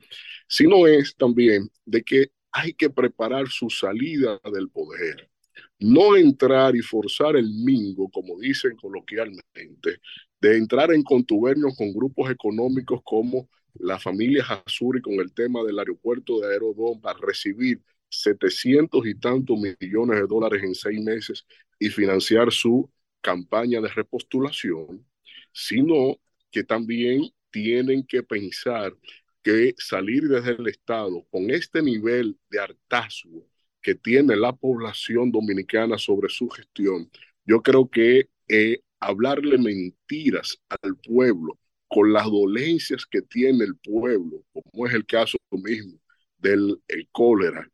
sino 0.49 0.87
es 0.87 1.15
también 1.17 1.71
de 1.85 2.03
que 2.03 2.31
hay 2.53 2.73
que 2.75 2.91
preparar 2.91 3.49
su 3.49 3.69
salida 3.71 4.41
del 4.53 4.71
poder. 4.71 5.31
No 5.79 6.17
entrar 6.17 6.77
y 6.77 6.83
forzar 6.83 7.37
el 7.37 7.49
mingo, 7.53 8.09
como 8.11 8.39
dicen 8.39 8.77
coloquialmente, 8.77 10.01
de 10.41 10.57
entrar 10.57 10.93
en 10.93 11.03
contubernio 11.03 11.69
con 11.77 11.93
grupos 11.93 12.31
económicos 12.31 13.01
como 13.05 13.49
la 13.75 13.99
familia 13.99 14.45
Hasuri 14.45 15.01
con 15.01 15.15
el 15.15 15.33
tema 15.33 15.63
del 15.63 15.79
aeropuerto 15.79 16.41
de 16.41 16.53
Aerodón 16.53 17.01
para 17.01 17.19
recibir 17.19 17.81
700 18.09 19.07
y 19.07 19.15
tantos 19.17 19.59
millones 19.59 20.21
de 20.21 20.27
dólares 20.27 20.63
en 20.63 20.75
seis 20.75 21.01
meses 21.01 21.47
y 21.79 21.89
financiar 21.89 22.53
su 22.53 22.91
campaña 23.21 23.81
de 23.81 23.89
repostulación, 23.89 25.07
sino 25.53 26.19
que 26.51 26.63
también 26.65 27.23
tienen 27.51 28.05
que 28.07 28.23
pensar 28.23 28.95
que 29.43 29.75
salir 29.79 30.29
desde 30.29 30.53
el 30.53 30.67
Estado 30.69 31.27
con 31.31 31.51
este 31.51 31.83
nivel 31.83 32.39
de 32.51 32.61
hartazgo 32.61 33.47
que 33.83 33.95
tiene 33.95 34.37
la 34.37 34.55
población 34.55 35.31
dominicana 35.31 35.99
sobre 35.99 36.31
su 36.31 36.49
gestión, 36.49 37.11
yo 37.45 37.63
creo 37.63 37.89
que 37.91 38.31
eh, 38.49 38.81
hablarle 38.99 39.59
mentiras 39.59 40.59
al 40.69 40.97
pueblo 40.97 41.59
con 41.95 42.12
las 42.12 42.25
dolencias 42.25 43.07
que 43.07 43.23
tiene 43.23 43.65
el 43.65 43.77
pueblo, 43.77 44.45
como 44.53 44.89
es 44.89 44.95
el 44.95 45.07
caso 45.07 45.39
mismo 45.53 45.97
del 46.39 46.83
cólera, 47.12 47.71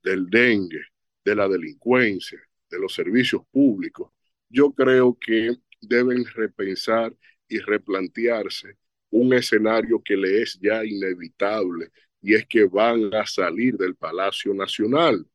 del 0.00 0.30
dengue, 0.30 0.80
de 1.24 1.34
la 1.34 1.48
delincuencia, 1.48 2.38
de 2.70 2.78
los 2.78 2.94
servicios 2.94 3.42
públicos, 3.50 4.12
yo 4.48 4.70
creo 4.70 5.18
que 5.20 5.56
deben 5.80 6.24
repensar 6.24 7.16
y 7.48 7.58
replantearse 7.58 8.76
un 9.10 9.34
escenario 9.34 10.00
que 10.04 10.16
le 10.16 10.42
es 10.42 10.56
ya 10.62 10.84
inevitable 10.84 11.90
y 12.22 12.34
es 12.34 12.46
que 12.46 12.66
van 12.66 13.12
a 13.12 13.26
salir 13.26 13.76
del 13.76 13.96
Palacio 13.96 14.54
Nacional. 14.54 15.26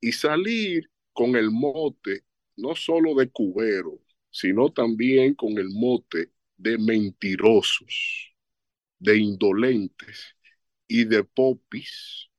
Y 0.00 0.10
salir 0.10 0.90
con 1.12 1.36
el 1.36 1.52
mote 1.52 2.24
no 2.56 2.74
solo 2.74 3.14
de 3.14 3.30
cubero, 3.30 4.00
sino 4.28 4.72
también 4.72 5.34
con 5.34 5.56
el 5.58 5.68
mote 5.70 6.32
de 6.56 6.78
mentirosos, 6.78 8.34
de 8.98 9.18
indolentes 9.18 10.36
y 10.88 11.04
de 11.04 11.24
popis. 11.24 12.30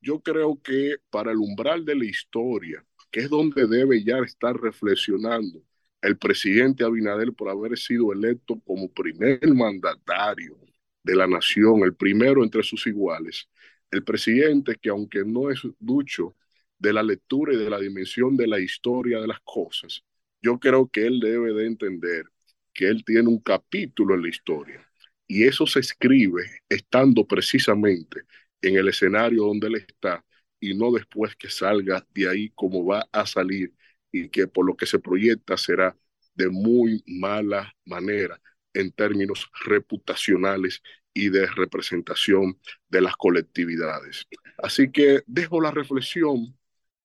Yo 0.00 0.20
creo 0.22 0.60
que 0.62 0.96
para 1.10 1.32
el 1.32 1.38
umbral 1.38 1.84
de 1.84 1.94
la 1.96 2.04
historia, 2.04 2.84
que 3.10 3.20
es 3.20 3.30
donde 3.30 3.66
debe 3.66 4.02
ya 4.04 4.18
estar 4.18 4.56
reflexionando 4.60 5.62
el 6.02 6.18
presidente 6.18 6.84
Abinader 6.84 7.32
por 7.32 7.48
haber 7.48 7.78
sido 7.78 8.12
electo 8.12 8.60
como 8.64 8.92
primer 8.92 9.46
mandatario 9.54 10.58
de 11.02 11.14
la 11.14 11.26
nación, 11.26 11.82
el 11.84 11.94
primero 11.94 12.42
entre 12.42 12.62
sus 12.62 12.86
iguales. 12.86 13.48
El 13.90 14.02
presidente 14.04 14.76
que 14.80 14.88
aunque 14.88 15.24
no 15.24 15.50
es 15.50 15.60
ducho 15.78 16.34
de 16.78 16.92
la 16.92 17.02
lectura 17.02 17.54
y 17.54 17.56
de 17.56 17.70
la 17.70 17.78
dimensión 17.78 18.36
de 18.36 18.48
la 18.48 18.58
historia 18.58 19.20
de 19.20 19.28
las 19.28 19.40
cosas, 19.44 20.02
yo 20.40 20.58
creo 20.58 20.88
que 20.88 21.06
él 21.06 21.20
debe 21.20 21.52
de 21.52 21.66
entender 21.66 22.24
que 22.72 22.88
él 22.88 23.04
tiene 23.04 23.28
un 23.28 23.38
capítulo 23.40 24.14
en 24.14 24.22
la 24.22 24.28
historia 24.28 24.86
y 25.26 25.44
eso 25.44 25.66
se 25.66 25.80
escribe 25.80 26.42
estando 26.68 27.26
precisamente 27.26 28.22
en 28.60 28.76
el 28.76 28.88
escenario 28.88 29.44
donde 29.44 29.68
él 29.68 29.76
está 29.76 30.24
y 30.60 30.74
no 30.74 30.92
después 30.92 31.34
que 31.36 31.48
salga 31.50 32.06
de 32.14 32.28
ahí 32.28 32.50
como 32.50 32.84
va 32.84 33.08
a 33.12 33.26
salir 33.26 33.72
y 34.10 34.28
que 34.28 34.46
por 34.46 34.66
lo 34.66 34.76
que 34.76 34.86
se 34.86 34.98
proyecta 34.98 35.56
será 35.56 35.96
de 36.34 36.48
muy 36.48 37.02
mala 37.06 37.74
manera 37.84 38.40
en 38.74 38.92
términos 38.92 39.50
reputacionales 39.64 40.82
y 41.14 41.28
de 41.28 41.46
representación 41.46 42.58
de 42.88 43.00
las 43.02 43.16
colectividades. 43.16 44.26
Así 44.58 44.90
que 44.90 45.22
dejo 45.26 45.60
la 45.60 45.70
reflexión, 45.70 46.56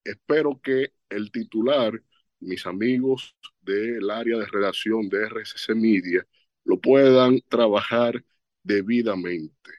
espero 0.03 0.61
que 0.61 0.93
el 1.09 1.31
titular, 1.31 2.01
mis 2.39 2.65
amigos 2.65 3.35
del 3.61 4.09
área 4.09 4.37
de 4.37 4.45
redacción 4.45 5.09
de 5.09 5.25
RCC 5.25 5.75
Media, 5.75 6.25
lo 6.63 6.79
puedan 6.79 7.39
trabajar 7.47 8.23
debidamente, 8.63 9.71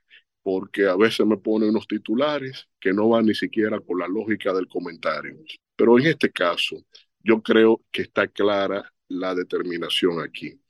porque 0.42 0.86
a 0.86 0.96
veces 0.96 1.26
me 1.26 1.36
ponen 1.36 1.70
unos 1.70 1.86
titulares 1.86 2.68
que 2.80 2.92
no 2.92 3.08
van 3.10 3.26
ni 3.26 3.34
siquiera 3.34 3.80
con 3.80 3.98
la 3.98 4.08
lógica 4.08 4.52
del 4.52 4.68
comentario. 4.68 5.36
Pero 5.76 5.98
en 5.98 6.06
este 6.06 6.30
caso, 6.32 6.76
yo 7.22 7.42
creo 7.42 7.84
que 7.90 8.02
está 8.02 8.26
clara 8.28 8.92
la 9.08 9.34
determinación 9.34 10.20
aquí. 10.20 10.60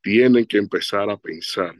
Tienen 0.00 0.46
que 0.46 0.58
empezar 0.58 1.10
a 1.10 1.16
pensar 1.16 1.74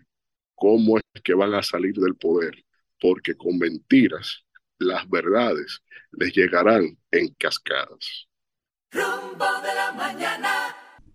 cómo 0.54 0.98
es 0.98 1.22
que 1.22 1.34
van 1.34 1.54
a 1.54 1.62
salir 1.62 1.94
del 1.94 2.16
poder, 2.16 2.64
porque 3.00 3.36
con 3.36 3.58
mentiras 3.58 4.44
las 4.78 5.08
verdades 5.08 5.82
les 6.12 6.34
llegarán 6.34 6.98
en 7.10 7.28
cascadas. 7.34 8.28
Rumbo 8.94 9.44
de 9.62 9.74
la 9.74 9.92
mañana. 9.96 10.50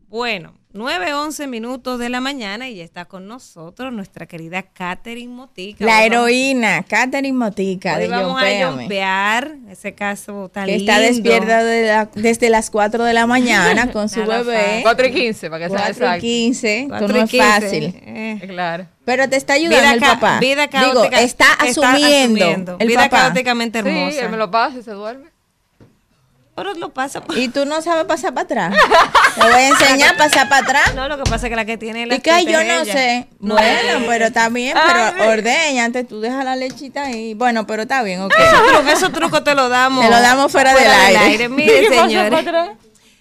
Bueno, 0.09 0.53
9, 0.73 1.13
11 1.13 1.47
minutos 1.47 1.97
de 1.99 2.09
la 2.09 2.19
mañana 2.19 2.67
y 2.67 2.75
ya 2.75 2.83
está 2.83 3.05
con 3.05 3.27
nosotros 3.27 3.93
nuestra 3.93 4.25
querida 4.25 4.63
Catherine 4.63 5.31
Motica. 5.33 5.85
La 5.85 6.03
heroína, 6.03 6.83
Catherine 6.83 7.37
Motica 7.37 7.95
Hoy 7.95 8.01
de 8.01 8.07
vamos 8.09 8.41
a 8.41 8.45
Yompeame, 8.49 8.81
yompear, 8.83 9.55
ese 9.69 9.93
caso 9.93 10.49
tan 10.49 10.65
que 10.65 10.75
está 10.75 10.97
lindo. 10.99 11.13
despierta 11.13 11.63
de 11.63 11.87
la- 11.87 12.09
desde 12.15 12.49
las 12.49 12.69
4 12.71 13.03
de 13.03 13.13
la 13.13 13.27
mañana 13.27 13.91
con 13.91 14.09
su 14.09 14.25
bebé. 14.25 14.55
fácil. 14.57 14.83
4 14.83 15.07
y 15.07 15.11
15, 15.13 15.49
para 15.51 15.63
que 15.67 15.69
sea 15.69 15.77
4 15.77 15.87
y 15.87 15.91
exacto. 15.97 16.21
15, 16.21 16.77
esto 16.79 16.89
Cuatro 16.89 17.07
no 17.07 17.17
y 17.17 17.19
es 17.21 17.29
15, 17.29 17.47
fácil. 17.47 17.83
eh. 18.03 18.41
Claro. 18.47 18.87
Pero 19.05 19.29
te 19.29 19.35
está 19.37 19.53
ayudando 19.53 19.79
Vida 19.79 19.93
el 19.93 19.99
papá. 19.99 20.39
vida 20.39 20.67
Digo, 20.67 20.71
caótica- 21.03 21.21
está 21.21 21.45
está 21.65 21.91
asumiendo, 21.93 22.45
asumiendo. 22.45 22.77
el 22.79 22.87
Vida 22.87 23.03
papá. 23.09 23.21
caóticamente 23.21 23.81
Sí, 23.83 23.87
hermosa. 23.87 24.21
él 24.25 24.29
me 24.29 24.37
lo 24.37 24.49
pasa 24.51 24.77
y 24.79 24.83
se 24.83 24.91
duerme. 24.91 25.28
Pero 26.59 26.73
lo 26.75 26.89
pasa. 26.89 27.23
Y 27.35 27.47
tú 27.49 27.65
no 27.65 27.81
sabes 27.81 28.05
pasar 28.05 28.33
para 28.33 28.43
atrás. 28.45 28.75
Te 29.35 29.41
voy 29.41 29.51
a 29.53 29.67
enseñar 29.69 30.13
a 30.15 30.17
pasar 30.17 30.49
para 30.49 30.63
atrás. 30.63 30.95
No, 30.95 31.07
lo 31.07 31.17
que 31.17 31.23
pasa 31.23 31.47
es 31.47 31.49
que 31.49 31.55
la 31.55 31.65
que 31.65 31.77
tiene 31.77 32.05
la 32.05 32.15
Y 32.15 32.19
que 32.19 32.45
yo 32.45 32.51
no 32.63 32.81
ella. 32.81 32.85
sé. 32.85 33.27
No, 33.39 33.55
bueno, 33.55 34.05
pero 34.07 34.25
está 34.25 34.49
bien, 34.49 34.77
pero 34.85 35.31
ordeña 35.31 35.85
antes 35.85 36.07
tú 36.07 36.19
dejas 36.21 36.43
la 36.45 36.55
lechita 36.55 37.03
ahí. 37.05 37.33
Bueno, 37.33 37.65
pero 37.65 37.83
está 37.83 38.03
bien, 38.03 38.21
ok. 38.21 38.33
Esos 38.37 38.67
trucos, 38.67 38.93
esos 38.93 39.11
trucos 39.13 39.43
te 39.43 39.55
los 39.55 39.69
damos. 39.69 40.03
Te 40.05 40.11
lo 40.11 40.21
damos 40.21 40.51
fuera 40.51 40.73
del 40.75 40.87
aire. 41.25 41.49
Miren, 41.49 41.81
¿Qué 41.83 41.87
pasa 41.89 42.01
señores. 42.07 42.45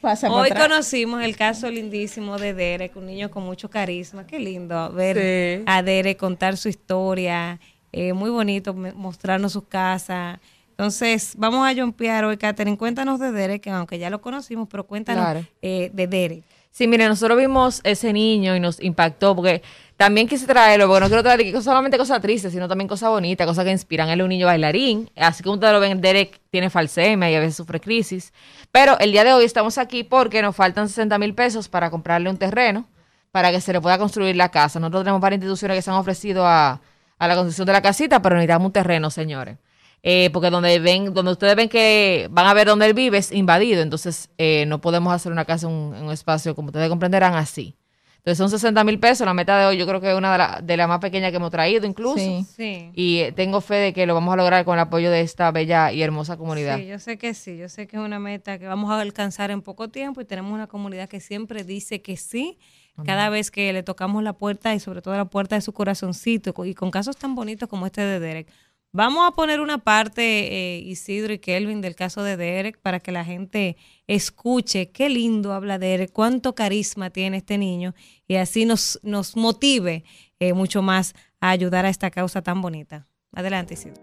Pasa 0.01 0.31
Hoy 0.31 0.51
atrás. 0.51 0.69
conocimos 0.69 1.23
el 1.25 1.37
caso 1.37 1.69
lindísimo 1.71 2.39
de 2.39 2.55
Derek, 2.55 2.95
un 2.97 3.07
niño 3.07 3.31
con 3.31 3.43
mucho 3.43 3.69
carisma. 3.69 4.27
Qué 4.27 4.39
lindo 4.39 4.93
ver 4.93 5.17
Sí. 5.59 5.65
a 5.67 5.83
Derek 5.83 6.17
contar 6.17 6.57
su 6.57 6.69
historia 6.69 7.59
eh, 7.91 8.13
muy 8.13 8.31
bonito 8.31 8.75
mostrarnos 8.75 9.53
sus 9.53 9.65
casas. 9.65 10.39
Entonces, 10.79 11.35
vamos 11.37 11.67
a 11.69 11.75
jumpear 11.75 12.25
hoy, 12.25 12.37
Catherine. 12.37 12.79
Cuéntanos 12.79 13.19
de 13.19 13.33
Derek, 13.33 13.63
que 13.63 13.71
aunque 13.71 13.99
ya 13.99 14.11
lo 14.11 14.21
conocimos, 14.21 14.69
pero 14.71 14.87
cuéntanos 14.87 15.25
Claro. 15.25 15.45
eh, 15.61 15.91
de 15.93 16.07
Derek. 16.07 16.45
Sí, 16.71 16.87
mire, 16.87 17.09
nosotros 17.09 17.37
vimos 17.37 17.81
ese 17.83 18.13
niño 18.13 18.55
y 18.55 18.61
nos 18.61 18.81
impactó 18.81 19.35
porque 19.35 19.61
también 19.97 20.29
quise 20.29 20.47
traerlo, 20.47 20.87
porque 20.87 21.01
no 21.01 21.07
quiero 21.09 21.23
traer 21.25 21.41
que 21.43 21.61
solamente 21.63 21.99
cosas 21.99 22.21
tristes, 22.23 22.53
sino 22.53 22.69
también 22.69 22.87
cosas 22.87 23.11
bonitas, 23.11 23.45
cosas 23.45 23.65
que 23.65 23.73
inspiran. 23.73 24.09
Él 24.09 24.21
es 24.21 24.23
un 24.23 24.29
niño 24.29 24.47
bailarín, 24.47 25.11
así 25.17 25.43
como 25.43 25.55
ustedes 25.55 25.73
lo 25.73 25.81
ven, 25.81 26.01
Derek 26.01 26.41
tiene 26.51 26.71
falsemia 26.71 27.29
y 27.29 27.35
a 27.35 27.41
veces 27.41 27.57
sufre 27.57 27.81
crisis. 27.81 28.33
Pero 28.71 28.97
el 29.01 29.11
día 29.11 29.25
de 29.25 29.33
hoy 29.33 29.45
estamos 29.45 29.79
aquí 29.79 30.05
porque 30.05 30.43
nos 30.43 30.55
faltan 30.55 30.89
60 30.89 31.19
mil 31.19 31.35
pesos 31.35 31.69
para 31.69 31.91
comprarle 31.91 32.31
un 32.31 32.37
terreno 32.37 32.87
para 33.33 33.51
que 33.51 33.61
se 33.61 33.73
le 33.73 33.81
pueda 33.81 33.99
construir 33.99 34.37
la 34.37 34.51
casa. 34.51 34.79
Nosotros 34.79 35.03
tenemos 35.03 35.21
varias 35.21 35.39
instituciones 35.39 35.77
que 35.77 35.83
se 35.83 35.91
han 35.91 35.97
ofrecido 35.97 36.47
a, 36.47 36.81
a 37.19 37.27
la 37.27 37.35
construcción 37.35 37.67
de 37.67 37.73
la 37.73 37.83
casita, 37.83 38.23
pero 38.23 38.37
necesitamos 38.37 38.67
un 38.67 38.73
terreno, 38.73 39.11
señores. 39.11 39.57
Eh, 40.03 40.31
porque 40.33 40.51
donde 40.51 40.79
ven, 40.79 41.13
donde 41.13 41.33
ustedes 41.33 41.57
ven 41.57 41.69
que 41.69 42.29
van 42.31 42.47
a 42.47 42.55
ver 42.55 42.69
donde 42.69 42.87
él 42.87 42.95
vive 42.95 43.19
es 43.19 43.33
invadido, 43.33 43.83
entonces 43.83 44.31
eh, 44.39 44.65
no 44.67 44.81
podemos 44.81 45.13
hacer 45.13 45.33
una 45.33 45.45
casa 45.45 45.67
en 45.67 45.73
un, 45.73 46.13
espacio, 46.13 46.55
como 46.55 46.69
ustedes 46.69 46.89
comprenderán, 46.89 47.35
así. 47.35 47.75
Entonces 48.19 48.39
son 48.39 48.51
60 48.51 48.85
mil 48.85 49.01
pesos, 49.01 49.27
la 49.27 49.35
meta 49.35 49.59
de 49.59 49.67
hoy 49.67 49.79
yo 49.79 49.87
creo 49.87 50.01
que 50.01 50.11
es 50.11 50.17
una 50.17 50.33
de 50.33 50.39
las 50.39 50.67
de 50.67 50.77
las 50.77 50.89
más 50.89 50.99
pequeñas 50.99 51.31
que 51.31 51.37
hemos 51.37 51.51
traído 51.51 51.87
incluso. 51.87 52.19
Sí. 52.19 52.45
Sí. 52.57 52.91
Y 52.95 53.19
eh, 53.19 53.33
tengo 53.33 53.61
fe 53.61 53.77
de 53.77 53.93
que 53.93 54.07
lo 54.07 54.15
vamos 54.15 54.33
a 54.35 54.37
lograr 54.37 54.65
con 54.65 54.75
el 54.75 54.81
apoyo 54.81 55.11
de 55.11 55.23
esta 55.23 55.51
bella 55.51 55.93
y 55.93 56.03
hermosa 56.03 56.37
comunidad. 56.37 56.79
Sí, 56.79 56.87
yo 56.87 56.99
sé 56.99 57.17
que 57.17 57.33
sí, 57.35 57.57
yo 57.57 57.69
sé 57.69 57.87
que 57.87 57.97
es 57.97 58.03
una 58.03 58.19
meta 58.19 58.59
que 58.59 58.67
vamos 58.67 58.91
a 58.91 59.01
alcanzar 59.01 59.51
en 59.51 59.63
poco 59.63 59.89
tiempo 59.89 60.21
y 60.21 60.25
tenemos 60.25 60.53
una 60.53 60.67
comunidad 60.67 61.09
que 61.09 61.21
siempre 61.21 61.65
dice 61.65 62.03
que 62.03 62.17
sí, 62.17 62.59
cada 63.05 63.31
vez 63.31 63.51
que 63.51 63.73
le 63.73 63.83
tocamos 63.83 64.23
la 64.23 64.33
puerta 64.33 64.75
y 64.75 64.81
sobre 64.81 65.01
todo 65.01 65.17
la 65.17 65.25
puerta 65.25 65.55
de 65.55 65.63
su 65.63 65.73
corazoncito 65.73 66.53
y 66.65 66.75
con 66.75 66.91
casos 66.91 67.17
tan 67.17 67.35
bonitos 67.35 67.69
como 67.69 67.87
este 67.87 68.03
de 68.03 68.21
Derek. 68.21 68.49
Vamos 68.91 69.29
a 69.29 69.33
poner 69.33 69.61
una 69.61 69.79
parte, 69.79 70.23
eh, 70.23 70.79
Isidro 70.79 71.35
y 71.35 71.39
Kelvin, 71.39 71.83
del 71.83 71.95
caso 71.95 72.23
de 72.23 72.39
Derek 72.39 72.81
para 72.81 73.01
que 73.01 73.13
la 73.13 73.23
gente 73.23 73.77
escuche 74.07 74.91
qué 74.91 75.11
lindo 75.11 75.53
habla 75.53 75.79
Derek, 75.79 76.11
cuánto 76.11 76.55
carisma 76.55 77.11
tiene 77.11 77.37
este 77.37 77.59
niño 77.59 77.95
y 78.27 78.37
así 78.37 78.65
nos, 78.65 78.99
nos 79.03 79.37
motive 79.37 80.05
eh, 80.41 80.55
mucho 80.55 80.81
más 80.81 81.15
a 81.39 81.51
ayudar 81.51 81.85
a 81.85 81.91
esta 81.91 82.11
causa 82.11 82.41
tan 82.41 82.63
bonita. 82.63 83.07
Adelante, 83.35 83.75
Isidro. 83.75 84.03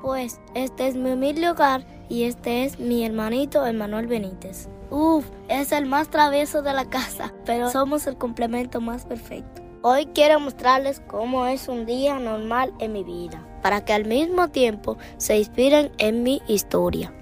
Pues 0.00 0.40
este 0.54 0.86
es 0.86 0.96
mi 0.96 1.10
humilde 1.10 1.48
hogar 1.48 1.84
y 2.08 2.24
este 2.24 2.64
es 2.64 2.78
mi 2.78 3.04
hermanito 3.04 3.66
Emanuel 3.66 4.06
Benítez. 4.06 4.68
Uf, 4.90 5.24
es 5.48 5.72
el 5.72 5.86
más 5.86 6.08
travieso 6.08 6.62
de 6.62 6.72
la 6.72 6.88
casa, 6.88 7.34
pero 7.44 7.70
somos 7.70 8.06
el 8.06 8.16
complemento 8.16 8.80
más 8.80 9.06
perfecto. 9.06 9.61
Hoy 9.84 10.06
quiero 10.06 10.38
mostrarles 10.38 11.02
cómo 11.08 11.46
es 11.46 11.66
un 11.66 11.86
día 11.86 12.20
normal 12.20 12.72
en 12.78 12.92
mi 12.92 13.02
vida, 13.02 13.44
para 13.62 13.84
que 13.84 13.92
al 13.92 14.04
mismo 14.04 14.46
tiempo 14.46 14.96
se 15.16 15.36
inspiren 15.36 15.90
en 15.98 16.22
mi 16.22 16.40
historia. 16.46 17.12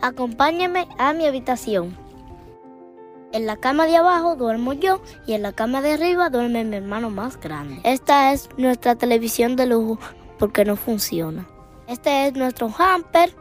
Acompáñenme 0.00 0.88
a 0.98 1.12
mi 1.12 1.26
habitación. 1.26 1.96
En 3.30 3.46
la 3.46 3.56
cama 3.56 3.86
de 3.86 3.98
abajo 3.98 4.34
duermo 4.34 4.72
yo 4.72 5.00
y 5.28 5.34
en 5.34 5.42
la 5.42 5.52
cama 5.52 5.80
de 5.80 5.92
arriba 5.92 6.28
duerme 6.28 6.64
mi 6.64 6.74
hermano 6.74 7.08
más 7.08 7.38
grande. 7.38 7.80
Esta 7.84 8.32
es 8.32 8.48
nuestra 8.56 8.96
televisión 8.96 9.54
de 9.54 9.66
lujo 9.66 10.00
porque 10.40 10.64
no 10.64 10.74
funciona. 10.74 11.48
Este 11.86 12.26
es 12.26 12.34
nuestro 12.34 12.68
hamper. 12.78 13.32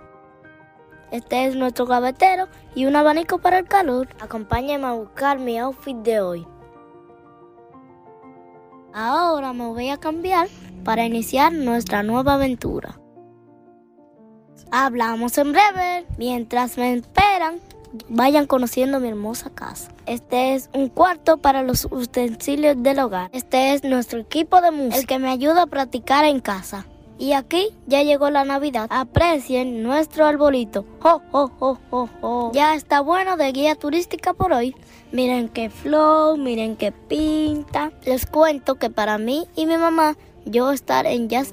Este 1.09 1.45
es 1.47 1.55
nuestro 1.55 1.87
gavetero 1.87 2.47
y 2.75 2.85
un 2.85 2.95
abanico 2.95 3.39
para 3.39 3.57
el 3.57 3.67
calor. 3.67 4.09
Acompáñenme 4.19 4.85
a 4.85 4.93
buscar 4.93 5.39
mi 5.39 5.57
outfit 5.57 5.97
de 5.97 6.21
hoy. 6.21 6.47
Ahora 8.93 9.53
me 9.53 9.67
voy 9.67 9.89
a 9.89 9.97
cambiar 9.97 10.47
para 10.83 11.05
iniciar 11.05 11.53
nuestra 11.53 12.03
nueva 12.03 12.33
aventura. 12.33 12.99
Hablamos 14.71 15.37
en 15.37 15.51
breve. 15.51 16.05
Mientras 16.17 16.77
me 16.77 16.93
esperan, 16.93 17.59
vayan 18.09 18.47
conociendo 18.47 18.99
mi 18.99 19.09
hermosa 19.09 19.49
casa. 19.49 19.91
Este 20.05 20.55
es 20.55 20.69
un 20.73 20.89
cuarto 20.89 21.37
para 21.37 21.63
los 21.63 21.85
utensilios 21.85 22.81
del 22.81 22.99
hogar. 22.99 23.29
Este 23.33 23.73
es 23.73 23.83
nuestro 23.83 24.19
equipo 24.19 24.61
de 24.61 24.71
música, 24.71 24.97
el 24.97 25.07
que 25.07 25.19
me 25.19 25.29
ayuda 25.29 25.63
a 25.63 25.67
practicar 25.67 26.25
en 26.25 26.39
casa. 26.39 26.85
Y 27.21 27.33
aquí 27.33 27.69
ya 27.85 28.01
llegó 28.01 28.31
la 28.31 28.43
Navidad. 28.45 28.87
Aprecien 28.89 29.83
nuestro 29.83 30.25
arbolito. 30.25 30.85
Ya 32.51 32.73
está 32.73 32.99
bueno 32.99 33.37
de 33.37 33.51
guía 33.51 33.75
turística 33.75 34.33
por 34.33 34.51
hoy. 34.51 34.75
Miren 35.11 35.47
qué 35.47 35.69
flow, 35.69 36.35
miren 36.35 36.75
qué 36.75 36.91
pinta. 36.91 37.91
Les 38.05 38.25
cuento 38.25 38.79
que 38.79 38.89
para 38.89 39.19
mí 39.19 39.45
y 39.55 39.67
mi 39.67 39.77
mamá, 39.77 40.17
yo 40.45 40.71
estar 40.71 41.05
en 41.05 41.29
Jazz 41.29 41.51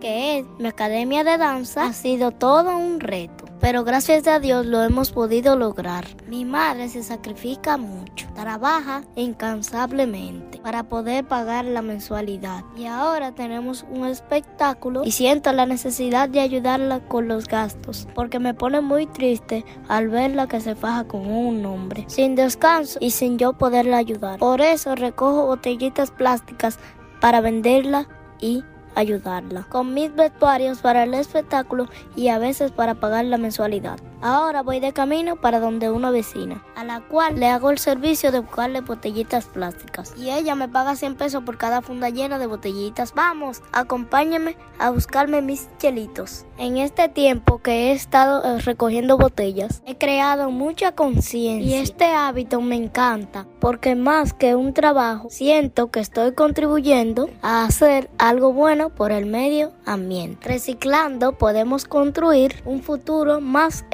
que 0.00 0.38
es 0.38 0.44
mi 0.58 0.66
academia 0.66 1.22
de 1.22 1.38
danza, 1.38 1.86
ha 1.86 1.92
sido 1.92 2.32
todo 2.32 2.76
un 2.76 2.98
reto. 2.98 3.43
Pero 3.64 3.82
gracias 3.82 4.26
a 4.26 4.40
Dios 4.40 4.66
lo 4.66 4.82
hemos 4.82 5.10
podido 5.10 5.56
lograr. 5.56 6.04
Mi 6.28 6.44
madre 6.44 6.90
se 6.90 7.02
sacrifica 7.02 7.78
mucho, 7.78 8.28
trabaja 8.34 9.04
incansablemente 9.16 10.58
para 10.58 10.82
poder 10.82 11.24
pagar 11.24 11.64
la 11.64 11.80
mensualidad. 11.80 12.62
Y 12.76 12.84
ahora 12.84 13.32
tenemos 13.32 13.86
un 13.90 14.04
espectáculo 14.04 15.02
y 15.02 15.12
siento 15.12 15.50
la 15.54 15.64
necesidad 15.64 16.28
de 16.28 16.40
ayudarla 16.40 17.00
con 17.08 17.26
los 17.26 17.48
gastos, 17.48 18.06
porque 18.14 18.38
me 18.38 18.52
pone 18.52 18.82
muy 18.82 19.06
triste 19.06 19.64
al 19.88 20.10
verla 20.10 20.46
que 20.46 20.60
se 20.60 20.74
faja 20.74 21.04
con 21.04 21.26
un 21.26 21.64
hombre, 21.64 22.04
sin 22.08 22.34
descanso 22.34 22.98
y 23.00 23.12
sin 23.12 23.38
yo 23.38 23.54
poderla 23.54 23.96
ayudar. 23.96 24.40
Por 24.40 24.60
eso 24.60 24.94
recojo 24.94 25.46
botellitas 25.46 26.10
plásticas 26.10 26.78
para 27.18 27.40
venderla 27.40 28.08
y 28.42 28.62
ayudarla. 28.94 29.64
Con 29.68 29.94
mis 29.94 30.14
vestuarios 30.14 30.78
para 30.78 31.04
el 31.04 31.14
espectáculo 31.14 31.88
y 32.16 32.28
a 32.28 32.38
veces 32.38 32.72
para 32.72 32.94
pagar 32.94 33.24
la 33.24 33.38
mensualidad. 33.38 33.98
Ahora 34.26 34.62
voy 34.62 34.80
de 34.80 34.94
camino 34.94 35.36
para 35.36 35.60
donde 35.60 35.90
una 35.90 36.10
vecina, 36.10 36.64
a 36.76 36.82
la 36.82 37.02
cual 37.02 37.38
le 37.38 37.48
hago 37.48 37.68
el 37.68 37.76
servicio 37.76 38.32
de 38.32 38.38
buscarle 38.38 38.80
botellitas 38.80 39.44
plásticas. 39.44 40.14
Y 40.16 40.30
ella 40.30 40.54
me 40.54 40.66
paga 40.66 40.96
100 40.96 41.16
pesos 41.16 41.44
por 41.44 41.58
cada 41.58 41.82
funda 41.82 42.08
llena 42.08 42.38
de 42.38 42.46
botellitas. 42.46 43.12
Vamos, 43.12 43.60
acompáñame 43.72 44.56
a 44.78 44.88
buscarme 44.88 45.42
mis 45.42 45.68
chelitos. 45.76 46.46
En 46.56 46.78
este 46.78 47.10
tiempo 47.10 47.58
que 47.58 47.90
he 47.90 47.92
estado 47.92 48.42
eh, 48.44 48.60
recogiendo 48.60 49.18
botellas, 49.18 49.82
he 49.84 49.98
creado 49.98 50.50
mucha 50.50 50.92
conciencia. 50.92 51.70
Y 51.70 51.74
este 51.74 52.06
hábito 52.06 52.62
me 52.62 52.76
encanta, 52.76 53.46
porque 53.60 53.94
más 53.94 54.32
que 54.32 54.54
un 54.54 54.72
trabajo, 54.72 55.28
siento 55.28 55.90
que 55.90 56.00
estoy 56.00 56.32
contribuyendo 56.32 57.28
a 57.42 57.66
hacer 57.66 58.08
algo 58.16 58.54
bueno 58.54 58.88
por 58.88 59.12
el 59.12 59.26
medio 59.26 59.72
ambiente. 59.84 60.48
Reciclando 60.48 61.36
podemos 61.36 61.84
construir 61.84 62.62
un 62.64 62.82
futuro 62.82 63.42
más 63.42 63.84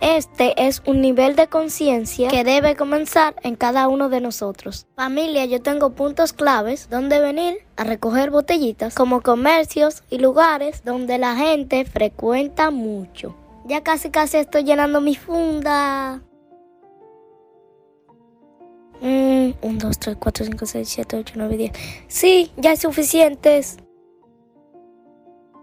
Este 0.00 0.66
es 0.66 0.82
un 0.84 1.00
nivel 1.00 1.36
de 1.36 1.46
conciencia 1.46 2.28
que 2.28 2.42
debe 2.42 2.74
comenzar 2.74 3.36
en 3.42 3.54
cada 3.54 3.86
uno 3.86 4.08
de 4.08 4.20
nosotros. 4.20 4.86
Familia, 4.96 5.44
yo 5.44 5.62
tengo 5.62 5.90
puntos 5.90 6.32
claves 6.32 6.90
donde 6.90 7.20
venir 7.20 7.58
a 7.76 7.84
recoger 7.84 8.32
botellitas, 8.32 8.96
como 8.96 9.22
comercios 9.22 10.02
y 10.10 10.18
lugares 10.18 10.82
donde 10.84 11.18
la 11.18 11.36
gente 11.36 11.84
frecuenta 11.84 12.72
mucho. 12.72 13.36
Ya 13.64 13.84
casi 13.84 14.10
casi 14.10 14.38
estoy 14.38 14.64
llenando 14.64 15.00
mi 15.00 15.14
funda. 15.14 16.20
Mm, 19.00 19.52
1, 19.62 19.78
2, 19.78 19.98
3, 20.00 20.16
4, 20.18 20.44
5, 20.46 20.66
6, 20.66 20.88
7, 20.88 21.16
8, 21.16 21.34
9, 21.36 21.56
10. 21.56 21.72
Sí, 22.08 22.50
ya 22.56 22.72
es 22.72 22.80
suficientes. 22.80 23.76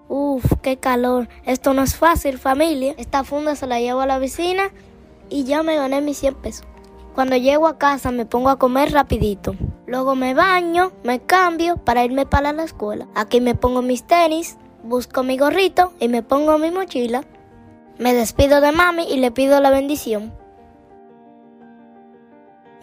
Uf, 0.07 0.45
qué 0.61 0.77
calor. 0.77 1.27
Esto 1.45 1.73
no 1.73 1.81
es 1.81 1.95
fácil, 1.95 2.37
familia. 2.37 2.93
Esta 2.97 3.23
funda 3.23 3.55
se 3.55 3.67
la 3.67 3.79
llevo 3.79 4.01
a 4.01 4.05
la 4.05 4.19
vecina 4.19 4.71
y 5.29 5.45
ya 5.45 5.63
me 5.63 5.75
gané 5.75 6.01
mis 6.01 6.19
100 6.19 6.35
pesos. 6.35 6.67
Cuando 7.15 7.37
llego 7.37 7.67
a 7.67 7.77
casa 7.77 8.11
me 8.11 8.25
pongo 8.25 8.49
a 8.49 8.59
comer 8.59 8.91
rapidito. 8.91 9.55
Luego 9.87 10.15
me 10.15 10.33
baño, 10.33 10.91
me 11.03 11.21
cambio 11.21 11.77
para 11.77 12.03
irme 12.03 12.25
para 12.25 12.53
la 12.53 12.63
escuela. 12.63 13.07
Aquí 13.15 13.41
me 13.41 13.55
pongo 13.55 13.81
mis 13.81 14.03
tenis, 14.03 14.57
busco 14.83 15.23
mi 15.23 15.37
gorrito 15.37 15.93
y 15.99 16.07
me 16.07 16.21
pongo 16.21 16.57
mi 16.57 16.71
mochila. 16.71 17.23
Me 17.97 18.13
despido 18.13 18.61
de 18.61 18.71
mami 18.71 19.03
y 19.03 19.17
le 19.17 19.31
pido 19.31 19.59
la 19.59 19.71
bendición. 19.71 20.33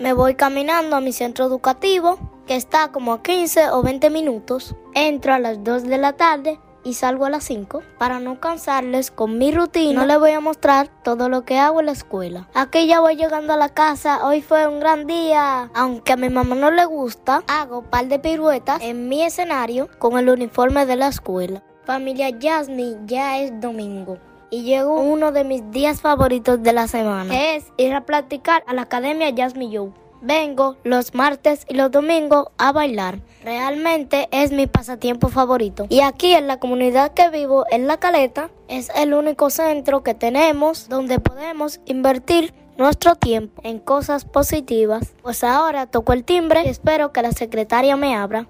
Me 0.01 0.15
voy 0.15 0.35
caminando 0.35 0.97
a 0.97 1.01
mi 1.01 1.13
centro 1.13 1.45
educativo, 1.45 2.19
que 2.47 2.57
está 2.57 2.89
como 2.89 3.13
a 3.13 3.23
15 3.23 3.71
o 3.71 3.83
20 3.83 4.11
minutos. 4.11 4.75
Entro 4.95 5.35
a 5.35 5.39
las 5.39 5.63
2 5.63 5.85
de 5.85 5.99
la 5.99 6.15
tarde 6.15 6.59
y 6.85 6.95
salgo 6.95 7.27
a 7.27 7.31
las 7.31 7.45
5. 7.45 7.83
Para 7.99 8.19
no 8.19 8.41
cansarles 8.41 9.11
con 9.11 9.39
mi 9.39 9.53
rutina, 9.53 10.01
no 10.01 10.07
les 10.07 10.19
voy 10.19 10.33
a 10.33 10.41
mostrar 10.41 10.89
todo 11.03 11.29
lo 11.29 11.45
que 11.45 11.59
hago 11.59 11.81
en 11.81 11.87
la 11.87 11.93
escuela. 11.93 12.49
Aquí 12.55 12.87
ya 12.87 13.01
voy 13.01 13.17
llegando 13.17 13.53
a 13.53 13.57
la 13.57 13.69
casa, 13.69 14.27
hoy 14.27 14.43
fue 14.43 14.67
un 14.67 14.81
gran 14.81 15.07
día. 15.07 15.71
Aunque 15.75 16.13
a 16.13 16.17
mi 16.17 16.29
mamá 16.29 16.55
no 16.55 16.71
le 16.71 16.85
gusta, 16.85 17.43
hago 17.47 17.81
un 17.81 17.87
par 17.87 18.07
de 18.09 18.19
piruetas 18.19 18.81
en 18.83 19.09
mi 19.09 19.23
escenario 19.23 19.89
con 19.99 20.19
el 20.19 20.29
uniforme 20.29 20.87
de 20.87 20.97
la 20.97 21.09
escuela. 21.09 21.63
Familia 21.85 22.31
Yasni, 22.31 22.97
ya 23.07 23.39
es 23.41 23.61
domingo. 23.61 24.19
Y 24.51 24.65
llegó 24.65 25.01
uno 25.01 25.33
de 25.33 25.45
mis 25.45 25.71
días 25.71 26.03
favoritos 26.03 26.63
de 26.63 26.73
la 26.75 26.87
semana, 26.87 27.31
que 27.31 27.57
es 27.57 27.73
ir 27.79 27.95
a 27.95 28.05
practicar 28.05 28.63
a 28.67 28.75
la 28.75 28.83
Academia 28.83 29.33
Jasmine 29.35 29.77
Joe. 29.77 30.02
Vengo 30.23 30.77
los 30.85 31.15
martes 31.15 31.67
y 31.69 31.75
los 31.75 31.91
domingos 31.91 32.47
a 32.57 32.71
bailar. 32.71 33.19
Realmente 33.43 34.29
es 34.31 34.53
mi 34.53 34.69
pasatiempo 34.69 35.29
favorito. 35.29 35.87
Y 35.89 36.01
aquí 36.01 36.33
en 36.33 36.47
la 36.47 36.61
comunidad 36.61 37.13
que 37.13 37.29
vivo, 37.29 37.65
en 37.73 37.89
La 37.89 37.97
Caleta, 37.97 38.51
es 38.69 38.89
el 38.95 39.15
único 39.15 39.51
centro 39.51 40.05
que 40.05 40.15
tenemos 40.15 40.89
donde 40.89 41.19
podemos 41.19 41.81
invertir 41.87 42.55
nuestro 42.79 43.17
tiempo 43.17 43.63
en 43.65 43.81
cosas 43.81 44.25
positivas. 44.25 45.13
Pues 45.23 45.43
ahora 45.43 45.87
toco 45.87 46.13
el 46.13 46.23
timbre 46.23 46.63
y 46.65 46.69
espero 46.69 47.13
que 47.13 47.23
la 47.23 47.33
secretaria 47.33 47.97
me 47.97 48.15
abra. 48.15 48.47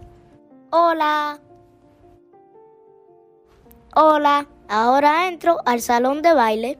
Hola. 0.70 1.40
Hola. 3.94 4.46
Ahora 4.68 5.26
entro 5.26 5.56
al 5.64 5.80
salón 5.80 6.20
de 6.20 6.34
baile. 6.34 6.78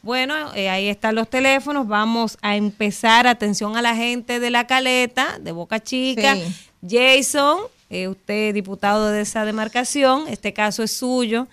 Bueno, 0.00 0.54
eh, 0.54 0.70
ahí 0.70 0.88
están 0.88 1.14
los 1.14 1.28
teléfonos. 1.28 1.86
Vamos 1.86 2.38
a 2.40 2.56
empezar. 2.56 3.26
Atención 3.26 3.76
a 3.76 3.82
la 3.82 3.94
gente 3.94 4.40
de 4.40 4.48
la 4.48 4.66
caleta, 4.66 5.38
de 5.38 5.52
Boca 5.52 5.80
Chica. 5.80 6.34
Sí. 6.34 6.50
Jason, 6.88 7.58
eh, 7.90 8.08
usted 8.08 8.54
diputado 8.54 9.10
de 9.10 9.20
esa 9.20 9.44
demarcación, 9.44 10.28
este 10.28 10.54
caso 10.54 10.82
es 10.82 10.92
suyo. 10.92 11.46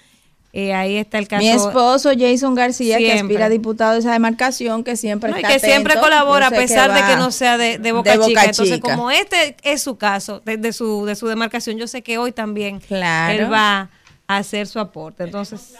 Eh, 0.59 0.73
ahí 0.73 0.97
está 0.97 1.19
el 1.19 1.27
caso. 1.27 1.43
Mi 1.43 1.49
esposo 1.49 2.09
Jason 2.17 2.55
García, 2.55 2.97
que 2.97 3.03
Siempre. 3.11 3.21
aspira 3.35 3.45
a 3.45 3.49
diputado 3.49 3.93
de 3.93 3.99
esa 3.99 4.11
demarcación, 4.11 4.83
que 4.83 4.97
siempre 4.97 5.29
No, 5.29 5.37
y 5.39 5.43
que 5.43 5.59
siempre 5.59 5.93
colabora 5.99 6.47
a 6.47 6.49
pesar 6.49 6.91
de 6.95 7.03
que 7.05 7.15
no 7.15 7.29
sea 7.29 7.59
de, 7.59 7.77
de 7.77 7.91
Boca, 7.91 8.09
de 8.13 8.17
Boca 8.17 8.27
Chica. 8.29 8.45
Entonces, 8.45 8.79
como 8.79 9.11
este 9.11 9.55
es 9.61 9.83
su 9.83 9.97
caso, 9.99 10.41
de, 10.45 10.57
de 10.57 10.73
su, 10.73 11.05
de 11.05 11.15
su 11.15 11.27
demarcación, 11.27 11.77
yo 11.77 11.85
sé 11.85 12.01
que 12.01 12.17
hoy 12.17 12.31
también 12.31 12.79
Claro. 12.79 13.33
él 13.45 13.53
va 13.53 13.89
a 14.27 14.37
hacer 14.37 14.65
su 14.65 14.79
aporte. 14.79 15.25
Entonces, 15.25 15.75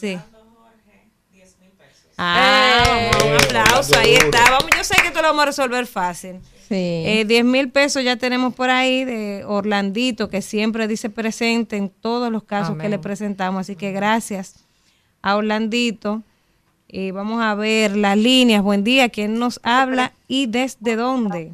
sí. 0.00 0.18
Ah, 2.18 2.82
vamos, 3.12 3.24
un 3.24 3.34
aplauso, 3.36 3.98
ahí 3.98 4.14
está. 4.14 4.50
Vamos, 4.50 4.66
yo 4.76 4.84
sé 4.84 4.94
que 5.00 5.08
esto 5.08 5.22
lo 5.22 5.28
vamos 5.28 5.42
a 5.44 5.46
resolver 5.46 5.86
fácil. 5.86 6.40
Sí. 6.68 6.74
Eh, 7.06 7.24
10 7.26 7.44
mil 7.44 7.70
pesos 7.70 8.02
ya 8.04 8.16
tenemos 8.16 8.54
por 8.54 8.70
ahí 8.70 9.04
de 9.04 9.44
Orlandito, 9.46 10.28
que 10.28 10.42
siempre 10.42 10.88
dice 10.88 11.10
presente 11.10 11.76
en 11.76 11.88
todos 11.90 12.30
los 12.32 12.44
casos 12.44 12.70
Amén. 12.70 12.82
que 12.82 12.88
le 12.88 12.98
presentamos. 12.98 13.60
Así 13.60 13.76
que 13.76 13.92
gracias 13.92 14.64
a 15.22 15.36
Orlandito. 15.36 16.22
Eh, 16.88 17.10
vamos 17.12 17.42
a 17.42 17.54
ver 17.54 17.96
las 17.96 18.16
líneas. 18.16 18.62
Buen 18.62 18.84
día, 18.84 19.08
¿quién 19.08 19.38
nos 19.38 19.60
habla 19.62 20.12
y 20.28 20.46
desde 20.46 20.94
dónde? 20.96 21.52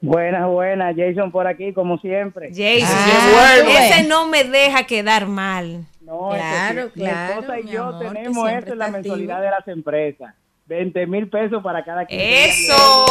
Buenas, 0.00 0.48
buenas. 0.48 0.96
Jason 0.96 1.30
por 1.30 1.46
aquí, 1.46 1.72
como 1.72 1.98
siempre. 1.98 2.48
Jason, 2.50 2.88
Ah, 2.98 3.54
ese 3.68 4.08
no 4.08 4.26
me 4.26 4.42
deja 4.42 4.84
quedar 4.84 5.26
mal. 5.26 5.84
No, 6.00 6.34
es 6.34 6.40
que 6.42 6.48
Claro, 6.48 6.90
claro, 6.92 6.92
Mi 6.94 7.40
esposa 7.40 7.60
y 7.60 7.62
mi 7.64 7.70
yo 7.70 7.84
amor, 7.84 8.12
tenemos 8.12 8.50
esto 8.50 8.72
en 8.72 8.78
la 8.78 8.88
mensualidad 8.88 9.36
activo. 9.36 9.44
de 9.44 9.50
las 9.58 9.68
empresas. 9.68 10.34
20 10.72 11.06
mil 11.06 11.28
pesos 11.28 11.62
para 11.62 11.84
cada 11.84 12.06
quien. 12.06 12.20
Eso, 12.20 13.06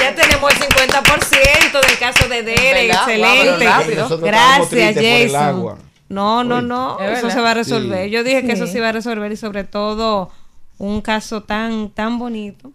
ya 0.00 0.14
tenemos 0.14 0.52
el 0.52 0.58
50% 0.60 1.86
del 1.86 1.98
caso 1.98 2.28
de 2.28 2.42
¿Verdad? 2.42 3.08
excelente. 3.08 3.66
Wow, 4.08 4.18
Gracias, 4.20 4.94
Jason. 4.96 5.78
No, 6.08 6.44
no, 6.44 6.60
no, 6.62 6.98
Es 7.00 7.12
eso 7.18 7.26
verdad. 7.26 7.34
se 7.34 7.40
va 7.40 7.50
a 7.50 7.54
resolver. 7.54 8.04
Sí. 8.06 8.10
Yo 8.10 8.24
dije 8.24 8.44
que 8.46 8.52
eso 8.52 8.66
Sí. 8.66 8.72
se 8.72 8.78
iba 8.78 8.88
a 8.88 8.92
resolver 8.92 9.32
y 9.32 9.36
sobre 9.36 9.64
todo 9.64 10.30
un 10.78 11.00
caso 11.00 11.42
tan 11.42 11.90
tan 11.90 12.18
bonito 12.18 12.70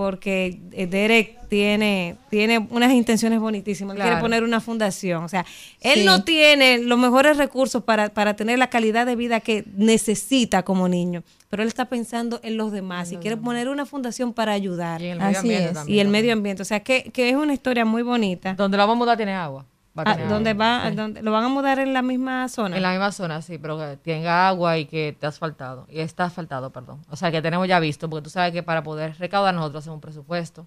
porque 0.00 0.58
eh, 0.72 0.86
Derek 0.86 1.38
tiene 1.48 2.16
tiene 2.30 2.58
unas 2.70 2.92
intenciones 2.92 3.38
bonitísimas. 3.38 3.96
Claro. 3.96 4.08
quiere 4.10 4.20
poner 4.22 4.44
una 4.44 4.60
fundación, 4.60 5.24
o 5.24 5.28
sea, 5.28 5.44
él 5.80 6.00
Sí. 6.00 6.04
no 6.04 6.24
tiene 6.24 6.78
los 6.78 6.98
mejores 6.98 7.36
recursos 7.36 7.82
para, 7.84 8.08
para 8.08 8.34
tener 8.34 8.58
la 8.58 8.70
calidad 8.70 9.04
de 9.04 9.14
vida 9.16 9.40
que 9.40 9.64
necesita 9.76 10.62
como 10.62 10.88
niño, 10.88 11.22
pero 11.50 11.62
él 11.62 11.68
está 11.68 11.84
pensando 11.86 12.40
en 12.42 12.56
los 12.56 12.72
demás 12.72 13.12
y 13.12 13.16
quiere 13.18 13.36
poner 13.36 13.68
una 13.68 13.84
fundación 13.84 14.32
para 14.32 14.52
ayudar. 14.52 15.02
Y 15.02 15.08
el 15.08 15.18
medio 15.18 15.28
Así 15.30 15.38
ambiente 15.38 15.66
es. 15.68 15.74
también. 15.74 15.96
Y 15.96 16.00
el 16.00 16.08
medio 16.08 16.32
ambiente, 16.32 16.62
o 16.62 16.64
sea, 16.64 16.80
que, 16.80 17.10
que 17.12 17.28
es 17.28 17.36
una 17.36 17.52
historia 17.52 17.84
muy 17.84 18.02
bonita. 18.02 18.54
Donde 18.54 18.76
lo 18.78 18.84
vamos 18.86 18.94
a 18.96 18.98
mudar 18.98 19.16
tiene 19.18 19.34
agua. 19.34 19.66
Va 20.04 20.10
a 20.10 20.14
Ah, 20.14 20.16
tener 20.16 20.28
¿Dónde 20.30 20.50
agua. 20.50 20.78
va? 20.84 20.90
Sí. 20.90 20.96
¿Dónde- 20.96 21.22
¿Lo 21.22 21.32
van 21.32 21.44
a 21.44 21.48
mudar 21.48 21.78
en 21.78 21.92
la 21.92 22.02
misma 22.02 22.48
zona? 22.48 22.76
En 22.76 22.82
la 22.82 22.90
misma 22.90 23.12
zona, 23.12 23.42
sí, 23.42 23.58
pero 23.58 23.78
que 23.78 23.96
tenga 24.02 24.48
agua 24.48 24.78
y 24.78 24.86
que 24.86 25.08
esté 25.10 25.26
asfaltado. 25.26 25.86
Y 25.90 26.00
está 26.00 26.24
asfaltado, 26.24 26.70
perdón. 26.70 27.00
O 27.10 27.16
sea, 27.16 27.30
que 27.30 27.40
tenemos 27.42 27.66
ya 27.68 27.78
visto, 27.80 28.08
porque 28.08 28.24
tú 28.24 28.30
sabes 28.30 28.52
que 28.52 28.62
para 28.62 28.82
poder 28.82 29.14
recaudar 29.18 29.54
nosotros 29.54 29.82
hacemos 29.84 29.96
un 29.96 30.00
presupuesto 30.00 30.66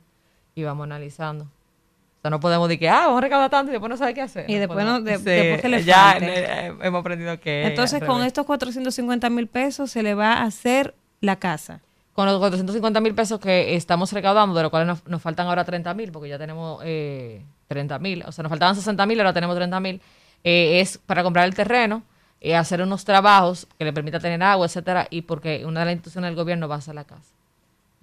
y 0.55 0.63
vamos 0.63 0.83
analizando. 0.85 1.45
O 1.45 2.21
sea, 2.23 2.29
no 2.29 2.39
podemos 2.39 2.69
decir 2.69 2.79
que, 2.79 2.89
ah, 2.89 3.01
vamos 3.07 3.17
a 3.17 3.21
recaudar 3.21 3.49
tanto 3.49 3.69
y 3.69 3.73
después 3.73 3.89
no 3.89 3.97
sabe 3.97 4.13
qué 4.13 4.21
hacer. 4.21 4.49
Y 4.49 4.55
después 4.55 4.85
no- 4.85 5.01
de- 5.01 5.17
después 5.17 5.61
que 5.61 5.67
le 5.69 5.83
ya 5.83 6.11
falte. 6.13 6.43
eh, 6.67 6.73
hemos 6.83 7.01
aprendido 7.01 7.37
que... 7.39 7.67
Entonces, 7.67 7.99
con 7.99 8.15
revés. 8.17 8.27
estos 8.27 8.45
450 8.45 9.29
mil 9.29 9.47
pesos 9.47 9.91
se 9.91 10.03
le 10.03 10.13
va 10.15 10.33
a 10.35 10.43
hacer 10.43 10.95
la 11.19 11.35
casa. 11.37 11.81
Con 12.13 12.27
los 12.27 12.37
450 12.37 13.01
mil 13.01 13.15
pesos 13.15 13.39
que 13.39 13.75
estamos 13.75 14.13
recaudando, 14.13 14.55
de 14.55 14.61
los 14.61 14.69
cuales 14.69 14.87
nos, 14.87 15.05
nos 15.07 15.21
faltan 15.21 15.47
ahora 15.47 15.65
30 15.65 15.93
mil, 15.95 16.11
porque 16.11 16.29
ya 16.29 16.37
tenemos 16.37 16.79
eh, 16.85 17.43
30 17.67 17.99
mil, 17.99 18.23
o 18.25 18.31
sea, 18.31 18.43
nos 18.43 18.49
faltaban 18.49 18.75
60 18.75 19.05
mil, 19.05 19.19
ahora 19.19 19.33
tenemos 19.33 19.55
30 19.55 19.79
mil, 19.79 20.01
eh, 20.43 20.81
es 20.81 20.97
para 20.97 21.23
comprar 21.23 21.45
el 21.45 21.55
terreno, 21.55 22.03
eh, 22.41 22.55
hacer 22.55 22.81
unos 22.81 23.05
trabajos 23.05 23.67
que 23.77 23.85
le 23.85 23.93
permita 23.93 24.19
tener 24.19 24.41
agua, 24.43 24.65
etcétera, 24.65 25.07
y 25.09 25.21
porque 25.21 25.65
una 25.65 25.81
de 25.81 25.85
las 25.87 25.93
instituciones 25.93 26.29
del 26.29 26.35
gobierno 26.35 26.67
va 26.67 26.75
a 26.75 26.81
ser 26.81 26.95
la 26.95 27.05
casa. 27.05 27.33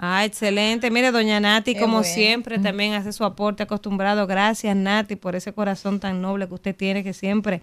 Ah, 0.02 0.24
excelente. 0.24 0.90
Mire, 0.90 1.12
doña 1.12 1.40
Nati, 1.40 1.74
Qué 1.74 1.80
como 1.80 1.98
bueno. 1.98 2.08
siempre, 2.08 2.58
también 2.58 2.94
hace 2.94 3.12
su 3.12 3.22
aporte 3.22 3.62
acostumbrado. 3.64 4.26
Gracias, 4.26 4.74
Nati, 4.74 5.14
por 5.14 5.36
ese 5.36 5.52
corazón 5.52 6.00
tan 6.00 6.22
noble 6.22 6.48
que 6.48 6.54
usted 6.54 6.74
tiene, 6.74 7.04
que 7.04 7.12
siempre 7.12 7.60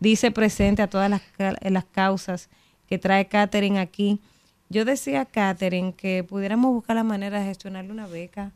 dice 0.00 0.32
presente 0.32 0.82
a 0.82 0.88
todas 0.88 1.08
las, 1.08 1.22
las 1.60 1.84
causas 1.84 2.48
que 2.88 2.98
trae 2.98 3.28
Catherine 3.28 3.78
aquí. 3.78 4.20
Yo 4.68 4.84
decía 4.84 5.20
a 5.20 5.24
Catherine 5.26 5.94
que 5.94 6.24
pudiéramos 6.24 6.72
buscar 6.72 6.96
la 6.96 7.04
manera 7.04 7.38
de 7.38 7.46
gestionarle 7.46 7.92
una 7.92 8.08
beca 8.08 8.50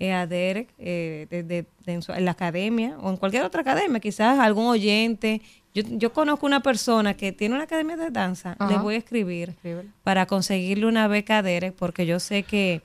eh, 0.00 0.12
a 0.12 0.26
Derek 0.26 0.68
eh, 0.78 1.26
de- 1.30 1.42
de- 1.42 1.66
de 1.86 1.92
en, 1.92 2.24
la 2.24 2.30
academia 2.30 2.96
o 3.00 3.10
en 3.10 3.16
cualquier 3.16 3.42
otra 3.44 3.60
academia, 3.62 4.00
quizás 4.00 4.38
algún 4.38 4.66
oyente. 4.66 5.40
Yo, 5.74 5.82
yo 5.86 6.12
conozco 6.12 6.46
una 6.46 6.60
persona 6.60 7.14
que 7.14 7.32
tiene 7.32 7.54
una 7.54 7.64
academia 7.64 7.96
de 7.96 8.10
danza, 8.10 8.56
le 8.68 8.78
voy 8.78 8.94
a 8.94 8.98
escribir 8.98 9.50
Escríbele. 9.50 9.88
para 10.02 10.26
conseguirle 10.26 10.86
una 10.86 11.06
beca 11.08 11.38
a 11.38 11.42
Derek 11.42 11.74
porque 11.74 12.06
yo 12.06 12.18
sé 12.20 12.42
que 12.42 12.80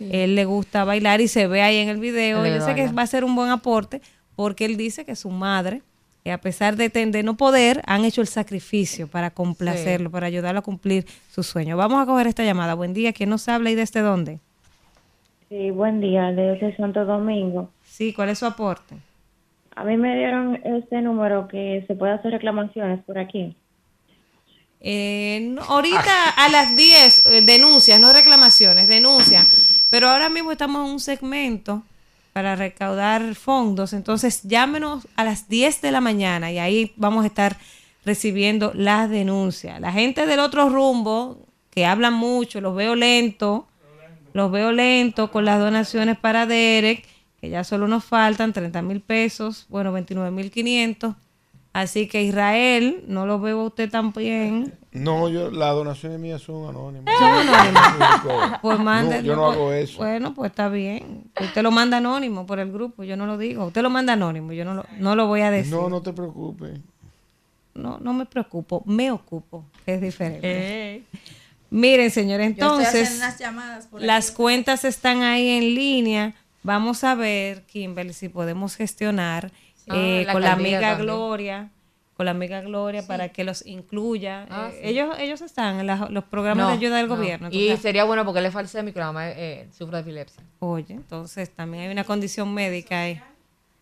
Él 0.00 0.34
le 0.34 0.44
gusta 0.44 0.84
bailar 0.84 1.20
y 1.20 1.28
se 1.28 1.46
ve 1.46 1.62
ahí 1.62 1.76
en 1.76 1.88
el 1.88 1.98
video. 1.98 2.44
Yo 2.46 2.64
sé 2.64 2.74
que 2.74 2.88
va 2.92 3.02
a 3.02 3.06
ser 3.06 3.22
un 3.24 3.34
buen 3.36 3.50
aporte 3.50 4.00
porque 4.34 4.64
él 4.64 4.76
dice 4.76 5.04
que 5.04 5.14
su 5.14 5.30
madre, 5.30 5.82
eh, 6.24 6.32
a 6.32 6.38
pesar 6.38 6.74
de, 6.76 6.88
de 6.88 7.22
no 7.22 7.36
poder, 7.36 7.82
han 7.86 8.04
hecho 8.04 8.20
el 8.22 8.26
sacrificio 8.26 9.06
para 9.06 9.30
complacerlo, 9.30 10.10
para 10.10 10.26
ayudarlo 10.26 10.58
a 10.60 10.62
cumplir 10.62 11.06
su 11.30 11.42
sueño. 11.44 11.76
Vamos 11.76 12.02
a 12.02 12.06
coger 12.06 12.26
esta 12.26 12.42
llamada. 12.44 12.74
Buen 12.74 12.94
día. 12.94 13.12
¿Quién 13.12 13.28
nos 13.30 13.46
habla 13.48 13.70
y 13.70 13.74
desde 13.76 14.00
dónde? 14.00 14.40
Sí, 15.52 15.70
buen 15.70 16.00
día, 16.00 16.32
desde 16.32 16.74
Santo 16.78 17.04
Domingo. 17.04 17.68
Sí, 17.84 18.14
¿cuál 18.14 18.30
es 18.30 18.38
su 18.38 18.46
aporte? 18.46 18.94
A 19.76 19.84
mí 19.84 19.98
me 19.98 20.16
dieron 20.16 20.58
este 20.64 21.02
número 21.02 21.46
que 21.46 21.84
se 21.86 21.94
puede 21.94 22.14
hacer 22.14 22.30
reclamaciones 22.30 23.04
por 23.04 23.18
aquí. 23.18 23.54
Eh, 24.80 25.46
no, 25.50 25.60
ahorita 25.60 26.30
a 26.38 26.48
las 26.48 26.74
10 26.74 27.26
eh, 27.26 27.42
denuncias, 27.42 28.00
no 28.00 28.14
reclamaciones, 28.14 28.88
denuncias. 28.88 29.84
Pero 29.90 30.08
ahora 30.08 30.30
mismo 30.30 30.52
estamos 30.52 30.86
en 30.86 30.92
un 30.94 31.00
segmento 31.00 31.82
para 32.32 32.56
recaudar 32.56 33.34
fondos. 33.34 33.92
Entonces 33.92 34.44
llámenos 34.44 35.06
a 35.16 35.24
las 35.24 35.50
10 35.50 35.82
de 35.82 35.92
la 35.92 36.00
mañana 36.00 36.50
y 36.50 36.60
ahí 36.60 36.94
vamos 36.96 37.24
a 37.24 37.26
estar 37.26 37.58
recibiendo 38.06 38.72
las 38.74 39.10
denuncias. 39.10 39.78
La 39.82 39.92
gente 39.92 40.24
del 40.24 40.40
otro 40.40 40.70
rumbo, 40.70 41.36
que 41.70 41.84
hablan 41.84 42.14
mucho, 42.14 42.62
los 42.62 42.74
veo 42.74 42.94
lento, 42.94 43.66
los 44.32 44.50
veo 44.50 44.72
lento 44.72 45.30
con 45.30 45.44
las 45.44 45.58
donaciones 45.60 46.18
para 46.18 46.46
Derek, 46.46 47.04
que 47.40 47.50
ya 47.50 47.64
solo 47.64 47.88
nos 47.88 48.04
faltan 48.04 48.52
30 48.52 48.82
mil 48.82 49.00
pesos, 49.00 49.66
bueno, 49.68 49.92
29 49.92 50.30
mil 50.30 50.50
500. 50.50 51.14
Así 51.74 52.06
que 52.06 52.22
Israel, 52.22 53.02
no 53.08 53.24
lo 53.24 53.40
veo 53.40 53.60
a 53.60 53.64
usted 53.64 53.90
tan 53.90 54.12
bien. 54.12 54.74
No, 54.92 55.30
yo, 55.30 55.50
las 55.50 55.72
donaciones 55.74 56.20
mías 56.20 56.42
son 56.42 56.68
anónimas. 56.68 57.14
Son 57.18 57.30
anónimas. 57.48 58.58
Pues 58.60 58.78
No, 58.78 58.84
mande- 58.84 59.22
yo 59.22 59.34
no 59.36 59.50
hago 59.50 59.72
eso. 59.72 59.96
Bueno, 59.96 60.34
pues 60.34 60.50
está 60.50 60.68
bien. 60.68 61.30
Usted 61.40 61.62
lo 61.62 61.70
manda 61.70 61.96
anónimo 61.96 62.44
por 62.44 62.58
el 62.58 62.70
grupo, 62.70 63.04
yo 63.04 63.16
no 63.16 63.24
lo 63.24 63.38
digo. 63.38 63.64
Usted 63.64 63.80
lo 63.80 63.88
manda 63.88 64.12
anónimo, 64.12 64.52
yo 64.52 64.66
no 64.66 64.74
lo, 64.74 64.84
no 64.98 65.16
lo 65.16 65.26
voy 65.28 65.40
a 65.40 65.50
decir. 65.50 65.72
No, 65.74 65.88
no 65.88 66.02
te 66.02 66.12
preocupes. 66.12 66.78
No, 67.74 67.98
no 68.00 68.12
me 68.12 68.26
preocupo, 68.26 68.82
me 68.84 69.10
ocupo, 69.10 69.64
que 69.86 69.94
es 69.94 70.00
diferente. 70.02 70.40
Eh. 70.96 71.02
Miren, 71.72 72.10
señores, 72.10 72.46
entonces 72.48 73.18
por 73.90 74.02
las 74.02 74.30
cuentas 74.30 74.84
están 74.84 75.22
ahí 75.22 75.48
en 75.48 75.74
línea. 75.74 76.34
Vamos 76.62 77.02
a 77.02 77.14
ver, 77.14 77.62
Kimberly, 77.62 78.12
si 78.12 78.28
podemos 78.28 78.76
gestionar 78.76 79.50
Ah, 79.88 79.96
eh, 79.96 80.22
la 80.26 80.32
con 80.34 80.42
la 80.42 80.52
amiga 80.52 80.80
también. 80.80 80.98
Gloria, 81.06 81.70
con 82.16 82.26
la 82.26 82.32
amiga 82.32 82.60
Gloria 82.60 83.04
para 83.06 83.30
que 83.30 83.42
los 83.42 83.64
incluya. 83.66 84.46
Ah, 84.50 84.68
Eh, 84.70 84.78
sí. 84.82 84.88
ellos 84.90 85.16
ellos 85.18 85.40
están 85.40 85.80
en 85.80 85.86
las- 85.86 86.10
los 86.10 86.24
programas 86.24 86.68
de 86.68 86.72
ayuda 86.74 86.98
del 86.98 87.08
no. 87.08 87.16
gobierno. 87.16 87.48
Y 87.50 87.74
sería 87.78 88.04
bueno 88.04 88.24
porque 88.24 88.40
él 88.40 88.46
es 88.46 88.52
falsémico, 88.52 89.00
la 89.00 89.06
mamá 89.06 89.30
eh, 89.30 89.66
sufre 89.76 89.96
de 89.96 90.02
epilepsia. 90.02 90.42
Oye, 90.60 90.92
entonces 90.94 91.48
también 91.50 91.84
hay 91.84 91.88
una 91.90 92.04
condición 92.04 92.52
médica 92.54 93.00
ahí. 93.00 93.20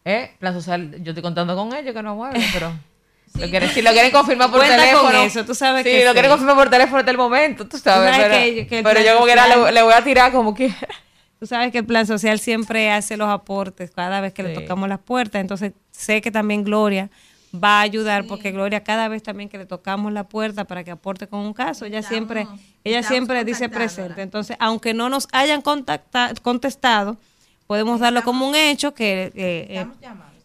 ¿Eh? 0.04 0.30
Plan 0.38 0.54
social, 0.54 1.02
yo 1.02 1.10
estoy 1.10 1.22
contando 1.22 1.54
con 1.56 1.74
ellos 1.74 1.92
que 1.92 2.02
no 2.02 2.14
mueven, 2.14 2.40
pero... 2.54 2.72
Lo 3.35 3.48
quieren- 3.48 3.70
si 3.70 3.81
lo 3.82 3.93
quieren 3.93 4.11
confirmar 4.11 4.51
por 4.51 4.59
Cuenta 4.59 4.77
con 4.77 4.85
teléfono. 4.85 5.23
eso, 5.23 5.44
tú 5.44 5.55
sabes 5.55 5.85
sí, 5.85 5.90
que 5.90 6.05
lo 6.05 6.11
sí. 6.11 6.12
quieren 6.15 6.31
confirmar 6.31 6.57
por 6.57 6.69
teléfono 6.70 6.98
hasta 6.98 7.11
el 7.11 7.16
momento, 7.16 7.66
tú 7.66 7.78
sabes. 7.78 8.11
sabes 8.16 8.28
pero 8.28 8.43
que- 8.43 8.66
que 8.66 8.78
el 8.78 8.85
pero 8.85 8.94
plan 9.01 9.05
yo 9.07 9.15
como 9.15 9.27
que 9.27 9.32
era, 9.32 9.47
le, 9.47 9.73
le 9.73 9.82
voy 9.82 9.93
a 9.94 10.02
tirar 10.05 10.32
como 10.32 10.55
que... 10.55 10.73
Tú 11.39 11.47
sabes 11.47 11.73
que 11.73 11.78
el 11.78 11.86
plan 11.86 12.07
social 12.07 12.39
siempre 12.39 12.90
hace 12.90 13.16
los 13.16 13.28
aportes 13.31 13.90
cada 13.93 14.20
vez 14.20 14.35
que 14.35 14.43
le 14.43 14.52
tocamos 14.52 14.90
las 14.90 14.98
puertas, 14.98 15.40
entonces 15.40 15.73
sé 15.90 16.20
que 16.20 16.31
también 16.31 16.65
Gloria 16.65 17.09
va 17.55 17.78
a 17.78 17.81
ayudar 17.81 18.27
porque 18.27 18.52
Gloria 18.52 18.85
cada 18.85 19.09
vez 19.09 19.23
también 19.23 19.48
que 19.48 19.57
le 19.57 19.65
tocamos 19.65 20.12
la 20.12 20.24
puerta 20.24 20.65
para 20.66 20.85
que 20.85 20.90
aporte 20.90 21.27
con 21.28 21.40
un 21.40 21.55
caso, 21.55 21.86
ella 21.86 22.02
siempre 22.02 22.47
ella 22.85 23.02
siempre 23.02 23.43
dice 23.44 23.70
presente. 23.70 24.20
Entonces, 24.20 24.55
aunque 24.61 24.93
no 24.93 25.09
nos 25.09 25.28
hayan 25.32 25.62
contacta- 25.62 26.35
contestado, 26.43 27.16
podemos 27.66 28.01
darlo 28.01 28.23
como 28.23 28.47
un 28.47 28.55
hecho 28.55 28.93
que 28.93 29.32
eh, 29.35 29.66
eh, 29.70 29.86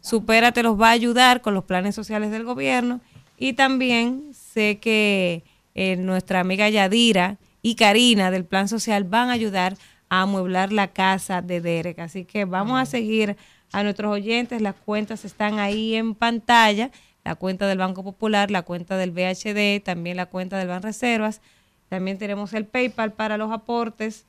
Supérate 0.05 0.61
los 0.61 0.79
va 0.79 0.89
a 0.89 0.91
ayudar 0.91 1.41
con 1.41 1.55
los 1.55 1.63
planes 1.63 1.95
sociales 1.95 2.29
del 2.29 2.43
gobierno. 2.43 3.01
Y 3.39 3.53
también 3.53 4.35
sé 4.35 4.77
que 4.77 5.43
eh, 5.73 5.95
nuestra 5.95 6.41
amiga 6.41 6.69
Yadira 6.69 7.39
y 7.63 7.73
Karina 7.73 8.29
del 8.29 8.45
plan 8.45 8.67
social 8.67 9.03
van 9.05 9.29
a 9.29 9.31
ayudar 9.31 9.77
a 10.09 10.21
amueblar 10.21 10.71
la 10.71 10.89
casa 10.89 11.41
de 11.41 11.59
Derek. 11.59 11.97
Así 11.97 12.23
que 12.23 12.45
vamos 12.45 12.79
a 12.79 12.85
seguir 12.85 13.35
a 13.71 13.81
nuestros 13.81 14.11
oyentes, 14.11 14.61
las 14.61 14.75
cuentas 14.75 15.25
están 15.25 15.57
ahí 15.57 15.95
en 15.95 16.13
pantalla, 16.13 16.91
la 17.23 17.33
cuenta 17.33 17.65
del 17.65 17.79
Banco 17.79 18.03
Popular, 18.03 18.51
la 18.51 18.61
cuenta 18.61 18.97
del 18.97 19.09
BHD, 19.09 19.83
también 19.83 20.17
la 20.17 20.27
cuenta 20.27 20.59
del 20.59 20.67
Ban 20.67 20.83
Reservas, 20.83 21.41
también 21.89 22.19
tenemos 22.19 22.53
el 22.53 22.65
PayPal 22.65 23.11
para 23.13 23.37
los 23.37 23.51
aportes. 23.51 24.27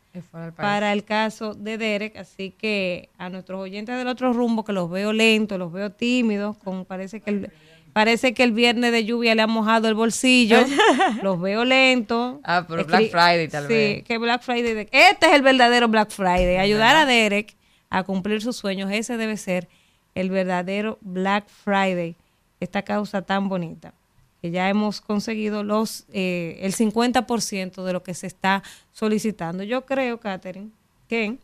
Para 0.57 0.93
el 0.93 1.05
caso 1.05 1.55
de 1.55 1.79
Derek, 1.79 2.17
así 2.17 2.51
que 2.51 3.09
a 3.19 3.29
nuestros 3.29 3.61
oyentes 3.61 3.97
del 3.97 4.09
otro 4.09 4.33
rumbo 4.33 4.65
que 4.65 4.73
los 4.73 4.91
veo 4.91 5.13
lentos, 5.13 5.59
los 5.59 5.73
veo 5.73 5.91
tímidos, 5.91 6.57
con 6.59 6.85
parece 6.85 7.21
que 7.21 7.31
el 7.31 7.51
parece 7.93 8.35
que 8.35 8.43
el 8.43 8.53
viernes 8.53 8.93
de 8.93 9.07
lluvia 9.07 9.35
le 9.35 9.41
ha 9.43 9.47
mojado 9.47 9.89
el 9.89 9.95
bolsillo, 9.95 10.59
los 11.23 11.41
veo 11.41 11.65
lentos. 11.65 12.41
Ah, 12.45 12.65
pero 12.69 12.83
Escri- 12.83 12.87
Black 12.87 13.11
Friday 13.11 13.49
tal 13.49 13.67
sí, 13.69 13.73
vez. 13.73 14.05
que 14.05 14.19
Black 14.19 14.43
Friday, 14.43 14.75
de- 14.75 14.89
este 14.93 15.27
es 15.27 15.33
el 15.33 15.41
verdadero 15.43 15.89
Black 15.89 16.11
Friday, 16.11 16.57
ayudar 16.59 16.95
a 16.97 17.07
Derek 17.07 17.57
a 17.89 18.03
cumplir 18.03 18.43
sus 18.43 18.57
sueños, 18.57 18.91
ese 18.93 19.17
debe 19.17 19.37
ser 19.39 19.69
el 20.15 20.29
verdadero 20.31 20.99
Black 21.01 21.47
Friday, 21.49 22.17
esta 22.61 22.83
causa 22.83 23.23
tan 23.23 23.49
bonita 23.49 23.95
que 24.47 24.53
ya 24.53 24.69
hemos 24.69 25.01
conseguido 25.01 25.65
los 25.65 26.05
eh, 26.13 26.59
el 26.61 26.75
50% 26.75 27.83
de 27.83 27.93
lo 27.93 28.03
que 28.03 28.15
se 28.15 28.27
está 28.27 28.63
solicitando. 28.93 29.65
Yo 29.65 29.85
creo, 29.85 30.21
Catherine, 30.21 30.71
que 31.09 31.39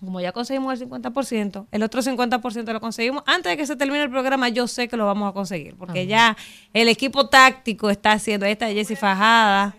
como 0.00 0.20
ya 0.20 0.32
conseguimos 0.32 0.80
el 0.80 0.88
50%, 0.88 1.66
el 1.72 1.82
otro 1.82 2.02
50% 2.02 2.72
lo 2.72 2.80
conseguimos 2.80 3.22
antes 3.26 3.50
de 3.50 3.56
que 3.56 3.66
se 3.66 3.74
termine 3.76 4.04
el 4.04 4.10
programa, 4.10 4.48
yo 4.48 4.68
sé 4.68 4.88
que 4.88 4.96
lo 4.96 5.06
vamos 5.06 5.28
a 5.28 5.32
conseguir, 5.32 5.74
porque 5.74 6.06
ya 6.06 6.36
el 6.72 6.88
equipo 6.88 7.28
táctico 7.28 7.90
está 7.90 8.12
haciendo, 8.12 8.46
ahí 8.46 8.52
está 8.52 8.68
Jessy 8.68 8.94
Fajada. 8.94 9.74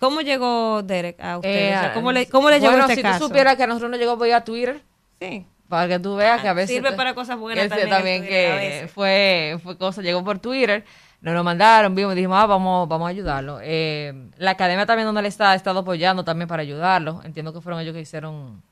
¿Cómo 0.00 0.22
llegó 0.22 0.82
Derek 0.82 1.20
a 1.20 1.36
usted? 1.36 1.50
Eh, 1.50 1.76
O 1.76 1.80
sea, 1.80 1.92
¿Cómo 1.92 2.10
le, 2.10 2.26
cómo 2.26 2.50
le 2.50 2.58
llegó 2.58 2.78
este 2.78 2.96
si 2.96 3.02
caso? 3.02 3.18
tú 3.18 3.26
supieras 3.26 3.56
que 3.56 3.64
a 3.64 3.66
nosotros 3.66 3.90
nos 3.90 4.00
llegó 4.00 4.16
vía 4.16 4.42
Twitter. 4.42 4.80
Sí. 5.20 5.44
Para 5.68 5.86
que 5.86 5.98
tú 6.00 6.16
veas 6.16 6.42
que 6.42 6.48
a 6.48 6.52
veces... 6.52 6.74
Sirve 6.74 6.92
para 6.92 7.14
cosas 7.14 7.38
buenas 7.38 7.68
también 7.68 7.92
a 7.92 8.26
que 8.26 8.90
fue, 8.92 9.56
fue 9.62 9.78
cosa, 9.78 10.02
llegó 10.02 10.24
por 10.24 10.40
Twitter, 10.40 10.84
nos 11.20 11.34
lo 11.34 11.44
mandaron, 11.44 11.94
vimos 11.94 12.12
y 12.12 12.16
dijimos, 12.16 12.38
ah, 12.40 12.46
vamos, 12.46 12.88
vamos 12.88 13.06
a 13.06 13.10
ayudarlo. 13.10 13.58
Eh, 13.62 14.30
la 14.38 14.52
academia 14.52 14.86
también 14.86 15.06
donde 15.06 15.20
él 15.20 15.26
está, 15.26 15.50
ha 15.52 15.54
estado 15.54 15.80
apoyando 15.80 16.24
también 16.24 16.48
para 16.48 16.62
ayudarlo. 16.62 17.20
Entiendo 17.24 17.52
que 17.52 17.60
fueron 17.60 17.80
ellos 17.80 17.94
que 17.94 18.00
hicieron 18.00 18.62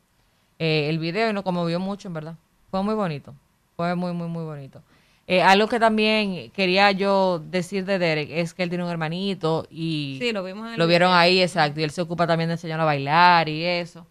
eh, 0.58 0.88
el 0.88 0.98
video 0.98 1.28
y 1.28 1.32
nos 1.32 1.44
conmovió 1.44 1.78
mucho, 1.78 2.08
en 2.08 2.14
verdad. 2.14 2.34
Fue 2.70 2.82
muy 2.82 2.94
bonito. 2.94 3.34
Fue 3.76 3.94
muy, 3.94 4.12
muy, 4.12 4.28
muy 4.28 4.44
bonito. 4.44 4.82
Eh, 5.26 5.42
algo 5.42 5.68
que 5.68 5.78
también 5.78 6.50
quería 6.52 6.90
yo 6.90 7.38
decir 7.38 7.84
de 7.84 7.98
Derek 7.98 8.30
es 8.30 8.54
que 8.54 8.62
él 8.62 8.70
tiene 8.70 8.82
un 8.84 8.90
hermanito 8.90 9.66
y 9.70 10.16
Sí, 10.18 10.32
lo 10.32 10.42
vimos 10.42 10.74
lo 10.78 10.86
vieron 10.86 11.10
video. 11.10 11.18
ahí, 11.18 11.42
exacto, 11.42 11.80
y 11.80 11.84
él 11.84 11.90
se 11.90 12.00
ocupa 12.00 12.26
también 12.26 12.48
de 12.48 12.54
enseñarlo 12.54 12.84
a 12.84 12.86
bailar 12.86 13.46
y 13.50 13.62
eso. 13.62 14.06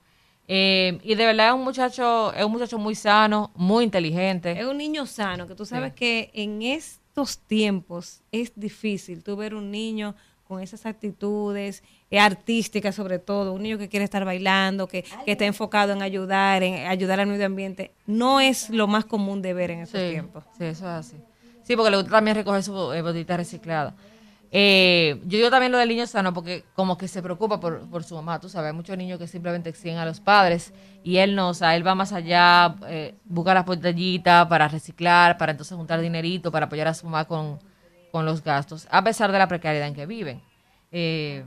Eh, 0.47 0.99
y 1.03 1.15
de 1.15 1.25
verdad 1.25 1.47
es 1.47 1.53
un 1.55 1.63
muchacho, 1.63 2.31
es 2.33 2.45
un 2.45 2.51
muchacho 2.51 2.77
muy 2.77 2.93
sano, 2.93 3.49
muy 3.55 3.83
inteligente. 3.83 4.51
Es 4.59 4.65
un 4.67 4.77
niño 4.77 5.07
sano, 5.07 5.47
que 5.47 5.55
tú 5.55 5.65
sabes 5.65 5.91
que 5.93 6.29
en 6.35 6.61
estos 7.17 7.39
tiempos 7.39 8.21
es 8.31 8.51
difícil 8.55 9.23
tú 9.23 9.35
ver 9.35 9.55
un 9.55 9.71
niño 9.71 10.13
con 10.47 10.61
esas 10.61 10.85
actitudes 10.85 11.81
eh, 12.11 12.19
artísticas 12.19 12.93
sobre 12.93 13.17
todo, 13.17 13.53
un 13.53 13.63
niño 13.63 13.79
que 13.79 13.89
quiere 13.89 14.03
estar 14.05 14.23
bailando, 14.23 14.87
que, 14.87 15.03
que 15.25 15.31
está 15.31 15.43
enfocado 15.45 15.93
en 15.93 16.03
ayudar, 16.03 16.61
en 16.61 16.85
ayudar 16.87 17.19
al 17.19 17.25
medio 17.25 17.47
ambiente, 17.47 17.91
no 18.05 18.39
es 18.39 18.69
lo 18.69 18.85
más 18.87 19.03
común 19.05 19.41
de 19.41 19.53
ver 19.55 19.71
en 19.71 19.79
estos 19.79 19.99
Sí, 19.99 20.09
tiempos. 20.11 20.43
Sí, 20.59 20.65
eso 20.65 20.85
es 20.85 21.07
así. 21.07 21.17
Sí, 21.63 21.75
porque 21.75 21.89
le 21.89 21.97
gusta 21.97 22.11
también 22.11 22.35
recoger 22.37 22.61
su 22.61 22.93
eh, 22.93 23.01
botita 23.01 23.35
reciclada. 23.35 23.95
Eh, 24.59 25.21
yo 25.25 25.37
digo 25.37 25.51
también 25.51 25.71
lo 25.71 25.77
del 25.77 25.87
niño 25.87 26.07
sano 26.07 26.33
porque 26.33 26.63
como 26.73 26.97
que 26.97 27.07
se 27.07 27.21
preocupa 27.21 27.59
por, 27.59 27.87
por 27.91 28.03
su 28.03 28.15
mamá, 28.15 28.39
tú 28.39 28.49
sabes, 28.49 28.71
hay 28.71 28.75
muchos 28.75 28.97
niños 28.97 29.19
que 29.19 29.27
simplemente 29.27 29.69
exigen 29.69 29.99
a 29.99 30.05
los 30.05 30.19
padres 30.19 30.73
y 31.03 31.17
él 31.17 31.35
no, 31.35 31.49
o 31.49 31.53
sea, 31.53 31.75
él 31.75 31.85
va 31.85 31.93
más 31.93 32.11
allá, 32.11 32.75
eh, 32.87 33.13
busca 33.25 33.53
las 33.53 33.67
botellitas 33.67 34.47
para 34.47 34.67
reciclar, 34.67 35.37
para 35.37 35.51
entonces 35.51 35.77
juntar 35.77 36.01
dinerito, 36.01 36.51
para 36.51 36.65
apoyar 36.65 36.87
a 36.87 36.95
su 36.95 37.05
mamá 37.05 37.25
con, 37.25 37.59
con 38.11 38.25
los 38.25 38.43
gastos, 38.43 38.87
a 38.89 39.03
pesar 39.03 39.31
de 39.31 39.37
la 39.37 39.47
precariedad 39.47 39.87
en 39.87 39.93
que 39.93 40.07
viven. 40.07 40.41
Eh, 40.91 41.43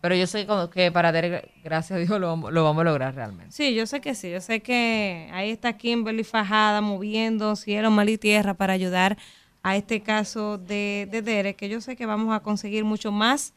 pero 0.00 0.14
yo 0.14 0.28
sé 0.28 0.46
que 0.72 0.92
para 0.92 1.10
Derek, 1.10 1.50
gracias 1.64 1.96
a 1.96 1.98
Dios, 1.98 2.20
lo, 2.20 2.36
lo 2.52 2.64
vamos 2.64 2.82
a 2.82 2.84
lograr 2.84 3.16
realmente. 3.16 3.50
Sí, 3.50 3.74
yo 3.74 3.84
sé 3.86 4.00
que 4.00 4.14
sí, 4.14 4.30
yo 4.30 4.40
sé 4.40 4.60
que 4.60 5.28
ahí 5.32 5.50
está 5.50 5.72
Kimberly 5.72 6.22
Fajada 6.22 6.82
moviendo 6.82 7.56
cielo, 7.56 7.90
mal 7.90 8.08
y 8.08 8.16
tierra 8.16 8.54
para 8.54 8.74
ayudar 8.74 9.18
a 9.62 9.76
este 9.76 10.00
caso 10.02 10.58
de, 10.58 11.08
de 11.10 11.22
Derek, 11.22 11.56
que 11.56 11.68
yo 11.68 11.80
sé 11.80 11.96
que 11.96 12.06
vamos 12.06 12.34
a 12.34 12.40
conseguir 12.40 12.84
mucho 12.84 13.12
más 13.12 13.52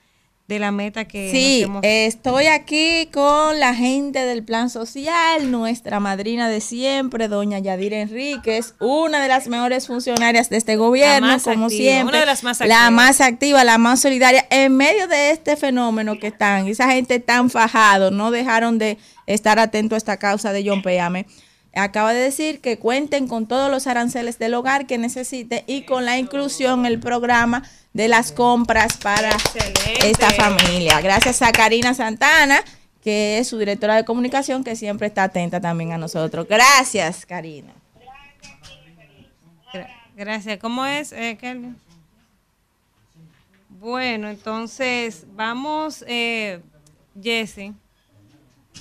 de 0.50 0.60
la 0.60 0.72
meta 0.74 1.06
que 1.06 1.32
Sí, 1.32 1.62
hemos- 1.64 1.80
estoy 1.86 2.48
aquí 2.48 3.08
con 3.14 3.62
la 3.62 3.74
gente 3.74 4.20
del 4.26 4.44
Plan 4.44 4.70
Social, 4.70 5.50
nuestra 5.50 6.02
madrina 6.02 6.50
de 6.50 6.60
siempre, 6.60 7.30
doña 7.30 7.60
Yadira 7.60 8.02
Enríquez, 8.02 8.76
una 8.82 9.22
de 9.22 9.30
las 9.30 9.48
mejores 9.48 9.88
funcionarias 9.88 10.50
de 10.50 10.58
este 10.58 10.76
gobierno, 10.76 11.28
como 11.42 11.68
activa, 11.68 11.70
siempre. 11.70 12.10
una 12.18 12.20
de 12.20 12.26
las 12.26 12.44
más 12.44 12.60
La 12.60 12.66
activas. 12.88 12.92
más 12.92 13.22
activa, 13.22 13.64
la 13.64 13.78
más 13.78 14.02
solidaria. 14.02 14.46
En 14.50 14.76
medio 14.76 15.08
de 15.08 15.32
este 15.32 15.56
fenómeno 15.56 16.20
que 16.20 16.28
están, 16.28 16.68
esa 16.68 16.92
gente 16.92 17.22
tan 17.22 17.50
fajado, 17.50 18.12
no 18.12 18.30
dejaron 18.30 18.78
de 18.78 18.98
estar 19.28 19.60
atento 19.60 19.96
a 19.96 19.98
esta 19.98 20.18
causa 20.18 20.52
de 20.52 20.68
John 20.68 20.82
Péame. 20.82 21.26
Acaba 21.76 22.14
de 22.14 22.20
decir 22.22 22.62
que 22.62 22.78
cuenten 22.78 23.28
con 23.28 23.48
todos 23.48 23.72
los 23.72 23.88
aranceles 23.88 24.38
del 24.38 24.54
hogar 24.54 24.86
que 24.86 24.98
necesite 25.00 25.64
y 25.66 25.84
con 25.84 26.06
la 26.06 26.18
inclusión, 26.20 26.86
el 26.86 27.00
programa 27.00 27.64
de 27.94 28.08
las 28.08 28.32
compras 28.32 28.98
para 28.98 29.32
esta 30.04 30.30
familia. 30.32 31.02
Gracias 31.02 31.42
a 31.42 31.52
Karina 31.52 31.94
Santana, 31.96 32.64
que 33.04 33.40
es 33.40 33.48
su 33.48 33.58
directora 33.58 33.96
de 33.96 34.06
comunicación, 34.06 34.64
que 34.64 34.76
siempre 34.76 35.08
está 35.08 35.24
atenta 35.24 35.60
también 35.62 35.92
a 35.94 35.98
nosotros. 35.98 36.48
Gracias, 36.48 37.26
Karina. 37.26 37.74
Gra- 39.74 39.88
Gracias. 40.16 40.60
¿Cómo 40.60 40.86
es, 40.86 41.12
eh, 41.12 41.38
Kelvin? 41.42 41.76
Bueno, 43.70 44.30
entonces 44.30 45.26
vamos, 45.36 46.06
eh, 46.08 46.62
Jesse, 47.22 47.72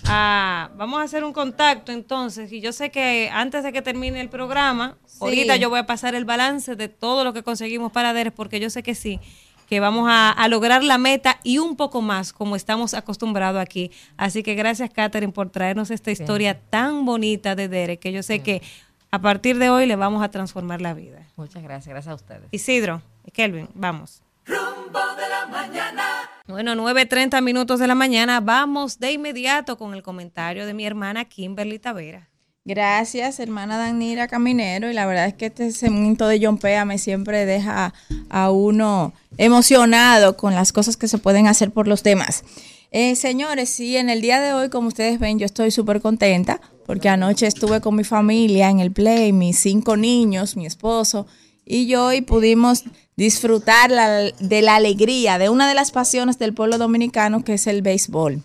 a, 0.05 0.71
vamos 0.77 1.01
a 1.01 1.05
hacer 1.05 1.25
un 1.25 1.33
contacto 1.33 1.93
entonces. 1.93 2.53
Y 2.53 2.61
yo 2.61 2.73
sé 2.73 2.91
que 2.91 3.31
antes 3.33 3.63
de 3.65 3.73
que 3.73 3.83
termine 3.83 4.21
el 4.21 4.29
programa, 4.29 4.97
ahorita 5.21 5.57
yo 5.57 5.71
voy 5.71 5.79
a 5.79 5.87
pasar 5.87 6.15
el 6.15 6.25
balance 6.25 6.77
de 6.77 6.89
todo 6.89 7.25
lo 7.25 7.33
que 7.33 7.43
conseguimos 7.43 7.93
para 7.93 8.13
DERES, 8.13 8.33
porque 8.33 8.61
yo 8.61 8.71
sé 8.71 8.83
que 8.83 8.95
sí, 8.95 9.21
que 9.69 9.81
vamos 9.81 10.09
a, 10.11 10.31
a 10.31 10.49
lograr 10.49 10.83
la 10.85 10.99
meta 10.99 11.41
y 11.43 11.59
un 11.59 11.77
poco 11.77 12.03
más, 12.03 12.33
como 12.33 12.57
estamos 12.57 12.95
acostumbrados 12.95 13.61
aquí. 13.61 13.91
Así 14.17 14.43
que 14.43 14.55
gracias, 14.55 14.91
Catherine, 14.91 15.33
por 15.33 15.51
traernos 15.51 15.91
esta 15.91 16.11
historia 16.11 16.59
tan 16.59 17.05
bonita 17.05 17.55
de 17.55 17.69
DERES, 17.69 17.99
que 17.99 18.13
yo 18.13 18.23
sé 18.23 18.41
que 18.41 18.63
a 19.11 19.21
partir 19.21 19.59
de 19.59 19.69
hoy 19.69 19.87
le 19.87 19.97
vamos 19.97 20.23
a 20.23 20.31
transformar 20.31 20.81
la 20.81 20.95
vida. 20.95 21.27
Muchas 21.37 21.63
gracias, 21.63 21.89
gracias 21.89 22.13
a 22.13 22.15
ustedes. 22.15 22.49
Isidro, 22.51 23.03
Kelvin, 23.33 23.69
vamos. 23.75 24.22
Rumbo 24.45 25.01
de 25.17 25.29
la 25.29 25.47
mañana. 25.47 26.05
Bueno, 26.47 26.75
9.30 26.75 27.43
minutos 27.43 27.81
de 27.81 27.87
la 27.87 27.95
mañana. 27.95 28.41
Vamos 28.41 28.99
de 28.99 29.13
inmediato 29.13 29.79
con 29.79 29.95
el 29.95 30.03
comentario 30.03 30.67
de 30.67 30.75
mi 30.75 30.85
hermana 30.85 31.25
Kimberly 31.25 31.79
Tavera. 31.79 32.29
Gracias, 32.65 33.41
hermana 33.41 33.77
Danira 33.77 34.29
Caminero. 34.29 34.91
Y 34.91 34.95
la 34.95 35.07
verdad 35.07 35.27
es 35.27 35.35
que 35.35 35.47
este 35.47 35.73
segmento 35.73 36.29
de 36.29 36.41
John 36.45 36.59
Pea 36.59 36.85
me 36.85 36.99
siempre 36.99 37.45
deja 37.47 37.93
a 38.31 38.51
uno 38.51 39.13
emocionado 39.37 40.37
con 40.37 40.55
las 40.55 40.73
cosas 40.73 40.97
que 40.97 41.09
se 41.09 41.19
pueden 41.19 41.47
hacer 41.49 41.73
por 41.73 41.89
los 41.89 42.03
demás. 42.03 42.45
Eh, 42.93 43.17
señores, 43.17 43.71
sí, 43.71 43.97
en 43.97 44.11
el 44.11 44.21
día 44.21 44.41
de 44.41 44.53
hoy, 44.53 44.69
como 44.69 44.89
ustedes 44.89 45.19
ven, 45.19 45.39
yo 45.39 45.47
estoy 45.47 45.71
súper 45.71 46.01
contenta 46.01 46.61
porque 46.85 47.09
anoche 47.09 47.47
estuve 47.47 47.81
con 47.81 47.97
mi 47.97 48.05
familia 48.05 48.69
en 48.69 48.81
el 48.81 48.93
play, 48.93 49.33
mis 49.33 49.59
cinco 49.59 49.97
niños, 49.97 50.57
mi 50.57 50.67
esposo 50.67 51.27
y 51.65 51.87
yo, 51.87 52.13
y 52.13 52.21
pudimos 52.21 52.85
disfrutar 53.17 53.91
la- 53.91 54.31
de 54.31 54.63
la 54.63 54.77
alegría 54.77 55.39
de 55.39 55.49
una 55.49 55.69
de 55.69 55.75
las 55.75 55.91
pasiones 55.91 56.39
del 56.39 56.55
pueblo 56.55 56.79
dominicano, 56.79 57.45
que 57.45 57.55
es 57.55 57.67
el 57.67 57.83
béisbol. 57.83 58.43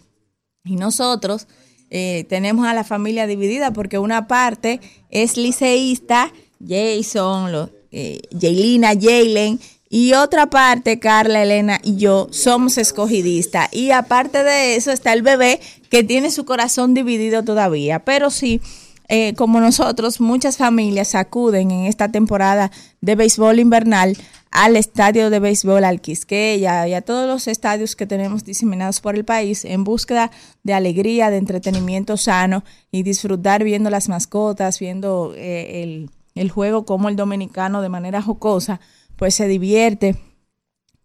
Y 0.65 0.76
nosotros 0.76 1.48
eh, 1.89 2.26
tenemos 2.27 2.68
a 2.68 2.73
la 2.73 2.84
familia 2.84 3.27
dividida 3.27 3.72
porque 3.72 3.98
una 3.98 4.27
parte 4.27 4.81
es 5.10 5.38
liceísta, 5.38 6.34
Jason, 6.60 7.52
lo, 7.53 7.69
eh, 7.91 8.19
Jaylina, 8.38 8.89
Jalen, 8.99 9.60
y 9.89 10.11
otra 10.11 10.49
parte, 10.49 10.99
Carla, 10.99 11.44
Elena 11.44 11.80
y 11.81 11.95
yo, 11.95 12.27
somos 12.31 12.77
escogidistas. 12.77 13.69
Y 13.73 13.91
aparte 13.91 14.44
de 14.44 14.76
eso 14.76 14.91
está 14.91 15.14
el 15.14 15.22
bebé 15.22 15.61
que 15.89 16.03
tiene 16.03 16.30
su 16.30 16.44
corazón 16.44 16.94
dividido 16.94 17.44
todavía. 17.44 17.99
Pero 17.99 18.30
sí, 18.31 18.60
eh, 19.09 19.34
como 19.35 19.59
nosotros, 19.61 20.19
muchas 20.19 20.57
familias 20.57 21.15
acuden 21.15 21.71
en 21.71 21.85
esta 21.85 22.09
temporada 22.09 22.71
de 22.99 23.15
béisbol 23.15 23.59
invernal 23.59 24.17
al 24.51 24.75
estadio 24.75 25.29
de 25.29 25.39
béisbol 25.39 25.84
al 25.84 26.01
Quisqueya 26.01 26.88
y 26.88 26.93
a 26.93 27.01
todos 27.01 27.27
los 27.27 27.47
estadios 27.47 27.95
que 27.95 28.05
tenemos 28.05 28.43
diseminados 28.43 28.99
por 28.99 29.15
el 29.15 29.23
país 29.23 29.65
en 29.65 29.84
búsqueda 29.84 30.31
de 30.63 30.73
alegría, 30.73 31.29
de 31.29 31.38
entretenimiento 31.38 32.17
sano 32.17 32.63
y 32.91 33.03
disfrutar 33.03 33.63
viendo 33.63 33.89
las 33.89 34.09
mascotas, 34.09 34.79
viendo 34.79 35.34
eh, 35.35 35.84
el, 35.84 36.09
el 36.35 36.51
juego 36.51 36.85
como 36.85 37.07
el 37.07 37.15
dominicano 37.15 37.81
de 37.81 37.89
manera 37.89 38.21
jocosa, 38.21 38.79
pues 39.15 39.35
se 39.35 39.47
divierte 39.47 40.15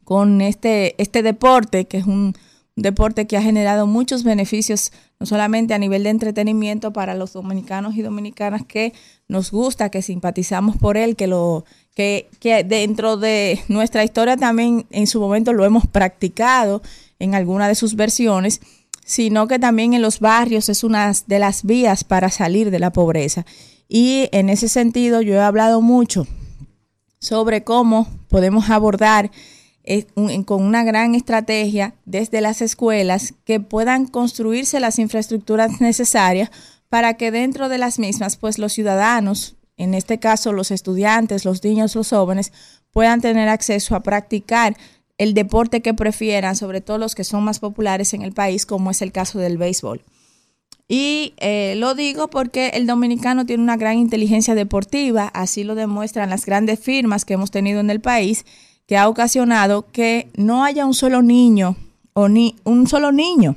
con 0.04 0.40
este, 0.40 1.00
este 1.00 1.22
deporte, 1.22 1.86
que 1.86 1.98
es 1.98 2.06
un 2.06 2.34
deporte 2.76 3.26
que 3.26 3.36
ha 3.36 3.42
generado 3.42 3.86
muchos 3.86 4.24
beneficios, 4.24 4.92
no 5.20 5.26
solamente 5.26 5.74
a 5.74 5.78
nivel 5.78 6.04
de 6.04 6.10
entretenimiento 6.10 6.92
para 6.92 7.14
los 7.14 7.32
dominicanos 7.32 7.96
y 7.96 8.02
dominicanas 8.02 8.64
que 8.64 8.92
nos 9.28 9.50
gusta, 9.50 9.90
que 9.90 10.02
simpatizamos 10.02 10.76
por 10.76 10.96
él, 10.96 11.16
que 11.16 11.26
lo 11.26 11.64
que, 11.94 12.28
que 12.40 12.64
dentro 12.64 13.16
de 13.16 13.60
nuestra 13.68 14.04
historia 14.04 14.36
también 14.36 14.86
en 14.90 15.06
su 15.06 15.20
momento 15.20 15.52
lo 15.52 15.64
hemos 15.64 15.86
practicado 15.86 16.82
en 17.18 17.34
alguna 17.34 17.68
de 17.68 17.74
sus 17.74 17.94
versiones, 17.94 18.60
sino 19.04 19.46
que 19.48 19.58
también 19.58 19.94
en 19.94 20.02
los 20.02 20.20
barrios 20.20 20.68
es 20.68 20.84
una 20.84 21.12
de 21.26 21.38
las 21.38 21.64
vías 21.64 22.04
para 22.04 22.30
salir 22.30 22.70
de 22.70 22.78
la 22.78 22.92
pobreza. 22.92 23.44
Y 23.88 24.28
en 24.32 24.48
ese 24.48 24.68
sentido 24.68 25.20
yo 25.20 25.34
he 25.34 25.40
hablado 25.40 25.82
mucho 25.82 26.26
sobre 27.18 27.62
cómo 27.62 28.08
podemos 28.28 28.70
abordar 28.70 29.30
con 30.44 30.62
una 30.62 30.84
gran 30.84 31.14
estrategia 31.14 31.94
desde 32.04 32.40
las 32.40 32.62
escuelas 32.62 33.34
que 33.44 33.60
puedan 33.60 34.06
construirse 34.06 34.80
las 34.80 34.98
infraestructuras 34.98 35.80
necesarias 35.80 36.50
para 36.88 37.14
que 37.14 37.30
dentro 37.30 37.68
de 37.68 37.78
las 37.78 37.98
mismas, 37.98 38.36
pues 38.36 38.58
los 38.58 38.72
ciudadanos, 38.72 39.56
en 39.76 39.94
este 39.94 40.18
caso 40.18 40.52
los 40.52 40.70
estudiantes, 40.70 41.44
los 41.44 41.64
niños, 41.64 41.94
los 41.94 42.10
jóvenes, 42.10 42.52
puedan 42.92 43.20
tener 43.20 43.48
acceso 43.48 43.96
a 43.96 44.02
practicar 44.02 44.76
el 45.18 45.34
deporte 45.34 45.82
que 45.82 45.94
prefieran, 45.94 46.56
sobre 46.56 46.80
todo 46.80 46.98
los 46.98 47.14
que 47.14 47.24
son 47.24 47.44
más 47.44 47.58
populares 47.58 48.14
en 48.14 48.22
el 48.22 48.32
país, 48.32 48.66
como 48.66 48.90
es 48.90 49.02
el 49.02 49.12
caso 49.12 49.38
del 49.38 49.58
béisbol. 49.58 50.04
Y 50.88 51.34
eh, 51.38 51.74
lo 51.76 51.94
digo 51.94 52.28
porque 52.28 52.68
el 52.74 52.86
dominicano 52.86 53.46
tiene 53.46 53.62
una 53.62 53.76
gran 53.76 53.96
inteligencia 53.96 54.54
deportiva, 54.54 55.28
así 55.28 55.64
lo 55.64 55.74
demuestran 55.74 56.28
las 56.28 56.44
grandes 56.44 56.80
firmas 56.80 57.24
que 57.24 57.34
hemos 57.34 57.50
tenido 57.50 57.80
en 57.80 57.88
el 57.88 58.00
país, 58.00 58.44
que 58.92 58.98
ha 58.98 59.08
ocasionado 59.08 59.86
que 59.90 60.28
no 60.36 60.64
haya 60.64 60.84
un 60.84 60.92
solo 60.92 61.22
niño 61.22 61.76
o 62.12 62.28
ni 62.28 62.56
un 62.62 62.86
solo 62.86 63.10
niño. 63.10 63.56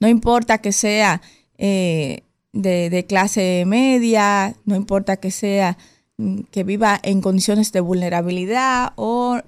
No 0.00 0.08
importa 0.08 0.56
que 0.56 0.72
sea 0.72 1.20
eh, 1.58 2.22
de, 2.54 3.04
clase 3.06 3.64
media, 3.66 4.56
no 4.64 4.74
importa 4.74 5.18
que 5.18 5.30
sea 5.30 5.76
mm, 6.16 6.44
que 6.50 6.64
viva 6.64 6.98
en 7.02 7.20
condiciones 7.20 7.72
de 7.72 7.80
vulnerabilidad 7.80 8.94
o 8.96 9.38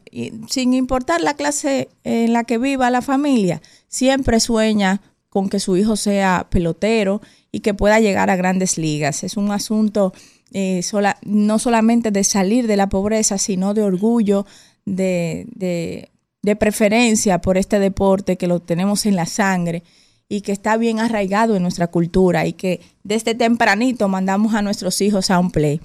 sin 0.51 0.75
importar 0.75 1.23
la 1.23 1.33
clase 1.33 1.89
en 2.03 2.35
la 2.35 2.45
que 2.45 2.59
viva 2.59 2.91
la 2.91 3.01
familia, 3.01 3.63
siempre 3.89 4.39
sueña 4.39 5.01
con 5.31 5.49
que 5.49 5.61
su 5.61 5.79
hijo 5.79 5.97
sea 5.97 6.47
pelotero 6.51 7.23
y 7.51 7.61
que 7.61 7.73
pueda 7.73 8.01
llegar 8.01 8.29
a 8.29 8.37
grandes 8.37 8.77
ligas. 8.77 9.25
Es 9.25 9.39
un 9.39 9.51
asunto 9.51 10.13
eh, 10.53 10.83
no 11.25 11.59
solamente 11.59 12.13
de 12.13 12.23
salir 12.23 12.69
de 12.69 12.77
la 12.77 12.89
pobreza, 12.89 13.39
sino 13.39 13.75
de 13.75 13.83
orgullo, 13.83 14.47
de, 14.87 15.47
de- 15.55 16.11
de 16.43 16.57
preferencia 16.57 17.41
por 17.41 17.57
este 17.57 17.79
deporte 17.79 18.37
que 18.37 18.47
lo 18.47 18.61
tenemos 18.61 19.07
en 19.07 19.17
la 19.17 19.25
sangre 19.25 19.83
y 20.29 20.43
que 20.43 20.53
está 20.53 20.77
bien 20.77 21.01
arraigado 21.01 21.57
en 21.57 21.63
nuestra 21.63 21.87
cultura 21.87 22.47
y 22.47 22.53
que 22.53 22.81
desde 23.03 23.35
tempranito 23.35 24.09
mandamos 24.09 24.55
a 24.55 24.61
nuestros 24.61 25.01
hijos 25.01 25.31
a 25.31 25.39
un 25.39 25.51
play. 25.51 25.81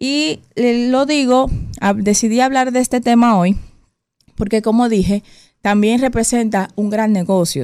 Y 0.00 0.40
lo 0.56 1.06
digo, 1.06 1.48
decidí 1.96 2.40
hablar 2.40 2.72
de 2.72 2.80
este 2.80 3.00
tema 3.00 3.38
hoy 3.38 3.56
porque 4.34 4.62
como 4.62 4.88
dije, 4.88 5.22
también 5.60 6.00
representa 6.00 6.70
un 6.74 6.90
gran 6.90 7.12
negocio 7.12 7.62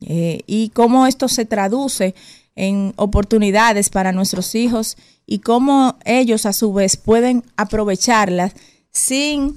eh, 0.00 0.40
y 0.46 0.68
cómo 0.70 1.06
esto 1.06 1.28
se 1.28 1.44
traduce 1.46 2.14
en 2.56 2.92
oportunidades 2.96 3.88
para 3.88 4.12
nuestros 4.12 4.54
hijos 4.56 4.96
y 5.26 5.38
cómo 5.38 5.96
ellos 6.04 6.44
a 6.44 6.52
su 6.52 6.72
vez 6.72 6.96
pueden 6.96 7.44
aprovecharlas 7.56 8.52
sin 8.90 9.54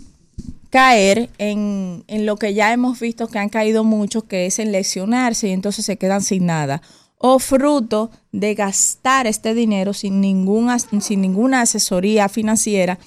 caer 0.72 1.30
en, 1.38 2.04
en 2.08 2.26
lo 2.26 2.38
que 2.38 2.54
ya 2.56 2.74
hemos 2.74 3.00
visto 3.00 3.28
que 3.28 3.38
han 3.38 3.50
caído 3.50 3.84
muchos, 3.84 4.24
que 4.24 4.48
es 4.48 4.58
en 4.58 4.72
leccionarse 4.72 5.50
y 5.50 5.52
entonces 5.52 5.86
se 5.86 5.98
quedan 5.98 6.22
sin 6.24 6.48
nada. 6.48 6.82
O 7.18 7.38
fruto 7.38 8.10
de 8.32 8.56
gastar 8.56 9.28
este 9.28 9.54
dinero 9.54 9.94
sin, 9.94 10.22
ningún, 10.22 10.72
sin 11.02 11.22
ninguna 11.22 11.62
asesoría 11.62 12.30
financiera, 12.30 12.98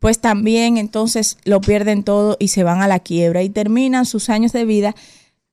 pues 0.00 0.18
también 0.18 0.78
entonces 0.78 1.36
lo 1.44 1.60
pierden 1.60 2.02
todo 2.02 2.36
y 2.40 2.48
se 2.48 2.64
van 2.64 2.80
a 2.80 2.88
la 2.88 2.98
quiebra 2.98 3.42
y 3.42 3.50
terminan 3.50 4.06
sus 4.06 4.30
años 4.30 4.52
de 4.52 4.64
vida 4.64 4.96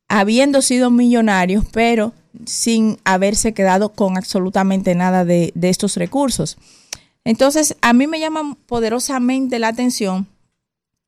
habiendo 0.08 0.62
sido 0.62 0.90
millonarios, 0.90 1.66
pero 1.72 2.14
sin 2.46 2.98
haberse 3.04 3.54
quedado 3.54 3.90
con 3.90 4.18
absolutamente 4.18 4.96
nada 4.96 5.26
de, 5.26 5.52
de 5.54 5.70
estos 5.70 5.98
recursos. 5.98 6.58
Entonces, 7.26 7.76
a 7.82 7.92
mí 7.92 8.08
me 8.08 8.22
llama 8.22 8.58
poderosamente 8.68 9.60
la 9.60 9.68
atención, 9.68 10.28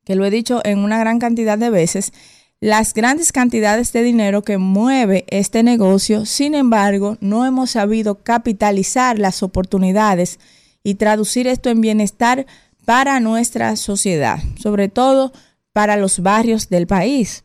que 0.10 0.16
lo 0.16 0.26
he 0.26 0.32
dicho 0.32 0.60
en 0.64 0.80
una 0.80 0.98
gran 0.98 1.20
cantidad 1.20 1.56
de 1.56 1.70
veces, 1.70 2.14
las 2.60 2.96
grandes 2.96 3.32
cantidades 3.32 3.94
de 3.94 4.02
dinero 4.02 4.42
que 4.42 4.58
mueve 4.58 5.24
este 5.28 5.62
negocio, 5.62 6.26
sin 6.26 6.56
embargo, 6.56 7.18
no 7.22 7.46
hemos 7.46 7.70
sabido 7.70 8.24
capitalizar 8.24 9.20
las 9.20 9.44
oportunidades 9.44 10.40
y 10.84 10.96
traducir 10.96 11.46
esto 11.46 11.70
en 11.70 11.82
bienestar 11.82 12.48
para 12.86 13.20
nuestra 13.20 13.76
sociedad, 13.76 14.40
sobre 14.60 14.90
todo 14.90 15.32
para 15.74 15.96
los 15.96 16.22
barrios 16.22 16.70
del 16.70 16.88
país. 16.88 17.44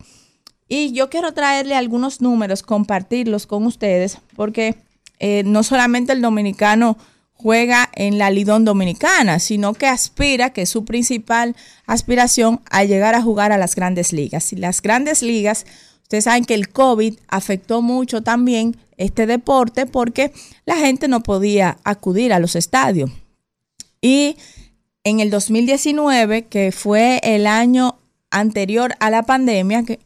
Y 0.66 0.92
yo 0.92 1.10
quiero 1.10 1.34
traerle 1.34 1.74
algunos 1.74 2.22
números, 2.22 2.62
compartirlos 2.62 3.46
con 3.46 3.66
ustedes, 3.66 4.20
porque 4.36 4.76
eh, 5.18 5.42
no 5.44 5.64
solamente 5.64 6.14
el 6.14 6.22
dominicano 6.22 6.96
juega 7.34 7.90
en 7.94 8.18
la 8.18 8.30
Lidón 8.30 8.64
Dominicana, 8.64 9.38
sino 9.38 9.74
que 9.74 9.86
aspira, 9.86 10.50
que 10.50 10.62
es 10.62 10.68
su 10.68 10.84
principal 10.84 11.54
aspiración, 11.86 12.60
a 12.70 12.84
llegar 12.84 13.14
a 13.14 13.22
jugar 13.22 13.52
a 13.52 13.58
las 13.58 13.74
grandes 13.74 14.12
ligas. 14.12 14.52
Y 14.52 14.56
las 14.56 14.80
grandes 14.80 15.22
ligas, 15.22 15.66
ustedes 16.02 16.24
saben 16.24 16.44
que 16.44 16.54
el 16.54 16.70
COVID 16.70 17.18
afectó 17.28 17.82
mucho 17.82 18.22
también 18.22 18.76
este 18.96 19.26
deporte 19.26 19.86
porque 19.86 20.32
la 20.64 20.76
gente 20.76 21.08
no 21.08 21.22
podía 21.22 21.78
acudir 21.84 22.32
a 22.32 22.38
los 22.38 22.56
estadios. 22.56 23.10
Y 24.00 24.36
en 25.02 25.20
el 25.20 25.30
2019, 25.30 26.46
que 26.46 26.72
fue 26.72 27.20
el 27.22 27.46
año 27.46 27.98
anterior 28.30 28.94
a 29.00 29.10
la 29.10 29.22
pandemia, 29.22 29.82
que 29.82 29.98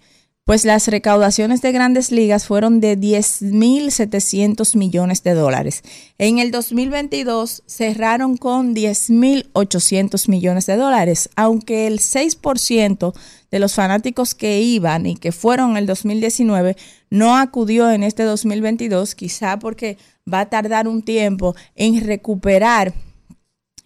pues 0.48 0.64
las 0.64 0.88
recaudaciones 0.88 1.60
de 1.60 1.72
grandes 1.72 2.10
ligas 2.10 2.46
fueron 2.46 2.80
de 2.80 2.98
10.700 2.98 4.78
millones 4.78 5.22
de 5.22 5.34
dólares. 5.34 5.82
En 6.16 6.38
el 6.38 6.50
2022 6.52 7.64
cerraron 7.66 8.38
con 8.38 8.74
10.800 8.74 10.26
millones 10.30 10.64
de 10.64 10.76
dólares, 10.76 11.28
aunque 11.36 11.86
el 11.86 11.98
6% 11.98 13.12
de 13.50 13.58
los 13.58 13.74
fanáticos 13.74 14.34
que 14.34 14.62
iban 14.62 15.04
y 15.04 15.16
que 15.16 15.32
fueron 15.32 15.72
en 15.72 15.76
el 15.76 15.86
2019 15.86 16.78
no 17.10 17.36
acudió 17.36 17.90
en 17.90 18.02
este 18.02 18.22
2022, 18.22 19.14
quizá 19.16 19.58
porque 19.58 19.98
va 20.32 20.40
a 20.40 20.48
tardar 20.48 20.88
un 20.88 21.02
tiempo 21.02 21.54
en 21.74 22.02
recuperar 22.06 22.94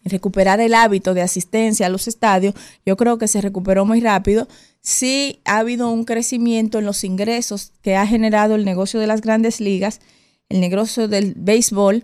recuperar 0.04 0.60
el 0.60 0.74
hábito 0.74 1.14
de 1.14 1.22
asistencia 1.22 1.86
a 1.86 1.88
los 1.88 2.08
estadios, 2.08 2.54
yo 2.84 2.96
creo 2.96 3.18
que 3.18 3.28
se 3.28 3.40
recuperó 3.40 3.84
muy 3.84 4.00
rápido. 4.00 4.48
Sí 4.82 5.40
ha 5.44 5.58
habido 5.58 5.90
un 5.90 6.04
crecimiento 6.04 6.80
en 6.80 6.86
los 6.86 7.04
ingresos 7.04 7.72
que 7.82 7.96
ha 7.96 8.06
generado 8.06 8.56
el 8.56 8.64
negocio 8.64 8.98
de 8.98 9.06
las 9.06 9.20
grandes 9.20 9.60
ligas, 9.60 10.00
el 10.48 10.60
negocio 10.60 11.06
del 11.06 11.34
béisbol, 11.36 12.02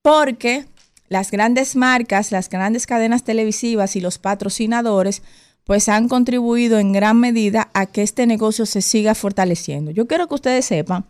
porque 0.00 0.64
las 1.08 1.30
grandes 1.30 1.74
marcas, 1.74 2.30
las 2.30 2.48
grandes 2.48 2.86
cadenas 2.86 3.24
televisivas 3.24 3.96
y 3.96 4.00
los 4.00 4.18
patrocinadores, 4.18 5.22
pues 5.64 5.88
han 5.88 6.08
contribuido 6.08 6.78
en 6.78 6.92
gran 6.92 7.18
medida 7.18 7.70
a 7.74 7.86
que 7.86 8.02
este 8.02 8.26
negocio 8.26 8.64
se 8.64 8.80
siga 8.80 9.14
fortaleciendo. 9.14 9.90
Yo 9.90 10.06
quiero 10.06 10.28
que 10.28 10.34
ustedes 10.34 10.66
sepan 10.66 11.06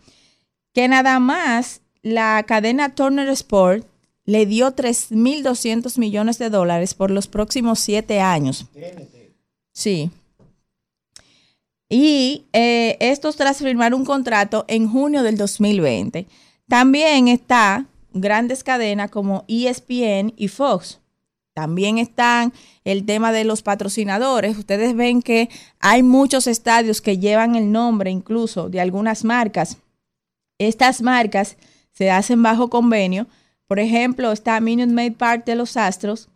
que 0.72 0.88
nada 0.88 1.18
más 1.20 1.82
la 2.02 2.42
cadena 2.46 2.94
Turner 2.94 3.28
Sport 3.28 3.86
le 4.24 4.46
dio 4.46 4.74
3.200 4.74 5.98
millones 5.98 6.38
de 6.38 6.50
dólares 6.50 6.94
por 6.94 7.10
los 7.10 7.26
próximos 7.26 7.78
siete 7.78 8.20
años. 8.20 8.66
Sí. 9.72 10.10
Y 11.88 12.46
eh, 12.52 12.96
estos 13.00 13.36
tras 13.36 13.58
firmar 13.58 13.94
un 13.94 14.04
contrato 14.04 14.64
en 14.68 14.88
junio 14.88 15.22
del 15.22 15.36
2020. 15.36 16.26
También 16.68 17.28
está 17.28 17.86
grandes 18.12 18.64
cadenas 18.64 19.10
como 19.10 19.44
ESPN 19.48 20.32
y 20.36 20.48
Fox. 20.48 21.00
También 21.52 21.98
están 21.98 22.52
el 22.84 23.04
tema 23.04 23.30
de 23.32 23.44
los 23.44 23.62
patrocinadores. 23.62 24.58
Ustedes 24.58 24.96
ven 24.96 25.22
que 25.22 25.48
hay 25.78 26.02
muchos 26.02 26.46
estadios 26.46 27.00
que 27.00 27.18
llevan 27.18 27.54
el 27.54 27.70
nombre 27.70 28.10
incluso 28.10 28.68
de 28.68 28.80
algunas 28.80 29.24
marcas. 29.24 29.76
Estas 30.58 31.02
marcas 31.02 31.56
se 31.92 32.10
hacen 32.10 32.42
bajo 32.42 32.70
convenio 32.70 33.28
por 33.66 33.78
ejemplo, 33.78 34.32
está 34.32 34.60
Minute 34.60 34.92
Maid 34.92 35.14
Park 35.14 35.44
de 35.46 35.56
los 35.56 35.76
Astros, 35.76 36.28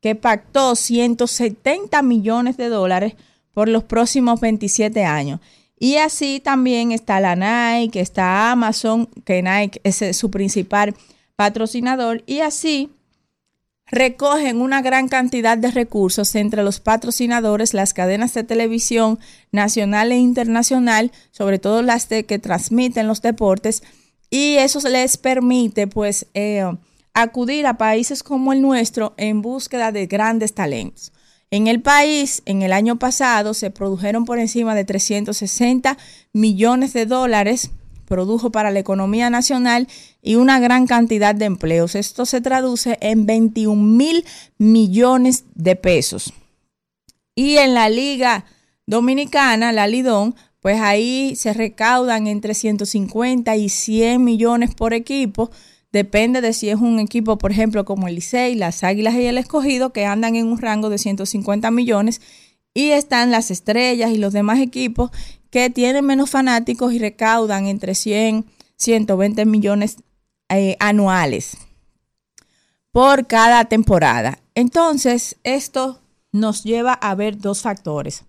que 0.00 0.14
pactó 0.14 0.74
170 0.74 2.02
millones 2.02 2.56
de 2.56 2.68
dólares 2.68 3.14
por 3.54 3.68
los 3.68 3.84
próximos 3.84 4.40
27 4.40 5.04
años. 5.04 5.40
Y 5.78 5.96
así 5.96 6.40
también 6.40 6.92
está 6.92 7.20
la 7.20 7.36
Nike, 7.36 8.00
está 8.00 8.52
Amazon, 8.52 9.06
que 9.24 9.42
Nike 9.42 9.80
es 9.84 10.16
su 10.16 10.30
principal 10.30 10.94
patrocinador. 11.36 12.22
Y 12.26 12.40
así 12.40 12.90
recogen 13.86 14.60
una 14.60 14.82
gran 14.82 15.08
cantidad 15.08 15.58
de 15.58 15.70
recursos 15.70 16.34
entre 16.34 16.62
los 16.62 16.80
patrocinadores, 16.80 17.74
las 17.74 17.94
cadenas 17.94 18.34
de 18.34 18.44
televisión 18.44 19.18
nacional 19.52 20.12
e 20.12 20.16
internacional, 20.16 21.12
sobre 21.30 21.58
todo 21.58 21.82
las 21.82 22.08
de 22.08 22.24
que 22.24 22.38
transmiten 22.38 23.06
los 23.06 23.22
deportes, 23.22 23.82
y 24.30 24.56
eso 24.56 24.80
les 24.88 25.16
permite 25.16 25.86
pues 25.86 26.26
eh, 26.34 26.64
acudir 27.12 27.66
a 27.66 27.78
países 27.78 28.22
como 28.22 28.52
el 28.52 28.62
nuestro 28.62 29.14
en 29.16 29.42
búsqueda 29.42 29.92
de 29.92 30.06
grandes 30.06 30.54
talentos. 30.54 31.12
En 31.54 31.68
el 31.68 31.80
país, 31.80 32.42
en 32.46 32.62
el 32.62 32.72
año 32.72 32.98
pasado, 32.98 33.54
se 33.54 33.70
produjeron 33.70 34.24
por 34.24 34.40
encima 34.40 34.74
de 34.74 34.84
360 34.84 35.96
millones 36.32 36.92
de 36.94 37.06
dólares, 37.06 37.70
produjo 38.06 38.50
para 38.50 38.72
la 38.72 38.80
economía 38.80 39.30
nacional 39.30 39.86
y 40.20 40.34
una 40.34 40.58
gran 40.58 40.88
cantidad 40.88 41.32
de 41.32 41.44
empleos. 41.44 41.94
Esto 41.94 42.26
se 42.26 42.40
traduce 42.40 42.98
en 43.00 43.24
21 43.26 43.80
mil 43.80 44.24
millones 44.58 45.44
de 45.54 45.76
pesos. 45.76 46.32
Y 47.36 47.58
en 47.58 47.74
la 47.74 47.88
Liga 47.88 48.46
Dominicana, 48.84 49.70
la 49.70 49.86
Lidón, 49.86 50.34
pues 50.58 50.80
ahí 50.80 51.36
se 51.36 51.52
recaudan 51.52 52.26
entre 52.26 52.54
150 52.54 53.54
y 53.54 53.68
100 53.68 54.24
millones 54.24 54.74
por 54.74 54.92
equipo. 54.92 55.52
Depende 55.94 56.40
de 56.40 56.52
si 56.52 56.70
es 56.70 56.80
un 56.80 56.98
equipo, 56.98 57.38
por 57.38 57.52
ejemplo, 57.52 57.84
como 57.84 58.08
el 58.08 58.16
Licey, 58.16 58.56
las 58.56 58.82
Águilas 58.82 59.14
y 59.14 59.26
el 59.26 59.38
Escogido, 59.38 59.92
que 59.92 60.06
andan 60.06 60.34
en 60.34 60.48
un 60.48 60.58
rango 60.58 60.90
de 60.90 60.98
150 60.98 61.70
millones. 61.70 62.20
Y 62.74 62.90
están 62.90 63.30
las 63.30 63.52
estrellas 63.52 64.10
y 64.10 64.18
los 64.18 64.32
demás 64.32 64.58
equipos 64.58 65.12
que 65.50 65.70
tienen 65.70 66.04
menos 66.04 66.30
fanáticos 66.30 66.92
y 66.92 66.98
recaudan 66.98 67.66
entre 67.66 67.94
100, 67.94 68.44
120 68.76 69.44
millones 69.44 69.98
eh, 70.48 70.76
anuales 70.80 71.58
por 72.90 73.28
cada 73.28 73.66
temporada. 73.66 74.40
Entonces, 74.56 75.36
esto 75.44 76.00
nos 76.32 76.64
lleva 76.64 76.94
a 76.94 77.14
ver 77.14 77.38
dos 77.38 77.62
factores. 77.62 78.24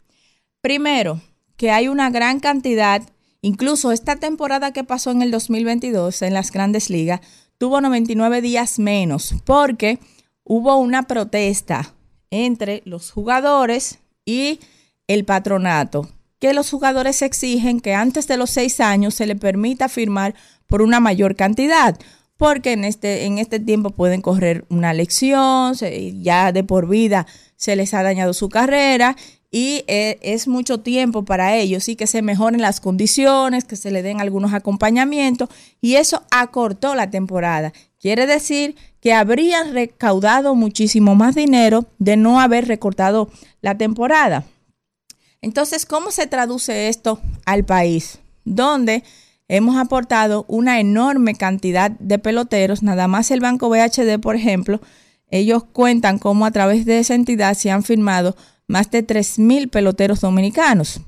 Primero, 0.61 1.19
que 1.57 1.71
hay 1.71 1.87
una 1.87 2.11
gran 2.11 2.39
cantidad, 2.39 3.01
incluso 3.41 3.91
esta 3.91 4.17
temporada 4.17 4.71
que 4.71 4.83
pasó 4.83 5.09
en 5.09 5.23
el 5.23 5.31
2022 5.31 6.21
en 6.21 6.35
las 6.35 6.51
grandes 6.51 6.91
ligas, 6.91 7.21
tuvo 7.57 7.81
99 7.81 8.41
días 8.41 8.79
menos 8.79 9.35
porque 9.45 9.99
hubo 10.43 10.77
una 10.77 11.03
protesta 11.03 11.93
entre 12.31 12.81
los 12.85 13.11
jugadores 13.11 13.99
y 14.25 14.59
el 15.07 15.25
patronato, 15.25 16.09
que 16.39 16.53
los 16.53 16.69
jugadores 16.69 17.21
exigen 17.21 17.79
que 17.79 17.93
antes 17.93 18.27
de 18.27 18.37
los 18.37 18.49
seis 18.49 18.79
años 18.79 19.13
se 19.13 19.25
le 19.25 19.35
permita 19.35 19.89
firmar 19.89 20.35
por 20.67 20.81
una 20.81 20.99
mayor 20.99 21.35
cantidad, 21.35 21.97
porque 22.37 22.73
en 22.73 22.83
este, 22.83 23.25
en 23.25 23.37
este 23.37 23.59
tiempo 23.59 23.91
pueden 23.91 24.21
correr 24.21 24.65
una 24.69 24.93
lección, 24.93 25.75
ya 26.21 26.51
de 26.51 26.63
por 26.63 26.87
vida 26.87 27.25
se 27.55 27.75
les 27.75 27.93
ha 27.93 28.03
dañado 28.03 28.33
su 28.33 28.49
carrera 28.49 29.15
y 29.55 29.85
eh, 29.87 30.19
es 30.21 30.49
mucho 30.49 30.81
tiempo 30.81 31.23
para 31.23 31.55
ellos 31.55 31.87
y 31.87 31.95
que 31.95 32.07
se 32.07 32.21
mejoren 32.21 32.61
las 32.61 32.81
condiciones, 32.81 33.63
que 33.63 33.77
se 33.77 33.89
le 33.89 34.03
den 34.03 34.19
algunos 34.19 34.53
acompañamientos 34.53 35.47
y 35.79 35.95
eso 35.95 36.23
acortó 36.29 36.93
la 36.93 37.09
temporada. 37.09 37.71
Quiere 37.97 38.27
decir 38.27 38.75
que 38.99 39.13
habrían 39.13 39.71
recaudado 39.71 40.55
muchísimo 40.55 41.15
más 41.15 41.35
dinero 41.35 41.85
de 41.99 42.17
no 42.17 42.41
haber 42.41 42.67
recortado 42.67 43.29
la 43.61 43.77
temporada. 43.77 44.43
Entonces, 45.41 45.85
¿cómo 45.85 46.11
se 46.11 46.27
traduce 46.27 46.89
esto 46.89 47.21
al 47.45 47.63
país? 47.63 48.19
Donde 48.43 49.05
hemos 49.47 49.77
aportado 49.77 50.43
una 50.49 50.81
enorme 50.81 51.33
cantidad 51.33 51.91
de 51.91 52.19
peloteros, 52.19 52.83
nada 52.83 53.07
más 53.07 53.31
el 53.31 53.39
Banco 53.39 53.69
BHD, 53.69 54.19
por 54.19 54.35
ejemplo, 54.35 54.81
ellos 55.29 55.63
cuentan 55.63 56.19
cómo 56.19 56.45
a 56.45 56.51
través 56.51 56.85
de 56.85 56.99
esa 56.99 57.15
entidad 57.15 57.53
se 57.53 57.71
han 57.71 57.83
firmado 57.83 58.35
más 58.67 58.91
de 58.91 59.05
3.000 59.05 59.69
peloteros 59.69 60.21
dominicanos. 60.21 61.01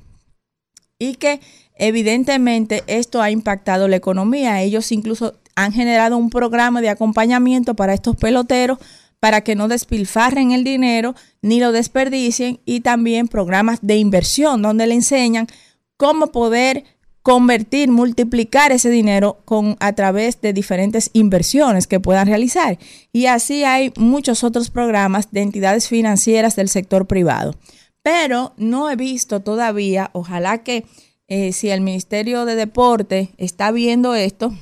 Y 0.98 1.14
que 1.14 1.40
evidentemente 1.74 2.82
esto 2.86 3.22
ha 3.22 3.30
impactado 3.30 3.88
la 3.88 3.96
economía. 3.96 4.62
Ellos 4.62 4.90
incluso 4.92 5.34
han 5.54 5.72
generado 5.72 6.16
un 6.16 6.30
programa 6.30 6.80
de 6.80 6.88
acompañamiento 6.88 7.74
para 7.74 7.94
estos 7.94 8.16
peloteros 8.16 8.78
para 9.20 9.40
que 9.42 9.56
no 9.56 9.68
despilfarren 9.68 10.52
el 10.52 10.64
dinero 10.64 11.14
ni 11.42 11.58
lo 11.60 11.72
desperdicien 11.72 12.60
y 12.64 12.80
también 12.80 13.28
programas 13.28 13.80
de 13.82 13.96
inversión 13.96 14.62
donde 14.62 14.86
le 14.86 14.94
enseñan 14.94 15.48
cómo 15.96 16.28
poder 16.28 16.84
convertir, 17.28 17.90
multiplicar 17.90 18.72
ese 18.72 18.88
dinero 18.88 19.36
con, 19.44 19.76
a 19.80 19.92
través 19.92 20.40
de 20.40 20.54
diferentes 20.54 21.10
inversiones 21.12 21.86
que 21.86 22.00
puedan 22.00 22.26
realizar. 22.26 22.78
Y 23.12 23.26
así 23.26 23.64
hay 23.64 23.92
muchos 23.98 24.44
otros 24.44 24.70
programas 24.70 25.30
de 25.30 25.42
entidades 25.42 25.88
financieras 25.88 26.56
del 26.56 26.70
sector 26.70 27.06
privado. 27.06 27.54
pero 28.00 28.54
no 28.56 28.88
he 28.88 28.96
visto 28.96 29.40
todavía, 29.40 30.08
ojalá 30.14 30.62
que 30.62 30.86
eh, 31.26 31.52
si 31.52 31.68
el 31.68 31.82
Ministerio 31.82 32.46
de 32.46 32.54
Deporte 32.54 33.28
está 33.36 33.72
viendo 33.72 34.14
esto 34.14 34.54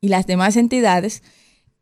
y 0.00 0.08
las 0.08 0.26
demás 0.26 0.56
entidades, 0.56 1.22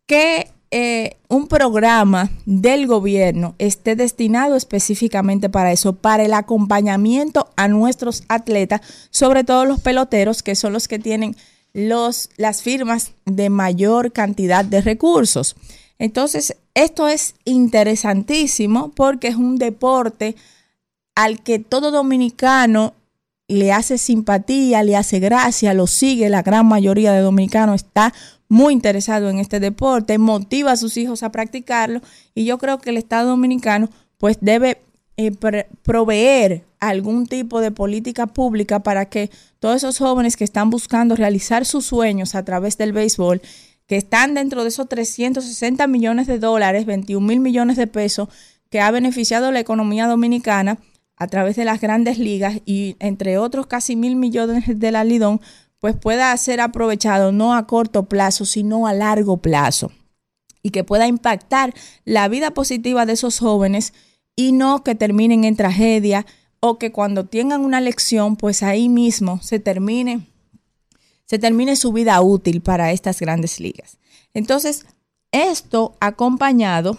que 0.05 0.49
eh, 0.77 1.19
un 1.29 1.47
programa 1.47 2.31
del 2.47 2.89
gobierno 2.89 3.55
esté 3.59 3.95
destinado 3.95 4.57
específicamente 4.57 5.49
para 5.49 5.71
eso, 5.71 5.93
para 5.93 6.25
el 6.25 6.35
acompañamiento 6.35 7.49
a 7.55 7.69
nuestros 7.69 8.25
atletas, 8.29 8.81
sobre 9.11 9.45
todo 9.45 9.67
los 9.67 9.81
peloteros, 9.81 10.43
que 10.43 10.57
son 10.57 10.73
los 10.73 10.89
que 10.89 10.99
tienen 10.99 11.37
los, 11.75 12.29
las 12.39 12.63
firmas 12.63 13.13
de 13.25 13.51
mayor 13.51 14.11
cantidad 14.11 14.65
de 14.65 14.81
recursos. 14.81 15.55
Entonces, 16.01 16.57
esto 16.75 17.07
es 17.07 17.37
interesantísimo 17.45 18.91
porque 18.97 19.29
es 19.29 19.37
un 19.37 19.59
deporte 19.59 20.35
al 21.15 21.41
que 21.41 21.61
todo 21.61 21.93
dominicano 21.93 22.95
le 23.47 23.71
hace 23.71 23.97
simpatía, 23.97 24.83
le 24.83 24.97
hace 24.97 25.21
gracia, 25.21 25.73
lo 25.73 25.87
sigue, 25.87 26.29
la 26.31 26.43
gran 26.43 26.67
mayoría 26.67 27.13
de 27.13 27.21
dominicanos 27.21 27.85
está 27.85 28.13
muy 28.55 28.73
interesado 28.73 29.29
en 29.29 29.41
este 29.41 29.59
deporte, 29.59 30.17
motiva 30.17 30.71
a 30.71 30.77
sus 30.77 30.97
hijos 30.97 31.25
a 31.25 31.33
practicarlo 31.33 32.01
y 32.37 32.45
yo 32.45 32.57
creo 32.59 32.79
que 32.79 32.91
el 32.91 32.97
Estado 32.97 33.31
dominicano 33.31 33.91
pues 34.17 34.39
debe 34.41 34.81
eh, 35.17 35.33
proveer 35.83 36.65
algún 36.79 37.27
tipo 37.27 37.61
de 37.61 37.73
política 37.73 38.29
pública 38.29 38.79
para 38.79 39.07
que 39.07 39.29
todos 39.59 39.79
esos 39.79 39.99
jóvenes 39.99 40.37
que 40.37 40.45
están 40.45 40.71
buscando 40.71 41.17
realizar 41.17 41.65
sus 41.65 41.87
sueños 41.87 42.37
a 42.37 42.45
través 42.45 42.79
del 42.79 42.93
béisbol, 42.93 43.43
que 43.89 43.97
están 43.97 44.35
dentro 44.35 44.63
de 44.63 44.69
esos 44.69 44.89
360 44.89 45.87
millones 45.89 46.29
de 46.29 46.39
dólares, 46.39 46.87
21 46.87 47.27
mil 47.27 47.41
millones 47.41 47.77
de 47.77 47.89
pesos 47.89 48.29
que 48.71 48.81
ha 48.81 48.91
beneficiado 48.93 49.51
la 49.51 49.59
economía 49.59 50.07
dominicana 50.07 50.79
a 51.17 51.27
través 51.27 51.57
de 51.57 51.65
las 51.65 51.81
grandes 51.81 52.19
ligas 52.19 52.61
y 52.65 52.95
entre 53.01 53.37
otros 53.39 53.67
casi 53.67 53.97
mil 53.97 54.15
millones 54.15 54.65
de 54.79 54.91
la 54.93 55.03
Lidón, 55.03 55.41
pues 55.85 55.97
pueda 55.97 56.35
ser 56.39 56.63
aprovechado 56.63 57.31
no 57.31 57.55
a 57.55 57.67
corto 57.67 58.05
plazo, 58.05 58.47
sino 58.47 58.87
a 58.87 58.95
largo 58.95 59.37
plazo 59.37 59.93
y 60.63 60.71
que 60.71 60.83
pueda 60.83 61.07
impactar 61.07 61.75
la 62.07 62.27
vida 62.29 62.53
positiva 62.53 63.05
de 63.05 63.13
esos 63.13 63.39
jóvenes 63.39 63.93
y 64.35 64.53
no 64.53 64.83
que 64.83 64.95
terminen 64.95 65.45
en 65.45 65.57
tragedia 65.57 66.25
o 66.61 66.79
que 66.79 66.91
cuando 66.91 67.27
tengan 67.27 67.61
una 67.61 67.83
lección, 67.83 68.37
pues 68.37 68.63
ahí 68.63 68.89
mismo 68.89 69.43
se 69.43 69.59
termine 69.59 70.27
se 71.27 71.39
termine 71.39 71.77
su 71.77 71.93
vida 71.93 72.19
útil 72.23 72.63
para 72.63 72.91
estas 72.91 73.21
grandes 73.21 73.61
ligas. 73.61 73.99
Entonces, 74.33 74.87
esto 75.33 75.99
acompañado 76.01 76.97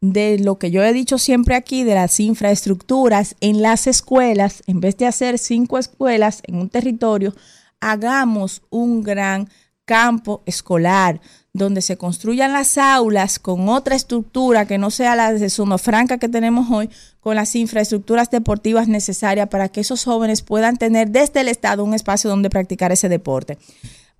de 0.00 0.40
lo 0.40 0.58
que 0.58 0.72
yo 0.72 0.82
he 0.82 0.92
dicho 0.92 1.18
siempre 1.18 1.54
aquí, 1.54 1.84
de 1.84 1.94
las 1.94 2.18
infraestructuras 2.18 3.36
en 3.40 3.62
las 3.62 3.86
escuelas, 3.86 4.64
en 4.66 4.80
vez 4.80 4.96
de 4.96 5.06
hacer 5.06 5.38
cinco 5.38 5.78
escuelas 5.78 6.42
en 6.48 6.56
un 6.56 6.68
territorio, 6.68 7.32
hagamos 7.80 8.62
un 8.70 9.02
gran 9.02 9.48
campo 9.84 10.42
escolar 10.44 11.20
donde 11.54 11.80
se 11.80 11.96
construyan 11.96 12.52
las 12.52 12.78
aulas 12.78 13.38
con 13.38 13.68
otra 13.68 13.96
estructura 13.96 14.66
que 14.66 14.78
no 14.78 14.90
sea 14.90 15.16
la 15.16 15.32
de 15.32 15.50
Zona 15.50 15.78
Franca 15.78 16.18
que 16.18 16.28
tenemos 16.28 16.70
hoy, 16.70 16.88
con 17.20 17.36
las 17.36 17.54
infraestructuras 17.56 18.30
deportivas 18.30 18.86
necesarias 18.86 19.48
para 19.48 19.68
que 19.68 19.80
esos 19.80 20.04
jóvenes 20.04 20.42
puedan 20.42 20.76
tener 20.76 21.10
desde 21.10 21.40
el 21.40 21.48
Estado 21.48 21.84
un 21.84 21.94
espacio 21.94 22.30
donde 22.30 22.50
practicar 22.50 22.92
ese 22.92 23.08
deporte. 23.08 23.58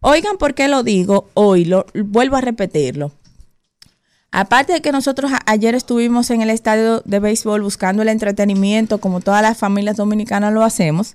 Oigan, 0.00 0.36
¿por 0.36 0.54
qué 0.54 0.68
lo 0.68 0.82
digo 0.82 1.28
hoy? 1.34 1.64
Lo, 1.64 1.86
vuelvo 1.94 2.36
a 2.36 2.40
repetirlo. 2.40 3.12
Aparte 4.30 4.74
de 4.74 4.82
que 4.82 4.92
nosotros 4.92 5.30
ayer 5.46 5.74
estuvimos 5.74 6.30
en 6.30 6.42
el 6.42 6.50
estadio 6.50 7.00
de 7.04 7.18
béisbol 7.18 7.62
buscando 7.62 8.02
el 8.02 8.08
entretenimiento, 8.08 8.98
como 8.98 9.20
todas 9.20 9.42
las 9.42 9.56
familias 9.56 9.96
dominicanas 9.96 10.52
lo 10.52 10.64
hacemos, 10.64 11.14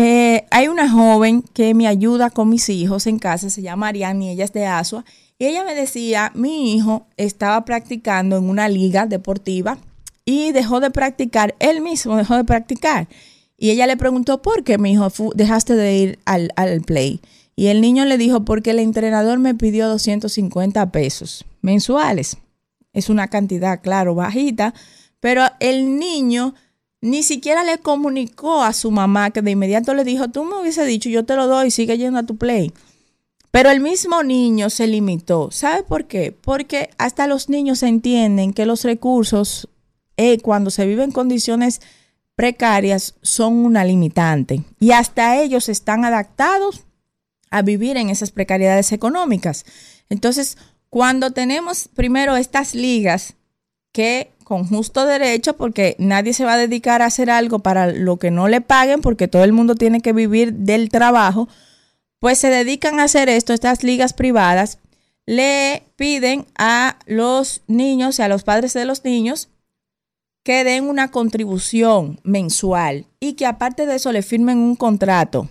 eh, 0.00 0.46
hay 0.52 0.68
una 0.68 0.88
joven 0.88 1.42
que 1.42 1.74
me 1.74 1.88
ayuda 1.88 2.30
con 2.30 2.48
mis 2.48 2.68
hijos 2.68 3.08
en 3.08 3.18
casa, 3.18 3.50
se 3.50 3.62
llama 3.62 3.88
Ariane 3.88 4.26
y 4.26 4.28
ella 4.28 4.44
es 4.44 4.52
de 4.52 4.64
Asua. 4.64 5.04
Y 5.40 5.46
ella 5.46 5.64
me 5.64 5.74
decía, 5.74 6.30
mi 6.36 6.72
hijo 6.72 7.08
estaba 7.16 7.64
practicando 7.64 8.36
en 8.36 8.48
una 8.48 8.68
liga 8.68 9.06
deportiva 9.06 9.76
y 10.24 10.52
dejó 10.52 10.78
de 10.78 10.92
practicar, 10.92 11.56
él 11.58 11.80
mismo 11.80 12.16
dejó 12.16 12.36
de 12.36 12.44
practicar. 12.44 13.08
Y 13.56 13.70
ella 13.70 13.88
le 13.88 13.96
preguntó, 13.96 14.40
¿por 14.40 14.62
qué, 14.62 14.78
mi 14.78 14.92
hijo, 14.92 15.10
dejaste 15.34 15.74
de 15.74 15.96
ir 15.96 16.18
al, 16.26 16.52
al 16.54 16.80
play? 16.82 17.20
Y 17.56 17.66
el 17.66 17.80
niño 17.80 18.04
le 18.04 18.18
dijo, 18.18 18.44
porque 18.44 18.70
el 18.70 18.78
entrenador 18.78 19.40
me 19.40 19.56
pidió 19.56 19.88
250 19.88 20.92
pesos 20.92 21.44
mensuales. 21.60 22.36
Es 22.92 23.10
una 23.10 23.26
cantidad, 23.26 23.80
claro, 23.82 24.14
bajita, 24.14 24.74
pero 25.18 25.42
el 25.58 25.98
niño 25.98 26.54
ni 27.00 27.22
siquiera 27.22 27.64
le 27.64 27.78
comunicó 27.78 28.62
a 28.62 28.72
su 28.72 28.90
mamá 28.90 29.30
que 29.30 29.42
de 29.42 29.52
inmediato 29.52 29.94
le 29.94 30.04
dijo, 30.04 30.28
tú 30.28 30.44
me 30.44 30.60
hubiese 30.60 30.84
dicho, 30.84 31.08
yo 31.08 31.24
te 31.24 31.36
lo 31.36 31.46
doy, 31.46 31.70
sigue 31.70 31.96
yendo 31.96 32.18
a 32.18 32.26
tu 32.26 32.36
play. 32.36 32.72
Pero 33.50 33.70
el 33.70 33.80
mismo 33.80 34.22
niño 34.22 34.68
se 34.68 34.86
limitó. 34.86 35.50
¿Sabe 35.50 35.82
por 35.82 36.06
qué? 36.06 36.32
Porque 36.32 36.90
hasta 36.98 37.26
los 37.26 37.48
niños 37.48 37.82
entienden 37.82 38.52
que 38.52 38.66
los 38.66 38.84
recursos, 38.84 39.68
eh, 40.16 40.38
cuando 40.40 40.70
se 40.70 40.86
viven 40.86 41.06
en 41.06 41.12
condiciones 41.12 41.80
precarias, 42.34 43.14
son 43.22 43.54
una 43.54 43.84
limitante. 43.84 44.62
Y 44.78 44.90
hasta 44.90 45.40
ellos 45.40 45.68
están 45.68 46.04
adaptados 46.04 46.84
a 47.50 47.62
vivir 47.62 47.96
en 47.96 48.10
esas 48.10 48.30
precariedades 48.30 48.92
económicas. 48.92 49.64
Entonces, 50.10 50.58
cuando 50.90 51.30
tenemos 51.30 51.88
primero 51.88 52.36
estas 52.36 52.74
ligas 52.74 53.34
que 53.92 54.30
con 54.48 54.66
justo 54.66 55.04
derecho, 55.04 55.58
porque 55.58 55.94
nadie 55.98 56.32
se 56.32 56.46
va 56.46 56.54
a 56.54 56.56
dedicar 56.58 57.02
a 57.02 57.06
hacer 57.06 57.28
algo 57.28 57.58
para 57.58 57.92
lo 57.92 58.16
que 58.16 58.30
no 58.30 58.48
le 58.48 58.62
paguen, 58.62 59.02
porque 59.02 59.28
todo 59.28 59.44
el 59.44 59.52
mundo 59.52 59.74
tiene 59.74 60.00
que 60.00 60.14
vivir 60.14 60.54
del 60.54 60.88
trabajo, 60.88 61.48
pues 62.18 62.38
se 62.38 62.48
dedican 62.48 62.98
a 62.98 63.04
hacer 63.04 63.28
esto, 63.28 63.52
estas 63.52 63.82
ligas 63.82 64.14
privadas, 64.14 64.78
le 65.26 65.82
piden 65.96 66.46
a 66.56 66.98
los 67.04 67.60
niños 67.66 68.18
y 68.18 68.22
a 68.22 68.28
los 68.28 68.42
padres 68.42 68.72
de 68.72 68.86
los 68.86 69.04
niños 69.04 69.50
que 70.44 70.64
den 70.64 70.88
una 70.88 71.10
contribución 71.10 72.18
mensual 72.22 73.04
y 73.20 73.34
que 73.34 73.44
aparte 73.44 73.84
de 73.84 73.96
eso 73.96 74.12
le 74.12 74.22
firmen 74.22 74.56
un 74.56 74.76
contrato. 74.76 75.50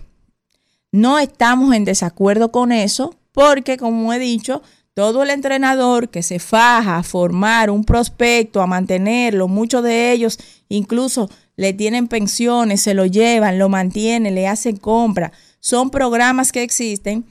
No 0.90 1.20
estamos 1.20 1.72
en 1.72 1.84
desacuerdo 1.84 2.50
con 2.50 2.72
eso 2.72 3.14
porque, 3.30 3.76
como 3.76 4.12
he 4.12 4.18
dicho, 4.18 4.60
todo 4.98 5.22
el 5.22 5.30
entrenador 5.30 6.08
que 6.08 6.24
se 6.24 6.40
faja 6.40 6.96
a 6.96 7.04
formar 7.04 7.70
un 7.70 7.84
prospecto, 7.84 8.60
a 8.60 8.66
mantenerlo, 8.66 9.46
muchos 9.46 9.84
de 9.84 10.10
ellos 10.10 10.40
incluso 10.68 11.30
le 11.54 11.72
tienen 11.72 12.08
pensiones, 12.08 12.80
se 12.80 12.94
lo 12.94 13.06
llevan, 13.06 13.60
lo 13.60 13.68
mantienen, 13.68 14.34
le 14.34 14.48
hacen 14.48 14.76
compra. 14.76 15.30
Son 15.60 15.90
programas 15.90 16.50
que 16.50 16.64
existen 16.64 17.24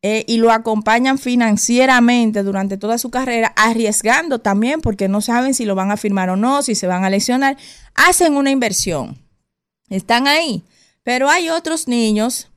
eh, 0.00 0.24
y 0.28 0.38
lo 0.38 0.50
acompañan 0.50 1.18
financieramente 1.18 2.42
durante 2.42 2.78
toda 2.78 2.96
su 2.96 3.10
carrera, 3.10 3.52
arriesgando 3.54 4.38
también 4.38 4.80
porque 4.80 5.06
no 5.06 5.20
saben 5.20 5.52
si 5.52 5.66
lo 5.66 5.74
van 5.74 5.90
a 5.90 5.98
firmar 5.98 6.30
o 6.30 6.36
no, 6.36 6.62
si 6.62 6.74
se 6.74 6.86
van 6.86 7.04
a 7.04 7.10
lesionar. 7.10 7.58
Hacen 7.94 8.34
una 8.34 8.50
inversión. 8.50 9.18
Están 9.90 10.26
ahí. 10.26 10.64
Pero 11.02 11.28
hay 11.28 11.50
otros 11.50 11.86
niños 11.86 12.48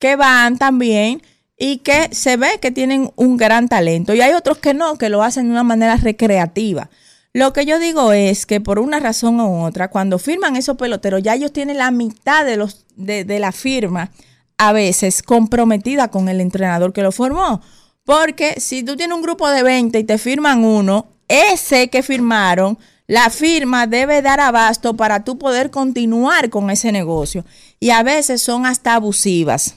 que 0.00 0.16
van 0.16 0.58
también 0.58 1.22
y 1.56 1.78
que 1.78 2.08
se 2.12 2.36
ve 2.36 2.58
que 2.60 2.70
tienen 2.70 3.12
un 3.16 3.36
gran 3.36 3.68
talento. 3.68 4.14
Y 4.14 4.20
hay 4.20 4.32
otros 4.32 4.58
que 4.58 4.74
no, 4.74 4.96
que 4.96 5.08
lo 5.08 5.22
hacen 5.22 5.46
de 5.46 5.52
una 5.52 5.62
manera 5.62 5.96
recreativa. 5.96 6.90
Lo 7.32 7.52
que 7.52 7.66
yo 7.66 7.78
digo 7.80 8.12
es 8.12 8.46
que 8.46 8.60
por 8.60 8.78
una 8.78 9.00
razón 9.00 9.40
u 9.40 9.64
otra, 9.64 9.88
cuando 9.88 10.18
firman 10.18 10.56
esos 10.56 10.76
peloteros, 10.76 11.22
ya 11.22 11.34
ellos 11.34 11.52
tienen 11.52 11.78
la 11.78 11.90
mitad 11.90 12.44
de, 12.44 12.56
los, 12.56 12.86
de, 12.96 13.38
la 13.40 13.50
firma 13.50 14.10
a 14.56 14.72
veces 14.72 15.20
comprometida 15.22 16.08
con 16.08 16.28
el 16.28 16.40
entrenador 16.40 16.92
que 16.92 17.02
lo 17.02 17.10
formó. 17.10 17.60
Porque 18.04 18.60
si 18.60 18.84
tú 18.84 18.96
tienes 18.96 19.16
un 19.16 19.22
grupo 19.22 19.48
de 19.50 19.64
20 19.64 19.98
y 19.98 20.04
te 20.04 20.18
firman 20.18 20.64
uno, 20.64 21.06
ese 21.26 21.88
que 21.88 22.04
firmaron, 22.04 22.78
la 23.08 23.30
firma 23.30 23.88
debe 23.88 24.22
dar 24.22 24.38
abasto 24.38 24.94
para 24.94 25.24
tú 25.24 25.36
poder 25.36 25.70
continuar 25.70 26.50
con 26.50 26.70
ese 26.70 26.92
negocio. 26.92 27.44
Y 27.80 27.90
a 27.90 28.04
veces 28.04 28.42
son 28.42 28.64
hasta 28.64 28.94
abusivas. 28.94 29.74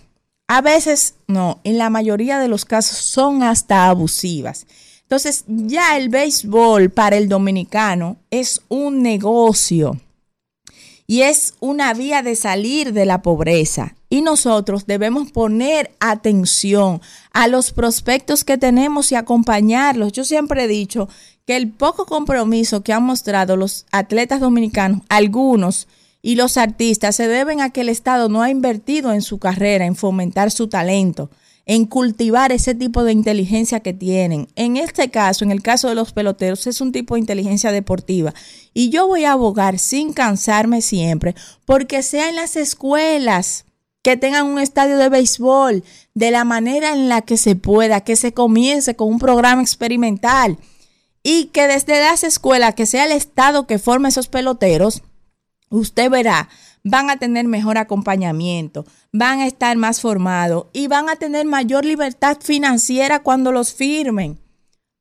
A 0.47 0.61
veces 0.61 1.15
no, 1.27 1.59
en 1.63 1.77
la 1.77 1.89
mayoría 1.89 2.39
de 2.39 2.47
los 2.47 2.63
casos 2.63 2.97
son 2.97 3.43
hasta 3.43 3.87
abusivas. 3.89 4.65
Entonces 5.01 5.43
ya 5.47 5.97
el 5.97 6.09
béisbol 6.09 6.89
para 6.89 7.17
el 7.17 7.29
dominicano 7.29 8.17
es 8.29 8.61
un 8.69 9.01
negocio 9.01 9.99
y 11.05 11.21
es 11.21 11.53
una 11.61 11.93
vía 11.93 12.21
de 12.21 12.35
salir 12.35 12.91
de 12.93 13.05
la 13.05 13.21
pobreza. 13.21 13.95
Y 14.09 14.21
nosotros 14.21 14.85
debemos 14.85 15.31
poner 15.31 15.91
atención 15.99 17.01
a 17.31 17.47
los 17.47 17.71
prospectos 17.71 18.43
que 18.43 18.57
tenemos 18.57 19.11
y 19.11 19.15
acompañarlos. 19.15 20.11
Yo 20.11 20.23
siempre 20.25 20.63
he 20.63 20.67
dicho 20.67 21.09
que 21.45 21.55
el 21.55 21.71
poco 21.71 22.05
compromiso 22.05 22.83
que 22.83 22.91
han 22.91 23.03
mostrado 23.03 23.55
los 23.55 23.85
atletas 23.91 24.41
dominicanos, 24.41 25.01
algunos, 25.07 25.87
y 26.21 26.35
los 26.35 26.57
artistas 26.57 27.15
se 27.15 27.27
deben 27.27 27.61
a 27.61 27.69
que 27.69 27.81
el 27.81 27.89
Estado 27.89 28.29
no 28.29 28.41
ha 28.41 28.49
invertido 28.49 29.13
en 29.13 29.21
su 29.21 29.39
carrera, 29.39 29.85
en 29.85 29.95
fomentar 29.95 30.51
su 30.51 30.67
talento, 30.67 31.29
en 31.65 31.85
cultivar 31.85 32.51
ese 32.51 32.73
tipo 32.75 33.03
de 33.03 33.11
inteligencia 33.11 33.81
que 33.81 33.93
tienen. 33.93 34.47
En 34.55 34.77
este 34.77 35.09
caso, 35.09 35.43
en 35.43 35.51
el 35.51 35.61
caso 35.61 35.89
de 35.89 35.95
los 35.95 36.13
peloteros, 36.13 36.65
es 36.65 36.81
un 36.81 36.91
tipo 36.91 37.15
de 37.15 37.19
inteligencia 37.19 37.71
deportiva. 37.71 38.33
Y 38.73 38.89
yo 38.89 39.05
voy 39.05 39.25
a 39.25 39.33
abogar 39.33 39.77
sin 39.77 40.13
cansarme 40.13 40.81
siempre 40.81 41.35
porque 41.65 42.01
sea 42.03 42.29
en 42.29 42.37
las 42.37 42.55
escuelas 42.55 43.65
que 44.01 44.15
tengan 44.15 44.45
un 44.45 44.59
estadio 44.59 44.97
de 44.97 45.09
béisbol 45.09 45.83
de 46.13 46.31
la 46.31 46.45
manera 46.45 46.93
en 46.93 47.09
la 47.09 47.21
que 47.21 47.35
se 47.35 47.57
pueda, 47.57 48.01
que 48.01 48.15
se 48.15 48.33
comience 48.33 48.95
con 48.95 49.09
un 49.09 49.19
programa 49.19 49.61
experimental 49.61 50.57
y 51.23 51.47
que 51.47 51.67
desde 51.67 51.99
las 51.99 52.23
escuelas, 52.23 52.75
que 52.75 52.85
sea 52.85 53.05
el 53.05 53.11
Estado 53.11 53.67
que 53.67 53.79
forme 53.79 54.07
esos 54.07 54.29
peloteros, 54.29 55.03
usted 55.69 56.09
verá, 56.09 56.49
van 56.83 57.09
a 57.09 57.17
tener 57.17 57.45
mejor 57.45 57.77
acompañamiento, 57.77 58.85
van 59.11 59.39
a 59.39 59.47
estar 59.47 59.75
más 59.77 60.01
formados 60.01 60.67
y 60.73 60.87
van 60.87 61.09
a 61.09 61.15
tener 61.15 61.45
mayor 61.45 61.85
libertad 61.85 62.37
financiera 62.41 63.19
cuando 63.19 63.51
los 63.51 63.73
firmen. 63.73 64.39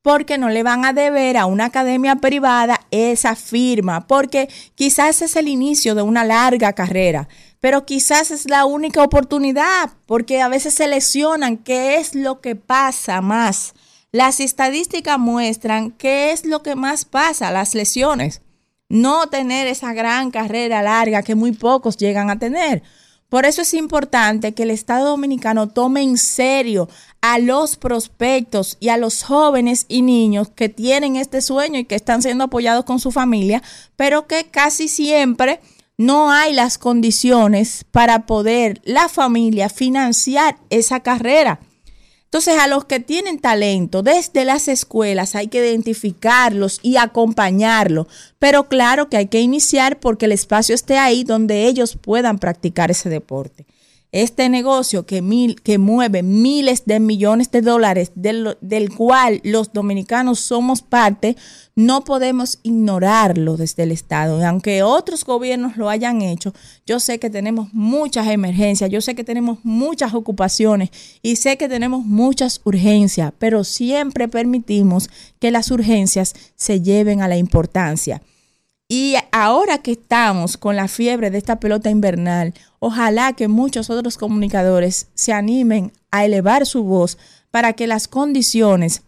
Porque 0.03 0.39
no 0.39 0.49
le 0.51 0.63
van 0.63 0.85
a 0.85 0.93
deber 0.93 1.37
a 1.37 1.47
una 1.47 1.65
academia 1.65 2.17
privada 2.17 2.81
esa 2.93 3.35
firma, 3.35 4.07
porque 4.07 4.49
quizás 4.77 5.21
es 5.21 5.35
el 5.35 5.49
inicio 5.49 5.97
de 5.97 6.03
una 6.03 6.25
larga 6.25 6.73
carrera, 6.75 7.29
pero 7.59 7.85
quizás 7.85 8.31
es 8.31 8.49
la 8.49 8.67
única 8.67 9.03
oportunidad, 9.03 9.91
porque 10.07 10.41
a 10.41 10.49
veces 10.49 10.75
se 10.75 10.87
lesionan, 10.87 11.57
¿qué 11.57 11.97
es 11.97 12.15
lo 12.15 12.41
que 12.41 12.55
pasa 12.55 13.21
más? 13.21 13.75
Las 14.13 14.39
estadísticas 14.39 15.19
muestran 15.19 15.91
qué 15.91 16.31
es 16.31 16.47
lo 16.47 16.63
que 16.63 16.77
más 16.77 17.05
pasa, 17.05 17.51
las 17.51 17.75
lesiones. 17.75 18.43
No 18.89 19.29
tener 19.29 19.67
esa 19.67 19.93
gran 19.93 20.31
carrera 20.31 20.83
larga 20.83 21.23
que 21.23 21.35
muy 21.35 21.53
pocos 21.53 21.97
llegan 21.97 22.31
a 22.31 22.39
tener. 22.39 22.83
Por 23.29 23.45
eso 23.45 23.63
es 23.63 23.75
importante 23.75 24.55
que 24.55 24.63
el 24.63 24.71
Estado 24.71 25.09
Dominicano 25.09 25.69
tome 25.69 26.03
en 26.03 26.17
serio 26.17 26.89
a 27.21 27.41
los 27.41 27.77
prospectos 27.77 28.77
y 28.79 28.89
a 28.89 28.97
los 28.97 29.25
jóvenes 29.25 29.85
y 29.89 30.03
niños 30.03 30.49
que 30.55 30.69
tienen 30.69 31.17
este 31.17 31.41
sueño 31.41 31.81
y 31.81 31.85
que 31.85 31.97
están 31.97 32.23
siendo 32.23 32.45
apoyados 32.45 32.85
con 32.85 33.01
su 33.01 33.11
familia, 33.11 33.63
pero 33.97 34.29
que 34.29 34.45
casi 34.45 34.87
siempre 34.87 35.61
no 35.99 36.31
hay 36.31 36.53
las 36.53 36.79
condiciones 36.79 37.85
para 37.91 38.27
poder 38.27 38.81
la 38.85 39.09
familia 39.09 39.71
financiar 39.71 40.59
esa 40.71 41.01
carrera. 41.01 41.59
Entonces, 42.37 42.63
a 42.63 42.67
los 42.67 42.85
que 42.85 43.01
tienen 43.01 43.39
talento 43.39 44.03
desde 44.03 44.45
las 44.45 44.69
escuelas 44.69 45.35
hay 45.35 45.49
que 45.49 45.67
identificarlos 45.67 46.81
y 46.83 46.99
acompañarlos, 46.99 48.09
pero 48.39 48.69
claro 48.69 49.09
que 49.09 49.17
hay 49.17 49.29
que 49.29 49.41
iniciar 49.41 50.01
porque 50.01 50.27
el 50.27 50.33
espacio 50.33 50.75
esté 50.75 50.99
ahí 50.99 51.25
donde 51.25 51.65
ellos 51.65 51.97
puedan 51.99 52.39
practicar 52.39 52.91
ese 52.91 53.09
deporte 53.09 53.65
este 54.13 54.49
negocio 54.49 55.05
que, 55.05 55.21
mil, 55.21 55.61
que 55.61 55.79
mueve 55.79 56.23
miles 56.23 56.87
de 56.87 57.01
millones 57.01 57.51
de 57.51 57.61
dólares, 57.61 58.13
del, 58.15 58.57
del, 58.61 58.95
cual 58.95 59.41
los 59.45 59.73
dominicanos 59.73 60.41
somos 60.41 60.81
parte, 60.81 61.37
no 61.75 62.05
podemos 62.05 62.59
ignorarlo 62.63 63.57
desde 63.57 63.83
el 63.83 63.93
Estado. 63.93 64.45
Aunque 64.47 64.83
otros 64.83 65.25
gobiernos 65.25 65.77
lo 65.77 65.91
hayan 65.91 66.23
hecho, 66.23 66.55
yo 66.87 67.01
sé 67.01 67.19
que 67.19 67.31
tenemos 67.31 67.75
muchas 67.75 68.29
emergencias, 68.29 68.91
yo 68.91 69.01
sé 69.01 69.15
que 69.15 69.25
tenemos 69.25 69.59
muchas 69.65 70.15
ocupaciones 70.15 70.91
y 71.21 71.37
sé 71.37 71.59
que 71.59 71.69
tenemos 71.69 72.05
muchas 72.05 72.61
urgencias, 72.65 73.33
pero 73.39 73.65
siempre 73.65 74.29
permitimos 74.29 75.11
que 75.39 75.51
las 75.51 75.71
urgencias 75.71 76.35
se 76.55 76.81
lleven 76.81 77.21
a 77.21 77.29
la 77.29 77.37
importancia. 77.37 78.23
Y 78.89 79.17
ahora 79.33 79.79
que 79.79 79.93
estamos 79.93 80.57
con 80.57 80.77
la 80.77 80.87
fiebre 80.87 81.31
de 81.31 81.39
esta 81.39 81.59
pelota 81.59 81.91
invernal, 81.91 82.55
ojalá 82.79 83.33
que 83.33 83.49
muchos 83.49 83.91
otros 83.91 84.17
comunicadores 84.17 85.09
se 85.15 85.33
animen 85.33 85.93
a 86.13 86.25
elevar 86.25 86.67
su 86.67 86.85
voz 86.85 87.19
para 87.51 87.73
que 87.73 87.89
las 87.89 88.07
condiciones 88.07 89.03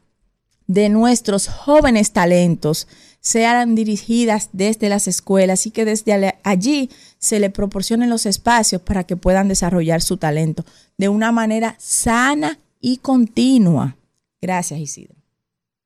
de 0.66 0.88
nuestros 0.88 1.48
jóvenes 1.48 2.12
talentos 2.12 2.88
sean 3.20 3.74
dirigidas 3.74 4.50
desde 4.52 4.88
las 4.88 5.06
escuelas 5.06 5.66
y 5.66 5.70
que 5.70 5.84
desde 5.84 6.38
allí 6.42 6.90
se 7.18 7.40
le 7.40 7.50
proporcionen 7.50 8.10
los 8.10 8.26
espacios 8.26 8.82
para 8.82 9.04
que 9.04 9.16
puedan 9.16 9.48
desarrollar 9.48 10.02
su 10.02 10.16
talento 10.16 10.64
de 10.96 11.08
una 11.08 11.32
manera 11.32 11.74
sana 11.78 12.58
y 12.80 12.98
continua. 12.98 13.96
Gracias, 14.40 14.80
Isidro. 14.80 15.14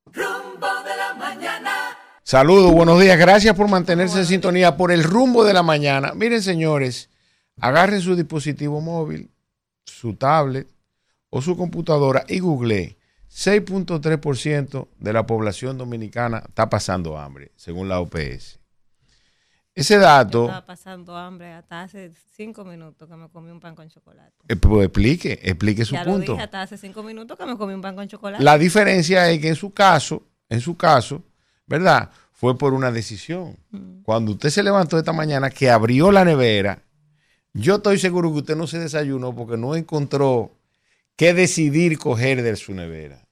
Rumbo 0.07 0.69
de 0.85 0.97
la 0.97 1.15
mañana. 1.15 1.72
Saludos, 2.33 2.73
buenos 2.73 2.99
días. 2.99 3.19
Gracias 3.19 3.55
por 3.55 3.69
mantenerse 3.69 4.21
en 4.21 4.25
sintonía 4.25 4.75
por 4.79 4.91
el 4.91 5.05
rumbo 5.05 5.45
de 5.45 5.53
la 5.53 5.63
mañana. 5.63 6.15
Miren, 6.15 6.41
señores, 6.41 7.11
agarren 7.61 8.01
su 8.01 8.17
dispositivo 8.17 8.81
móvil, 8.81 9.31
su 9.85 10.15
tablet 10.15 10.67
o 11.29 11.43
su 11.43 11.59
computadora 11.59 12.25
y 12.27 12.39
google. 12.39 12.97
6.3% 13.31 14.89
de 14.99 15.13
la 15.13 15.27
población 15.27 15.77
dominicana 15.77 16.43
está 16.49 16.71
pasando 16.71 17.19
hambre, 17.19 17.53
según 17.55 17.91
la 17.91 18.01
OPS. 18.01 18.59
Ese 19.75 19.99
dato. 19.99 20.45
Estaba 20.45 20.65
pasando 20.65 21.15
hambre 21.15 21.53
hasta 21.53 21.83
hace 21.83 22.13
cinco 22.35 22.65
minutos 22.65 23.07
que 23.07 23.15
me 23.15 23.29
comí 23.29 23.51
un 23.51 23.61
pan 23.61 23.75
con 23.75 23.91
chocolate. 23.91 24.33
Eh, 24.49 24.57
pues 24.57 24.87
explique, 24.87 25.39
explique 25.43 25.85
su 25.85 25.97
ya 25.97 26.05
punto. 26.05 26.29
Lo 26.29 26.33
dije, 26.33 26.45
hasta 26.45 26.63
hace 26.63 26.79
cinco 26.79 27.03
minutos 27.03 27.37
que 27.37 27.45
me 27.45 27.59
comí 27.59 27.75
un 27.75 27.83
pan 27.83 27.95
con 27.95 28.09
chocolate. 28.09 28.43
La 28.43 28.57
diferencia 28.57 29.31
es 29.31 29.39
que 29.39 29.49
en 29.49 29.55
su 29.55 29.75
caso, 29.75 30.23
en 30.49 30.63
su 30.63 30.79
caso, 30.79 31.23
¿verdad? 31.67 32.11
Fue 32.43 32.59
por 32.59 32.75
una 32.75 32.91
decisión. 32.91 33.57
Cuando 34.03 34.33
usted 34.33 34.51
se 34.51 34.65
levantó 34.65 34.99
esta 34.99 35.13
mañana, 35.13 35.49
que 35.49 35.71
abrió 35.71 36.11
la 36.11 36.25
nevera, 36.25 36.83
yo 37.55 37.77
estoy 37.77 37.99
seguro 38.01 38.33
que 38.33 38.39
usted 38.39 38.57
no 38.57 38.67
se 38.67 38.81
desayunó 38.81 39.33
porque 39.33 39.57
no 39.57 39.77
encontró 39.77 40.51
qué 41.15 41.35
decidir 41.35 41.99
coger 41.99 42.43
de 42.43 42.57
su 42.57 42.75
nevera. 42.75 43.25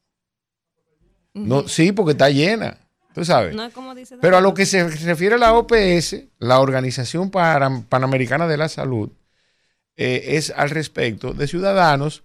No, 1.34 1.66
sí, 1.66 1.90
porque 1.90 2.12
está 2.12 2.30
llena. 2.30 2.78
Tú 3.12 3.24
sabes. 3.24 3.52
No 3.56 3.64
es 3.64 3.74
como 3.74 3.96
dice 3.96 4.16
Pero 4.20 4.36
a 4.36 4.40
lo 4.40 4.54
que 4.54 4.64
se 4.64 4.86
refiere 4.88 5.34
a 5.34 5.38
la 5.38 5.54
OPS, 5.54 6.26
la 6.38 6.60
Organización 6.60 7.32
Pan- 7.32 7.82
Panamericana 7.88 8.46
de 8.46 8.58
la 8.58 8.68
Salud, 8.68 9.10
eh, 9.96 10.22
es 10.36 10.52
al 10.56 10.70
respecto 10.70 11.32
de 11.32 11.48
ciudadanos 11.48 12.22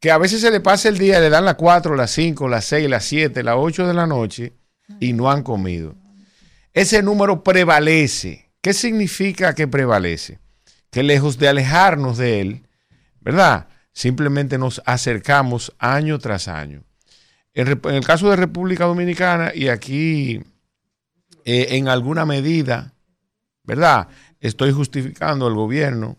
que 0.00 0.10
a 0.10 0.18
veces 0.18 0.42
se 0.42 0.50
le 0.50 0.60
pasa 0.60 0.90
el 0.90 0.98
día, 0.98 1.18
le 1.18 1.30
dan 1.30 1.46
las 1.46 1.54
4, 1.54 1.96
las 1.96 2.10
5, 2.10 2.46
las 2.46 2.66
6, 2.66 2.90
las 2.90 3.06
7, 3.06 3.42
las 3.42 3.54
8 3.58 3.86
de 3.86 3.94
la 3.94 4.06
noche 4.06 4.52
y 5.00 5.14
no 5.14 5.30
han 5.30 5.42
comido. 5.42 5.94
Ese 6.72 7.02
número 7.02 7.42
prevalece. 7.42 8.50
¿Qué 8.60 8.74
significa 8.74 9.54
que 9.54 9.66
prevalece? 9.66 10.38
Que 10.90 11.02
lejos 11.02 11.38
de 11.38 11.48
alejarnos 11.48 12.18
de 12.18 12.40
él, 12.40 12.66
¿verdad? 13.20 13.68
Simplemente 13.92 14.58
nos 14.58 14.82
acercamos 14.84 15.74
año 15.78 16.18
tras 16.18 16.46
año. 16.48 16.84
En, 17.54 17.68
el 17.68 18.04
caso 18.04 18.30
de 18.30 18.36
República 18.36 18.84
Dominicana, 18.84 19.52
y 19.54 19.68
aquí 19.68 20.42
eh, 21.44 21.66
en 21.70 21.88
alguna 21.88 22.24
medida, 22.24 22.94
¿verdad? 23.64 24.08
Estoy 24.40 24.72
justificando 24.72 25.46
al 25.46 25.54
gobierno 25.54 26.18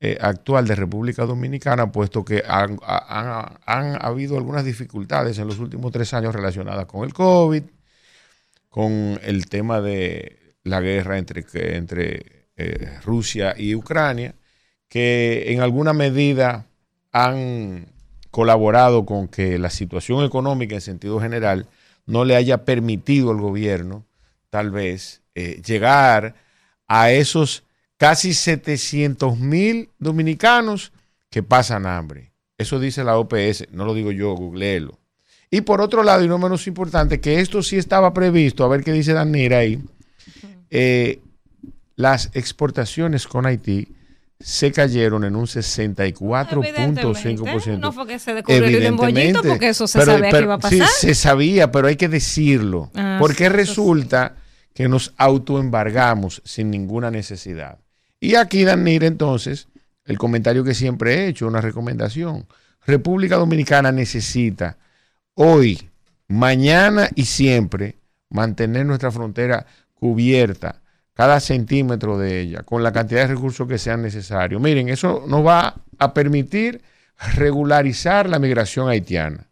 eh, 0.00 0.18
actual 0.20 0.66
de 0.66 0.74
República 0.74 1.24
Dominicana, 1.24 1.92
puesto 1.92 2.24
que 2.24 2.42
han 2.46 2.78
habido 4.00 4.36
algunas 4.36 4.64
dificultades 4.64 5.38
en 5.38 5.46
los 5.46 5.58
últimos 5.58 5.92
tres 5.92 6.12
años 6.14 6.34
relacionadas 6.34 6.86
con 6.86 7.04
el 7.04 7.14
COVID, 7.14 7.62
con 8.74 9.20
el 9.22 9.46
tema 9.46 9.80
de 9.80 10.56
la 10.64 10.80
guerra 10.80 11.18
entre, 11.18 11.44
entre 11.76 12.48
eh, 12.56 12.98
Rusia 13.04 13.54
y 13.56 13.76
Ucrania, 13.76 14.34
que 14.88 15.52
en 15.52 15.60
alguna 15.60 15.92
medida 15.92 16.66
han 17.12 17.86
colaborado 18.32 19.06
con 19.06 19.28
que 19.28 19.60
la 19.60 19.70
situación 19.70 20.24
económica 20.24 20.74
en 20.74 20.80
sentido 20.80 21.20
general 21.20 21.68
no 22.04 22.24
le 22.24 22.34
haya 22.34 22.64
permitido 22.64 23.30
al 23.30 23.40
gobierno, 23.40 24.06
tal 24.50 24.72
vez, 24.72 25.22
eh, 25.36 25.62
llegar 25.64 26.34
a 26.88 27.12
esos 27.12 27.62
casi 27.96 28.34
700 28.34 29.38
mil 29.38 29.90
dominicanos 30.00 30.90
que 31.30 31.44
pasan 31.44 31.86
hambre. 31.86 32.32
Eso 32.58 32.80
dice 32.80 33.04
la 33.04 33.18
OPS, 33.18 33.68
no 33.70 33.84
lo 33.84 33.94
digo 33.94 34.10
yo, 34.10 34.34
googleelo. 34.34 34.98
Y 35.54 35.60
por 35.60 35.80
otro 35.80 36.02
lado, 36.02 36.24
y 36.24 36.26
no 36.26 36.36
menos 36.36 36.66
importante, 36.66 37.20
que 37.20 37.38
esto 37.38 37.62
sí 37.62 37.76
estaba 37.76 38.12
previsto, 38.12 38.64
a 38.64 38.68
ver 38.68 38.82
qué 38.82 38.90
dice 38.90 39.12
Danira 39.12 39.58
ahí, 39.58 39.80
eh, 40.68 41.20
las 41.94 42.32
exportaciones 42.34 43.28
con 43.28 43.46
Haití 43.46 43.86
se 44.40 44.72
cayeron 44.72 45.22
en 45.22 45.36
un 45.36 45.46
64.5%. 45.46 47.78
No 47.78 47.92
fue 47.92 48.08
que 48.08 48.18
se 48.18 48.36
embollito, 48.84 49.44
porque 49.44 49.68
eso 49.68 49.86
se 49.86 50.04
sabía 50.04 50.28
que 50.28 50.40
iba 50.40 50.54
a 50.54 50.68
sí, 50.68 50.80
pasar. 50.80 50.88
se 50.88 51.14
sabía, 51.14 51.70
pero 51.70 51.86
hay 51.86 51.94
que 51.94 52.08
decirlo. 52.08 52.90
Ah, 52.96 53.18
porque 53.20 53.44
sí, 53.44 53.50
resulta 53.50 54.34
que 54.74 54.88
nos 54.88 55.14
autoembargamos 55.18 56.42
sin 56.44 56.72
ninguna 56.72 57.12
necesidad. 57.12 57.78
Y 58.18 58.34
aquí, 58.34 58.64
Danira, 58.64 59.06
entonces, 59.06 59.68
el 60.04 60.18
comentario 60.18 60.64
que 60.64 60.74
siempre 60.74 61.14
he 61.14 61.28
hecho, 61.28 61.46
una 61.46 61.60
recomendación. 61.60 62.44
República 62.84 63.36
Dominicana 63.36 63.92
necesita 63.92 64.78
hoy, 65.34 65.90
mañana 66.28 67.08
y 67.14 67.24
siempre 67.24 67.96
mantener 68.30 68.86
nuestra 68.86 69.10
frontera 69.10 69.66
cubierta, 69.94 70.82
cada 71.12 71.38
centímetro 71.40 72.18
de 72.18 72.40
ella, 72.40 72.62
con 72.62 72.82
la 72.82 72.92
cantidad 72.92 73.22
de 73.22 73.34
recursos 73.34 73.68
que 73.68 73.78
sean 73.78 74.02
necesarios. 74.02 74.60
Miren, 74.60 74.88
eso 74.88 75.24
nos 75.28 75.46
va 75.46 75.76
a 75.98 76.14
permitir 76.14 76.82
regularizar 77.36 78.28
la 78.28 78.38
migración 78.38 78.88
haitiana. 78.88 79.46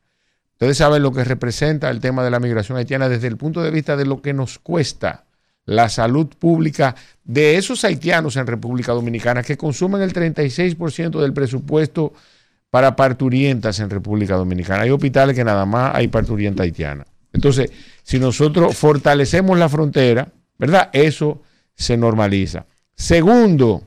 Ustedes 0.52 0.78
saben 0.78 1.02
lo 1.02 1.12
que 1.12 1.24
representa 1.24 1.90
el 1.90 2.00
tema 2.00 2.24
de 2.24 2.30
la 2.30 2.40
migración 2.40 2.78
haitiana 2.78 3.08
desde 3.08 3.28
el 3.28 3.36
punto 3.36 3.62
de 3.62 3.70
vista 3.70 3.96
de 3.96 4.06
lo 4.06 4.20
que 4.22 4.32
nos 4.32 4.58
cuesta 4.58 5.24
la 5.64 5.88
salud 5.88 6.26
pública 6.26 6.94
de 7.24 7.56
esos 7.56 7.84
haitianos 7.84 8.36
en 8.36 8.46
República 8.46 8.92
Dominicana 8.92 9.42
que 9.42 9.56
consumen 9.56 10.02
el 10.02 10.12
36% 10.12 11.20
del 11.20 11.32
presupuesto 11.32 12.12
para 12.72 12.96
parturientas 12.96 13.80
en 13.80 13.90
República 13.90 14.34
Dominicana. 14.34 14.84
Hay 14.84 14.90
hospitales 14.90 15.36
que 15.36 15.44
nada 15.44 15.66
más 15.66 15.94
hay 15.94 16.08
parturienta 16.08 16.62
haitiana. 16.62 17.04
Entonces, 17.30 17.70
si 18.02 18.18
nosotros 18.18 18.74
fortalecemos 18.74 19.58
la 19.58 19.68
frontera, 19.68 20.26
¿verdad? 20.56 20.88
Eso 20.94 21.42
se 21.74 21.98
normaliza. 21.98 22.64
Segundo, 22.94 23.82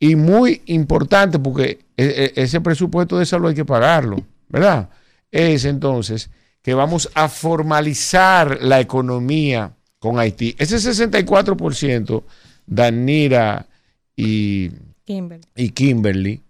y 0.00 0.16
muy 0.16 0.62
importante, 0.66 1.38
porque 1.38 1.78
e- 1.96 2.32
e- 2.36 2.42
ese 2.42 2.60
presupuesto 2.60 3.16
de 3.20 3.24
salud 3.24 3.50
hay 3.50 3.54
que 3.54 3.64
pagarlo, 3.64 4.16
¿verdad? 4.48 4.88
Es 5.30 5.64
entonces 5.64 6.28
que 6.60 6.74
vamos 6.74 7.08
a 7.14 7.28
formalizar 7.28 8.58
la 8.62 8.80
economía 8.80 9.70
con 10.00 10.18
Haití. 10.18 10.56
Ese 10.58 10.78
64%, 10.80 12.24
Danira 12.66 13.66
y, 14.16 14.70
Kimberly. 15.04 15.44
y 15.54 15.68
Kimberly, 15.68 16.42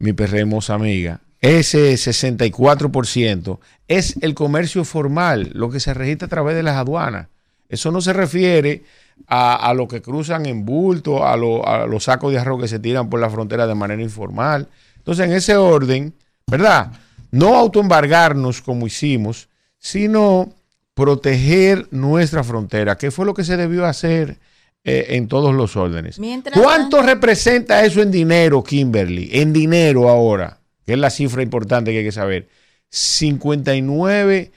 mi 0.00 0.12
perra 0.12 0.40
hermosa 0.40 0.74
amiga, 0.74 1.18
ese 1.40 1.94
64% 1.94 3.58
es 3.88 4.16
el 4.20 4.34
comercio 4.34 4.84
formal, 4.84 5.50
lo 5.54 5.70
que 5.70 5.80
se 5.80 5.94
registra 5.94 6.26
a 6.26 6.30
través 6.30 6.54
de 6.56 6.62
las 6.62 6.76
aduanas. 6.76 7.28
Eso 7.68 7.90
no 7.90 8.00
se 8.00 8.12
refiere 8.12 8.82
a, 9.26 9.54
a 9.68 9.74
lo 9.74 9.86
que 9.88 10.02
cruzan 10.02 10.46
en 10.46 10.64
bulto, 10.64 11.26
a, 11.26 11.36
lo- 11.36 11.66
a 11.66 11.86
los 11.86 12.04
sacos 12.04 12.32
de 12.32 12.38
arroz 12.38 12.60
que 12.62 12.68
se 12.68 12.78
tiran 12.78 13.08
por 13.08 13.20
la 13.20 13.30
frontera 13.30 13.66
de 13.66 13.74
manera 13.74 14.02
informal. 14.02 14.68
Entonces, 14.98 15.26
en 15.26 15.32
ese 15.32 15.56
orden, 15.56 16.12
¿verdad? 16.46 16.92
No 17.30 17.56
autoembargarnos 17.56 18.60
como 18.60 18.86
hicimos, 18.86 19.48
sino 19.78 20.52
proteger 20.94 21.86
nuestra 21.90 22.44
frontera, 22.44 22.98
que 22.98 23.10
fue 23.10 23.24
lo 23.24 23.34
que 23.34 23.44
se 23.44 23.56
debió 23.56 23.86
hacer 23.86 24.38
eh, 24.84 25.06
en 25.10 25.28
todos 25.28 25.54
los 25.54 25.76
órdenes. 25.76 26.18
Mientras 26.18 26.58
¿Cuánto 26.60 27.00
representa 27.02 27.84
eso 27.84 28.02
en 28.02 28.10
dinero, 28.10 28.62
Kimberly? 28.64 29.30
En 29.32 29.52
dinero 29.52 30.08
ahora, 30.08 30.58
que 30.90 30.94
es 30.94 31.00
la 31.00 31.10
cifra 31.10 31.44
importante 31.44 31.92
que 31.92 31.98
hay 31.98 32.04
que 32.04 32.10
saber. 32.10 32.48
59 32.88 34.50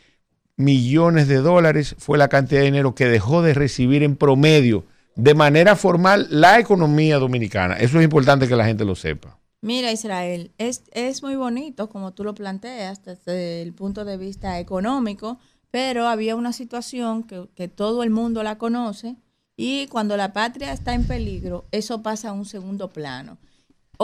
millones 0.55 1.27
de 1.27 1.35
dólares 1.35 1.95
fue 1.99 2.17
la 2.17 2.27
cantidad 2.27 2.61
de 2.61 2.65
dinero 2.65 2.95
que 2.95 3.05
dejó 3.05 3.43
de 3.43 3.53
recibir 3.53 4.01
en 4.01 4.15
promedio 4.15 4.83
de 5.15 5.35
manera 5.35 5.75
formal 5.75 6.25
la 6.31 6.57
economía 6.57 7.19
dominicana. 7.19 7.75
Eso 7.75 7.99
es 7.99 8.03
importante 8.03 8.47
que 8.47 8.55
la 8.55 8.65
gente 8.65 8.83
lo 8.83 8.95
sepa. 8.95 9.37
Mira, 9.61 9.91
Israel, 9.91 10.49
es, 10.57 10.81
es 10.91 11.21
muy 11.21 11.35
bonito 11.35 11.87
como 11.87 12.13
tú 12.13 12.23
lo 12.23 12.33
planteas 12.33 13.05
desde 13.05 13.61
el 13.61 13.71
punto 13.73 14.05
de 14.05 14.17
vista 14.17 14.59
económico, 14.59 15.37
pero 15.69 16.07
había 16.07 16.35
una 16.35 16.51
situación 16.51 17.21
que, 17.21 17.47
que 17.55 17.67
todo 17.67 18.01
el 18.01 18.09
mundo 18.09 18.41
la 18.41 18.57
conoce 18.57 19.17
y 19.55 19.85
cuando 19.85 20.17
la 20.17 20.33
patria 20.33 20.73
está 20.73 20.95
en 20.95 21.05
peligro, 21.05 21.65
eso 21.71 22.01
pasa 22.01 22.29
a 22.29 22.33
un 22.33 22.45
segundo 22.45 22.91
plano. 22.91 23.37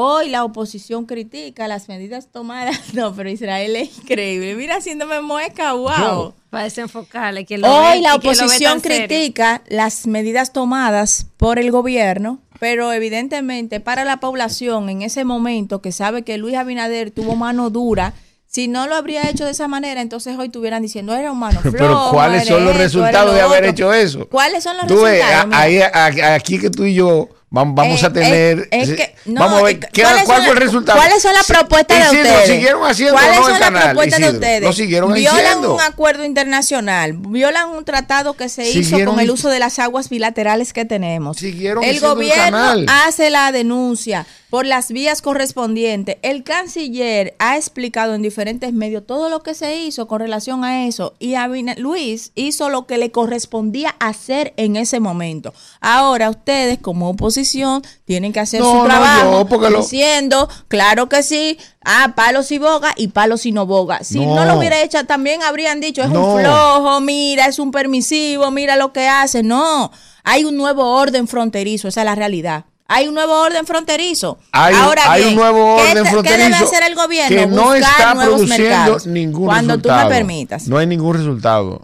Hoy 0.02 0.30
la 0.30 0.46
oposición 0.46 1.06
critica 1.06 1.68
las 1.68 1.90
medidas 1.90 2.32
tomadas. 2.32 2.80
No, 2.94 3.14
pero 3.14 3.30
Israel 3.30 3.76
es 3.76 3.98
increíble. 3.98 4.56
Mira, 4.56 4.78
haciéndome 4.78 5.20
mueca, 5.22 5.74
wow. 5.74 6.34
Para 6.50 6.64
desenfocarle. 6.64 7.46
quien 7.46 7.62
lo 7.62 7.68
Hoy 7.68 7.98
ve- 7.98 8.02
la 8.02 8.16
oposición 8.16 8.80
serio. 8.80 8.98
critica 9.08 9.62
las 9.68 10.08
medidas 10.08 10.54
tomadas 10.54 11.28
por 11.38 11.60
el 11.60 11.70
gobierno, 11.72 12.40
pero 12.60 12.92
evidentemente 12.94 13.80
para 13.82 14.06
la 14.06 14.18
población 14.22 14.90
en 14.90 15.02
ese 15.02 15.24
momento 15.26 15.82
que 15.82 15.92
sabe 15.92 16.24
que 16.24 16.38
Luis 16.38 16.56
Abinader 16.56 17.12
tuvo 17.12 17.36
mano 17.36 17.70
dura, 17.70 18.14
si 18.48 18.68
no 18.68 18.88
lo 18.88 18.96
habría 18.96 19.30
hecho 19.30 19.46
de 19.46 19.52
esa 19.52 19.68
manera, 19.68 20.02
entonces 20.02 20.36
hoy 20.40 20.48
estuvieran 20.48 20.82
diciendo, 20.82 21.14
era 21.14 21.32
un 21.32 21.38
mano 21.40 21.60
flojo. 21.62 21.78
Pero 21.78 22.08
¿cuáles 22.12 22.48
son 22.48 22.66
los 22.66 22.76
resultados 22.76 23.36
de 23.36 23.42
haber 23.42 23.60
otro". 23.60 23.70
hecho 23.72 23.94
eso? 23.94 24.28
¿Cuáles 24.30 24.64
son 24.64 24.76
los 24.78 24.88
Tú 24.88 25.02
ves, 25.02 25.20
resultados? 25.20 25.44
a- 25.44 25.46
Mira. 25.46 25.60
ahí, 25.62 26.22
a- 26.22 26.34
aquí 26.34 26.58
que 26.58 26.70
tú 26.72 26.86
y 26.86 26.96
yo 26.96 27.30
vamos 27.52 28.04
Eh, 28.04 28.06
a 28.06 28.14
tener. 28.14 28.60
eh, 28.60 28.68
es 28.72 28.90
que- 28.94 29.16
no, 29.26 29.42
vamos 29.42 29.60
a 29.60 29.64
ver 29.64 29.76
eh, 29.76 29.80
¿qué- 29.92 30.02
¿cuáles 30.04 30.24
cuál 30.26 30.38
son 30.38 30.46
fue 30.46 30.54
el 30.54 30.60
resultado. 30.62 31.00
¿Cuáles 31.00 31.22
son 31.22 31.34
las 31.34 31.48
propuestas 31.48 31.98
de 31.98 32.06
Isidro, 32.20 32.30
ustedes? 32.34 32.50
siguieron 32.50 32.84
haciendo 32.86 33.14
¿Cuáles 33.16 33.36
no 33.36 33.42
son 33.44 33.54
el 33.54 33.60
las 33.60 33.70
canal, 33.70 33.84
propuestas 33.90 34.20
de 34.20 34.30
ustedes? 34.30 34.62
Lo 34.62 34.74
siguieron 34.74 35.14
Violan 35.14 35.46
haciendo. 35.46 35.74
un 35.76 35.82
acuerdo 35.82 36.24
internacional, 36.26 37.14
violan 37.14 37.70
un 37.70 37.86
tratado 37.86 38.34
que 38.36 38.50
se 38.50 38.70
hizo 38.70 39.04
con 39.06 39.20
el 39.20 39.32
uso 39.32 39.50
de 39.50 39.60
las 39.60 39.80
aguas 39.80 40.10
bilaterales 40.10 40.74
que 40.74 40.86
tenemos. 40.86 41.38
Siguieron 41.38 41.84
el 41.84 41.90
el 41.96 42.00
gobierno 42.00 42.58
canal. 42.58 42.86
hace 43.08 43.30
la 43.30 43.52
denuncia 43.52 44.26
por 44.50 44.66
las 44.66 44.92
vías 44.92 45.22
correspondientes. 45.22 46.18
El 46.24 46.44
canciller 46.44 47.36
ha 47.40 47.56
explicado 47.58 48.16
en 48.16 48.22
diferentes 48.22 48.74
medios 48.74 49.06
todo 49.06 49.30
lo 49.30 49.42
que 49.44 49.54
se 49.54 49.78
hizo 49.78 50.08
con 50.08 50.20
relación 50.20 50.64
a 50.64 50.88
eso 50.88 51.14
y 51.20 51.36
Abina- 51.36 51.76
Luis 51.78 52.32
hizo 52.36 52.70
lo 52.70 52.88
que 52.88 52.98
le 52.98 53.12
correspondía 53.12 53.96
hacer 54.00 54.54
en 54.58 54.76
ese 54.76 55.00
momento. 55.00 55.54
Ahora 55.82 56.30
ustedes 56.30 56.80
como 56.80 57.10
oposición 57.10 57.84
tienen 58.06 58.34
que 58.34 58.40
hacer 58.40 58.62
No, 58.62 58.72
su 58.72 58.78
no, 58.80 58.84
trabajo 58.86 59.32
yo, 59.40 59.46
porque 59.46 59.70
lo- 59.70 59.82
diciendo, 59.82 60.50
claro 60.68 61.10
que 61.10 61.22
sí, 61.22 61.58
ah, 61.86 62.14
palos 62.16 62.52
y 62.52 62.58
boga 62.58 62.94
y 62.98 63.10
palos 63.10 63.46
y 63.46 63.52
no 63.52 63.66
boga. 63.68 64.04
Si 64.04 64.20
no, 64.20 64.34
No. 64.36 64.46
lo 64.46 64.58
hubiera 64.58 64.82
hecho, 64.82 65.06
también 65.06 65.44
habrían 65.44 65.80
dicho, 65.80 66.02
es 66.02 66.10
un 66.10 66.40
flojo, 66.40 67.00
mira, 67.02 67.46
es 67.46 67.60
un 67.60 67.72
permisivo, 67.72 68.50
mira 68.52 68.76
lo 68.78 68.94
que 68.94 69.08
hace. 69.08 69.44
No, 69.44 69.92
hay 70.24 70.44
un 70.46 70.58
nuevo 70.58 70.96
orden 70.96 71.28
fronterizo, 71.28 71.88
esa 71.88 72.02
es 72.02 72.06
la 72.06 72.16
realidad. 72.16 72.66
Hay 72.92 73.08
un 73.08 73.14
nuevo 73.14 73.40
orden 73.40 73.66
fronterizo. 73.68 74.40
Hay, 74.52 74.74
Ahora 74.76 75.04
hay 75.12 75.22
bien, 75.24 75.34
un 75.36 75.40
nuevo 75.40 75.78
¿qué 75.78 75.92
orden 75.92 76.04
te- 76.04 76.10
fronterizo 76.10 76.38
¿Qué 76.38 76.44
debe 76.54 76.56
hacer 76.66 76.84
el 76.84 76.96
gobierno? 76.96 77.38
que 77.38 77.48
no 77.48 77.64
Buscar 77.66 77.78
está 77.82 78.14
produciendo 78.16 78.64
mercados. 78.64 79.06
ningún 79.08 79.46
Cuando 79.46 79.74
resultado. 79.76 80.00
tú 80.00 80.10
me 80.10 80.16
permitas. 80.16 80.68
No 80.68 80.78
hay 80.80 80.88
ningún 80.88 81.16
resultado. 81.16 81.82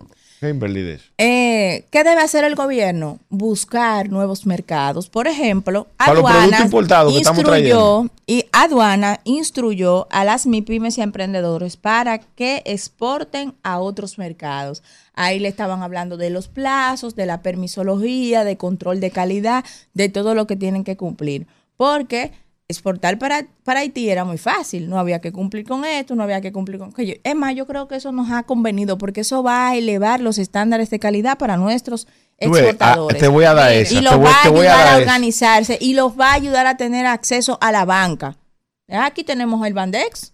Eso. 0.50 1.06
Eh, 1.18 1.86
¿Qué 1.92 2.04
debe 2.04 2.22
hacer 2.22 2.44
el 2.44 2.56
gobierno? 2.56 3.20
Buscar 3.30 4.10
nuevos 4.10 4.46
mercados. 4.46 5.10
Por 5.10 5.28
ejemplo, 5.28 5.88
Para 5.98 6.14
los 6.14 6.20
aduana 6.20 6.40
productos 6.40 6.66
importados 6.66 7.14
que 7.14 7.20
estamos 7.20 7.40
instruyó 7.40 8.06
y 8.28 8.46
aduana 8.52 9.20
instruyó 9.24 10.08
a 10.10 10.24
las 10.24 10.46
MIPIMES 10.46 10.98
y 10.98 11.02
emprendedores 11.02 11.78
para 11.78 12.20
que 12.20 12.64
exporten 12.66 13.54
a 13.64 13.80
otros 13.80 14.18
mercados. 14.18 14.84
Ahí 15.14 15.40
le 15.40 15.48
estaban 15.48 15.84
hablando 15.84 16.18
de 16.18 16.30
los 16.30 16.48
plazos, 16.48 17.16
de 17.16 17.26
la 17.26 17.42
permisología, 17.42 18.44
de 18.44 18.58
control 18.58 19.00
de 19.00 19.12
calidad, 19.12 19.64
de 19.94 20.10
todo 20.10 20.36
lo 20.36 20.48
que 20.48 20.56
tienen 20.56 20.84
que 20.84 20.98
cumplir. 20.98 21.48
Porque 21.78 22.32
exportar 22.68 23.20
para, 23.20 23.46
para 23.64 23.82
Haití 23.82 24.10
era 24.10 24.26
muy 24.26 24.38
fácil, 24.38 24.90
no 24.90 24.98
había 24.98 25.22
que 25.22 25.32
cumplir 25.32 25.66
con 25.68 25.86
esto, 25.86 26.16
no 26.16 26.24
había 26.24 26.42
que 26.42 26.52
cumplir 26.52 26.80
con 26.80 26.90
aquello. 26.90 27.14
Es 27.24 27.36
más, 27.36 27.56
yo 27.56 27.68
creo 27.68 27.88
que 27.88 27.96
eso 27.96 28.12
nos 28.12 28.32
ha 28.32 28.44
convenido 28.44 28.98
porque 28.98 29.22
eso 29.22 29.44
va 29.44 29.70
a 29.70 29.76
elevar 29.76 30.20
los 30.20 30.38
estándares 30.40 30.90
de 30.90 31.00
calidad 31.00 31.38
para 31.38 31.58
nuestros 31.58 32.06
ves, 32.40 32.50
exportadores. 32.50 33.18
ah, 33.18 33.20
te 33.20 33.28
voy 33.28 33.46
a 33.46 33.54
dar 33.54 33.72
esa, 33.72 33.94
Y 33.94 33.98
te 33.98 34.02
los 34.02 34.16
voy- 34.18 34.26
va 34.26 34.40
a 34.40 34.44
te 34.44 34.50
voy 34.50 34.66
a 34.66 34.74
ayudar 34.80 34.94
a, 34.94 34.98
organizarse 34.98 35.78
y 35.80 35.94
los 35.94 36.20
va 36.20 36.32
a 36.32 36.34
ayudar 36.34 36.66
a 36.66 36.76
tener 36.78 37.06
acceso 37.06 37.58
a 37.62 37.72
la 37.72 37.86
banca. 37.86 38.36
Aquí 38.90 39.24
tenemos 39.24 39.66
el 39.66 39.74
Bandex. 39.74 40.34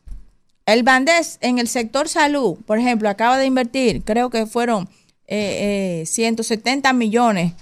El 0.66 0.84
Bandex 0.84 1.38
en 1.42 1.60
el 1.60 1.68
sector 1.68 2.08
salud, 2.08 2.58
por 2.66 2.80
ejemplo, 2.80 3.10
acaba 3.10 3.38
de 3.38 3.46
invertir, 3.46 4.04
creo 4.04 4.30
que 4.30 4.46
fueron 4.46 4.88
eh, 5.28 6.02
eh, 6.02 6.06
170 6.06 6.94
millones 6.94 7.54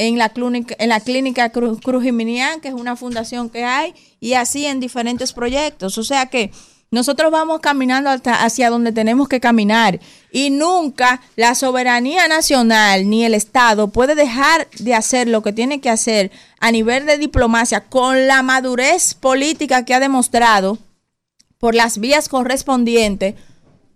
en 0.00 0.18
la 0.18 0.30
clínica, 0.30 0.74
en 0.78 0.88
la 0.88 1.00
clínica 1.00 1.50
Cruz, 1.50 1.78
Cruz 1.80 2.02
Jiminián, 2.02 2.60
que 2.60 2.68
es 2.68 2.74
una 2.74 2.96
fundación 2.96 3.50
que 3.50 3.64
hay, 3.64 3.94
y 4.18 4.32
así 4.32 4.64
en 4.64 4.80
diferentes 4.80 5.32
proyectos. 5.32 5.98
O 5.98 6.04
sea 6.04 6.26
que 6.26 6.50
nosotros 6.90 7.30
vamos 7.30 7.60
caminando 7.60 8.10
hasta 8.10 8.42
hacia 8.42 8.70
donde 8.70 8.92
tenemos 8.92 9.28
que 9.28 9.38
caminar 9.40 10.00
y 10.32 10.50
nunca 10.50 11.20
la 11.36 11.54
soberanía 11.54 12.26
nacional 12.26 13.08
ni 13.08 13.24
el 13.24 13.34
Estado 13.34 13.88
puede 13.88 14.14
dejar 14.16 14.68
de 14.78 14.94
hacer 14.94 15.28
lo 15.28 15.42
que 15.42 15.52
tiene 15.52 15.80
que 15.80 15.90
hacer 15.90 16.32
a 16.58 16.72
nivel 16.72 17.06
de 17.06 17.18
diplomacia 17.18 17.84
con 17.84 18.26
la 18.26 18.42
madurez 18.42 19.14
política 19.14 19.84
que 19.84 19.94
ha 19.94 20.00
demostrado 20.00 20.78
por 21.58 21.74
las 21.74 21.98
vías 21.98 22.28
correspondientes 22.28 23.34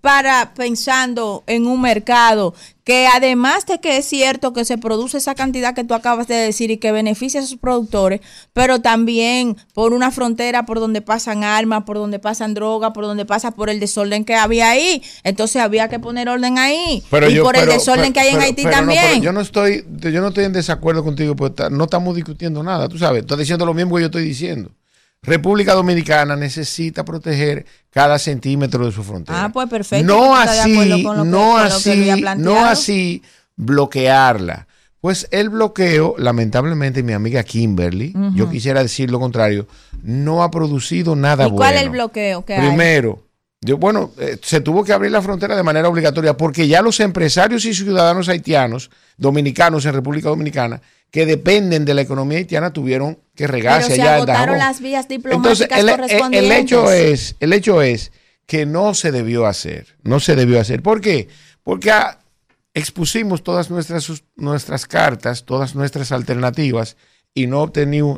para 0.04 0.52
pensando 0.52 1.44
en 1.46 1.66
un 1.66 1.80
mercado 1.80 2.52
que 2.84 3.06
además 3.06 3.64
de 3.64 3.80
que 3.80 3.96
es 3.96 4.04
cierto 4.04 4.52
que 4.52 4.66
se 4.66 4.76
produce 4.76 5.16
esa 5.16 5.34
cantidad 5.34 5.74
que 5.74 5.82
tú 5.82 5.94
acabas 5.94 6.28
de 6.28 6.34
decir 6.34 6.70
y 6.70 6.76
que 6.76 6.92
beneficia 6.92 7.40
a 7.40 7.46
sus 7.46 7.56
productores, 7.58 8.20
pero 8.52 8.82
también 8.82 9.56
por 9.72 9.94
una 9.94 10.10
frontera 10.10 10.66
por 10.66 10.78
donde 10.78 11.00
pasan 11.00 11.42
armas, 11.42 11.84
por 11.84 11.96
donde 11.96 12.18
pasan 12.18 12.52
drogas, 12.52 12.90
por 12.92 13.04
donde 13.04 13.24
pasa 13.24 13.52
por 13.52 13.70
el 13.70 13.80
desorden 13.80 14.26
que 14.26 14.34
había 14.34 14.68
ahí. 14.68 15.02
Entonces 15.22 15.62
había 15.62 15.88
que 15.88 15.98
poner 15.98 16.28
orden 16.28 16.58
ahí. 16.58 17.02
Pero 17.10 17.30
y 17.30 17.36
yo- 17.36 17.42
por 17.42 17.56
el 17.56 17.64
desorden 17.66 18.12
pero- 18.12 18.12
que 18.12 18.20
hay 18.20 18.34
en 18.34 18.42
Haití 18.42 18.64
no, 18.64 18.70
también. 18.70 19.22
yo 19.22 19.32
no 19.32 19.40
estoy, 19.40 19.86
yo 20.02 20.20
no 20.20 20.28
estoy 20.28 20.44
en 20.44 20.52
desacuerdo 20.52 21.02
contigo, 21.02 21.34
porque 21.34 21.54
ta- 21.54 21.70
no 21.70 21.84
estamos 21.84 22.14
discutiendo 22.14 22.62
nada, 22.62 22.90
tú 22.90 22.98
sabes, 22.98 23.22
estás 23.22 23.38
diciendo 23.38 23.64
lo 23.64 23.72
mismo 23.72 23.94
que 23.96 24.02
yo 24.02 24.06
estoy 24.08 24.24
diciendo. 24.24 24.70
República 25.24 25.74
Dominicana 25.74 26.36
necesita 26.36 27.04
proteger 27.04 27.64
cada 27.90 28.18
centímetro 28.18 28.86
de 28.86 28.92
su 28.92 29.02
frontera. 29.02 29.44
Ah, 29.44 29.52
pues 29.52 29.68
perfecto. 29.68 30.06
No 30.06 30.34
¿Tú 30.34 30.40
estás 30.40 30.66
de 30.66 30.72
acuerdo 30.72 30.94
así, 30.94 31.02
no 31.30 31.56
que 31.56 32.12
así, 32.12 32.24
no 32.38 32.66
así 32.66 33.22
bloquearla. 33.56 34.66
Pues 35.00 35.28
el 35.30 35.50
bloqueo, 35.50 36.14
lamentablemente, 36.16 37.02
mi 37.02 37.12
amiga 37.12 37.42
Kimberly, 37.42 38.14
yo 38.34 38.48
quisiera 38.48 38.82
decir 38.82 39.10
lo 39.10 39.20
contrario, 39.20 39.66
no 40.02 40.42
ha 40.42 40.50
producido 40.50 41.14
nada 41.14 41.44
¿Y 41.44 41.50
bueno. 41.50 41.56
cuál 41.56 41.74
es 41.74 41.82
el 41.82 41.90
bloqueo 41.90 42.44
que 42.44 42.54
hay? 42.54 42.68
Primero, 42.68 43.22
Yo, 43.60 43.76
bueno, 43.76 44.12
eh, 44.18 44.38
se 44.42 44.60
tuvo 44.60 44.82
que 44.82 44.94
abrir 44.94 45.10
la 45.12 45.20
frontera 45.20 45.56
de 45.56 45.62
manera 45.62 45.90
obligatoria 45.90 46.36
porque 46.38 46.68
ya 46.68 46.80
los 46.80 47.00
empresarios 47.00 47.66
y 47.66 47.74
ciudadanos 47.74 48.30
haitianos, 48.30 48.90
dominicanos 49.18 49.84
en 49.84 49.92
República 49.92 50.30
Dominicana, 50.30 50.80
que 51.14 51.26
dependen 51.26 51.84
de 51.84 51.94
la 51.94 52.00
economía 52.02 52.38
haitiana, 52.38 52.72
tuvieron 52.72 53.20
que 53.36 53.46
regarse 53.46 53.86
Pero 53.90 53.94
se 53.94 54.02
allá 54.02 54.10
en 54.10 54.16
agotaron 54.16 54.58
Dajabón. 54.58 54.58
las 54.58 54.80
vías 54.80 55.06
diplomáticas 55.06 55.60
Entonces, 55.60 55.78
el, 55.78 55.88
el- 55.88 55.94
correspondientes. 55.96 56.50
el 56.50 56.60
hecho 56.60 56.90
es, 56.90 57.36
el 57.38 57.52
hecho 57.52 57.82
es 57.82 58.10
que 58.46 58.66
no 58.66 58.94
se 58.94 59.12
debió 59.12 59.46
hacer, 59.46 59.96
no 60.02 60.18
se 60.18 60.34
debió 60.34 60.58
hacer. 60.58 60.82
¿Por 60.82 61.00
qué? 61.00 61.28
Porque 61.62 61.92
expusimos 62.74 63.44
todas 63.44 63.70
nuestras, 63.70 64.10
nuestras 64.34 64.86
cartas, 64.86 65.44
todas 65.44 65.76
nuestras 65.76 66.10
alternativas 66.10 66.96
y 67.32 67.46
no, 67.46 67.70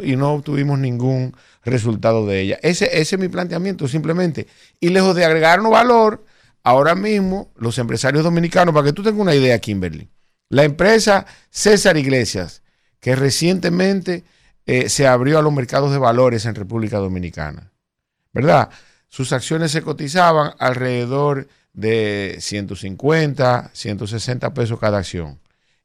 y 0.03 0.17
no 0.17 0.33
obtuvimos 0.33 0.79
ningún 0.79 1.37
resultado 1.65 2.27
de 2.27 2.41
ella. 2.41 2.59
Ese, 2.63 2.87
ese 2.99 3.17
es 3.17 3.21
mi 3.21 3.29
planteamiento 3.29 3.89
simplemente. 3.89 4.47
Y 4.81 4.89
lejos 4.89 5.15
de 5.15 5.27
agregarnos 5.27 5.71
valor, 5.71 6.25
ahora 6.63 6.95
mismo 6.95 7.53
los 7.57 7.77
empresarios 7.77 8.25
dominicanos, 8.25 8.75
para 8.75 8.87
que 8.87 8.93
tú 8.95 9.03
tengas 9.03 9.21
una 9.21 9.35
idea, 9.35 9.59
Kimberly, 9.59 10.09
la 10.49 10.65
empresa 10.65 11.27
César 11.51 11.99
Iglesias, 11.99 12.63
que 13.01 13.17
recientemente 13.17 14.25
eh, 14.67 14.89
se 14.89 15.07
abrió 15.07 15.39
a 15.39 15.43
los 15.43 15.53
mercados 15.53 15.93
de 15.93 15.99
valores 15.99 16.45
en 16.47 16.55
República 16.55 16.99
Dominicana, 16.99 17.71
¿verdad? 18.33 18.71
Sus 19.09 19.33
acciones 19.33 19.71
se 19.71 19.83
cotizaban 19.83 20.53
alrededor 20.59 21.49
de 21.73 22.37
150, 22.41 23.71
160 23.73 24.55
pesos 24.55 24.81
cada 24.81 24.99
acción. 24.99 25.39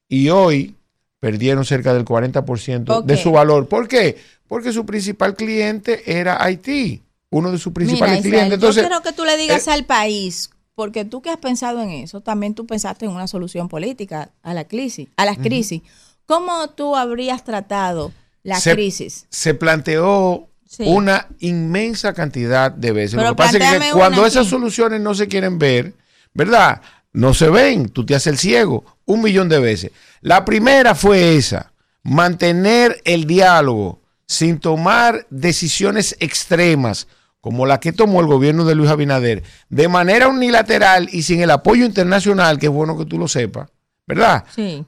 Y 0.07 0.29
hoy 0.29 0.75
perdieron 1.19 1.63
cerca 1.65 1.93
del 1.93 2.03
40% 2.05 3.03
de 3.03 3.13
Ok. 3.13 3.19
su 3.19 3.31
valor. 3.31 3.67
¿Por 3.67 3.87
qué? 3.87 4.17
Porque 4.47 4.73
su 4.73 4.85
principal 4.85 5.35
cliente 5.35 6.19
era 6.19 6.43
Haití, 6.43 7.03
uno 7.29 7.51
de 7.51 7.57
sus 7.59 7.71
principales 7.71 8.17
Mira, 8.17 8.19
Israel, 8.19 8.31
clientes. 8.33 8.55
Entonces, 8.55 8.83
yo 8.83 8.89
quiero 8.89 9.03
que 9.03 9.13
tú 9.13 9.23
le 9.23 9.37
digas 9.37 9.67
eh, 9.67 9.71
al 9.71 9.85
país, 9.85 10.49
porque 10.73 11.05
tú 11.05 11.21
que 11.21 11.29
has 11.29 11.37
pensado 11.37 11.81
en 11.81 11.91
eso, 11.91 12.21
también 12.21 12.55
tú 12.55 12.65
pensaste 12.65 13.05
en 13.05 13.11
una 13.11 13.27
solución 13.27 13.69
política 13.69 14.31
a 14.41 14.53
la 14.53 14.65
crisis, 14.65 15.09
a 15.15 15.25
las 15.25 15.37
crisis. 15.37 15.83
¿Cómo 16.31 16.69
tú 16.69 16.95
habrías 16.95 17.43
tratado 17.43 18.13
la 18.43 18.59
se, 18.59 18.73
crisis? 18.73 19.25
se 19.29 19.53
planteó 19.53 20.47
Sí. 20.65 20.83
una 20.87 21.27
inmensa 21.39 22.13
cantidad 22.13 22.71
de 22.71 22.93
veces. 22.93 23.17
Pero 23.17 23.31
Lo 23.31 23.35
que 23.35 23.43
pasa 23.43 23.57
es 23.57 23.79
que 23.83 23.91
cuando 23.91 24.25
esas 24.25 24.43
aquí. 24.43 24.49
soluciones 24.51 25.01
no 25.01 25.13
se 25.13 25.27
quieren 25.27 25.59
ver, 25.59 25.93
¿verdad? 26.33 26.81
No 27.11 27.33
se 27.33 27.49
ven, 27.49 27.89
tú 27.89 28.05
te 28.05 28.15
haces 28.15 28.27
el 28.27 28.37
ciego 28.37 28.85
un 29.03 29.21
millón 29.21 29.49
de 29.49 29.59
veces. 29.59 29.91
La 30.21 30.45
primera 30.45 30.95
fue 30.95 31.35
esa, 31.35 31.73
mantener 32.03 33.01
el 33.03 33.25
diálogo 33.25 33.99
sin 34.25 34.59
tomar 34.59 35.27
decisiones 35.29 36.15
extremas 36.21 37.07
como 37.41 37.65
la 37.65 37.79
que 37.81 37.91
tomó 37.91 38.21
el 38.21 38.27
gobierno 38.27 38.63
de 38.63 38.75
Luis 38.75 38.89
Abinader, 38.91 39.43
de 39.69 39.87
manera 39.89 40.29
unilateral 40.29 41.09
y 41.11 41.23
sin 41.23 41.41
el 41.41 41.51
apoyo 41.51 41.83
internacional, 41.85 42.59
que 42.59 42.67
es 42.67 42.71
bueno 42.71 42.97
que 42.97 43.05
tú 43.05 43.17
lo 43.17 43.27
sepas, 43.27 43.67
¿verdad? 44.07 44.45
Sí. 44.55 44.85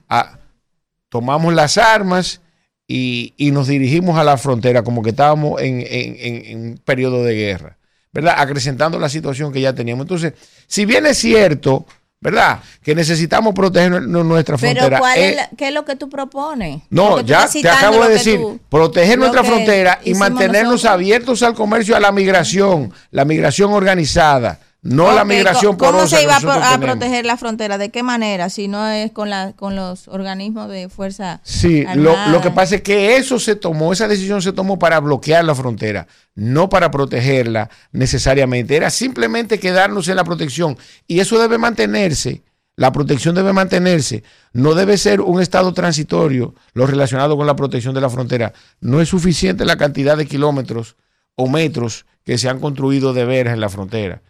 Tomamos 1.14 1.53
las 1.53 1.77
armas 1.77 2.42
y, 2.88 3.35
y 3.38 3.51
nos 3.51 3.67
dirigimos 3.67 4.17
a 4.17 4.24
la 4.24 4.35
frontera 4.35 4.82
como 4.83 5.03
que 5.03 5.11
estábamos 5.11 5.61
en, 5.61 5.80
en- 5.82 6.16
en- 6.19 6.45
en 6.45 6.58
un 6.72 6.77
periodo 6.83 7.24
de 7.24 7.35
guerra, 7.35 7.77
¿verdad? 8.11 8.33
Acrecentando 8.40 8.98
la 8.98 9.09
situación 9.09 9.53
que 9.53 9.61
ya 9.61 9.74
teníamos. 9.74 10.06
Entonces, 10.06 10.33
si 10.66 10.85
bien 10.85 11.06
es 11.06 11.19
cierto, 11.19 11.85
¿verdad? 12.19 12.61
Que 12.82 12.95
necesitamos 12.95 13.53
proteger 13.53 13.92
nu- 13.92 14.00
nu- 14.01 14.24
nuestra 14.24 14.58
Pero 14.58 14.72
frontera. 14.74 14.98
¿cuál 14.98 15.19
eh, 15.19 15.30
es 15.30 15.35
la- 15.35 15.50
¿qué 15.56 15.67
es 15.67 15.74
lo 15.75 15.85
que 15.85 15.95
tú 15.95 16.09
propones? 16.09 16.82
no, 16.90 17.17
tú 17.19 17.25
ya 17.27 17.48
te 17.48 17.69
acabo 17.69 18.03
de 18.06 18.09
decir, 18.14 18.40
tú- 18.40 18.59
proteger 18.69 19.19
nuestra 19.19 19.43
frontera 19.43 20.00
y 20.03 20.16
mantenernos 20.16 20.74
nosotros. 20.74 20.93
abiertos 20.93 21.43
al 21.43 21.53
comercio, 21.53 21.95
a 21.95 22.00
la 22.00 22.11
migración, 22.11 22.92
la 23.11 23.24
migración 23.24 23.72
organizada, 23.72 24.59
no 24.83 25.11
la 25.13 25.21
Ok, 25.23 25.27
migración 25.29 25.77
¿cómo 25.77 25.91
porosa 25.93 26.17
se 26.17 26.23
iba 26.23 26.35
a, 26.35 26.39
tenemos. 26.39 26.79
proteger 26.79 27.25
la 27.25 27.37
frontera? 27.37 27.77
¿De 27.77 27.89
qué 27.89 28.03
manera? 28.03 28.49
Si 28.49 28.67
no 28.67 28.85
es 28.87 29.11
con, 29.11 29.29
la, 29.29 29.53
con 29.53 29.75
los 29.75 30.07
organismos 30.09 30.69
de 30.69 30.89
fuerza 30.89 31.39
Sí, 31.43 31.85
lo, 31.95 32.15
lo 32.27 32.41
que 32.41 32.51
pasa 32.51 32.75
es 32.75 32.81
que 32.81 33.15
eso 33.15 33.39
se 33.39 33.55
tomó, 33.55 33.93
esa 33.93 34.07
decisión 34.09 34.41
se 34.41 34.51
tomó 34.53 34.77
para 34.77 34.99
bloquear 34.99 35.45
la 35.45 35.55
frontera, 35.55 36.07
no 36.35 36.67
para 36.69 36.91
protegerla 36.91 37.69
necesariamente. 37.93 38.75
Era 38.75 38.89
simplemente 38.89 39.59
quedarnos 39.59 40.07
en 40.09 40.17
la 40.17 40.23
protección. 40.25 40.77
Y 41.07 41.19
eso 41.21 41.39
debe 41.39 41.57
mantenerse, 41.57 42.43
la 42.75 42.91
protección 42.91 43.35
debe 43.35 43.53
mantenerse. 43.53 44.23
No 44.51 44.73
debe 44.75 44.97
ser 44.97 45.21
un 45.21 45.41
estado 45.41 45.73
transitorio 45.73 46.55
lo 46.73 46.87
relacionado 46.87 47.37
con 47.37 47.47
la 47.47 47.55
protección 47.55 47.95
de 47.95 48.01
la 48.01 48.09
frontera. 48.09 48.51
No 48.81 48.99
es 48.99 49.07
suficiente 49.09 49.63
la 49.63 49.77
cantidad 49.77 50.17
de 50.17 50.25
kilómetros 50.25 50.97
o 51.35 51.47
metros 51.47 52.05
que 52.25 52.37
se 52.37 52.49
han 52.49 52.59
construido 52.59 53.13
de 53.13 53.23
veras 53.25 53.53
en 53.53 53.61
la 53.61 53.69
frontera. 53.69 54.21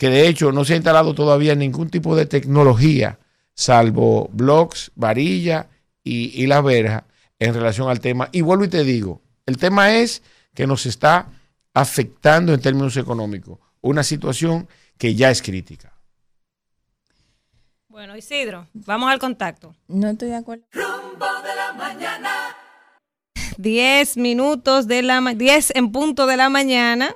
Que 0.00 0.08
de 0.08 0.26
hecho 0.28 0.50
no 0.50 0.64
se 0.64 0.72
ha 0.72 0.76
instalado 0.76 1.14
todavía 1.14 1.54
ningún 1.54 1.90
tipo 1.90 2.16
de 2.16 2.24
tecnología, 2.24 3.18
salvo 3.52 4.30
blocks, 4.32 4.92
varilla 4.94 5.68
y, 6.02 6.42
y 6.42 6.46
la 6.46 6.62
verja 6.62 7.04
en 7.38 7.52
relación 7.52 7.90
al 7.90 8.00
tema. 8.00 8.30
Y 8.32 8.40
vuelvo 8.40 8.64
y 8.64 8.68
te 8.68 8.82
digo, 8.82 9.20
el 9.44 9.58
tema 9.58 9.94
es 9.96 10.22
que 10.54 10.66
nos 10.66 10.86
está 10.86 11.28
afectando 11.74 12.54
en 12.54 12.62
términos 12.62 12.96
económicos, 12.96 13.58
una 13.82 14.02
situación 14.02 14.66
que 14.96 15.14
ya 15.14 15.30
es 15.30 15.42
crítica. 15.42 15.92
Bueno, 17.88 18.16
Isidro, 18.16 18.68
vamos 18.72 19.10
al 19.10 19.18
contacto. 19.18 19.74
No 19.86 20.08
estoy 20.08 20.28
de 20.30 20.36
acuerdo. 20.36 20.64
10 23.58 24.16
minutos 24.16 24.86
de 24.86 25.02
la 25.02 25.20
ma- 25.20 25.34
10 25.34 25.72
en 25.76 25.92
punto 25.92 26.26
de 26.26 26.38
la 26.38 26.48
mañana. 26.48 27.14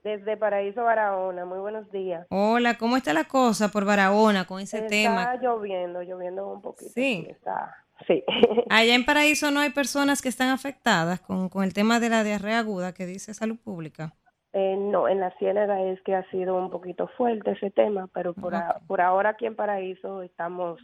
Desde 0.02 0.36
Paraíso 0.36 0.82
Barahona. 0.84 1.44
Muy 1.44 1.58
buenos 1.58 1.90
días. 1.92 2.26
Hola, 2.30 2.78
¿cómo 2.78 2.96
está 2.96 3.12
la 3.12 3.24
cosa 3.24 3.68
por 3.68 3.84
Barahona 3.84 4.46
con 4.46 4.60
ese 4.60 4.78
Está 4.78 4.88
tema? 4.88 5.36
lloviendo, 5.36 6.02
lloviendo 6.02 6.48
un 6.48 6.62
poquito. 6.62 6.90
Sí. 6.94 7.26
Está, 7.28 7.74
sí. 8.06 8.24
Allá 8.70 8.94
en 8.94 9.04
Paraíso 9.04 9.50
no 9.50 9.60
hay 9.60 9.70
personas 9.70 10.22
que 10.22 10.28
están 10.30 10.48
afectadas 10.48 11.20
con, 11.20 11.48
con 11.50 11.62
el 11.62 11.74
tema 11.74 12.00
de 12.00 12.08
la 12.08 12.24
diarrea 12.24 12.60
aguda 12.60 12.94
que 12.94 13.04
dice 13.04 13.34
Salud 13.34 13.58
Pública. 13.62 14.14
Eh, 14.54 14.76
no, 14.78 15.08
en 15.08 15.20
la 15.20 15.30
Ciénaga 15.38 15.82
es 15.82 16.00
que 16.02 16.14
ha 16.14 16.28
sido 16.30 16.56
un 16.56 16.70
poquito 16.70 17.06
fuerte 17.18 17.50
ese 17.50 17.70
tema, 17.70 18.08
pero 18.14 18.32
por, 18.32 18.54
a- 18.54 18.80
por 18.86 19.02
ahora 19.02 19.30
aquí 19.30 19.44
en 19.44 19.54
Paraíso 19.56 20.22
estamos 20.22 20.80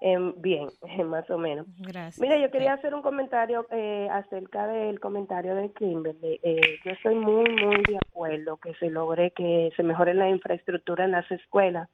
em, 0.00 0.34
bien, 0.36 0.68
más 1.06 1.28
o 1.30 1.38
menos. 1.38 1.66
Gracias. 1.78 2.20
Mira, 2.20 2.38
yo 2.38 2.50
quería 2.50 2.74
hacer 2.74 2.94
un 2.94 3.02
comentario 3.02 3.66
eh, 3.70 4.08
acerca 4.10 4.66
del 4.66 5.00
comentario 5.00 5.54
de 5.54 5.72
Kimberly. 5.72 6.40
Eh, 6.42 6.78
yo 6.84 6.92
estoy 6.92 7.14
muy, 7.14 7.48
muy 7.50 7.82
de 7.88 7.98
acuerdo 7.98 8.56
que 8.56 8.74
se 8.74 8.90
logre 8.90 9.30
que 9.32 9.70
se 9.76 9.82
mejore 9.82 10.14
la 10.14 10.28
infraestructura 10.28 11.04
en 11.04 11.12
las 11.12 11.30
escuelas 11.30 11.88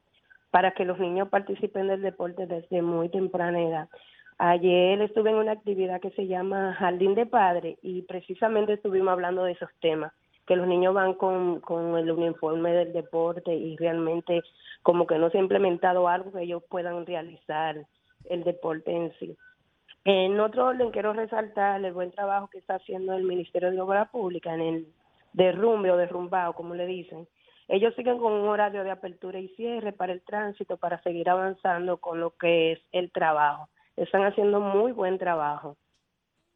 para 0.51 0.71
que 0.71 0.85
los 0.85 0.99
niños 0.99 1.29
participen 1.29 1.87
del 1.87 2.01
deporte 2.01 2.47
desde 2.47 2.81
muy 2.81 3.09
temprana 3.09 3.61
edad. 3.61 3.89
Ayer 4.39 5.01
estuve 5.01 5.31
en 5.31 5.37
una 5.37 5.53
actividad 5.53 5.99
que 5.99 6.11
se 6.11 6.27
llama 6.27 6.75
Jardín 6.75 7.15
de 7.15 7.25
Padre 7.25 7.77
y 7.81 8.03
precisamente 8.03 8.73
estuvimos 8.73 9.11
hablando 9.11 9.43
de 9.43 9.53
esos 9.53 9.69
temas, 9.81 10.13
que 10.45 10.55
los 10.55 10.67
niños 10.67 10.93
van 10.93 11.15
con, 11.15 11.59
con 11.59 11.97
el 11.97 12.11
uniforme 12.11 12.71
del 12.71 12.93
deporte 12.93 13.53
y 13.53 13.75
realmente 13.77 14.43
como 14.83 15.07
que 15.07 15.17
no 15.17 15.29
se 15.31 15.39
ha 15.39 15.41
implementado 15.41 16.07
algo 16.07 16.31
que 16.31 16.43
ellos 16.43 16.63
puedan 16.69 17.05
realizar 17.05 17.85
el 18.29 18.43
deporte 18.43 18.91
en 18.91 19.13
sí. 19.19 19.37
En 20.05 20.39
otro 20.39 20.67
orden, 20.67 20.91
quiero 20.91 21.13
resaltar 21.13 21.83
el 21.83 21.91
buen 21.91 22.11
trabajo 22.11 22.47
que 22.47 22.59
está 22.59 22.75
haciendo 22.75 23.13
el 23.13 23.23
Ministerio 23.23 23.71
de 23.71 23.81
Obras 23.81 24.09
Públicas 24.09 24.53
en 24.53 24.61
el 24.61 24.87
derrumbe 25.33 25.91
o 25.91 25.97
derrumbado, 25.97 26.53
como 26.53 26.75
le 26.75 26.85
dicen. 26.85 27.27
Ellos 27.67 27.93
siguen 27.95 28.17
con 28.17 28.31
un 28.31 28.47
horario 28.47 28.85
de 28.85 28.91
apertura 28.91 29.39
y 29.39 29.49
cierre 29.49 29.91
para 29.91 30.13
el 30.13 30.21
tránsito 30.21 30.77
para 30.77 31.01
seguir 31.03 31.29
avanzando 31.29 31.97
con 31.97 32.21
lo 32.21 32.31
que 32.31 32.71
es 32.71 32.79
el 32.93 33.11
trabajo. 33.11 33.67
Están 33.97 34.23
haciendo 34.23 34.61
muy 34.61 34.93
buen 34.93 35.17
trabajo. 35.17 35.75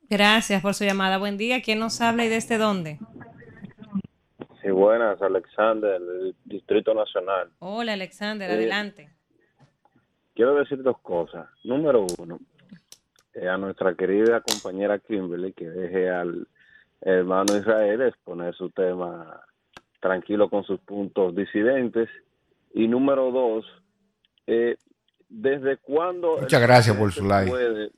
Gracias 0.10 0.62
por 0.62 0.74
su 0.74 0.86
llamada. 0.86 1.18
Buen 1.18 1.38
día. 1.38 1.62
¿Quién 1.62 1.80
nos 1.80 2.00
habla 2.00 2.24
y 2.24 2.30
desde 2.30 2.58
dónde? 2.58 3.00
Sí, 4.62 4.70
buenas, 4.70 5.22
Alexander, 5.22 6.00
del 6.00 6.36
Distrito 6.46 6.94
Nacional. 6.94 7.50
Hola, 7.60 7.94
Alexander. 7.94 8.50
Sí. 8.50 8.56
Adelante. 8.56 9.10
Quiero 10.36 10.56
decir 10.56 10.82
dos 10.84 11.00
cosas. 11.02 11.48
Número 11.64 12.06
uno, 12.20 12.40
eh, 13.34 13.48
a 13.48 13.58
nuestra 13.58 13.96
querida 13.96 14.42
compañera 14.42 15.00
Kimberly 15.00 15.54
que 15.54 15.70
deje 15.70 16.10
al, 16.10 16.48
hermano 17.02 17.58
Israel 17.58 18.02
exponer 18.04 18.54
su 18.56 18.70
tema 18.70 19.42
tranquilo 20.00 20.50
con 20.50 20.64
sus 20.64 20.80
puntos 20.82 21.36
disidentes. 21.36 22.10
Y 22.74 22.88
número 22.88 23.32
dos, 23.32 23.66
eh, 24.48 24.78
¿desde 25.28 25.78
cuándo... 25.78 26.38
Muchas 26.40 26.62
gracias 26.62 26.96
por 26.96 27.12
su 27.12 27.26
like. 27.26 27.50
puede- 27.52 27.92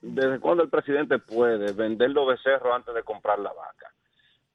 ¿Desde 0.00 0.40
cuándo 0.40 0.64
el 0.64 0.68
presidente 0.68 1.18
puede 1.20 1.72
vender 1.74 2.10
los 2.10 2.26
becerros 2.26 2.74
antes 2.74 2.92
de 2.92 3.04
comprar 3.04 3.38
la 3.38 3.52
vaca? 3.52 3.92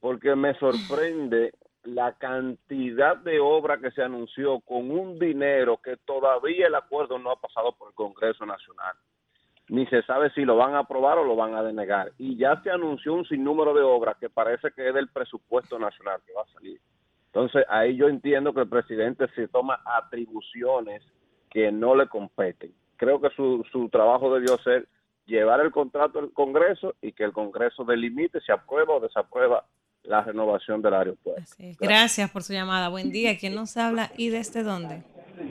Porque 0.02 0.36
me 0.36 0.54
sorprende 0.56 1.54
la 1.88 2.12
cantidad 2.14 3.16
de 3.16 3.40
obra 3.40 3.78
que 3.78 3.92
se 3.92 4.04
anunció 4.04 4.60
con 4.60 4.92
un 4.92 5.18
dinero 5.18 5.78
que 5.78 5.96
todavía 5.96 6.68
el 6.68 6.76
acuerdo 6.76 7.18
no 7.18 7.32
ha 7.32 7.40
pasado 7.40 7.72
por 7.78 7.90
el 7.90 7.96
Congreso 7.96 8.46
Nacional. 8.46 8.94
Ni 9.70 9.86
se 9.88 10.02
sabe 10.04 10.30
si 10.32 10.44
lo 10.44 10.58
van 10.58 10.76
a 10.76 10.80
aprobar 10.80 11.18
o 11.18 11.24
lo 11.24 11.38
van 11.38 11.56
a 11.56 11.64
denegar. 11.64 12.12
Y 12.18 12.38
ya 12.38 12.62
se 12.62 12.72
anunció 12.72 13.14
un 13.14 13.26
sinnúmero 13.26 13.74
de 13.74 13.84
obras 13.84 14.18
que 14.18 14.30
parece 14.30 14.72
que 14.72 14.90
es 14.90 14.94
del 14.94 15.08
presupuesto 15.08 15.80
nacional 15.80 16.20
que 16.26 16.34
va 16.34 16.42
a 16.42 16.54
salir. 16.54 16.80
Entonces, 17.28 17.66
ahí 17.70 17.96
yo 17.96 18.10
entiendo 18.10 18.54
que 18.54 18.62
el 18.62 18.70
presidente 18.70 19.28
se 19.30 19.48
toma 19.48 19.80
atribuciones 19.86 21.04
que 21.50 21.72
no 21.72 21.96
le 21.96 22.08
competen. 22.08 22.74
Creo 22.98 23.22
que 23.22 23.30
su, 23.30 23.66
su 23.72 23.88
trabajo 23.88 24.34
debió 24.34 24.58
ser 24.58 24.88
llevar 25.26 25.62
el 25.62 25.72
contrato 25.72 26.20
al 26.20 26.34
Congreso 26.34 26.96
y 27.02 27.14
que 27.14 27.24
el 27.24 27.32
Congreso 27.32 27.86
delimite 27.86 28.42
si 28.42 28.52
aprueba 28.52 28.96
o 28.96 29.00
desaprueba 29.00 29.64
la 30.08 30.22
renovación 30.22 30.82
del 30.82 30.94
aeropuerto. 30.94 31.52
Gracias 31.80 32.32
por 32.32 32.44
su 32.44 32.54
llamada. 32.54 32.90
Buen 32.90 33.12
día. 33.12 33.38
¿Quién 33.38 33.56
nos 33.56 33.76
habla 33.78 34.12
y 34.18 34.30
desde 34.30 34.64
dónde? 34.64 35.04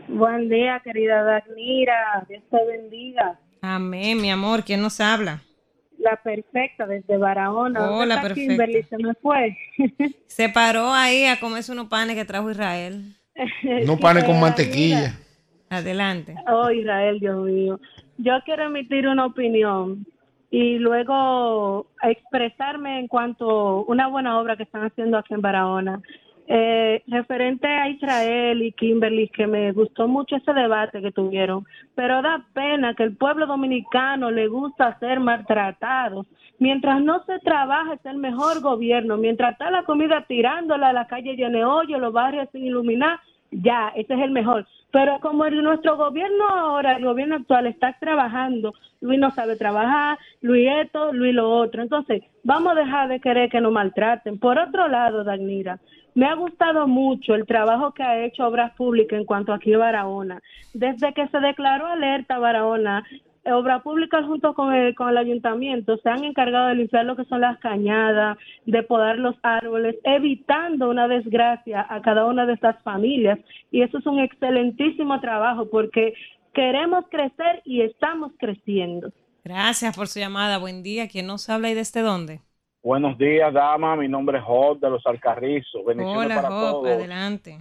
Buen 0.08 0.48
día, 0.48 0.80
querida 0.82 1.22
Danira. 1.22 2.26
Dios 2.28 2.42
te 2.50 2.64
bendiga. 2.64 3.38
Amén, 3.60 4.20
mi 4.20 4.30
amor. 4.30 4.64
¿Quién 4.64 4.80
nos 4.80 5.00
habla? 5.00 5.42
La 5.98 6.16
perfecta 6.16 6.86
desde 6.86 7.16
Barahona. 7.16 7.80
¿Dónde 7.80 8.04
Hola, 8.04 8.22
perfecta. 8.22 8.48
Kimberly? 8.48 8.82
Se 8.84 8.96
me 8.98 9.14
fue. 9.14 9.56
Se 10.26 10.48
paró 10.48 10.92
ahí 10.92 11.26
a 11.26 11.38
comerse 11.38 11.72
unos 11.72 11.88
panes 11.88 12.16
que 12.16 12.24
trajo 12.24 12.50
Israel. 12.50 13.14
No 13.84 13.98
panes 13.98 14.24
con 14.24 14.40
mantequilla. 14.40 15.14
Adelante. 15.68 16.34
Oh, 16.48 16.70
Israel, 16.70 17.20
Dios 17.20 17.44
mío. 17.44 17.78
Yo 18.16 18.32
quiero 18.46 18.64
emitir 18.64 19.06
una 19.06 19.26
opinión 19.26 20.06
y 20.50 20.78
luego 20.78 21.86
expresarme 22.02 23.00
en 23.00 23.08
cuanto 23.08 23.50
a 23.50 23.82
una 23.82 24.06
buena 24.08 24.38
obra 24.38 24.56
que 24.56 24.62
están 24.62 24.84
haciendo 24.84 25.18
aquí 25.18 25.34
en 25.34 25.42
Barahona. 25.42 26.00
Eh, 26.48 27.02
referente 27.08 27.66
a 27.66 27.88
Israel 27.88 28.62
y 28.62 28.70
Kimberly, 28.70 29.28
que 29.28 29.48
me 29.48 29.72
gustó 29.72 30.06
mucho 30.06 30.36
ese 30.36 30.52
debate 30.52 31.02
que 31.02 31.10
tuvieron, 31.10 31.66
pero 31.96 32.22
da 32.22 32.46
pena 32.52 32.94
que 32.94 33.02
el 33.02 33.16
pueblo 33.16 33.46
dominicano 33.46 34.30
le 34.30 34.46
gusta 34.46 34.96
ser 35.00 35.18
maltratado. 35.18 36.24
Mientras 36.60 37.02
no 37.02 37.24
se 37.24 37.40
trabaja 37.40 37.94
es 37.94 38.06
el 38.06 38.18
mejor 38.18 38.60
gobierno, 38.60 39.16
mientras 39.16 39.52
está 39.52 39.72
la 39.72 39.82
comida 39.82 40.24
tirándola 40.28 40.90
a 40.90 40.92
la 40.92 41.08
calle 41.08 41.34
llena 41.34 41.58
de 41.58 41.64
hoyo, 41.64 41.98
los 41.98 42.12
barrios 42.12 42.48
sin 42.52 42.64
iluminar, 42.64 43.18
ya, 43.62 43.92
ese 43.94 44.14
es 44.14 44.20
el 44.20 44.30
mejor. 44.30 44.66
Pero 44.92 45.18
como 45.20 45.44
el- 45.44 45.62
nuestro 45.62 45.96
gobierno 45.96 46.48
ahora, 46.48 46.96
el 46.96 47.04
gobierno 47.04 47.36
actual 47.36 47.66
está 47.66 47.96
trabajando, 47.98 48.72
Luis 49.00 49.18
no 49.18 49.30
sabe 49.30 49.56
trabajar, 49.56 50.18
Luis 50.40 50.68
esto, 50.82 51.12
Luis 51.12 51.34
lo 51.34 51.50
otro. 51.50 51.82
Entonces, 51.82 52.22
vamos 52.44 52.72
a 52.72 52.80
dejar 52.80 53.08
de 53.08 53.20
querer 53.20 53.50
que 53.50 53.60
nos 53.60 53.72
maltraten. 53.72 54.38
Por 54.38 54.58
otro 54.58 54.88
lado, 54.88 55.24
Dagnira, 55.24 55.78
me 56.14 56.26
ha 56.26 56.34
gustado 56.34 56.86
mucho 56.86 57.34
el 57.34 57.44
trabajo 57.46 57.92
que 57.92 58.02
ha 58.02 58.24
hecho 58.24 58.46
Obras 58.46 58.72
Públicas 58.74 59.18
en 59.18 59.26
cuanto 59.26 59.52
aquí 59.52 59.74
a 59.74 59.78
Barahona. 59.78 60.40
Desde 60.72 61.12
que 61.12 61.28
se 61.28 61.40
declaró 61.40 61.86
alerta 61.86 62.38
Barahona, 62.38 63.04
Obras 63.52 63.82
Públicas 63.82 64.24
junto 64.26 64.54
con 64.54 64.74
el, 64.74 64.94
con 64.94 65.08
el 65.08 65.16
ayuntamiento 65.16 65.96
se 65.98 66.08
han 66.08 66.24
encargado 66.24 66.68
de 66.68 66.76
limpiar 66.76 67.04
lo 67.04 67.16
que 67.16 67.24
son 67.24 67.40
las 67.40 67.58
cañadas, 67.58 68.38
de 68.64 68.82
podar 68.82 69.18
los 69.18 69.36
árboles, 69.42 69.96
evitando 70.04 70.90
una 70.90 71.08
desgracia 71.08 71.86
a 71.88 72.00
cada 72.02 72.26
una 72.26 72.46
de 72.46 72.54
estas 72.54 72.82
familias. 72.82 73.38
Y 73.70 73.82
eso 73.82 73.98
es 73.98 74.06
un 74.06 74.18
excelentísimo 74.18 75.20
trabajo 75.20 75.68
porque 75.70 76.14
queremos 76.52 77.04
crecer 77.10 77.62
y 77.64 77.82
estamos 77.82 78.32
creciendo. 78.38 79.12
Gracias 79.44 79.96
por 79.96 80.08
su 80.08 80.18
llamada. 80.18 80.58
Buen 80.58 80.82
día. 80.82 81.06
¿Quién 81.08 81.26
nos 81.26 81.48
habla 81.48 81.70
y 81.70 81.74
desde 81.74 82.00
dónde? 82.00 82.40
Buenos 82.82 83.18
días, 83.18 83.52
dama. 83.52 83.96
Mi 83.96 84.08
nombre 84.08 84.38
es 84.38 84.44
Job 84.44 84.80
de 84.80 84.90
los 84.90 85.06
Alcarrizos. 85.06 85.84
Bendiciones 85.84 86.26
Hola, 86.26 86.34
para 86.36 86.48
Job. 86.48 86.70
todos. 86.70 86.88
Adelante. 86.88 87.58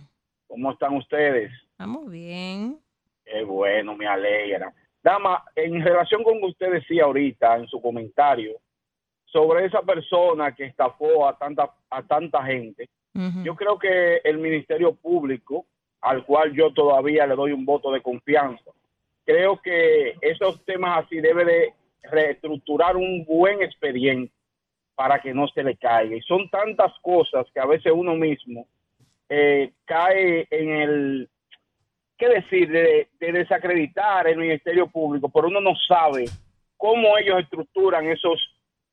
¿Cómo 0.47 0.72
están 0.72 0.95
ustedes? 0.95 1.51
Estamos 1.72 2.09
bien. 2.09 2.80
Qué 3.25 3.43
bueno, 3.43 3.95
me 3.95 4.07
alegra. 4.07 4.73
Dama, 5.06 5.43
en 5.56 5.84
relación 5.84 6.24
con 6.24 6.34
lo 6.34 6.40
que 6.40 6.53
usted 6.53 6.72
decía 6.72 7.03
ahorita 7.03 7.58
en 7.58 7.67
su 7.67 7.80
comentario 7.80 8.53
sobre 9.25 9.64
esa 9.64 9.84
persona 9.84 10.56
que 10.56 10.66
estafó 10.66 11.27
a 11.27 11.38
tanta, 11.38 11.69
a 11.92 12.01
tanta 12.01 12.43
gente, 12.43 12.90
yo 13.43 13.56
creo 13.56 13.77
que 13.77 14.17
el 14.24 14.40
Ministerio 14.40 14.95
Público, 14.95 15.67
al 16.01 16.25
cual 16.25 16.53
yo 16.53 16.74
todavía 16.74 17.27
le 17.27 17.35
doy 17.35 17.51
un 17.51 17.66
voto 17.66 17.92
de 17.92 18.01
confianza, 18.01 18.72
creo 19.24 19.61
que 19.61 20.16
esos 20.22 20.66
temas 20.66 21.06
así 21.06 21.17
debe 21.17 21.45
de 21.45 21.74
reestructurar 22.01 22.98
un 22.98 23.25
buen 23.25 23.61
expediente 23.61 24.34
para 24.95 25.19
que 25.19 25.35
no 25.35 25.48
se 25.50 25.61
le 25.61 25.77
caiga. 25.77 26.16
Y 26.16 26.22
son 26.22 26.50
tantas 26.50 26.92
cosas 27.03 27.45
que 27.53 27.59
a 27.59 27.67
veces 27.67 27.93
uno 27.95 28.16
mismo 28.16 28.66
eh, 29.30 29.72
cae 29.85 30.48
en 30.50 30.69
el, 30.72 31.30
¿qué 32.18 32.30
decir?, 32.30 32.69
de, 32.69 33.10
de 33.19 33.32
desacreditar 33.32 34.27
el 34.27 34.38
Ministerio 34.38 34.88
Público, 34.88 35.30
pero 35.30 35.48
uno 35.48 35.61
no 35.61 35.76
sabe 35.88 36.26
cómo 36.77 37.18
ellos 37.18 37.40
estructuran 37.42 38.08
esos, 38.08 38.40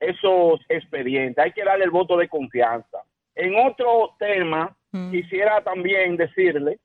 esos 0.01 0.61
expedientes. 0.69 1.45
Hay 1.45 1.53
que 1.53 1.65
darle 1.65 1.85
el 1.85 1.91
voto 1.91 2.17
de 2.17 2.29
confianza. 2.29 2.99
En 3.35 3.55
otro 3.57 4.15
tema, 4.19 4.77
quisiera 5.11 5.63
también 5.63 6.17
decirle 6.17 6.79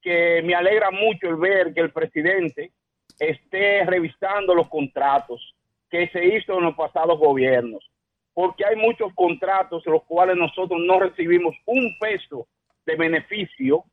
que 0.00 0.40
me 0.42 0.54
alegra 0.54 0.90
mucho 0.90 1.28
el 1.28 1.36
ver 1.36 1.74
que 1.74 1.80
el 1.80 1.92
presidente 1.92 2.72
esté 3.18 3.84
revisando 3.84 4.54
los 4.54 4.68
contratos 4.68 5.54
que 5.90 6.08
se 6.08 6.24
hizo 6.24 6.56
en 6.56 6.64
los 6.64 6.74
pasados 6.74 7.18
gobiernos, 7.18 7.84
porque 8.32 8.64
hay 8.64 8.76
muchos 8.76 9.12
contratos 9.14 9.86
en 9.86 9.92
los 9.92 10.04
cuales 10.04 10.36
nosotros 10.36 10.80
no 10.82 11.00
recibimos 11.00 11.54
un 11.66 11.98
peso 11.98 12.46
de 12.86 12.96
beneficio, 12.96 13.84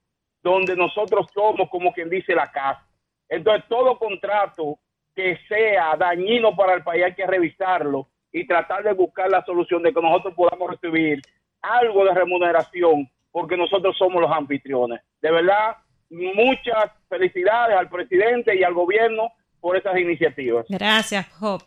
donde 0.51 0.75
nosotros 0.75 1.27
somos 1.33 1.69
como 1.69 1.93
quien 1.93 2.09
dice 2.09 2.33
la 2.35 2.51
casa. 2.51 2.85
Entonces, 3.29 3.65
todo 3.67 3.97
contrato 3.97 4.79
que 5.15 5.37
sea 5.47 5.95
dañino 5.97 6.55
para 6.55 6.75
el 6.75 6.83
país 6.83 7.03
hay 7.03 7.13
que 7.13 7.25
revisarlo 7.25 8.07
y 8.31 8.45
tratar 8.45 8.83
de 8.83 8.93
buscar 8.93 9.29
la 9.29 9.43
solución 9.43 9.81
de 9.83 9.93
que 9.93 10.01
nosotros 10.01 10.33
podamos 10.35 10.69
recibir 10.71 11.21
algo 11.61 12.05
de 12.05 12.13
remuneración, 12.13 13.09
porque 13.31 13.57
nosotros 13.57 13.97
somos 13.97 14.21
los 14.21 14.31
anfitriones. 14.31 15.01
De 15.21 15.31
verdad, 15.31 15.77
muchas 16.09 16.91
felicidades 17.09 17.77
al 17.77 17.89
presidente 17.89 18.55
y 18.55 18.63
al 18.63 18.73
gobierno 18.73 19.31
por 19.59 19.75
esas 19.75 19.97
iniciativas. 19.97 20.65
Gracias, 20.69 21.27
Job. 21.39 21.63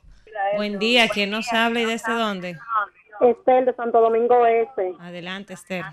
Buen 0.56 0.78
día. 0.78 1.08
¿Quién 1.08 1.30
nos 1.30 1.52
habla 1.52 1.80
y 1.80 1.84
desde 1.84 2.12
dónde? 2.12 2.56
Estel 3.20 3.66
de 3.66 3.74
Santo 3.74 4.00
Domingo 4.00 4.46
Este. 4.46 4.94
Adelante, 5.00 5.54
Esther. 5.54 5.84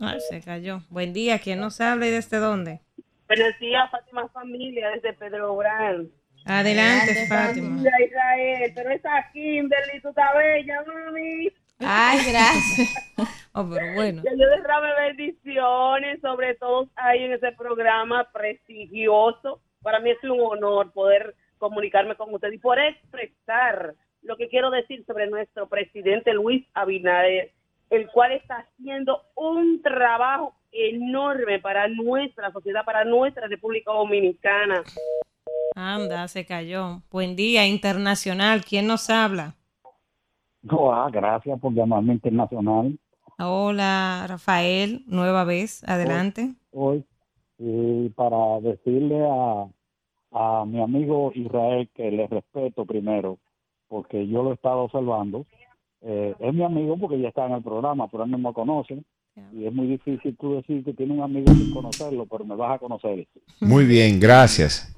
Ay, 0.00 0.20
se 0.20 0.40
cayó. 0.40 0.80
Buen 0.90 1.12
día. 1.12 1.38
¿Quién 1.38 1.60
nos 1.60 1.80
habla 1.80 2.06
y 2.06 2.10
desde 2.10 2.38
dónde? 2.38 2.80
Buenos 3.26 3.58
días, 3.60 3.90
Fátima 3.90 4.28
Familia, 4.28 4.90
desde 4.90 5.12
Pedro 5.14 5.56
Gran. 5.56 6.10
Adelante, 6.44 7.26
Fátima. 7.28 7.76
Mira, 7.76 7.92
Israel, 8.04 8.72
pero 8.74 8.90
esa 8.90 9.30
Kimberly, 9.32 10.00
tú 10.02 10.08
estás 10.08 10.34
bella, 10.36 10.84
mami. 10.86 11.52
Ay, 11.78 12.18
gracias. 12.30 13.12
Oh, 13.54 13.68
pero 13.70 13.92
bueno. 13.92 14.22
Que 14.22 14.30
yo 14.30 14.48
derrame 14.48 14.94
bendiciones 15.08 16.22
sobre 16.22 16.54
todos 16.54 16.88
ahí 16.94 17.22
en 17.22 17.34
ese 17.34 17.52
programa 17.52 18.26
prestigioso. 18.32 19.60
Para 19.82 20.00
mí 20.00 20.10
es 20.10 20.24
un 20.24 20.40
honor 20.40 20.90
poder 20.92 21.34
comunicarme 21.58 22.16
con 22.16 22.32
usted 22.32 22.50
y 22.50 22.56
poder 22.56 22.94
expresar 22.94 23.94
lo 24.22 24.38
que 24.38 24.48
quiero 24.48 24.70
decir 24.70 25.04
sobre 25.04 25.26
nuestro 25.26 25.68
presidente 25.68 26.32
Luis 26.32 26.66
Abinader, 26.72 27.52
el 27.92 28.08
cual 28.08 28.32
está 28.32 28.56
haciendo 28.56 29.20
un 29.36 29.82
trabajo 29.82 30.54
enorme 30.72 31.58
para 31.60 31.86
nuestra 31.88 32.50
sociedad, 32.50 32.84
para 32.86 33.04
nuestra 33.04 33.46
República 33.46 33.92
Dominicana. 33.92 34.82
Anda, 35.76 36.26
se 36.28 36.46
cayó. 36.46 37.02
Buen 37.10 37.36
día, 37.36 37.66
internacional. 37.66 38.64
¿Quién 38.64 38.86
nos 38.86 39.10
habla? 39.10 39.54
No, 40.62 40.92
ah, 40.92 41.10
gracias 41.12 41.60
por 41.60 41.74
llamarme 41.74 42.14
internacional 42.14 42.96
Hola, 43.38 44.24
Rafael, 44.28 45.02
nueva 45.06 45.44
vez. 45.44 45.82
Adelante. 45.84 46.54
hoy 46.70 47.04
y 47.58 48.08
para 48.10 48.60
decirle 48.60 49.24
a, 49.24 49.66
a 50.32 50.64
mi 50.64 50.82
amigo 50.82 51.30
Israel 51.34 51.88
que 51.94 52.10
le 52.10 52.26
respeto 52.26 52.84
primero, 52.86 53.38
porque 53.88 54.26
yo 54.26 54.42
lo 54.42 54.50
he 54.50 54.54
estado 54.54 54.80
observando. 54.84 55.44
Eh, 56.02 56.34
es 56.38 56.54
mi 56.54 56.64
amigo 56.64 56.96
porque 56.98 57.20
ya 57.20 57.28
está 57.28 57.46
en 57.46 57.52
el 57.52 57.62
programa, 57.62 58.08
pero 58.08 58.24
él 58.24 58.30
no 58.30 58.38
me 58.38 58.52
conoce. 58.52 59.02
Y 59.52 59.64
es 59.64 59.72
muy 59.72 59.86
difícil 59.86 60.36
tú 60.36 60.54
decir 60.56 60.84
que 60.84 60.92
tiene 60.92 61.14
un 61.14 61.22
amigo 61.22 61.52
sin 61.54 61.72
conocerlo, 61.72 62.26
pero 62.26 62.44
me 62.44 62.54
vas 62.54 62.74
a 62.74 62.78
conocer. 62.78 63.26
Muy 63.60 63.86
bien, 63.86 64.20
gracias. 64.20 64.94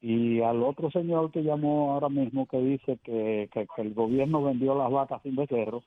Y 0.00 0.40
al 0.40 0.62
otro 0.62 0.90
señor 0.90 1.30
que 1.32 1.42
llamó 1.42 1.92
ahora 1.92 2.08
mismo 2.08 2.46
que 2.46 2.58
dice 2.58 2.98
que, 3.02 3.50
que, 3.52 3.66
que 3.74 3.82
el 3.82 3.92
gobierno 3.94 4.42
vendió 4.42 4.74
las 4.74 4.90
vacas 4.90 5.20
sin 5.22 5.36
becerro, 5.36 5.82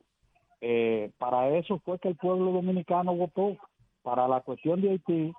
eh, 0.60 1.10
para 1.18 1.50
eso 1.58 1.80
fue 1.80 1.98
que 1.98 2.10
el 2.10 2.16
pueblo 2.16 2.52
dominicano 2.52 3.16
votó. 3.16 3.58
Para 4.04 4.28
la 4.28 4.42
cuestión 4.42 4.82
de 4.82 4.92
Haití, 4.92 5.34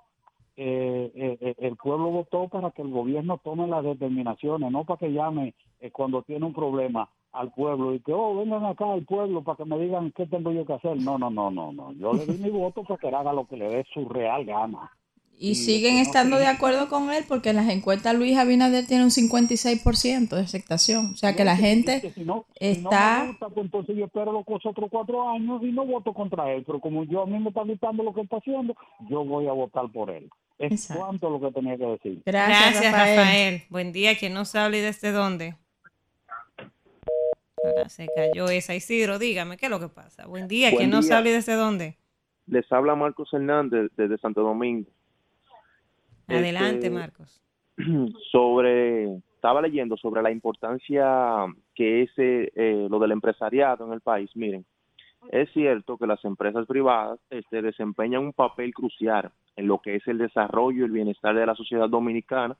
eh, 0.55 1.11
eh, 1.15 1.37
eh, 1.41 1.55
el 1.59 1.75
pueblo 1.75 2.09
votó 2.11 2.47
para 2.47 2.71
que 2.71 2.81
el 2.81 2.91
gobierno 2.91 3.39
tome 3.43 3.67
las 3.67 3.83
determinaciones, 3.83 4.71
no 4.71 4.85
para 4.85 4.99
que 4.99 5.11
llame 5.11 5.53
eh, 5.79 5.91
cuando 5.91 6.21
tiene 6.21 6.45
un 6.45 6.53
problema 6.53 7.09
al 7.33 7.51
pueblo 7.51 7.93
y 7.93 7.99
que, 7.99 8.13
oh, 8.13 8.37
vengan 8.37 8.65
acá 8.65 8.93
al 8.93 9.03
pueblo 9.03 9.43
para 9.43 9.57
que 9.57 9.65
me 9.65 9.79
digan 9.79 10.13
qué 10.15 10.25
tengo 10.27 10.51
yo 10.51 10.65
que 10.65 10.73
hacer. 10.73 10.97
No, 10.97 11.17
no, 11.17 11.29
no, 11.29 11.49
no, 11.51 11.73
no. 11.73 11.91
Yo 11.93 12.13
le 12.13 12.25
di 12.25 12.43
mi 12.43 12.49
voto 12.49 12.83
para 12.83 12.99
que 12.99 13.07
él 13.07 13.15
haga 13.15 13.33
lo 13.33 13.47
que 13.47 13.57
le 13.57 13.69
dé 13.69 13.85
su 13.93 14.07
real 14.07 14.45
gana. 14.45 14.91
Y 15.39 15.55
siguen 15.55 15.97
estando 15.97 16.37
de 16.37 16.45
acuerdo 16.45 16.87
con 16.87 17.11
él 17.11 17.25
porque 17.27 17.49
en 17.49 17.57
las 17.57 17.67
encuestas 17.67 18.15
Luis 18.15 18.37
Abinader 18.37 18.85
tiene 18.85 19.03
un 19.03 19.09
56% 19.09 20.29
de 20.29 20.41
aceptación. 20.41 21.07
O 21.13 21.17
sea 21.17 21.35
que 21.35 21.43
la 21.43 21.57
gente 21.57 22.11
Si 22.13 22.23
no 22.23 22.45
está... 22.55 23.23
me 23.23 23.27
gusta, 23.29 23.49
pues 23.49 23.65
entonces 23.65 23.97
yo 23.97 24.05
espero 24.05 24.31
los 24.31 24.45
otros 24.47 24.89
cuatro 24.91 25.27
años 25.27 25.61
y 25.63 25.71
no 25.71 25.85
voto 25.85 26.13
contra 26.13 26.49
él. 26.53 26.63
Pero 26.65 26.79
como 26.79 27.03
yo 27.03 27.23
a 27.23 27.25
mí 27.25 27.39
me 27.39 27.49
está 27.49 27.63
gustando 27.63 28.03
lo 28.03 28.13
que 28.13 28.21
está 28.21 28.37
haciendo, 28.37 28.75
yo 29.09 29.25
voy 29.25 29.47
a 29.47 29.53
votar 29.53 29.91
por 29.91 30.11
él. 30.11 30.29
Es 30.59 30.87
cuanto 30.95 31.29
lo 31.29 31.41
que 31.41 31.51
tenía 31.51 31.77
que 31.77 31.87
decir. 31.87 32.21
Gracias, 32.25 32.91
Rafael. 32.91 33.63
Buen 33.69 33.91
día. 33.91 34.15
¿Quién 34.17 34.35
nos 34.35 34.53
habla 34.55 34.77
y 34.77 34.81
desde 34.81 35.11
dónde? 35.11 35.55
Ahora 37.63 37.89
se 37.89 38.07
cayó 38.15 38.49
esa. 38.49 38.75
Isidro, 38.75 39.19
dígame, 39.19 39.57
¿qué 39.57 39.67
es 39.67 39.69
lo 39.71 39.79
que 39.79 39.87
pasa? 39.87 40.27
Buen 40.27 40.47
día. 40.47 40.69
Buen 40.69 40.77
¿Quién 40.77 40.89
nos 40.89 41.05
día. 41.07 41.17
habla 41.17 41.29
y 41.29 41.33
desde 41.33 41.53
dónde? 41.55 41.97
Les 42.47 42.69
habla 42.71 42.95
Marcos 42.95 43.33
Hernández 43.33 43.91
desde 43.95 44.17
Santo 44.17 44.41
Domingo. 44.41 44.89
Adelante, 46.27 46.87
Este, 46.87 46.89
Marcos. 46.89 47.41
Sobre, 48.31 49.15
estaba 49.35 49.61
leyendo 49.61 49.97
sobre 49.97 50.21
la 50.21 50.31
importancia 50.31 51.45
que 51.73 52.03
es 52.03 52.11
eh, 52.17 52.87
lo 52.89 52.99
del 52.99 53.11
empresariado 53.11 53.85
en 53.87 53.93
el 53.93 54.01
país. 54.01 54.29
Miren, 54.35 54.65
es 55.31 55.49
cierto 55.53 55.97
que 55.97 56.05
las 56.07 56.23
empresas 56.25 56.67
privadas 56.67 57.19
este, 57.29 57.61
desempeñan 57.61 58.21
un 58.23 58.33
papel 58.33 58.73
crucial 58.73 59.31
en 59.55 59.67
lo 59.67 59.79
que 59.79 59.95
es 59.95 60.07
el 60.07 60.17
desarrollo 60.17 60.81
y 60.81 60.85
el 60.85 60.91
bienestar 60.91 61.35
de 61.35 61.45
la 61.45 61.55
sociedad 61.55 61.89
dominicana, 61.89 62.57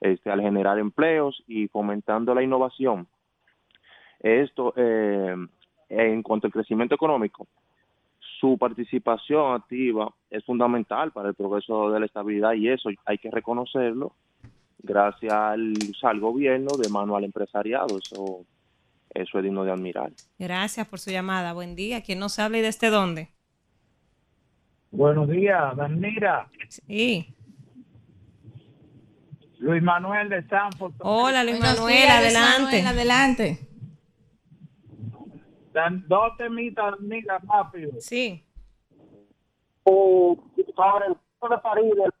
este, 0.00 0.30
al 0.30 0.40
generar 0.40 0.78
empleos 0.78 1.42
y 1.46 1.68
fomentando 1.68 2.34
la 2.34 2.42
innovación. 2.42 3.06
Esto, 4.24 4.72
eh, 4.74 5.36
en 5.90 6.22
cuanto 6.22 6.46
al 6.46 6.52
crecimiento 6.52 6.94
económico, 6.94 7.46
su 8.40 8.56
participación 8.56 9.52
activa 9.54 10.12
es 10.30 10.42
fundamental 10.46 11.12
para 11.12 11.28
el 11.28 11.34
progreso 11.34 11.90
de 11.90 12.00
la 12.00 12.06
estabilidad 12.06 12.54
y 12.54 12.70
eso 12.70 12.88
hay 13.04 13.18
que 13.18 13.30
reconocerlo 13.30 14.14
gracias 14.78 15.32
al, 15.32 15.74
al 16.02 16.20
gobierno 16.20 16.76
de 16.78 16.88
mano 16.88 17.16
al 17.16 17.24
empresariado. 17.24 17.98
Eso, 17.98 18.46
eso 19.12 19.38
es 19.38 19.44
digno 19.44 19.62
de 19.62 19.72
admirar. 19.72 20.10
Gracias 20.38 20.88
por 20.88 21.00
su 21.00 21.10
llamada. 21.10 21.52
Buen 21.52 21.76
día. 21.76 22.02
¿Quién 22.02 22.18
nos 22.18 22.38
habla 22.38 22.58
y 22.58 22.62
desde 22.62 22.88
dónde? 22.88 23.28
Buenos 24.90 25.28
días, 25.28 25.76
Danira. 25.76 26.48
Sí. 26.68 27.26
Luis 29.58 29.82
Manuel 29.82 30.30
de 30.30 30.46
Sanford. 30.48 30.94
Hola, 31.00 31.44
Luis 31.44 31.58
Buenos 31.58 31.78
Manuel, 31.78 31.94
días, 31.96 32.22
Luis 32.22 32.36
adelante. 32.36 32.82
Manuel, 32.82 32.86
adelante. 32.86 33.58
Dan, 35.74 36.04
dos 36.06 36.36
temitas, 36.38 36.94
rápido. 37.48 38.00
Sí. 38.00 38.46
eh, 39.84 40.36
sobre 40.76 41.06
el 41.06 41.16
de 41.50 41.58
París 41.58 41.92
del. 41.96 42.12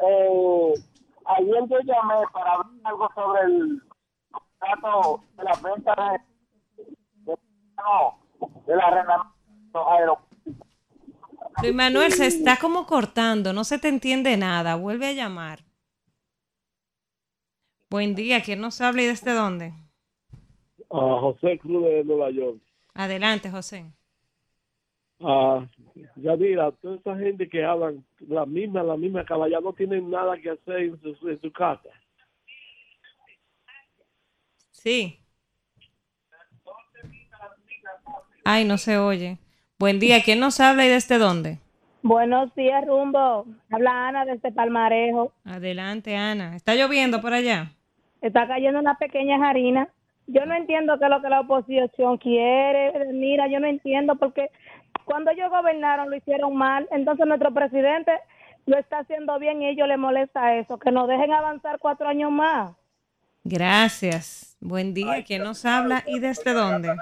Eh, 0.00 0.74
ayer 1.24 1.68
yo 1.68 1.78
llamé 1.80 2.14
para 2.32 2.52
hablar 2.52 2.70
algo 2.84 3.10
sobre 3.12 3.42
el 3.42 3.82
contrato 4.30 5.24
de 5.36 5.42
la 5.42 5.52
venta 5.56 5.94
de, 6.76 6.84
de, 7.24 7.38
no, 7.76 8.18
de 8.64 8.76
la 8.76 8.84
arrendamiento 8.84 9.34
de 9.50 9.70
los 9.74 9.88
aeropuertos. 9.88 10.28
Luis 11.60 11.74
Manuel, 11.74 12.12
se 12.12 12.28
está 12.28 12.56
como 12.58 12.86
cortando. 12.86 13.52
No 13.52 13.64
se 13.64 13.80
te 13.80 13.88
entiende 13.88 14.36
nada. 14.36 14.76
Vuelve 14.76 15.08
a 15.08 15.12
llamar. 15.12 15.64
Buen 17.90 18.14
día. 18.14 18.44
¿Quién 18.44 18.60
nos 18.60 18.80
habla 18.80 19.02
y 19.02 19.06
desde 19.06 19.32
dónde? 19.32 19.87
A 20.90 21.20
José 21.20 21.58
Cruz 21.58 21.84
de 21.84 22.04
Nueva 22.04 22.30
York. 22.30 22.58
Adelante, 22.94 23.50
José. 23.50 23.86
Ah, 25.20 25.66
Yadira, 26.16 26.70
toda 26.72 26.96
esa 26.96 27.16
gente 27.16 27.48
que 27.48 27.64
hablan 27.64 28.04
la 28.20 28.46
misma, 28.46 28.82
la 28.82 28.96
misma 28.96 29.24
caballa, 29.24 29.60
no 29.60 29.72
tienen 29.72 30.10
nada 30.10 30.36
que 30.38 30.50
hacer 30.50 30.78
en 30.78 31.00
su, 31.00 31.28
en 31.28 31.40
su 31.40 31.52
casa. 31.52 31.88
Sí. 34.70 35.18
Ay, 38.44 38.64
no 38.64 38.78
se 38.78 38.96
oye. 38.96 39.38
Buen 39.78 39.98
día. 39.98 40.22
¿Quién 40.24 40.40
nos 40.40 40.60
habla 40.60 40.86
y 40.86 40.88
desde 40.88 41.18
dónde? 41.18 41.58
Buenos 42.02 42.54
días, 42.54 42.86
Rumbo. 42.86 43.44
Habla 43.70 44.08
Ana 44.08 44.24
desde 44.24 44.52
Palmarejo. 44.52 45.32
Adelante, 45.44 46.16
Ana. 46.16 46.56
¿Está 46.56 46.74
lloviendo 46.74 47.20
por 47.20 47.32
allá? 47.32 47.72
Está 48.22 48.46
cayendo 48.46 48.78
unas 48.80 48.96
pequeñas 48.98 49.40
harinas. 49.42 49.88
Yo 50.28 50.44
no 50.44 50.54
entiendo 50.54 50.98
qué 50.98 51.06
es 51.06 51.10
lo 51.10 51.22
que 51.22 51.28
la 51.30 51.40
oposición 51.40 52.18
quiere. 52.18 53.12
Mira, 53.12 53.48
yo 53.48 53.60
no 53.60 53.66
entiendo 53.66 54.16
porque 54.16 54.50
cuando 55.04 55.30
ellos 55.30 55.50
gobernaron 55.50 56.10
lo 56.10 56.16
hicieron 56.16 56.54
mal. 56.54 56.86
Entonces 56.90 57.26
nuestro 57.26 57.52
presidente 57.52 58.12
lo 58.66 58.78
está 58.78 58.98
haciendo 58.98 59.38
bien 59.38 59.62
y 59.62 59.68
ellos 59.68 59.88
les 59.88 59.98
molesta 59.98 60.56
eso. 60.56 60.78
Que 60.78 60.92
nos 60.92 61.08
dejen 61.08 61.32
avanzar 61.32 61.78
cuatro 61.78 62.06
años 62.06 62.30
más. 62.30 62.76
Gracias. 63.42 64.58
Buen 64.60 64.92
día. 64.92 65.24
¿Quién 65.26 65.44
nos 65.44 65.64
habla 65.64 66.04
y 66.06 66.18
desde 66.18 66.52
dónde? 66.52 66.94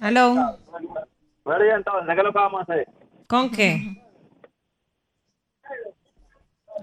Aló. 0.00 0.34
Entonces, 1.44 2.14
¿qué 2.14 2.20
es 2.20 2.24
lo 2.24 2.32
que 2.32 2.38
vamos 2.38 2.60
a 2.60 2.62
hacer? 2.64 2.88
¿Con 3.28 3.50
qué? 3.50 4.02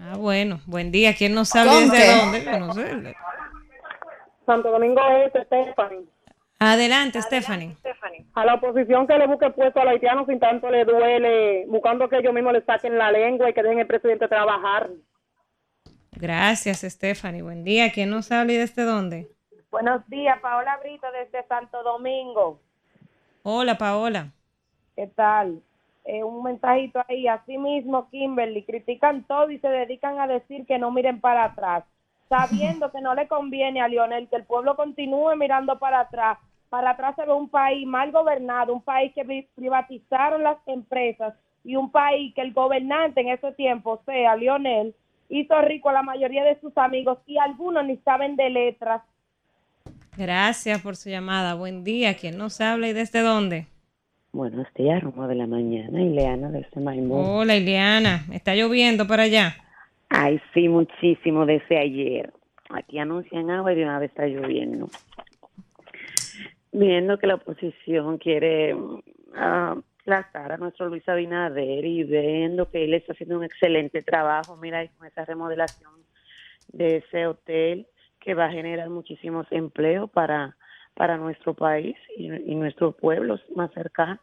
Ah, 0.02 0.16
bueno. 0.18 0.60
Buen 0.66 0.92
día. 0.92 1.14
¿Quién 1.16 1.34
nos 1.34 1.56
habla 1.56 1.74
y 1.74 1.88
¿Con 1.88 1.92
desde 1.92 2.16
dónde? 2.18 2.60
No 2.60 2.74
sé. 2.74 3.16
Santo 4.46 4.72
Domingo 4.72 5.02
Este, 5.26 5.44
Stephanie. 5.46 6.06
Adelante, 6.60 7.22
Stephanie. 7.22 7.78
A 8.34 8.46
la 8.46 8.56
oposición 8.56 9.08
que 9.08 9.18
le 9.18 9.28
busque 9.28 9.50
puesto 9.52 9.80
a 9.80 9.86
los 9.86 9.94
haitianos 9.94 10.28
sin 10.28 10.40
tanto 10.40 10.70
le 10.70 10.84
duele, 10.84 11.66
buscando 11.68 12.10
que 12.10 12.18
ellos 12.18 12.34
mismos 12.34 12.54
le 12.54 12.62
saquen 12.66 12.98
la 12.98 13.12
lengua 13.12 13.50
y 13.50 13.54
que 13.54 13.64
dejen 13.64 13.80
el 13.80 13.88
presidente 13.88 14.28
trabajar. 14.28 14.90
Gracias, 16.12 16.82
Stephanie. 16.82 17.42
Buen 17.42 17.64
día. 17.64 17.92
¿Quién 17.94 18.10
nos 18.10 18.32
habla 18.32 18.54
y 18.54 18.58
desde 18.58 18.84
dónde? 18.84 19.30
Buenos 19.72 20.06
días, 20.10 20.38
Paola 20.42 20.78
Brito 20.84 21.08
desde 21.12 21.48
Santo 21.48 21.82
Domingo. 21.84 22.60
Hola, 23.44 23.78
Paola. 23.78 24.32
¿Qué 24.96 25.08
tal? 25.08 25.62
Eh, 26.12 26.24
un 26.24 26.42
mensajito 26.42 27.04
ahí. 27.08 27.28
Así 27.28 27.56
mismo, 27.60 28.10
Kimberly, 28.10 28.64
critican 28.64 29.24
todo 29.26 29.52
y 29.52 29.60
se 29.60 29.68
dedican 29.68 30.20
a 30.20 30.26
decir 30.26 30.66
que 30.66 30.80
no 30.80 30.90
miren 30.90 31.22
para 31.22 31.44
atrás, 31.44 31.84
sabiendo 32.28 32.92
que 32.92 33.00
no 33.00 33.14
le 33.14 33.28
conviene 33.28 33.80
a 33.80 33.88
Lionel 33.88 34.28
que 34.28 34.38
el 34.38 34.44
pueblo 34.44 34.76
continúe 34.76 35.36
mirando 35.36 35.78
para 35.78 36.00
atrás. 36.00 36.40
Para 36.72 36.92
atrás 36.92 37.16
se 37.16 37.26
ve 37.26 37.34
un 37.34 37.48
país 37.48 37.86
mal 37.86 38.12
gobernado, 38.12 38.74
un 38.74 38.82
país 38.82 39.12
que 39.14 39.24
pri- 39.24 39.48
privatizaron 39.54 40.42
las 40.42 40.58
empresas 40.66 41.36
y 41.64 41.76
un 41.76 41.92
país 41.92 42.34
que 42.34 42.42
el 42.42 42.54
gobernante 42.54 43.22
en 43.22 43.30
ese 43.30 43.52
tiempo, 43.52 44.02
sea, 44.04 44.36
Lionel, 44.36 44.96
hizo 45.30 45.62
rico 45.62 45.90
a 45.90 45.94
la 45.94 46.02
mayoría 46.02 46.44
de 46.44 46.60
sus 46.60 46.76
amigos 46.76 47.20
y 47.28 47.38
algunos 47.38 47.86
ni 47.86 47.98
saben 47.98 48.36
de 48.36 48.50
letras. 48.50 49.04
Gracias 50.18 50.82
por 50.82 50.96
su 50.96 51.10
llamada. 51.10 51.54
Buen 51.54 51.84
día. 51.84 52.16
¿Quién 52.16 52.36
nos 52.36 52.60
habla 52.62 52.88
y 52.88 52.94
desde 52.94 53.22
dónde? 53.22 53.68
Buenos 54.32 54.68
días, 54.76 55.02
rumbo 55.02 55.28
de 55.28 55.36
la 55.36 55.48
mañana, 55.48 56.02
Ileana 56.02 56.50
desde 56.50 56.80
Maimón. 56.80 57.26
Hola, 57.26 57.56
Ileana. 57.56 58.26
¿Está 58.32 58.56
lloviendo 58.56 59.08
por 59.08 59.20
allá? 59.20 59.56
Ay, 60.10 60.40
sí, 60.54 60.70
muchísimo 60.70 61.48
desde 61.48 61.80
ayer. 61.80 62.32
Aquí 62.70 63.00
anuncian 63.00 63.50
agua 63.50 63.74
y 63.74 63.76
de 63.76 63.84
una 63.84 63.98
vez 63.98 64.12
está 64.12 64.28
lloviendo. 64.28 64.88
Viendo 66.72 67.18
que 67.18 67.26
la 67.26 67.36
oposición 67.36 68.20
quiere 68.20 68.76
ah, 69.36 69.76
aplastar 70.02 70.52
a 70.52 70.58
nuestro 70.58 70.90
Luis 70.90 71.08
Abinader 71.10 71.84
y 71.86 72.04
viendo 72.04 72.70
que 72.70 72.84
él 72.84 72.94
está 72.94 73.14
haciendo 73.14 73.38
un 73.38 73.44
excelente 73.44 74.02
trabajo, 74.02 74.58
mira, 74.58 74.88
con 74.98 75.08
esa 75.08 75.26
remodelación 75.26 75.92
de 76.72 76.98
ese 76.98 77.26
hotel 77.28 77.88
que 78.20 78.34
va 78.34 78.46
a 78.46 78.52
generar 78.52 78.90
muchísimos 78.90 79.48
empleos 79.52 80.10
para, 80.10 80.56
para 81.00 81.16
nuestro 81.16 81.54
país 81.54 81.96
y, 82.18 82.26
y 82.26 82.56
nuestros 82.56 82.94
pueblos 82.94 83.40
más 83.56 83.72
cercanos. 83.72 84.20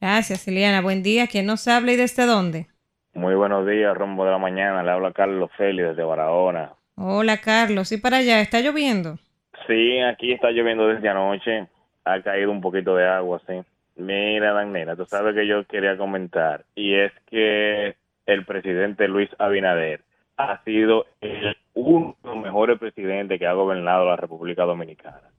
Gracias, 0.00 0.46
Ileana. 0.46 0.80
Buen 0.80 1.02
día. 1.02 1.26
¿Quién 1.26 1.46
nos 1.46 1.66
habla 1.66 1.90
y 1.90 1.96
desde 1.96 2.24
dónde? 2.24 2.68
Muy 3.14 3.34
buenos 3.34 3.66
días, 3.66 3.96
rumbo 3.96 4.24
de 4.24 4.30
la 4.30 4.38
mañana. 4.38 4.84
Le 4.84 4.92
habla 4.92 5.10
Carlos 5.10 5.50
Félix 5.56 5.88
desde 5.88 6.04
Barahona. 6.04 6.72
Hola, 6.94 7.38
Carlos. 7.38 7.90
¿Y 7.90 7.96
para 7.96 8.18
allá? 8.18 8.40
¿Está 8.40 8.60
lloviendo? 8.60 9.18
Sí, 9.66 9.98
aquí 9.98 10.30
está 10.30 10.52
lloviendo 10.52 10.86
desde 10.86 11.08
anoche. 11.08 11.66
Ha 12.04 12.22
caído 12.22 12.52
un 12.52 12.60
poquito 12.60 12.94
de 12.94 13.08
agua, 13.08 13.42
sí. 13.48 13.60
Mira, 13.96 14.52
Danela, 14.52 14.94
tú 14.94 15.04
sabes 15.04 15.34
que 15.34 15.48
yo 15.48 15.66
quería 15.66 15.96
comentar, 15.96 16.64
y 16.76 16.94
es 16.94 17.12
que 17.28 17.96
el 18.26 18.44
presidente 18.44 19.08
Luis 19.08 19.30
Abinader 19.38 20.00
ha 20.36 20.62
sido 20.64 21.06
el 21.20 21.56
uno 21.74 22.16
de 22.22 22.28
los 22.28 22.38
mejores 22.38 22.78
presidentes 22.78 23.38
que 23.38 23.46
ha 23.46 23.52
gobernado 23.52 24.06
la 24.06 24.16
República 24.16 24.64
Dominicana. 24.64 25.30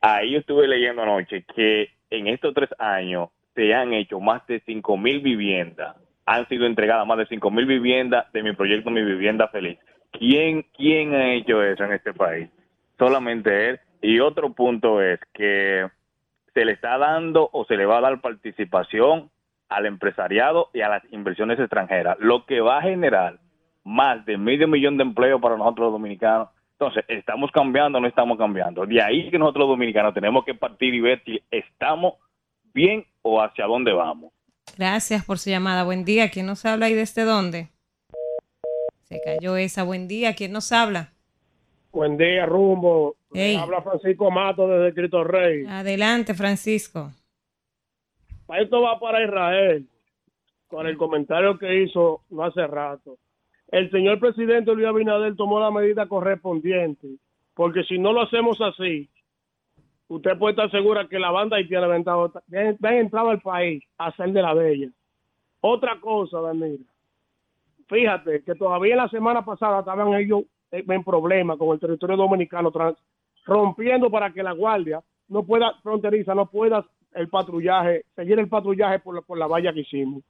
Ahí 0.00 0.32
yo 0.32 0.38
estuve 0.38 0.68
leyendo 0.68 1.02
anoche 1.02 1.44
que 1.54 1.90
en 2.10 2.28
estos 2.28 2.54
tres 2.54 2.70
años 2.78 3.30
se 3.54 3.74
han 3.74 3.92
hecho 3.92 4.20
más 4.20 4.46
de 4.46 4.60
cinco 4.60 4.96
mil 4.96 5.20
viviendas, 5.20 5.96
han 6.26 6.46
sido 6.48 6.66
entregadas 6.66 7.06
más 7.06 7.18
de 7.18 7.26
cinco 7.26 7.50
mil 7.50 7.66
viviendas 7.66 8.30
de 8.32 8.42
mi 8.42 8.52
proyecto 8.52 8.90
Mi 8.90 9.02
Vivienda 9.02 9.48
Feliz. 9.48 9.78
¿Quién, 10.12 10.64
¿Quién 10.76 11.14
ha 11.14 11.32
hecho 11.32 11.62
eso 11.62 11.84
en 11.84 11.92
este 11.92 12.12
país? 12.12 12.48
Solamente 12.98 13.70
él. 13.70 13.80
Y 14.00 14.20
otro 14.20 14.52
punto 14.52 15.02
es 15.02 15.20
que 15.32 15.86
se 16.54 16.64
le 16.64 16.72
está 16.72 16.96
dando 16.98 17.50
o 17.52 17.64
se 17.64 17.76
le 17.76 17.84
va 17.84 17.98
a 17.98 18.02
dar 18.02 18.20
participación 18.20 19.30
al 19.68 19.86
empresariado 19.86 20.70
y 20.72 20.80
a 20.80 20.88
las 20.88 21.02
inversiones 21.12 21.58
extranjeras, 21.58 22.16
lo 22.20 22.46
que 22.46 22.60
va 22.60 22.78
a 22.78 22.82
generar 22.82 23.38
más 23.84 24.24
de 24.26 24.36
medio 24.36 24.68
millón 24.68 24.96
de 24.96 25.04
empleos 25.04 25.40
para 25.40 25.56
nosotros 25.56 25.86
los 25.86 25.92
dominicanos. 25.92 26.48
Entonces, 26.72 27.04
¿estamos 27.08 27.50
cambiando 27.50 27.98
o 27.98 28.00
no 28.00 28.06
estamos 28.06 28.38
cambiando? 28.38 28.86
De 28.86 29.02
ahí 29.02 29.30
que 29.30 29.38
nosotros 29.38 29.62
los 29.62 29.70
dominicanos 29.70 30.14
tenemos 30.14 30.44
que 30.44 30.54
partir 30.54 30.94
y 30.94 31.00
ver 31.00 31.22
si 31.24 31.42
estamos 31.50 32.14
bien 32.72 33.04
o 33.22 33.42
hacia 33.42 33.66
dónde 33.66 33.92
vamos. 33.92 34.32
Gracias 34.76 35.24
por 35.24 35.38
su 35.38 35.50
llamada. 35.50 35.84
Buen 35.84 36.04
día. 36.04 36.30
¿Quién 36.30 36.46
nos 36.46 36.64
habla 36.64 36.88
y 36.88 36.94
desde 36.94 37.24
dónde? 37.24 37.68
Se 39.04 39.20
cayó 39.20 39.56
esa. 39.56 39.82
Buen 39.82 40.06
día. 40.06 40.34
¿Quién 40.34 40.52
nos 40.52 40.70
habla? 40.70 41.12
Buen 41.90 42.16
día, 42.16 42.46
Rumbo. 42.46 43.16
Hey. 43.32 43.56
Habla 43.56 43.82
Francisco 43.82 44.30
Mato 44.30 44.68
desde 44.68 44.94
Cristo 44.94 45.24
Rey. 45.24 45.64
Adelante, 45.66 46.34
Francisco. 46.34 47.10
Esto 48.56 48.80
va 48.80 48.98
para 48.98 49.22
Israel, 49.22 49.86
con 50.68 50.86
el 50.86 50.96
comentario 50.96 51.58
que 51.58 51.82
hizo 51.82 52.22
no 52.30 52.44
hace 52.44 52.66
rato. 52.66 53.18
El 53.68 53.90
señor 53.90 54.18
presidente 54.18 54.74
Luis 54.74 54.86
Abinader 54.86 55.36
tomó 55.36 55.60
la 55.60 55.70
medida 55.70 56.06
correspondiente, 56.06 57.06
porque 57.54 57.82
si 57.84 57.98
no 57.98 58.12
lo 58.12 58.22
hacemos 58.22 58.60
así, 58.60 59.08
usted 60.08 60.38
puede 60.38 60.52
estar 60.52 60.70
segura 60.70 61.06
que 61.06 61.18
la 61.18 61.30
banda 61.30 61.56
haitiana 61.58 61.86
va 61.86 61.94
a 61.94 61.96
entrar, 62.98 63.26
al 63.26 63.40
país 63.40 63.84
a 63.98 64.06
hacer 64.06 64.32
de 64.32 64.42
la 64.42 64.54
bella. 64.54 64.88
Otra 65.60 66.00
cosa, 66.00 66.40
Daniel, 66.40 66.80
fíjate 67.88 68.42
que 68.42 68.54
todavía 68.54 68.96
la 68.96 69.08
semana 69.08 69.44
pasada 69.44 69.80
estaban 69.80 70.14
ellos 70.14 70.44
en 70.70 71.04
problemas 71.04 71.58
con 71.58 71.70
el 71.74 71.80
territorio 71.80 72.16
dominicano, 72.16 72.70
trans- 72.70 72.98
rompiendo 73.44 74.10
para 74.10 74.32
que 74.32 74.42
la 74.42 74.52
guardia 74.52 75.02
no 75.28 75.42
pueda, 75.42 75.74
fronteriza, 75.82 76.34
no 76.34 76.46
pueda 76.46 76.86
el 77.14 77.28
patrullaje, 77.28 78.04
seguir 78.14 78.38
el 78.38 78.48
patrullaje 78.48 78.98
por 79.00 79.14
la, 79.14 79.20
por 79.22 79.36
la 79.36 79.46
valla 79.46 79.72
que 79.72 79.80
hicimos. 79.80 80.22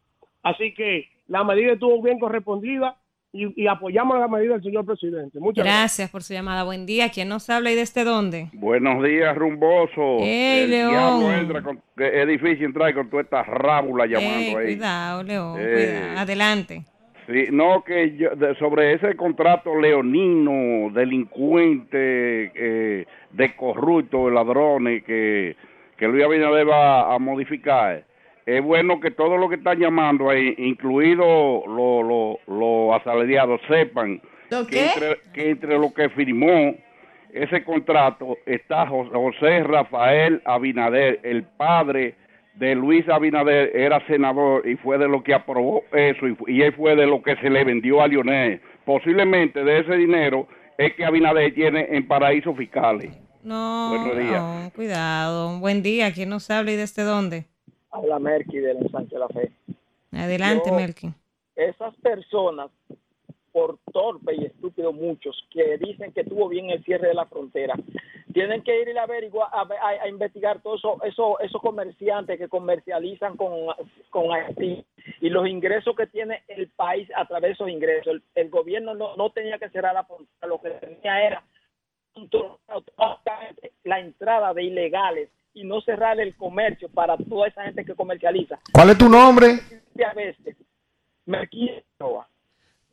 Así 0.43 0.73
que 0.75 1.09
la 1.27 1.45
medida 1.45 1.73
estuvo 1.73 2.01
bien 2.03 2.19
correspondida 2.19 2.97
y, 3.33 3.63
y 3.63 3.67
apoyamos 3.67 4.19
la 4.19 4.27
medida 4.29 4.55
del 4.55 4.63
señor 4.63 4.87
presidente. 4.87 5.39
Muchas 5.39 5.65
gracias. 5.65 5.81
Gracias 5.83 6.11
por 6.11 6.23
su 6.23 6.33
llamada. 6.33 6.65
Buen 6.65 6.87
día. 6.87 7.11
¿Quién 7.11 7.29
nos 7.29 7.49
habla 7.51 7.71
y 7.71 7.75
desde 7.75 8.05
dónde? 8.05 8.49
Buenos 8.55 9.03
días, 9.05 9.37
rumboso. 9.37 10.19
Ey, 10.21 10.63
El 10.65 10.71
León. 10.71 11.63
con- 11.63 11.83
es 11.99 12.27
difícil 12.29 12.65
entrar 12.65 12.95
con 12.95 13.11
todas 13.11 13.25
estas 13.25 13.47
rábulas 13.47 14.09
llamando 14.09 14.39
Ey, 14.39 14.55
ahí. 14.55 14.65
cuidado, 14.77 15.23
León. 15.23 15.57
Eh. 15.61 15.73
cuidado. 15.75 16.19
Adelante. 16.21 16.83
Sí, 17.27 17.45
no, 17.53 17.85
que 17.85 18.17
yo, 18.17 18.31
de- 18.35 18.55
sobre 18.55 18.95
ese 18.95 19.15
contrato 19.15 19.79
leonino, 19.79 20.91
delincuente, 20.95 22.53
eh, 22.55 23.07
de 23.33 23.57
corrupto, 23.57 24.31
ladrones, 24.31 25.05
que, 25.05 25.55
que 25.97 26.09
Luis 26.09 26.25
Abinader 26.25 26.67
va 26.69 27.15
a 27.15 27.19
modificar, 27.19 28.05
es 28.57 28.63
bueno 28.65 28.99
que 29.01 29.11
todos 29.11 29.39
los 29.39 29.49
que 29.51 29.57
están 29.57 29.79
llamando 29.79 30.31
ahí, 30.31 30.55
incluidos 30.59 31.67
los 31.67 32.39
los 32.47 32.95
asalariados, 33.01 33.61
sepan 33.69 34.21
que 34.67 34.87
entre, 34.95 35.21
que 35.35 35.51
entre 35.51 35.79
lo 35.79 35.93
que 35.93 36.09
firmó 36.11 36.75
ese 37.33 37.63
contrato 37.63 38.39
está 38.47 38.87
Jo- 38.87 39.11
José 39.13 39.63
Rafael 39.63 40.41
Abinader, 40.47 41.21
el 41.23 41.43
padre 41.43 42.15
de 42.55 42.75
Luis 42.75 43.07
Abinader, 43.09 43.71
era 43.77 44.05
senador 44.07 44.67
y 44.67 44.77
fue 44.77 44.97
de 44.99 45.07
lo 45.09 45.23
que 45.23 45.35
aprobó 45.35 45.85
eso 45.93 46.27
y, 46.47 46.63
él 46.63 46.73
fue 46.73 46.97
de 46.97 47.07
lo 47.07 47.23
que 47.23 47.37
se 47.37 47.51
le 47.51 47.63
vendió 47.65 48.01
a 48.03 48.09
Lionel. 48.09 48.61
Posiblemente 48.87 49.63
de 49.63 49.81
ese 49.81 49.95
dinero 49.97 50.49
es 50.79 50.95
que 50.95 51.05
Abinader 51.05 51.53
tiene 51.55 51.87
en 51.91 52.09
paraísos 52.09 52.57
fiscales. 52.57 53.11
No, 53.43 53.95
no, 53.95 54.71
cuidado. 54.75 55.59
Buen 55.61 55.83
día. 55.83 56.13
¿Quién 56.13 56.31
nos 56.31 56.51
habla 56.51 56.73
y 56.73 56.77
desde 56.77 57.03
dónde? 57.03 57.45
Habla 57.99 58.19
Merky 58.19 58.59
del 58.59 58.79
ensanche 58.79 59.15
de 59.15 59.19
la 59.21 59.29
fe. 59.29 59.51
Adelante, 60.13 60.71
Melkin. 60.73 61.15
Esas 61.57 61.95
personas, 61.97 62.71
por 63.53 63.79
torpe 63.93 64.35
y 64.37 64.45
estúpido 64.45 64.93
muchos, 64.93 65.37
que 65.51 65.77
dicen 65.79 66.13
que 66.13 66.21
estuvo 66.21 66.49
bien 66.49 66.71
el 66.71 66.85
cierre 66.85 67.09
de 67.09 67.15
la 67.15 67.27
frontera, 67.27 67.75
tienen 68.33 68.63
que 68.63 68.81
ir 68.83 68.97
a 68.99 69.03
averiguar, 69.03 69.49
a, 69.53 69.63
a- 69.63 70.03
a 70.05 70.09
investigar 70.09 70.61
todos 70.63 70.79
eso, 70.81 71.03
eso, 71.03 71.41
esos 71.41 71.61
comerciantes 71.61 72.39
que 72.39 72.49
comercializan 72.49 73.37
con, 73.37 73.51
con 74.11 74.31
Haití 74.33 74.85
y 75.21 75.29
los 75.31 75.49
ingresos 75.49 75.97
que 75.97 76.07
tiene 76.07 76.43
el 76.47 76.69
país 76.69 77.09
a 77.17 77.27
través 77.27 77.49
de 77.51 77.53
esos 77.55 77.69
ingresos. 77.69 78.07
El, 78.15 78.23
el 78.37 78.51
gobierno 78.51 78.95
no, 78.95 79.17
no 79.17 79.31
tenía 79.31 79.59
que 79.59 79.71
cerrar 79.71 79.95
la 79.95 80.05
frontera, 80.05 80.47
lo 80.47 80.61
que 80.61 80.71
tenía 80.71 81.27
era 81.27 81.43
la 83.85 84.01
entrada 84.01 84.53
de 84.55 84.63
ilegales 84.65 85.31
y 85.59 85.65
no 85.65 85.81
cerrar 85.81 86.21
el 86.21 86.35
comercio 86.37 86.89
para 86.89 87.17
toda 87.17 87.49
esa 87.49 87.65
gente 87.65 87.85
que 87.85 87.95
comercializa. 87.95 88.59
¿Cuál 88.73 88.91
es 88.91 88.99
tu 88.99 89.09
nombre? 89.09 89.59
A 90.09 90.15
veces, 90.15 90.57
Merquillo, 91.27 91.73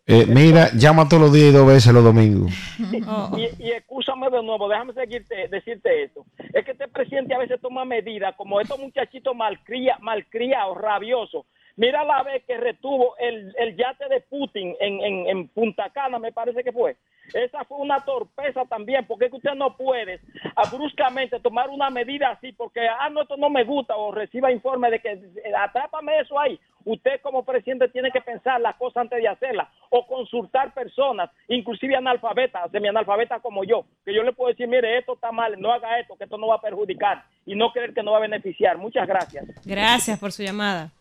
Eh, 0.07 0.25
mira, 0.27 0.69
llama 0.73 1.07
todos 1.07 1.23
los 1.23 1.33
días 1.33 1.49
y 1.49 1.51
dos 1.51 1.67
veces 1.67 1.93
los 1.93 2.03
domingos. 2.03 2.51
Y, 3.37 3.63
y 3.63 3.71
escúchame 3.71 4.29
de 4.29 4.41
nuevo, 4.43 4.67
déjame 4.67 4.93
seguirte, 4.93 5.47
decirte 5.47 6.03
esto. 6.03 6.25
Es 6.53 6.65
que 6.65 6.71
este 6.71 6.87
presidente 6.87 7.33
a 7.35 7.39
veces 7.39 7.59
toma 7.61 7.85
medidas 7.85 8.35
como 8.35 8.59
estos 8.59 8.79
muchachitos 8.79 9.35
malcría, 9.35 9.97
malcriados, 10.01 10.77
rabiosos. 10.77 11.45
Mira 11.77 12.03
la 12.03 12.23
vez 12.23 12.43
que 12.45 12.57
retuvo 12.57 13.15
el, 13.17 13.53
el 13.57 13.75
yate 13.75 14.07
de 14.07 14.21
Putin 14.21 14.75
en, 14.79 15.01
en, 15.01 15.27
en 15.27 15.47
Punta 15.49 15.89
Cana, 15.89 16.19
me 16.19 16.31
parece 16.31 16.63
que 16.63 16.71
fue. 16.71 16.95
Esa 17.33 17.65
fue 17.65 17.79
una 17.79 17.99
torpeza 18.05 18.65
también, 18.65 19.05
porque 19.05 19.25
es 19.25 19.31
que 19.31 19.37
usted 19.37 19.55
no 19.55 19.75
puede 19.75 20.19
ah, 20.55 20.69
bruscamente 20.71 21.39
tomar 21.39 21.69
una 21.69 21.89
medida 21.89 22.29
así, 22.29 22.51
porque, 22.51 22.87
ah, 22.87 23.09
no, 23.09 23.23
esto 23.23 23.35
no 23.37 23.49
me 23.49 23.63
gusta, 23.63 23.95
o 23.97 24.11
reciba 24.11 24.51
informe 24.51 24.91
de 24.91 24.99
que, 24.99 25.11
eh, 25.11 25.53
atrápame 25.57 26.19
eso 26.19 26.39
ahí. 26.39 26.59
Usted 26.85 27.19
como 27.21 27.43
presidente 27.43 27.89
tiene 27.89 28.11
que 28.11 28.21
pensar 28.21 28.61
las 28.61 28.75
cosas 28.75 29.01
antes 29.01 29.19
de 29.19 29.27
hacerlas, 29.27 29.67
o 29.89 30.05
consultar 30.05 30.73
personas, 30.73 31.31
inclusive 31.47 31.95
analfabetas, 31.95 32.69
semianalfabetas 32.71 33.41
como 33.41 33.63
yo, 33.63 33.85
que 34.05 34.13
yo 34.13 34.21
le 34.21 34.33
puedo 34.33 34.51
decir, 34.51 34.67
mire, 34.67 34.99
esto 34.99 35.13
está 35.13 35.31
mal, 35.31 35.59
no 35.59 35.73
haga 35.73 35.99
esto, 35.99 36.15
que 36.15 36.25
esto 36.25 36.37
no 36.37 36.47
va 36.47 36.55
a 36.55 36.61
perjudicar, 36.61 37.23
y 37.45 37.55
no 37.55 37.71
creer 37.71 37.93
que 37.93 38.03
no 38.03 38.11
va 38.11 38.17
a 38.17 38.21
beneficiar. 38.21 38.77
Muchas 38.77 39.07
gracias. 39.07 39.45
Gracias 39.65 40.19
por 40.19 40.31
su 40.31 40.43
llamada. 40.43 40.91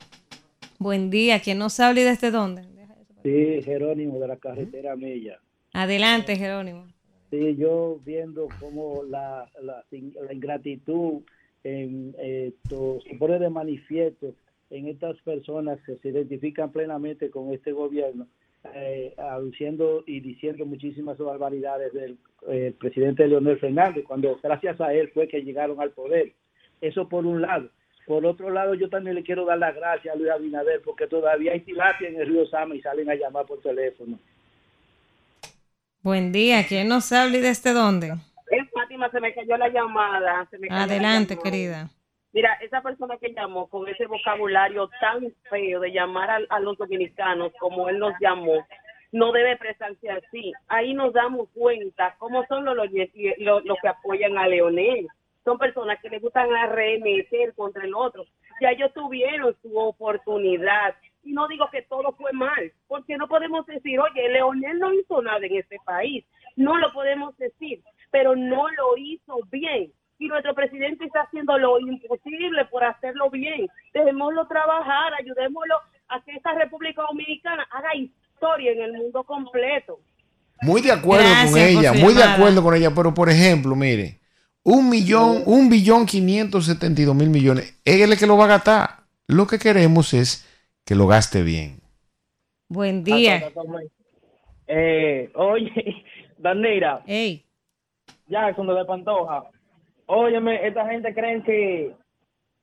Buen 0.78 1.10
día. 1.10 1.40
¿Quién 1.40 1.58
nos 1.58 1.78
habla 1.80 2.00
y 2.00 2.04
desde 2.04 2.30
dónde? 2.30 2.62
Sí, 3.22 3.62
Jerónimo 3.62 4.18
de 4.18 4.28
la 4.28 4.36
carretera 4.36 4.96
Milla. 4.96 5.38
Adelante, 5.72 6.36
Jerónimo. 6.36 6.86
Sí, 7.30 7.56
yo 7.56 7.98
viendo 8.04 8.48
cómo 8.60 9.02
la, 9.08 9.50
la, 9.62 9.84
la 9.90 10.32
ingratitud 10.32 11.22
en, 11.64 12.14
eh, 12.18 12.52
to- 12.68 12.98
se 13.08 13.16
pone 13.16 13.38
de 13.38 13.48
manifiesto 13.50 14.34
en 14.70 14.88
estas 14.88 15.16
personas 15.22 15.78
que 15.86 15.96
se 15.96 16.08
identifican 16.10 16.70
plenamente 16.70 17.30
con 17.30 17.52
este 17.52 17.72
gobierno, 17.72 18.26
eh, 18.74 19.14
aduciendo 19.16 20.04
y 20.06 20.20
diciendo 20.20 20.66
muchísimas 20.66 21.16
barbaridades 21.18 21.92
del 21.92 22.18
eh, 22.48 22.74
presidente 22.78 23.26
Leonel 23.26 23.58
Fernández, 23.58 24.04
cuando 24.04 24.38
gracias 24.42 24.80
a 24.80 24.92
él 24.92 25.10
fue 25.14 25.28
que 25.28 25.42
llegaron 25.42 25.80
al 25.80 25.90
poder. 25.90 26.32
Eso 26.80 27.08
por 27.08 27.24
un 27.24 27.40
lado. 27.40 27.70
Por 28.06 28.26
otro 28.26 28.50
lado, 28.50 28.74
yo 28.74 28.88
también 28.90 29.16
le 29.16 29.22
quiero 29.22 29.44
dar 29.46 29.58
las 29.58 29.74
gracias 29.74 30.14
a 30.14 30.18
Luis 30.18 30.30
Abinader, 30.30 30.82
porque 30.84 31.06
todavía 31.06 31.52
hay 31.52 31.60
tilapia 31.60 32.08
en 32.08 32.20
el 32.20 32.26
río 32.28 32.46
Sama 32.46 32.74
y 32.74 32.82
salen 32.82 33.08
a 33.10 33.14
llamar 33.14 33.46
por 33.46 33.60
teléfono. 33.62 34.18
Buen 36.02 36.32
día. 36.32 36.66
¿Quién 36.68 36.88
nos 36.88 37.10
habla 37.12 37.38
y 37.38 37.40
desde 37.40 37.72
dónde? 37.72 38.08
Es 38.50 38.70
Fátima, 38.72 39.10
se 39.10 39.20
me 39.20 39.32
cayó 39.32 39.56
la 39.56 39.68
llamada. 39.70 40.46
se 40.50 40.58
me 40.58 40.68
cayó 40.68 40.78
la 40.78 40.84
Adelante, 40.84 41.34
llamada. 41.34 41.50
querida. 41.50 41.88
Mira, 42.34 42.52
esa 42.62 42.82
persona 42.82 43.16
que 43.18 43.32
llamó 43.32 43.68
con 43.68 43.88
ese 43.88 44.06
vocabulario 44.06 44.90
tan 45.00 45.32
feo 45.48 45.80
de 45.80 45.92
llamar 45.92 46.30
a, 46.30 46.38
a 46.50 46.60
los 46.60 46.76
dominicanos 46.76 47.52
como 47.58 47.88
él 47.88 47.98
nos 47.98 48.12
llamó, 48.20 48.66
no 49.12 49.32
debe 49.32 49.52
expresarse 49.52 50.10
así. 50.10 50.52
Ahí 50.66 50.92
nos 50.92 51.12
damos 51.14 51.48
cuenta 51.54 52.16
cómo 52.18 52.44
son 52.48 52.64
los- 52.66 52.76
los 52.76 53.78
que 53.80 53.88
apoyan 53.88 54.36
a 54.36 54.46
Leonel. 54.48 55.06
Son 55.44 55.58
personas 55.58 56.00
que 56.00 56.08
les 56.08 56.22
gustan 56.22 56.52
arremeter 56.54 57.54
contra 57.54 57.84
el 57.84 57.94
otro. 57.94 58.24
Ya 58.60 58.70
ellos 58.70 58.92
tuvieron 58.94 59.54
su 59.60 59.76
oportunidad. 59.78 60.94
Y 61.22 61.32
no 61.32 61.46
digo 61.48 61.68
que 61.70 61.82
todo 61.82 62.12
fue 62.12 62.32
mal, 62.32 62.72
porque 62.86 63.16
no 63.16 63.28
podemos 63.28 63.66
decir, 63.66 63.98
oye, 64.00 64.28
Leonel 64.28 64.78
no 64.78 64.92
hizo 64.92 65.22
nada 65.22 65.44
en 65.44 65.56
este 65.56 65.78
país. 65.84 66.24
No 66.56 66.76
lo 66.78 66.92
podemos 66.92 67.36
decir, 67.36 67.82
pero 68.10 68.34
no 68.36 68.68
lo 68.68 68.96
hizo 68.96 69.38
bien. 69.50 69.92
y 70.16 70.28
nuestro 70.28 70.54
presidente 70.54 71.04
está 71.04 71.22
haciendo 71.22 71.58
lo 71.58 71.78
imposible 71.80 72.64
por 72.70 72.84
hacerlo 72.84 73.30
bien. 73.30 73.66
Dejémoslo 73.92 74.46
trabajar, 74.46 75.12
ayudémoslo 75.14 75.74
a 76.08 76.22
que 76.22 76.32
esta 76.32 76.54
República 76.54 77.02
Dominicana 77.02 77.66
haga 77.70 77.94
historia 77.96 78.72
en 78.72 78.82
el 78.82 78.92
mundo 78.92 79.24
completo. 79.24 79.98
Muy 80.62 80.80
de 80.80 80.92
acuerdo 80.92 81.26
Gracias 81.28 81.50
con 81.50 81.60
ella, 81.60 81.92
muy 81.92 82.14
de 82.14 82.22
acuerdo 82.22 82.62
con 82.62 82.74
ella, 82.74 82.90
pero 82.94 83.12
por 83.12 83.28
ejemplo, 83.28 83.74
mire, 83.74 84.20
un 84.64 84.88
millón, 84.88 85.42
un 85.46 85.68
billón 85.68 86.06
quinientos 86.06 86.66
setenta 86.66 87.00
y 87.00 87.04
dos 87.04 87.14
mil 87.14 87.30
millones, 87.30 87.78
él 87.84 88.00
es 88.00 88.10
el 88.10 88.18
que 88.18 88.26
lo 88.26 88.36
va 88.36 88.46
a 88.46 88.48
gastar. 88.48 88.90
Lo 89.28 89.46
que 89.46 89.58
queremos 89.58 90.12
es 90.14 90.48
que 90.84 90.94
lo 90.94 91.06
gaste 91.06 91.42
bien. 91.42 91.80
Buen 92.68 93.04
día. 93.04 93.52
Eh, 94.66 95.30
oye, 95.34 96.04
Danira. 96.38 97.02
Ey. 97.06 97.44
Jackson 98.26 98.66
de 98.66 98.84
Pantoja. 98.84 99.44
Óyeme, 100.06 100.66
esta 100.66 100.86
gente 100.88 101.14
creen 101.14 101.42
que 101.42 101.92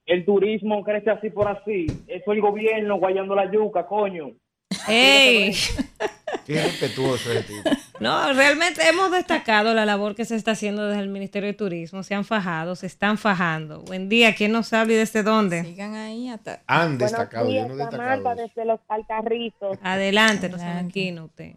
el 0.05 0.25
turismo 0.25 0.83
crece 0.83 1.11
así 1.11 1.29
por 1.29 1.47
así. 1.47 1.85
Eso 2.07 2.31
es 2.31 2.35
el 2.35 2.41
gobierno 2.41 2.97
guayando 2.97 3.35
la 3.35 3.51
yuca, 3.51 3.85
coño. 3.87 4.31
¡Ey! 4.87 5.53
Qué 6.45 6.63
respetuoso 6.63 7.31
ese 7.31 7.43
tipo. 7.43 7.69
No, 7.99 8.33
realmente 8.33 8.81
hemos 8.87 9.11
destacado 9.11 9.73
la 9.73 9.85
labor 9.85 10.15
que 10.15 10.25
se 10.25 10.35
está 10.35 10.51
haciendo 10.51 10.87
desde 10.87 11.01
el 11.01 11.09
Ministerio 11.09 11.47
de 11.47 11.53
Turismo. 11.53 12.03
Se 12.03 12.15
han 12.15 12.25
fajado, 12.25 12.75
se 12.75 12.87
están 12.87 13.17
fajando. 13.17 13.81
Buen 13.81 14.09
día, 14.09 14.33
¿quién 14.33 14.51
nos 14.51 14.73
habla 14.73 14.93
y 14.93 14.95
desde 14.95 15.23
dónde? 15.23 15.63
Sigan 15.63 15.93
ahí 15.95 16.29
hasta... 16.29 16.61
Han 16.67 16.97
destacado, 16.97 17.45
yo 17.45 17.51
días, 17.51 17.67
no 17.67 17.73
he 17.75 17.77
destacado. 17.77 18.35
Desde 18.35 18.65
los 18.65 18.79
Alcarritos. 18.87 19.77
Adelante, 19.83 20.49
no 20.49 21.25
usted. 21.25 21.53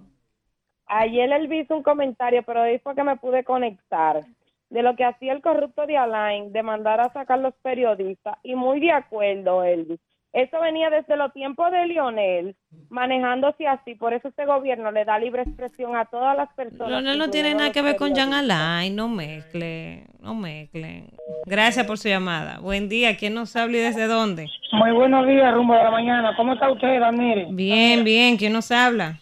Ayer 0.87 1.33
él 1.33 1.53
hizo 1.53 1.77
un 1.77 1.83
comentario, 1.83 2.43
pero 2.43 2.63
ahí 2.63 2.79
fue 2.81 2.95
que 2.95 3.05
me 3.05 3.17
pude 3.17 3.43
conectar 3.45 4.25
de 4.69 4.83
lo 4.83 4.97
que 4.97 5.05
hacía 5.05 5.33
el 5.33 5.41
corrupto 5.41 5.87
de 5.87 5.97
Alain, 5.97 6.53
de 6.53 6.63
mandar 6.63 7.01
a 7.01 7.13
sacar 7.13 7.39
los 7.39 7.55
periodistas, 7.63 8.37
y 8.43 8.55
muy 8.55 8.81
de 8.81 8.91
acuerdo, 8.91 9.63
Elvis. 9.63 10.01
Eso 10.35 10.61
venía 10.61 10.91
desde 10.91 11.17
los 11.17 11.33
tiempos 11.33 11.71
de 11.71 11.87
Lionel, 11.87 12.57
manejándose 12.91 13.69
así, 13.69 13.95
por 13.95 14.13
eso 14.13 14.27
este 14.27 14.45
gobierno 14.45 14.91
le 14.91 15.05
da 15.05 15.17
libre 15.17 15.43
expresión 15.43 15.95
a 15.95 16.07
todas 16.07 16.37
las 16.37 16.53
personas. 16.55 16.91
Leonel 16.91 17.19
no 17.19 17.31
tiene 17.31 17.55
nada 17.55 17.71
que 17.71 17.83
ver 17.83 17.95
con 17.95 18.17
Jan. 18.17 18.35
Alain, 18.35 18.97
no 18.97 19.09
mezcle, 19.09 20.09
no 20.19 20.35
mezcle. 20.35 21.05
Gracias 21.47 21.87
por 21.87 21.99
su 21.99 22.09
llamada. 22.09 22.59
Buen 22.59 22.89
día, 22.89 23.17
¿quién 23.17 23.35
nos 23.35 23.55
habla 23.55 23.77
y 23.77 23.81
desde 23.81 24.09
dónde? 24.09 24.49
Muy 24.73 24.91
buenos 24.91 25.25
días, 25.25 25.55
rumbo 25.55 25.75
de 25.75 25.85
la 25.85 25.91
mañana. 25.93 26.35
¿Cómo 26.37 26.55
está 26.55 26.69
usted, 26.69 26.99
Danire? 26.99 27.47
Bien, 27.51 28.03
bien, 28.03 28.37
¿quién 28.37 28.55
nos 28.55 28.73
habla? 28.73 29.21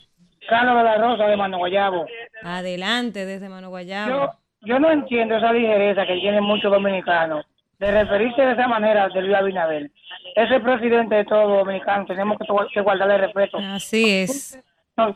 Carlos 0.48 0.78
de 0.78 0.82
la 0.82 0.96
Rosa 0.96 1.26
de 1.26 1.36
Mano 1.36 1.58
Guayabo. 1.58 2.06
Adelante, 2.42 3.26
desde 3.26 3.50
Mano 3.50 3.68
Guayabo. 3.68 4.10
Yo, 4.10 4.30
yo 4.62 4.78
no 4.78 4.90
entiendo 4.90 5.36
esa 5.36 5.52
ligereza 5.52 6.06
que 6.06 6.14
tienen 6.14 6.42
muchos 6.42 6.72
dominicanos 6.72 7.44
de 7.82 7.90
referirse 7.90 8.40
de 8.42 8.52
esa 8.52 8.68
manera 8.68 9.08
de 9.08 9.20
Luis 9.22 9.34
Abinader. 9.34 9.90
Es 10.36 10.50
el 10.50 10.62
presidente 10.62 11.16
de 11.16 11.24
todos 11.24 11.48
los 11.48 11.58
dominicanos. 11.58 12.06
Tenemos 12.06 12.38
que, 12.38 12.46
que 12.72 12.80
guardarle 12.80 13.18
respeto. 13.18 13.58
Así 13.58 14.08
es. 14.08 14.58
No. 14.96 15.06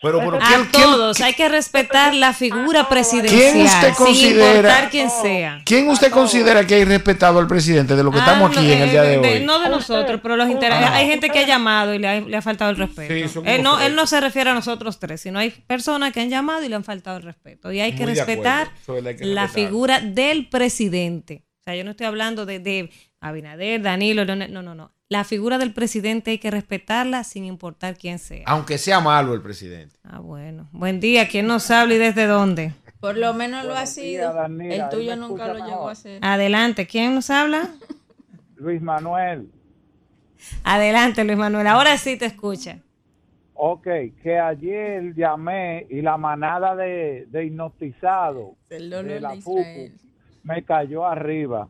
Pero, 0.00 0.20
pero 0.20 0.36
A 0.36 0.38
¿quién, 0.38 0.64
quién- 0.70 0.82
todos, 0.84 1.20
hay 1.20 1.34
que 1.34 1.48
respetar 1.48 2.14
la 2.14 2.32
figura 2.32 2.88
presidencial, 2.88 3.52
quién 3.52 3.66
usted 3.66 3.92
sin 3.94 4.06
considera? 4.06 4.46
importar 4.56 4.90
quién 4.90 5.10
sea. 5.10 5.58
¿Quién 5.66 5.88
usted 5.90 6.12
considera 6.12 6.64
que 6.64 6.76
ha 6.76 6.78
irrespetado 6.78 7.40
al 7.40 7.48
presidente 7.48 7.96
de 7.96 8.04
lo 8.04 8.12
que 8.12 8.18
estamos 8.18 8.56
aquí 8.56 8.70
en 8.72 8.80
el 8.82 8.90
día 8.90 9.02
de 9.02 9.14
Eh, 9.14 9.18
hoy? 9.40 9.44
No 9.44 9.58
de 9.58 9.68
nosotros, 9.68 10.20
pero 10.22 10.36
los 10.36 10.48
inter- 10.48 10.72
Ah. 10.72 10.94
hay 10.94 11.08
gente 11.08 11.28
que 11.28 11.40
ha 11.40 11.46
llamado 11.46 11.92
y 11.92 11.98
le 11.98 12.06
ha, 12.08 12.20
le 12.20 12.36
ha 12.36 12.40
faltado 12.42 12.70
el 12.70 12.76
respeto. 12.76 13.12
Sí, 13.12 13.40
él, 13.44 13.62
no, 13.64 13.80
él 13.80 13.96
no 13.96 14.06
se 14.06 14.20
refiere 14.20 14.50
a 14.50 14.54
nosotros 14.54 15.00
tres, 15.00 15.20
sino 15.20 15.40
hay 15.40 15.50
personas 15.50 16.12
que 16.12 16.20
han 16.20 16.30
llamado 16.30 16.62
y 16.62 16.68
le 16.68 16.76
han 16.76 16.84
faltado 16.84 17.16
el 17.16 17.24
respeto. 17.24 17.72
Y 17.72 17.80
hay 17.80 17.92
que 17.96 18.04
Muy 18.04 18.14
respetar 18.14 18.68
hay 18.86 19.16
que 19.16 19.24
la 19.26 19.42
respetar. 19.42 19.48
figura 19.48 20.00
del 20.00 20.48
presidente. 20.48 21.42
Sea, 21.68 21.76
yo 21.76 21.84
no 21.84 21.90
estoy 21.90 22.06
hablando 22.06 22.46
de, 22.46 22.60
de 22.60 22.88
Abinader, 23.20 23.82
Danilo, 23.82 24.24
Leonel, 24.24 24.50
no, 24.50 24.62
no, 24.62 24.74
no. 24.74 24.90
La 25.10 25.22
figura 25.22 25.58
del 25.58 25.74
presidente 25.74 26.30
hay 26.30 26.38
que 26.38 26.50
respetarla 26.50 27.24
sin 27.24 27.44
importar 27.44 27.98
quién 27.98 28.18
sea. 28.18 28.44
Aunque 28.46 28.78
sea 28.78 29.00
malo 29.00 29.34
el 29.34 29.42
presidente. 29.42 29.94
Ah, 30.02 30.20
bueno. 30.20 30.70
Buen 30.72 30.98
día, 30.98 31.28
¿quién 31.28 31.46
nos 31.46 31.70
habla 31.70 31.96
y 31.96 31.98
desde 31.98 32.26
dónde? 32.26 32.72
Por 33.00 33.18
lo 33.18 33.34
menos 33.34 33.66
lo 33.66 33.74
ha 33.74 33.84
sido. 33.84 34.32
días. 34.48 34.80
El 34.80 34.88
tuyo 34.88 35.14
nunca 35.16 35.52
lo 35.52 35.62
llegó 35.62 35.90
a 35.90 35.94
ser. 35.94 36.24
Adelante, 36.24 36.86
¿quién 36.86 37.14
nos 37.14 37.28
habla? 37.28 37.68
Luis 38.56 38.80
Manuel. 38.80 39.50
Adelante, 40.64 41.22
Luis 41.22 41.36
Manuel. 41.36 41.66
Ahora 41.66 41.98
sí 41.98 42.16
te 42.16 42.24
escucha. 42.24 42.78
Ok, 43.52 43.86
que 44.22 44.38
ayer 44.38 45.14
llamé 45.14 45.86
y 45.90 46.00
la 46.00 46.16
manada 46.16 46.74
de, 46.74 47.26
de 47.28 47.44
hipnotizados 47.44 48.52
El 48.70 48.88
de 48.88 49.20
la 49.20 49.34
Israel. 49.34 49.92
Me 50.48 50.64
cayó 50.64 51.04
arriba. 51.06 51.68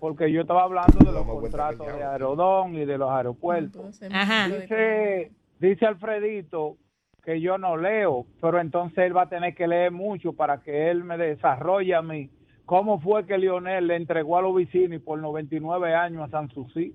Porque 0.00 0.32
yo 0.32 0.42
estaba 0.42 0.62
hablando 0.62 0.96
de 0.98 1.12
los 1.12 1.26
contratos 1.26 1.86
de 1.86 2.02
Aerodón 2.04 2.74
y 2.74 2.84
de 2.86 2.96
los 2.96 3.10
aeropuertos. 3.10 4.00
Ajá. 4.10 4.48
Dice, 4.48 5.32
dice 5.58 5.84
Alfredito 5.86 6.76
que 7.22 7.40
yo 7.40 7.58
no 7.58 7.76
leo, 7.76 8.24
pero 8.40 8.60
entonces 8.60 8.98
él 8.98 9.14
va 9.16 9.22
a 9.22 9.28
tener 9.28 9.54
que 9.54 9.66
leer 9.66 9.90
mucho 9.90 10.32
para 10.32 10.60
que 10.62 10.90
él 10.90 11.04
me 11.04 11.18
desarrolle 11.18 11.94
a 11.94 12.02
mí 12.02 12.30
cómo 12.66 12.98
fue 13.00 13.26
que 13.26 13.36
Lionel 13.36 13.86
le 13.88 13.96
entregó 13.96 14.38
a 14.38 14.42
los 14.42 14.54
vecinos 14.54 15.02
por 15.02 15.18
99 15.18 15.94
años 15.94 16.22
a 16.22 16.28
Sanssouci. 16.28 16.94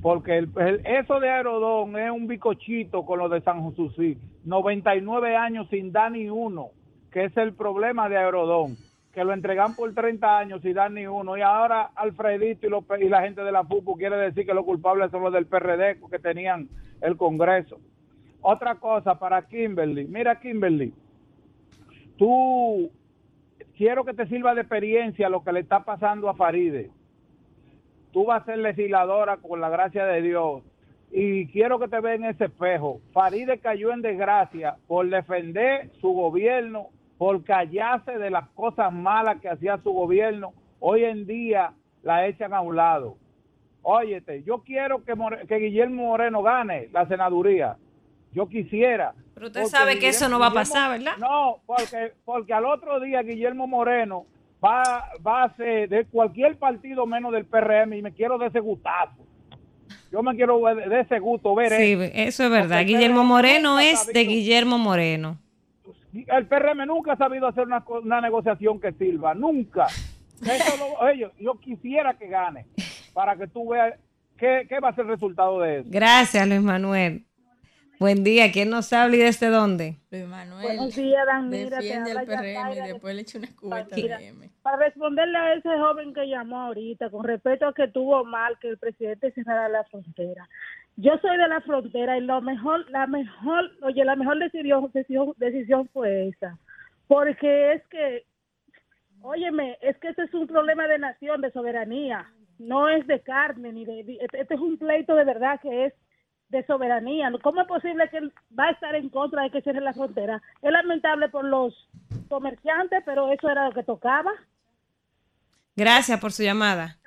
Porque 0.00 0.38
el- 0.38 0.50
el- 0.58 0.86
eso 0.86 1.18
de 1.18 1.28
Aerodón 1.28 1.96
es 1.98 2.10
un 2.10 2.26
bicochito 2.28 3.04
con 3.04 3.18
lo 3.18 3.28
de 3.28 3.40
San 3.40 3.62
José. 3.72 4.16
99 4.44 5.34
años 5.36 5.66
sin 5.70 5.90
dar 5.92 6.12
ni 6.12 6.28
uno, 6.28 6.68
que 7.10 7.24
es 7.24 7.36
el 7.36 7.52
problema 7.54 8.08
de 8.08 8.16
Aerodón, 8.16 8.76
que 9.12 9.24
lo 9.24 9.32
entregan 9.32 9.74
por 9.74 9.92
30 9.94 10.38
años 10.38 10.62
sin 10.62 10.74
dar 10.74 10.90
ni 10.90 11.06
uno. 11.06 11.36
Y 11.36 11.42
ahora 11.42 11.90
Alfredito 11.94 12.66
y, 12.66 13.04
y 13.04 13.08
la 13.08 13.22
gente 13.22 13.42
de 13.42 13.52
la 13.52 13.64
FUPU 13.64 13.96
quiere 13.96 14.16
decir 14.16 14.46
que 14.46 14.54
los 14.54 14.64
culpables 14.64 15.10
son 15.10 15.22
los 15.22 15.32
del 15.32 15.46
PRD 15.46 16.00
que 16.10 16.18
tenían 16.18 16.68
el 17.00 17.16
Congreso. 17.16 17.78
Otra 18.40 18.76
cosa 18.76 19.18
para 19.18 19.46
Kimberly. 19.46 20.06
Mira, 20.06 20.40
Kimberly, 20.40 20.92
tú 22.16 22.90
quiero 23.76 24.04
que 24.04 24.14
te 24.14 24.26
sirva 24.26 24.54
de 24.54 24.62
experiencia 24.62 25.28
lo 25.28 25.44
que 25.44 25.52
le 25.52 25.60
está 25.60 25.84
pasando 25.84 26.28
a 26.28 26.34
Faride. 26.34 26.90
Tú 28.12 28.26
vas 28.26 28.42
a 28.42 28.46
ser 28.46 28.58
legisladora 28.58 29.36
con 29.36 29.60
la 29.60 29.68
gracia 29.68 30.04
de 30.06 30.22
Dios. 30.22 30.62
Y 31.12 31.46
quiero 31.48 31.78
que 31.78 31.88
te 31.88 32.00
veas 32.00 32.18
en 32.18 32.24
ese 32.24 32.46
espejo. 32.46 33.00
Faride 33.12 33.58
cayó 33.58 33.92
en 33.92 34.02
desgracia 34.02 34.76
por 34.86 35.08
defender 35.08 35.90
su 36.00 36.12
gobierno, 36.12 36.88
por 37.22 37.44
callarse 37.44 38.18
de 38.18 38.30
las 38.30 38.48
cosas 38.48 38.92
malas 38.92 39.40
que 39.40 39.48
hacía 39.48 39.78
su 39.84 39.92
gobierno. 39.92 40.52
Hoy 40.80 41.04
en 41.04 41.24
día 41.24 41.72
la 42.02 42.26
echan 42.26 42.52
a 42.52 42.60
un 42.62 42.74
lado. 42.74 43.16
Óyete, 43.82 44.42
yo 44.42 44.64
quiero 44.64 45.04
que, 45.04 45.14
More- 45.14 45.46
que 45.46 45.54
Guillermo 45.58 46.02
Moreno 46.08 46.42
gane 46.42 46.88
la 46.92 47.06
senaduría. 47.06 47.76
Yo 48.32 48.48
quisiera. 48.48 49.14
Pero 49.34 49.46
usted 49.46 49.66
sabe 49.66 50.00
que 50.00 50.08
eso 50.08 50.28
no 50.28 50.40
va 50.40 50.46
a 50.46 50.48
Guillermo- 50.50 50.54
pasar, 50.72 50.98
¿verdad? 50.98 51.16
No, 51.20 51.58
porque, 51.64 52.12
porque 52.24 52.52
al 52.54 52.64
otro 52.64 52.98
día 52.98 53.22
Guillermo 53.22 53.68
Moreno 53.68 54.26
va, 54.60 55.04
va 55.24 55.44
a 55.44 55.54
ser 55.56 55.88
de 55.90 56.04
cualquier 56.06 56.56
partido 56.58 57.06
menos 57.06 57.30
del 57.32 57.44
PRM 57.44 57.92
y 57.98 58.02
me 58.02 58.10
quiero 58.12 58.36
de 58.36 58.48
ese 58.48 58.58
gustazo. 58.58 59.24
Yo 60.10 60.24
me 60.24 60.34
quiero 60.34 60.60
de, 60.74 60.98
ese 61.02 61.20
gusto 61.20 61.54
ver 61.54 61.70
Sí, 61.70 61.96
eso. 62.14 62.42
es 62.42 62.50
verdad. 62.50 62.84
Guillermo 62.84 63.22
Moreno 63.22 63.78
es 63.78 64.08
de 64.12 64.24
Guillermo 64.24 64.76
Moreno. 64.76 65.38
El 66.14 66.46
PRM 66.46 66.86
nunca 66.86 67.12
ha 67.12 67.16
sabido 67.16 67.46
hacer 67.46 67.66
una, 67.66 67.84
una 68.02 68.20
negociación 68.20 68.80
que 68.80 68.92
sirva, 68.92 69.34
nunca. 69.34 69.86
Eso 70.42 70.76
lo- 70.76 70.98
oye, 71.06 71.30
yo 71.38 71.58
quisiera 71.60 72.14
que 72.14 72.28
gane 72.28 72.66
para 73.14 73.36
que 73.36 73.46
tú 73.46 73.68
veas 73.70 73.94
qué, 74.36 74.66
qué 74.68 74.80
va 74.80 74.88
a 74.90 74.94
ser 74.94 75.04
el 75.04 75.10
resultado 75.12 75.60
de 75.60 75.78
eso. 75.80 75.88
Gracias, 75.90 76.46
Luis 76.48 76.60
Manuel. 76.62 77.24
Buen 78.00 78.24
día. 78.24 78.50
¿Quién 78.50 78.68
nos 78.68 78.92
habla 78.92 79.14
y 79.14 79.20
desde 79.20 79.46
dónde? 79.46 79.96
Luis 80.10 80.26
Manuel. 80.26 80.64
Buenos 80.66 80.96
días, 80.96 81.24
Danira. 81.24 81.78
te 81.78 81.84
Defiende 81.84 82.10
al 82.10 82.26
PRM 82.26 82.72
y 82.72 82.74
de 82.74 82.82
después 82.92 83.14
le 83.14 83.22
echa 83.22 83.38
una 83.38 83.48
cubeta 83.54 83.94
Mira, 83.96 84.18
de 84.18 84.26
M. 84.26 84.50
Para 84.62 84.76
responderle 84.78 85.38
a 85.38 85.54
ese 85.54 85.68
joven 85.68 86.12
que 86.12 86.26
llamó 86.26 86.62
ahorita, 86.62 87.10
con 87.10 87.22
respecto 87.22 87.68
a 87.68 87.72
que 87.72 87.86
tuvo 87.86 88.24
mal 88.24 88.58
que 88.58 88.70
el 88.70 88.78
presidente 88.78 89.30
cerrara 89.30 89.68
la 89.68 89.84
frontera. 89.84 90.48
Yo 90.96 91.12
soy 91.18 91.36
de 91.36 91.48
la 91.48 91.60
frontera 91.62 92.18
y 92.18 92.20
lo 92.20 92.40
mejor, 92.42 92.88
la 92.90 93.06
mejor, 93.06 93.70
oye, 93.82 94.04
la 94.04 94.16
mejor 94.16 94.38
decisión, 94.38 94.90
decisión, 94.92 95.32
decisión 95.38 95.88
fue 95.92 96.28
esa. 96.28 96.58
Porque 97.08 97.72
es 97.72 97.82
que, 97.88 98.24
óyeme, 99.22 99.78
es 99.80 99.96
que 99.98 100.08
este 100.08 100.24
es 100.24 100.34
un 100.34 100.46
problema 100.46 100.86
de 100.86 100.98
nación, 100.98 101.40
de 101.40 101.50
soberanía. 101.52 102.30
No 102.58 102.88
es 102.88 103.06
de 103.06 103.20
carne, 103.20 103.72
ni 103.72 103.84
de, 103.84 104.00
este 104.20 104.40
este 104.40 104.54
es 104.54 104.60
un 104.60 104.78
pleito 104.78 105.14
de 105.14 105.24
verdad 105.24 105.60
que 105.60 105.86
es 105.86 105.94
de 106.52 106.64
soberanía. 106.66 107.32
¿Cómo 107.42 107.62
es 107.62 107.66
posible 107.66 108.08
que 108.10 108.18
él 108.18 108.32
va 108.56 108.66
a 108.66 108.70
estar 108.70 108.94
en 108.94 109.08
contra 109.08 109.42
de 109.42 109.50
que 109.50 109.62
cierre 109.62 109.80
la 109.80 109.94
frontera? 109.94 110.40
Es 110.60 110.70
lamentable 110.70 111.28
por 111.30 111.44
los 111.44 111.74
comerciantes, 112.28 113.02
pero 113.04 113.32
eso 113.32 113.48
era 113.48 113.66
lo 113.66 113.72
que 113.72 113.82
tocaba. 113.82 114.30
Gracias 115.74 116.20
por 116.20 116.32
su 116.32 116.42
llamada. 116.42 116.98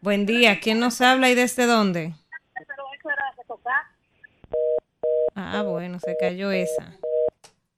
Buen 0.00 0.24
día. 0.24 0.60
¿Quién 0.60 0.78
nos 0.78 1.00
habla 1.00 1.30
y 1.30 1.34
desde 1.34 1.66
dónde? 1.66 2.14
Pero 2.54 2.84
eso 2.98 3.10
era 3.10 3.30
lo 3.30 3.42
que 3.42 3.48
tocaba. 3.48 3.54
Ah, 5.34 5.62
bueno, 5.62 5.98
se 5.98 6.16
cayó 6.18 6.50
esa. 6.50 6.96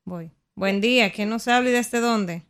Voy. 0.05 0.31
Buen 0.55 0.81
día. 0.81 1.10
¿Quién 1.12 1.28
nos 1.28 1.49
habla 1.49 1.70
y 1.70 1.73
desde 1.73 2.00
dónde? 2.00 2.42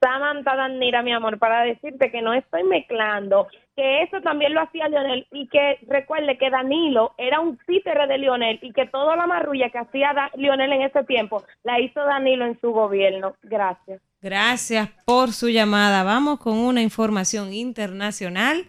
Samantha 0.00 0.54
Danira, 0.54 1.02
mi 1.02 1.12
amor, 1.12 1.38
para 1.38 1.62
decirte 1.62 2.10
que 2.10 2.20
no 2.20 2.34
estoy 2.34 2.62
mezclando, 2.64 3.48
que 3.74 4.02
eso 4.02 4.20
también 4.20 4.52
lo 4.52 4.60
hacía 4.60 4.88
Lionel 4.88 5.26
y 5.32 5.48
que 5.48 5.78
recuerde 5.88 6.36
que 6.36 6.50
Danilo 6.50 7.14
era 7.16 7.40
un 7.40 7.58
títere 7.66 8.06
de 8.06 8.18
Lionel 8.18 8.58
y 8.60 8.72
que 8.72 8.86
toda 8.86 9.16
la 9.16 9.26
marrulla 9.26 9.70
que 9.70 9.78
hacía 9.78 10.12
Lionel 10.34 10.72
en 10.72 10.82
ese 10.82 11.04
tiempo 11.04 11.42
la 11.62 11.80
hizo 11.80 12.04
Danilo 12.04 12.44
en 12.44 12.60
su 12.60 12.72
gobierno. 12.72 13.34
Gracias. 13.42 14.02
Gracias 14.20 14.90
por 15.06 15.32
su 15.32 15.48
llamada. 15.48 16.02
Vamos 16.02 16.38
con 16.38 16.58
una 16.58 16.82
información 16.82 17.54
internacional. 17.54 18.66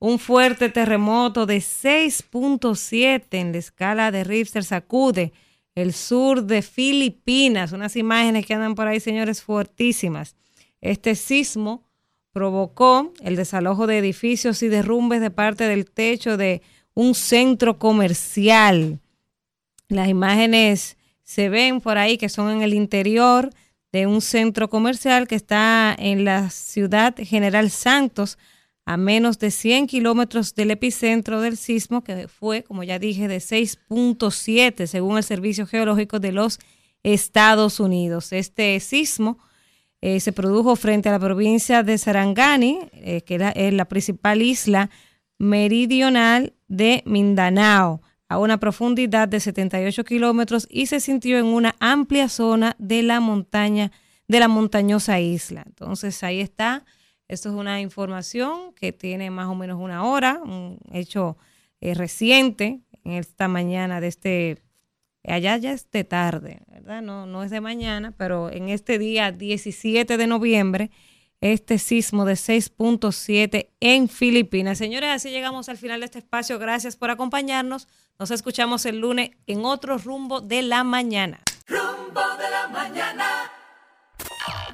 Un 0.00 0.18
fuerte 0.18 0.68
terremoto 0.68 1.44
de 1.44 1.56
6.7 1.58 3.24
en 3.32 3.52
la 3.52 3.58
escala 3.58 4.10
de 4.10 4.22
Richter 4.22 4.62
sacude 4.62 5.32
el 5.74 5.92
sur 5.92 6.44
de 6.44 6.62
Filipinas. 6.62 7.72
Unas 7.72 7.96
imágenes 7.96 8.46
que 8.46 8.54
andan 8.54 8.74
por 8.74 8.86
ahí, 8.86 9.00
señores, 9.00 9.42
fuertísimas. 9.42 10.36
Este 10.80 11.16
sismo 11.16 11.82
provocó 12.32 13.12
el 13.22 13.34
desalojo 13.34 13.88
de 13.88 13.98
edificios 13.98 14.62
y 14.62 14.68
derrumbes 14.68 15.20
de 15.20 15.30
parte 15.30 15.64
del 15.64 15.90
techo 15.90 16.36
de 16.36 16.62
un 16.94 17.14
centro 17.14 17.78
comercial. 17.78 19.00
Las 19.88 20.08
imágenes 20.08 20.96
se 21.24 21.48
ven 21.48 21.80
por 21.80 21.98
ahí 21.98 22.18
que 22.18 22.28
son 22.28 22.50
en 22.50 22.62
el 22.62 22.74
interior 22.74 23.50
de 23.90 24.06
un 24.06 24.20
centro 24.20 24.70
comercial 24.70 25.26
que 25.26 25.34
está 25.34 25.96
en 25.98 26.24
la 26.24 26.50
ciudad 26.50 27.14
General 27.18 27.70
Santos, 27.70 28.38
a 28.88 28.96
menos 28.96 29.38
de 29.38 29.50
100 29.50 29.86
kilómetros 29.86 30.54
del 30.54 30.70
epicentro 30.70 31.42
del 31.42 31.58
sismo, 31.58 32.02
que 32.02 32.26
fue, 32.26 32.64
como 32.64 32.82
ya 32.84 32.98
dije, 32.98 33.28
de 33.28 33.36
6.7 33.36 34.86
según 34.86 35.18
el 35.18 35.24
Servicio 35.24 35.66
Geológico 35.66 36.20
de 36.20 36.32
los 36.32 36.58
Estados 37.02 37.80
Unidos. 37.80 38.32
Este 38.32 38.80
sismo 38.80 39.36
eh, 40.00 40.20
se 40.20 40.32
produjo 40.32 40.74
frente 40.74 41.10
a 41.10 41.12
la 41.12 41.18
provincia 41.18 41.82
de 41.82 41.98
Sarangani, 41.98 42.78
eh, 42.94 43.20
que 43.20 43.52
es 43.54 43.74
la 43.74 43.84
principal 43.84 44.40
isla 44.40 44.88
meridional 45.36 46.54
de 46.68 47.02
Mindanao, 47.04 48.00
a 48.26 48.38
una 48.38 48.58
profundidad 48.58 49.28
de 49.28 49.40
78 49.40 50.02
kilómetros 50.04 50.66
y 50.70 50.86
se 50.86 51.00
sintió 51.00 51.36
en 51.36 51.44
una 51.44 51.76
amplia 51.78 52.30
zona 52.30 52.74
de 52.78 53.02
la 53.02 53.20
montaña, 53.20 53.92
de 54.28 54.40
la 54.40 54.48
montañosa 54.48 55.20
isla. 55.20 55.64
Entonces 55.66 56.22
ahí 56.22 56.40
está. 56.40 56.86
Esto 57.28 57.50
es 57.50 57.54
una 57.54 57.80
información 57.80 58.72
que 58.74 58.92
tiene 58.92 59.30
más 59.30 59.46
o 59.48 59.54
menos 59.54 59.78
una 59.80 60.04
hora, 60.04 60.40
un 60.42 60.78
hecho 60.92 61.36
eh, 61.80 61.94
reciente 61.94 62.80
en 63.04 63.12
esta 63.12 63.48
mañana 63.48 64.00
de 64.00 64.08
este 64.08 64.62
allá 65.24 65.56
ya 65.56 65.72
es 65.72 65.90
de 65.90 66.04
tarde, 66.04 66.62
¿verdad? 66.68 67.02
No, 67.02 67.26
no 67.26 67.42
es 67.42 67.50
de 67.50 67.60
mañana, 67.60 68.14
pero 68.16 68.50
en 68.50 68.68
este 68.68 68.98
día 68.98 69.30
17 69.30 70.16
de 70.16 70.26
noviembre, 70.26 70.90
este 71.40 71.78
sismo 71.78 72.24
de 72.24 72.34
6.7 72.34 73.68
en 73.80 74.08
Filipinas. 74.08 74.78
Señores, 74.78 75.10
así 75.10 75.30
llegamos 75.30 75.68
al 75.68 75.76
final 75.76 76.00
de 76.00 76.06
este 76.06 76.18
espacio. 76.18 76.58
Gracias 76.58 76.96
por 76.96 77.10
acompañarnos. 77.10 77.88
Nos 78.18 78.30
escuchamos 78.30 78.86
el 78.86 78.98
lunes 78.98 79.30
en 79.46 79.64
otro 79.64 79.98
rumbo 79.98 80.40
de 80.40 80.62
la 80.62 80.82
mañana. 80.82 81.40